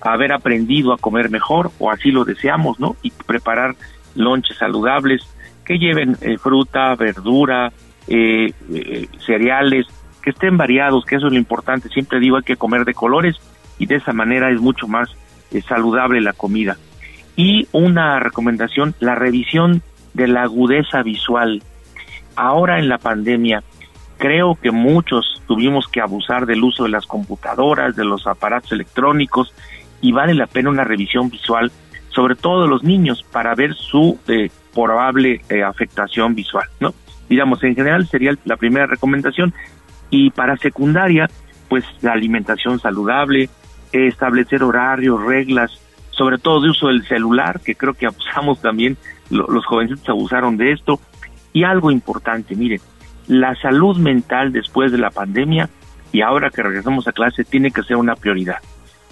haber 0.00 0.32
aprendido 0.32 0.92
a 0.92 0.98
comer 0.98 1.30
mejor, 1.30 1.70
o 1.78 1.90
así 1.90 2.10
lo 2.10 2.24
deseamos, 2.24 2.80
¿no? 2.80 2.96
Y 3.02 3.10
preparar 3.10 3.76
lonches 4.14 4.56
saludables 4.56 5.22
que 5.64 5.78
lleven 5.78 6.16
eh, 6.20 6.38
fruta, 6.38 6.94
verdura, 6.96 7.72
eh, 8.08 8.52
eh, 8.72 9.06
cereales, 9.24 9.86
que 10.22 10.30
estén 10.30 10.56
variados, 10.56 11.04
que 11.04 11.16
eso 11.16 11.26
es 11.26 11.32
lo 11.32 11.38
importante. 11.38 11.88
Siempre 11.88 12.20
digo 12.20 12.36
hay 12.36 12.42
que 12.42 12.56
comer 12.56 12.84
de 12.84 12.94
colores 12.94 13.36
y 13.78 13.86
de 13.86 13.96
esa 13.96 14.12
manera 14.12 14.50
es 14.50 14.60
mucho 14.60 14.88
más 14.88 15.08
saludable 15.68 16.20
la 16.20 16.32
comida. 16.32 16.76
Y 17.36 17.68
una 17.72 18.18
recomendación, 18.20 18.94
la 19.00 19.14
revisión 19.14 19.82
de 20.14 20.28
la 20.28 20.42
agudeza 20.42 21.02
visual. 21.02 21.62
Ahora 22.36 22.78
en 22.78 22.88
la 22.88 22.98
pandemia, 22.98 23.62
creo 24.18 24.54
que 24.54 24.70
muchos 24.70 25.42
tuvimos 25.46 25.88
que 25.88 26.00
abusar 26.00 26.46
del 26.46 26.62
uso 26.62 26.84
de 26.84 26.90
las 26.90 27.06
computadoras, 27.06 27.96
de 27.96 28.04
los 28.04 28.26
aparatos 28.26 28.72
electrónicos, 28.72 29.54
y 30.00 30.12
vale 30.12 30.34
la 30.34 30.46
pena 30.46 30.70
una 30.70 30.84
revisión 30.84 31.30
visual, 31.30 31.70
sobre 32.08 32.34
todo 32.34 32.62
de 32.62 32.68
los 32.68 32.82
niños, 32.82 33.24
para 33.30 33.54
ver 33.54 33.74
su 33.74 34.18
probable 34.74 35.42
afectación 35.64 36.34
visual, 36.34 36.66
¿no? 36.80 36.92
digamos, 37.32 37.62
en 37.64 37.74
general 37.74 38.06
sería 38.06 38.36
la 38.44 38.56
primera 38.56 38.86
recomendación. 38.86 39.54
Y 40.10 40.30
para 40.30 40.58
secundaria, 40.58 41.30
pues 41.68 41.84
la 42.02 42.12
alimentación 42.12 42.78
saludable, 42.78 43.48
establecer 43.92 44.62
horarios, 44.62 45.22
reglas, 45.24 45.72
sobre 46.10 46.36
todo 46.36 46.60
de 46.60 46.70
uso 46.70 46.88
del 46.88 47.06
celular, 47.06 47.60
que 47.60 47.74
creo 47.74 47.94
que 47.94 48.06
abusamos 48.06 48.60
también, 48.60 48.98
los 49.30 49.64
jovencitos 49.64 50.06
abusaron 50.10 50.58
de 50.58 50.72
esto. 50.72 51.00
Y 51.52 51.64
algo 51.64 51.90
importante, 51.90 52.54
miren, 52.54 52.80
la 53.26 53.54
salud 53.56 53.96
mental 53.98 54.52
después 54.52 54.92
de 54.92 54.98
la 54.98 55.10
pandemia 55.10 55.68
y 56.12 56.22
ahora 56.22 56.50
que 56.50 56.62
regresamos 56.62 57.06
a 57.08 57.12
clase 57.12 57.44
tiene 57.44 57.70
que 57.70 57.82
ser 57.82 57.96
una 57.96 58.16
prioridad. 58.16 58.58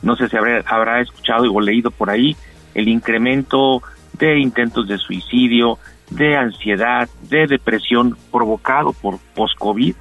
No 0.02 0.16
sé 0.16 0.28
si 0.28 0.36
habrá, 0.36 0.62
habrá 0.66 1.00
escuchado 1.00 1.52
o 1.52 1.60
leído 1.60 1.90
por 1.90 2.10
ahí 2.10 2.36
el 2.74 2.88
incremento 2.88 3.82
de 4.18 4.38
intentos 4.38 4.86
de 4.88 4.98
suicidio, 4.98 5.78
de 6.10 6.36
ansiedad, 6.36 7.08
de 7.28 7.46
depresión 7.46 8.16
provocado 8.30 8.92
por 8.92 9.18
post-COVID 9.34 9.94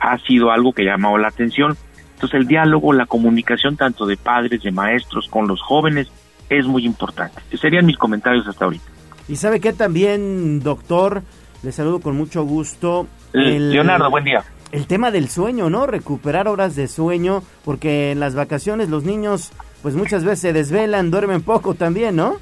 ha 0.00 0.18
sido 0.18 0.50
algo 0.50 0.72
que 0.72 0.82
ha 0.82 0.92
llamado 0.92 1.18
la 1.18 1.28
atención. 1.28 1.76
Entonces 2.14 2.40
el 2.40 2.46
diálogo, 2.46 2.92
la 2.92 3.06
comunicación 3.06 3.76
tanto 3.76 4.06
de 4.06 4.16
padres, 4.16 4.62
de 4.62 4.70
maestros 4.70 5.28
con 5.28 5.48
los 5.48 5.60
jóvenes 5.62 6.08
es 6.50 6.66
muy 6.66 6.84
importante. 6.84 7.40
serían 7.60 7.86
mis 7.86 7.96
comentarios 7.96 8.46
hasta 8.46 8.66
ahorita. 8.66 8.84
Y 9.28 9.36
sabe 9.36 9.60
que 9.60 9.72
también, 9.72 10.60
doctor, 10.60 11.22
le 11.64 11.72
saludo 11.72 12.00
con 12.00 12.16
mucho 12.16 12.44
gusto. 12.44 13.06
Leonardo, 13.32 14.10
buen 14.10 14.24
día. 14.24 14.44
El 14.70 14.86
tema 14.86 15.10
del 15.10 15.28
sueño, 15.28 15.70
¿no? 15.70 15.86
Recuperar 15.86 16.46
horas 16.46 16.76
de 16.76 16.88
sueño, 16.88 17.42
porque 17.64 18.12
en 18.12 18.20
las 18.20 18.34
vacaciones 18.34 18.90
los 18.90 19.04
niños 19.04 19.52
pues 19.82 19.94
muchas 19.94 20.24
veces 20.24 20.40
se 20.40 20.52
desvelan, 20.52 21.10
duermen 21.10 21.42
poco 21.42 21.74
también, 21.74 22.16
¿no? 22.16 22.36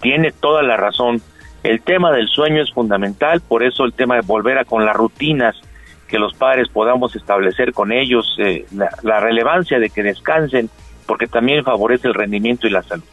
Tiene 0.00 0.30
toda 0.32 0.62
la 0.62 0.76
razón. 0.76 1.20
El 1.62 1.80
tema 1.82 2.12
del 2.12 2.28
sueño 2.28 2.62
es 2.62 2.72
fundamental, 2.72 3.40
por 3.40 3.64
eso 3.64 3.84
el 3.84 3.92
tema 3.92 4.14
de 4.16 4.20
volver 4.22 4.58
a 4.58 4.64
con 4.64 4.84
las 4.84 4.94
rutinas 4.94 5.56
que 6.06 6.18
los 6.18 6.34
padres 6.34 6.68
podamos 6.68 7.14
establecer 7.16 7.72
con 7.72 7.92
ellos, 7.92 8.36
eh, 8.38 8.64
la, 9.02 9.20
relevancia 9.20 9.78
de 9.78 9.90
que 9.90 10.02
descansen, 10.02 10.70
porque 11.06 11.26
también 11.26 11.64
favorece 11.64 12.08
el 12.08 12.14
rendimiento 12.14 12.66
y 12.66 12.70
la 12.70 12.82
salud. 12.82 13.04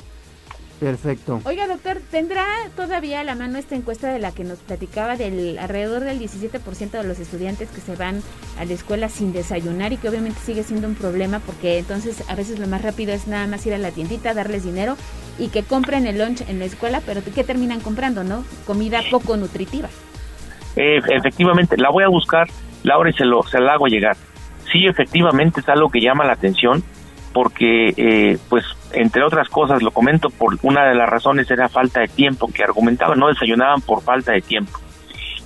Perfecto. 0.80 1.40
Oiga, 1.46 1.68
doctor, 1.68 2.00
¿tendrá 2.12 2.46
todavía 2.76 3.22
a 3.22 3.24
la 3.24 3.36
mano 3.36 3.58
esta 3.58 3.76
encuesta 3.76 4.12
de 4.12 4.20
la 4.20 4.32
que 4.32 4.44
nos 4.44 4.60
platicaba 4.60 5.16
del 5.16 5.58
alrededor 5.58 6.04
del 6.04 6.20
17% 6.20 6.92
de 6.92 7.04
los 7.04 7.20
estudiantes 7.20 7.70
que 7.70 7.80
se 7.80 7.96
van 7.96 8.22
a 8.60 8.66
la 8.66 8.74
escuela 8.74 9.08
sin 9.08 9.32
desayunar 9.32 9.94
y 9.94 9.98
que 9.98 10.10
obviamente 10.10 10.40
sigue 10.42 10.64
siendo 10.64 10.88
un 10.88 10.96
problema 10.96 11.40
porque 11.40 11.78
entonces 11.78 12.24
a 12.30 12.36
veces 12.36 12.60
lo 12.60 12.68
más 12.68 12.82
rápido 12.82 13.14
es 13.14 13.28
nada 13.28 13.48
más 13.48 13.66
ir 13.66 13.74
a 13.74 13.78
la 13.78 13.92
tiendita, 13.92 14.34
darles 14.34 14.66
dinero 14.66 14.98
y 15.40 15.48
que 15.48 15.64
compren 15.64 16.08
el 16.08 16.18
lunch 16.18 16.42
en 16.50 16.60
la 16.60 16.66
escuela, 16.66 17.02
pero 17.06 17.22
¿qué 17.24 17.44
terminan 17.44 17.80
comprando, 17.80 18.24
no? 18.24 18.44
Comida 18.66 19.02
poco 19.10 19.38
nutritiva. 19.38 19.90
Eh, 20.76 21.00
efectivamente, 21.10 21.78
la 21.78 21.90
voy 21.90 22.04
a 22.04 22.10
buscar, 22.10 22.48
Laura, 22.84 23.10
y 23.10 23.14
se, 23.14 23.24
lo, 23.24 23.44
se 23.44 23.60
la 23.62 23.74
hago 23.74 23.88
llegar. 23.88 24.18
Sí, 24.72 24.88
efectivamente 24.88 25.62
es 25.62 25.70
algo 25.70 25.90
que 25.90 26.02
llama 26.02 26.26
la 26.26 26.34
atención 26.34 26.84
porque, 27.36 27.94
eh, 27.98 28.38
pues, 28.48 28.64
entre 28.94 29.22
otras 29.22 29.50
cosas, 29.50 29.84
lo 29.84 29.92
comento 29.92 30.30
por 30.30 30.58
una 30.62 30.86
de 30.86 30.96
las 30.96 31.10
razones 31.10 31.52
era 31.52 31.68
falta 31.68 32.00
de 32.00 32.08
tiempo, 32.08 32.48
que 32.48 32.64
argumentaban, 32.64 33.20
no 33.20 33.28
desayunaban 33.28 33.82
por 33.82 34.02
falta 34.02 34.32
de 34.32 34.40
tiempo. 34.40 34.80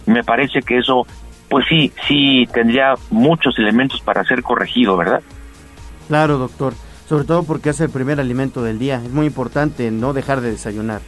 Me 0.06 0.24
parece 0.24 0.62
que 0.62 0.78
eso, 0.78 1.08
pues 1.50 1.66
sí, 1.68 1.92
sí 2.08 2.48
tendría 2.54 2.94
muchos 3.10 3.58
elementos 3.58 4.02
para 4.02 4.24
ser 4.24 4.44
corregido, 4.44 4.98
¿verdad? 4.98 5.24
Claro, 6.08 6.38
doctor. 6.38 6.74
Sobre 7.08 7.24
todo 7.24 7.42
porque 7.42 7.72
es 7.72 7.82
el 7.82 7.90
primer 7.90 8.20
alimento 8.20 8.62
del 8.62 8.78
día. 8.78 9.02
Es 9.04 9.10
muy 9.10 9.26
importante 9.26 9.90
no 9.90 10.14
dejar 10.14 10.42
de 10.42 10.52
desayunar. 10.52 11.02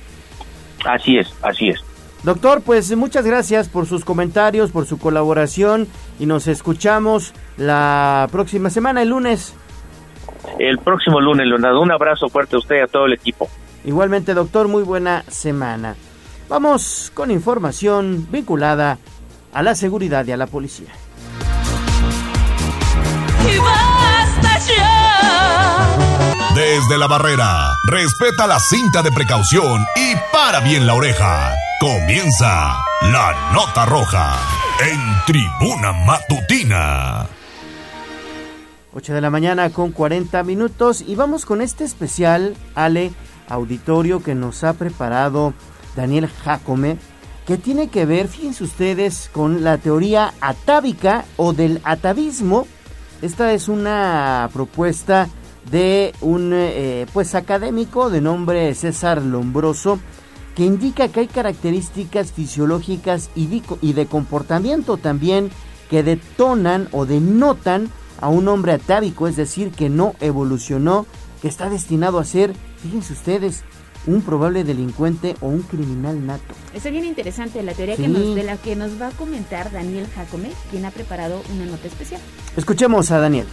Así 0.84 1.16
es, 1.16 1.32
así 1.43 1.69
es. 1.69 1.80
Doctor, 2.24 2.64
pues 2.64 2.95
muchas 2.95 3.26
gracias 3.26 3.69
por 3.69 3.85
sus 3.85 4.03
comentarios, 4.03 4.72
por 4.72 4.88
su 4.88 4.98
colaboración 4.98 5.88
y 6.19 6.26
nos 6.26 6.48
escuchamos 6.48 7.35
la 7.58 8.27
próxima 8.32 8.72
semana, 8.72 9.03
el 9.03 9.10
lunes 9.10 9.56
el 10.59 10.80
próximo 10.80 11.19
lunes, 11.19 11.48
Leonardo. 11.48 11.82
Un 11.82 11.91
abrazo 11.91 12.30
fuerte 12.30 12.56
a 12.56 12.59
usted 12.59 12.77
y 12.77 12.80
a 12.80 12.88
todo 12.88 13.06
el 13.06 13.14
equipo. 13.14 13.50
Igualmente, 13.83 14.33
doctor, 14.33 14.67
muy 14.67 14.83
buena 14.83 15.24
semana. 15.27 15.95
Vamos 16.50 17.11
con 17.14 17.32
información 17.32 18.27
vinculada 18.30 18.98
a 19.53 19.64
la 19.64 19.75
seguridad 19.75 20.25
y 20.25 20.32
a 20.32 20.38
la 20.38 20.48
policía. 20.48 20.90
Desde 26.56 26.98
la 26.98 27.08
barrera, 27.08 27.69
respeta 27.88 28.45
la 28.45 28.59
cinta 28.59 29.01
de 29.01 29.11
precaución 29.11 29.85
y 29.95 30.16
para 30.33 30.59
bien 30.59 30.85
la 30.85 30.93
oreja. 30.93 31.56
Comienza 31.80 32.77
la 33.01 33.51
nota 33.53 33.85
roja 33.85 34.38
en 34.82 35.00
tribuna 35.25 35.93
matutina. 35.93 37.41
8 38.94 39.14
de 39.14 39.22
la 39.22 39.30
mañana 39.30 39.70
con 39.70 39.92
40 39.92 40.44
minutos 40.44 41.02
y 41.06 41.16
vamos 41.16 41.45
con 41.45 41.61
este 41.61 41.86
especial, 41.86 42.56
Ale, 42.76 43.14
auditorio 43.48 44.22
que 44.22 44.36
nos 44.36 44.66
ha 44.66 44.74
preparado 44.74 45.53
Daniel 45.95 46.28
Jacome, 46.28 46.98
que 47.45 47.58
tiene 47.58 47.88
que 47.88 48.06
ver, 48.06 48.28
fíjense 48.28 48.66
ustedes, 48.66 49.30
con 49.32 49.64
la 49.64 49.78
teoría 49.78 50.34
atávica 50.42 51.24
o 51.38 51.53
del 51.53 51.80
atavismo. 51.86 52.68
Esta 53.22 53.53
es 53.53 53.70
una 53.70 54.50
propuesta 54.52 55.30
de 55.72 56.14
un 56.20 56.52
eh, 56.53 57.06
pues 57.14 57.34
académico 57.34 58.10
de 58.10 58.20
nombre 58.20 58.74
César 58.76 59.22
Lombroso 59.22 60.00
que 60.56 60.66
indica 60.66 61.08
que 61.08 61.22
hay 61.22 61.28
características 61.28 62.34
fisiológicas 62.34 63.30
y 63.36 63.64
y 63.82 63.94
de 63.94 64.06
comportamiento 64.06 64.98
también 64.98 65.50
que 65.90 66.03
detonan 66.03 66.90
o 66.92 67.06
denotan 67.06 67.90
a 68.22 68.30
un 68.30 68.48
hombre 68.48 68.74
atávico, 68.74 69.27
es 69.27 69.35
decir, 69.35 69.72
que 69.72 69.90
no 69.90 70.16
evolucionó, 70.22 71.06
que 71.41 71.48
está 71.48 71.69
destinado 71.69 72.19
a 72.19 72.24
ser, 72.24 72.53
fíjense 72.82 73.14
ustedes, 73.14 73.64
un 74.08 74.22
probable 74.22 74.64
delincuente 74.64 75.35
o 75.41 75.48
un 75.48 75.61
criminal 75.61 76.25
nato. 76.25 76.53
Está 76.74 76.90
bien 76.90 77.06
interesante 77.06 77.61
la 77.61 77.74
teoría 77.74 77.95
que 77.95 78.08
nos, 78.08 78.35
de 78.35 78.43
la 78.43 78.58
que 78.58 78.75
nos 78.75 79.00
va 79.00 79.08
a 79.08 79.11
comentar 79.11 79.72
Daniel 79.72 80.08
Jacome, 80.16 80.50
quien 80.69 80.85
ha 80.85 80.91
preparado 80.91 81.41
una 81.53 81.66
nota 81.66 81.88
especial. 81.88 82.22
Escuchemos 82.56 83.11
a 83.11 83.19
Daniel. 83.19 83.45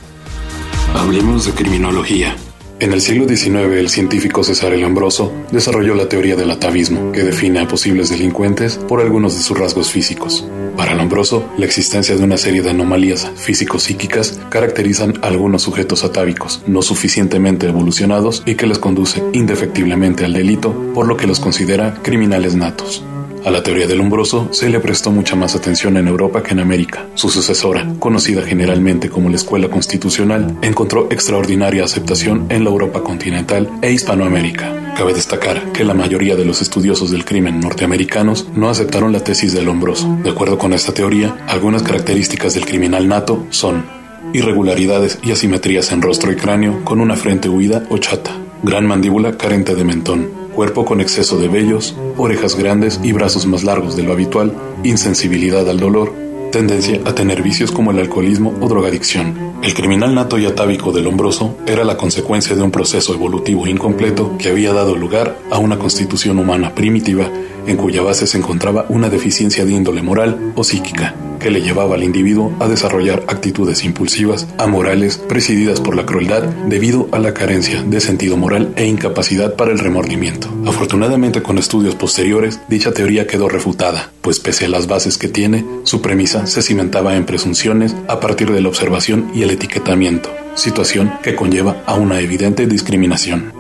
Hablemos 0.95 1.45
de 1.47 1.53
criminología. 1.53 2.35
En 2.81 2.93
el 2.93 3.01
siglo 3.01 3.27
XIX, 3.27 3.57
el 3.77 3.89
científico 3.89 4.45
César 4.45 4.73
El 4.73 4.85
Ambroso 4.85 5.33
desarrolló 5.51 5.97
la 5.97 6.09
teoría 6.09 6.37
del 6.37 6.53
atavismo, 6.53 7.11
que 7.11 7.25
define 7.25 7.59
a 7.59 7.67
posibles 7.67 8.09
delincuentes 8.09 8.77
por 8.77 9.01
algunos 9.01 9.37
de 9.37 9.43
sus 9.43 9.59
rasgos 9.59 9.91
físicos. 9.91 10.47
Para 10.77 10.95
Lombroso, 10.95 11.45
la 11.59 11.67
existencia 11.67 12.15
de 12.15 12.23
una 12.23 12.37
serie 12.37 12.63
de 12.63 12.71
anomalías 12.71 13.29
físico-psíquicas 13.35 14.39
caracterizan 14.49 15.15
a 15.23 15.27
algunos 15.27 15.63
sujetos 15.63 16.05
atávicos 16.05 16.63
no 16.69 16.83
suficientemente 16.83 17.67
evolucionados 17.67 18.45
y 18.47 18.55
que 18.55 18.69
les 18.69 18.79
conduce 18.79 19.25
indefectiblemente 19.33 20.25
al 20.25 20.35
delito, 20.35 20.93
por 20.95 21.09
lo 21.09 21.17
que 21.17 21.27
los 21.27 21.41
considera 21.41 21.99
criminales 22.05 22.55
natos. 22.55 23.03
A 23.45 23.51
la 23.51 23.63
teoría 23.63 23.87
del 23.87 24.01
umbroso 24.01 24.49
se 24.53 24.69
le 24.69 24.81
prestó 24.81 25.11
mucha 25.11 25.37
más 25.37 25.55
atención 25.55 25.97
en 25.97 26.09
Europa 26.09 26.43
que 26.43 26.53
en 26.53 26.61
América. 26.61 27.07
Su 27.15 27.31
sucesora, 27.31 27.87
conocida 27.99 28.43
generalmente 28.43 29.09
como 29.09 29.31
la 29.31 29.37
Escuela 29.37 29.69
Constitucional, 29.69 30.59
encontró 30.63 31.09
extraordinaria 31.11 31.85
aceptación 31.85 32.47
en 32.51 32.65
la 32.65 32.71
Europa 32.71 33.03
continental 33.03 33.71
e 33.81 33.93
Hispanoamérica. 33.93 34.95
Cabe 34.97 35.15
destacar 35.15 35.73
que 35.73 35.85
la 35.85 35.95
mayoría 35.95 36.35
de 36.35 36.45
los 36.45 36.61
estudiosos 36.61 37.11
del 37.11 37.25
crimen 37.25 37.61
norteamericanos 37.61 38.49
no 38.55 38.69
aceptaron 38.69 39.13
la 39.13 39.21
tesis 39.21 39.53
del 39.53 39.69
hombroso. 39.69 40.19
De 40.25 40.31
acuerdo 40.31 40.59
con 40.59 40.73
esta 40.73 40.93
teoría, 40.93 41.37
algunas 41.47 41.83
características 41.83 42.55
del 42.55 42.67
criminal 42.67 43.07
nato 43.07 43.47
son 43.51 43.85
irregularidades 44.33 45.19
y 45.23 45.31
asimetrías 45.31 45.93
en 45.93 46.03
rostro 46.03 46.33
y 46.33 46.37
cráneo 46.37 46.85
con 46.85 47.01
una 47.01 47.17
frente 47.17 47.49
huida 47.49 47.85
o 47.89 47.99
chata, 47.99 48.33
gran 48.63 48.87
mandíbula 48.87 49.39
carente 49.39 49.75
de 49.75 49.85
mentón, 49.85 50.29
cuerpo 50.59 50.85
con 50.85 51.01
exceso 51.01 51.39
de 51.39 51.47
vellos, 51.47 51.95
orejas 52.17 52.57
grandes 52.57 52.99
y 53.05 53.13
brazos 53.13 53.47
más 53.47 53.63
largos 53.63 53.95
de 53.95 54.03
lo 54.03 54.13
habitual, 54.13 54.53
insensibilidad 54.83 55.69
al 55.71 55.79
dolor, 55.79 56.13
tendencia 56.51 57.01
a 57.05 57.15
tener 57.15 57.45
vicios 57.45 57.71
como 57.71 57.93
el 57.93 58.01
alcoholismo 58.01 58.53
o 58.61 58.67
drogadicción. 58.67 59.53
El 59.63 59.73
criminal 59.73 60.17
nato 60.17 60.37
y 60.37 60.47
atávico 60.47 60.91
del 60.91 61.07
hombroso 61.07 61.57
era 61.65 61.85
la 61.85 61.97
consecuencia 61.97 62.57
de 62.57 62.63
un 62.63 62.73
proceso 62.73 63.15
evolutivo 63.15 63.69
incompleto 63.69 64.37
que 64.37 64.49
había 64.49 64.73
dado 64.73 64.97
lugar 64.97 65.39
a 65.53 65.59
una 65.59 65.79
constitución 65.79 66.41
humana 66.41 66.75
primitiva 66.75 67.31
en 67.69 67.77
cuya 67.77 68.03
base 68.03 68.27
se 68.27 68.39
encontraba 68.39 68.85
una 68.89 69.09
deficiencia 69.09 69.65
de 69.65 69.75
índole 69.75 70.03
moral 70.03 70.55
o 70.57 70.65
psíquica 70.65 71.15
que 71.39 71.51
le 71.51 71.63
llevaba 71.63 71.95
al 71.95 72.05
individuo 72.05 72.53
a 72.61 72.69
desarrollar 72.69 73.25
actitudes 73.29 73.85
impulsivas, 73.85 74.47
amorales, 74.59 75.19
presididas 75.19 75.81
por 75.81 75.97
la 75.97 76.07
crueldad 76.07 76.43
debido 76.43 77.09
a 77.13 77.19
la 77.19 77.35
carencia 77.35 77.83
de 77.83 78.01
sentido 78.01 78.37
moral 78.37 78.73
e 78.77 78.87
incapacidad 78.87 79.55
para 79.55 79.73
el 79.73 79.79
remordimiento. 79.79 80.49
Afortunadamente 80.67 81.43
con 81.43 81.59
estudios 81.59 81.95
posteriores, 81.95 82.61
dicha 82.69 82.93
teoría 82.93 83.27
quedó 83.27 83.49
refutada, 83.49 84.11
pues 84.21 84.41
pese 84.41 84.67
a 84.67 84.69
las 84.69 84.87
bases 84.87 85.19
que 85.19 85.29
tiene, 85.29 85.65
su 85.85 86.03
premisa 86.03 86.47
se 86.47 86.63
cimentaba 86.63 87.17
en 87.17 87.27
presunciones 87.27 87.95
a 88.09 88.21
partir 88.21 88.53
de 88.53 88.61
la 88.61 88.69
observación 88.69 89.31
y 89.35 89.43
el 89.43 89.51
etiquetamiento, 89.51 90.31
situación 90.55 91.13
que 91.23 91.35
conlleva 91.35 91.83
a 91.87 91.95
una 91.95 92.21
evidente 92.21 92.67
discriminación. 92.67 93.53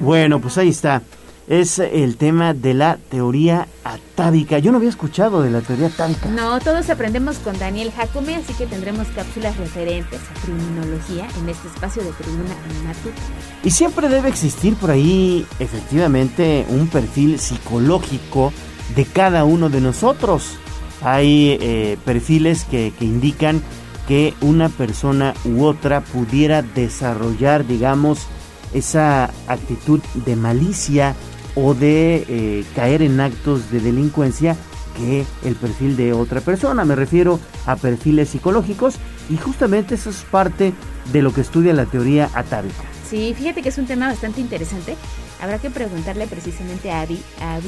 Bueno, 0.00 0.40
pues 0.40 0.56
ahí 0.56 0.70
está 0.70 1.02
es 1.50 1.80
el 1.80 2.16
tema 2.16 2.54
de 2.54 2.74
la 2.74 2.96
teoría 2.96 3.66
atávica. 3.82 4.60
Yo 4.60 4.70
no 4.70 4.78
había 4.78 4.88
escuchado 4.88 5.42
de 5.42 5.50
la 5.50 5.60
teoría 5.60 5.88
atávica. 5.88 6.28
No, 6.28 6.60
todos 6.60 6.88
aprendemos 6.90 7.38
con 7.38 7.58
Daniel 7.58 7.90
Jacome, 7.90 8.36
así 8.36 8.52
que 8.54 8.66
tendremos 8.66 9.08
cápsulas 9.08 9.56
referentes 9.56 10.20
a 10.20 10.42
criminología 10.42 11.26
en 11.40 11.48
este 11.48 11.66
espacio 11.66 12.04
de 12.04 12.12
Tribuna 12.12 12.54
Matuta. 12.86 13.20
Y 13.64 13.70
siempre 13.72 14.08
debe 14.08 14.28
existir 14.28 14.76
por 14.76 14.92
ahí, 14.92 15.44
efectivamente, 15.58 16.66
un 16.68 16.86
perfil 16.86 17.40
psicológico 17.40 18.52
de 18.94 19.04
cada 19.04 19.42
uno 19.42 19.68
de 19.68 19.80
nosotros. 19.80 20.56
Hay 21.02 21.58
eh, 21.60 21.98
perfiles 22.04 22.62
que, 22.62 22.92
que 22.96 23.04
indican 23.04 23.60
que 24.06 24.34
una 24.40 24.68
persona 24.68 25.34
u 25.44 25.64
otra 25.64 26.00
pudiera 26.00 26.62
desarrollar, 26.62 27.66
digamos, 27.66 28.28
esa 28.72 29.32
actitud 29.48 30.00
de 30.14 30.36
malicia, 30.36 31.16
o 31.62 31.74
de 31.74 32.24
eh, 32.28 32.64
caer 32.74 33.02
en 33.02 33.20
actos 33.20 33.70
de 33.70 33.80
delincuencia 33.80 34.56
que 34.96 35.24
el 35.44 35.54
perfil 35.54 35.96
de 35.96 36.12
otra 36.12 36.40
persona. 36.40 36.84
Me 36.84 36.96
refiero 36.96 37.38
a 37.66 37.76
perfiles 37.76 38.30
psicológicos 38.30 38.96
y 39.28 39.36
justamente 39.36 39.94
eso 39.94 40.10
es 40.10 40.22
parte 40.22 40.72
de 41.12 41.22
lo 41.22 41.32
que 41.32 41.42
estudia 41.42 41.72
la 41.74 41.86
teoría 41.86 42.30
atávica. 42.34 42.82
Sí, 43.08 43.34
fíjate 43.36 43.62
que 43.62 43.70
es 43.70 43.78
un 43.78 43.86
tema 43.86 44.08
bastante 44.08 44.40
interesante. 44.40 44.96
Habrá 45.40 45.58
que 45.58 45.70
preguntarle 45.70 46.26
precisamente 46.26 46.90
a 46.92 47.02
Abby, 47.02 47.20
a 47.40 47.58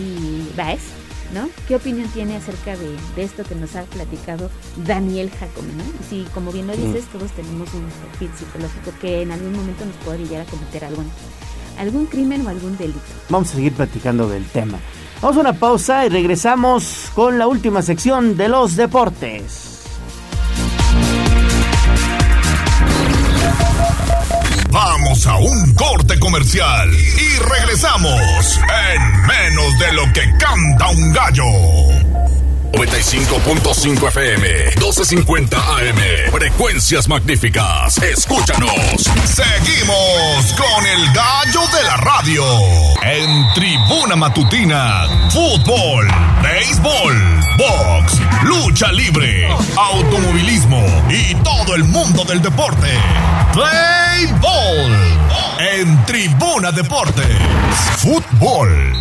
Baez, 0.57 0.83
¿no? 1.35 1.49
¿Qué 1.67 1.75
opinión 1.75 2.09
tiene 2.11 2.37
acerca 2.37 2.77
de, 2.77 2.97
esto 3.17 3.43
que 3.43 3.55
nos 3.55 3.75
ha 3.75 3.83
platicado 3.85 4.51
Daniel 4.87 5.31
Jacome, 5.31 5.73
¿no? 5.73 5.85
Si, 6.09 6.27
como 6.35 6.53
bien 6.53 6.67
lo 6.67 6.77
dices, 6.77 7.07
todos 7.07 7.31
tenemos 7.33 7.73
un 7.75 7.85
perfil 8.11 8.31
psicológico 8.39 8.93
que 9.01 9.23
en 9.23 9.33
algún 9.33 9.53
momento 9.55 9.85
nos 9.85 9.97
puede 9.97 10.19
llegar 10.19 10.43
a 10.43 10.51
cometer 10.51 10.85
algo 10.85 11.03
algún 11.83 12.07
crimen 12.07 12.47
o 12.47 12.49
algún 12.49 12.77
delito. 12.77 13.01
Vamos 13.28 13.51
a 13.51 13.55
seguir 13.55 13.73
platicando 13.73 14.28
del 14.28 14.47
tema. 14.47 14.78
Vamos 15.20 15.36
a 15.36 15.41
una 15.41 15.52
pausa 15.52 16.07
y 16.07 16.09
regresamos 16.09 17.11
con 17.15 17.39
la 17.39 17.47
última 17.47 17.83
sección 17.83 18.36
de 18.36 18.49
los 18.49 18.77
deportes. 18.77 19.69
Vamos 24.70 25.27
a 25.27 25.36
un 25.36 25.75
corte 25.75 26.19
comercial 26.19 26.91
y 26.93 27.39
regresamos 27.39 28.59
en 28.89 29.23
menos 29.27 29.78
de 29.78 29.93
lo 29.93 30.12
que 30.12 30.23
canta 30.39 30.89
un 30.89 31.12
gallo. 31.12 32.12
95.5 32.73 34.09
FM, 34.09 34.49
1250 34.76 35.57
AM. 35.57 36.31
Frecuencias 36.33 37.07
magníficas. 37.07 37.99
Escúchanos. 37.99 38.73
Seguimos 39.25 40.52
con 40.55 40.86
el 40.86 41.12
gallo 41.12 41.60
de 41.76 41.83
la 41.84 41.97
radio. 41.99 42.44
En 43.02 43.52
Tribuna 43.55 44.17
Matutina, 44.17 45.07
fútbol, 45.31 46.09
béisbol, 46.42 47.41
box, 47.59 48.18
lucha 48.44 48.91
libre, 48.91 49.49
automovilismo 49.76 50.83
y 51.10 51.34
todo 51.36 51.75
el 51.75 51.84
mundo 51.84 52.25
del 52.25 52.41
deporte. 52.41 52.89
Play 53.52 54.26
Ball. 54.41 54.97
En 55.59 56.05
Tribuna 56.07 56.73
Deportes. 56.73 57.36
Fútbol. 57.99 58.97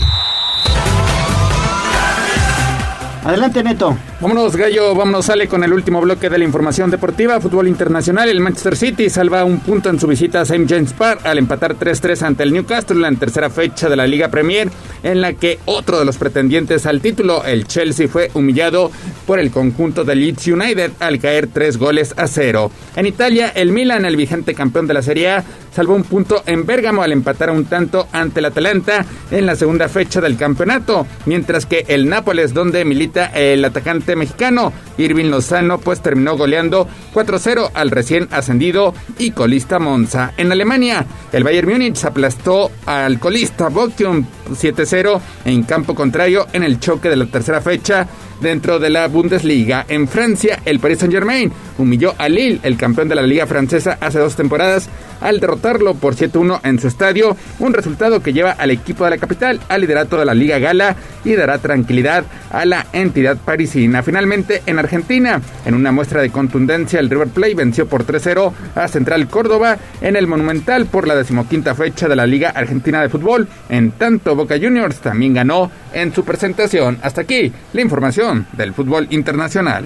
Adelante, 3.32 3.64
Neto. 3.64 3.98
Vámonos, 4.19 4.58
Gallo, 4.58 4.93
vámonos, 4.93 5.26
sale 5.26 5.48
con 5.48 5.64
el 5.64 5.72
último 5.72 6.01
bloque 6.01 6.30
de 6.30 6.38
la 6.38 6.43
información 6.43 6.92
deportiva. 6.92 7.40
Fútbol 7.40 7.69
internacional, 7.69 8.27
el 8.27 8.42
Manchester 8.42 8.76
City 8.76 9.10
salva 9.10 9.45
un 9.45 9.61
punto 9.61 9.90
en 9.90 10.01
su 10.01 10.06
visita 10.06 10.42
a 10.42 10.43
St. 10.43 10.66
James 10.68 10.92
Park 10.92 11.22
al 11.24 11.38
empatar 11.38 11.77
3-3 11.77 12.24
ante 12.24 12.43
el 12.43 12.51
Newcastle 12.51 12.98
en 12.98 13.01
la 13.01 13.11
tercera 13.14 13.50
fecha 13.50 13.88
de 13.88 13.95
la 13.95 14.06
Liga 14.06 14.27
Premier, 14.27 14.69
en 15.01 15.22
la 15.22 15.32
que 15.32 15.60
otro 15.64 15.98
de 15.98 16.03
los 16.03 16.18
pretendientes 16.18 16.85
al 16.85 17.00
título, 17.00 17.45
el 17.45 17.68
Chelsea, 17.68 18.10
fue 18.10 18.30
humillado 18.34 18.92
por 19.26 19.40
el 19.40 19.50
conjunto 19.50 20.03
de 20.03 20.16
Leeds 20.16 20.48
United 20.48 20.92
al 21.00 21.19
caer 21.19 21.48
tres 21.48 21.77
goles 21.77 22.14
a 22.18 22.27
cero. 22.27 22.69
En 22.98 23.06
Italia, 23.06 23.53
el 23.56 23.72
Milan, 23.72 24.03
el 24.03 24.18
vigente 24.18 24.53
campeón 24.53 24.88
de 24.88 24.93
la 24.93 25.01
Serie 25.01 25.32
A, 25.32 25.43
salvó 25.74 25.95
un 25.95 26.03
punto 26.03 26.43
en 26.45 26.66
Bérgamo 26.66 27.01
al 27.01 27.14
empatar 27.14 27.50
un 27.50 27.64
tanto 27.64 28.08
ante 28.11 28.40
el 28.40 28.45
Atalanta 28.45 29.06
en 29.32 29.45
la 29.45 29.56
segunda 29.56 29.88
fecha 29.88 30.19
del 30.19 30.35
campeonato, 30.35 31.08
mientras 31.26 31.66
que 31.66 31.85
el 31.88 32.10
Nápoles, 32.10 32.53
donde 32.53 32.84
milita 32.84 33.20
el 33.25 33.64
atacante 33.66 34.16
mexicano 34.16 34.74
Irving 34.98 35.30
Lozano, 35.30 35.80
pues 35.80 36.01
terminó 36.01 36.38
goleando 36.38 36.88
4-0 37.14 37.72
al 37.74 37.91
recién 37.91 38.27
ascendido 38.32 38.93
y 39.17 39.32
colista 39.32 39.80
Monza. 39.80 40.33
En 40.38 40.51
Alemania, 40.51 41.06
el 41.32 41.43
Bayern 41.43 41.69
Múnich 41.69 42.03
aplastó 42.06 42.72
al 42.85 43.19
colista 43.19 43.69
Bochum 43.69 44.25
7-0 44.50 45.19
en 45.45 45.64
campo 45.64 45.95
contrario 45.95 46.48
en 46.53 46.64
el 46.64 46.80
choque 46.80 47.09
de 47.09 47.16
la 47.16 47.25
tercera 47.25 47.61
fecha 47.61 48.08
dentro 48.42 48.80
de 48.80 48.90
la 48.90 49.08
Bundesliga. 49.08 49.86
En 49.88 50.08
Francia, 50.08 50.60
el 50.66 50.80
Paris 50.80 51.00
Saint-Germain 51.00 51.52
humilló 51.78 52.14
a 52.18 52.28
Lille, 52.28 52.60
el 52.64 52.78
campeón 52.78 53.08
de 53.08 53.16
la 53.16 53.22
Liga 53.22 53.48
Francesa 53.48 53.98
hace 54.02 54.20
dos 54.20 54.36
temporadas, 54.36 54.90
al 55.22 55.40
derrotarlo 55.40 55.94
por 55.94 56.16
7-1 56.16 56.61
en 56.64 56.80
su 56.80 56.88
estadio, 56.88 57.38
un 57.60 57.74
resultado 57.74 58.22
que 58.22 58.34
lleva 58.34 58.52
al 58.52 58.72
equipo 58.72 59.03
de 59.03 59.11
la 59.11 59.18
capital 59.18 59.60
al 59.70 59.82
liderato 59.82 60.18
de 60.18 60.26
la 60.26 60.34
Liga 60.34 60.58
Gala 60.60 60.95
y 61.24 61.36
dará 61.36 61.60
tranquilidad 61.60 62.24
a 62.50 62.66
la 62.66 62.88
entidad 62.92 63.38
parisina. 63.38 64.02
Finalmente, 64.02 64.64
en 64.66 64.80
Argentina, 64.80 65.40
en 65.66 65.76
una 65.76 65.92
muestra 65.92 66.22
de 66.22 66.32
contundencia, 66.32 67.00
el 67.00 67.10
River 67.10 67.28
Plate 67.28 67.56
venció 67.56 67.88
por 67.88 68.06
3-0 68.06 68.52
a 68.76 68.88
Central 68.88 69.28
Córdoba 69.28 69.78
en 70.02 70.16
el 70.16 70.28
Monumental 70.28 70.88
por 70.88 71.08
la 71.08 71.16
decimoquinta 71.16 71.76
fecha 71.76 72.08
de 72.08 72.16
la 72.16 72.26
Liga 72.26 72.50
Argentina 72.50 73.02
de 73.02 73.10
Fútbol. 73.10 73.48
En 73.70 73.92
tanto, 73.92 74.36
Boca 74.36 74.58
Juniors 74.60 74.98
también 75.00 75.36
ganó 75.36 75.70
en 75.94 76.14
su 76.14 76.24
presentación. 76.24 76.98
Hasta 77.03 77.22
aquí 77.22 77.52
la 77.74 77.82
información 77.82 78.31
del 78.53 78.74
fútbol 78.74 79.08
internacional. 79.10 79.85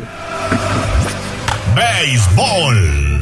Béisbol. 1.75 3.14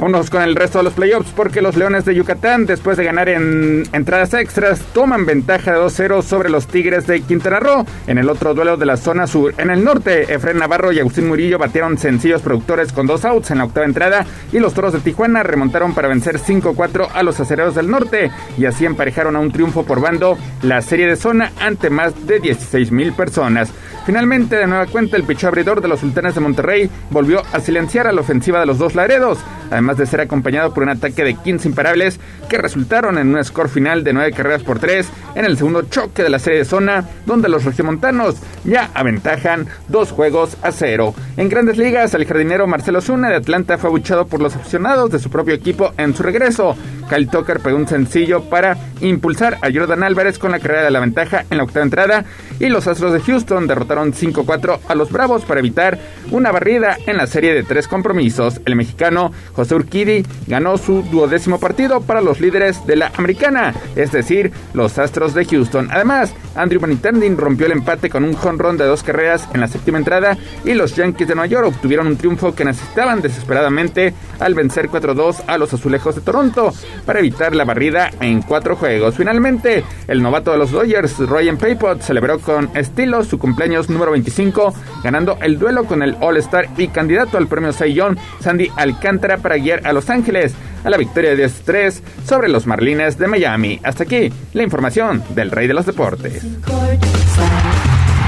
Vámonos 0.00 0.30
con 0.30 0.40
el 0.40 0.56
resto 0.56 0.78
de 0.78 0.84
los 0.84 0.94
playoffs 0.94 1.30
porque 1.36 1.60
los 1.60 1.76
Leones 1.76 2.06
de 2.06 2.14
Yucatán, 2.14 2.64
después 2.64 2.96
de 2.96 3.04
ganar 3.04 3.28
en 3.28 3.82
entradas 3.92 4.32
extras, 4.32 4.80
toman 4.94 5.26
ventaja 5.26 5.72
de 5.72 5.78
2-0 5.78 6.22
sobre 6.22 6.48
los 6.48 6.66
Tigres 6.68 7.06
de 7.06 7.20
Quintana 7.20 7.60
Roo. 7.60 7.84
En 8.06 8.16
el 8.16 8.30
otro 8.30 8.54
duelo 8.54 8.78
de 8.78 8.86
la 8.86 8.96
zona 8.96 9.26
sur, 9.26 9.52
en 9.58 9.68
el 9.68 9.84
norte, 9.84 10.32
Efren 10.32 10.56
Navarro 10.56 10.90
y 10.90 11.00
Agustín 11.00 11.28
Murillo 11.28 11.58
batieron 11.58 11.98
sencillos 11.98 12.40
productores 12.40 12.94
con 12.94 13.06
dos 13.06 13.26
outs 13.26 13.50
en 13.50 13.58
la 13.58 13.64
octava 13.64 13.84
entrada 13.84 14.24
y 14.50 14.58
los 14.58 14.72
Toros 14.72 14.94
de 14.94 15.00
Tijuana 15.00 15.42
remontaron 15.42 15.92
para 15.92 16.08
vencer 16.08 16.38
5-4 16.38 17.08
a 17.12 17.22
los 17.22 17.38
Acereros 17.38 17.74
del 17.74 17.90
Norte 17.90 18.30
y 18.56 18.64
así 18.64 18.86
emparejaron 18.86 19.36
a 19.36 19.40
un 19.40 19.52
triunfo 19.52 19.84
por 19.84 20.00
bando 20.00 20.38
la 20.62 20.80
serie 20.80 21.08
de 21.08 21.16
zona 21.16 21.52
ante 21.60 21.90
más 21.90 22.26
de 22.26 22.40
16 22.40 22.90
mil 22.90 23.12
personas. 23.12 23.70
Finalmente, 24.06 24.56
de 24.56 24.66
nueva 24.66 24.86
cuenta, 24.86 25.18
el 25.18 25.24
pichó 25.24 25.48
abridor 25.48 25.82
de 25.82 25.88
los 25.88 26.00
Sultanes 26.00 26.34
de 26.34 26.40
Monterrey 26.40 26.90
volvió 27.10 27.42
a 27.52 27.60
silenciar 27.60 28.06
a 28.06 28.12
la 28.12 28.22
ofensiva 28.22 28.60
de 28.60 28.64
los 28.66 28.78
dos 28.78 28.94
Laredos 28.94 29.38
además 29.70 29.89
de 29.96 30.06
ser 30.06 30.20
acompañado 30.20 30.72
por 30.72 30.82
un 30.82 30.88
ataque 30.88 31.24
de 31.24 31.34
15 31.34 31.68
imparables 31.68 32.20
que 32.48 32.58
resultaron 32.58 33.18
en 33.18 33.34
un 33.34 33.44
score 33.44 33.68
final 33.68 34.04
de 34.04 34.12
9 34.12 34.32
carreras 34.32 34.62
por 34.62 34.78
3 34.78 35.08
en 35.34 35.44
el 35.44 35.56
segundo 35.56 35.82
choque 35.82 36.22
de 36.22 36.30
la 36.30 36.38
serie 36.38 36.60
de 36.60 36.64
zona, 36.64 37.04
donde 37.26 37.48
los 37.48 37.64
regiomontanos 37.64 38.36
ya 38.64 38.90
aventajan 38.94 39.66
dos 39.88 40.10
juegos 40.10 40.56
a 40.62 40.72
cero. 40.72 41.14
En 41.36 41.48
grandes 41.48 41.78
ligas, 41.78 42.14
el 42.14 42.26
jardinero 42.26 42.66
Marcelo 42.66 43.00
Zuna 43.00 43.28
de 43.28 43.36
Atlanta 43.36 43.78
fue 43.78 43.88
abuchado 43.88 44.26
por 44.26 44.40
los 44.40 44.56
aficionados 44.56 45.10
de 45.10 45.18
su 45.18 45.30
propio 45.30 45.54
equipo 45.54 45.92
en 45.96 46.14
su 46.14 46.22
regreso. 46.22 46.76
Kyle 47.08 47.28
Tucker 47.28 47.60
pegó 47.60 47.76
un 47.76 47.88
sencillo 47.88 48.44
para 48.44 48.76
impulsar 49.00 49.58
a 49.62 49.72
Jordan 49.72 50.02
Álvarez 50.02 50.38
con 50.38 50.52
la 50.52 50.60
carrera 50.60 50.84
de 50.84 50.90
la 50.90 51.00
ventaja 51.00 51.44
en 51.50 51.56
la 51.56 51.64
octava 51.64 51.84
entrada 51.84 52.24
y 52.60 52.68
los 52.68 52.86
Astros 52.86 53.12
de 53.12 53.20
Houston 53.20 53.66
derrotaron 53.66 54.12
5-4 54.12 54.80
a 54.86 54.94
los 54.94 55.10
Bravos 55.10 55.44
para 55.44 55.60
evitar 55.60 55.98
una 56.30 56.52
barrida 56.52 56.96
en 57.06 57.16
la 57.16 57.26
serie 57.26 57.54
de 57.54 57.62
tres 57.62 57.88
compromisos. 57.88 58.60
El 58.64 58.76
mexicano 58.76 59.32
José 59.54 59.69
Urquidi 59.76 60.24
ganó 60.46 60.78
su 60.78 61.02
duodécimo 61.02 61.58
partido 61.58 62.00
para 62.00 62.20
los 62.20 62.40
líderes 62.40 62.86
de 62.86 62.96
la 62.96 63.12
americana, 63.16 63.74
es 63.96 64.12
decir, 64.12 64.52
los 64.74 64.98
Astros 64.98 65.34
de 65.34 65.44
Houston. 65.44 65.88
Además, 65.90 66.34
Andrew 66.54 66.80
Benintendi 66.80 67.28
rompió 67.30 67.66
el 67.66 67.72
empate 67.72 68.10
con 68.10 68.24
un 68.24 68.34
jonrón 68.34 68.76
de 68.76 68.84
dos 68.84 69.02
carreras 69.02 69.48
en 69.54 69.60
la 69.60 69.68
séptima 69.68 69.98
entrada 69.98 70.36
y 70.64 70.74
los 70.74 70.96
Yankees 70.96 71.28
de 71.28 71.34
Nueva 71.34 71.46
York 71.46 71.68
obtuvieron 71.68 72.06
un 72.06 72.16
triunfo 72.16 72.54
que 72.54 72.64
necesitaban 72.64 73.22
desesperadamente 73.22 74.14
al 74.38 74.54
vencer 74.54 74.88
4-2 74.88 75.44
a 75.46 75.58
los 75.58 75.72
Azulejos 75.72 76.14
de 76.14 76.20
Toronto 76.22 76.72
para 77.06 77.20
evitar 77.20 77.54
la 77.54 77.64
barrida 77.64 78.10
en 78.20 78.42
cuatro 78.42 78.76
juegos. 78.76 79.16
Finalmente, 79.16 79.84
el 80.08 80.22
novato 80.22 80.52
de 80.52 80.58
los 80.58 80.70
Dodgers, 80.70 81.18
Ryan 81.18 81.56
Paypot, 81.56 82.00
celebró 82.02 82.38
con 82.38 82.70
estilo 82.74 83.24
su 83.24 83.38
cumpleaños 83.38 83.88
número 83.88 84.12
25, 84.12 84.74
ganando 85.02 85.38
el 85.40 85.58
duelo 85.58 85.84
con 85.84 86.02
el 86.02 86.16
All-Star 86.20 86.68
y 86.76 86.88
candidato 86.88 87.38
al 87.38 87.46
premio 87.46 87.72
Cy 87.72 88.00
Sandy 88.40 88.70
Alcántara, 88.76 89.38
para 89.38 89.56
guiar 89.60 89.86
a 89.86 89.92
Los 89.92 90.10
Ángeles 90.10 90.54
a 90.84 90.90
la 90.90 90.96
victoria 90.96 91.34
de 91.34 91.46
10-3 91.46 92.00
sobre 92.26 92.48
los 92.48 92.66
Marlines 92.66 93.18
de 93.18 93.28
Miami. 93.28 93.80
Hasta 93.84 94.04
aquí 94.04 94.32
la 94.52 94.62
información 94.62 95.22
del 95.30 95.50
Rey 95.50 95.66
de 95.66 95.74
los 95.74 95.86
Deportes. 95.86 96.42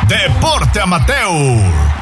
Deporte 0.08 0.80
Amateur. 0.80 2.01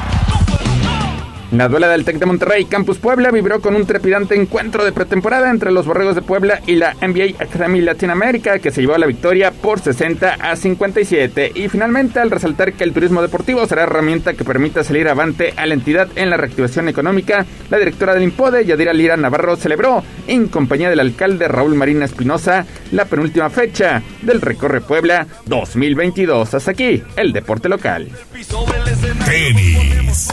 La 1.52 1.68
duela 1.68 1.88
del 1.88 2.04
Tec 2.04 2.18
de 2.18 2.26
Monterrey 2.26 2.64
Campus 2.66 2.98
Puebla 2.98 3.32
vibró 3.32 3.60
con 3.60 3.74
un 3.74 3.84
trepidante 3.84 4.36
encuentro 4.36 4.84
de 4.84 4.92
pretemporada 4.92 5.50
entre 5.50 5.72
los 5.72 5.84
Borregos 5.84 6.14
de 6.14 6.22
Puebla 6.22 6.60
y 6.64 6.76
la 6.76 6.94
NBA 6.94 7.42
Academy 7.42 7.80
Latinoamérica 7.80 8.60
que 8.60 8.70
se 8.70 8.82
llevó 8.82 8.96
la 8.96 9.06
victoria 9.06 9.50
por 9.50 9.80
60 9.80 10.34
a 10.34 10.54
57 10.54 11.50
y 11.56 11.68
finalmente 11.68 12.20
al 12.20 12.30
resaltar 12.30 12.74
que 12.74 12.84
el 12.84 12.92
turismo 12.92 13.20
deportivo 13.20 13.66
será 13.66 13.82
herramienta 13.82 14.34
que 14.34 14.44
permita 14.44 14.84
salir 14.84 15.08
avante 15.08 15.52
a 15.56 15.66
la 15.66 15.74
entidad 15.74 16.08
en 16.14 16.30
la 16.30 16.36
reactivación 16.36 16.88
económica, 16.88 17.44
la 17.68 17.78
directora 17.78 18.14
del 18.14 18.22
IMPODE, 18.22 18.64
Yadira 18.64 18.92
Lira 18.92 19.16
Navarro, 19.16 19.56
celebró 19.56 20.04
en 20.28 20.46
compañía 20.46 20.88
del 20.88 21.00
alcalde 21.00 21.48
Raúl 21.48 21.74
Marina 21.74 22.04
Espinosa 22.04 22.64
la 22.92 23.06
penúltima 23.06 23.50
fecha 23.50 24.02
del 24.22 24.40
Recorre 24.40 24.82
Puebla 24.82 25.26
2022. 25.46 26.54
Hasta 26.54 26.70
aquí 26.70 27.02
el 27.16 27.32
deporte 27.32 27.68
local. 27.68 28.08
Tenis. 29.26 30.28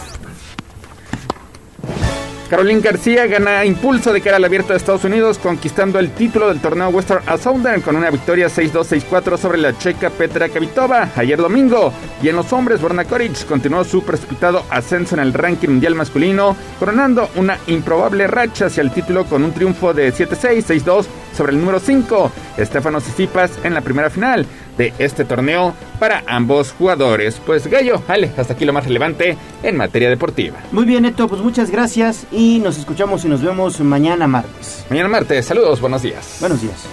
Caroline 2.50 2.80
García 2.80 3.28
gana 3.28 3.66
impulso 3.66 4.14
de 4.14 4.22
cara 4.22 4.38
al 4.38 4.46
abierto 4.46 4.72
de 4.72 4.78
Estados 4.78 5.04
Unidos, 5.04 5.38
conquistando 5.38 6.00
el 6.00 6.12
título 6.12 6.48
del 6.48 6.62
torneo 6.62 6.88
Western 6.88 7.22
a 7.26 7.38
Southern 7.38 7.82
con 7.82 7.98
una 7.98 8.10
victoria 8.10 8.48
6-2-6-4 8.48 9.38
sobre 9.38 9.58
la 9.58 9.78
checa 9.78 10.10
Petra 10.10 10.48
Kvitova 10.48 11.10
ayer 11.18 11.38
domingo. 11.38 11.92
Y 12.22 12.30
en 12.30 12.38
los 12.38 12.54
hombres, 12.54 12.82
Borna 12.82 13.04
Koric 13.04 13.46
continuó 13.46 13.84
su 13.84 14.02
precipitado 14.04 14.64
ascenso 14.70 15.16
en 15.16 15.22
el 15.22 15.34
ranking 15.34 15.68
mundial 15.68 15.96
masculino, 15.96 16.56
coronando 16.80 17.30
una 17.36 17.58
improbable 17.68 18.28
racha 18.28 18.68
hacia 18.68 18.82
el 18.82 18.92
título 18.92 19.26
con 19.26 19.44
un 19.44 19.52
triunfo 19.52 19.94
de 19.94 20.14
7-6, 20.14 20.84
6-2 20.84 21.06
sobre 21.38 21.54
el 21.54 21.60
número 21.60 21.80
5, 21.80 22.32
Estefano 22.58 23.00
Sisipas, 23.00 23.52
en 23.64 23.76
la 23.76 23.82
primera 23.82 24.10
final 24.10 24.46
de 24.78 24.94
este 25.00 25.26
torneo 25.26 25.74
para 26.00 26.24
ambos 26.28 26.72
jugadores. 26.72 27.40
Pues 27.46 27.68
Gallo, 27.68 28.02
Ale, 28.08 28.32
hasta 28.38 28.54
aquí 28.54 28.66
lo 28.66 28.74
más 28.74 28.86
relevante 28.86 29.38
en 29.64 29.78
materia 29.78 30.10
deportiva. 30.10 30.58
Muy 30.72 30.86
bien, 30.86 31.04
Neto, 31.04 31.28
pues 31.28 31.42
muchas 31.42 31.70
gracias 31.72 32.26
y 32.32 32.60
nos 32.60 32.78
escuchamos 32.78 33.24
y 33.26 33.30
nos 33.30 33.42
vemos 33.42 33.80
mañana 33.80 34.28
martes. 34.28 34.86
Mañana 34.90 35.10
martes, 35.10 35.46
saludos, 35.46 35.80
buenos 35.80 36.02
días. 36.02 36.38
Buenos 36.40 36.62
días. 36.62 36.88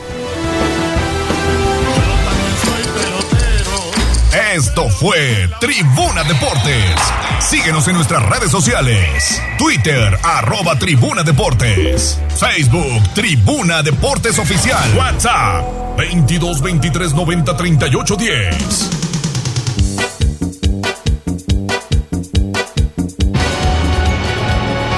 Esto 4.55 4.89
fue 4.89 5.49
Tribuna 5.60 6.23
Deportes. 6.23 6.94
Síguenos 7.41 7.89
en 7.89 7.97
nuestras 7.97 8.23
redes 8.23 8.52
sociales. 8.52 9.42
Twitter, 9.58 10.16
arroba 10.23 10.78
Tribuna 10.78 11.24
Deportes. 11.24 12.20
Facebook, 12.36 13.02
Tribuna 13.15 13.83
Deportes 13.83 14.39
Oficial. 14.39 14.97
WhatsApp, 14.97 15.97
22 15.97 16.62
23 16.62 17.15
90 17.15 17.57
38 17.57 18.16
10. 18.16 18.91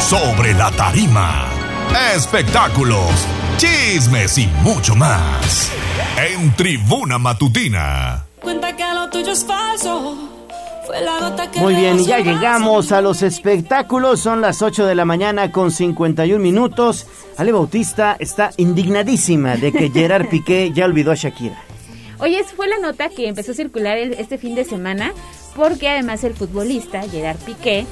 Sobre 0.00 0.52
la 0.52 0.70
tarima. 0.72 1.46
Espectáculos, 2.14 3.10
chismes 3.56 4.36
y 4.36 4.48
mucho 4.62 4.94
más. 4.94 5.70
En 6.18 6.54
Tribuna 6.56 7.16
Matutina. 7.16 8.26
Cuenta 8.46 8.76
que 8.76 8.85
lo 9.26 9.32
tuyo 9.32 9.32
es 9.32 9.44
falso. 9.44 10.16
Fue 10.86 11.00
la 11.00 11.18
gota 11.18 11.50
que 11.50 11.58
Muy 11.60 11.74
bien, 11.74 11.98
y 11.98 12.04
ya 12.06 12.18
llegamos 12.20 12.92
a 12.92 13.00
los 13.00 13.22
espectáculos. 13.22 14.20
Son 14.20 14.40
las 14.40 14.62
8 14.62 14.86
de 14.86 14.94
la 14.94 15.04
mañana 15.04 15.50
con 15.50 15.70
51 15.72 16.40
minutos. 16.40 17.06
Ale 17.36 17.50
Bautista 17.52 18.16
está 18.20 18.50
indignadísima 18.56 19.56
de 19.56 19.72
que 19.72 19.90
Gerard 19.90 20.28
Piqué 20.30 20.70
ya 20.72 20.84
olvidó 20.84 21.10
a 21.10 21.16
Shakira. 21.16 21.60
Oye, 22.18 22.38
esa 22.38 22.54
fue 22.54 22.68
la 22.68 22.78
nota 22.78 23.08
que 23.08 23.26
empezó 23.28 23.50
a 23.52 23.54
circular 23.54 23.98
el- 23.98 24.14
este 24.14 24.38
fin 24.38 24.54
de 24.54 24.64
semana, 24.64 25.12
porque 25.56 25.88
además 25.88 26.22
el 26.24 26.34
futbolista 26.34 27.02
Gerard 27.02 27.36
Piqué 27.38 27.84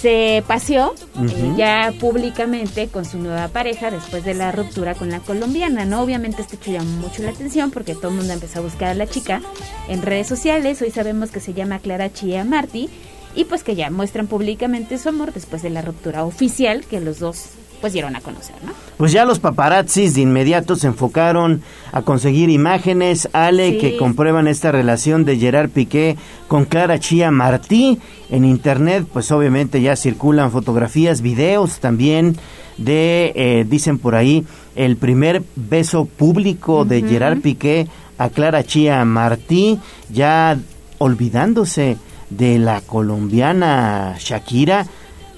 se 0.00 0.44
paseó 0.46 0.94
eh, 1.18 1.54
ya 1.56 1.92
públicamente 1.98 2.88
con 2.88 3.04
su 3.04 3.18
nueva 3.18 3.48
pareja 3.48 3.90
después 3.90 4.24
de 4.24 4.34
la 4.34 4.52
ruptura 4.52 4.94
con 4.94 5.10
la 5.10 5.20
colombiana, 5.20 5.84
¿no? 5.84 6.02
Obviamente 6.02 6.42
este 6.42 6.56
hecho 6.56 6.70
llamó 6.70 6.90
mucho 6.98 7.22
la 7.22 7.30
atención 7.30 7.70
porque 7.70 7.94
todo 7.94 8.08
el 8.08 8.16
mundo 8.16 8.32
empezó 8.32 8.58
a 8.58 8.62
buscar 8.62 8.88
a 8.88 8.94
la 8.94 9.06
chica 9.06 9.40
en 9.88 10.02
redes 10.02 10.26
sociales. 10.26 10.82
Hoy 10.82 10.90
sabemos 10.90 11.30
que 11.30 11.40
se 11.40 11.54
llama 11.54 11.78
Clara 11.78 12.12
Chía 12.12 12.44
Martí 12.44 12.90
y 13.34 13.44
pues 13.44 13.64
que 13.64 13.74
ya 13.74 13.90
muestran 13.90 14.26
públicamente 14.26 14.98
su 14.98 15.08
amor 15.08 15.32
después 15.32 15.62
de 15.62 15.70
la 15.70 15.82
ruptura 15.82 16.24
oficial 16.24 16.84
que 16.84 17.00
los 17.00 17.18
dos 17.18 17.50
pues 17.80 17.92
dieron 17.92 18.16
a 18.16 18.20
conocer, 18.20 18.56
¿no? 18.64 18.72
Pues 18.96 19.12
ya 19.12 19.24
los 19.24 19.38
paparazzis 19.38 20.14
de 20.14 20.22
inmediato 20.22 20.76
se 20.76 20.86
enfocaron 20.86 21.62
a 21.92 22.02
conseguir 22.02 22.48
imágenes, 22.50 23.28
Ale, 23.32 23.72
Sí. 23.72 23.78
que 23.78 23.96
comprueban 23.96 24.48
esta 24.48 24.72
relación 24.72 25.24
de 25.24 25.36
Gerard 25.38 25.70
Piqué 25.70 26.16
con 26.48 26.64
Clara 26.64 26.98
Chía 26.98 27.30
Martí. 27.30 27.98
En 28.30 28.44
internet, 28.44 29.06
pues 29.12 29.30
obviamente 29.30 29.80
ya 29.82 29.96
circulan 29.96 30.50
fotografías, 30.50 31.20
videos 31.20 31.78
también 31.80 32.36
de, 32.78 33.32
eh, 33.34 33.64
dicen 33.68 33.98
por 33.98 34.14
ahí, 34.14 34.44
el 34.74 34.96
primer 34.96 35.42
beso 35.54 36.06
público 36.06 36.84
de. 36.84 37.02
Gerard 37.02 37.40
Piqué 37.40 37.88
a 38.18 38.28
Clara 38.30 38.64
Chía 38.64 39.04
Martí, 39.04 39.78
ya 40.10 40.58
olvidándose 40.98 41.96
de 42.30 42.58
la 42.58 42.80
colombiana 42.80 44.16
Shakira. 44.18 44.86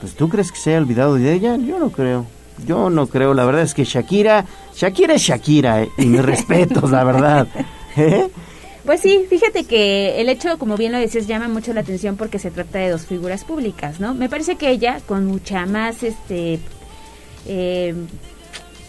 Pues 0.01 0.15
tú 0.15 0.29
crees 0.29 0.53
que 0.53 0.59
se 0.59 0.71
haya 0.71 0.81
olvidado 0.81 1.15
de 1.15 1.33
ella? 1.33 1.57
Yo 1.57 1.79
no 1.79 1.91
creo. 1.91 2.27
Yo 2.67 2.91
no 2.91 3.07
creo. 3.07 3.35
La 3.35 3.45
verdad 3.45 3.63
es 3.63 3.75
que 3.75 3.85
Shakira, 3.85 4.45
Shakira 4.75 5.15
es 5.15 5.23
Shakira, 5.23 5.83
eh, 5.83 5.91
y 5.99 6.07
mis 6.07 6.25
respetos, 6.25 6.91
la 6.91 7.05
verdad. 7.05 7.49
¿Eh? 7.97 8.29
Pues 8.85 9.01
sí, 9.01 9.27
fíjate 9.29 9.65
que 9.65 10.21
el 10.21 10.29
hecho, 10.29 10.59
como 10.59 10.77
bien 10.77 10.93
lo 10.93 10.99
decías, 10.99 11.27
llama 11.27 11.49
mucho 11.49 11.75
la 11.75 11.81
atención 11.81 12.17
porque 12.17 12.39
se 12.39 12.51
trata 12.51 12.79
de 12.79 12.91
dos 12.91 13.07
figuras 13.07 13.45
públicas, 13.45 14.01
¿no? 14.01 14.15
Me 14.15 14.29
parece 14.29 14.57
que 14.57 14.71
ella, 14.71 15.01
con 15.07 15.27
mucha 15.27 15.67
más, 15.67 16.03
este, 16.03 16.59
eh, 17.47 17.95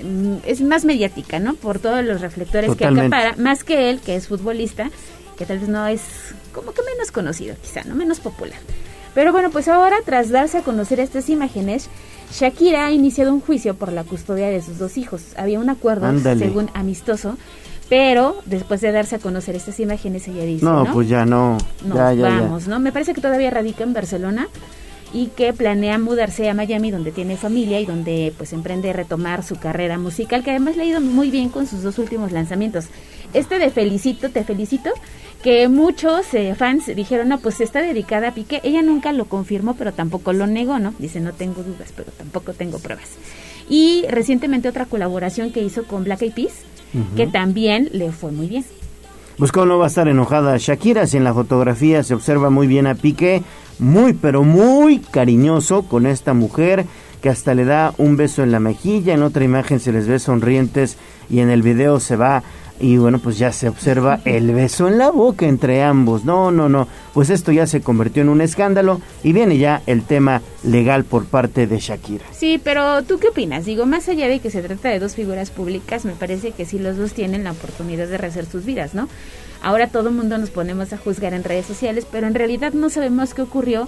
mm, 0.02 0.36
es 0.46 0.62
más 0.62 0.86
mediática, 0.86 1.40
¿no? 1.40 1.56
Por 1.56 1.80
todos 1.80 2.06
los 2.06 2.22
reflectores 2.22 2.70
Totalmente. 2.70 3.10
que 3.10 3.16
acapara, 3.16 3.44
más 3.44 3.64
que 3.64 3.90
él, 3.90 4.00
que 4.00 4.16
es 4.16 4.28
futbolista, 4.28 4.90
que 5.38 5.46
tal 5.46 5.60
vez 5.60 5.68
no 5.68 5.86
es 5.86 6.02
como 6.54 6.72
que 6.72 6.82
menos 6.84 7.12
conocido, 7.12 7.56
quizá, 7.62 7.84
¿no? 7.84 7.96
Menos 7.96 8.20
popular. 8.20 8.60
Pero 9.16 9.32
bueno, 9.32 9.50
pues 9.50 9.68
ahora, 9.68 9.98
tras 10.06 10.30
darse 10.30 10.60
a 10.60 10.62
conocer 10.62 11.00
estas 11.00 11.30
imágenes, 11.30 11.90
Shakira 12.32 12.86
ha 12.86 12.92
iniciado 12.92 13.34
un 13.34 13.42
juicio 13.42 13.74
por 13.76 13.92
la 13.92 14.04
custodia 14.04 14.48
de 14.50 14.62
sus 14.62 14.78
dos 14.78 14.98
hijos. 14.98 15.22
Había 15.36 15.60
un 15.60 15.70
acuerdo, 15.70 16.06
Ándale. 16.06 16.46
según 16.46 16.70
amistoso, 16.74 17.38
pero 17.90 18.36
después 18.46 18.82
de 18.82 18.92
darse 18.92 19.16
a 19.16 19.20
conocer 19.20 19.56
estas 19.56 19.80
imágenes, 19.80 20.28
ella 20.28 20.44
dice, 20.44 20.64
No, 20.64 20.84
¿no? 20.84 20.94
pues 20.94 21.10
ya 21.10 21.26
no. 21.26 21.58
Nos 21.84 21.98
ya, 21.98 22.14
ya, 22.14 22.30
ya. 22.30 22.42
vamos, 22.42 22.68
¿no? 22.68 22.80
Me 22.80 22.92
parece 22.92 23.14
que 23.14 23.22
todavía 23.22 23.50
radica 23.50 23.84
en 23.84 23.94
Barcelona 23.94 24.48
y 25.12 25.28
que 25.28 25.54
planea 25.54 25.98
mudarse 25.98 26.48
a 26.50 26.54
Miami 26.54 26.92
donde 26.92 27.12
tiene 27.12 27.36
familia 27.36 27.80
y 27.80 27.86
donde 27.88 28.32
pues 28.38 28.54
emprende 28.54 28.94
retomar 28.94 29.44
su 29.44 29.56
carrera 29.56 29.98
musical 29.98 30.44
que 30.44 30.52
además 30.52 30.78
le 30.78 30.84
ha 30.84 30.86
ido 30.86 31.02
muy 31.02 31.32
bien 31.32 31.50
con 31.50 31.66
sus 31.66 31.82
dos 31.82 31.98
últimos 31.98 32.32
lanzamientos. 32.32 32.86
Este 33.34 33.60
de 33.60 33.70
Felicito, 33.70 34.30
te 34.30 34.44
felicito, 34.44 34.90
que 35.44 35.68
muchos 35.70 36.34
eh, 36.34 36.54
fans 36.56 36.88
dijeron, 36.96 37.30
no, 37.30 37.40
pues 37.40 37.62
está 37.62 37.82
dedicada 37.82 38.30
a 38.30 38.34
Piqué. 38.34 38.60
Ella 38.64 38.82
nunca 38.82 39.14
lo 39.14 39.26
confirmó, 39.26 39.76
pero 39.76 39.94
tampoco 39.94 40.34
lo 40.34 40.48
negó, 40.48 40.80
¿no? 40.80 40.94
Dice, 41.00 41.20
no 41.20 41.34
tengo 41.34 41.64
dudas, 41.64 41.94
pero 41.96 42.12
tampoco 42.12 42.54
tengo 42.54 42.80
pruebas. 42.80 43.10
Y 43.70 44.06
recientemente 44.10 44.68
otra 44.68 44.86
colaboración 44.86 45.52
que 45.52 45.62
hizo 45.62 45.86
con 45.86 46.04
Black 46.04 46.24
Eyed 46.24 46.34
Peas, 46.34 46.54
que 47.16 47.28
también 47.28 47.90
le 47.94 48.12
fue 48.12 48.32
muy 48.32 48.48
bien. 48.48 48.66
Pues 49.38 49.54
cómo 49.54 49.68
no 49.68 49.78
va 49.78 49.86
a 49.86 49.88
estar 49.88 50.08
enojada 50.08 50.58
Shakira 50.58 51.08
si 51.08 51.16
en 51.16 51.24
la 51.24 51.34
fotografía 51.34 52.04
se 52.04 52.14
observa 52.14 52.50
muy 52.50 52.68
bien 52.68 52.88
a 52.88 52.96
Piqué, 52.96 53.42
muy 53.78 54.14
pero 54.14 54.44
muy 54.44 55.00
cariñoso 55.00 55.84
con 55.84 56.08
esta 56.08 56.34
mujer 56.34 56.86
que 57.22 57.30
hasta 57.30 57.54
le 57.54 57.64
da 57.64 57.94
un 57.98 58.18
beso 58.18 58.44
en 58.44 58.52
la 58.52 58.60
mejilla, 58.60 59.14
en 59.14 59.24
otra 59.24 59.46
imagen 59.46 59.80
se 59.80 59.94
les 59.94 60.08
ve 60.08 60.20
sonrientes 60.20 60.98
y 61.30 61.40
en 61.40 61.50
el 61.50 61.62
video 61.62 62.02
se 62.02 62.18
va 62.18 62.44
y 62.80 62.98
bueno 62.98 63.20
pues 63.20 63.38
ya 63.38 63.52
se 63.52 63.68
observa 63.70 64.20
el 64.26 64.54
beso 64.54 64.88
en 64.88 64.98
la 64.98 65.12
boca 65.12 65.46
entre 65.46 65.84
ambos. 65.84 66.26
No, 66.26 66.52
no, 66.52 66.70
no, 66.70 66.88
pues 67.14 67.30
esto 67.30 67.52
ya 67.52 67.68
se 67.68 67.82
convirtió 67.82 68.22
en 68.22 68.30
un 68.30 68.42
escándalo 68.42 69.02
y 69.24 69.34
viene 69.34 69.58
ya 69.58 69.82
el 69.86 70.04
tema 70.04 70.42
legal 70.64 71.04
por 71.04 71.26
parte 71.26 71.68
de 71.68 71.80
Shakira. 71.80 72.26
Sí, 72.32 72.60
pero 72.64 73.04
¿tú 73.04 73.20
qué 73.20 73.30
opinas? 73.30 73.66
Digo, 73.66 73.86
más 73.86 74.10
allá 74.10 74.28
de 74.28 74.40
que 74.40 74.52
se 74.52 74.62
trata 74.62 74.90
de 74.90 75.00
dos 75.00 75.16
figuras 75.16 75.52
públicas, 75.52 76.06
me 76.06 76.14
parece 76.14 76.52
que 76.52 76.66
sí 76.66 76.80
los 76.80 76.98
dos 76.98 77.14
tienen 77.14 77.44
la 77.44 77.52
oportunidad 77.52 78.08
de 78.08 78.18
rehacer 78.18 78.46
sus 78.46 78.66
vidas, 78.66 78.94
¿no? 78.94 79.08
Ahora 79.62 79.88
todo 79.88 80.10
el 80.10 80.16
mundo 80.16 80.38
nos 80.38 80.50
ponemos 80.50 80.94
a 80.94 80.98
juzgar 80.98 81.34
en 81.34 81.44
redes 81.44 81.66
sociales, 81.66 82.08
pero 82.10 82.28
en 82.28 82.34
realidad 82.34 82.74
no 82.74 82.90
sabemos 82.90 83.34
qué 83.34 83.42
ocurrió 83.42 83.88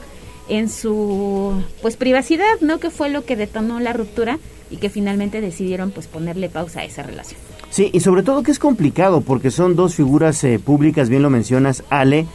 en 0.50 0.70
su 0.70 1.54
pues 1.82 1.98
privacidad, 1.98 2.60
¿no? 2.62 2.80
¿Qué 2.80 2.90
fue 2.90 3.10
lo 3.10 3.26
que 3.26 3.36
detonó 3.36 3.80
la 3.80 3.94
ruptura 3.94 4.40
y 4.70 4.78
que 4.78 4.90
finalmente 4.90 5.42
decidieron 5.42 5.92
pues 5.92 6.08
ponerle 6.08 6.50
pausa 6.50 6.82
a 6.82 6.86
esa 6.86 7.04
relación? 7.04 7.40
Sí, 7.70 7.90
y 7.94 8.02
sobre 8.02 8.24
todo 8.24 8.44
que 8.44 8.52
es 8.52 8.60
complicado 8.60 9.22
porque 9.22 9.50
son 9.52 9.76
dos 9.76 9.96
figuras 9.96 10.44
eh, 10.44 10.60
públicas, 10.60 11.10
bien 11.10 11.22
lo 11.22 11.30
mencionas, 11.30 11.84
Ale. 11.90 12.28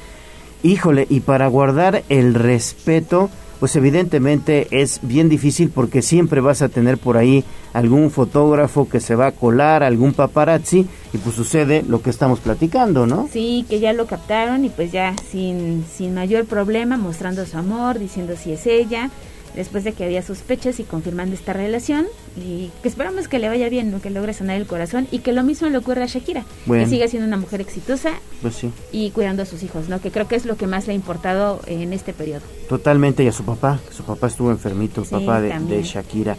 Híjole, 0.63 1.07
y 1.11 1.21
para 1.21 1.47
guardar 1.49 2.03
el 2.09 2.35
respeto, 2.35 3.31
pues 3.59 3.75
evidentemente 3.77 4.69
es 4.71 5.01
bien 5.03 5.29
difícil 5.29 5.71
porque 5.71 6.03
siempre 6.03 6.41
vas 6.41 6.63
a 6.63 6.69
tener 6.69 6.99
por 6.99 7.17
ahí 7.17 7.45
algún 7.73 8.11
fotógrafo 8.11 8.89
que 8.89 9.01
se 9.01 9.15
va 9.15 9.29
a 9.29 9.33
colar, 9.33 9.83
algún 9.83 10.13
paparazzi, 10.13 10.87
y 11.13 11.19
pues 11.19 11.35
sucede 11.35 11.85
lo 11.87 12.03
que 12.03 12.11
estamos 12.11 12.41
platicando, 12.41 13.07
¿no? 13.07 13.29
Sí, 13.31 13.67
que 13.69 13.81
ya 13.81 13.93
lo 13.93 14.07
captaron 14.07 14.65
y 14.65 14.71
pues 14.71 14.93
ya 14.93 15.15
sin, 15.31 15.85
sin 15.85 16.15
mayor 16.15 16.47
problema, 16.47 16.97
mostrando 16.97 17.45
su 17.47 17.59
amor, 17.59 17.99
diciendo 17.99 18.35
si 18.37 18.53
es 18.53 18.67
ella, 18.67 19.11
después 19.57 19.83
de 19.85 19.93
que 19.93 20.05
había 20.05 20.23
sospechas 20.23 20.79
y 20.79 20.85
confirmando 20.85 21.35
esta 21.35 21.53
relación, 21.53 22.07
y 22.37 22.71
que 22.83 22.89
esperamos 22.89 23.27
que 23.27 23.39
le 23.39 23.49
vaya 23.49 23.69
bien, 23.69 23.91
¿no? 23.91 24.01
que 24.01 24.11
logre 24.11 24.33
sanar 24.35 24.57
el 24.57 24.67
corazón 24.67 25.09
y 25.11 25.19
que 25.21 25.33
lo 25.33 25.43
mismo 25.43 25.69
le 25.69 25.79
ocurra 25.79 26.05
a 26.05 26.07
Shakira, 26.07 26.45
Bueno. 26.67 26.85
que 26.85 26.91
siga 26.91 27.09
siendo 27.09 27.27
una 27.27 27.37
mujer 27.39 27.61
exitosa 27.61 28.11
Pues 28.43 28.55
sí, 28.55 28.71
y 28.93 29.11
cuidando 29.11 29.43
a 29.43 29.47
sus 29.47 29.63
hijos, 29.63 29.89
¿no? 29.89 30.01
que 30.01 30.11
creo 30.11 30.29
que 30.29 30.37
es 30.37 30.45
lo 30.47 30.57
que 30.57 30.67
más 30.67 30.87
le 30.87 30.93
ha 30.93 30.97
importado 30.97 31.61
en 31.67 31.93
este 31.93 32.13
periodo. 32.13 32.43
totalmente, 32.69 33.25
y 33.25 33.29
a 33.29 33.33
su 33.33 33.45
papá, 33.45 33.81
su 33.91 34.05
papá 34.05 34.27
estuvo 34.29 34.51
enfermito, 34.51 35.01
el 35.01 35.07
Sí, 35.07 35.15
papá 35.15 35.41
de 35.41 35.83
Shakira. 35.83 36.37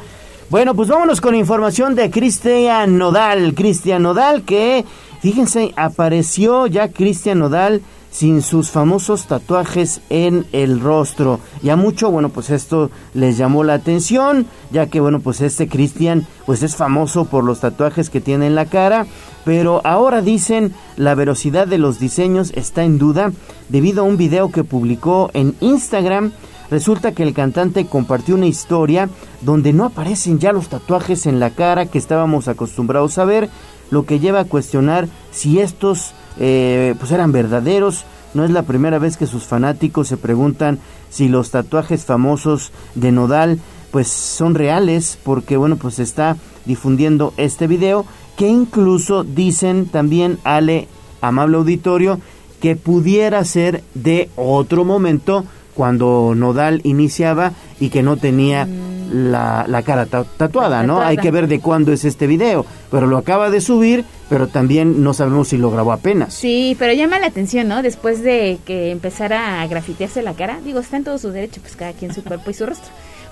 Bueno, 0.50 0.74
pues 0.76 0.88
vámonos 0.88 1.20
con 1.20 1.36
información 1.36 1.94
de 1.96 2.10
Cristian 2.10 2.98
Nodal. 2.98 3.54
Cristian 3.54 4.04
Nodal 4.04 4.44
que, 4.44 4.86
fíjense, 5.22 5.74
apareció 5.76 6.68
ya 6.68 6.88
Cristian 6.90 7.40
Nodal 7.40 7.82
sin 8.18 8.42
sus 8.42 8.72
famosos 8.72 9.28
tatuajes 9.28 10.02
en 10.10 10.48
el 10.52 10.80
rostro. 10.80 11.40
Y 11.62 11.70
a 11.70 11.76
mucho, 11.76 12.10
bueno, 12.10 12.30
pues 12.30 12.50
esto 12.50 12.90
les 13.14 13.38
llamó 13.38 13.64
la 13.64 13.76
atención, 13.76 14.48
ya 14.72 14.88
que, 14.88 15.00
bueno, 15.00 15.20
pues 15.20 15.40
este 15.40 15.68
Cristian, 15.68 16.26
pues 16.48 16.64
es 16.64 16.76
famoso 16.76 17.26
por 17.26 17.44
los 17.44 17.60
tatuajes 17.60 18.10
que 18.10 18.20
tiene 18.20 18.48
en 18.48 18.56
la 18.56 18.66
cara, 18.66 19.06
pero 19.46 19.82
ahora 19.84 20.24
dicen 20.24 20.74
la 20.96 21.14
velocidad 21.14 21.68
de 21.68 21.78
los 21.78 22.00
diseños 22.00 22.52
está 22.56 22.84
en 22.84 22.98
duda 22.98 23.34
debido 23.70 24.02
a 24.02 24.06
un 24.06 24.18
video 24.18 24.52
que 24.52 24.64
publicó 24.64 25.30
en 25.36 25.54
Instagram. 25.60 26.32
Resulta 26.72 27.12
que 27.12 27.22
el 27.22 27.36
cantante 27.36 27.86
compartió 27.86 28.34
una 28.34 28.48
historia 28.48 29.10
donde 29.42 29.74
no 29.74 29.86
aparecen 29.86 30.40
ya 30.40 30.54
los 30.54 30.70
tatuajes 30.70 31.28
en 31.28 31.40
la 31.40 31.52
cara 31.52 31.86
que 31.86 32.00
estábamos 32.00 32.48
acostumbrados 32.48 33.20
a 33.20 33.26
ver, 33.26 33.48
lo 33.92 34.08
que 34.08 34.20
lleva 34.20 34.40
a 34.40 34.46
cuestionar 34.46 35.08
si 35.30 35.60
estos 35.60 36.14
eh, 36.40 36.96
pues 37.00 37.12
eran 37.12 37.32
verdaderos. 37.32 38.06
No 38.34 38.44
es 38.44 38.52
la 38.52 38.64
primera 38.64 39.00
vez 39.00 39.18
que 39.18 39.26
sus 39.28 39.44
fanáticos 39.44 40.08
se 40.08 40.18
preguntan 40.18 40.80
si 41.10 41.28
los 41.30 41.50
tatuajes 41.52 42.06
famosos 42.06 42.72
de 42.96 43.12
Nodal 43.12 43.60
pues 43.92 44.10
son 44.10 44.54
reales 44.54 45.18
porque 45.24 45.56
bueno 45.56 45.78
pues 45.78 45.96
se 45.96 46.04
está 46.04 46.36
difundiendo 46.66 47.34
este 47.38 47.68
video 47.68 48.06
que 48.36 48.48
incluso 48.50 49.24
dicen 49.24 49.86
también 49.88 50.38
Ale 50.44 50.88
amable 51.22 51.58
auditorio 51.58 52.20
que 52.62 52.76
pudiera 52.76 53.44
ser 53.46 53.82
de 53.94 54.30
otro 54.36 54.84
momento 54.84 55.46
cuando 55.74 56.34
Nodal 56.36 56.82
iniciaba 56.84 57.54
y 57.80 57.90
que 57.90 58.04
no 58.04 58.18
tenía 58.18 58.68
la, 59.14 59.66
la 59.68 59.82
cara 59.84 60.06
ta- 60.06 60.26
tatuada, 60.26 60.82
¿no? 60.84 60.96
Tatuada. 60.96 61.08
Hay 61.08 61.18
que 61.18 61.32
ver 61.32 61.48
de 61.48 61.60
cuándo 61.62 61.94
es 61.94 62.04
este 62.04 62.28
video, 62.28 62.66
pero 62.92 63.08
lo 63.08 63.18
acaba 63.18 63.50
de 63.50 63.62
subir, 63.62 64.04
pero 64.30 64.48
también 64.48 65.04
no 65.04 65.14
sabemos 65.14 65.48
si 65.50 65.58
lo 65.58 65.72
grabó 65.72 65.92
apenas. 65.92 66.34
Sí, 66.34 66.76
pero 66.80 66.94
llama 66.94 67.20
la 67.20 67.28
atención, 67.28 67.68
¿no? 67.68 67.82
Después 67.82 68.22
de 68.24 68.60
que 68.66 68.92
empezara 68.92 69.62
a 69.62 69.68
grafitearse 69.68 70.22
la 70.22 70.34
cara, 70.34 70.60
digo, 70.64 70.80
está 70.80 70.98
en 70.98 71.04
todo 71.06 71.18
su 71.18 71.30
derecho, 71.32 71.62
pues 71.62 71.76
cada 71.76 71.94
quien 71.94 72.14
su 72.14 72.24
cuerpo 72.24 72.50
y 72.50 72.54
su 72.54 72.66
rostro, 72.66 72.90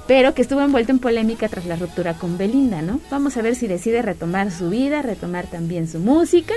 pero 0.08 0.34
que 0.34 0.42
estuvo 0.42 0.62
envuelto 0.62 0.92
en 0.92 1.00
polémica 1.00 1.50
tras 1.50 1.66
la 1.66 1.76
ruptura 1.76 2.14
con 2.14 2.38
Belinda, 2.38 2.82
¿no? 2.82 3.00
Vamos 3.12 3.36
a 3.38 3.42
ver 3.42 3.56
si 3.56 3.68
decide 3.68 4.02
retomar 4.02 4.52
su 4.52 4.70
vida, 4.70 5.02
retomar 5.02 5.48
también 5.48 5.88
su 5.88 6.00
música, 6.00 6.54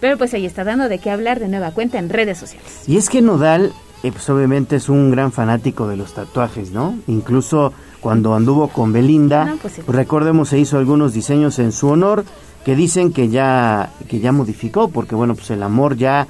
pero 0.00 0.16
pues 0.18 0.32
ahí 0.34 0.46
está 0.46 0.64
dando 0.64 0.88
de 0.88 0.98
qué 0.98 1.10
hablar 1.10 1.38
de 1.40 1.48
nueva 1.48 1.72
cuenta 1.72 1.98
en 1.98 2.08
redes 2.08 2.38
sociales. 2.38 2.82
Y 2.86 2.96
es 2.96 3.08
que 3.10 3.20
Nodal, 3.20 3.72
eh, 4.02 4.10
pues 4.12 4.28
obviamente 4.30 4.76
es 4.76 4.88
un 4.88 5.10
gran 5.10 5.30
fanático 5.30 5.86
de 5.88 5.96
los 5.98 6.14
tatuajes, 6.14 6.70
¿no? 6.70 6.98
Incluso 7.06 7.72
cuando 8.00 8.34
anduvo 8.34 8.68
con 8.68 8.94
Belinda, 8.94 9.44
No, 9.44 9.56
pues 9.58 9.74
sí. 9.74 9.82
recordemos 9.86 10.48
se 10.48 10.58
hizo 10.58 10.78
algunos 10.78 11.12
diseños 11.12 11.58
en 11.58 11.70
su 11.70 11.88
honor 11.88 12.24
que 12.64 12.76
dicen 12.76 13.12
que 13.12 13.28
ya 13.28 13.90
que 14.08 14.20
ya 14.20 14.32
modificó 14.32 14.88
porque 14.88 15.14
bueno, 15.14 15.34
pues 15.34 15.50
el 15.50 15.62
amor 15.62 15.96
ya 15.96 16.26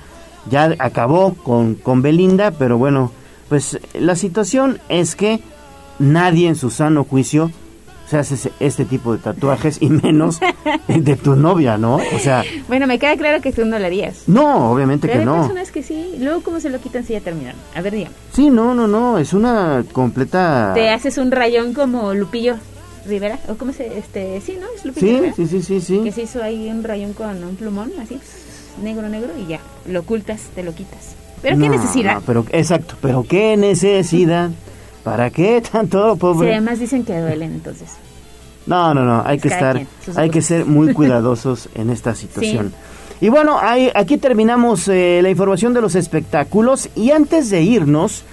ya 0.50 0.74
acabó 0.78 1.34
con 1.34 1.74
con 1.74 2.02
Belinda, 2.02 2.50
pero 2.52 2.78
bueno, 2.78 3.12
pues 3.48 3.78
la 3.94 4.14
situación 4.16 4.78
es 4.88 5.16
que 5.16 5.40
nadie 5.98 6.48
en 6.48 6.56
su 6.56 6.70
sano 6.70 7.04
juicio 7.04 7.50
se 8.08 8.18
hace 8.18 8.50
este 8.58 8.84
tipo 8.84 9.12
de 9.12 9.18
tatuajes 9.18 9.80
y 9.80 9.88
menos 9.88 10.40
de 10.88 11.14
tu 11.16 11.36
novia, 11.36 11.78
¿no? 11.78 11.94
O 11.96 12.18
sea, 12.18 12.42
Bueno, 12.66 12.88
me 12.88 12.98
queda 12.98 13.16
claro 13.16 13.40
que 13.40 13.52
tú 13.52 13.64
no 13.64 13.78
lo 13.78 13.86
harías. 13.86 14.24
no, 14.26 14.72
obviamente 14.72 15.06
Pero 15.06 15.12
que 15.12 15.20
hay 15.20 15.26
no. 15.26 15.36
personas 15.42 15.70
que 15.70 15.84
sí, 15.84 16.16
luego 16.18 16.40
cómo 16.42 16.58
se 16.58 16.70
lo 16.70 16.80
quitan 16.80 17.04
si 17.04 17.12
ya 17.12 17.20
terminaron. 17.20 17.60
A 17.76 17.80
ver, 17.82 17.92
dígame. 17.94 18.14
Sí, 18.32 18.50
no, 18.50 18.74
no, 18.74 18.88
no, 18.88 19.18
es 19.18 19.32
una 19.32 19.84
completa... 19.92 20.72
Te 20.74 20.90
haces 20.90 21.18
un 21.18 21.30
rayón 21.30 21.72
como 21.72 22.12
Lupillo 22.14 22.56
Rivera, 23.06 23.38
o 23.48 23.54
cómo 23.54 23.72
se, 23.72 23.98
este, 23.98 24.40
sí, 24.40 24.56
¿no? 24.60 24.66
Es 24.76 24.84
Lupillo 24.84 25.06
Sí, 25.06 25.14
Rivera. 25.16 25.32
sí, 25.34 25.46
sí, 25.46 25.62
sí, 25.62 25.80
sí. 25.80 26.00
Que 26.04 26.12
se 26.12 26.22
hizo 26.22 26.42
ahí 26.42 26.68
un 26.68 26.82
rayón 26.84 27.12
con 27.14 27.42
un 27.42 27.56
plumón, 27.56 27.92
así, 28.00 28.18
negro, 28.82 29.08
negro, 29.08 29.30
y 29.38 29.46
ya, 29.48 29.60
lo 29.86 30.00
ocultas, 30.00 30.40
te 30.54 30.62
lo 30.62 30.74
quitas. 30.74 31.14
Pero 31.42 31.56
qué 31.58 31.68
No, 31.68 31.74
necesidad. 31.76 32.14
no, 32.16 32.20
pero, 32.26 32.44
exacto, 32.52 32.96
pero 33.00 33.24
qué 33.28 33.56
necesidad. 33.56 34.50
¿Para 35.02 35.30
qué 35.30 35.62
tanto, 35.62 36.14
pobre? 36.16 36.50
además 36.52 36.78
dicen 36.78 37.04
que 37.04 37.18
duelen, 37.18 37.52
entonces. 37.52 37.88
No, 38.66 38.92
no, 38.92 39.04
no, 39.06 39.22
hay 39.24 39.38
que 39.38 39.48
estar, 39.48 39.74
quien, 39.76 39.88
hay 40.18 40.28
que 40.28 40.42
ser 40.42 40.66
muy 40.66 40.92
cuidadosos 40.94 41.70
en 41.74 41.88
esta 41.88 42.14
situación. 42.14 42.72
Y 43.22 43.30
bueno, 43.30 43.58
ahí- 43.60 43.90
aquí 43.94 44.18
terminamos 44.18 44.86
eh, 44.88 45.20
la 45.22 45.30
información 45.30 45.72
de 45.72 45.80
los 45.80 45.94
espectáculos 45.94 46.90
y 46.94 47.10
antes 47.12 47.48
de 47.50 47.62
irnos, 47.62 48.24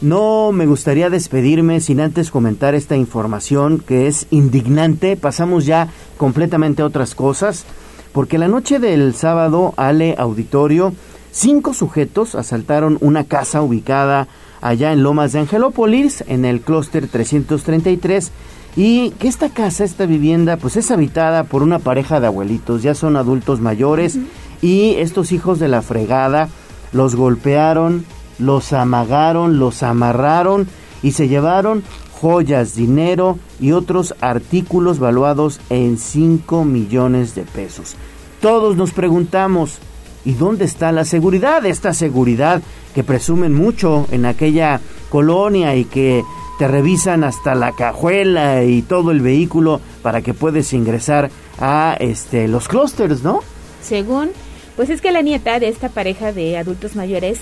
no 0.00 0.52
me 0.52 0.66
gustaría 0.66 1.10
despedirme 1.10 1.80
sin 1.80 2.00
antes 2.00 2.30
comentar 2.30 2.74
esta 2.74 2.96
información 2.96 3.80
que 3.80 4.06
es 4.06 4.26
indignante. 4.30 5.16
Pasamos 5.16 5.66
ya 5.66 5.88
completamente 6.16 6.82
a 6.82 6.86
otras 6.86 7.14
cosas, 7.14 7.64
porque 8.12 8.38
la 8.38 8.48
noche 8.48 8.78
del 8.78 9.14
sábado, 9.14 9.74
Ale 9.76 10.14
Auditorio, 10.18 10.92
cinco 11.32 11.74
sujetos 11.74 12.34
asaltaron 12.34 12.98
una 13.00 13.24
casa 13.24 13.60
ubicada 13.62 14.28
allá 14.60 14.92
en 14.92 15.02
Lomas 15.02 15.32
de 15.32 15.40
Angelópolis, 15.40 16.24
en 16.28 16.44
el 16.44 16.60
clúster 16.60 17.08
333, 17.08 18.30
y 18.76 19.10
que 19.12 19.28
esta 19.28 19.48
casa, 19.48 19.84
esta 19.84 20.06
vivienda, 20.06 20.56
pues 20.56 20.76
es 20.76 20.90
habitada 20.90 21.44
por 21.44 21.62
una 21.62 21.78
pareja 21.78 22.20
de 22.20 22.28
abuelitos, 22.28 22.82
ya 22.82 22.94
son 22.94 23.16
adultos 23.16 23.60
mayores, 23.60 24.18
y 24.62 24.94
estos 24.96 25.32
hijos 25.32 25.58
de 25.58 25.68
la 25.68 25.82
fregada 25.82 26.48
los 26.92 27.14
golpearon, 27.14 28.04
los 28.38 28.72
amagaron, 28.72 29.58
los 29.58 29.82
amarraron 29.82 30.68
y 31.02 31.12
se 31.12 31.28
llevaron 31.28 31.82
joyas, 32.20 32.74
dinero 32.74 33.38
y 33.60 33.72
otros 33.72 34.14
artículos 34.20 34.98
valuados 34.98 35.60
en 35.70 35.98
5 35.98 36.64
millones 36.64 37.34
de 37.34 37.42
pesos. 37.42 37.94
Todos 38.40 38.76
nos 38.76 38.92
preguntamos, 38.92 39.78
¿y 40.24 40.32
dónde 40.32 40.64
está 40.64 40.92
la 40.92 41.04
seguridad? 41.04 41.64
Esta 41.64 41.94
seguridad 41.94 42.62
que 42.94 43.04
presumen 43.04 43.54
mucho 43.54 44.06
en 44.10 44.26
aquella 44.26 44.80
colonia 45.10 45.76
y 45.76 45.84
que 45.84 46.24
te 46.58 46.66
revisan 46.66 47.22
hasta 47.22 47.54
la 47.54 47.72
cajuela 47.72 48.64
y 48.64 48.82
todo 48.82 49.12
el 49.12 49.20
vehículo 49.20 49.80
para 50.02 50.22
que 50.22 50.34
puedes 50.34 50.72
ingresar 50.72 51.30
a 51.60 51.96
este 52.00 52.48
los 52.48 52.66
clústeres, 52.66 53.22
¿no? 53.22 53.40
Según, 53.80 54.30
pues 54.74 54.90
es 54.90 55.00
que 55.00 55.12
la 55.12 55.22
nieta 55.22 55.60
de 55.60 55.68
esta 55.68 55.88
pareja 55.88 56.32
de 56.32 56.58
adultos 56.58 56.96
mayores 56.96 57.38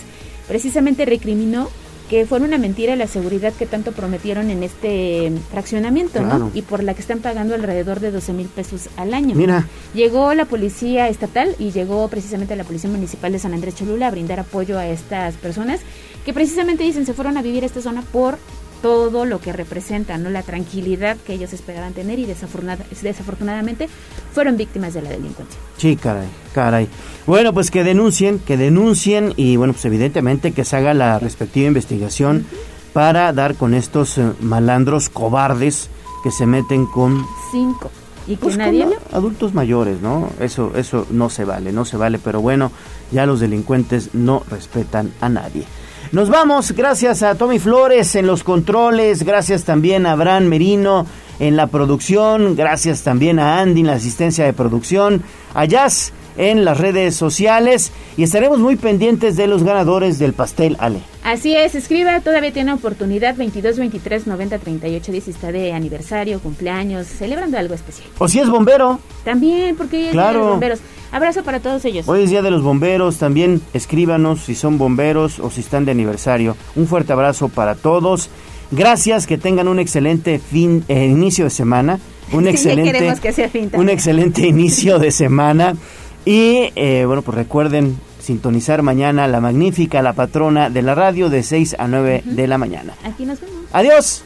precisamente 0.49 1.05
recriminó 1.05 1.69
que 2.09 2.25
fue 2.25 2.39
una 2.39 2.57
mentira 2.57 2.95
la 2.95 3.09
seguridad 3.09 3.53
que 3.53 3.67
tanto 3.67 3.91
prometieron 3.91 4.49
en 4.51 4.63
este 4.63 5.33
fraccionamiento, 5.51 6.21
Claro. 6.21 6.39
¿no? 6.39 6.51
Y 6.55 6.63
por 6.63 6.85
la 6.85 6.95
que 6.95 7.01
están 7.01 7.19
pagando 7.19 7.57
alrededor 7.57 7.99
de 7.99 8.13
12 8.13 8.33
mil 8.33 8.47
pesos 8.47 8.89
al 8.97 9.13
año. 9.13 9.35
Mira. 9.35 9.67
Llegó 9.93 10.33
la 10.35 10.45
policía 10.45 11.09
estatal 11.09 11.57
y 11.59 11.73
llegó 11.73 12.07
precisamente 12.07 12.55
la 12.55 12.63
policía 12.63 12.89
municipal 12.91 13.33
de 13.33 13.41
San 13.41 13.55
Andrés 13.55 13.75
Cholula 13.75 14.07
a 14.07 14.11
brindar 14.13 14.39
apoyo 14.39 14.79
a 14.79 14.87
estas 14.87 15.35
personas 15.35 15.81
que 16.25 16.33
precisamente 16.33 16.85
dicen 16.85 17.07
se 17.07 17.13
fueron 17.13 17.39
a 17.39 17.43
vivir 17.43 17.65
a 17.65 17.67
esta 17.67 17.81
zona 17.81 18.03
por 18.03 18.39
todo 18.83 19.25
lo 19.25 19.41
que 19.41 19.53
representa, 19.53 20.17
¿no? 20.17 20.31
La 20.31 20.43
tranquilidad 20.43 21.17
que 21.27 21.33
ellos 21.33 21.53
esperaban 21.55 21.93
tener 21.93 22.21
y 22.21 22.27
desafortunada- 22.27 22.85
desafortunadamente 23.03 23.89
fueron 24.33 24.57
víctimas 24.57 24.95
de 24.95 25.03
la 25.03 25.09
delincuencia. 25.11 25.59
Sí, 25.77 25.97
caray, 25.97 26.29
caray. 26.55 26.87
Bueno, 27.27 27.53
pues 27.53 27.73
que 27.73 27.83
denuncien, 27.83 28.39
que 28.39 28.57
denuncien 28.57 29.35
y 29.37 29.57
bueno, 29.57 29.73
pues 29.73 29.85
evidentemente 29.85 30.53
que 30.53 30.65
se 30.65 30.77
haga 30.77 30.95
la 30.95 31.19
respectiva 31.19 31.67
investigación 31.67 32.47
para 32.93 33.33
dar 33.33 33.57
con 33.57 33.75
estos 33.75 34.17
eh, 34.19 34.31
malandros 34.41 35.09
cobardes 35.09 35.91
que 36.23 36.31
se 36.31 36.47
meten 36.47 36.87
con 36.87 37.27
Cinco. 37.51 37.91
Y 38.29 38.37
que 38.37 38.43
pues, 38.43 38.57
nadie 38.57 38.81
con 38.83 38.91
vio. 38.91 38.99
adultos 39.13 39.55
mayores, 39.55 40.01
¿no? 40.01 40.31
Eso 40.41 40.73
eso 40.77 41.07
no 41.11 41.29
se 41.29 41.45
vale, 41.45 41.73
no 41.73 41.85
se 41.85 41.97
vale, 41.97 42.19
pero 42.23 42.41
bueno, 42.41 42.71
ya 43.11 43.27
los 43.27 43.41
delincuentes 43.41 44.15
no 44.15 44.43
respetan 44.49 45.13
a 45.21 45.29
nadie. 45.29 45.65
Nos 46.13 46.31
vamos, 46.31 46.73
gracias 46.73 47.25
a 47.25 47.35
Tommy 47.35 47.59
Flores 47.59 48.15
en 48.15 48.29
los 48.29 48.45
controles, 48.45 49.25
gracias 49.25 49.65
también 49.65 50.07
a 50.07 50.13
Abraham 50.13 50.45
Merino 50.45 51.07
en 51.41 51.57
la 51.57 51.67
producción, 51.67 52.55
gracias 52.55 53.03
también 53.03 53.41
a 53.41 53.61
Andy 53.61 53.81
en 53.81 53.89
la 53.89 53.95
asistencia 53.95 54.45
de 54.45 54.53
producción, 54.53 55.23
a 55.53 55.65
Jazz 55.65 56.13
en 56.37 56.65
las 56.65 56.79
redes 56.79 57.15
sociales 57.15 57.93
y 58.17 58.23
estaremos 58.23 58.59
muy 58.59 58.77
pendientes 58.77 59.37
de 59.37 59.47
los 59.47 59.63
ganadores 59.63 60.19
del 60.19 60.33
pastel, 60.33 60.77
Ale. 60.79 61.01
Así 61.23 61.57
es, 61.57 61.75
escriba, 61.75 62.21
todavía 62.21 62.53
tiene 62.53 62.73
oportunidad 62.73 63.35
22, 63.37 63.79
23, 63.79 64.27
90, 64.27 64.59
38, 64.59 65.13
10 65.13 65.25
si 65.25 65.31
está 65.31 65.51
de 65.51 65.73
aniversario, 65.73 66.39
cumpleaños, 66.41 67.07
celebrando 67.07 67.59
algo 67.59 67.75
especial. 67.75 68.09
O 68.19 68.29
si 68.29 68.39
es 68.39 68.49
bombero, 68.49 69.01
También, 69.25 69.75
porque 69.77 69.97
hoy 69.97 70.05
es 70.05 70.13
Día 70.13 70.23
de 70.23 70.27
Claro. 70.29 70.39
los 70.41 70.51
bomberos. 70.51 70.79
Abrazo 71.13 71.43
para 71.43 71.61
todos 71.61 71.85
ellos. 71.85 72.09
Hoy 72.09 72.23
es 72.25 72.31
Día 72.31 72.43
de 72.43 72.51
los 72.51 72.63
Bomberos, 72.63 73.17
también 73.19 73.61
escríbanos 73.73 74.41
si 74.45 74.55
son 74.55 74.77
bomberos 74.79 75.39
o 75.39 75.51
si 75.51 75.61
están 75.61 75.85
de 75.85 75.93
aniversario. 75.93 76.57
Un 76.75 76.87
fuerte 76.87 77.13
abrazo 77.13 77.49
para 77.49 77.75
todos. 77.75 78.29
Gracias, 78.71 79.27
que 79.27 79.39
tengan 79.39 79.69
un 79.69 79.79
excelente 79.79 80.39
fin, 80.39 80.85
eh, 80.89 81.07
inicio 81.07 81.45
de 81.45 81.51
semana. 81.51 82.01
Un 82.33 82.45
Sí, 82.45 82.51
excelente, 82.51 83.15
que 83.23 83.49
fin 83.49 83.71
un 83.75 83.89
excelente 83.89 84.47
inicio 84.47 84.99
de 84.99 85.11
semana. 85.13 85.75
Y 86.27 86.73
eh, 86.75 87.05
bueno, 87.07 87.23
pues 87.23 87.37
recuerden 87.37 87.99
sintonizar 88.21 88.83
mañana 88.83 89.29
la 89.29 89.41
magnífica, 89.41 90.03
la 90.03 90.13
patrona 90.13 90.69
de 90.69 90.83
la 90.83 90.97
radio 90.97 91.31
de 91.31 91.45
6 91.45 91.77
a 91.79 91.87
9 91.87 92.23
de 92.25 92.47
la 92.49 92.59
mañana. 92.59 92.95
Aquí 93.05 93.25
nos 93.25 93.41
vemos. 93.41 93.57
Adiós. 93.73 94.25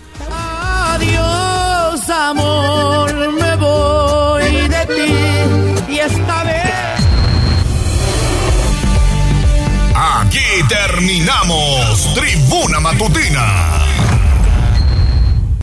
Adiós, 0.94 2.08
amor, 2.08 3.12
me 3.34 3.56
voy 3.56 4.68
de 4.68 4.86
ti 4.86 5.92
y 5.92 5.98
esta 5.98 6.44
vez. 6.44 6.70
Aquí 9.94 10.68
terminamos 10.68 12.14
Tribuna 12.14 12.80
Matutina 12.80 13.79